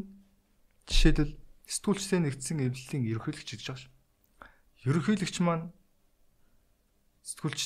жишээлбэл 0.85 1.33
сэтгүүлчтэй 1.65 2.21
нэгдсэн 2.21 2.61
эвлэлийн 2.69 3.03
ерөнхийлөгч 3.09 3.49
гэж 3.57 3.63
байгаа 3.65 3.81
ш. 3.81 3.89
Ерөнхийлөгч 4.85 5.37
маань 5.41 5.73
сэтгүүлч 7.25 7.61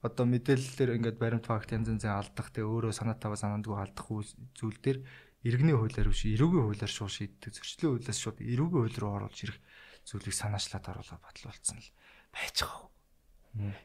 одоо 0.00 0.24
мэдээлэлээр 0.24 0.96
ингээд 0.96 1.20
баримт 1.20 1.44
факт 1.44 1.76
янз 1.76 1.92
янзын 1.92 2.16
алдах 2.16 2.48
те 2.48 2.64
өөрөө 2.64 2.96
санаа 2.96 3.16
таваа 3.20 3.36
санаандгүй 3.36 3.76
алдах 3.76 4.08
зүйл 4.56 4.78
дээр 4.80 5.04
иргэний 5.44 5.76
хуулиар 5.76 6.08
биш 6.08 6.24
эрүүгийн 6.30 6.64
хуулиар 6.64 6.92
шууд 6.92 7.12
шийддэг 7.12 7.52
зөрчлийн 7.52 7.92
хуулиас 7.92 8.18
шууд 8.20 8.38
эрүүгийн 8.40 8.82
хууль 8.86 9.00
руу 9.02 9.12
оруулж 9.20 9.38
ирэх 9.44 9.58
зүйлийг 10.06 10.34
санаачлаад 10.38 10.86
оруулаад 10.86 11.22
батлуулсан 11.22 11.82
л 11.82 11.90
байж 12.30 12.62
байгаа. 12.62 12.86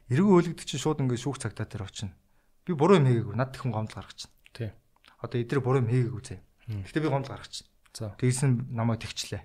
Хууль 0.07 0.47
гэдэг 0.53 0.65
чинь 0.69 0.83
шууд 0.83 1.01
ингээд 1.01 1.23
шүүх 1.25 1.41
цагтаа 1.41 1.65
дээр 1.65 1.89
очино. 1.89 2.13
Би 2.63 2.77
буруу 2.77 3.01
юм 3.01 3.09
хийгээгүй 3.09 3.35
над 3.35 3.57
тэхэн 3.57 3.73
гомдол 3.73 3.97
гаргачихна. 3.97 4.37
Тий. 4.53 4.69
Одоо 5.17 5.37
эдгээр 5.41 5.65
буруу 5.65 5.81
юм 5.81 5.89
хийгээгүй 5.89 6.21
зэ. 6.21 6.37
Гэтэ 6.85 7.01
би 7.01 7.09
гомдол 7.09 7.33
гаргачихна. 7.33 7.71
За. 7.95 8.13
Тэгсэн 8.21 8.69
намайг 8.69 9.01
тэгчлээ. 9.01 9.41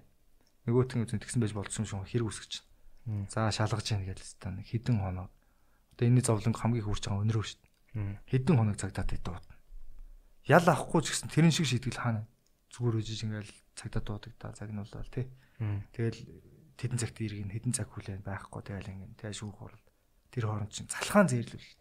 Нөгөөтгөн 0.69 1.05
үзэн 1.09 1.23
тэгсэн 1.23 1.41
байж 1.41 1.53
болцсон 1.57 1.87
шүү 1.89 2.05
хэрэг 2.05 2.29
үсгэж 2.29 2.51
чинь. 2.61 2.67
За 3.31 3.49
шалгаж 3.55 3.87
яах 3.95 4.03
гээл 4.03 4.21
хэвээр 4.21 4.55
нэг 4.61 4.67
хідэн 4.67 4.99
хоног. 4.99 5.31
Одоо 5.95 6.05
энэний 6.11 6.27
зовлон 6.27 6.55
хамгийн 6.55 6.85
хурж 6.85 7.07
байгаа 7.07 7.23
өнөрөө 7.23 7.45
шүү 7.47 7.59
дээ. 7.63 8.21
Хідэн 8.27 8.59
хоног 8.59 8.77
цагтаад 8.77 9.15
дуудана. 9.23 9.57
Ял 10.47 10.67
авахгүй 10.67 11.03
ч 11.07 11.15
гэсэн 11.15 11.31
тэрэн 11.31 11.55
шиг 11.55 11.71
шийтгэл 11.71 12.03
хаана 12.03 12.27
зүгээр 12.75 12.99
үжиж 12.99 13.25
ингээл 13.25 13.55
цагтаа 13.79 14.03
дуудаг 14.03 14.33
да 14.39 14.53
цаг 14.53 14.71
нь 14.71 14.79
болоо 14.79 15.07
тий. 15.11 15.27
Тэгэл 15.95 16.19
тэдэн 16.77 16.99
цагт 17.01 17.19
иргэн 17.21 17.53
хэдэн 17.53 17.73
цаг 17.73 17.89
хүлээн 17.93 18.23
байхгүй 18.25 18.63
тэгэл 18.63 18.93
ингэн 18.93 19.17
тий 19.17 19.33
шүүх 19.33 19.57
хурал. 19.57 19.85
Тэр 20.31 20.45
хооронд 20.49 20.73
чинь 20.73 20.89
залхаан 20.93 21.29
зээрлүүлэлт. 21.33 21.81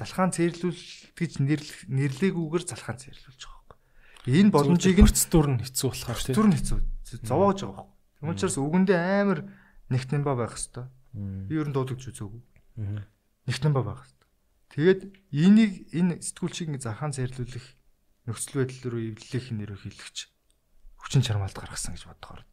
Залхаан 0.00 0.32
зээрлүүл 0.32 0.82
гэж 1.16 1.32
нэрлээгүйгээр 1.40 2.64
залхаан 2.68 2.98
зээрлүүлж 3.00 3.42
байгаа 3.44 3.62
Энэ 4.22 4.54
боломжийг 4.54 5.02
нь 5.02 5.06
процедур 5.10 5.46
нь 5.50 5.58
хэцүү 5.66 5.88
болохоор 5.90 6.20
тийм. 6.22 6.36
Зүр 6.38 6.46
нь 6.46 6.54
хэцүү. 6.54 6.78
Зовоож 7.26 7.58
байгаа 7.66 7.90
байхгүй. 7.90 7.98
Тэгм 8.22 8.30
учраас 8.30 8.56
үгэндээ 8.62 8.98
амар 9.18 9.40
нэгтэн 9.90 10.22
ба 10.22 10.38
байх 10.38 10.54
хэвээр. 10.54 10.86
Би 11.50 11.54
ер 11.58 11.66
нь 11.66 11.74
дуудагч 11.74 12.06
үзээгүй. 12.06 12.38
Нэгтэн 13.50 13.74
ба 13.74 13.82
байх 13.82 14.06
хэвээр. 14.06 14.30
Тэгээд 14.78 15.00
энийг 15.34 15.72
энэ 15.90 16.22
сэтгүүлчийг 16.22 16.78
захаан 16.78 17.10
зэрлүүлэх 17.10 17.66
нөхцөл 18.30 18.62
байдал 18.62 18.94
руу 18.94 19.02
эвлэх 19.10 19.46
нэрээр 19.50 19.82
хэлэгч 19.82 20.18
хүчин 21.02 21.26
чармаалт 21.26 21.58
гаргасан 21.58 21.98
гэж 21.98 22.06
бодохоор 22.06 22.46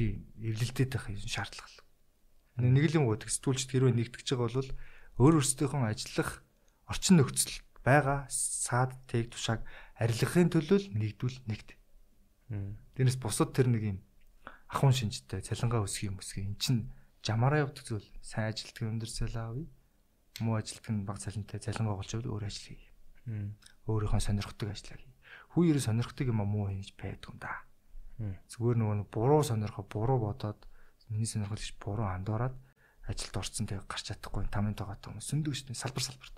нэвлэлийн 0.00 0.16
эвлэлтэд 0.40 0.90
байх 0.96 1.06
шаардлага. 1.28 1.84
Нэг 2.60 2.84
л 2.88 2.96
юм 3.00 3.04
гоо 3.08 3.20
сэтгүүлчд 3.20 3.70
хэрвээ 3.72 3.94
нэгтгэж 3.96 4.28
байгаа 4.36 4.48
бол 4.48 4.70
өөр 5.20 5.34
өөрсдийнхөө 5.40 5.88
ажиллах 5.92 6.30
орчин 6.88 7.20
нөхцөл 7.20 7.56
байгаа 7.84 8.28
саад 8.28 8.96
тэг 9.08 9.32
тушааг 9.32 9.64
арилгахын 9.96 10.52
төлөө 10.52 10.92
нэгдвэл 10.96 11.38
нэгд. 11.48 11.68
Тэрнээс 12.96 13.18
бусад 13.20 13.52
тэр 13.56 13.68
нэг 13.72 13.82
юм 13.96 13.98
ахын 14.68 14.92
шинжтэй 14.92 15.40
цалингаа 15.40 15.84
өсгөх 15.84 16.08
юм 16.12 16.16
өсгөх 16.20 16.44
эн 16.44 16.56
чин 16.60 16.76
жамаараа 17.24 17.64
явдаг 17.68 17.84
зүйл 17.84 18.08
сайн 18.20 18.52
ажилтг 18.52 18.84
өндөрсөл 18.84 19.36
аавь 19.36 19.64
муу 20.40 20.56
ажилтг 20.56 20.86
нь 20.90 21.06
баг 21.06 21.18
цалинтай 21.20 21.60
цалингаа 21.60 22.00
олж 22.00 22.10
аваад 22.16 22.28
өөр 22.28 22.44
ажил 22.48 22.76
хий. 22.76 22.82
Өөрийнхөө 23.86 24.20
сонирхдаг 24.20 24.68
ажиллаа 24.72 24.98
хий. 24.98 25.14
Хүү 25.54 25.62
ерөө 25.74 25.84
сонирхдаг 25.84 26.26
юм 26.28 26.42
муу 26.44 26.68
хийж 26.70 26.94
байдаг 26.96 27.28
юм 27.32 27.38
да. 27.40 27.52
Зүгээр 28.20 28.76
нөгөө 28.76 29.08
буруу 29.08 29.40
сонирхоо 29.40 29.84
буруу 29.88 30.18
бодоод 30.20 30.60
миний 31.08 31.24
сонирхол 31.24 31.56
гэж 31.56 31.72
буруу 31.80 32.04
андуураад 32.04 32.52
ажилд 33.08 33.36
орсон 33.40 33.64
тэгээ 33.64 33.88
гарч 33.88 34.12
чадахгүй 34.12 34.44
тамийн 34.52 34.76
тоогоо 34.76 35.00
хүмүүс 35.00 35.24
сүндэг 35.24 35.56
шүү 35.56 35.72
дээ 35.72 35.80
салбар 35.80 36.04
салбарт. 36.04 36.36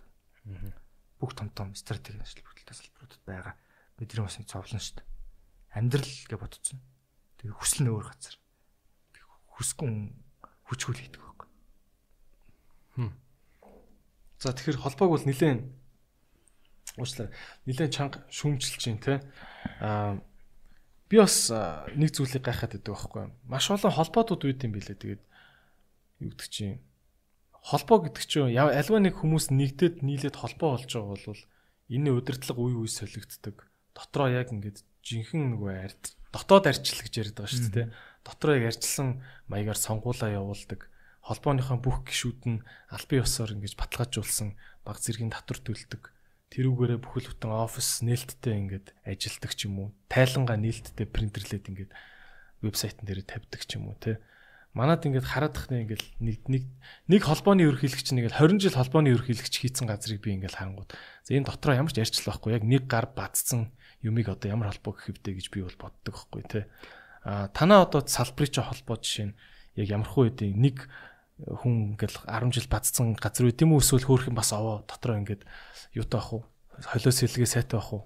Бүх 1.18 1.34
том 1.34 1.50
том 1.50 1.74
стратеги 1.74 2.22
ажил 2.22 2.46
бүрдэлтэй 2.46 2.76
салбаруудад 2.78 3.22
байгаа. 3.26 3.54
Бидний 3.98 4.22
бас 4.22 4.38
нэг 4.38 4.46
цовлон 4.46 4.78
шүү 4.78 5.02
дээ. 5.02 5.08
Амьдрал 5.74 6.06
гэж 6.06 6.38
бодсон. 6.38 6.78
Тэгээ 7.42 7.58
хүсэл 7.58 7.82
нь 7.82 7.90
өөр 7.90 8.06
газар. 8.06 8.36
Хүсгүй 9.58 9.90
хүчгүй 10.70 10.92
л 10.96 11.02
хийдэг 11.02 11.20
байхгүй. 11.20 11.48
Хм. 12.96 13.12
За 14.38 14.54
тэгэхээр 14.54 14.80
холбоог 14.80 15.10
бол 15.18 15.26
нилээн 15.28 15.60
уучлаа. 16.96 17.28
Нилээн 17.66 17.92
чанга 17.92 18.24
шүүмжилж 18.30 18.78
чинь 18.80 19.02
те. 19.02 19.20
Аа 19.82 20.22
би 21.12 21.20
бас 21.20 21.52
нэг 21.92 22.16
зүйлийг 22.16 22.40
гайхаад 22.40 22.80
байдаг 22.80 22.96
байхгүй. 22.96 23.24
Маш 23.44 23.68
олон 23.68 23.92
холбоотууд 23.92 24.48
үүд 24.48 24.64
юм 24.64 24.72
билээ. 24.72 24.96
Тэгээд 24.96 25.22
юу 26.24 26.30
гэдэг 26.32 26.48
чинь 26.48 26.80
холбоо 27.60 28.08
гэдэг 28.08 28.24
чинь 28.24 28.56
альва 28.56 28.96
нэг 28.96 29.20
хүмүүс 29.20 29.52
нэгдээд 29.52 30.00
нийлээд 30.00 30.40
холбоо 30.40 30.80
болж 30.80 30.88
байгаа 30.88 31.12
бол 31.12 31.42
энэ 31.92 32.16
удирдлага 32.16 32.60
үе 32.64 32.76
үе 32.80 32.88
солигддог. 32.88 33.68
Дотроо 33.92 34.32
яг 34.32 34.56
ингээд 34.56 34.80
жинхэнэ 35.04 35.52
нөгөө 35.52 35.72
ард 35.84 36.16
дотоод 36.32 36.64
арчил 36.64 37.04
гэж 37.04 37.12
яриад 37.20 37.36
байгаа 37.36 37.52
шүү 37.52 37.72
дээ. 37.76 37.88
Дотроо 38.24 38.54
яг 38.56 38.72
арчилсан 38.72 39.20
маягаар 39.52 39.76
сонгуулаа 39.76 40.32
явуулдаг. 40.32 40.88
Холбооныхон 41.28 41.84
бүх 41.84 42.08
гишүүд 42.08 42.40
нь 42.48 42.64
албан 42.88 43.20
ёсоор 43.20 43.52
ингэж 43.52 43.76
баталгаажуулсан 43.76 44.56
баг 44.80 44.96
зэргийн 44.96 45.28
татвар 45.28 45.60
төлдөг. 45.60 46.11
Тэрүүгээрээ 46.52 47.00
бүхэл 47.00 47.32
бүтэн 47.32 47.52
офис 47.56 48.04
нээлттэй 48.04 48.54
ингээд 48.60 48.86
ажилдаг 49.08 49.52
ч 49.56 49.72
юм 49.72 49.80
уу. 49.80 49.88
Тайлангаа 50.12 50.60
нээлттэй 50.60 51.08
принтерлээд 51.08 51.64
ингээд 51.72 51.92
вебсайтн 52.60 53.08
дээр 53.08 53.24
тавьдаг 53.24 53.64
ч 53.64 53.80
юм 53.80 53.90
уу 53.90 53.96
те 53.96 54.20
манад 54.72 55.04
ингээд 55.04 55.28
хараадах 55.28 55.68
нэг 55.68 55.92
ингээд 55.92 56.04
нэг 56.22 56.38
нэг 56.48 56.64
нэг 57.04 57.22
холбооны 57.28 57.68
ерөнхийлөгч 57.68 58.08
нэг 58.16 58.32
20 58.32 58.56
жил 58.56 58.78
холбооны 58.80 59.12
ерөнхийлөгч 59.12 59.54
хийцэн 59.60 59.84
газрыг 59.84 60.24
би 60.24 60.32
ингээд 60.32 60.56
харангууд 60.56 60.96
за 60.96 61.30
энэ 61.36 61.44
дотроо 61.44 61.76
ямар 61.76 61.92
ч 61.92 62.00
ярьцлал 62.00 62.32
байхгүй 62.32 62.56
яг 62.56 62.64
нэг 62.64 62.88
гар 62.88 63.12
бадцсан 63.12 63.68
юмыг 64.00 64.32
одоо 64.32 64.48
ямар 64.48 64.72
холбоо 64.72 64.96
гэх 64.96 65.12
хэвдэ 65.12 65.30
гэж 65.36 65.46
би 65.52 65.60
бол 65.60 65.76
боддог 65.76 66.14
байхгүй 66.16 66.42
те 66.48 66.60
а 67.20 67.52
танаа 67.52 67.84
одоо 67.84 68.00
салбарын 68.00 68.48
ч 68.48 68.56
холбоо 68.64 68.96
жишээ 68.96 69.26
нь 69.28 69.36
яг 69.76 69.86
ямархуу 69.92 70.32
үедээ 70.32 70.56
нэг 70.56 70.88
хүн 71.46 71.98
ингээд 71.98 72.26
10 72.28 72.54
жил 72.54 72.68
бадцсан 72.70 73.14
газар 73.18 73.50
үт 73.50 73.62
юм 73.62 73.74
уу 73.74 73.82
эсвэл 73.82 74.06
хөөх 74.06 74.30
юм 74.30 74.36
бас 74.38 74.52
овоо 74.54 74.86
дотроо 74.86 75.18
ингээд 75.18 75.42
юутай 75.96 76.20
ах 76.22 76.32
уу 76.32 76.42
холиос 76.86 77.18
сэлгээ 77.18 77.50
сайтай 77.50 77.78
ах 77.78 77.92
уу 77.92 78.02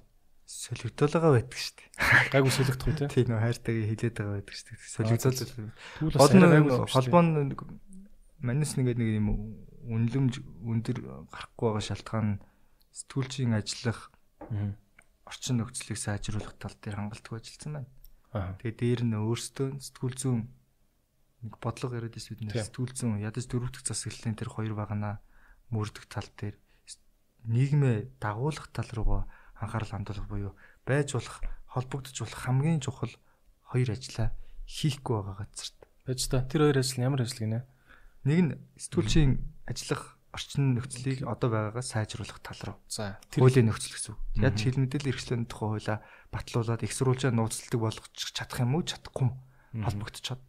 солигдол 0.46 1.10
байгаа 1.10 1.32
байдаг 1.34 1.58
шүү 1.58 1.74
дээ. 1.74 1.90
Гайгүй 2.32 2.52
солигдох 2.54 2.86
үү? 2.86 3.10
Тийм 3.10 3.26
нөө 3.34 3.42
хайртайгаа 3.42 3.86
хилээд 3.90 4.14
байгаа 4.14 4.34
байдаг 4.38 4.54
шүү 4.54 4.66
дээ. 4.70 4.78
Солигдол. 4.94 5.38
Гол 6.14 6.34
нь 6.38 6.46
холбоо 6.86 7.22
нь 7.26 7.34
манус 8.38 8.72
нэгээд 8.78 8.98
нэг 9.02 9.10
юм 9.18 9.28
үнлэмж 9.90 10.32
өндөр 10.62 10.98
гарахгүй 11.34 11.66
байгаа 11.66 11.82
шалтгаан 11.82 12.28
сэтгүүлчийн 12.94 13.58
ажиллах 13.58 14.14
орчин 15.26 15.58
нөхцөлийг 15.58 15.98
сайжруулах 15.98 16.54
тал 16.62 16.78
дээр 16.78 16.98
хангалттай 17.02 17.42
ажилласан 17.42 17.72
байна. 17.74 17.90
Тэгээ 18.62 18.78
дээр 18.78 19.00
нь 19.02 19.18
өөрсдөө 19.18 19.82
сэтгүүл 19.82 20.14
зүүн 20.14 20.40
нэг 21.46 21.54
бодлого 21.62 21.96
яриад 21.96 22.18
ирсэн 22.18 22.36
бид 22.36 22.52
сэтгүүл 22.52 22.92
зүүн 22.92 23.22
ядаж 23.22 23.46
дөрөвдөг 23.46 23.82
засаглалын 23.86 24.34
тэр 24.34 24.50
хоёр 24.50 24.74
багана 24.74 25.22
мөрдөх 25.70 26.10
тал 26.10 26.26
дээр 26.34 26.58
нийгмээ 27.46 28.18
дагуулах 28.18 28.68
тал 28.74 28.90
руугаа 28.90 29.30
анхаарал 29.62 29.94
хандуулах 29.94 30.26
буюу 30.26 30.52
байж 30.82 31.14
болох 31.14 31.40
холбогдож 31.70 32.18
болох 32.18 32.40
хамгийн 32.42 32.82
чухал 32.82 33.14
хоёр 33.70 33.90
ажлаа 33.94 34.34
хийхгүй 34.66 35.14
байгаа 35.22 35.46
газарт. 35.46 35.78
Байж 36.06 36.20
та 36.26 36.42
тэр 36.42 36.66
хоёр 36.66 36.78
ажил 36.82 37.02
ямар 37.06 37.22
ажил 37.22 37.42
гинэ? 37.42 37.66
Нэг 38.26 38.38
нь 38.42 38.52
сэтгүүлчийн 38.78 39.38
ажиллах 39.66 40.18
орчин 40.34 40.76
нөхцөлийг 40.76 41.24
одоо 41.24 41.48
байгаагаа 41.50 41.84
сайжруулах 41.86 42.42
тал 42.42 42.60
руу. 42.66 42.76
За 42.90 43.18
тэр 43.30 43.46
хуулийн 43.46 43.70
нөхцөл 43.70 43.94
гэсэн 43.94 44.12
үг. 44.12 44.20
Яг 44.42 44.54
хил 44.58 44.76
мэдээлэл 44.76 45.10
эрхлэлийн 45.14 45.46
тухай 45.46 45.68
хуулаа 45.78 45.98
батлуулаад 46.34 46.82
их 46.84 46.92
сурвалжаа 46.92 47.32
нууцлалдаг 47.32 47.80
болгочих 47.80 48.30
чадах 48.36 48.60
юм 48.60 48.76
уу 48.76 48.84
чадахгүй 48.84 49.26
юм 49.30 49.32
холбогдчиход. 49.86 50.42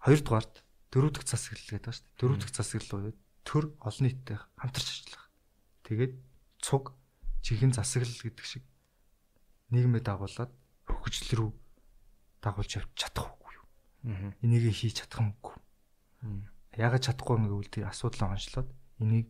Хоёрдугаарт 0.00 0.64
дөрөв 0.90 1.10
дэх 1.12 1.24
засаглал 1.28 1.76
гэдэг 1.76 1.84
байна 1.84 1.96
шүү 1.96 2.04
дээ. 2.08 2.18
Дөрөв 2.20 2.38
дэх 2.40 2.52
засаглал 2.56 2.92
уу 2.96 3.12
төр 3.44 3.64
олон 3.84 4.04
нийттэй 4.04 4.38
хамтарч 4.56 4.88
ажиллах. 4.88 5.26
Тэгээд 5.84 6.12
цуг 6.60 6.84
чихэн 7.44 7.72
засаглал 7.72 8.20
гэдэг 8.24 8.46
шиг 8.46 8.64
нийгмээ 9.70 10.02
дагуулад 10.04 10.52
хөгжил 10.88 11.30
рүү 11.36 11.50
дагуулж 12.40 12.72
явж 12.80 12.90
чадах 12.96 13.32
үгүй 13.36 13.52
юу. 13.60 13.66
Энийг 14.44 14.72
хийж 14.72 15.04
чадах 15.04 15.20
юмгүй. 15.20 15.56
Яагаад 16.76 17.04
чадахгүй 17.04 17.36
юм 17.36 17.46
гэвэл 17.48 17.70
тэр 17.72 17.90
асуудлаа 17.92 18.36
онцлоод 18.36 18.68
энийг 19.00 19.28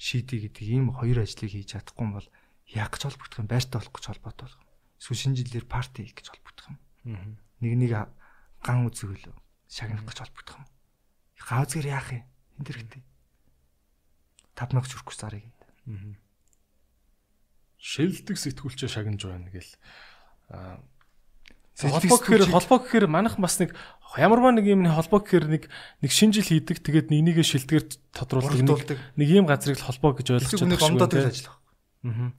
шийдий 0.00 0.48
гэдэг 0.48 0.64
ийм 0.64 0.92
хоёр 0.96 1.24
ажлыг 1.24 1.52
хийж 1.52 1.76
чадахгүй 1.76 2.06
бол 2.08 2.28
яг 2.72 2.88
гэж 2.94 3.02
холбогдох 3.04 3.40
юм, 3.42 3.50
байртай 3.50 3.78
болох 3.78 3.94
гэж 3.94 4.04
холбоотой 4.08 4.44
болох 4.48 4.60
юм. 4.62 4.68
Эсвэл 5.00 5.20
шинэ 5.20 5.38
жилээр 5.44 5.66
парти 5.66 6.04
хийх 6.04 6.16
гэж 6.16 6.26
холбогдох 6.32 6.66
юм. 6.72 6.78
Нэг 7.60 7.72
нэг 7.76 7.92
ган 8.64 8.86
үзэгэл 8.88 9.32
шагнах 9.70 10.02
гэж 10.04 10.18
холбогдох 10.26 10.58
юм. 10.58 10.66
Гаазгэр 11.38 11.86
яах 11.86 12.10
юм? 12.10 12.26
Энд 12.58 12.68
хэрэгтэй. 12.68 13.02
5000 14.58 14.82
хүрхгүй 14.82 15.14
зарыг. 15.14 15.46
Аа 15.86 16.18
шилдэг 17.80 18.36
сэтгүүлчээ 18.36 18.90
шагнаж 18.92 19.24
байна 19.24 19.48
гэл. 19.48 19.72
Аа 20.52 20.84
холбоо 21.80 22.18
гэхээр 22.20 22.52
холбоо 22.52 22.78
гэхээр 22.84 23.06
манайх 23.08 23.40
бас 23.40 23.56
нэг 23.56 23.72
ямарваа 24.20 24.52
нэг 24.52 24.68
юм 24.68 24.84
холбоо 24.84 25.24
гэхээр 25.24 25.46
нэг 25.48 25.62
нэг 26.04 26.10
шинжил 26.12 26.44
хийдэг 26.44 26.84
тэгээд 26.84 27.08
нэгнийгээ 27.08 27.46
шилдгээр 27.46 27.84
тодруулдаг 28.12 29.00
нэг 29.16 29.28
ийм 29.32 29.48
газрыг 29.48 29.80
холбоо 29.80 30.12
гэж 30.12 30.36
ойлгож 30.36 30.60
байгаа 30.60 30.92
юм 30.92 31.00
байна. 31.00 31.32
ажиллах. 31.32 31.56
Аа. 32.04 32.36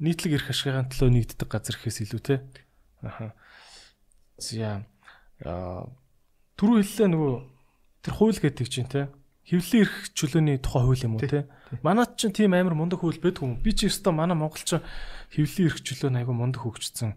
Нийтлэг 0.00 0.32
эрх 0.40 0.48
ашигын 0.48 0.88
төлөө 0.88 1.12
нэгддэг 1.12 1.44
газар 1.44 1.76
гэхээс 1.76 2.08
илүү 2.08 2.22
те. 2.24 2.40
Аа. 3.04 3.36
За. 4.40 4.80
Аа 5.44 5.92
түрүү 6.58 6.82
хэллээ 6.82 7.08
нөгөө 7.14 7.34
тэр 8.02 8.12
хууль 8.18 8.38
гэдэг 8.42 8.66
чинь 8.66 8.90
те 8.90 9.08
хэвлэлийн 9.48 9.84
эрх 9.88 9.96
чөлөөний 10.12 10.60
тухай 10.60 10.84
хууль 10.84 11.04
юм 11.08 11.16
уу 11.16 11.24
те. 11.24 11.48
Манайд 11.80 12.20
ч 12.20 12.28
тийм 12.28 12.52
амар 12.52 12.76
мундаг 12.76 13.00
хууль 13.00 13.16
байдаг 13.16 13.48
юм. 13.48 13.56
Би 13.64 13.72
ч 13.72 13.88
өстой 13.88 14.12
манай 14.12 14.36
монголч 14.36 14.76
хэвлэлийн 15.32 15.68
эрх 15.72 15.80
чөлөө 15.80 16.12
айгу 16.20 16.36
мундаг 16.36 16.68
хөгжсөн. 16.68 17.16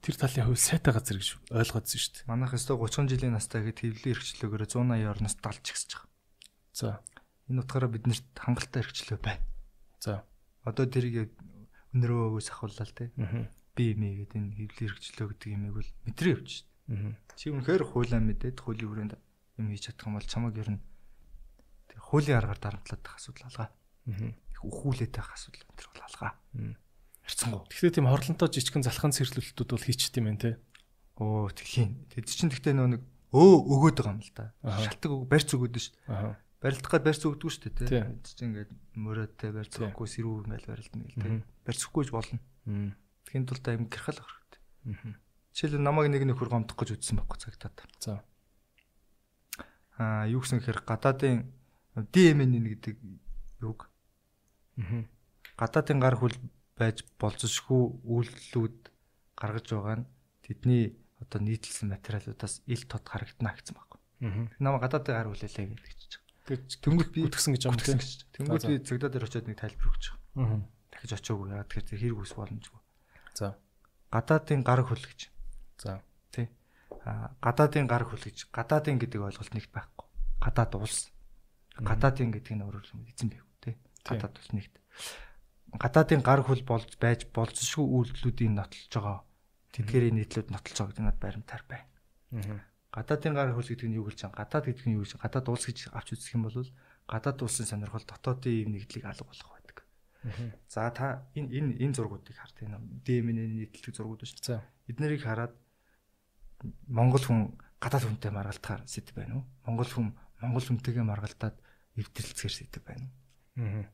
Тэр 0.00 0.16
талын 0.16 0.48
хууль 0.48 0.56
сайтай 0.56 0.96
газар 0.96 1.20
гэж 1.20 1.36
ойлгоодсон 1.52 2.00
шүү 2.00 2.12
дээ. 2.16 2.28
Манайх 2.32 2.56
өстой 2.56 2.80
30 2.80 3.12
жилийн 3.12 3.36
настай 3.36 3.60
гэд 3.60 3.84
хэвлэлийн 3.84 4.14
эрх 4.16 4.24
чөлөөгөөр 4.24 4.64
180 4.72 5.12
орноос 5.12 5.36
далж 5.36 5.64
ихсэж 5.68 5.90
байгаа. 6.00 6.08
За. 6.72 6.88
Энэ 7.52 7.60
утгаараа 7.60 7.92
биднэрт 7.92 8.24
хангалттай 8.40 8.80
эрх 8.80 8.92
чөлөө 8.96 9.18
байна. 9.20 9.44
За. 10.00 10.24
Одоо 10.64 10.88
тэрийг 10.88 11.36
өнөрөөгөөс 11.92 12.48
ахууллаа 12.56 12.88
л 12.88 12.96
те. 12.96 13.12
Би 13.76 13.92
эмээ 13.92 14.24
гэдэг 14.24 14.36
энэ 14.40 14.56
хэвлэлийн 14.64 14.88
эрх 14.88 15.00
чөлөө 15.04 15.26
гэдэг 15.36 15.50
юмыг 15.52 15.74
бол 15.76 15.90
мэдрээ 16.08 16.36
дээ. 16.40 16.75
Чи 17.36 17.50
үнэхээр 17.50 17.82
хуулаа 17.84 18.20
мэдээд 18.22 18.58
хуулийн 18.62 18.88
хүрээнд 18.90 19.12
юм 19.58 19.66
хийж 19.74 19.90
чадах 19.90 20.06
юм 20.06 20.16
бол 20.16 20.26
чамаг 20.26 20.54
ер 20.56 20.70
нь 20.76 20.80
хуулийн 21.96 22.38
аргаар 22.38 22.60
дарамтлаад 22.60 23.02
байх 23.02 23.16
асуудал 23.18 23.48
алгаа. 23.50 23.68
Их 24.06 24.60
өхүүлээд 24.62 25.12
байх 25.16 25.30
асуудал 25.34 25.64
энэ 25.66 25.90
бол 25.90 26.06
алгаа. 26.06 26.32
Харцсангу. 27.26 27.66
Гэхдээ 27.66 27.94
тийм 27.98 28.06
хорлонтой 28.06 28.48
жижигхэн 28.54 28.86
залхын 28.86 29.14
цэрлүүлэлтүүд 29.16 29.70
бол 29.74 29.82
хийчт 29.82 30.14
юм 30.14 30.26
байна 30.30 30.38
те. 30.38 30.50
Оо 31.18 31.50
тийм. 31.50 32.06
Тэд 32.14 32.30
чинь 32.30 32.52
гэхдээ 32.54 32.74
нөө 32.78 32.88
нэг 32.94 33.02
өө 33.34 33.54
өгөөд 33.66 33.96
байгаа 33.98 34.14
юм 34.14 34.22
л 34.22 34.32
да. 34.36 34.54
Шалтгаан 34.62 35.14
үг 35.18 35.26
барьц 35.26 35.50
өгөөд 35.50 35.74
шүү 35.74 35.94
дээ. 36.06 36.36
барилдах 36.62 36.90
гээд 36.92 37.04
барьц 37.04 37.22
өгдөг 37.26 37.50
шүү 37.50 37.62
дээ 37.66 37.74
Тий. 37.76 37.88
тий. 37.90 38.02
Чи 38.22 38.42
ингээд 38.46 38.70
мөрөөдтэй 38.96 39.50
барьц 39.52 39.72
өгөхгүй 39.76 40.08
сэрүү 40.08 40.34
ингээл 40.46 40.70
барилдана 40.70 41.04
гэл. 41.04 41.18
Мгм. 41.20 41.40
Барьцгүйж 41.66 42.08
болно. 42.14 42.38
Тэгхийн 43.26 43.44
тулд 43.46 43.66
авах 43.66 44.32
хэрэгтэй. 44.32 44.62
Мгм. 44.86 45.12
Жишээлбэл 45.56 45.88
намайг 45.88 46.12
нэг 46.12 46.28
нөхөр 46.28 46.52
гомдох 46.52 46.76
гэж 46.76 47.00
үтсэн 47.00 47.16
байхгүй 47.16 47.40
цагтаад. 47.40 47.80
За. 47.96 48.20
Аа 49.96 50.28
юу 50.28 50.44
гэсэн 50.44 50.60
хэрэг 50.60 50.84
гадаадын 50.84 51.48
DMN 51.96 52.60
гэдэг 52.76 53.00
юг 53.64 53.88
Мгм. 54.76 55.08
гадаадын 55.56 55.96
гар 55.96 56.20
хүл 56.20 56.36
байж 56.76 57.08
болцсошгүй 57.16 58.04
үйлдэлүүд 58.04 58.92
гаргаж 59.40 59.66
байгаа 59.72 59.96
нь 60.04 60.08
тэдний 60.44 61.00
одоо 61.24 61.40
нийтлсэн 61.40 61.88
материалуудаас 61.88 62.60
ил 62.68 62.84
тод 62.84 63.08
харагдана 63.08 63.56
гэсэн 63.56 63.72
байхгүй. 63.80 64.00
Мгм. 64.28 64.44
Намайг 64.60 64.84
гадаадын 64.84 65.16
гар 65.16 65.28
хүлээлээ 65.32 65.66
гэдэг 65.72 65.96
чинь. 65.96 66.24
Тэнгүүд 66.84 67.10
би 67.16 67.24
гүтгсэн 67.24 67.56
гэж 67.56 67.62
юм 67.64 67.80
тийм. 67.80 67.96
Тэнгүүд 68.36 68.64
би 68.68 68.74
цагдаа 68.84 69.08
дээр 69.08 69.24
очиод 69.24 69.48
нэг 69.48 69.56
тайлбар 69.56 69.88
өгч 69.88 70.04
байгаа. 70.12 70.36
Мгм. 70.36 70.60
Дахиж 70.92 71.12
очоогүй 71.16 71.48
яа 71.56 71.64
тэгэхээр 71.64 72.02
хэрэг 72.04 72.20
ус 72.20 72.32
боломжгүй. 72.36 72.80
За. 73.32 73.56
Гадаадын 74.12 74.60
гар 74.60 74.84
хүл 74.84 75.00
гэж. 75.00 75.32
За. 75.78 76.02
Аа 77.06 77.30
гадаадын 77.38 77.86
гар 77.86 78.02
хүл 78.02 78.18
гэж. 78.18 78.50
Гадаадын 78.50 78.98
гэдэг 78.98 79.22
ойлголт 79.22 79.54
нэгт 79.54 79.70
байхгүй. 79.70 80.06
Гадаад 80.42 80.74
улс. 80.74 81.14
Гадаадын 81.78 82.34
гэдэг 82.34 82.52
нь 82.58 82.64
өөрөөр 82.66 82.82
хэлбэл 82.82 83.14
эзэн 83.14 83.30
байв 83.30 83.46
тий. 83.62 83.74
Тийм. 84.02 84.18
Гадаад 84.18 84.34
улс 84.34 84.50
нэгт. 84.50 84.74
Гадаадын 85.78 86.22
гар 86.26 86.42
хүл 86.42 86.62
болж 86.66 86.90
байж 86.98 87.30
болцсошгүй 87.30 87.86
үйлдэлүүдийн 87.86 88.54
нотолж 88.58 88.90
байгаа. 88.90 89.18
Тэдгэрийн 89.70 90.18
нийтлүүд 90.18 90.50
нотолж 90.50 90.76
байгаа 90.82 90.90
гэдэг 90.90 91.06
надад 91.06 91.22
баримтаар 91.22 91.64
байна. 91.70 91.94
Мгм. 92.34 92.58
Гадаадын 92.90 93.34
гар 93.38 93.50
хөл 93.54 93.70
гэдэг 93.70 93.86
нь 93.86 93.98
юу 94.02 94.06
гэж 94.10 94.18
байна? 94.26 94.38
Гадаад 94.42 94.64
гэдэг 94.66 94.86
нь 94.90 94.96
юу 94.98 95.04
гэж? 95.06 95.12
Гадаад 95.22 95.46
улс 95.46 95.64
гэж 95.68 95.78
авч 95.94 96.08
үзэх 96.16 96.34
юм 96.34 96.48
бол 96.48 96.58
гадаад 97.06 97.38
улсын 97.38 97.70
сонирхол 97.70 98.02
дотоодын 98.02 98.50
ийм 98.50 98.70
нэгдлийг 98.74 99.06
алга 99.06 99.30
болох 99.30 99.50
байдаг. 99.54 99.76
За 100.66 100.90
та 100.90 101.28
энэ 101.38 101.54
энэ 101.54 101.72
энэ 101.86 101.94
зургуудыг 101.94 102.34
харт 102.34 102.66
энэ 102.66 102.82
ДМН-ийн 103.06 103.62
нийтлэг 103.62 103.94
зургууд 103.94 104.26
шүү. 104.26 104.42
За. 104.42 104.66
Эднэрийг 104.90 105.22
хараад 105.22 105.54
Монгол 106.88 107.24
хүн 107.24 107.40
гадаад 107.80 108.04
хүнтэй 108.08 108.32
маргалтахаар 108.32 108.82
сэдв 108.88 109.12
байна 109.16 109.40
уу? 109.40 109.44
Монгол 109.66 109.90
хүн 109.90 110.08
Монгол 110.40 110.64
хүнтэйгээ 110.64 111.04
маргалтаад 111.04 111.56
эвдэрэлцгээр 111.96 112.54
сэдв 112.54 112.82
байна 112.84 113.04
уу? 113.04 113.12
Мгм. 113.56 113.84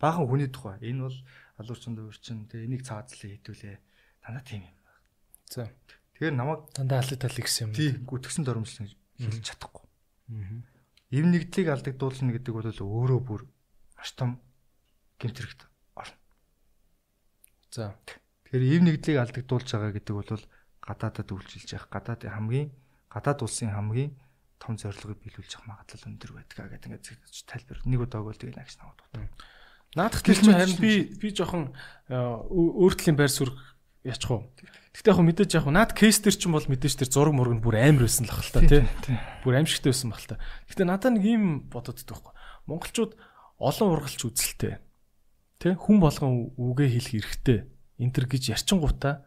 Баахан 0.00 0.26
хүний 0.26 0.48
тухай. 0.48 0.78
Энэ 0.80 1.06
бол 1.06 1.18
алуурчин 1.60 1.94
дуурчин 1.94 2.48
тэгээ 2.48 2.66
энийг 2.66 2.82
цаазлаа 2.88 3.30
хідүүлээ. 3.36 3.76
Дандаа 4.24 4.44
тийм 4.44 4.64
юм. 4.64 4.76
За. 5.50 5.68
Тэгэхээр 6.16 6.34
намайг 6.34 6.60
Дандаа 6.72 7.04
аль 7.04 7.14
тал 7.20 7.36
гэсэн 7.36 7.68
юм. 7.68 7.74
тий 7.76 7.90
гүтгсэн 8.00 8.44
дормжлон 8.46 8.88
гэж 8.88 8.94
хэлж 9.20 9.44
чадахгүй. 9.44 9.86
Мгм. 10.32 10.58
Эв 11.10 11.24
нэгдлийг 11.26 11.68
алдагдуулна 11.68 12.32
гэдэг 12.38 12.52
бол 12.54 12.70
өөрөө 12.70 13.20
бүр 13.20 13.42
маш 13.98 14.10
том 14.14 14.40
гэмт 15.18 15.36
хэрэгт 15.36 15.62
орно. 15.98 16.16
За. 17.74 17.92
Тэгэхээр 18.46 18.64
эв 18.78 18.82
нэгдлийг 18.86 19.18
алдагдуулж 19.20 19.68
байгаа 19.68 19.92
гэдэг 19.98 20.14
бол 20.14 20.30
гадаадад 20.84 21.28
үйлчилж 21.30 21.76
явах 21.76 21.88
гадаадын 21.92 22.32
хамгийн 22.32 22.68
гадаад 23.12 23.40
улсын 23.44 23.70
хамгийн 23.74 24.16
том 24.60 24.76
зорилгыг 24.76 25.20
биелүүлж 25.24 25.56
явах 25.56 25.68
магадлал 25.68 26.08
өндөр 26.08 26.30
байдаг 26.36 26.56
гэдэг 26.68 26.88
ингээд 27.00 27.46
тайлбар. 27.48 27.78
Нэг 27.88 28.00
удаа 28.04 28.20
бол 28.22 28.36
тэгээ 28.36 28.56
нагч 28.60 28.76
наваад 28.76 29.00
байна. 29.12 29.28
Наадах 29.96 30.22
тэр 30.22 30.38
чинь 30.38 30.54
харин 30.54 30.78
би 30.78 30.92
би 31.18 31.28
жоохон 31.34 31.72
өө- 32.06 32.74
өөртлийн 32.84 33.16
байр 33.18 33.32
суурь 33.32 33.56
яачих 34.04 34.30
уу. 34.30 34.46
Гэхдээ 34.94 35.10
яг 35.10 35.20
мэдээж 35.20 35.50
яг 35.58 35.66
наад 35.66 35.92
кейс 35.96 36.20
төр 36.20 36.36
чинь 36.36 36.54
бол 36.54 36.62
мэдээж 36.62 36.94
тэр 37.02 37.10
зураг 37.10 37.34
мураг 37.34 37.58
нь 37.58 37.64
бүр 37.64 37.76
амар 37.80 38.06
байсан 38.06 38.28
л 38.28 38.36
хэл 38.36 38.54
та 38.54 38.60
тий. 38.62 38.84
Бүр 39.42 39.58
аимшигтай 39.58 39.90
байсан 39.90 40.08
баг 40.12 40.20
л 40.22 40.30
та. 40.30 40.42
Гэхдээ 40.70 40.86
надад 40.86 41.12
нэг 41.18 41.24
юм 41.26 41.44
бодоод 41.72 41.98
байхгүй. 41.98 42.32
Монголчууд 42.70 43.12
олон 43.58 43.88
ургалч 43.90 44.20
үзэлтэй. 44.24 44.78
Тэ 45.58 45.74
хүн 45.76 45.98
болгон 46.00 46.54
үгээ 46.56 46.88
хэлэх 46.96 47.14
эрхтэй. 47.20 47.58
Энтер 48.00 48.24
гэж 48.30 48.56
ярьчингуудаа 48.56 49.26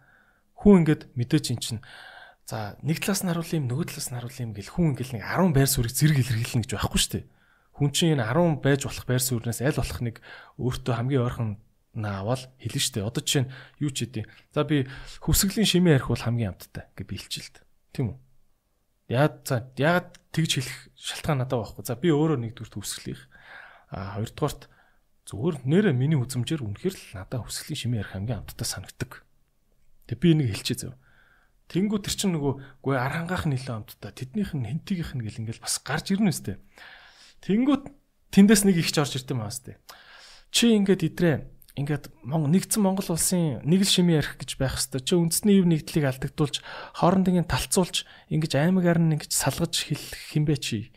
хүн 0.63 0.87
ингээд 0.87 1.11
мэдээж 1.19 1.45
ин 1.51 1.59
чинь 1.59 1.81
за 2.47 2.79
нэг 2.79 3.03
талаас 3.03 3.27
нь 3.27 3.29
харуул 3.29 3.51
юм 3.51 3.67
нөгөө 3.67 3.87
талаас 3.91 4.07
нь 4.07 4.15
харуул 4.15 4.39
юм 4.39 4.51
гэл 4.55 4.71
хүн 4.71 4.95
ингээл 4.95 5.13
нэг 5.19 5.23
10 5.27 5.51
байр 5.51 5.67
суурийг 5.67 5.91
зэрэг 5.91 6.19
илэрхийлнэ 6.23 6.63
гэж 6.63 6.71
байхгүй 6.79 6.99
шүү 7.03 7.13
дээ. 7.19 7.25
Хүн 7.75 7.89
чинь 7.91 8.13
энэ 8.15 8.31
10 8.31 8.63
байж 8.63 8.81
болох 8.87 9.05
байр 9.07 9.23
суурнаас 9.23 9.59
аль 9.59 9.75
болох 9.75 9.99
нэг 9.99 10.15
өөртөө 10.55 10.93
хамгийн 10.95 11.23
ойрхон 11.27 11.49
наавал 11.93 12.43
хэлнэ 12.63 12.79
шүү 12.79 12.93
дээ. 12.95 13.07
Одоо 13.11 13.21
жишээ 13.23 13.43
нь 13.43 13.51
юу 13.83 13.91
ч 13.91 13.97
хэдий. 14.07 14.25
За 14.55 14.63
би 14.63 14.87
хөвсгөлийн 15.19 15.67
шимээ 15.67 15.99
ярих 15.99 16.07
бол 16.07 16.23
хамгийн 16.23 16.55
амттай 16.55 16.87
гэж 16.95 17.05
би 17.07 17.15
дээ. 17.19 17.63
Тийм 17.91 18.05
үү? 18.15 18.17
Яа 19.11 19.27
за 19.43 19.67
яагаад 19.75 20.15
тэгж 20.31 20.51
хэлэх 20.63 20.77
шалтгаан 20.95 21.43
надад 21.43 21.59
байхгүй. 21.59 21.83
За 21.85 21.99
би 21.99 22.07
өөрөө 22.09 22.39
нэгдүгürt 22.39 22.73
хөвсгөлийнх. 22.79 23.23
А 23.93 24.17
хоёрдугаарт 24.17 24.71
зүгээр 25.27 25.55
нэрэ 25.67 25.91
миний 25.93 26.17
үзмжээр 26.17 26.65
үнэхээр 26.65 26.95
л 26.97 27.05
надад 27.19 27.45
хөвсгөлийн 27.45 27.79
шимээ 27.83 28.01
ярих 28.01 28.13
хамгийн 28.15 28.41
амттай 28.41 28.65
санагдаг. 28.65 29.21
Тэг 30.07 30.17
би 30.19 30.33
энийг 30.35 30.51
хэлчихээ 30.53 30.91
зав. 30.91 30.95
Тэнгүү 31.71 31.99
тэр 32.03 32.15
чинь 32.15 32.33
нөгөө 32.35 32.53
гүй 32.83 32.95
арангаах 32.99 33.47
нэлээд 33.47 33.71
амттай. 33.71 34.11
Тэднийх 34.11 34.51
нь 34.53 34.67
хентигийнх 34.67 35.15
нь 35.15 35.23
гэл 35.23 35.41
ингээл 35.47 35.63
бас 35.63 35.79
гарч 35.79 36.11
ирнэ 36.11 36.29
үстэй. 36.29 36.59
Тэнгүүд 37.41 37.83
тэндээс 38.35 38.63
нэг 38.67 38.77
ихч 38.83 38.95
орж 38.99 39.15
ирдэ 39.17 39.33
маас 39.33 39.63
тээ. 39.63 39.79
Чи 40.51 40.75
ингээд 40.75 41.07
идрээ 41.07 41.37
ингээд 41.73 42.13
нэгдсэн 42.29 42.81
Монгол 42.85 43.17
улсын 43.17 43.65
нэг 43.65 43.81
л 43.81 43.89
шимээ 43.89 44.21
ярих 44.21 44.37
гэж 44.37 44.61
байх 44.61 44.77
хэвээр 44.77 45.01
чи 45.01 45.13
үндэсний 45.17 45.57
ив 45.57 45.65
нэгдлийг 45.65 46.05
алдагдуулж 46.05 46.61
хоорондын 47.01 47.49
талцуулж 47.49 48.05
ингэж 48.29 48.51
аймагаар 48.61 49.01
нь 49.01 49.17
ингэж 49.17 49.33
салгаж 49.33 49.89
хэлэх 49.89 50.37
хинбэ 50.37 50.61
чи 50.61 50.93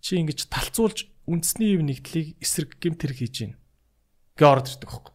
чи 0.00 0.16
ингэж 0.16 0.48
талцуулж 0.48 1.12
үндэсний 1.28 1.76
ив 1.76 1.84
нэгдлийг 1.84 2.40
эсрэг 2.40 2.80
гэмт 2.80 3.04
хэрэг 3.04 3.18
хийж 3.20 3.34
гин 3.36 3.52
гээ 4.40 4.48
ороод 4.48 4.72
ирдэг 4.72 4.88
хөөхгүй 4.88 5.14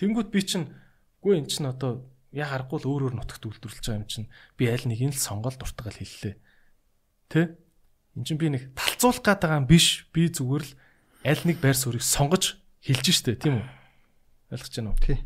тэнгууд 0.00 0.28
би 0.32 0.40
чин 0.40 0.72
гүй 1.20 1.36
эн 1.36 1.44
чин 1.44 1.68
одоо 1.68 2.08
яа 2.32 2.46
харахгүй 2.48 2.78
л 2.82 2.90
өөр 2.90 3.02
өөр 3.10 3.14
нутагт 3.18 3.44
үйлдвэрлэж 3.46 3.84
байгаа 3.86 4.00
юм 4.00 4.08
чин 4.10 4.24
би 4.54 4.64
аль 4.70 4.86
нэгийг 4.86 5.14
л 5.14 5.26
сонгоод 5.26 5.58
дуртагаал 5.58 5.98
хэллээ 5.98 6.34
тэ 7.30 7.58
эн 8.16 8.24
чин 8.26 8.38
би 8.38 8.50
нэг 8.50 8.74
талцуулах 8.74 9.22
гээд 9.22 9.40
байгаа 9.42 9.60
юм 9.62 9.68
биш 9.70 10.06
би 10.14 10.30
зүгээр 10.30 10.64
л 10.64 10.72
аль 11.26 11.44
нэг 11.44 11.58
байр 11.58 11.78
суурийг 11.78 12.06
сонгож 12.06 12.58
хэлж 12.82 13.06
штэ 13.10 13.38
тийм 13.38 13.60
үү 13.60 13.80
ойлгож 14.50 14.74
байна 14.76 14.90
уу 14.90 14.98
Тий. 14.98 15.18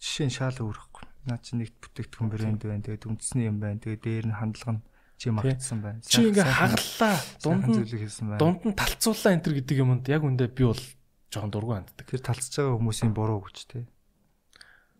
Жишээ 0.00 0.26
нь 0.26 0.34
шаал 0.34 0.56
өөрөхгүй. 0.56 1.04
Наа 1.28 1.38
чи 1.44 1.54
нэгт 1.60 1.76
бүтээгдэхүүн 1.78 2.30
брэнд 2.32 2.62
байна. 2.64 2.82
Тэгээд 2.82 3.06
үндэсний 3.06 3.46
юм 3.46 3.60
байна. 3.60 3.78
Тэгээд 3.78 4.02
дээр 4.02 4.26
нь 4.32 4.38
хандлага 4.40 4.72
нь 4.80 4.82
чи 5.20 5.28
магтсан 5.30 5.78
байна. 5.84 6.00
чи 6.02 6.24
ингээ 6.24 6.48
хаглалаа 6.48 7.14
дунд 7.44 7.62
нь 7.68 7.74
зүйлийг 7.76 8.02
хэлсэн 8.02 8.26
байна. 8.32 8.40
дунд 8.40 8.60
нь 8.64 8.74
талцуулаа 8.74 9.32
энэ 9.36 9.44
төр 9.44 9.54
гэдэг 9.60 9.76
юмд 9.78 10.04
яг 10.08 10.22
үндэ 10.24 10.50
би 10.50 10.64
бол 10.66 10.82
жоохон 11.30 11.52
дургу 11.52 11.72
ханддаг. 11.76 12.06
Тэр 12.08 12.22
талцж 12.24 12.52
байгаа 12.56 12.74
хүмүүсийн 12.80 13.12
буруу 13.12 13.40
гэж 13.44 13.56
тий. 13.68 13.84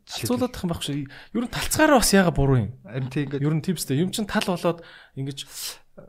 Талцуулаад 0.06 0.54
их 0.56 0.62
юм 0.62 0.70
багш. 0.72 0.88
Ер 0.90 1.44
нь 1.46 1.52
талцгаараа 1.52 1.98
бас 2.02 2.12
яга 2.12 2.32
буруу 2.34 2.58
юм. 2.58 2.70
Харин 2.82 3.10
тий 3.10 3.24
ингээд 3.26 3.42
Ер 3.42 3.54
нь 3.54 3.62
типстэй. 3.62 4.00
Юм 4.02 4.10
чин 4.10 4.26
тал 4.26 4.46
болоод 4.46 4.82
ингэж 5.16 5.38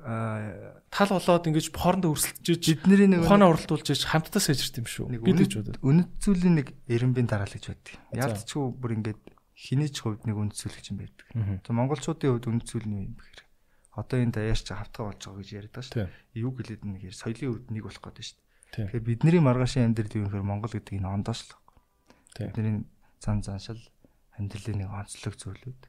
аа, 0.03 0.79
тал 0.89 1.11
болоод 1.11 1.47
ингэж 1.47 1.65
хоорондоо 1.75 2.15
өрсөлдөж 2.15 2.63
бидний 2.83 3.07
нэг 3.07 3.27
ухаанаа 3.27 3.51
уралдуулж 3.53 3.87
иж 3.91 4.07
хамтдаа 4.07 4.41
сэжирт 4.41 4.79
юм 4.79 4.87
шүү. 4.87 5.05
нэг 5.11 5.21
Би 5.21 5.35
тэгж 5.35 5.53
үнэт 5.59 5.77
бодод. 5.77 5.83
үнэт 5.83 6.09
зүйлийн 6.23 6.55
нэг 6.57 6.67
эренбийн 6.87 7.27
дараал 7.27 7.51
гэж 7.51 7.65
байдаг. 7.67 7.93
Яалтчгүй 8.15 8.65
бүр 8.79 8.91
ингээд 8.97 9.21
хинээч 9.53 9.95
хувьд 10.01 10.23
нэг 10.23 10.35
үнэт 10.39 10.55
зүйл 10.57 10.77
гэж 10.79 10.87
юм 10.91 10.97
байдаг. 11.03 11.27
Тэгээ 11.67 11.77
монголчуудын 11.77 12.31
хувьд 12.31 12.47
үнэт 12.49 12.67
зүйл 12.67 12.87
нь 12.87 12.95
юм 12.95 13.15
бэхэр. 13.19 13.41
Одоо 13.93 14.17
энэ 14.23 14.33
даяарч 14.33 14.67
хавтгаа 14.73 15.13
болж 15.13 15.21
байгаа 15.21 15.41
гэж 15.43 15.49
яриад 15.53 15.73
байгаа 15.77 15.85
шүү. 15.85 15.97
Тийм. 16.01 16.09
Юу 16.33 16.51
гэлээд 16.57 16.81
нэг 16.81 17.03
соёлын 17.13 17.49
хувьд 17.53 17.67
нэг 17.69 17.83
болох 17.85 18.01
гэдэг 18.01 18.25
шүү. 18.25 18.39
Тийм. 18.73 18.85
Тэгэхээр 18.89 19.05
бидний 19.05 19.41
маргаашийн 19.43 19.85
амьдрал 19.93 20.17
юу 20.17 20.25
гэхээр 20.31 20.49
монгол 20.49 20.73
гэдэг 20.73 20.97
энэ 20.97 21.13
ондоош 21.13 21.39
л. 21.45 21.53
Тийм. 22.33 22.49
Бидний 22.49 22.75
зан 23.23 23.39
заншил 23.39 23.79
амьдралын 24.35 24.83
нэг 24.83 24.89
онцлог 24.91 25.39
зүйлүүд. 25.39 25.81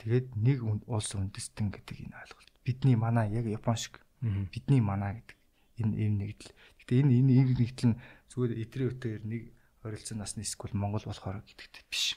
Тэгээд 0.00 0.26
нэг 0.40 0.58
улс 0.88 1.12
үндэстэн 1.12 1.68
гэдэг 1.68 2.08
энэ 2.08 2.16
ойлголт. 2.16 2.50
Бидний 2.64 2.96
манаа 2.96 3.28
яг 3.28 3.44
Япон 3.44 3.76
шиг 3.76 4.00
бидний 4.24 4.80
манаа 4.80 5.20
гэдэг 5.20 5.36
энэ 5.84 5.94
ийм 6.00 6.14
нэгдэл. 6.24 6.56
Гэтэ 6.80 6.92
энэ 7.04 7.12
энэ 7.20 7.32
ийм 7.36 7.48
нэгдэл 7.52 7.88
нь 7.92 8.00
зүгээр 8.32 8.52
эдрээ 8.64 8.88
өтөөр 8.96 9.22
нэг 9.28 9.42
ойролцоо 9.84 10.16
насны 10.16 10.40
эсвэл 10.40 10.72
Монгол 10.72 11.04
болохоор 11.04 11.44
гэдэгтэй 11.44 11.84
биш. 11.92 12.16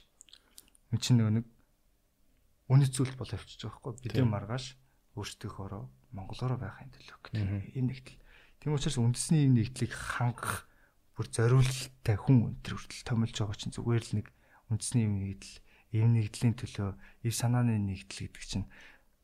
Энэ 0.95 1.03
чинь 1.03 1.19
нөгөө 1.19 1.34
нэг 1.44 1.45
үнэт 2.72 2.91
зүйл 2.95 3.14
бол 3.19 3.28
авчиж 3.28 3.68
байгаа 3.68 3.80
хгүй 3.84 3.94
бидний 4.07 4.28
маргааш 4.32 4.65
өөрсдийнхоороо 5.19 5.84
монголоороо 6.15 6.60
байхын 6.64 6.95
төлөө 6.95 7.19
гэдэг 7.28 7.76
ийм 7.76 7.91
нэгдэл. 7.91 8.24
Тийм 8.64 8.72
учраас 8.72 8.95
үндэсний 8.95 9.44
ийм 9.44 9.60
нэгдлийг 9.60 9.91
хангах 9.91 10.69
бүр 11.18 11.28
зориулттай 11.28 12.15
хүн 12.15 12.56
өнтер 12.56 12.78
хүртэл 12.78 13.03
томилж 13.03 13.36
байгаа 13.36 13.57
чинь 13.57 13.76
зүгээр 13.76 14.03
л 14.06 14.15
нэг 14.22 14.28
үндэсний 14.72 15.03
ийм 15.07 15.15
нэгдэл 15.22 15.56
ийм 15.95 16.10
нэгдлийн 16.15 16.56
төлөө 16.60 16.89
ив 17.23 17.34
санааны 17.34 17.80
нэгдэл 17.80 18.27
гэдэг 18.27 18.44
чинь 18.44 18.68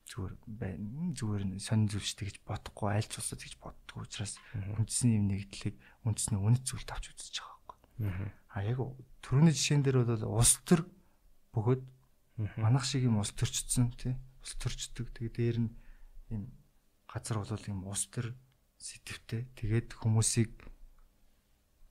зүгээр 0.07 0.33
байна. 0.47 1.15
Зүгээр 1.15 1.43
нь 1.47 1.63
сонин 1.63 1.87
зүйлштэй 1.89 2.29
гэж 2.29 2.37
бодохгүй 2.45 2.89
аль 2.91 3.07
ч 3.07 3.17
улсад 3.17 3.41
гэж 3.41 3.55
боддгоо 3.59 4.03
учраас 4.03 4.37
үндэсний 4.53 5.17
юм 5.17 5.25
нэгдлийг 5.31 5.75
үндэсний 6.03 6.39
үнэт 6.39 6.63
зүйлд 6.67 6.89
авч 6.91 7.11
үзэж 7.15 7.35
байгаа 7.39 7.57
байхгүй. 7.67 8.31
А 8.53 8.57
яг 8.61 8.79
түрүүний 9.23 9.55
жишээн 9.55 9.83
дээр 9.83 10.03
бол 10.03 10.37
улс 10.37 10.59
төр 10.67 10.85
бөгөөд 11.55 11.83
манах 12.59 12.85
шиг 12.85 13.07
юм 13.07 13.19
улс 13.19 13.31
төрчдсөн 13.33 13.95
тий. 13.95 14.13
Улс 14.43 14.53
төрчдөг. 14.59 15.07
Тэгээ 15.15 15.33
дээр 15.33 15.57
нь 15.65 15.71
юм 16.29 16.51
газар 17.07 17.39
бол 17.41 17.65
юм 17.69 17.87
улс 17.87 18.05
төр 18.11 18.35
сэтвтэй. 18.77 19.47
Тэгээд 19.55 19.95
хүмүүсийг 19.95 20.51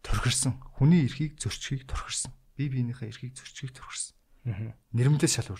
торхирсан. 0.05 0.61
Хүний 0.77 1.07
эрхийг 1.09 1.41
зөрчихийг 1.41 1.89
торхирсан. 1.89 2.35
Бие 2.57 2.69
биенийхээ 2.69 3.09
эрхийг 3.09 3.33
зөрчихийг 3.37 3.73
торхирсан. 3.77 4.17
Нэрмдээс 4.93 5.35
шал. 5.41 5.57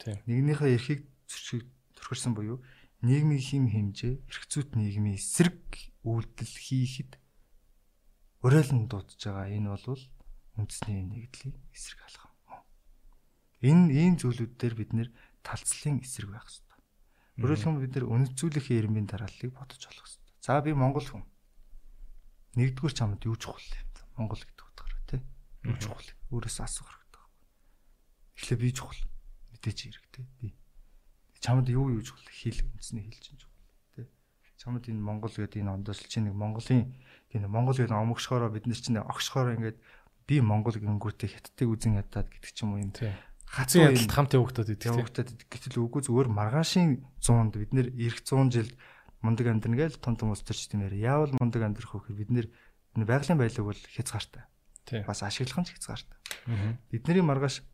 Тийм. 0.00 0.18
Нэгнийхээ 0.26 0.74
эрхийг 0.74 1.00
зөрчихийг 1.28 1.66
торхирсан 1.94 2.34
буюу 2.34 2.60
нийгмийн 3.04 3.42
хим 3.42 3.64
хэмжээ 3.68 4.14
эрх 4.24 4.44
зүйт 4.48 4.76
нийгмийн 4.76 5.20
эсрэг 5.20 5.92
үйлдэл 6.08 6.56
хийхэд 6.56 7.20
уриалан 8.40 8.88
дуудаж 8.88 9.20
байгаа 9.20 9.52
энэ 9.52 9.68
бол 9.68 10.00
үндэсний 10.56 11.04
нэгдлийн 11.04 11.56
эсрэг 11.72 12.00
алхам. 12.04 12.32
Энэ 13.64 13.92
ийм 13.92 14.14
зүйлүүд 14.20 14.52
дээр 14.56 14.74
бид 14.76 14.90
нэр 14.96 15.08
талцлын 15.44 16.00
эсрэг 16.00 16.32
байх 16.32 16.48
хэрэгтэй. 16.48 16.80
Хэлбэл 17.40 17.82
бид 17.84 17.92
нэр 17.96 18.06
үнэцүүлэхээ 18.08 18.80
ирмийн 18.84 19.08
дарааллыг 19.08 19.52
бодож 19.52 19.82
олох 19.88 20.04
хэрэгтэй. 20.04 20.32
За 20.44 20.60
би 20.60 20.72
Монгол 20.72 21.04
хүн. 21.04 21.24
Нэгдүгээр 22.56 22.94
чамд 22.94 23.24
юу 23.24 23.36
чухал 23.40 23.64
юм? 23.64 23.88
Монгол 24.16 24.38
гэдэг 24.38 24.64
утгаараа 24.64 25.02
тий. 25.10 25.20
Юу 25.20 25.53
чухал? 25.80 26.08
Өөрөөс 26.30 26.58
асуух 26.60 26.88
хэрэгтэй. 26.88 27.24
Эхлээ 28.36 28.58
би 28.60 28.68
чухал. 28.72 29.00
Мэдээж 29.52 29.78
хэрэгтэй. 29.88 30.24
Би 30.40 30.54
чамд 31.44 31.68
юу 31.68 31.92
юу 31.92 32.00
чухал? 32.00 32.24
Хэл 32.28 32.64
үндэсний 32.64 33.04
хэл 33.04 33.20
чинь 33.20 33.40
чухал 33.40 33.64
тий. 33.96 34.08
Чамд 34.56 34.88
энэ 34.88 35.00
Монгол 35.00 35.32
гэдэг 35.32 35.60
энэ 35.60 35.72
ондоошл 35.76 36.08
чинь 36.08 36.28
нэг 36.28 36.36
Монголын 36.36 36.96
энэ 37.36 37.48
Монгол 37.52 37.76
гэдэг 37.76 37.92
омогшхороо 37.92 38.48
бид 38.48 38.64
нар 38.64 38.80
чинь 38.80 38.96
огшхороо 38.96 39.52
ингээд 39.60 39.78
би 40.24 40.40
Монгол 40.40 40.76
гингүүтээ 40.76 41.28
хятадыг 41.36 41.68
үзэн 41.68 42.00
ядаад 42.00 42.32
гэдэг 42.32 42.52
ч 42.52 42.64
юм 42.64 42.76
уу 42.76 42.80
юм. 42.80 42.92
Хацын 43.44 43.92
ядалт 43.92 44.08
хамт 44.08 44.32
явагдаад 44.32 44.72
идэг. 44.72 44.88
Явагдаад 44.88 45.28
идэг. 45.36 45.48
Гэтэл 45.52 45.84
үгүй 45.84 46.00
зүгээр 46.08 46.28
маргаашийн 46.32 47.04
100-д 47.20 47.60
бид 47.60 47.72
нэр 47.76 47.88
эх 47.92 48.24
100 48.24 48.48
жил 48.50 48.70
мундаг 49.20 49.46
амьдрна 49.52 49.76
гээл 49.76 50.00
том 50.00 50.16
том 50.16 50.32
улс 50.32 50.40
төрч 50.40 50.72
тийм 50.72 50.88
яриа. 50.88 51.20
Яавал 51.20 51.36
мундаг 51.36 51.60
амьдрах 51.60 51.92
вэ 51.92 52.00
гэхээр 52.08 52.20
бид 52.24 52.30
нэр 52.32 52.46
байгалийн 53.04 53.36
байлаг 53.36 53.64
бол 53.68 53.80
хязгаартай. 53.92 54.48
Бас 55.06 55.22
ашиглах 55.22 55.64
нь 55.64 55.70
хязгаартай. 55.72 56.18
Бидний 56.90 57.24
маргааш 57.24 57.64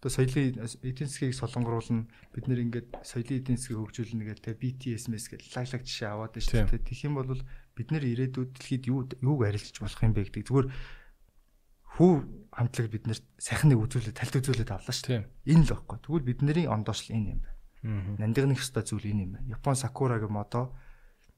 одоо 0.00 0.10
соёлын 0.10 0.56
эдийн 0.80 1.08
засгийг 1.08 1.36
солонгоруулна 1.36 2.08
бид 2.32 2.44
нэр 2.48 2.64
ингээд 2.64 2.88
соёлын 3.04 3.38
эдийн 3.44 3.58
засгийг 3.60 3.84
хөгжүүлнэ 3.84 4.24
гэдэг 4.32 4.56
BTS-мэс 4.56 5.28
гэдэг 5.28 5.52
лаг 5.52 5.68
лаг 5.68 5.82
жишээ 5.84 6.08
аваад 6.08 6.32
байна 6.32 6.46
шүү 6.48 6.56
дээ. 6.64 6.88
Тэгэх 6.88 7.04
юм 7.04 7.14
бол 7.20 7.42
бид 7.76 7.88
нэр 7.92 8.04
ирээдүйд 8.08 8.50
дэлхийд 8.56 8.84
юу 8.88 9.04
юуг 9.20 9.40
арилжиж 9.44 9.76
болох 9.76 10.00
юм 10.00 10.16
бэ 10.16 10.24
гэдэг 10.24 10.48
зүгээр 10.48 10.68
хүү 12.00 12.12
хамтлаг 12.48 12.86
бид 12.88 13.04
нэр 13.12 13.20
сайхан 13.36 13.68
нэг 13.76 13.80
үзүүлэлт 13.84 14.16
талт 14.16 14.40
үзүүлэлт 14.40 14.72
авлаа 14.72 14.94
шүү 14.96 15.20
дээ. 15.20 15.28
Энэ 15.52 15.64
л 15.68 15.72
баггүй. 15.76 15.98
Тэгвэл 16.00 16.28
бидний 16.32 16.64
ондоошлол 16.64 17.16
энэ 17.20 17.30
юм 17.36 17.40
байна. 17.44 17.60
Нандинах 18.16 18.64
ёстой 18.64 18.88
зүйл 18.88 19.04
энэ 19.04 19.22
юм 19.28 19.30
байна. 19.36 19.52
Япон 19.52 19.76
сакурагийн 19.76 20.32
модо 20.32 20.72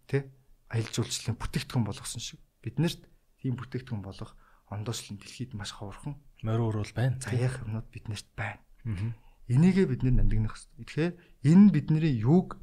тэ 0.06 0.30
аялал 0.70 0.94
жуулчлалын 0.94 1.34
бүтээгдэхүүн 1.34 1.82
болгосон 1.82 2.22
шиг 2.22 2.39
биднэрт 2.62 3.02
тийм 3.43 3.59
бүтээгдэхүүн 3.59 4.06
болгох 4.06 4.39
ондоошлол 4.72 5.14
нь 5.16 5.20
дэлхийд 5.20 5.52
маш 5.52 5.76
ховорхон 5.76 6.16
морь 6.42 6.62
уурал 6.64 6.92
байна. 6.96 7.20
Заяах 7.20 7.60
юмнууд 7.62 7.88
биднэрт 7.92 8.28
байна. 8.34 8.60
Энийгээ 9.46 9.86
бид 9.86 10.02
нэр 10.02 10.16
нандинах 10.16 10.56
хэрэгтэй. 10.56 11.12
Тэгэхээр 11.12 11.14
энэ 11.52 11.70
бидний 11.70 12.14
юуг 12.24 12.56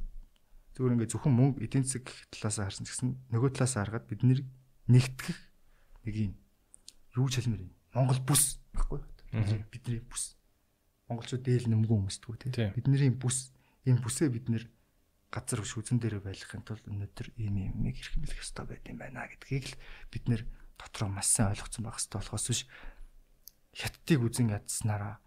зүгээр 0.74 0.94
ингээ 0.98 1.12
зөвхөн 1.14 1.34
мөнгө 1.38 1.62
эдийн 1.64 1.86
засаг 1.86 2.10
талаас 2.34 2.58
харсан 2.58 2.84
гэсэн 2.84 3.08
нөгөө 3.30 3.50
талаас 3.54 3.74
харахад 3.78 4.10
бид 4.10 4.20
нэгтгэх 4.26 5.38
нэг 6.04 6.14
юм 6.18 6.32
юу 7.14 7.28
чалмэр 7.30 7.62
юм. 7.68 7.72
Монгол 7.94 8.20
бүс 8.26 8.58
баггүй. 8.74 9.00
Бидний 9.70 10.02
бүс. 10.02 10.34
Монголчууд 11.06 11.42
дээл 11.46 11.70
нэмгүй 11.70 11.94
хүмүүсдгүү 11.94 12.34
тий. 12.50 12.70
Бидний 12.74 13.12
бүс 13.14 13.54
энэ 13.86 14.02
бүсээ 14.02 14.28
бид 14.28 14.46
нэр 14.50 14.64
газар 15.30 15.62
хөш 15.62 15.78
үзэн 15.78 16.02
дээр 16.02 16.20
байлгахын 16.20 16.66
тулд 16.66 16.84
өнөөдөр 16.90 17.28
ийм 17.38 17.54
юм 17.70 17.76
нэг 17.86 17.96
хэрхэмлэх 17.96 18.42
ёстой 18.42 18.66
байт 18.66 18.84
юм 18.90 18.98
байна 18.98 19.30
гэдгийг 19.30 19.72
л 19.72 19.76
бид 20.10 20.24
нэр 20.26 20.42
дотроо 20.80 21.12
маш 21.12 21.28
сайн 21.28 21.52
ойлгоцсон 21.52 21.84
байх 21.84 22.00
ёстой 22.00 22.18
болохоос 22.24 22.46
биш 22.48 22.62
хятадыг 23.76 24.20
үзэн 24.24 24.56
ядснараа 24.56 25.20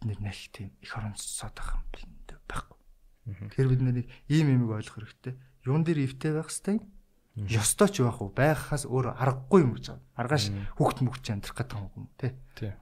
бид 0.00 0.20
нэх 0.24 0.40
тийм 0.48 0.72
их 0.80 0.96
орон 0.96 1.14
цосоод 1.14 1.52
байх 1.52 1.76
юм 1.76 2.12
байхгүй. 2.48 2.78
Тэгэхээр 3.52 3.68
бид 3.68 3.82
нэр 3.84 3.96
ийм 4.32 4.46
юмыг 4.56 4.80
ойлгох 4.80 4.96
хэрэгтэй. 5.04 5.36
Юун 5.68 5.84
дээр 5.84 6.08
ивтэй 6.08 6.32
байх 6.32 6.48
юм 6.48 6.80
ёстой 7.34 7.90
ч 7.90 7.98
байх 7.98 8.22
уу 8.22 8.30
байхаас 8.30 8.86
өөр 8.86 9.18
аргагүй 9.18 9.66
юм 9.66 9.74
гэж 9.74 9.90
байна. 9.90 10.06
Маргааш 10.14 10.44
хүүхд 10.78 10.98
мөхч 11.02 11.26
амьдрах 11.34 11.56
гэдэг 11.58 11.78
юм 11.98 12.06
тий. 12.14 12.30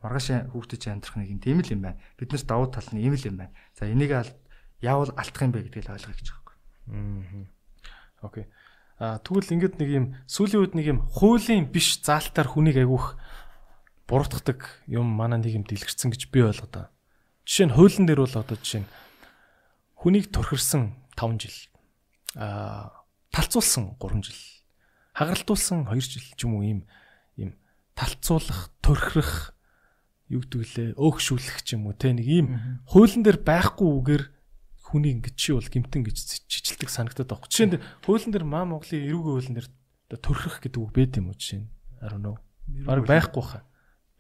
Маргааш 0.05 0.53
хүүхдэд 0.53 0.81
чи 0.85 0.89
амьдрах 0.93 1.16
нэг 1.16 1.28
юм 1.32 1.40
тийм 1.40 1.65
л 1.65 1.73
юм 1.73 1.81
байна. 1.89 2.01
Биднээс 2.20 2.44
давуу 2.44 2.69
тал 2.69 2.85
нь 2.93 3.01
ийм 3.01 3.16
л 3.16 3.24
юм 3.24 3.40
байна. 3.40 3.57
За 3.73 3.89
энийг 3.89 4.12
яавал 4.85 5.09
алдах 5.16 5.40
юм 5.40 5.57
бэ 5.57 5.65
гэдгийг 5.73 5.89
ойлгох 5.89 6.16
гэж 6.20 6.28
байгаа 6.36 6.57
юм. 6.93 7.49
Окей. 8.20 8.44
А 9.02 9.18
тэгвэл 9.18 9.58
ингээд 9.58 9.82
нэг 9.82 9.90
юм 9.90 10.06
сүүлийн 10.30 10.62
үед 10.62 10.74
нэг 10.78 10.86
юм 10.94 10.98
хуулийн 11.10 11.66
биш 11.66 11.98
заалтаар 12.06 12.46
хүнийг 12.46 12.86
агиух 12.86 13.18
буруутгадаг 14.06 14.62
юм 14.86 15.10
манай 15.10 15.42
нэг 15.42 15.58
юм 15.58 15.66
дэлгэрсэн 15.66 16.14
гэж 16.14 16.30
би 16.30 16.46
ойлгоо. 16.46 16.86
Жишээ 17.42 17.66
нь 17.66 17.74
хуулийн 17.74 18.06
дээр 18.06 18.22
бол 18.22 18.38
одоо 18.38 18.54
жишээ 18.54 18.86
нь 18.86 18.90
хүнийг 19.98 20.30
турхирсан 20.30 20.94
5 21.18 21.34
жил. 21.34 21.58
Аа 22.38 23.02
талцуулсан 23.34 23.98
3 23.98 24.22
жил. 24.22 24.38
Хагаралтуулсан 25.18 25.90
2 25.90 25.98
жил 25.98 26.22
ч 26.38 26.40
юм 26.46 26.54
уу 26.54 26.62
ийм 26.62 26.80
ийм 27.34 27.58
талцуулах, 27.98 28.70
төрхрөх 28.86 29.50
юу 30.30 30.46
гэдгэлээ 30.46 30.94
өөгшүүлэх 30.94 31.66
ч 31.66 31.74
юм 31.74 31.90
уу 31.90 31.98
те 31.98 32.14
нэг 32.14 32.30
ийм 32.30 32.46
хуулийн 32.86 33.26
дээр 33.26 33.42
байхгүй 33.42 33.88
үгээр 33.98 34.24
хүний 34.93 35.16
ингэж 35.16 35.35
чи 35.35 35.56
бол 35.56 35.64
гимтэн 35.64 36.05
гэж 36.05 36.44
чижилдэг 36.47 36.93
санагдаад 36.93 37.32
байна. 37.32 37.48
Жишээ 37.48 37.69
нь 37.73 37.81
хуулийн 38.05 38.32
дээр 38.32 38.44
маа 38.44 38.64
Монголын 38.69 39.09
эрүүгийн 39.09 39.32
хуулийн 39.32 39.56
дээр 39.56 39.69
төрхрөх 40.20 40.60
гэдэг 40.60 40.81
үг 40.85 40.93
байд 40.93 41.16
юм 41.16 41.32
уу 41.32 41.36
жишээ 41.40 41.64
нь? 41.64 41.69
I 42.05 42.06
don't 42.12 42.20
know. 42.20 42.36
Бараг 42.85 43.09
байхгүй 43.09 43.43
хаа. 43.43 43.62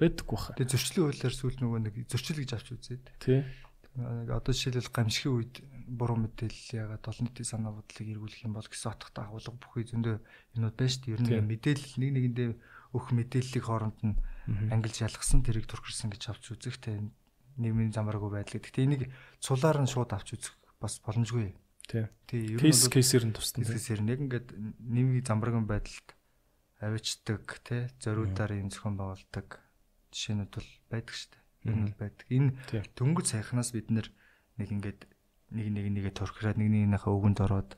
Байдаггүй 0.00 0.38
хаа. 0.38 0.56
Тэгээ 0.56 0.72
зөрчлийн 0.72 1.04
хуулиар 1.06 1.34
сүүл 1.36 1.58
нөгөө 1.60 1.80
нэг 1.84 1.94
зөрчил 2.08 2.40
гэж 2.40 2.50
авч 2.56 2.68
үзээд. 2.72 3.04
Тий. 3.20 3.44
Нэг 3.92 4.28
одоо 4.32 4.52
жишээлбэл 4.56 4.88
гамшигын 4.88 5.36
үед 5.36 5.54
буруу 5.84 6.16
мэдээлэл 6.16 6.80
ягаад 6.80 7.04
олон 7.04 7.24
нийтийн 7.28 7.44
санаа 7.44 7.72
бодлыг 7.76 8.08
эргүүлэх 8.08 8.48
юм 8.48 8.56
бол 8.56 8.64
гэсэн 8.64 8.88
утгатай 8.96 9.28
агуулга 9.28 9.52
бүхий 9.52 9.84
зөндөө 9.92 10.16
юмуд 10.56 10.76
байна 10.80 10.88
шүү 10.88 11.02
дээ. 11.04 11.12
Ер 11.12 11.20
нь 11.20 11.50
мэдээлэл 11.52 11.96
нэг 12.00 12.10
нэгэндээ 12.16 12.50
өөх 12.96 13.06
мэдээллийг 13.12 13.64
хооронд 13.68 13.98
нь 14.00 14.16
ангилж 14.72 14.96
ялгсан 15.04 15.44
тэрийг 15.44 15.68
төрхөрсөн 15.68 16.08
гэж 16.08 16.22
авч 16.32 16.44
үзэх 16.56 16.80
те 16.80 17.04
нийгмийн 17.60 17.92
замбаргүй 17.92 18.32
байдал. 18.32 18.64
Гэхдээ 18.64 18.86
энийг 18.88 19.02
цулаар 19.44 19.84
нь 19.84 19.92
шууд 19.92 20.08
авч 20.16 20.40
үзэх 20.40 20.56
бас 20.82 20.98
боломжгүй. 21.06 21.54
Тий. 21.86 22.10
Тий. 22.26 22.58
Ер 22.58 22.62
нь 22.62 22.90
кейсээр 22.90 23.30
нь 23.30 23.34
тусна. 23.34 23.62
Кейсээр 23.62 24.02
нь 24.02 24.10
яг 24.10 24.20
ингээд 24.26 24.48
нийгмийн 24.82 25.22
замбаргүй 25.22 25.62
байдалд 25.62 26.08
авичдаг 26.82 27.46
те 27.62 27.90
зориудаар 28.02 28.58
юм 28.58 28.74
зохион 28.74 28.98
байгуулдаг 28.98 29.62
жишээнүүд 30.10 30.50
бол 30.50 30.70
байдаг 30.90 31.14
шүү 31.14 31.30
дээ. 31.30 31.42
Ер 31.70 31.76
нь 31.78 31.94
байдаг. 31.94 32.26
Энэ 32.26 32.50
дөнгөж 32.98 33.26
сайхнаас 33.30 33.70
бид 33.70 33.94
нэг 33.94 34.10
ингээд 34.58 35.06
нэг 35.54 35.66
нэг 35.70 35.86
нэгэ 35.94 36.10
торхираад 36.18 36.58
нэг 36.58 36.68
нэгнийхээ 36.74 37.12
өвгөнд 37.12 37.38
ороод 37.46 37.70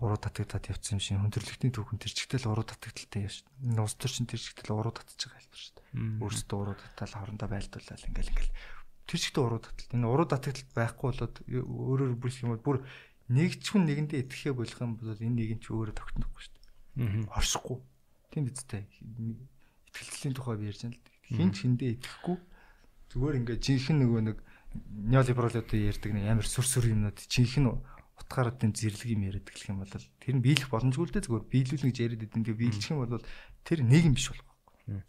уруу 0.00 0.18
татагдаад 0.18 0.72
явцсан 0.72 0.98
юм 0.98 1.04
шиг 1.04 1.20
хүндрэлтний 1.20 1.70
түүхэн 1.70 2.00
тэрчгтэл 2.00 2.48
уруу 2.48 2.64
татагдaltaй 2.64 3.28
яаш. 3.28 3.44
Нус 3.60 3.94
төр 3.94 4.10
чин 4.10 4.26
тэрчгтэл 4.26 4.72
уруу 4.72 4.94
татчих 4.96 5.30
байгаа 5.30 5.46
хэлбэр 5.46 5.60
шүү 5.60 5.74
дээ. 5.76 5.86
Өөрсдөө 6.24 6.58
уруу 6.58 6.76
татал 6.80 7.14
хоорондоо 7.14 7.48
байлдуулаад 7.50 8.08
ингээл 8.08 8.32
ингээл 8.32 8.52
тэрчгтэл 9.10 9.42
уруу 9.42 9.58
таталт. 9.58 9.90
Энэ 9.90 10.06
уруу 10.06 10.26
татагдaltaд 10.30 10.70
байхгүй 10.70 11.06
болоод 11.10 11.34
өөрөөр 11.50 12.14
бүрсэх 12.14 12.46
юм 12.46 12.54
бол 12.54 12.62
бүр 12.62 12.78
нэг 13.34 13.58
ч 13.58 13.74
хүн 13.74 13.90
нэгэндээ 13.90 14.22
итгэхээ 14.30 14.54
болох 14.54 14.78
юм 14.78 14.94
бол 14.94 15.10
энэ 15.10 15.34
нэг 15.34 15.50
нь 15.58 15.62
ч 15.62 15.74
өөрөө 15.74 15.94
тогтнохгүй 15.98 16.40
шүү 16.46 16.54
дээ. 16.54 17.26
Оршихгүй. 17.34 17.78
Тийм 18.30 18.44
биз 18.46 18.62
дээ. 18.70 18.86
Итгэлцлийн 19.90 20.34
тухай 20.38 20.56
би 20.58 20.70
ярьж 20.70 20.86
байна 20.86 20.94
л. 20.94 21.02
Хин 21.26 21.50
ч 21.50 21.66
хиндээ 21.66 21.90
итгэхгүй 21.98 22.38
зүгээр 23.10 23.38
ингээд 23.42 23.62
жинхэнэ 23.66 23.98
нөгөө 24.06 24.22
нэг 24.30 24.38
неолибералуудад 25.10 25.70
ярьдаг 25.74 26.10
нэг 26.14 26.24
амар 26.30 26.46
сүр 26.46 26.66
сүр 26.66 26.94
юмнууд 26.94 27.18
жинхэнэ 27.26 27.70
утгаараас 28.22 28.62
зэрлэг 28.62 29.10
юм 29.10 29.26
яриад 29.26 29.46
гэх 29.50 29.70
юм 29.70 29.82
бол 29.82 29.90
тэр 29.90 30.34
нь 30.38 30.44
биелэх 30.44 30.70
боломжгүй 30.70 31.06
л 31.10 31.14
дээ 31.18 31.26
зүгээр 31.26 31.50
биелүүлнэ 31.50 31.88
гэж 31.90 31.98
яриад 31.98 32.22
идэв. 32.22 32.38
Тэгээ 32.38 32.62
биелчих 32.62 32.92
юм 32.94 33.02
бол 33.02 33.26
тэр 33.66 33.78
нийгэм 33.82 34.14
биш 34.14 34.30
болох 34.30 34.46
байхгүй. 34.46 35.02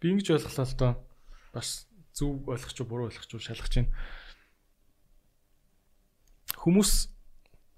Би 0.00 0.06
ингэж 0.12 0.28
ойлголоо 0.36 0.66
л 0.68 0.76
доо 0.76 0.92
бас 1.54 1.88
зөв 2.20 2.44
ойлгох 2.44 2.72
ч 2.76 2.78
буруу 2.84 3.08
ойлгох 3.08 3.24
ч 3.24 3.40
шалгах 3.40 3.72
чинь 3.72 3.88
хүмүүс 6.60 6.92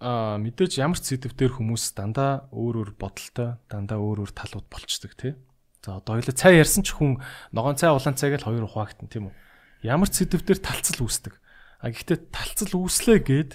а 0.03 0.35
мэдээж 0.43 0.83
ямар 0.83 0.99
ч 0.99 1.15
сэдвээр 1.15 1.63
хүмүүс 1.63 1.95
дандаа 1.95 2.51
өөр 2.51 2.75
өөр 2.83 2.91
бодолтой 2.99 3.63
дандаа 3.71 4.03
өөр 4.03 4.27
өөр 4.27 4.33
талууд 4.35 4.67
болцдог 4.67 5.15
тий. 5.15 5.39
За 5.87 6.03
одоо 6.03 6.19
хоёлаа 6.19 6.35
цай 6.35 6.59
ярьсан 6.59 6.83
ч 6.83 6.99
хүн 6.99 7.23
ногоон 7.55 7.79
цай 7.79 7.95
улаан 7.95 8.19
цай 8.19 8.35
гэж 8.35 8.43
хоёр 8.43 8.67
хуваагдсан 8.67 9.07
тийм 9.07 9.31
үү 9.31 9.35
ямар 9.83 10.11
ч 10.11 10.23
сэдвээр 10.23 10.63
талцал 10.63 11.03
үүсдэг. 11.03 11.35
А 11.83 11.91
гэхдээ 11.91 12.31
талцал 12.31 12.73
үүслээ 12.79 13.19
гээд 13.23 13.53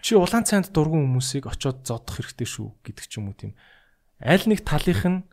чи 0.00 0.12
улаан 0.16 0.48
цайнд 0.48 0.72
дургуун 0.72 1.12
хүмүүсийг 1.12 1.48
очиод 1.48 1.84
зодох 1.84 2.20
хэрэгтэй 2.20 2.48
шүү 2.48 2.68
гэдэг 2.84 3.04
ч 3.08 3.12
юм 3.20 3.32
уу 3.32 3.36
тийм. 3.36 3.52
Аль 4.20 4.44
нэг 4.48 4.64
талынх 4.64 5.04
нь 5.04 5.24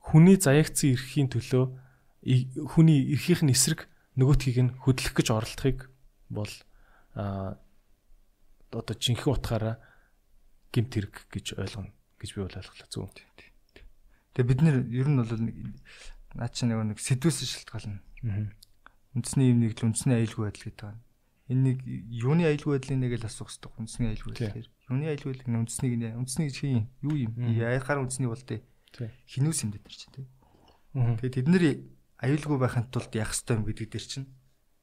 хүний 0.00 0.36
заягцсан 0.40 0.96
эрхийн 0.96 1.28
төлөө 1.28 1.64
хүний 2.22 3.12
эрхийнх 3.12 3.42
нь 3.42 3.54
эсрэг 3.54 3.90
нөгөөтгийг 4.14 4.58
нь 4.62 4.74
хөдлөх 4.78 5.14
гэж 5.14 5.28
оролдохыг 5.34 5.90
бол 6.30 6.52
одоо 7.14 8.94
жинхэнэ 8.96 9.32
утгаараа 9.34 9.76
гимт 10.72 10.94
хэрэг 10.94 11.14
гэж 11.28 11.58
ойлгоно 11.58 11.90
гэж 12.16 12.30
би 12.34 12.40
бол 12.46 12.54
ойлголоо 12.56 12.88
зөв. 12.88 13.10
Тэгээ 14.32 14.48
бид 14.48 14.60
нэр 14.62 14.76
ер 14.88 15.08
нь 15.10 15.18
бол 15.20 15.32
наа 16.38 16.48
чи 16.48 16.64
нэг 16.64 16.96
сэдвээс 16.96 17.44
шалтгаална. 17.44 18.00
Үндэсний 19.12 19.52
юм 19.52 19.60
нэг 19.60 19.76
л 19.76 19.92
үндэсний 19.92 20.24
аюулгүй 20.24 20.48
байдал 20.48 20.64
гэдэг 20.72 20.84
байна. 20.88 21.02
Энэ 21.52 21.62
нэг 21.68 21.78
юуны 22.08 22.48
аюулгүй 22.48 22.80
байдлыг 22.80 22.96
нэг 22.96 23.12
л 23.20 23.28
асуух 23.28 23.52
хэрэгтэй. 23.52 23.76
Үндэсний 23.76 24.08
аюулгүй 24.08 24.32
байдал. 24.40 24.72
Юуны 24.88 25.04
аюулгүй 25.12 25.30
байдал 25.36 25.60
үндэснийг 25.60 25.94
нэ 26.00 26.08
үндэсний 26.16 26.46
гэж 26.48 26.56
хин 26.56 26.88
юу 27.04 27.16
юм? 27.20 27.32
Яахаар 27.36 28.00
үндэсний 28.00 28.30
бол 28.30 28.40
тээ. 28.40 28.64
Хинүүс 29.28 29.68
юм 29.68 29.70
дээр 29.76 29.92
чинь 29.92 30.16
тээ. 30.16 30.26
Тэгээ 31.20 31.36
тэд 31.36 31.48
нэр 31.52 31.64
аюулгүй 32.22 32.58
байхын 32.58 32.86
тулд 32.88 33.12
яах 33.18 33.34
ёстой 33.34 33.58
юм 33.58 33.66
гэдэг 33.66 33.88
дээр 33.90 34.06
чинь 34.06 34.28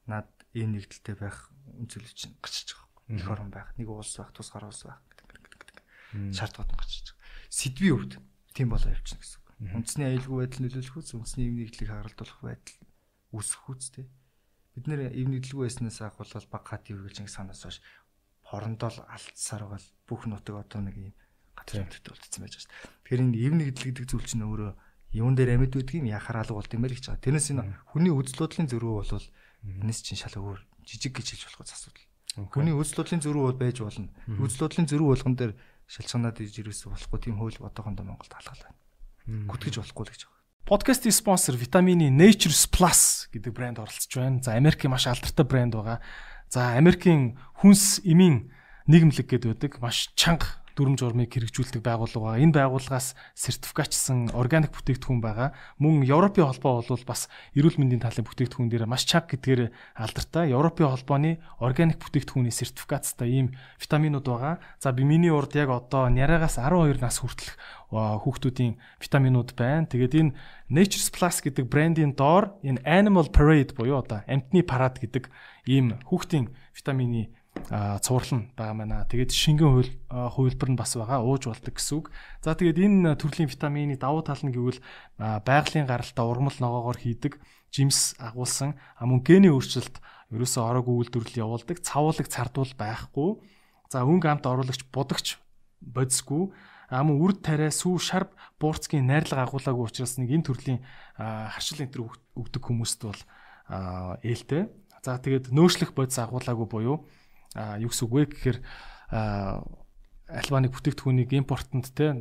над 0.06 0.28
ийм 0.52 0.76
нэгдэлтэй 0.76 1.16
байх 1.16 1.50
үнцөлөв 1.80 2.12
чинь 2.14 2.36
гарчиж 2.38 2.76
байгаа. 2.76 3.16
Их 3.16 3.26
орон 3.26 3.50
байх, 3.50 3.72
нэг 3.80 3.88
улс 3.90 4.14
байх, 4.14 4.30
тус 4.30 4.52
гар 4.52 4.68
улс 4.68 4.84
байх 4.86 5.00
гэдэг 5.08 6.36
шаардлагууд 6.36 6.76
гарчиж 6.76 7.16
байгаа. 7.16 7.48
Сэдвийн 7.48 7.94
хувьд 7.96 8.14
тийм 8.54 8.68
болоо 8.70 8.92
явчихна 8.92 9.24
гэсэн 9.24 9.40
үг. 9.40 9.48
Үндэсний 9.74 10.06
аюулгүй 10.12 10.36
байдал 10.46 10.62
нөлөөлөх 10.62 10.96
үс, 11.00 11.10
үндэсний 11.16 11.44
ийм 11.48 11.56
нэгдлийг 11.58 11.90
хагалдуулах 11.90 12.40
байдал 12.44 12.78
үүсэх 13.34 13.64
үс 13.66 13.88
тээ 13.94 14.06
бид 14.74 14.86
нэр 14.86 15.10
эв 15.10 15.26
нэглгүй 15.28 15.66
байснаас 15.66 16.00
ахвал 16.00 16.46
баг 16.48 16.64
хат 16.64 16.88
ивэргэлж 16.88 17.26
ингэ 17.26 17.34
санаас 17.34 17.62
хойш 17.66 17.82
хорондоо 18.46 18.90
л 18.90 19.00
алдсаар 19.10 19.66
бол 19.66 19.86
бүх 20.06 20.24
нутаг 20.30 20.56
одоо 20.62 20.80
нэг 20.80 20.96
юм 20.96 21.12
газар 21.58 21.84
нутагт 21.84 22.06
үлдсэн 22.16 22.42
байж 22.46 22.54
байгаа. 22.56 22.70
Тэгэхээр 23.04 23.24
энэ 23.26 23.38
эв 23.44 23.52
нэгдэл 23.58 23.86
гэдэг 23.90 24.06
зүйл 24.08 24.26
чинь 24.30 24.46
өөрөө 24.46 24.70
юун 25.12 25.34
дээр 25.34 25.58
амьд 25.58 25.74
юм 25.74 26.06
яхаар 26.06 26.46
алга 26.46 26.54
болд 26.54 26.70
юм 26.74 26.82
байл 26.86 26.94
гэж 26.94 27.10
байгаа. 27.10 27.24
Тэрнээс 27.26 27.50
энэ 27.50 27.64
хүний 27.90 28.14
үзлуудлын 28.14 28.70
зөрүү 28.70 28.92
бол 29.02 29.26
энэс 29.82 30.00
чинь 30.06 30.20
шал 30.20 30.38
өөр 30.38 30.60
жижиг 30.86 31.18
гэж 31.18 31.26
хэлж 31.34 31.42
болох 31.50 31.66
асуудал. 31.66 32.06
Хүний 32.54 32.74
үзлуудлын 32.74 33.22
зөрүү 33.22 33.42
бол 33.50 33.58
байж 33.58 33.82
болно. 33.82 34.08
Үзлуудлын 34.30 34.86
зөрүү 34.86 35.08
болгон 35.10 35.34
дээр 35.34 35.52
шалчганаад 35.90 36.38
иж 36.46 36.54
ирээсээ 36.62 36.94
болохгүй 36.94 37.18
тийм 37.18 37.42
хууль 37.42 37.58
одоохондоо 37.58 38.06
Монголд 38.06 38.30
хаалгал 38.30 38.62
байна. 38.62 38.78
Гүтгэж 39.50 39.82
болохгүй 39.82 40.04
л 40.06 40.12
гэж 40.14 40.22
байгаа. 40.30 40.40
Подкастын 40.70 41.10
спонсор 41.10 41.58
Vitamini 41.58 42.14
Nature's 42.14 42.70
Plus 42.70 43.26
гэдэг 43.34 43.50
брэнд 43.50 43.82
оролцож 43.82 44.14
байна. 44.14 44.38
За 44.38 44.54
Америкийн 44.54 44.94
маш 44.94 45.10
алдартай 45.10 45.42
брэнд 45.42 45.74
байгаа. 45.74 45.98
За 46.46 46.78
Америкийн 46.78 47.34
хүнс 47.58 48.06
эмийн 48.06 48.54
нийгэмлэг 48.86 49.26
гэдэг 49.26 49.50
байдаг. 49.50 49.72
Маш 49.82 50.14
чанга 50.14 50.59
дүрм 50.76 50.94
журмыг 50.98 51.30
хэрэгжүүлдэг 51.32 51.82
байгууллага. 51.82 52.38
Энэ 52.38 52.54
байгууллагаас 52.54 53.14
сертификатчсан 53.34 54.34
органик 54.36 54.74
бүтээгдэхүүн 54.74 55.20
байгаа. 55.20 55.54
Мөн 55.82 56.04
Европын 56.06 56.46
холбоо 56.50 56.84
бол 56.84 57.04
бас 57.06 57.26
эрүүл 57.56 57.78
мэндийн 57.80 58.04
талын 58.04 58.26
бүтээгдэхүүн 58.26 58.70
дээр 58.70 58.86
маш 58.86 59.06
чанга 59.06 59.34
гэдгээр 59.34 59.70
алдартай. 59.98 60.50
Европын 60.54 60.92
холбооны 60.92 61.40
органик 61.58 61.98
бүтээгдэхүүний 62.00 62.54
сертификаттай 62.54 63.28
ийм 63.30 63.46
витаминууд 63.80 64.26
байгаа. 64.26 64.62
За 64.78 64.92
би 64.92 65.04
миний 65.04 65.30
урд 65.30 65.56
яг 65.58 65.70
одоо 65.74 66.08
няраагаас 66.08 66.58
12 66.58 67.00
нас 67.02 67.18
хүртэлх 67.18 67.54
хүүхдүүдийн 67.90 68.78
витаминууд 69.02 69.50
байна. 69.58 69.90
Тэгээд 69.90 70.14
энэ 70.14 70.34
Nature's 70.70 71.10
Plus 71.10 71.42
гэдэг 71.42 71.66
брендийн 71.66 72.14
доор 72.14 72.54
энэ 72.62 72.78
Animal 72.86 73.26
Parade 73.34 73.74
буюу 73.74 73.98
одоо 73.98 74.22
амтны 74.30 74.62
парад 74.62 75.02
гэдэг 75.02 75.26
ийм 75.66 75.98
хүүхдийн 76.06 76.54
витамины 76.70 77.34
цуурлан 77.68 78.48
байгаа 78.56 78.76
маа. 78.76 79.04
Тэгээд 79.10 79.32
шингэн 79.34 79.68
хууль 79.68 79.92
хувилбар 80.08 80.70
нь 80.72 80.80
бас 80.80 80.96
байгаа 80.96 81.20
ууж 81.20 81.50
болдог 81.50 81.74
гэсэн 81.76 81.96
үг. 82.00 82.06
За 82.40 82.54
тэгээд 82.56 82.78
энэ 82.80 83.18
төрлийн 83.20 83.50
витамины 83.50 84.00
давуу 84.00 84.22
тал 84.24 84.40
нь 84.40 84.54
гэвэл 84.54 84.80
байгалийн 85.18 85.84
гаралтай 85.84 86.24
ургамал 86.24 86.56
ногоогоор 86.56 86.98
хийдэг 86.98 87.36
жимс 87.70 88.16
агуулсан 88.18 88.74
мөн 88.98 89.20
гений 89.22 89.52
өөрчлөлт 89.52 90.00
ерөөсөө 90.30 90.62
орог 90.64 90.86
үйлдвэрлэл 90.90 91.42
явуулдаг 91.42 91.78
цавуулаг 91.82 92.26
цардуул 92.26 92.72
байхгүй. 92.78 93.38
За 93.90 94.06
өнгө 94.06 94.30
амт 94.30 94.46
оруулагч 94.46 94.86
будагч 94.90 95.38
бодисгүй 95.82 96.50
а 96.90 97.06
мөн 97.06 97.22
үрд 97.22 97.38
тариа 97.46 97.70
сүү 97.70 98.02
шарп 98.02 98.34
буурцгийн 98.58 99.06
найрлага 99.06 99.46
агуулаагүй 99.46 99.86
учраас 99.86 100.18
нэг 100.18 100.34
энэ 100.34 100.46
төрлийн 100.50 100.80
харшил 101.14 101.86
энтер 101.86 102.10
өгдөг 102.34 102.62
хүмүүст 102.66 103.06
бол 103.06 103.22
ээлтэй. 104.26 104.66
За 105.06 105.16
тэгээд 105.22 105.54
нөөшлөх 105.54 105.94
бодис 105.94 106.18
агуулаагүй 106.18 106.66
буюу 106.66 107.06
а 107.54 107.78
юу 107.82 107.90
гэсэн 107.90 108.06
үг 108.06 108.14
вэ 108.14 108.22
гэхээр 108.30 108.58
альбаныг 110.30 110.70
бүтээгдэхүүнийг 110.70 111.30
импортонд 111.34 111.90
те 111.94 112.14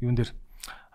юун 0.00 0.16
дээр 0.16 0.32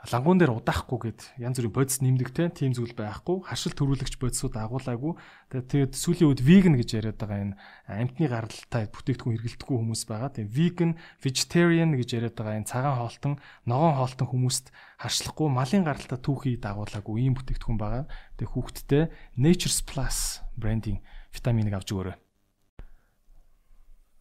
лангуун 0.09 0.41
дээр 0.41 0.57
удаахгүй 0.57 1.13
гэд 1.13 1.37
янз 1.37 1.61
бүрийн 1.61 1.75
бодис 1.77 2.01
нэмдэг 2.01 2.33
те 2.33 2.49
тийм 2.49 2.73
зүйл 2.73 2.97
байхгүй. 2.97 3.45
Харшил 3.45 3.77
төрүүлэгч 3.77 4.17
бодисууд 4.17 4.57
агуулаагүй. 4.57 5.13
Тэгээд 5.53 5.93
сүүлийн 5.93 6.29
үед 6.33 6.41
веган 6.41 6.73
гэж 6.73 6.89
яриад 6.97 7.21
байгаа 7.21 7.53
энэ 7.53 7.57
амтны 7.85 8.25
гаралтай 8.25 8.89
бүтээгдэхүүн 8.89 9.37
хэрэглэдэггүй 9.37 9.77
хүмүүс 9.77 10.03
байгаа. 10.09 10.33
Тийм 10.33 10.49
vegan 10.49 10.91
vegetarian 11.21 11.93
гэж 11.93 12.09
яриад 12.17 12.33
байгаа 12.33 12.57
энэ 12.57 12.71
цагаан 12.73 12.97
хоолтон 12.97 13.33
ногоон 13.69 13.97
хоолтон 14.01 14.27
хүмүүст 14.33 14.73
харшлахгүй. 15.05 15.47
Малын 15.53 15.85
гаралтай 15.85 16.17
түүхий 16.17 16.57
дагуулаагүй 16.57 17.21
ийм 17.21 17.37
бүтээгдэхүүн 17.37 17.77
байгаа. 17.77 18.09
Тэгээд 18.41 18.53
хүүхдтэй 18.57 19.03
Nature's 19.37 19.85
Plus 19.85 20.41
брендинг 20.57 21.05
витаминыг 21.29 21.77
авч 21.77 21.93
өгөөрэй 21.93 22.30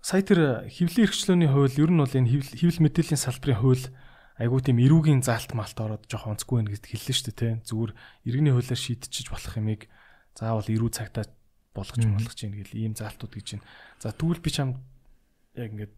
сая 0.01 0.25
тэр 0.25 0.69
хөвлийн 0.69 1.07
эрхчлөөний 1.07 1.51
хууль 1.53 1.77
ер 1.77 1.91
нь 1.93 2.01
бол 2.01 2.17
энэ 2.17 2.31
хэвлэл 2.57 2.85
мэдээллийн 2.85 3.21
салбарын 3.21 3.61
хууль 3.61 3.87
айгуу 4.41 4.61
тийм 4.65 4.81
эрүүгийн 4.81 5.21
заалт 5.21 5.53
малт 5.53 5.77
ороод 5.77 6.09
жоохон 6.09 6.41
онцгүй 6.41 6.65
байна 6.65 6.73
гэдэгт 6.73 6.93
хэллээ 6.97 7.17
шүү 7.17 7.27
дээ 7.29 7.37
тий. 7.37 7.53
Зүгээр 7.69 7.93
иргэний 8.25 8.53
хуулиар 8.57 8.81
шийдчихэж 8.81 9.29
болох 9.29 9.55
юмыг 9.61 9.83
заавал 10.33 10.65
эрүү 10.65 10.91
цагтаа 10.97 11.29
болгож 11.77 12.01
болгож 12.09 12.35
чинь 12.41 12.57
гэл 12.57 12.73
ийм 12.73 12.97
заалтууд 12.97 13.37
гэж 13.37 13.47
байна. 13.61 13.69
За 14.01 14.17
тэгвэл 14.17 14.41
би 14.41 14.51
чам 14.51 14.81
яг 15.53 15.77
ингээд 15.77 15.93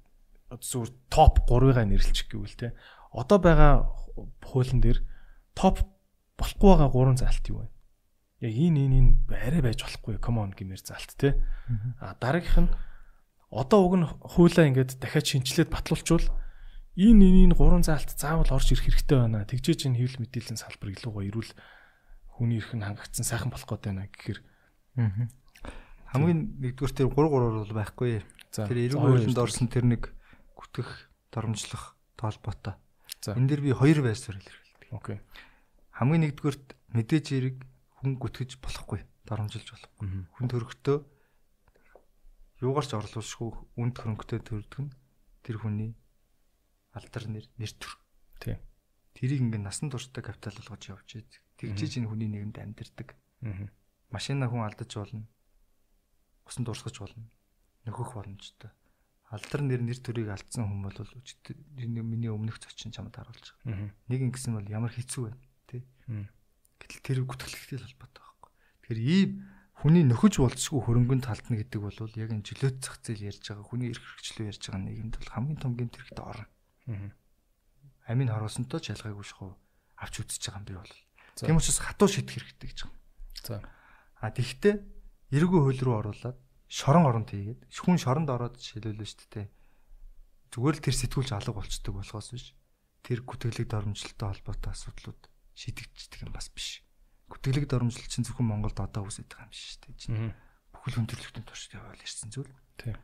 зүгээр 0.51 0.91
топ 1.07 1.35
3-ыг 1.47 1.79
нэрлэлчих 1.87 2.29
гэвэл 2.35 2.59
тий. 2.59 2.71
Одоо 3.15 3.39
байгаа 3.39 3.73
хуулийн 4.43 4.83
дээр 4.83 4.99
топ 5.55 5.87
болохгүй 6.35 6.69
байгаа 6.75 6.91
3 6.91 7.23
заалт 7.23 7.47
юу 7.47 7.63
вэ? 7.63 7.71
Яг 8.43 8.53
энэ 8.59 8.91
энэ 8.91 8.99
энэ 8.99 9.13
арай 9.39 9.63
байж 9.63 9.87
болохгүй 9.87 10.19
come 10.19 10.43
on 10.43 10.51
гэмээр 10.51 10.83
заалт 10.83 11.15
тий. 11.15 11.39
А 12.03 12.19
дараагийнх 12.19 12.67
нь 12.67 12.71
одоо 13.53 13.81
уг 13.85 13.95
нь 14.01 14.09
хуулаа 14.09 14.65
ингээд 14.73 14.97
дахиад 14.97 15.29
шинжилээд 15.29 15.69
батлуулчвал 15.69 16.25
энэ 16.97 17.53
энэ 17.53 17.57
гурван 17.57 17.85
заалт 17.85 18.17
заавал 18.17 18.49
орж 18.49 18.73
ирэх 18.73 18.89
хэрэгтэй 18.89 19.19
байна. 19.21 19.45
Тэгжээж 19.45 19.93
энэ 19.93 20.01
хэвлэл 20.01 20.25
мэдээллийн 20.25 20.57
салбар 20.57 20.89
илүү 20.97 21.13
гоё 21.13 21.29
ирүүл 21.29 21.53
хүний 22.33 22.59
эрх 22.61 22.73
нь 22.73 22.85
хангагдсан 22.85 23.29
сайхан 23.29 23.53
болох 23.53 23.69
гээд 23.69 23.85
байна 23.93 24.09
гэхээр 24.09 24.41
хамгийн 26.13 26.41
нэгдүгээр 26.65 26.93
тэр 26.97 27.09
3 27.13 27.17
3 27.17 27.61
бол 27.61 27.77
байхгүй. 27.77 28.25
Тэр 28.53 28.79
эрүүл 28.89 29.05
хуулинд 29.05 29.37
орсон 29.41 29.69
тэр 29.69 29.85
нэг 29.89 30.13
гүтгэх 30.57 31.13
доромжлох 31.33 31.97
тоолботой. 32.17 32.77
Энэ 33.25 33.49
дэр 33.49 33.61
би 33.65 33.73
хоёр 33.73 34.05
байсаар 34.05 34.37
илэрхийлдэг. 34.37 34.93
Окей. 34.93 35.19
Хамгийн 35.97 36.29
нэгдүгээрт 36.29 36.77
мэдээж 36.93 37.27
эрэг 37.33 37.57
хүн 38.01 38.21
гүтгэж 38.21 38.61
болохгүй, 38.61 39.01
доромжилж 39.25 39.69
болохгүй. 39.73 40.29
Хүн 40.37 40.49
төрөхтөө 40.53 40.97
юугаар 42.63 42.87
ч 42.87 42.95
орлуулшгүй 42.95 43.51
үнд 43.83 43.95
хөрөнгөтэй 43.99 44.41
төрдөг 44.47 44.81
нь 44.87 44.95
тэр 45.43 45.59
хүний 45.59 45.99
алдар 46.95 47.27
нэр 47.27 47.47
нэр 47.59 47.73
төр. 47.75 47.93
Тийм. 48.39 48.59
Тэрийг 49.19 49.43
ингээд 49.43 49.67
насан 49.67 49.91
туршдаа 49.91 50.23
капитал 50.23 50.55
болгож 50.55 50.83
явж 50.87 51.09
ийдэг. 51.19 51.43
Тэгжиж 51.59 51.99
энэ 51.99 52.09
хүний 52.09 52.31
нэгэнд 52.31 52.57
амьдэрдэг. 52.63 53.09
Аа. 53.43 53.67
Машина 54.15 54.47
хүн 54.47 54.63
алдаж 54.63 54.91
болно. 54.95 55.27
Усан 56.47 56.63
дурсгаж 56.63 56.97
болно. 57.03 57.27
Нөхөх 57.83 58.15
боломжтой. 58.15 58.71
Алдар 59.33 59.65
нэр 59.65 59.83
нэр 59.83 59.99
төрийг 59.99 60.31
алдсан 60.31 60.69
хүн 60.69 60.87
бол 60.87 60.99
миний 61.81 62.31
өмнөх 62.31 62.61
зочин 62.61 62.93
чамд 62.93 63.17
харуулж 63.17 63.57
байгаа. 63.65 63.91
Нэг 64.07 64.21
ингэсэн 64.29 64.55
бол 64.55 64.69
ямар 64.69 64.93
хэцүү 64.93 65.23
байна 65.33 65.41
тий. 65.67 65.83
Гэтэл 66.79 67.01
тэр 67.01 67.19
гүтгэлэгтэй 67.25 67.79
л 67.81 67.87
холбоотой 67.89 68.23
байхгүй. 68.23 68.51
Тэгэхээр 68.85 69.01
ийм 69.01 69.31
хүний 69.83 70.07
нөхөж 70.07 70.39
болцсгүй 70.39 70.79
хөрөнгөнд 70.79 71.27
талтна 71.27 71.59
гэдэг 71.59 71.81
бол 71.83 71.99
яг 72.15 72.31
энэ 72.31 72.47
жилөөт 72.47 72.79
зах 72.87 73.03
зээл 73.03 73.35
ярьж 73.35 73.43
байгаа 73.51 73.67
хүний 73.67 73.91
эрх 73.91 73.99
хэрэгчлөө 73.99 74.47
ярьж 74.55 74.63
байгаа 74.71 74.83
нийгэмд 74.87 75.15
бол 75.19 75.35
хамгийн 75.35 75.59
том 75.59 75.73
гэмт 75.75 75.95
хэрэгтэй 75.99 76.23
орно. 76.23 76.47
Амийн 78.07 78.31
харуулсантай 78.31 78.79
ч 78.79 78.95
ялгаагүй 78.95 79.27
шахуу 79.27 79.59
авч 79.99 80.15
үзэж 80.23 80.43
байгаа 80.47 80.63
юм 80.63 80.67
би 80.71 80.75
бол. 80.79 80.95
Тийм 81.35 81.59
учраас 81.59 81.83
хатуу 81.83 82.07
шийдэх 82.07 82.31
хэрэгтэй 82.31 82.69
гэж 82.71 82.79
байна. 82.87 82.99
За. 83.43 83.59
А 84.23 84.31
тэгвэл 84.31 84.87
эргүү 85.35 85.61
хууль 85.67 85.83
руу 85.83 85.99
оруулаад 85.99 86.39
шорон 86.71 87.11
оронд 87.11 87.35
хийгээд 87.35 87.67
хүн 87.67 87.99
шоронд 87.99 88.31
ороод 88.31 88.63
шилүүлнэ 88.63 89.03
шүү 89.03 89.35
дээ. 89.35 89.51
Зүгээр 90.55 90.79
л 90.79 90.85
тэр 90.87 90.95
сэтгүүлч 90.95 91.31
алга 91.35 91.59
болцдог 91.59 91.99
болохоос 91.99 92.31
биш. 92.31 92.55
Тэр 93.03 93.27
гүтгэлэг 93.27 93.67
дормжлолтой 93.67 94.31
холбоотой 94.31 94.71
асуудлууд 94.71 95.27
шийдэгддэг 95.59 96.23
юм 96.23 96.31
бас 96.31 96.55
биш 96.55 96.87
гүтгэлэг 97.33 97.65
дөрмжил 97.65 98.05
чинь 98.13 98.29
зөвхөн 98.29 98.45
Монголд 98.45 98.77
одоо 98.77 99.09
үсэж 99.09 99.25
байгаа 99.25 99.49
юм 99.49 99.57
шүү 99.57 99.81
дээ. 99.89 100.37
Бүхэл 100.69 100.97
хүндрэлтийн 101.01 101.47
туршид 101.49 101.81
яваал 101.81 102.05
ирсэн 102.05 102.29
зүйл. 102.29 102.53
Тийм. 102.77 103.01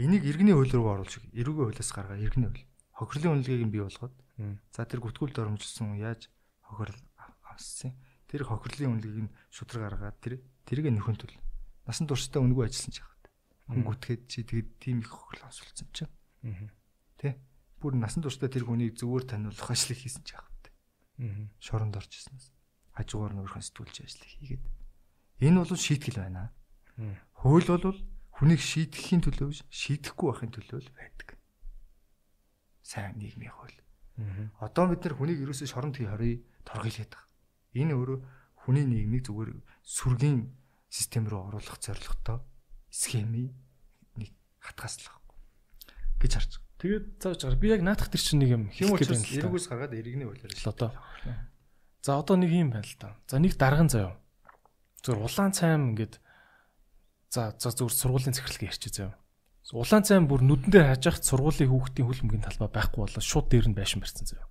Энийг 0.00 0.24
иргэний 0.24 0.56
хууль 0.56 0.72
руу 0.72 0.88
оруулж 0.96 1.20
эрүүгийн 1.36 1.68
хуулиас 1.68 1.90
гаргаа 1.92 2.16
иргэний 2.16 2.48
хууль. 2.48 2.64
Хохирлын 2.96 3.44
үнэлгээг 3.44 3.64
нь 3.68 3.74
бий 3.74 3.84
болгоод 3.84 4.16
за 4.72 4.80
тэр 4.88 5.04
гүтгүүл 5.04 5.36
дөрмжилсэн 5.36 6.00
яаж 6.00 6.32
хохирол 6.64 7.00
авсан. 7.44 7.92
Тэр 8.24 8.48
хохирлын 8.48 8.96
үнэлгээг 8.96 9.28
нь 9.28 9.34
шудраг 9.52 10.00
гаргаад 10.00 10.16
тэр 10.24 10.40
тэрийг 10.64 10.88
нөхөн 10.96 11.20
төл. 11.20 11.36
Насан 11.84 12.08
туршдаа 12.08 12.40
үнгүй 12.40 12.72
ажилласан 12.72 12.92
ч 12.94 13.04
яагаад. 13.04 13.24
Хүн 13.68 13.84
гүтгээд 13.84 14.22
чи 14.32 14.48
тэгээд 14.48 14.68
тийм 14.80 15.04
их 15.04 15.12
хохирол 15.12 15.44
авсулсан 15.44 15.88
чинь. 15.92 16.72
Тэ. 17.20 17.36
бүр 17.78 17.94
насан 17.94 18.24
туршдаа 18.24 18.50
тэр 18.50 18.66
хүнийг 18.66 18.98
зүгээр 18.98 19.24
таниулах 19.28 19.70
ажлыг 19.70 19.98
хийсэн 19.98 20.26
ч 20.26 20.34
яах 20.34 20.50
вэ? 20.50 20.70
Аа. 21.22 21.46
Шоронд 21.62 21.94
орж 21.94 22.10
ирсэнээс 22.10 22.57
хажуугаар 22.98 23.32
нь 23.38 23.42
өөрхөн 23.46 23.62
сэтгүүлч 23.62 23.96
ажлыг 24.02 24.30
хийгээд 24.34 24.64
энэ 25.46 25.58
бол 25.62 25.70
шийтгэл 25.78 26.18
байна. 26.18 26.50
Хууль 27.38 27.68
бол 27.70 27.98
хүнийг 28.34 28.58
шийтгэхийн 28.58 29.22
төлөө 29.22 29.48
биш 29.54 29.62
шийдэхгүй 29.70 30.26
байхын 30.34 30.50
төлөө 30.50 30.78
л 30.82 30.90
байдаг. 30.98 31.38
Сайн 32.82 33.14
нийгмийн 33.22 33.54
хууль. 33.54 33.78
Одоо 34.58 34.90
бид 34.90 35.06
нар 35.06 35.14
хүнийг 35.14 35.38
ерөөсөө 35.46 35.70
шоронд 35.70 35.94
хий 35.94 36.10
хорий 36.10 36.42
торгойлээд 36.66 37.14
байгаа. 37.14 37.30
Энэ 37.78 37.94
өөрөө 37.94 38.18
хүний 38.66 38.82
нийгмийг 38.82 39.22
зүгээр 39.30 39.54
сүргийн 39.86 40.50
систем 40.90 41.30
рүү 41.30 41.54
оруулах 41.54 41.78
зорилготой 41.78 42.42
схемийн 42.90 43.54
нэг 44.18 44.34
хатгаслах 44.58 45.22
гэж 46.18 46.32
харж. 46.34 46.52
Тэгээд 46.78 47.06
зааж 47.22 47.42
байгаа. 47.46 47.62
Би 47.62 47.68
яг 47.70 47.82
наадах 47.82 48.10
тэр 48.10 48.22
чинь 48.22 48.42
нэг 48.42 48.50
юм 48.54 48.64
хэм 48.70 48.94
учраас 48.94 49.22
эргүүс 49.22 49.66
гаргаад 49.70 49.94
иргэний 49.94 50.26
хуулиар 50.26 50.50
л 50.50 50.70
одоо. 50.70 50.90
За 52.02 52.18
одоо 52.18 52.36
нэг 52.38 52.50
юм 52.54 52.70
байна 52.70 52.86
л 52.86 52.96
да. 53.00 53.16
За 53.26 53.38
нэг 53.38 53.58
дарган 53.58 53.88
заяа. 53.88 54.16
Зүгээр 55.02 55.22
улаан 55.24 55.52
цайм 55.52 55.94
ингээд 55.94 56.20
за 57.30 57.54
за 57.58 57.68
зүгээр 57.74 57.94
сургуулийн 57.94 58.34
захирлыг 58.34 58.70
ярьчих 58.70 58.94
заяа. 58.94 59.18
Улаан 59.72 60.04
цайм 60.06 60.24
бүр 60.30 60.40
нүдэн 60.40 60.72
дээр 60.72 60.88
хаж 60.96 61.04
яхад 61.04 61.28
сургуулийн 61.28 61.68
хүүхдийн 61.68 62.08
хөлбөмбөгийн 62.08 62.46
талбай 62.48 62.70
байхгүй 62.72 63.00
болоо 63.04 63.20
шууд 63.20 63.52
дээр 63.52 63.68
нь 63.68 63.76
байшин 63.76 64.00
барьсан 64.00 64.24
заяа. 64.24 64.48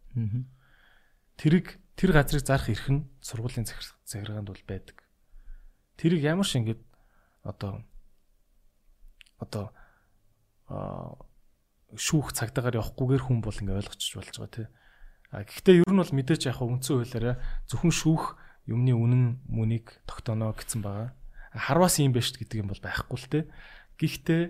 Тэрийг 1.42 1.82
тэр 1.98 2.14
газрыг 2.14 2.46
зарах 2.46 2.70
эрх 2.70 2.86
нь 2.94 3.10
сургуулийн 3.26 3.66
захиргаанд 3.66 4.54
бол 4.54 4.64
байдаг. 4.70 5.02
Тэрийг 5.98 6.22
ямар 6.22 6.46
ч 6.46 6.62
ингэж 6.62 6.78
одоо 7.42 7.82
одоо 9.42 9.74
шүүх 11.96 12.36
цагдаагаар 12.38 12.78
явахгүйгээр 12.78 13.24
хүн 13.26 13.40
бол 13.42 13.58
ингээ 13.58 13.80
ойлгочих 13.80 14.22
болж 14.22 14.36
байгаа 14.38 14.54
тий. 14.54 14.68
А 15.32 15.44
гэхдээ 15.44 15.84
ер 15.84 15.92
нь 15.92 16.00
бол 16.00 16.14
мэдээч 16.16 16.48
яг 16.48 16.64
үндсэн 16.64 17.04
хуулиараа 17.04 17.36
зөвхөн 17.68 17.92
шүүх 17.92 18.40
юмны 18.68 18.96
үнэн 18.96 19.44
мөнийг 19.48 20.00
тогтооно 20.08 20.56
гэсэн 20.56 20.84
байгаа. 20.84 21.12
Харвас 21.52 22.00
юм 22.00 22.16
биш 22.16 22.32
гэдэг 22.32 22.64
юм 22.64 22.72
бол 22.72 22.80
байхгүй 22.80 23.18
л 23.20 23.28
тий. 23.28 23.44
Гэхдээ 24.00 24.44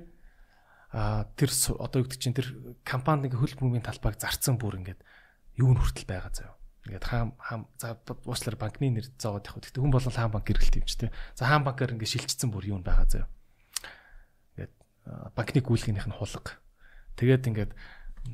а 0.93 1.29
тэр 1.37 1.49
одоо 1.81 1.97
юу 2.01 2.05
гэдэг 2.05 2.21
чинь 2.21 2.37
тэр 2.37 2.77
компанид 2.85 3.29
ингээ 3.29 3.41
хөл 3.41 3.57
бөмбөгийн 3.57 3.85
талбайг 3.85 4.17
зарцсан 4.21 4.57
бүр 4.57 4.81
ингээд 4.81 5.01
юу 5.57 5.73
н 5.73 5.81
хүртэл 5.81 6.07
байгаа 6.09 6.31
заяа. 6.33 6.57
Ингээд 6.87 7.05
хаам 7.05 7.29
хаам 7.37 7.61
за 7.77 7.97
уучлаар 8.25 8.57
банкны 8.57 8.89
нэр 8.93 9.07
зоогод 9.19 9.49
явах. 9.49 9.61
Тэгтээ 9.65 9.81
хүн 9.83 9.93
бол 9.93 10.05
хаам 10.07 10.31
банк 10.31 10.45
гэрэлт 10.47 10.77
юм 10.77 10.85
ч 10.87 10.93
тийм. 10.95 11.11
За 11.35 11.49
хаам 11.49 11.67
банкаар 11.67 11.93
ингээд 11.97 12.13
шилжчихсэн 12.15 12.49
бүр 12.53 12.71
юу 12.71 12.79
н 12.79 12.87
байгаа 12.87 13.07
заяа. 13.09 13.27
Ингээд 14.55 14.73
банкны 15.35 15.59
гүйлгийнх 15.59 16.07
нь 16.07 16.17
хулга. 16.17 16.55
Тэгээд 17.19 17.49
ингээд 17.49 17.71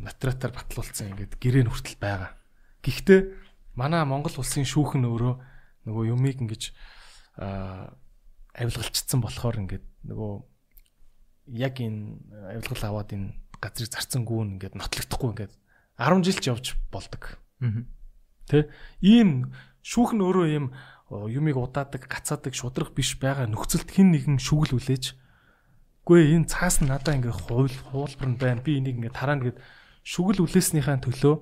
натратаар 0.02 0.54
батлуулсан 0.56 1.14
ингээд 1.14 1.38
гэрээ 1.38 1.64
нь 1.68 1.72
хүртэл 1.72 2.00
байгаа. 2.02 2.32
Гэхдээ 2.82 3.22
манай 3.78 4.02
Монгол 4.08 4.34
улсын 4.40 4.66
шүүх 4.66 4.98
нь 4.98 5.06
өөрөө 5.06 5.36
нөгөө 5.86 6.04
юмыг 6.10 6.42
ингэж 6.42 6.64
авилгалчсан 8.58 9.20
болохоор 9.22 9.62
ингээд 9.62 9.86
нөгөө 10.10 10.34
яг 11.60 11.76
энэ 11.78 12.18
авилгал 12.58 12.84
аваад 12.90 13.10
энэ 13.14 13.36
газрыг 13.62 13.92
зарцсангүй 13.94 14.58
ингээд 14.58 14.74
нотлогдохгүй 14.80 15.30
ингээд 15.38 15.54
10 16.02 16.26
жил 16.26 16.40
ч 16.42 16.46
явж 16.50 16.66
болдог. 16.90 17.38
Аа 17.62 17.86
Тэ? 18.50 18.68
Ийм 19.00 19.56
шүүх 19.80 20.12
нь 20.16 20.24
өөрөө 20.24 20.48
ийм 20.52 20.66
юмыг 21.32 21.56
удаадаг, 21.56 22.10
гацаадаг, 22.10 22.52
шудрах 22.52 22.92
биш 22.92 23.16
байгаа 23.16 23.48
нөхцөлд 23.48 23.88
хин 23.88 24.12
нэгэн 24.12 24.40
шүгэл 24.42 24.76
үлээж 24.76 25.16
Гүй 26.04 26.36
энэ 26.36 26.52
цаас 26.52 26.84
нь 26.84 26.92
надаа 26.92 27.16
ингээ 27.16 27.32
хуул 27.32 27.72
хуулбар 27.72 28.28
нь 28.28 28.36
байна. 28.36 28.60
Би 28.60 28.76
энийг 28.76 29.00
ингээ 29.00 29.16
тараа 29.16 29.40
гэд 29.40 29.56
шүгэл 30.04 30.44
үлээснийхаа 30.44 31.00
төлөө 31.00 31.36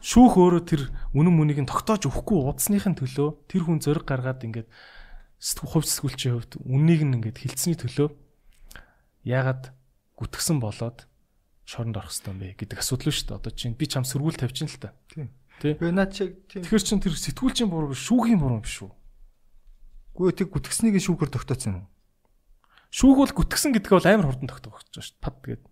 шүүх 0.00 0.32
өөрөө 0.36 0.62
тэр 0.64 0.82
үнэн 1.12 1.34
мүнийг 1.36 1.60
нь 1.64 1.68
тогтоож 1.68 2.08
өгөхгүй 2.08 2.38
удасныхын 2.48 2.96
төлөө 2.96 3.28
тэр 3.48 3.62
хүн 3.68 3.84
зөриг 3.84 4.08
гаргаад 4.08 4.44
ингээд 4.48 4.68
хувь 5.40 5.84
сэтгүүлчийн 5.84 6.34
хувьд 6.36 6.52
үннийг 6.64 7.04
нь 7.04 7.16
ингээд 7.20 7.40
хилцсэний 7.44 7.76
төлөө 7.76 8.08
яагаад 9.28 9.72
гүтгсэн 10.16 10.60
болоод 10.60 11.08
шоронд 11.64 11.96
орох 11.96 12.12
хэвээр 12.12 12.56
бэ 12.56 12.60
гэдэг 12.64 12.78
асуудал 12.80 13.12
шүү 13.12 13.26
дээ. 13.28 13.38
Одоо 13.40 13.52
чинь 13.52 13.76
би 13.78 13.86
чам 13.86 14.04
сөргүүл 14.04 14.40
тавьчихна 14.40 14.68
л 14.68 14.80
та. 14.80 14.90
Тийм. 15.12 15.28
Тий. 15.62 15.72
Би 15.78 15.92
наад 15.92 16.12
чиг 16.12 16.48
тийм. 16.48 16.64
Тэгэхээр 16.66 16.84
чин 16.84 17.00
тэр 17.00 17.14
сэтгүүлчийн 17.14 17.70
буруу 17.70 17.94
биш, 17.94 18.02
шүүхийн 18.10 18.40
буруу 18.42 18.60
биш 18.64 18.82
үү? 18.82 18.90
Гүй 20.18 20.34
тэг 20.34 20.50
гүтгснийг 20.50 20.98
шүүхэр 20.98 21.30
тогтооцсон 21.30 21.72
юм 21.72 21.80
уу? 21.86 21.90
Шүүх 22.90 23.16
бол 23.22 23.36
гүтгсэн 23.38 23.70
гэдэг 23.78 23.92
бол 23.94 24.08
амар 24.08 24.28
хурдан 24.34 24.50
тогтоох 24.50 24.82
гэж 24.82 24.98
шүү 24.98 25.14
дээ. 25.14 25.22
Пад 25.22 25.36
тэгээд. 25.46 25.62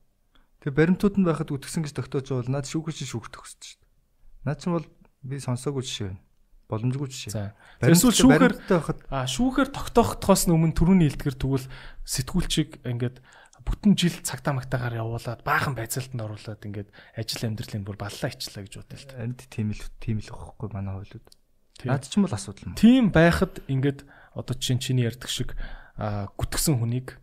Тэгээ 0.69 1.01
баримтууд 1.01 1.17
нь 1.17 1.25
байхад 1.25 1.49
үтгсэн 1.49 1.81
гэж 1.81 1.97
тогтоож 1.97 2.29
бол 2.29 2.53
наад 2.53 2.69
шүүх 2.69 2.93
чи 2.93 3.09
шүүх 3.09 3.33
төгсөж 3.33 3.57
шүү 3.57 3.81
дээ. 3.81 4.45
Наад 4.45 4.59
чинь 4.61 4.77
бол 4.77 4.87
би 5.25 5.41
сонсоогүй 5.41 5.81
жишээ 5.81 6.13
байна. 6.13 6.21
Боломжгүй 6.69 7.09
жишээ. 7.09 7.57
Эсвэл 7.89 8.13
шүүхээр 8.13 8.55
байхад 8.69 9.01
аа 9.09 9.25
шүүхээр 9.25 9.73
тогтоохтоос 9.73 10.53
өмнө 10.53 10.77
төрөний 10.77 11.09
илтгэр 11.09 11.41
тэгвэл 11.41 11.65
сэтгүүлчийг 12.05 12.85
ингээд 12.85 13.25
бүтэн 13.65 13.97
жил 13.97 14.17
цагтаа 14.21 14.53
магтаагаар 14.61 15.01
явуулаад 15.01 15.41
баахан 15.41 15.73
байцаалтанд 15.73 16.21
оруулаад 16.21 16.61
ингээд 16.61 16.93
ажил 17.17 17.49
амьдралын 17.49 17.89
бүр 17.89 17.97
баллаа 17.97 18.29
ичлээ 18.29 18.69
гэж 18.69 18.75
бодъё 18.85 19.01
л 19.01 19.09
та. 19.09 19.25
Энд 19.25 19.41
тийм 19.49 19.73
л 19.73 19.81
тийм 20.05 20.21
л 20.21 20.29
واخхгүй 20.29 20.69
манай 20.69 21.01
хувьд. 21.01 21.25
Наад 21.89 22.05
чинь 22.05 22.29
бол 22.29 22.37
асуудал 22.37 22.69
юм. 22.69 22.77
Тийм 22.77 23.09
байхад 23.09 23.65
ингээд 23.65 24.05
одоо 24.37 24.53
чинь 24.61 24.85
чиний 24.85 25.09
ярьдаг 25.09 25.33
шиг 25.33 25.57
гүтгсэн 25.97 26.77
хүнийг 26.77 27.17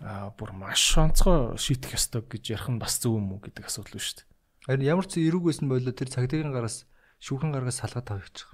бүр 0.00 0.50
маш 0.56 0.96
онцгой 0.96 1.60
шийтгэх 1.60 2.00
ёстой 2.00 2.24
гэж 2.24 2.56
ярих 2.56 2.68
нь 2.72 2.80
бас 2.80 2.96
зөв 2.96 3.20
юм 3.20 3.36
уу 3.36 3.44
гэдэг 3.44 3.68
асуудал 3.68 4.00
байна 4.00 4.08
шүү 4.08 4.16
дээ. 4.16 4.28
Харин 4.64 4.88
ямар 4.88 5.06
ч 5.06 5.12
зэрэг 5.20 5.44
байсан 5.44 5.68
болоо 5.68 5.92
тэр 5.92 6.08
цагдаагийн 6.08 6.56
гараас 6.56 6.88
шүүхэн 7.20 7.52
гаргаас 7.52 7.84
салгаад 7.84 8.08
тавьчих. 8.08 8.48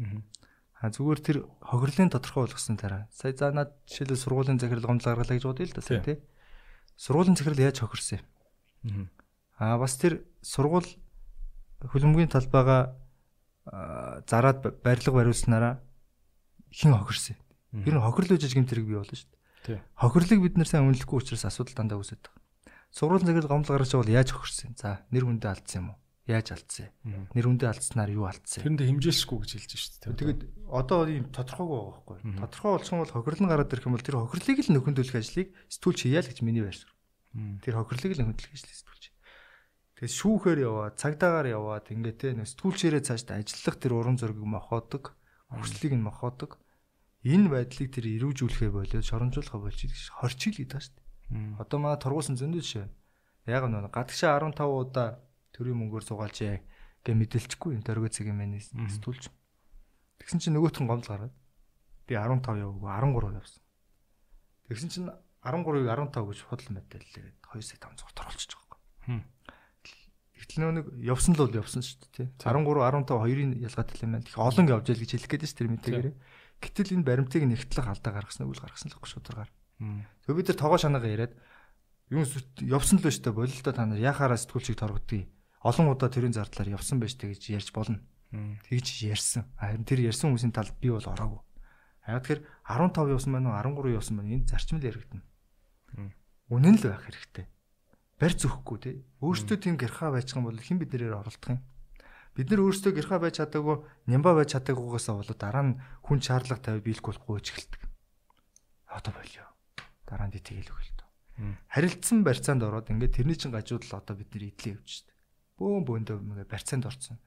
Аа. 0.00 0.24
А 0.80 0.88
зүгээр 0.88 1.20
тэр 1.20 1.36
хохирлын 1.60 2.08
тодорхой 2.08 2.48
болгосон 2.48 2.80
дараа. 2.80 3.04
Сая 3.12 3.36
за 3.36 3.52
над 3.52 3.76
жишээлбэл 3.84 4.22
сургуулийн 4.22 4.56
захирал 4.56 4.88
гомдол 4.88 5.12
гаргалаа 5.12 5.36
гэж 5.36 5.44
бодъё 5.44 5.66
л 5.68 5.76
да 5.76 5.82
сая 5.84 6.00
тий 6.00 6.16
сургуулийн 6.96 7.36
захирал 7.36 7.60
яаж 7.60 7.78
хохирсон 7.84 8.24
юм. 8.82 9.10
Аа 9.58 9.76
бас 9.76 9.98
тэр 10.00 10.24
сургууль 10.40 10.88
хөлбөмбөгийн 11.84 12.32
талбайгаа 12.32 12.96
зараад 14.24 14.82
барилга 14.82 15.12
бариулснараа 15.12 15.82
хэн 16.72 16.94
хохирсон. 16.96 17.36
Ер 17.72 17.94
нь 17.94 18.00
хохирлоо 18.00 18.38
жижиг 18.38 18.58
юм 18.62 18.66
зэрэг 18.70 18.86
бий 18.86 18.96
болно 18.96 19.14
шүү 19.14 19.28
дээ. 19.28 19.37
Хохирлыг 19.98 20.40
бид 20.40 20.56
нэр 20.56 20.68
сайн 20.68 20.88
үнэлэхгүй 20.88 21.18
учраас 21.20 21.44
асуудал 21.44 21.76
дандаа 21.76 22.00
үүсэж 22.00 22.20
байгаа. 22.24 22.42
Сургуулийн 22.88 23.28
захирал 23.28 23.52
гомдол 23.52 23.74
гаргаж 23.76 23.92
байгаа 23.92 24.04
бол 24.06 24.16
яаж 24.16 24.28
хохирсон. 24.32 24.72
За 24.80 25.04
нэр 25.12 25.24
хүндээ 25.28 25.50
алдсан 25.52 25.78
юм 25.84 25.88
уу? 25.92 25.98
Яаж 26.28 26.48
алдсан? 26.52 26.88
Нэр 27.36 27.46
хүндээ 27.48 27.68
алдснаар 27.68 28.10
юу 28.12 28.24
алдсан? 28.28 28.60
Тэрэндээ 28.64 28.88
хэмжээлшгүй 28.88 29.38
гэж 29.44 29.50
хэлж 29.56 29.72
шүү 29.76 29.92
дээ. 30.08 30.20
Тэгээд 30.20 30.40
одоо 30.68 31.00
ийм 31.08 31.28
тодорхойгүй 31.32 31.76
байгаа 31.76 31.92
байхгүй. 32.04 32.16
Тодорхой 32.36 32.70
болчихсон 32.76 33.00
бол 33.00 33.14
хохирлон 33.16 33.48
гараад 33.48 33.72
ирэх 33.72 33.88
юм 33.88 33.96
бол 33.96 34.04
тэр 34.04 34.16
хохирлыг 34.20 34.58
л 34.60 34.72
нөхөндөлөх 34.76 35.16
ажлыг 35.20 35.48
сэтгүүлч 35.72 36.00
хийя 36.04 36.20
л 36.20 36.28
гэж 36.28 36.38
миний 36.44 36.64
байр 36.64 36.76
суурь. 36.76 36.96
Тэр 37.64 37.74
хохирлыг 37.80 38.12
л 38.12 38.20
нөхөндөлөх 38.24 38.52
ажлыг 38.56 38.76
сэтгүүлч. 38.76 39.04
Тэгээд 39.98 40.14
шүүхээр 40.14 40.60
яваа, 40.62 40.88
цагдаагаар 40.94 41.48
яваад 41.48 41.86
ингээ 41.90 42.14
те 42.20 42.28
сэтгүүлчээрээ 42.36 43.02
цаашдаа 43.02 43.40
ажиллах 43.40 43.76
тэр 43.82 43.92
уран 43.98 44.14
зургийг 44.20 44.46
мохоодог, 44.46 45.16
хүслийг 45.50 45.96
нь 45.96 46.06
мохоодог. 46.06 46.60
Энэ 47.26 47.50
байдлыг 47.50 47.90
тэр 47.90 48.06
эрүүжүүлэхэ 48.14 48.70
болоод 48.70 49.02
шоромжуулахаа 49.02 49.58
болж 49.58 49.80
хорчиг 50.22 50.54
л 50.62 50.70
шүү 50.70 50.94
дээ. 50.94 51.58
Одоо 51.58 51.78
манай 51.82 51.98
тургуулсан 51.98 52.38
зөндөө 52.38 52.62
жишээ. 52.62 52.86
Яг 53.50 53.64
нь 53.66 53.74
гадагшаа 53.90 54.38
15 54.38 54.62
удаа 54.62 55.18
төрийн 55.50 55.78
мөнгөөр 55.82 56.04
суугаалжээ 56.06 56.62
гэ 57.02 57.12
мэдээлчихгүй 57.18 57.74
юм 57.74 57.82
дөргөө 57.82 58.10
цагийн 58.14 58.38
мэнэс 58.38 58.70
сэтгүүлч. 58.70 59.34
Тэгсэн 60.22 60.38
чинь 60.38 60.54
нөгөөтгөн 60.54 60.86
гомдол 60.86 61.10
гараад 61.10 61.34
би 62.06 62.14
15 62.14 62.62
яваагүй 62.62 62.86
13 62.86 63.40
явсан. 63.40 63.62
Тэгсэн 64.68 64.88
чинь 64.92 65.10
13-ыг 65.42 65.86
15 65.90 66.22
гэж 66.22 66.38
худал 66.46 66.70
мэдээллээ 66.76 67.22
гээд 67.24 67.38
2 67.50 67.66
сая 67.66 67.78
500 67.82 68.14
оруулчих 68.14 68.50
жоохоо. 68.52 68.78
Гэтэл 70.38 70.70
нэг 70.70 70.86
явсан 71.02 71.34
л 71.34 71.42
бол 71.42 71.58
явсан 71.58 71.82
шүү 71.82 71.98
дээ 72.14 72.14
тий. 72.14 72.28
13 72.46 72.62
15 72.62 73.10
хоёрын 73.10 73.52
ялгаатай 73.58 73.96
юм 74.06 74.12
байна. 74.14 74.26
Их 74.28 74.38
олон 74.38 74.66
явж 74.70 74.86
ял 74.86 75.02
гэж 75.02 75.10
хэлэх 75.18 75.30
гээд 75.34 75.44
шүү 75.50 75.58
тэр 75.58 75.70
мэдээгээр. 75.74 76.08
Гэтэл 76.58 76.98
энэ 76.98 77.06
баримтыг 77.06 77.42
нэгтлэх 77.46 77.86
алдаа 77.86 78.12
гаргасан 78.12 78.50
үйл 78.50 78.58
гаргасан 78.58 78.90
л 78.90 78.98
байхгүй 78.98 79.10
шударгаар. 79.14 79.50
Тэгээ 80.26 80.38
бид 80.38 80.48
нар 80.50 80.58
тоогоо 80.58 80.78
шанаага 80.78 81.06
яриад 81.06 81.34
юм 82.10 82.24
явсан 82.24 82.98
л 82.98 83.06
шүү 83.06 83.22
дээ 83.30 83.34
бололтой 83.34 83.72
та 83.74 83.86
нар 83.86 84.00
яхаараа 84.02 84.38
сэтгүүлчийг 84.40 84.78
торгодгийг 84.78 85.28
олон 85.62 85.90
удаа 85.90 86.10
тэрийн 86.10 86.34
зардлаар 86.34 86.78
явсан 86.78 86.98
байж 87.02 87.18
тээ 87.18 87.34
гэж 87.34 87.42
ярьж 87.50 87.68
болно. 87.74 88.02
Тэгж 88.30 89.06
ярьсан. 89.10 89.46
Харин 89.58 89.84
тэр 89.84 90.06
ярьсан 90.06 90.30
хүмүүсийн 90.30 90.54
талд 90.54 90.74
би 90.78 90.90
бол 90.90 91.02
ороогүй. 91.02 91.40
Яг 92.06 92.24
тэгэхээр 92.24 92.40
15 92.64 93.14
явсан 93.14 93.32
байна 93.34 93.50
уу 93.52 93.82
13 93.84 93.98
явсан 93.98 94.14
байна 94.16 94.34
энэ 94.38 94.48
зарчмал 94.48 94.86
яригдана. 94.86 95.24
Үнэн 96.48 96.76
л 96.78 96.84
байх 96.88 97.02
хэрэгтэй. 97.04 97.46
Барь 98.18 98.36
зөхгүй 98.38 98.78
тий. 98.80 98.96
Өөртөө 99.20 99.56
тийм 99.60 99.76
гэрхаа 99.76 100.14
байцхан 100.14 100.42
бол 100.42 100.56
хэн 100.56 100.78
биднэрээр 100.80 101.18
оролдох 101.20 101.52
юм? 101.52 101.60
Бид 102.38 102.54
нар 102.54 102.62
өөрсдөө 102.62 102.94
гэрхаа 102.94 103.18
байж 103.18 103.42
чадаагүй, 103.42 103.82
нямба 104.06 104.30
байж 104.38 104.54
чадаагүйгаасаа 104.54 105.18
болоод 105.18 105.42
дараа 105.42 105.64
нь 105.66 105.78
хүн 106.06 106.22
шаардлага 106.22 106.62
тавь 106.62 106.86
биелэх 106.86 107.02
болохгүй 107.02 107.42
ч 107.42 107.50
эхэлдэг. 107.50 107.82
Одоо 108.94 109.10
болио. 109.10 109.42
Дараа 110.06 110.30
нь 110.30 110.38
тэгэл 110.38 110.70
өгөл 110.70 110.94
тоо. 110.94 111.10
Харилцсан 111.74 112.22
барьцаанд 112.22 112.62
ороод 112.62 112.94
ингээд 112.94 113.18
тэрний 113.18 113.34
чин 113.34 113.50
гажууд 113.50 113.90
л 113.90 113.98
одоо 113.98 114.14
бид 114.14 114.30
нэр 114.30 114.54
идэлээ 114.54 114.78
явж 114.78 114.90
штэ. 115.02 115.10
Бөөн 115.58 115.82
бөөндөө 115.82 116.14
ингээд 116.22 116.46
барьцаанд 116.54 116.86
орсон. 116.86 117.18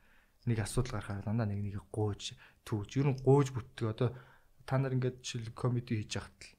Нэг 0.48 0.64
асуудал 0.64 1.04
гарахаар 1.04 1.28
дандаа 1.28 1.48
нэг 1.52 1.60
нэг 1.60 1.76
гууж 1.92 2.32
түүж. 2.64 2.90
Ер 3.04 3.12
нь 3.12 3.20
гууж 3.20 3.52
бүтдэг 3.52 3.92
одоо 3.92 4.16
та 4.64 4.80
нар 4.80 4.96
ингээд 4.96 5.20
жишээл 5.20 5.52
комеди 5.52 6.00
хийж 6.00 6.24
яхад 6.24 6.40
л 6.40 6.56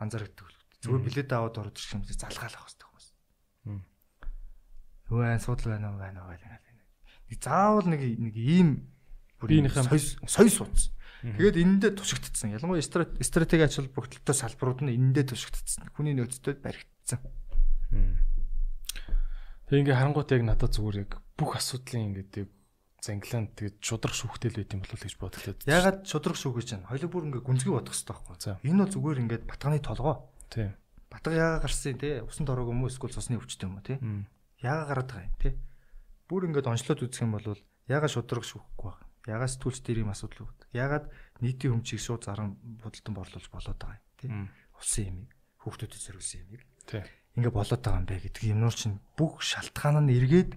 анзаардаг. 0.00 0.48
Зүгээр 0.80 1.04
билет 1.04 1.28
аваад 1.28 1.60
ороод 1.60 1.76
ирэх 1.76 1.92
юм 1.92 2.08
залгаалах 2.08 2.56
хэрэгтэй 2.56 2.88
хүмүүс. 2.88 3.08
Юу 5.12 5.20
айн 5.22 5.44
судал 5.44 5.76
байна 5.76 5.92
уу 5.92 6.00
байна 6.00 6.24
уу. 6.24 6.34
Нэг 6.34 6.65
заавал 7.42 7.86
нэг 7.90 8.00
нэг 8.18 8.34
ийм 8.36 8.90
бүрийнхээ 9.42 10.26
соёл 10.26 10.50
суудсан. 10.50 10.92
Тэгээд 11.26 11.58
энэндээ 11.58 11.92
тушигдсан. 11.98 12.54
Ялангуяа 12.54 12.84
стратеги 12.86 13.66
ач 13.66 13.74
холбогдолтой 13.82 14.36
салбарууд 14.36 14.86
нь 14.86 14.94
энэндээ 14.94 15.34
тушигдсан. 15.34 15.90
Хүний 15.96 16.14
нөөцтэй 16.14 16.54
баригдсан. 16.62 17.18
Тэг 19.66 19.82
ингээ 19.82 19.98
харангуут 19.98 20.30
яг 20.30 20.42
надад 20.46 20.70
зүгээр 20.70 21.02
яг 21.02 21.18
бүх 21.34 21.58
асуудлын 21.58 22.14
ингээд 22.14 22.46
яг 22.46 22.50
занглаан 23.02 23.50
тэгээд 23.58 23.82
шудрах 23.82 24.14
шүүхтэл 24.14 24.62
байт 24.62 24.74
юм 24.78 24.82
болов 24.86 25.02
гэж 25.02 25.14
бодлоо. 25.18 25.54
Ягаад 25.66 26.06
шудрах 26.06 26.38
шүүх 26.38 26.62
гэж 26.62 26.68
байна? 26.78 26.86
Хоёул 26.86 27.10
бүр 27.10 27.26
ингээ 27.26 27.42
гүнзгий 27.42 27.74
бодох 27.74 27.90
хэрэгтэй 27.90 28.14
байхгүй. 28.14 28.36
Энэ 28.62 28.80
бол 28.86 28.94
зүгээр 28.94 29.22
ингээд 29.26 29.44
батганы 29.50 29.78
толгоо. 29.82 30.16
Тийм. 30.54 30.70
Батга 31.10 31.34
яага 31.34 31.66
гарсан 31.66 31.98
те 31.98 32.22
усан 32.22 32.46
торог 32.46 32.70
юм 32.70 32.86
уу 32.86 32.90
эсвэл 32.90 33.10
цусны 33.10 33.42
өвчтэй 33.42 33.66
юм 33.66 33.78
уу 33.78 33.82
те? 33.82 33.98
Яага 34.62 34.86
гараад 34.86 35.10
байгаа 35.10 35.26
юм 35.26 35.36
те? 35.42 35.50
Бүр 36.26 36.50
ингээд 36.50 36.66
онцлоод 36.66 37.06
үзэх 37.06 37.22
юм 37.22 37.38
бол 37.38 37.54
яага 37.86 38.08
шудрах 38.10 38.42
шүүхгүй 38.42 38.90
байна. 38.90 39.06
Ягаад 39.26 39.50
сэтгүүлч 39.54 39.80
дээр 39.82 40.02
юм 40.06 40.10
асуудал 40.14 40.46
үүд. 40.46 40.60
Ягаад 40.74 41.06
нийтийн 41.42 41.74
өмчийг 41.78 42.02
шууд 42.02 42.22
заран 42.26 42.58
бодолтон 42.82 43.14
борлуулж 43.14 43.46
болоод 43.50 43.78
байгаа 43.78 43.98
юм 43.98 44.06
тий. 44.18 44.30
Улсын 44.78 45.06
юмыг 45.26 45.30
хүүхдүүдэд 45.66 46.02
зориулсан 46.02 46.40
юмыг. 46.46 46.62
Тий. 46.86 47.02
Ингээ 47.34 47.50
болоод 47.54 47.82
байгаа 47.82 48.00
юм 48.02 48.06
бэ 48.06 48.22
гэдэг 48.22 48.42
юмнуур 48.54 48.74
чинь 48.74 49.02
бүх 49.18 49.42
шалтгаан 49.42 50.06
нь 50.06 50.14
эргээд 50.14 50.52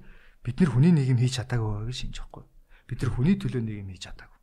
бид 0.45 0.57
нар 0.61 0.69
хүний 0.69 0.93
нийгэм 0.93 1.17
хийж 1.17 1.41
чадаагүй 1.41 1.89
гэж 1.89 1.98
шинж 1.98 2.17
байхгүй. 2.22 2.45
Бид 2.85 2.99
нар 3.01 3.11
хүний 3.17 3.35
төлөө 3.41 3.61
нийгэм 3.65 3.89
хийж 3.89 4.03
чадаагүй. 4.06 4.39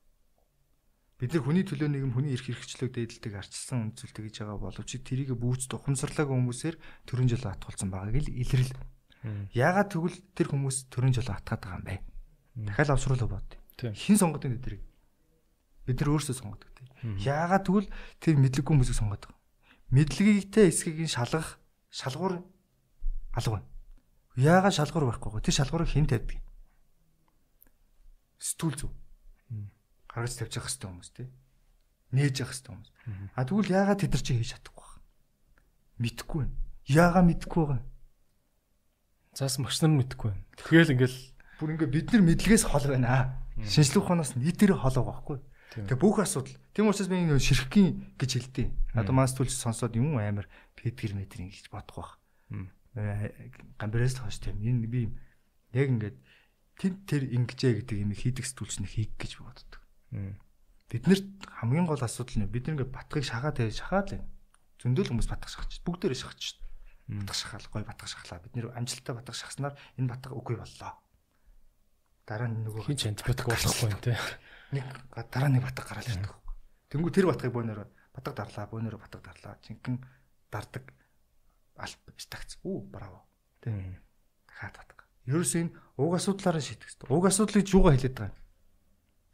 Бид 1.17 1.31
нар 1.33 1.45
хүний 1.47 1.65
төлөө 1.65 1.89
нийгэм 1.89 2.13
хүний 2.13 2.33
эрх 2.35 2.45
хэрэгчлэг 2.51 2.91
дээдэлдэг 2.93 3.35
арчилсан 3.41 3.79
үндэслэлтэй 3.95 4.23
гэж 4.27 4.35
байгаа 4.43 4.59
боловч 4.59 4.91
тэрийг 5.01 5.33
бүүц 5.39 5.71
тухамсарлаагүй 5.71 6.35
хүмүүсээр 6.35 6.77
төрөн 7.09 7.31
жил 7.31 7.47
атгуулсан 7.47 7.89
байгааг 7.89 8.27
л 8.27 8.35
илрэл. 8.37 8.75
Яагаад 9.55 9.91
тэгвэл 9.91 10.19
тэр 10.39 10.47
хүмүүс 10.55 10.87
төрөн 10.93 11.15
жил 11.15 11.27
атгаад 11.27 11.61
байгаа 11.61 11.79
юм 11.83 11.87
бэ? 11.87 11.97
Дахиад 12.71 12.95
авсруулаа 12.95 13.27
бод. 13.27 13.49
Хин 13.77 14.17
сонгоод 14.17 14.47
энэ 14.47 14.63
дэрийг. 14.63 14.83
Бид 15.87 15.99
нар 16.01 16.15
өөрсдөө 16.15 16.37
сонгодог 16.39 16.71
тийм. 16.73 17.19
Яагаад 17.19 17.67
тэгвэл 17.67 17.91
тэр 18.23 18.35
мэдлэггүй 18.39 18.73
хүмүүсийг 18.73 18.99
сонгоод 18.99 19.23
байгаа. 19.27 19.43
Мэдлэгийгтэй 19.91 20.67
эсхийг 20.71 20.99
нь 21.03 21.11
шалгах 21.11 21.59
шалгуур 21.91 22.43
алга 23.35 23.51
байна. 23.51 23.69
Яагаад 24.39 24.75
шалгуур 24.79 25.11
байхгүй 25.11 25.31
вэ? 25.33 25.45
Тэр 25.47 25.55
шалгуурыг 25.59 25.91
хэн 25.91 26.07
тавьдаг? 26.07 26.39
Сэтгүүл 28.39 28.79
зүв. 28.79 28.93
Гаргаж 30.11 30.33
тавьчих 30.39 30.65
хэвээр 30.65 30.91
хүмүүс 30.91 31.11
тийм. 31.15 31.31
Нээж 32.15 32.35
явах 32.47 32.55
хэвээр 32.55 32.73
хүмүүс. 32.73 32.91
А 33.35 33.45
тэгвэл 33.47 33.75
яагаад 33.75 34.01
тэд 34.01 34.13
нар 34.15 34.23
чи 34.23 34.33
хийж 34.39 34.51
чадахгүй 34.55 34.87
байна? 34.87 35.05
Мэдхгүй 36.03 36.39
байна. 36.47 36.57
Яагаад 36.87 37.27
мэдхгүй 37.27 37.63
байгаа 37.65 37.81
юм? 37.81 37.87
Заас 39.37 39.61
багш 39.61 39.85
нар 39.85 39.93
мэдхгүй 39.93 40.33
байна. 40.33 40.45
Тэгэл 40.57 40.95
ингээл 40.97 41.19
бүр 41.61 41.71
ингээ 41.77 41.93
бид 41.93 42.09
нар 42.17 42.25
мэдлэгээс 42.25 42.65
хол 42.65 42.89
байна 42.89 43.09
аа 43.13 43.25
Шинжлэх 43.57 44.05
ухаанаас 44.05 44.37
нийтээр 44.37 44.77
холоо 44.77 45.05
байхгүй. 45.09 45.39
Тэгээ 45.73 45.97
бүх 45.97 46.21
асуудал. 46.21 46.53
Тийм 46.77 46.93
учраас 46.93 47.09
би 47.09 47.25
нэг 47.25 47.41
ширхгийн 47.41 48.13
гэж 48.21 48.31
хэлдэг. 48.53 48.69
Одоо 48.93 49.17
мас 49.17 49.33
түлж 49.33 49.57
сонсоод 49.57 49.97
юм 49.97 50.21
амар 50.21 50.45
педгэр 50.77 51.17
метр 51.17 51.41
ингэж 51.41 51.73
бодох 51.73 52.21
байх. 52.53 52.69
Гамбараас 53.81 54.21
л 54.21 54.29
хойш 54.29 54.45
тийм. 54.45 54.61
Энэ 54.61 54.85
би 54.85 55.09
яг 55.73 55.89
ингээд 55.89 56.17
тэр 56.77 56.93
тэр 57.09 57.23
ингэжээ 57.33 57.73
гэдэг 57.81 57.97
юм 57.97 58.13
хийдэг 58.13 58.45
сэтгүүлч 58.45 58.85
нэг 58.85 58.93
хийх 58.93 59.13
гэж 59.17 59.41
боддог. 59.41 59.81
Биднэрт 60.93 61.29
хамгийн 61.49 61.89
гол 61.89 62.01
асуудал 62.05 62.45
нь 62.45 62.53
бид 62.53 62.69
нэг 62.69 62.85
батгыг 62.93 63.25
шагаад 63.25 63.57
тэгээ 63.57 63.73
шахаад 63.73 64.21
л. 64.21 64.25
Зөндөл 64.85 65.17
хүмүүс 65.17 65.33
батгах 65.33 65.49
шахаж. 65.49 65.81
Бүгдээрээ 65.81 66.21
шахаж. 66.21 66.61
Батгах 67.07 67.37
шахаал 67.37 67.67
гой 67.73 67.85
батгах 67.85 68.09
шахлаа. 68.11 68.43
Бид 68.43 68.55
нэр 68.57 68.75
амжилттай 68.75 69.15
батгах 69.15 69.39
шахснаар 69.39 69.75
энэ 69.97 70.11
батга 70.11 70.35
үгүй 70.35 70.57
боллоо 70.59 70.95
дараа 72.27 72.51
нь 72.51 72.67
нөгөө 72.67 72.91
хин 72.91 72.99
ч 72.99 73.07
антибиотик 73.07 73.47
болохгүй 73.47 73.95
юм 73.95 74.03
те. 74.03 74.19
Нэг 74.75 74.85
дараа 75.31 75.47
нэг 75.47 75.63
батга 75.63 75.87
гараад 75.87 76.11
ирдэг. 76.11 76.35
Тэнгүү 76.91 77.13
тэр 77.15 77.31
батгыг 77.31 77.55
бөөнөр 77.55 77.81
батга 78.11 78.33
дарлаа, 78.35 78.67
бөөнөр 78.67 78.99
батга 78.99 79.23
дарлаа. 79.23 79.55
Жинхэнэ 79.63 80.03
дардаг 80.51 80.91
алт 81.79 82.03
стакц. 82.19 82.59
Үу 82.67 82.83
браво. 82.83 83.23
Тэ. 83.63 83.71
Дахиад 84.51 84.75
батга. 84.75 85.07
Ерөөс 85.31 85.55
энэ 85.55 85.71
уг 86.03 86.19
асуудлаараа 86.19 86.63
шийдэх 86.63 86.91
хэрэгтэй. 86.91 87.15
Уг 87.15 87.25
асуудлыг 87.31 87.67
юугаа 87.71 87.95
хэлээд 87.95 88.19
байгаа 88.19 88.35
юм? 88.35 88.39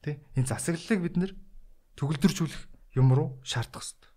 Тэ. 0.04 0.20
Энэ 0.36 0.50
засаглалыг 0.52 1.00
бид 1.00 1.16
нэр 1.16 1.32
төгөлдржүүлэх 1.96 2.62
юм 3.00 3.08
руу 3.16 3.40
шаардах 3.40 3.88
хэрэгтэй. 3.88 4.11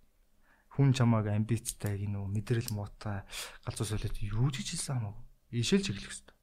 Хүн 0.76 0.92
чамааг 0.92 1.32
амбицтай 1.32 1.96
гинөө 2.04 2.28
мэдрэл 2.30 2.76
муутай 2.76 3.24
галзуу 3.64 3.88
солиод 3.88 4.20
юу 4.20 4.52
ч 4.52 4.62
хэлсэн 4.62 5.00
хамаагүй. 5.00 5.24
Ишэлж 5.56 5.96
эхлэх 5.96 6.12
хэрэгтэй 6.12 6.36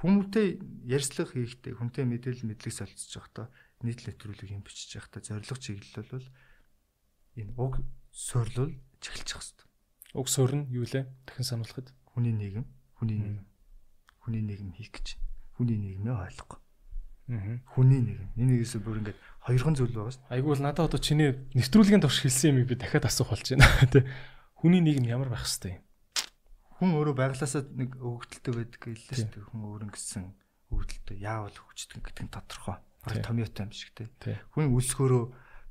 Хүмүүнтэй 0.00 0.56
ярьцлага 0.88 1.36
хийхдээ 1.36 1.76
хүнтэй 1.76 2.08
мэдээлэл 2.08 2.48
мэдлэг 2.48 2.72
солилцож 2.72 3.12
байхдаа 3.20 3.46
нийт 3.84 4.00
нэвтрүүлэг 4.08 4.48
юм 4.48 4.64
бичиж 4.64 4.96
байхдаа 4.96 5.20
зорилго 5.20 5.60
чиглэл 5.60 6.08
бол 6.08 6.28
энэ 7.36 7.52
уг 7.60 7.84
суйрлал 8.08 8.72
чиглэж 8.96 9.28
хэвчээ. 9.28 9.68
Уг 10.16 10.26
суурь 10.32 10.56
нь 10.56 10.72
юу 10.72 10.88
лээ? 10.88 11.04
Дахин 11.28 11.44
сануулхад. 11.44 11.92
Хүний 12.16 12.32
нийгэм, 12.32 12.64
хүний 12.96 13.20
нийгэм. 13.20 13.44
Хүний 14.24 14.40
нийгэм 14.40 14.72
хийх 14.72 14.88
гэж. 14.88 15.20
Хүний 15.60 15.76
нийгмээ 15.76 16.16
ойлгох. 16.16 16.64
Хүний 17.74 18.00
нийгэм. 18.02 18.28
Энэ 18.34 18.50
нэгээс 18.58 18.82
бүр 18.82 19.00
ингээд 19.04 19.18
хоёрхан 19.46 19.74
зүйл 19.78 19.94
байгаа 19.94 20.14
шүү. 20.14 20.26
Айгуул 20.34 20.62
надад 20.62 20.90
одоо 20.90 21.00
чиний 21.00 21.36
нэвтрүүлгийн 21.54 22.02
турш 22.02 22.26
хэлсэн 22.26 22.58
юмыг 22.58 22.66
би 22.66 22.74
дахиад 22.74 23.06
асуух 23.06 23.30
болж 23.32 23.46
байна. 23.54 23.70
Тэ. 23.92 24.08
Хүний 24.58 24.82
нийгэм 24.82 25.06
ямар 25.06 25.30
байх 25.30 25.46
хэвтэй 25.46 25.78
юм? 25.78 25.84
хүн 26.80 26.96
өөрөө 26.96 27.12
байглаасаа 27.12 27.68
нэг 27.76 28.00
өвгдөлтөй 28.00 28.52
байдаг 28.56 28.80
гэлээ 28.80 29.36
шүү. 29.36 29.52
Хүн 29.52 29.60
өөрөнгө 29.68 30.00
гисэн 30.00 30.32
өвгдөлтөй 30.72 31.18
яавал 31.20 31.52
хөгждөг 31.52 32.00
гэдэг 32.00 32.24
нь 32.24 32.32
тодорхой. 32.32 32.80
Баг 33.04 33.20
томьёотой 33.20 33.68
юм 33.68 33.72
шиг 33.76 33.92
тий. 33.92 34.08
Хүн 34.56 34.72
үлсгөөрөө 34.72 35.24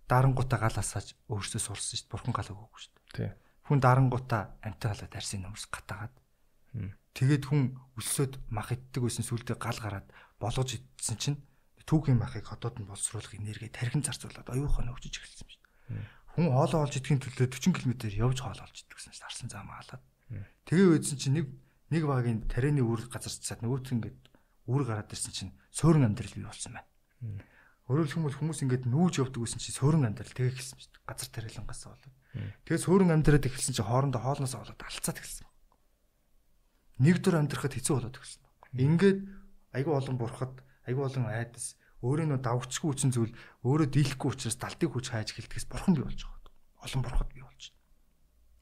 дарангуудаа 0.05 0.59
гал 0.61 0.77
асааж 0.77 1.17
өөрсдөө 1.33 1.61
сурсан 1.65 1.97
шүү. 1.97 2.09
Бурхан 2.13 2.33
гал 2.37 2.53
өгөөгүй 2.53 2.81
шүү 2.85 2.93
дээ. 3.17 3.33
Хүн 3.65 3.81
дарангуудаа 3.81 4.53
амтаалаад 4.61 5.13
арсын 5.17 5.49
нөмс 5.49 5.65
гатаагаад. 5.73 6.13
Тэгээд 7.17 7.43
хүн 7.49 7.73
өсөөд 7.97 8.37
мах 8.53 8.69
иддэг 8.69 9.01
байсан 9.01 9.25
сүлдээ 9.25 9.57
гал 9.57 9.81
гараад 9.81 10.05
болгож 10.37 10.77
идсэн 10.77 11.17
чинь 11.17 11.37
түүхийн 11.89 12.21
махыг 12.21 12.45
ходоод 12.45 12.77
нь 12.77 12.85
боловсруулах 12.85 13.33
энерги 13.33 13.73
тархин 13.73 14.05
зарцуулаад 14.05 14.53
оюухан 14.53 14.93
өгчөж 14.93 15.15
эхэлсэн 15.17 15.49
шүү 15.49 15.61
дээ. 15.89 16.05
Хүн 16.37 16.53
хоолоо 16.53 16.85
олж 16.85 16.93
идэхин 17.01 17.17
төлөө 17.25 17.49
40 17.49 17.73
км 17.73 17.91
явж 18.05 18.37
хоол 18.45 18.61
олж 18.61 18.75
иддэг 18.85 18.93
гэсэн 18.93 19.17
чинь 19.17 19.25
арсан 19.25 19.49
зам 19.49 19.73
хаалаад 19.73 20.05
Тэгээ 20.29 21.01
үйдсэн 21.01 21.17
чинь 21.17 21.35
нэг 21.41 21.47
нэг 21.89 22.03
багийн 22.05 22.45
тарианы 22.45 22.85
үр 22.85 23.09
газарцаад 23.09 23.65
нөгөөт 23.65 23.89
ингээд 23.97 24.19
үр 24.69 24.81
гараад 24.85 25.09
ирсэн 25.09 25.33
чинь 25.33 25.51
суурин 25.73 26.05
амьдрал 26.05 26.29
бий 26.37 26.45
болсон 26.45 26.77
байна. 26.77 26.85
Өөрөөр 27.89 28.05
хэлбэл 28.05 28.37
хүмүүс 28.37 28.61
ингээд 28.61 28.85
нүүж 28.85 29.25
явдаг 29.25 29.41
гэсэн 29.41 29.57
чинь 29.57 29.73
суурин 29.73 30.05
амьдрал 30.05 30.29
тэгээ 30.29 30.53
эхэлсэн 30.53 30.77
шүү 30.77 30.93
дээ. 30.93 31.09
Газар 31.09 31.29
тариалангаас 31.33 31.81
болоод. 31.89 32.05
Тэгээ 32.69 32.85
суурин 32.85 33.09
амьдраад 33.09 33.45
эхэлсэн 33.49 33.73
чинь 33.73 33.89
хоорондоо 33.89 34.21
хоолноос 34.21 34.53
болоод 34.53 34.77
алцаад 34.77 35.17
эхэлсэн. 35.17 35.47
Нэг 37.01 37.17
дөр 37.25 37.35
амьдрахад 37.41 37.73
хэцүү 37.73 37.93
болоод 37.97 38.17
эхэлсэн. 38.21 38.45
Ингээд 38.77 39.19
айгүй 39.73 39.93
олон 39.97 40.17
бурхад, 40.21 40.53
айгүй 40.89 41.05
олон 41.05 41.29
айдас 41.29 41.77
өөрөө 42.01 42.27
нөө 42.31 42.41
давгчгүй 42.43 42.89
үчин 42.89 43.11
зүйл 43.13 43.33
өөрөө 43.67 43.87
дийлэхгүй 43.93 44.29
учраас 44.31 44.57
далтыг 44.57 44.89
хүч 44.95 45.05
хайж 45.11 45.35
эхэлдгээс 45.35 45.67
бурхан 45.67 45.93
бий 45.95 46.05
болж 46.07 46.21
байгаа. 46.23 46.51
Олон 46.83 47.01
бурхад 47.03 47.29
бий 47.35 47.43
болж 47.43 47.63
байна. 47.69 47.83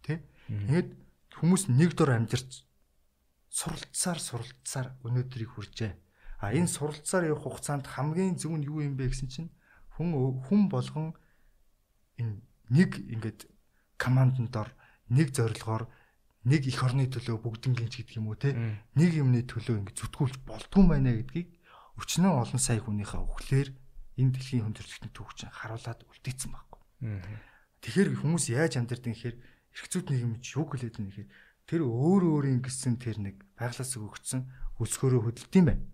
Тэ? 0.03 0.13
Ингээд 0.49 0.89
хүмүүс 1.37 1.63
нэг 1.69 1.91
дор 1.93 2.11
амьдарч 2.17 2.65
суралцсаар 3.53 4.19
суралцсаар 4.19 4.87
өнөөдрийг 5.05 5.53
хүрчээ. 5.53 5.93
А 6.41 6.53
энэ 6.53 6.69
суралцсаар 6.69 7.29
явах 7.29 7.45
хугацаанд 7.45 7.85
хамгийн 7.85 8.37
зөв 8.41 8.57
нь 8.57 8.65
юу 8.65 8.81
юм 8.81 8.97
бэ 8.97 9.13
гэсэн 9.13 9.29
чинь 9.29 9.49
хүн 9.97 10.13
хүн 10.45 10.69
болгон 10.69 11.13
энэ 12.17 12.41
нэг 12.73 12.97
ингээд 12.97 13.49
команданд 13.97 14.49
дор 14.53 14.69
нэг 15.09 15.33
зорилгоор 15.33 15.89
нэг 16.45 16.61
их 16.69 16.79
орны 16.85 17.09
төлөө 17.09 17.41
бүгднгийнч 17.41 17.93
гэдэг 17.97 18.17
юм 18.21 18.29
уу 18.29 18.37
те 18.37 18.53
нэг 18.93 19.11
юмны 19.17 19.41
төлөө 19.45 19.81
ингээд 19.81 19.97
зүтгүүлж 19.97 20.35
болдгүй 20.45 20.83
байна 20.85 21.17
гэдгийг 21.17 21.49
өчнөө 21.97 22.33
олон 22.45 22.61
сая 22.61 22.79
хүнийхээ 22.81 23.21
өвхлөөр 23.21 23.69
энэ 24.17 24.31
дэлхийн 24.33 24.65
хүндрэлтний 24.65 25.11
түүхчин 25.13 25.49
харуулад 25.53 26.01
үлдээсэн 26.05 26.49
байхгүй. 26.53 26.81
Тэгэхээр 27.81 28.09
хүмүүс 28.21 28.45
яаж 28.53 28.73
амьдардаг 28.81 29.13
гэхээр 29.13 29.37
эрхцүүд 29.37 30.05
нийгэм 30.09 30.33
ч 30.41 30.57
юу 30.57 30.65
гэлээд 30.65 30.97
байна 30.97 31.09
гэхээр 31.13 31.29
тэр 31.69 31.81
өөр 31.85 32.23
өөрийн 32.25 32.61
гэсэн 32.65 32.97
тэр 32.97 33.17
нэг 33.21 33.35
байглаас 33.53 33.93
өгөгдсөн 33.93 34.41
өсгөөрөө 34.81 35.21
хөдөлт 35.29 35.53
юм 35.53 35.65
байна. 35.69 35.85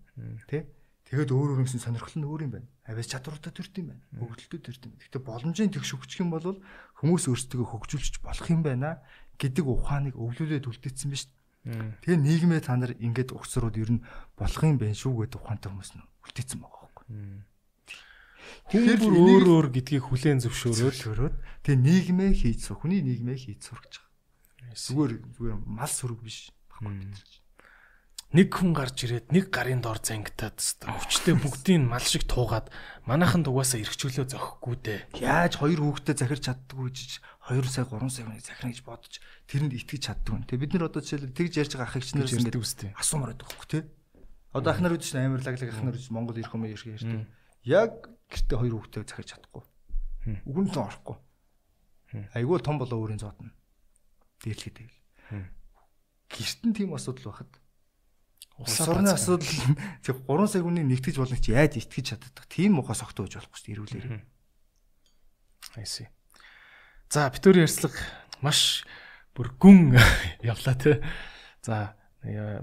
Тэ? 0.48 0.70
Тэгээд 1.04 1.36
өөр 1.36 1.60
өөр 1.60 1.60
юмсэн 1.68 1.84
сонирхол 1.84 2.16
нь 2.16 2.24
өөр 2.24 2.42
юм 2.48 2.52
байна. 2.56 2.68
Авиас 2.88 3.12
чадваруудаа 3.12 3.52
төрд 3.52 3.74
юм 3.76 3.92
байна. 3.92 4.02
Хөгжөлтөө 4.16 4.60
төрд 4.64 4.82
юм. 4.88 4.92
Гэхдээ 4.96 5.22
боломжийн 5.24 5.72
тэгш 5.72 5.90
өгчих 6.00 6.24
юм 6.24 6.32
бол 6.32 6.64
хүмүүс 6.96 7.24
өөрсдөө 7.28 7.64
хөгжүүлж 7.68 8.14
болох 8.24 8.48
юм 8.48 8.64
байна 8.64 9.04
гэдэг 9.36 9.64
ухааныг 9.68 10.16
өвлүүлээд 10.16 10.64
үлдээсэн 10.64 11.12
биз 11.12 11.28
дээ. 11.28 11.43
Тэгээ 11.64 12.20
нийгмээ 12.20 12.60
та 12.60 12.76
нар 12.76 12.92
ингээд 12.92 13.32
угсрууд 13.32 13.76
ер 13.80 13.90
нь 13.96 14.04
болох 14.36 14.60
юм 14.60 14.76
байна 14.76 14.92
шүү 14.92 15.24
гэдэг 15.24 15.40
ухаантай 15.40 15.72
хүмүүс 15.72 15.92
нь 15.96 16.04
үлдээсэн 16.28 16.60
байгаа 16.60 16.80
байхгүй. 16.84 17.04
Тэгэхээр 18.68 19.00
бүр 19.00 19.14
өөр 19.16 19.44
өөр 19.48 19.66
гэдгийг 19.72 20.04
хүлээн 20.04 20.44
зөвшөөрөөд 20.44 21.34
тэгээ 21.64 21.80
нийгмээ 21.80 22.32
хийж 22.36 22.68
сур 22.68 22.84
хүний 22.84 23.00
нийгмээ 23.00 23.38
хийж 23.40 23.60
сурч 23.64 23.96
байгаа. 23.96 24.76
Зүгээр 24.76 25.12
зүгээр 25.40 25.56
мал 25.64 25.88
сүрэг 25.88 26.20
биш 26.20 26.52
баггүй 26.68 27.00
нэг 28.34 28.50
хүн 28.50 28.74
гарч 28.74 29.06
ирээд 29.06 29.30
нэг 29.30 29.54
гарын 29.54 29.78
дор 29.78 30.02
зангитаад 30.02 30.58
өвчтөе 30.58 31.38
бүгдийг 31.38 31.86
мал 31.86 32.02
шиг 32.02 32.26
туугаад 32.26 32.66
манайхан 33.06 33.46
дугаасаа 33.46 33.78
эргчүүлөө 33.78 34.26
зохихгүй 34.26 34.74
дээ. 34.82 35.00
Яаж 35.22 35.62
хоёр 35.62 35.78
хүүхдэд 35.78 36.18
захирч 36.18 36.50
чаддгүй 36.50 36.90
гэж 36.90 37.22
2 37.44 37.60
сая 37.68 37.84
3 37.84 38.08
сая 38.08 38.24
хүнийг 38.24 38.44
захирна 38.44 38.72
гэж 38.72 38.80
бодож 38.88 39.14
тэрэнд 39.48 39.72
итгэж 39.76 40.00
чаддгүй. 40.00 40.48
Тэгээ 40.48 40.62
бид 40.64 40.72
нар 40.74 40.88
одоо 40.88 41.04
жишээлбэл 41.04 41.36
тэгж 41.36 41.52
ярьж 41.60 41.72
байгаа 41.76 41.88
ах 41.92 41.96
их 42.00 42.06
чинээс 42.08 42.32
ингээд 42.40 42.56
үстэй. 42.56 42.90
Асуумаар 42.96 43.36
байдаг 43.36 43.48
хөөхгүй 43.52 43.68
те. 43.68 43.80
Одоо 44.56 44.70
ах 44.72 44.80
нар 44.80 44.94
үүдэж 44.96 45.12
амар 45.20 45.44
лаглаг 45.44 45.68
ах 45.68 45.82
нар 45.84 45.96
үүдэж 45.98 46.08
Монгол 46.08 46.40
ирэх 46.40 46.54
юм 46.56 46.64
ирэх 46.64 46.88
ярьдаг. 46.88 47.28
Яг 47.68 47.92
гэртээ 48.32 48.58
хоёр 48.64 48.74
хүүхдэд 48.80 49.08
захирч 49.12 49.28
чадахгүй. 49.36 49.64
Үгэн 50.48 50.68
тон 50.72 50.88
орохгүй. 50.88 51.16
Айгүй 52.32 52.58
том 52.64 52.80
болоо 52.80 52.98
өөрийн 53.04 53.20
зоотно. 53.20 53.52
Дээрлэхэд 54.40 54.76
байл. 54.80 54.96
Гэрт 56.32 56.60
нь 56.64 56.72
тийм 56.72 56.96
асуудал 56.96 57.28
байхад 57.28 57.52
Улс 58.56 58.80
орны 58.86 59.10
асуудал 59.10 59.50
зөв 60.00 60.22
3 60.30 60.46
сая 60.46 60.62
хүний 60.62 60.86
нэгтгэж 60.86 61.18
болно 61.18 61.34
чи 61.34 61.52
яаж 61.52 61.74
итгэж 61.74 62.14
чаддаг. 62.14 62.46
Тийм 62.46 62.78
муухай 62.78 62.94
согтуу 62.94 63.26
гэж 63.26 63.42
болохгүй 63.42 63.58
шүү 63.58 63.66
дээ 63.66 63.74
эрүүлэр. 63.74 64.22
Айси. 65.74 66.06
За 67.14 67.28
битүүр 67.30 67.60
ярьцлага 67.62 68.02
маш 68.42 68.82
бүр 69.38 69.52
гүн 69.62 69.94
явлаа 70.50 70.74
те. 70.74 70.98
За 71.62 71.94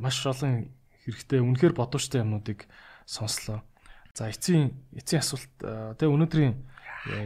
маш 0.03 0.19
олон 0.27 0.67
хэрэгтэй 1.07 1.39
үнэхээр 1.39 1.71
бодвочтой 1.71 2.19
юмнуудыг 2.19 2.67
сонслоо. 3.07 3.63
За 4.11 4.27
эцсийн 4.27 4.75
эцсийн 4.91 5.23
асуулт 5.23 5.47
тэгээ 5.55 6.11
өнөөдрийн 6.11 6.55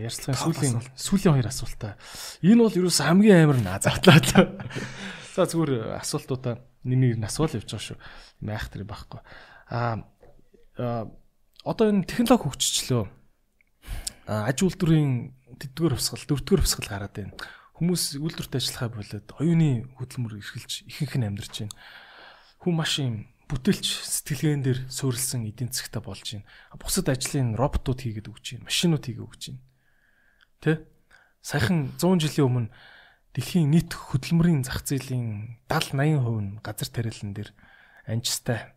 ярьцлагын 0.06 0.38
сүүлийн 0.38 0.78
сүүлийн 0.94 1.34
хоёр 1.42 1.50
асуултаа. 1.50 1.98
Энэ 2.46 2.62
бол 2.62 2.78
юу 2.78 2.94
ч 2.94 3.02
хамгийн 3.02 3.50
амар 3.50 3.58
наазаатлаа. 3.58 4.22
За 5.34 5.50
зүгээр 5.50 5.98
асуултуудаа 5.98 6.62
нэг 6.86 7.18
нэг 7.18 7.26
асуул 7.26 7.58
явж 7.58 7.74
байгаа 7.74 7.90
шүү. 7.90 7.98
Майх 8.46 8.70
тэр 8.70 8.86
байхгүй. 8.86 9.26
Аа 9.74 10.06
одоо 11.66 11.86
энэ 11.90 12.06
технологи 12.06 12.54
хөгжчлөө. 12.54 13.10
Аж 14.26 14.58
үйлдвэрийн 14.66 15.38
тэдгээр 15.62 15.94
хувьсгал, 15.94 16.26
дөрөвдүгээр 16.26 16.64
хувьсгал 16.66 16.90
гараад 16.90 17.14
байна. 17.14 17.38
Хүмүүс 17.78 18.18
үйлдвэрт 18.18 18.58
ажиллахаа 18.58 18.90
болоод 18.90 19.28
оюуны 19.38 19.86
хөдөлмөр 20.02 20.42
эрхэлж 20.42 20.90
ихэнх 20.90 21.14
нь 21.22 21.28
амьдарч 21.30 21.56
байна. 21.70 21.78
Хүн 22.64 22.74
маш 22.74 22.94
юм 22.98 23.30
бүтээлч 23.46 23.86
сэтгэлгээн 23.86 24.64
дээр 24.66 24.80
суурилсан 24.90 25.46
эдийн 25.46 25.70
засгтаа 25.70 26.02
болж 26.02 26.26
байна. 26.26 26.50
Бусад 26.82 27.14
ажлын 27.14 27.54
роботууд 27.54 28.02
хийгээд 28.02 28.32
өгч 28.34 28.46
байна. 28.58 28.66
Машинууд 28.66 29.04
хийгээд 29.06 29.28
өгч 29.30 29.44
байна. 29.54 29.62
Тэ? 30.66 30.72
Саяхан 31.46 31.94
100 32.02 32.26
жилийн 32.26 32.48
өмнө 32.50 32.74
дэлхийн 33.38 33.70
нийт 33.70 33.94
хөдөлмөрийн 33.94 34.66
зах 34.66 34.82
зээлийн 34.82 35.62
70 35.70 35.94
80% 36.18 36.42
нь 36.42 36.58
газар 36.66 36.90
тариалан 36.90 37.32
дээр 37.38 37.50
анжистай 38.10 38.74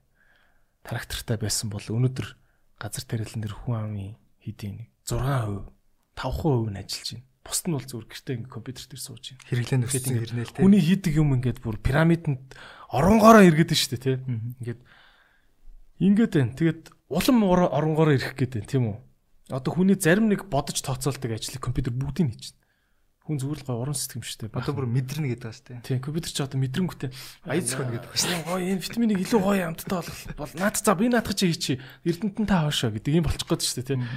трактортай 0.84 1.40
байсан 1.40 1.72
бол 1.72 1.80
өнөөдөр 1.80 2.28
газар 2.76 3.04
тариалан 3.08 3.40
дээр 3.40 3.54
хүн 3.56 3.76
амын 3.78 4.20
хэдийн 4.44 4.84
нэг 4.84 4.97
6%, 5.08 5.72
5% 6.18 6.68
нь 6.68 6.76
ажиллаж 6.76 7.08
байна. 7.16 7.24
Бусд 7.48 7.64
нь 7.64 7.72
бол 7.72 7.86
зүгээр 7.88 8.08
гэртээ 8.12 8.36
ингээ 8.44 8.52
компьютер 8.52 8.84
дээр 8.92 9.00
сууж 9.00 9.24
байна. 9.32 9.44
Хэрэглэн 9.48 9.80
нөхцөл 9.88 10.20
ирнэл 10.20 10.52
тэ. 10.52 10.60
Хүний 10.60 10.82
хийдэг 10.84 11.14
юм 11.16 11.32
ингээд 11.40 11.64
бүр 11.64 11.80
пирамидэнд 11.80 12.44
оронгороо 12.92 13.40
эргээд 13.40 13.72
байна 13.72 13.80
шүү 13.80 13.92
дээ, 13.96 14.04
тэ. 14.04 14.20
Ингээд 14.60 14.80
ингээд 16.04 16.32
байна. 16.36 16.52
Тэгээд 16.52 16.82
улам 17.08 17.38
оронгороо 17.48 18.12
ирэх 18.12 18.36
гээд 18.36 18.52
байна, 18.60 18.68
тийм 18.68 18.84
үү? 18.92 18.98
Одоо 19.48 19.72
хүний 19.72 19.96
зарим 19.96 20.28
нэг 20.28 20.44
бодож 20.52 20.76
тооцоолдог 20.84 21.32
ажлыг 21.32 21.64
компьютер 21.64 21.96
бүгдийг 21.96 22.36
хийж 22.36 22.52
байна. 22.52 22.68
Хүн 23.24 23.40
зүгээр 23.40 23.60
л 23.60 23.68
гой 23.68 23.76
уран 23.80 23.96
сэтгэмжтэй. 23.96 24.48
Одоо 24.52 24.72
бүр 24.72 24.88
мэдрэнэ 24.88 25.32
гэдэг 25.36 25.52
шүү 25.52 25.64
дээ. 25.68 25.84
Тийм, 25.84 26.00
компьютер 26.04 26.32
ч 26.32 26.40
одоо 26.44 26.60
мэдрэнгүй 26.60 26.96
аяз 27.44 27.64
зөхөн 27.76 27.92
гэдэг 27.92 28.12
дээ. 28.12 28.44
Гой 28.44 28.72
энэ 28.72 28.80
витаминыг 28.80 29.20
илүү 29.20 29.40
гоё 29.40 29.68
амттай 29.68 30.00
бол 30.32 30.52
наад 30.56 30.76
за 30.80 30.92
би 30.96 31.12
наадах 31.12 31.36
чи 31.36 31.52
хийчи. 31.52 31.76
Эрдэнтэн 32.08 32.48
та 32.48 32.64
хоошоо 32.64 32.88
гэдэг 32.88 33.20
юм 33.20 33.28
болчих 33.28 33.44
гээд 33.44 33.64
шүү 33.64 33.76
дээ, 33.84 33.88
тийм. 34.00 34.08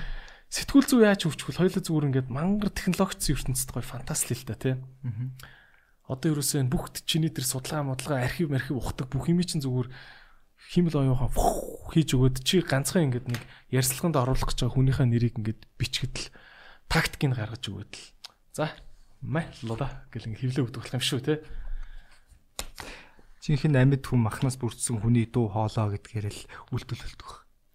Сэтгүүл 0.52 0.84
зүй 0.84 1.08
яаж 1.08 1.24
хөвчихвөл 1.24 1.64
хоёулаа 1.64 1.80
зүгээр 1.80 2.08
ингээд 2.12 2.28
мангар 2.28 2.72
технологичсэн 2.76 3.36
ертөнцид 3.40 3.72
гоё 3.72 3.88
фантастик 3.88 4.44
л 4.44 4.48
да, 4.52 4.56
тийм. 4.60 4.80
Одоо 6.12 6.36
ерөөсөө 6.36 6.68
бүх 6.68 6.92
чиний 7.08 7.32
тэр 7.32 7.48
судалгаа 7.48 7.88
модлага 7.88 8.28
архив 8.28 8.52
архив 8.52 8.76
ухдаг 8.76 9.08
бүх 9.08 9.32
юм 9.32 9.40
чинь 9.48 9.64
зүгээр 9.64 9.88
химэл 10.76 11.08
оюухан 11.08 11.32
хийж 11.96 12.10
өгөөд 12.20 12.44
чи 12.44 12.60
ганцхан 12.60 13.08
ингээд 13.08 13.32
нэг 13.32 13.42
ярьцлаганд 13.72 14.20
оруулах 14.20 14.52
гэж 14.52 14.68
байгаа 14.68 14.76
хүнийхээ 14.76 15.08
нэрийг 15.08 15.40
ингээд 15.40 15.62
бичгэд 15.80 16.16
л 16.20 16.28
тактикийг 16.92 17.32
гаргаж 17.40 17.64
өгөөд 17.72 17.92
л. 17.96 18.04
За 18.52 18.76
Маллуда 19.22 20.10
гэл 20.10 20.34
ингэ 20.34 20.42
хевлээ 20.42 20.66
өгдөг 20.66 20.82
болох 20.82 20.98
юм 20.98 21.06
шүү 21.06 21.22
те. 21.22 21.46
Жинхэнэ 23.46 23.86
амьд 23.86 24.02
хүн 24.02 24.26
махнаас 24.26 24.58
бүрдсэн 24.58 24.98
хүний 24.98 25.30
дуу 25.30 25.46
хоолоо 25.46 25.94
гэдгээр 25.94 26.26
л 26.30 26.42
үйлдэлэлдэг. 26.74 27.30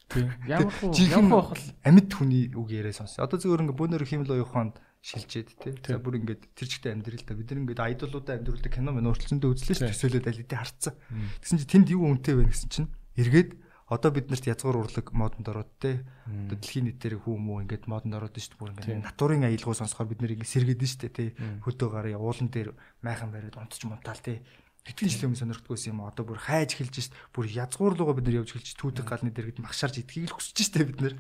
Тийм. 0.07 0.31
Ямар 0.47 0.71
хуу 0.71 0.93
ямар 0.95 1.43
хуу 1.51 1.59
амьд 1.83 2.11
хүний 2.15 2.51
үг 2.55 2.71
яриа 2.71 2.95
сонс. 2.95 3.19
Одоо 3.19 3.39
зөвөр 3.43 3.67
ингэ 3.67 3.75
бөөнөр 3.75 4.07
химэл 4.07 4.39
оюуханд 4.39 4.79
шилжээд 5.03 5.49
те. 5.59 5.75
За 5.83 5.99
бүр 5.99 6.23
ингээд 6.23 6.55
тэр 6.55 6.67
чигтээ 6.71 6.95
амьдрал 6.95 7.27
та. 7.27 7.35
Бид 7.35 7.51
нар 7.51 7.61
ингээд 7.63 7.83
айдолуудаа 7.83 8.35
амьдруулдаг 8.39 8.73
кино 8.75 8.95
мөн 8.95 9.11
өөрчлөлтөндөө 9.11 9.51
үзлээ 9.51 9.77
шүү. 9.83 9.91
Төсөөлөд 9.91 10.27
аль 10.31 10.41
хэдийн 10.43 10.63
харцсан. 10.63 10.95
Тэгсэн 11.43 11.59
чинь 11.63 11.73
тэнд 11.75 11.89
юу 11.91 12.07
үнэтэй 12.07 12.35
байна 12.39 12.51
гэсэн 12.55 12.71
чинь 12.71 12.91
эргээд 13.19 13.51
одоо 13.87 14.11
бид 14.11 14.31
нарт 14.31 14.47
язгуур 14.51 14.83
урлаг 14.83 15.07
модонд 15.15 15.47
ороод 15.47 15.71
те 15.79 16.03
одоо 16.27 16.59
дэлхийн 16.59 16.91
нийтээр 16.91 17.23
хүмүү 17.23 17.71
ингээд 17.71 17.87
модонд 17.87 18.19
ороод 18.19 18.35
шүү 18.35 18.59
бүр 18.59 18.75
ингээд 18.75 19.07
натурын 19.07 19.47
аялгау 19.47 19.79
сонсохоор 19.79 20.11
бид 20.11 20.21
нэр 20.27 20.35
ингээд 20.35 20.55
сэргээд 20.59 20.83
шүү 20.83 21.01
дээ 21.07 21.15
те 21.15 21.25
хөдөө 21.63 21.89
гараа 21.95 22.19
уулан 22.19 22.51
дээр 22.51 22.75
майхан 23.07 23.31
бариад 23.31 23.55
унтч 23.55 23.87
мунтаал 23.87 24.19
те 24.19 24.43
Тэтгэн 24.87 25.11
жилийн 25.11 25.29
өмнө 25.35 25.41
сонирхдгүйсэн 25.43 25.91
юм 25.93 26.07
одоо 26.07 26.25
бүр 26.25 26.39
хайж 26.39 26.79
эхэлж 26.79 26.95
шít. 26.95 27.15
Бүр 27.35 27.51
язгуур 27.51 27.99
руугаа 27.99 28.17
бид 28.23 28.27
нар 28.31 28.47
явж 28.47 28.55
эхэлж 28.55 28.79
түүдэг 28.79 29.07
галны 29.07 29.35
дэргэд 29.35 29.59
махшарж 29.59 29.99
идхийг 29.99 30.31
л 30.31 30.37
хүсэж 30.39 30.57
шít 30.63 30.79
бид 30.87 31.01
нар. 31.03 31.15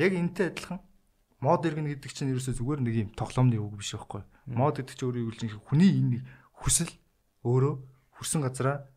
Яг 0.00 0.12
энтэй 0.16 0.48
адилхан. 0.48 0.80
Мод 1.44 1.68
иргэн 1.68 1.92
гэдэг 1.92 2.12
чинь 2.16 2.32
ерөөсөө 2.32 2.56
зүгээр 2.56 2.80
нэг 2.80 2.94
юм 2.96 3.10
тоглоомны 3.12 3.60
үг 3.60 3.76
биш 3.76 3.92
байхгүй. 3.92 4.24
Мод 4.48 4.80
гэдэг 4.80 4.96
чинь 4.96 5.06
өөрөө 5.12 5.24
юу 5.28 5.32
л 5.36 5.68
хүний 5.68 5.92
энэ 5.92 6.24
хүсэл 6.56 6.92
өөрөө 7.44 7.74
хүрсэн 8.16 8.40
газараа 8.40 8.88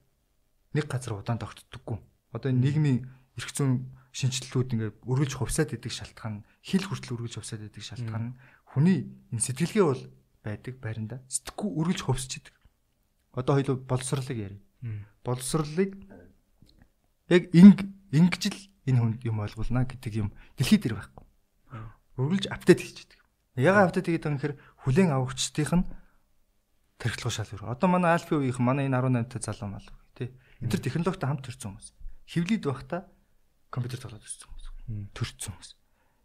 нэг 0.71 0.87
газар 0.87 1.19
удаан 1.19 1.43
тогтдоггүй 1.43 1.99
одоо 2.31 2.51
нийгмийн 2.53 3.09
эрх 3.37 3.49
зүйн 3.53 3.89
шинжилтүүд 4.13 4.73
ингээд 4.73 4.97
өргөлж 5.05 5.33
хувьсаад 5.37 5.73
идэг 5.73 5.93
шалтгаан 5.93 6.45
хил 6.61 6.85
хүртэл 6.85 7.17
өргөлж 7.17 7.35
хувьсаад 7.41 7.69
идэг 7.69 7.83
шалтгаан 7.85 8.25
нь 8.33 8.37
хүний 8.73 8.99
энэ 9.33 9.41
сэтгэлгээ 9.41 9.85
бол 9.85 10.03
байдаг 10.45 10.75
байранда 10.81 11.17
сэтгэхгүй 11.25 11.69
өргөлж 11.73 12.01
хувьсч 12.05 12.31
идэг. 12.41 12.53
Одоо 13.33 13.55
хоёул 13.55 13.79
боловсрлыг 13.83 14.37
ярив. 14.37 14.61
Боловсрлыг 15.23 15.95
яг 17.29 17.43
инг 17.53 17.85
ингэж 18.11 18.43
л 18.49 18.59
энэ 18.89 18.99
хүнд 18.99 19.19
юм 19.25 19.39
ойлгуулна 19.43 19.85
гэдэг 19.85 20.13
юм 20.17 20.29
дэлхийд 20.57 20.83
дээр 20.85 20.95
байхгүй. 20.97 21.25
Өргөлж 22.17 22.45
апдейт 22.49 22.81
хийж 22.81 22.97
идэг. 23.05 23.19
Яга 23.55 23.85
апдейт 23.85 24.07
хийгээд 24.09 24.25
байгаа 24.25 24.35
нөхөр 24.37 24.53
хүлэн 24.85 25.13
авахчдынх 25.13 25.73
нь 25.77 25.85
тархилгоо 26.97 27.31
шал 27.31 27.51
өөр. 27.53 27.69
Одоо 27.69 27.87
манай 27.87 28.17
Альфи 28.17 28.33
үеийнхэн 28.33 28.65
манай 28.65 28.89
энэ 28.89 28.97
18 28.97 29.29
та 29.29 29.53
залуу 29.53 29.77
мал 29.77 29.87
тий. 30.17 30.33
Эдгээр 30.59 30.83
технологитой 30.83 31.29
хамт 31.29 31.45
төрсэн 31.45 31.69
хүмүүс 31.75 31.89
хевлид 32.29 32.63
байхдаа 32.65 33.09
компьютер 33.73 34.05
тоглоод 34.05 34.21
өссөн 34.21 34.45
хүмүүс. 34.53 34.65
Төрсөн 35.17 35.53
хүмүүс. 35.57 35.71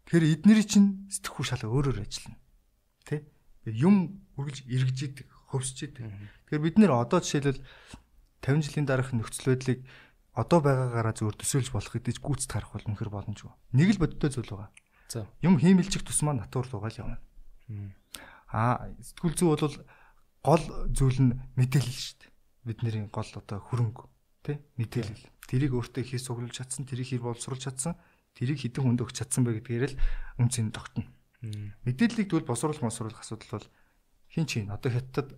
Тэгэхээр 0.05 0.31
эднэрийн 0.37 0.69
чинь 0.69 0.89
сэтгхүү 1.09 1.45
шал 1.49 1.65
өөрөөр 1.65 2.05
ажиллана. 2.05 2.37
Тэ? 3.09 3.25
Юм 3.65 4.21
үргэлж 4.37 4.69
эргэж 4.69 4.97
идэг, 5.01 5.27
хөвсөж 5.55 5.79
идэг. 5.87 6.05
Тэгэхээр 6.51 6.65
бид 6.67 6.77
нэр 6.77 6.91
одоо 6.93 7.19
жишээлбэл 7.23 7.63
50 8.43 8.67
жилийн 8.67 8.87
дараах 8.87 9.11
нөхцөл 9.15 9.55
байдлыг 9.55 9.79
одоо 10.35 10.59
байгаагаараа 10.59 11.15
зөвөр 11.15 11.35
төсөөлж 11.39 11.71
болох 11.71 11.95
гэдэж 11.95 12.19
гүйцэд 12.19 12.51
харах 12.51 12.75
бол 12.75 12.87
үнэхэр 12.91 13.09
боломжгүй. 13.09 13.51
Нэг 13.71 13.95
л 13.95 14.01
бодиттой 14.03 14.29
зүйл 14.35 14.51
байгаа. 14.51 14.69
За. 15.07 15.23
Юм 15.39 15.55
хиймэлчих 15.57 16.03
тусмаа 16.03 16.35
натур 16.35 16.67
лугаал 16.67 16.99
явна. 16.99 17.17
Аа, 18.51 18.91
сэтгүүл 18.99 19.35
зүй 19.39 19.47
бол 19.47 19.75
гол 20.43 20.63
зүйл 20.91 21.19
нь 21.23 21.31
мэдээлэл 21.55 21.97
шүү 22.03 22.17
дээ. 22.19 22.31
Бидний 22.67 23.07
гол 23.09 23.31
одоо 23.31 23.57
хөрөнгө 23.63 24.03
тий 24.45 24.57
мэдээлэл. 24.77 25.25
Тэрийг 25.49 25.73
өөртөө 25.73 26.03
хийх 26.05 26.21
суглуулж 26.21 26.53
чадсан, 26.57 26.85
тэрийг 26.85 27.09
хэр 27.15 27.25
боловсруулж 27.25 27.61
чадсан, 27.65 27.97
тэрийг 28.37 28.61
хідэн 28.61 28.83
хүнд 28.85 29.01
өгч 29.01 29.25
чадсан 29.25 29.41
бай 29.45 29.57
гэдгээр 29.57 29.93
л 29.93 29.99
үнцэн 30.41 30.69
тогтно. 30.73 31.05
Мэдээллийг 31.85 32.29
тэгвэл 32.29 32.49
босруулах 32.49 32.81
мосруулах 32.81 33.21
асуудал 33.21 33.61
бол 33.61 33.67
хин 34.35 34.45
чин 34.45 34.67
одоо 34.67 34.91
хятад 34.91 35.31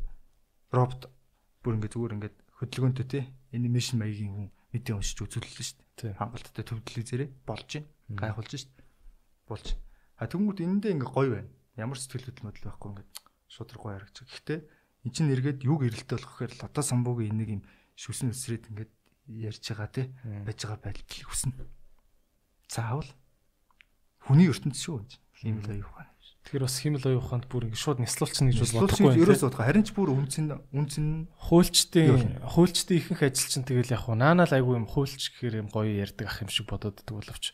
робот 0.73 1.13
бүр 1.61 1.77
ингээд 1.77 1.93
зүгээр 1.93 2.15
ингээд 2.17 2.37
хөдөлгөөнтэй 2.57 3.05
тий 3.05 3.23
анимашн 3.53 4.01
маягийн 4.01 4.33
хүн 4.33 4.47
мэдээ 4.73 4.97
уншиж 4.97 5.21
үзүүллээ 5.21 5.65
шүү 5.69 5.77
дээ. 6.01 6.17
Хангалттай 6.17 6.65
төв 6.65 6.81
телевизээрээ 6.81 7.29
болж 7.45 7.69
байна. 7.77 7.87
Гайхуулж 8.17 8.51
шүү 8.57 8.73
дээ. 8.73 8.85
Болж. 9.45 9.67
А 10.17 10.25
тэгмүүд 10.25 10.59
энэндээ 10.65 10.93
ингээ 10.97 11.13
гоё 11.13 11.29
байна. 11.37 11.51
Ямар 11.77 11.97
сэтгэл 12.01 12.25
хөдлөл 12.25 12.47
мөдөл 12.49 12.65
байхгүй 12.65 12.89
ингээ 12.97 13.07
шудраггүй 13.53 13.91
харагч. 13.93 14.17
Гэхдээ 14.25 14.59
эн 15.05 15.11
чинь 15.13 15.29
эргээд 15.29 15.61
юг 15.61 15.85
эрэлттэй 15.85 16.17
болох 16.17 16.31
гэхээр 16.33 16.53
л 16.57 16.65
одоо 16.65 16.83
самбуугийн 16.83 17.33
энийг 17.37 17.49
юм 17.53 17.63
шүсэн 17.93 18.33
өсрээд 18.33 18.65
ингээд 18.73 18.91
ярьж 19.29 19.63
байгаа 19.69 19.89
те 19.93 20.03
байж 20.41 20.59
байгаа 20.65 20.81
байдал 20.81 21.23
хүснэ. 21.29 21.53
Заавал 22.65 23.09
хүний 24.25 24.49
ертөнц 24.49 24.81
шүү. 24.81 25.05
Хиймэл 25.37 25.69
аюу 25.69 25.85
ухаан. 25.85 26.09
Тэгэхээр 26.47 26.63
бас 26.63 26.79
химэл 26.79 27.03
оюун 27.11 27.19
ухаанд 27.19 27.45
бүр 27.51 27.67
ингэ 27.67 27.75
шууд 27.75 27.99
няслуулчихна 27.99 28.55
гэж 28.55 28.71
бодохгүй 28.71 29.03
байна. 29.03 29.19
Ерөөс 29.19 29.43
бодох. 29.43 29.67
Харин 29.67 29.83
ч 29.83 29.91
бүр 29.91 30.15
үнцэн 30.15 30.45
үнцэн 30.71 31.27
хуульчдын 31.43 32.39
хуульчдын 32.39 32.95
ихэнх 33.03 33.21
ажил 33.27 33.51
чинь 33.51 33.67
тэгэл 33.67 33.91
яг 33.91 34.07
хуу 34.07 34.15
наанаа 34.15 34.47
л 34.47 34.55
айгүй 34.55 34.79
юм 34.79 34.87
хуульч 34.87 35.43
гэхээр 35.43 35.59
юм 35.59 35.67
гоё 35.67 35.91
ярьдаг 35.91 36.23
ах 36.31 36.39
юм 36.39 36.47
шиг 36.47 36.71
бодоод 36.71 37.03
байдаг 37.03 37.19
боловч 37.19 37.51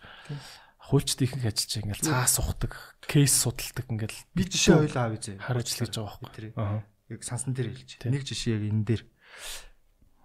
хуульчдын 0.78 1.26
ихэнх 1.26 1.46
ажил 1.50 1.70
чинь 1.74 1.84
ингээл 1.90 2.06
цаас 2.06 2.38
ухдаг, 2.38 2.78
кейс 3.10 3.34
судалдаг 3.34 3.86
ингээл 3.90 4.20
би 4.38 4.42
жишээ 4.46 4.86
хоёлаа 4.86 5.04
авъя 5.10 5.22
зэ. 5.26 5.42
Хар 5.42 5.58
ажил 5.58 5.82
гэж 5.82 5.94
байгаа 5.98 6.22
байхгүй. 6.22 6.54
Аа. 6.54 6.86
Яг 7.10 7.22
сансан 7.26 7.58
дээр 7.58 7.74
хэлж. 7.74 7.98
Нэг 7.98 8.22
жишээ 8.30 8.62
яг 8.62 8.64
энэ 8.70 8.86
дээр. 8.86 9.04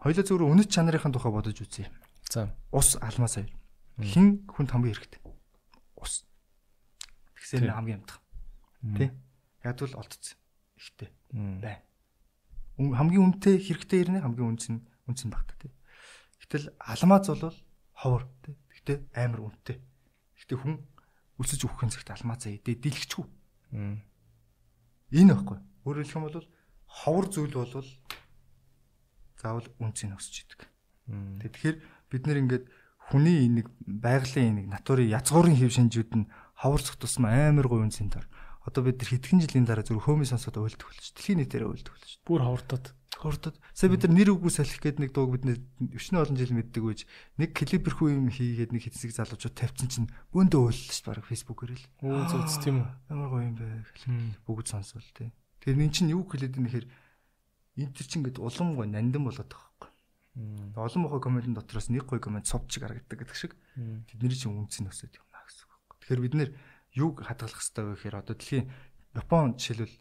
Хоёлаа 0.05 0.25
зөвхөн 0.29 0.53
үнэт 0.53 0.69
чанарын 0.69 1.17
тухай 1.17 1.33
бодож 1.33 1.57
үзье. 1.57 1.89
За. 2.29 2.53
Ус 2.69 3.01
алмаас 3.01 3.41
аяа. 3.41 3.49
Хин 3.97 4.45
хүнд 4.45 4.77
хамгийн 4.77 4.93
хэрэгтэй. 4.93 5.25
Ус. 5.97 6.29
Тэгсээр 7.33 7.73
хамгийн 7.73 8.05
амтхан 8.05 8.28
Тэ? 8.83 9.11
Ядвал 9.65 9.95
олдсон. 9.99 10.39
Ихтэй. 10.79 11.11
Бай. 11.33 11.83
Хамгийн 12.79 13.35
үнэтэй 13.35 13.59
хэрэгтэй 13.59 14.07
ирнэ 14.07 14.23
хамгийн 14.23 14.55
үнцэн 14.55 14.77
үнцэн 15.11 15.35
багт 15.35 15.51
тэ. 15.59 15.75
Гэтэл 16.47 16.71
алмаз 16.79 17.27
бол 17.27 17.59
ховор 17.99 18.25
тэ. 18.47 18.55
Гэтэ 18.79 18.95
амар 19.19 19.51
үнэтэй. 19.51 19.83
Гэтэ 20.39 20.55
хүн 20.63 20.79
өсөж 21.43 21.67
өгөх 21.67 21.91
цагт 21.91 22.15
алмазаа 22.15 22.55
идэ 22.55 22.79
дэлгэчгүй. 22.79 23.27
Энэ 23.75 25.33
байхгүй. 25.35 25.59
Өөрөөр 25.83 26.07
хэлэх 26.07 26.17
юм 26.17 26.27
бол 26.31 26.49
ховор 26.87 27.27
зүйл 27.27 27.55
бол 27.59 27.91
заавал 29.43 29.69
үнцэн 29.83 30.15
өсөж 30.15 30.47
идэг. 30.47 30.61
Тэгэхээр 31.43 31.77
бид 32.15 32.23
нэр 32.27 32.39
ингээд 32.47 32.65
хүний 33.11 33.47
энийг 33.49 33.69
байгалийн 33.83 34.55
энийг 34.55 34.69
натурын 34.69 35.09
язгуурын 35.09 35.57
хэв 35.57 35.73
шинжүүд 35.73 36.13
нь 36.15 36.31
ховор 36.59 36.83
цог 36.85 37.01
тусмаа 37.01 37.49
амар 37.49 37.67
гоё 37.67 37.87
үнцэн 37.89 38.13
дор 38.13 38.29
одоо 38.69 38.85
бид 38.85 39.01
нар 39.01 39.09
хэдхэн 39.09 39.41
жилийн 39.41 39.65
дараа 39.65 39.85
зөв 39.85 40.05
хөөми 40.05 40.29
сонсоод 40.29 40.61
уйлдаг 40.61 40.85
болчих. 40.85 41.17
Дэлхийн 41.17 41.41
нийтээр 41.41 41.65
уйлдаг 41.73 41.97
болчих. 41.97 42.21
Бүр 42.29 42.45
хавртад. 42.45 42.93
Хавртад. 43.17 43.57
Сая 43.73 43.89
бид 43.89 44.05
нар 44.05 44.13
нэр 44.13 44.37
үгүй 44.37 44.53
салхих 44.53 44.85
гээд 44.85 45.01
нэг 45.01 45.11
дууг 45.17 45.41
бид 45.41 45.49
өчнө 45.81 46.21
олон 46.21 46.37
жил 46.37 46.53
мэддэг 46.53 46.85
үеж 46.85 47.01
нэг 47.41 47.57
клиперхүү 47.57 48.13
юм 48.13 48.29
хийгээд 48.29 48.77
нэг 48.77 48.85
хэдсэг 48.85 49.17
залуучууд 49.17 49.57
тавьсан 49.57 49.89
чинь 49.89 50.09
бөөндөө 50.37 50.61
уйллаа 50.69 50.93
ш 50.93 51.01
баг 51.03 51.25
фэйсбүүкээр 51.25 51.73
л. 51.73 51.85
Өө 52.05 52.29
зөв 52.29 52.45
тийм 52.61 52.85
үү. 52.85 52.89
Ямар 53.09 53.29
гоё 53.33 53.43
юм 53.49 53.57
бэ. 53.57 53.67
Бүгд 54.45 54.69
сонсвол 54.69 55.09
тий. 55.17 55.33
Тэр 55.65 55.81
эн 55.81 55.91
чинь 55.91 56.13
юу 56.13 56.29
хэлээд 56.29 56.61
нэхэр 56.61 56.87
энэ 57.81 57.91
төр 57.97 58.07
чинь 58.07 58.23
ингээд 58.23 58.39
улам 58.39 58.77
гоё 58.77 58.87
нандин 58.87 59.25
болоод 59.27 59.51
байгаа 59.51 59.67
байхгүй. 59.67 59.91
Олон 60.79 61.03
мохоо 61.03 61.19
комментын 61.19 61.59
дотроос 61.59 61.91
нэг 61.91 62.07
гоё 62.07 62.23
коммент 62.23 62.47
сувч 62.47 62.79
гаргадаг 62.79 63.19
гэдэг 63.19 63.35
шиг 63.35 63.59
тэдний 64.07 64.31
чинь 64.31 64.55
үнцэн 64.55 64.87
өсөд 64.87 65.19
юм 65.19 65.27
аа 65.35 65.43
гэсэн 65.43 65.67
үг. 65.67 65.99
Тэгэхээр 66.07 66.23
бид 66.23 66.35
нэр 66.39 66.51
юг 66.99 67.23
хадгалах 67.23 67.63
хэрэгтэй 67.63 67.85
вэ 67.87 67.95
гэхээр 67.95 68.17
одоо 68.19 68.35
дэлхийн 68.35 68.67
Япон 69.15 69.55
жишээлбэл 69.55 69.97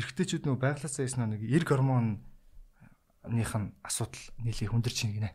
эрэгтэйчүүд 0.00 0.44
нөгөө 0.48 0.60
байглаасаа 0.64 1.04
яснаа 1.04 1.28
нэг 1.28 1.44
эрг 1.44 1.68
гормоных 1.68 2.20
нь 3.28 3.68
асуудал 3.84 4.24
нийлээ 4.40 4.68
хүндэрч 4.72 4.98
ийн 5.04 5.12
гинэ. 5.20 5.30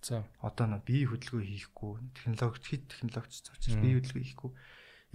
За 0.00 0.24
одоо 0.40 0.66
нөө 0.68 0.80
бие 0.84 1.04
хөдөлгөөн 1.08 1.48
хийхгүй 1.48 1.92
технологи 2.16 2.64
хэд 2.64 2.82
технологич 2.88 3.34
зовчих 3.44 3.80
бие 3.80 3.96
хөдөлгөөн 4.00 4.26
хийхгүй 4.28 4.50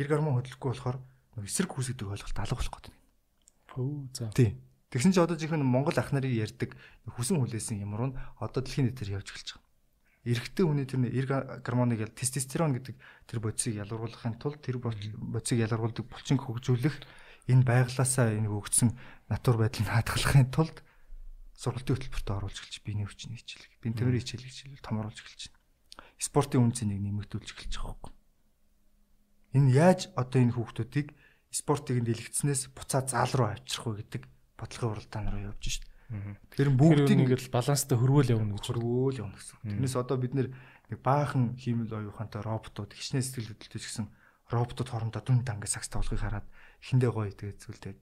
эрг 0.02 0.10
гормон 0.10 0.38
хөдөлгөхгүй 0.42 0.70
болохоор 0.74 0.98
нөгөө 1.38 1.50
эсрэг 1.50 1.70
хүүс 1.70 1.88
гэдэг 1.94 2.08
ойлголт 2.10 2.40
алга 2.42 2.58
болох 2.58 2.74
гэдэг. 2.78 2.94
Хөө 3.74 3.94
за. 4.14 4.34
Тий. 4.34 4.58
Тэгсэн 4.90 5.14
чинь 5.14 5.22
одоо 5.22 5.38
жинхэнэ 5.38 5.62
Монгол 5.62 5.98
ах 6.02 6.10
нарын 6.10 6.34
ярьдаг 6.34 6.74
хүсэн 7.06 7.38
хүлээсэн 7.38 7.86
юмруу 7.86 8.10
нь 8.10 8.18
одоо 8.42 8.66
дэлхийн 8.66 8.90
нийтээр 8.90 9.22
явж 9.22 9.30
эхэлж 9.30 9.50
байгаа 9.54 9.69
эрэгтэй 10.28 10.66
хүний 10.68 10.88
тэр 10.90 11.08
эрг 11.08 11.64
гормоныг 11.64 12.04
ял 12.04 12.12
тестостерон 12.12 12.76
гэдэг 12.76 12.96
тэр 13.28 13.40
бодисыг 13.40 13.80
ялгаруулахын 13.80 14.36
тулд 14.36 14.60
тэр 14.60 14.80
бодисыг 14.84 15.64
ялгаруулдаг 15.64 16.06
булчин 16.08 16.40
хөгжүүлэх 16.40 16.96
энэ 17.48 17.64
байглаасаа 17.64 18.36
энэ 18.36 18.52
өгсөн 18.52 18.94
натур 19.32 19.56
байдлыг 19.58 19.88
хадгалахын 19.88 20.52
тулд 20.52 20.84
сургалтын 21.60 21.96
хөтөлбөртөө 21.96 22.36
оруулж 22.40 22.58
эхэлж 22.60 22.78
биений 22.88 23.04
хүчний 23.04 23.36
хичээлэг, 23.36 23.84
биеийн 23.84 23.98
тамирын 24.00 24.22
хичээлэг 24.24 24.48
хичээлэл 24.48 24.86
том 24.86 24.96
оруулж 25.04 25.20
эхэлж 25.20 25.44
байна. 25.52 25.60
Спортын 26.16 26.64
үнцнийг 26.64 27.00
нэмэгдүүлж 27.04 27.50
эхэлж 27.52 27.76
байгаа 27.84 28.08
юм. 28.08 28.16
Энэ 29.60 29.74
яаж 29.76 30.08
одоо 30.16 30.40
энэ 30.40 30.56
хүүхдүүдийг 30.56 31.08
спортыг 31.52 32.00
дэлгэцснээс 32.06 32.72
буцаа 32.72 33.04
заал 33.04 33.34
руу 33.36 33.50
авчрах 33.52 33.86
вэ 33.92 34.08
гэдэг 34.08 34.24
бодлогын 34.56 34.92
уралдаан 34.94 35.28
руу 35.34 35.44
явж 35.52 35.64
шít. 35.68 35.84
Тэгэхээр 36.10 36.74
бүгдийг 36.74 37.20
ингээд 37.22 37.54
баланстай 37.54 37.98
хөрвөөл 37.98 38.34
явна 38.34 38.58
гэж 38.58 38.66
хөрвөөл 38.66 39.22
явна 39.22 39.38
гэсэн. 39.38 39.58
Тэрнээс 39.62 39.96
одоо 40.02 40.18
бид 40.18 40.34
нэг 40.34 40.50
баахан 41.06 41.54
хиймэл 41.54 42.10
оюухантай 42.10 42.42
роботууд 42.42 42.98
хичнээн 42.98 43.22
сэтгэл 43.22 43.54
хөдлөлтөй 43.54 43.78
гэсэн 43.78 44.06
роботууд 44.50 44.90
хоорондоо 44.90 45.22
дүн 45.22 45.46
дангаа 45.46 45.70
сакс 45.70 45.94
тоглохыг 45.94 46.18
хараад 46.18 46.48
эхэндээ 46.82 47.12
гоё 47.14 47.30
тэгээд 47.30 47.62
зүйлдээ 47.62 47.94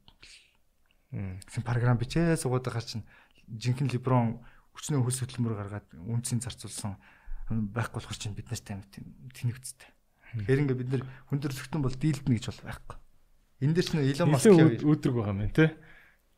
гэсэн 1.12 1.64
програм 1.68 2.00
бичээ 2.00 2.40
суугаад 2.40 2.64
байгаа 2.72 2.88
чинь 2.88 3.04
жинхэнэ 3.52 3.92
либрон 3.96 4.40
хүчнээ 4.76 5.04
хөлс 5.04 5.20
хөтөлмөр 5.24 5.56
гаргаад 5.60 5.88
үнцийн 6.00 6.40
зарцуулсан 6.40 6.96
байхгүй 7.52 8.00
болохоор 8.00 8.20
чинь 8.20 8.36
бид 8.36 8.52
нартай 8.52 8.76
амар 8.76 8.88
тэнэгцтэй. 9.36 9.90
Тэгэхээр 10.36 10.62
ингээ 10.68 10.80
бид 10.80 10.90
нэр 10.92 11.04
хүндрэлтэн 11.32 11.82
бол 11.84 11.96
дийлдэнэ 11.96 12.36
гэж 12.36 12.46
бол 12.52 12.64
байхгүй. 12.68 12.98
Энд 13.64 13.74
дээр 13.80 13.88
чинь 13.88 14.04
Илон 14.04 14.30
Маск 14.36 14.52
өөдрөг 14.52 15.16
байгаа 15.16 15.34
юм 15.34 15.52
тий. 15.56 15.72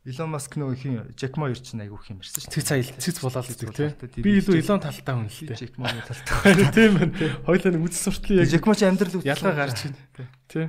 Илон 0.10 0.32
Маск 0.34 0.56
нөгөө 0.58 0.78
хин 0.82 0.94
Джек 1.14 1.38
Ма 1.38 1.52
ер 1.52 1.60
чинь 1.62 1.84
айгүйх 1.86 2.10
юм 2.10 2.18
ярьсан 2.24 2.42
шүү. 2.42 2.54
Цэц 2.58 2.70
аял 2.74 2.90
цэц 2.98 3.18
болоод 3.22 3.46
идэх 3.54 3.74
тий. 3.78 4.24
Би 4.26 4.42
илүү 4.42 4.58
Илон 4.58 4.82
талтай 4.82 5.14
хүн 5.14 5.30
л 5.30 5.42
дээ. 5.46 5.58
Джек 5.60 5.78
Магийн 5.78 6.02
талтай. 6.02 6.58
Тийм 6.74 6.98
байна. 6.98 7.14
Хоёлаа 7.46 7.72
нэг 7.78 7.86
үс 7.86 8.02
суртлын 8.02 8.42
яг 8.42 8.50
Джек 8.50 8.66
Ма 8.66 8.74
ч 8.74 8.90
амьдрал 8.90 9.22
ялгаа 9.22 9.54
гарч 9.54 9.86
байна. 9.86 10.30
Тий. 10.50 10.66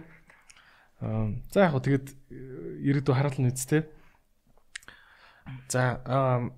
Аа 1.01 1.33
за 1.49 1.65
яг 1.65 1.73
хөө 1.73 1.85
тэгэд 1.89 2.07
ирээдүйн 2.85 3.17
хараалт 3.17 3.41
нь 3.41 3.49
үст 3.49 3.65
тий. 3.65 3.83
За 5.73 6.05
аа 6.05 6.53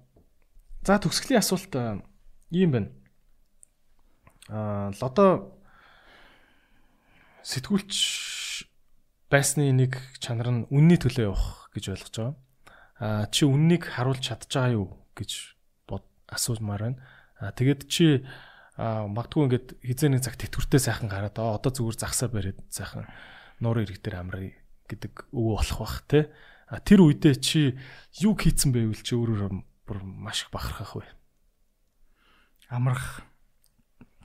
за 0.83 0.99
төгсгөлийн 0.99 1.39
асуулт 1.39 1.71
ийм 2.51 2.71
байна. 2.75 2.91
Аа 4.51 4.91
лодо 4.99 5.55
сэтгүүлч 7.47 7.95
байсны 9.31 9.71
нэг 9.71 10.03
чанар 10.19 10.51
нь 10.51 10.67
үнний 10.67 10.99
төлөө 10.99 11.31
явах 11.31 11.71
гэж 11.79 11.95
ойлгож 11.95 12.17
байгаа 12.19 12.35
чи 13.35 13.43
үннийг 13.43 13.91
харуулж 13.91 14.23
чадж 14.23 14.47
байгаа 14.47 14.73
юу 14.79 14.87
гэж 15.19 15.31
бод 15.91 16.07
асуумаар 16.31 16.95
байна. 16.95 16.99
Тэгээд 17.59 17.91
чи 17.91 18.23
магадгүй 18.79 19.43
ингээд 19.51 19.69
хизээ 19.83 20.11
нэг 20.15 20.23
цаг 20.23 20.39
тэтгэвртэй 20.39 20.81
сайхан 20.81 21.11
гараад 21.11 21.35
одоо 21.35 21.71
зүгээр 21.75 21.99
загсаа 21.99 22.31
бариад 22.31 22.63
сайхан 22.71 23.11
нуур 23.59 23.83
ирэг 23.83 23.99
дээр 23.99 24.23
амраа 24.23 24.55
гэдэг 24.87 25.35
өвөө 25.35 25.55
болох 25.59 25.79
бах 25.83 25.99
те. 26.07 26.31
А 26.71 26.79
тэр 26.79 27.03
үедээ 27.03 27.35
чи 27.43 27.75
юу 28.23 28.39
хийцэн 28.39 28.71
байвал 28.71 29.03
чи 29.03 29.19
өөрөөр 29.19 29.51
бүр 29.85 29.99
маш 30.07 30.47
их 30.47 30.55
бахархах 30.55 31.03
вэ? 31.03 31.07
Амрах 32.71 33.27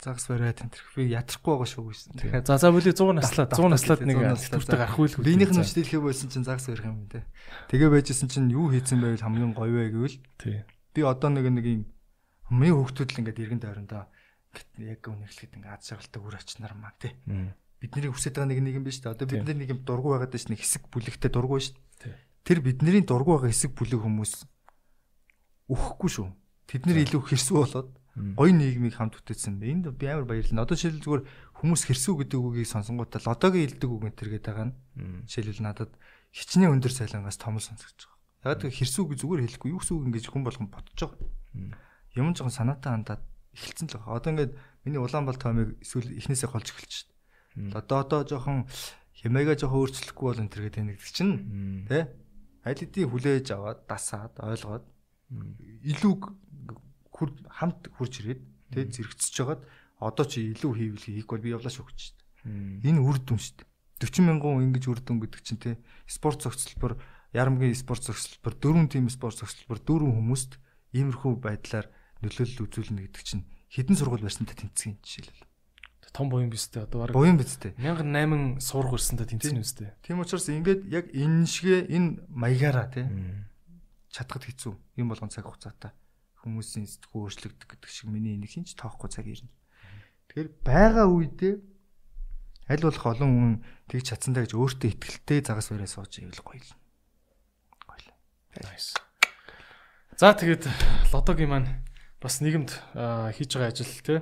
загас 0.01 0.27
бариад 0.29 0.57
тэнтрэх 0.61 0.87
би 0.95 1.09
ядрахгүй 1.11 1.53
байгаа 1.57 1.69
шүү 1.69 1.85
гэсэн. 1.89 2.11
Тэгэхээр 2.17 2.45
за 2.45 2.57
за 2.57 2.69
бүлий 2.71 2.93
100 2.93 3.17
наслаад 3.17 3.49
100 3.53 3.71
наслаад 3.73 4.01
нэг 4.05 4.17
төвтэй 4.37 4.77
гарах 4.77 4.99
үйл 4.99 5.13
хөдлөл. 5.13 5.27
Биенийх 5.27 5.51
нь 5.53 5.61
өвчлөлхөө 5.61 6.01
байсан 6.07 6.29
чинь 6.29 6.47
загас 6.47 6.67
барих 6.69 6.85
юм 6.85 7.09
те. 7.09 7.25
Тэгээ 7.73 7.89
байжсэн 7.91 8.29
чинь 8.29 8.51
юу 8.53 8.69
хийцэн 8.69 9.01
байвал 9.01 9.25
хамгийн 9.25 9.53
гоё 9.57 9.73
вэ 9.73 9.89
гэвэл 9.93 10.17
би 10.93 11.01
одоо 11.01 11.29
нэг 11.33 11.45
нэг 11.49 11.65
юм 11.65 11.81
хамгийн 12.47 12.75
хөвгтүүд 12.77 13.09
л 13.11 13.19
ингээд 13.21 13.41
иргэн 13.43 13.61
тойрондоо 13.61 14.03
яг 14.79 15.01
үнэхлэхэд 15.03 15.55
ингээд 15.57 15.75
аз 15.77 15.87
жаргалтай 15.91 16.21
үр 16.23 16.35
ачнаар 16.37 16.73
маа 16.77 16.93
те. 16.97 17.17
Бидний 17.77 18.09
хүсэж 18.09 18.33
байгаа 18.33 18.49
нэг 18.49 18.59
нэг 18.63 18.75
юм 18.81 18.85
биш 18.87 19.03
үү? 19.03 19.13
Одоо 19.13 19.27
бид 19.29 19.45
нар 19.45 19.57
нэг 19.59 19.69
юм 19.69 19.81
дургу 19.85 20.17
байгаад 20.17 20.33
байна 20.33 20.49
нэг 20.55 20.61
хэсэг 20.65 20.89
бүлэгтэй 20.89 21.29
дургу 21.29 21.61
шүү. 21.61 21.77
Тэр 22.41 22.59
бидний 22.65 23.05
дургу 23.05 23.37
байгаа 23.37 23.53
хэсэг 23.53 23.77
бүлэг 23.77 24.01
хүмүүс 24.01 24.33
өхгүй 25.69 26.09
шүү. 26.09 26.27
Тэд 26.67 26.87
нар 26.87 26.97
илүү 27.03 27.21
хэрсүү 27.27 27.55
болоод 27.59 27.89
гоё 28.17 28.51
нийгмийг 28.51 28.97
хамт 28.97 29.21
бүтээсэн. 29.21 29.61
Энд 29.61 29.93
би 29.93 30.05
амар 30.09 30.25
баярлалаа. 30.25 30.65
Одоо 30.65 30.73
жишээл 30.73 31.05
зүгээр 31.05 31.23
хүмүүс 31.61 31.81
хэрсүү 31.85 32.13
гэдэг 32.25 32.39
үгийг 32.41 32.67
сонсонгуудаа 32.69 33.21
лодогийн 33.21 33.69
хэлдэг 33.69 33.89
үг 33.93 34.03
энэ 34.09 34.17
төргээд 34.17 34.45
байгаа 34.49 34.67
нь 34.73 34.75
жишээлбэл 35.29 35.65
надад 35.65 35.91
хичнээн 36.33 36.73
өндөр 36.73 36.93
сайлангаас 36.93 37.37
том 37.37 37.61
сонсогдож 37.61 38.09
байгаа. 38.41 38.57
Яг 38.57 38.73
хэрсүү 38.73 39.03
гэж 39.13 39.17
зүгээр 39.21 39.41
хэлэхгүй 39.45 39.69
юу 39.69 39.81
гэсэн 39.81 39.95
үг 39.97 40.05
ингэж 40.09 40.25
хүн 40.33 40.43
болгон 40.45 40.69
бодож 40.73 40.97
байгаа. 40.97 41.21
Юм 42.17 42.33
жоохон 42.33 42.57
санаатай 42.57 42.91
хандаад 42.97 43.21
эхэлсэн 43.53 43.87
л 43.93 43.97
байгаа. 44.01 44.17
Одоо 44.17 44.31
ингээд 44.33 44.53
миний 44.85 45.01
Улаанбаал 45.01 45.37
тоомыг 45.37 45.77
эсвэл 45.81 46.17
эхнээсээ 46.17 46.49
голж 46.49 46.67
эхэлж 46.73 46.93
шээ. 47.05 47.77
Одоо 47.77 47.97
одоо 48.01 48.21
жоохон 48.25 48.65
хямаагаа 49.17 49.57
жоохон 49.57 49.81
өөрчлөхгүй 49.81 50.25
бол 50.25 50.41
энэ 50.41 50.53
төргээд 50.53 50.77
тэнэгдэг 50.77 51.13
чинь 51.13 51.33
тий 51.89 52.05
аль 52.65 52.77
хэдийн 52.81 53.09
хүлээж 53.09 53.47
аваад 53.53 53.79
дасаад 53.89 54.33
ойлгоод 54.37 54.85
илүү 55.91 56.13
хамт 57.49 57.89
хурж 57.97 58.21
ирээд 58.21 58.41
Тэ 58.71 58.91
зэрэгцэж 58.91 59.31
жагаад 59.31 59.61
одоо 60.03 60.25
чи 60.27 60.51
илүү 60.51 60.71
хийвэл 60.75 61.07
хийх 61.23 61.27
бол 61.31 61.39
би 61.39 61.55
явлаа 61.55 61.71
шүү 61.71 61.87
гэж. 61.87 61.99
Энэ 62.83 62.99
үр 62.99 63.17
дүн 63.23 63.39
шүү 63.39 63.63
дээ. 63.63 63.67
40 64.03 64.27
мянган 64.27 64.67
ингэж 64.67 64.83
үр 64.91 64.99
дүн 64.99 65.23
гэдэг 65.23 65.41
чинь 65.41 65.61
тэ 65.61 65.79
спорт 66.03 66.43
зохицолбор 66.43 66.99
ярамгийн 67.31 67.73
спорт 67.73 68.03
зохицолбор 68.03 68.53
дөрвөн 68.59 68.91
тим 68.91 69.07
спорт 69.07 69.39
зохицолбор 69.39 69.79
дөрвөн 69.79 70.19
хүмүүст 70.19 70.59
иймэрхүү 70.93 71.33
байдлаар 71.39 71.87
нөлөөлөл 72.21 72.67
үзүүлнэ 72.67 73.07
гэдэг 73.07 73.23
чинь 73.23 73.47
хідэн 73.71 73.95
сургууль 73.95 74.27
барьсантай 74.27 74.53
тэнцгийн 74.53 74.99
жишээлбэл. 75.01 75.47
Том 76.13 76.29
буян 76.29 76.51
бистэй 76.51 76.83
одоо 76.83 77.07
баг 77.07 77.15
буян 77.15 77.39
бистэй. 77.39 77.73
1008 77.79 78.61
сургууль 78.61 78.99
барьсантай 78.99 79.27
тэнцсэн 79.27 79.63
үстэй. 79.63 79.95
Тийм 80.03 80.21
учраас 80.21 80.51
ингээд 80.51 80.87
яг 80.91 81.09
энэ 81.11 81.47
шигэ 81.47 81.89
энэ 81.89 82.25
маягаараа 82.29 82.87
тий 82.91 83.05
чадхад 84.13 84.45
хэцүү. 84.45 84.73
Юм 84.97 85.09
болгон 85.09 85.33
цаг 85.33 85.45
хугацаатай 85.49 85.91
хүмүүсийн 86.47 86.87
сэтгүү 86.87 87.19
өөрчлөгдөх 87.27 87.67
гэдэг 87.67 87.91
шиг 87.91 88.07
миний 88.07 88.39
энийг 88.39 88.55
хинч 88.55 88.79
тоохгүй 88.79 89.11
цаг 89.11 89.27
ирнэ. 89.27 89.51
Тэгэхээр 90.31 90.49
байгаа 90.63 91.05
үедээ 91.11 91.55
аль 92.71 92.83
болох 92.83 93.05
олон 93.05 93.31
хүн 93.31 93.53
тэгж 93.91 94.05
чадсандаа 94.15 94.43
гэж 94.47 94.55
өөртөө 94.55 94.89
ихтгэлтэй 94.91 95.39
загас 95.43 95.71
бараа 95.71 95.87
сууж 95.91 96.11
ивэл 96.23 96.43
гоё 96.43 96.63
л. 96.63 96.73
Гоё 97.87 97.99
л. 97.99 98.11
Nice. 98.63 98.95
За 100.17 100.33
тэгээд 100.33 100.67
лодогийн 101.13 101.51
маань 101.51 101.69
бас 102.19 102.41
нийгэмд 102.43 102.71
хийж 103.35 103.49
байгаа 103.55 103.71
ажил 103.71 103.93
те 104.03 104.15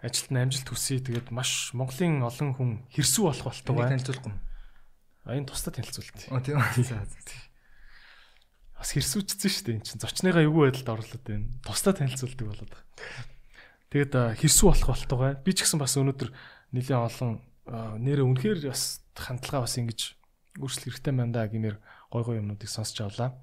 ажилд 0.00 0.30
нь 0.30 0.42
амжилт 0.46 0.68
хүсье. 0.70 1.02
Тэгээд 1.02 1.34
маш 1.34 1.74
Монголын 1.74 2.22
олон 2.22 2.54
хүн 2.54 2.70
хэрсүү 2.94 3.24
болох 3.26 3.50
болтугай. 3.50 3.90
Энийг 3.90 4.06
танилцуулах 4.06 4.26
юм. 4.30 4.36
А 5.26 5.34
энэ 5.34 5.48
тусдад 5.50 5.74
танилцуулт. 5.74 6.18
Оо 6.30 6.40
тийм. 6.40 6.62
Бас 8.78 8.94
хэрсүүчсэн 8.94 9.50
шүү 9.50 9.64
дээ 9.66 9.76
эн 9.76 9.82
чинь. 9.82 9.98
Зочныгаа 9.98 10.46
эвгүй 10.46 10.70
байдалд 10.70 11.02
орлоод 11.02 11.24
байна. 11.26 11.50
Тусдаа 11.66 11.92
танилцуулдаг 11.98 12.46
болоод 12.46 12.70
байгаа. 12.70 12.86
Тэгээд 13.90 14.12
хэрсүү 14.38 14.66
болох 14.70 14.88
болтугай. 14.94 15.32
Би 15.42 15.50
ч 15.50 15.66
гэсэн 15.66 15.82
бас 15.82 15.98
өнөөдөр 15.98 16.30
нэлээд 16.78 16.94
олон 16.94 17.42
нэрээ 17.68 18.24
үнэхээр 18.24 18.58
бас 18.70 19.02
хандлага 19.18 19.66
бас 19.66 19.74
ингэж 19.82 20.00
өөрчлөх 20.62 20.94
хэрэгтэй 20.94 21.14
байна 21.14 21.34
да 21.34 21.50
гэмээр 21.50 21.76
гой 22.12 22.22
гой 22.22 22.36
юмнуудыг 22.38 22.70
сонсч 22.70 23.02
авлаа. 23.02 23.34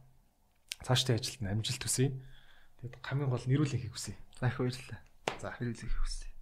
Цаашдын 0.86 1.20
ажилд 1.20 1.44
амжилт 1.44 1.84
хүсье. 1.84 2.14
Тэгээд 2.80 2.96
хамгийн 3.04 3.30
гол 3.30 3.46
нэрүүлэн 3.46 3.82
хийх 3.82 3.94
хүсье. 3.94 4.16
За 4.40 4.48
их 4.48 4.58
баярлалаа. 4.60 5.00
За 5.42 5.50
хэрүүлэх 5.52 5.98
хүсье. 6.00 6.35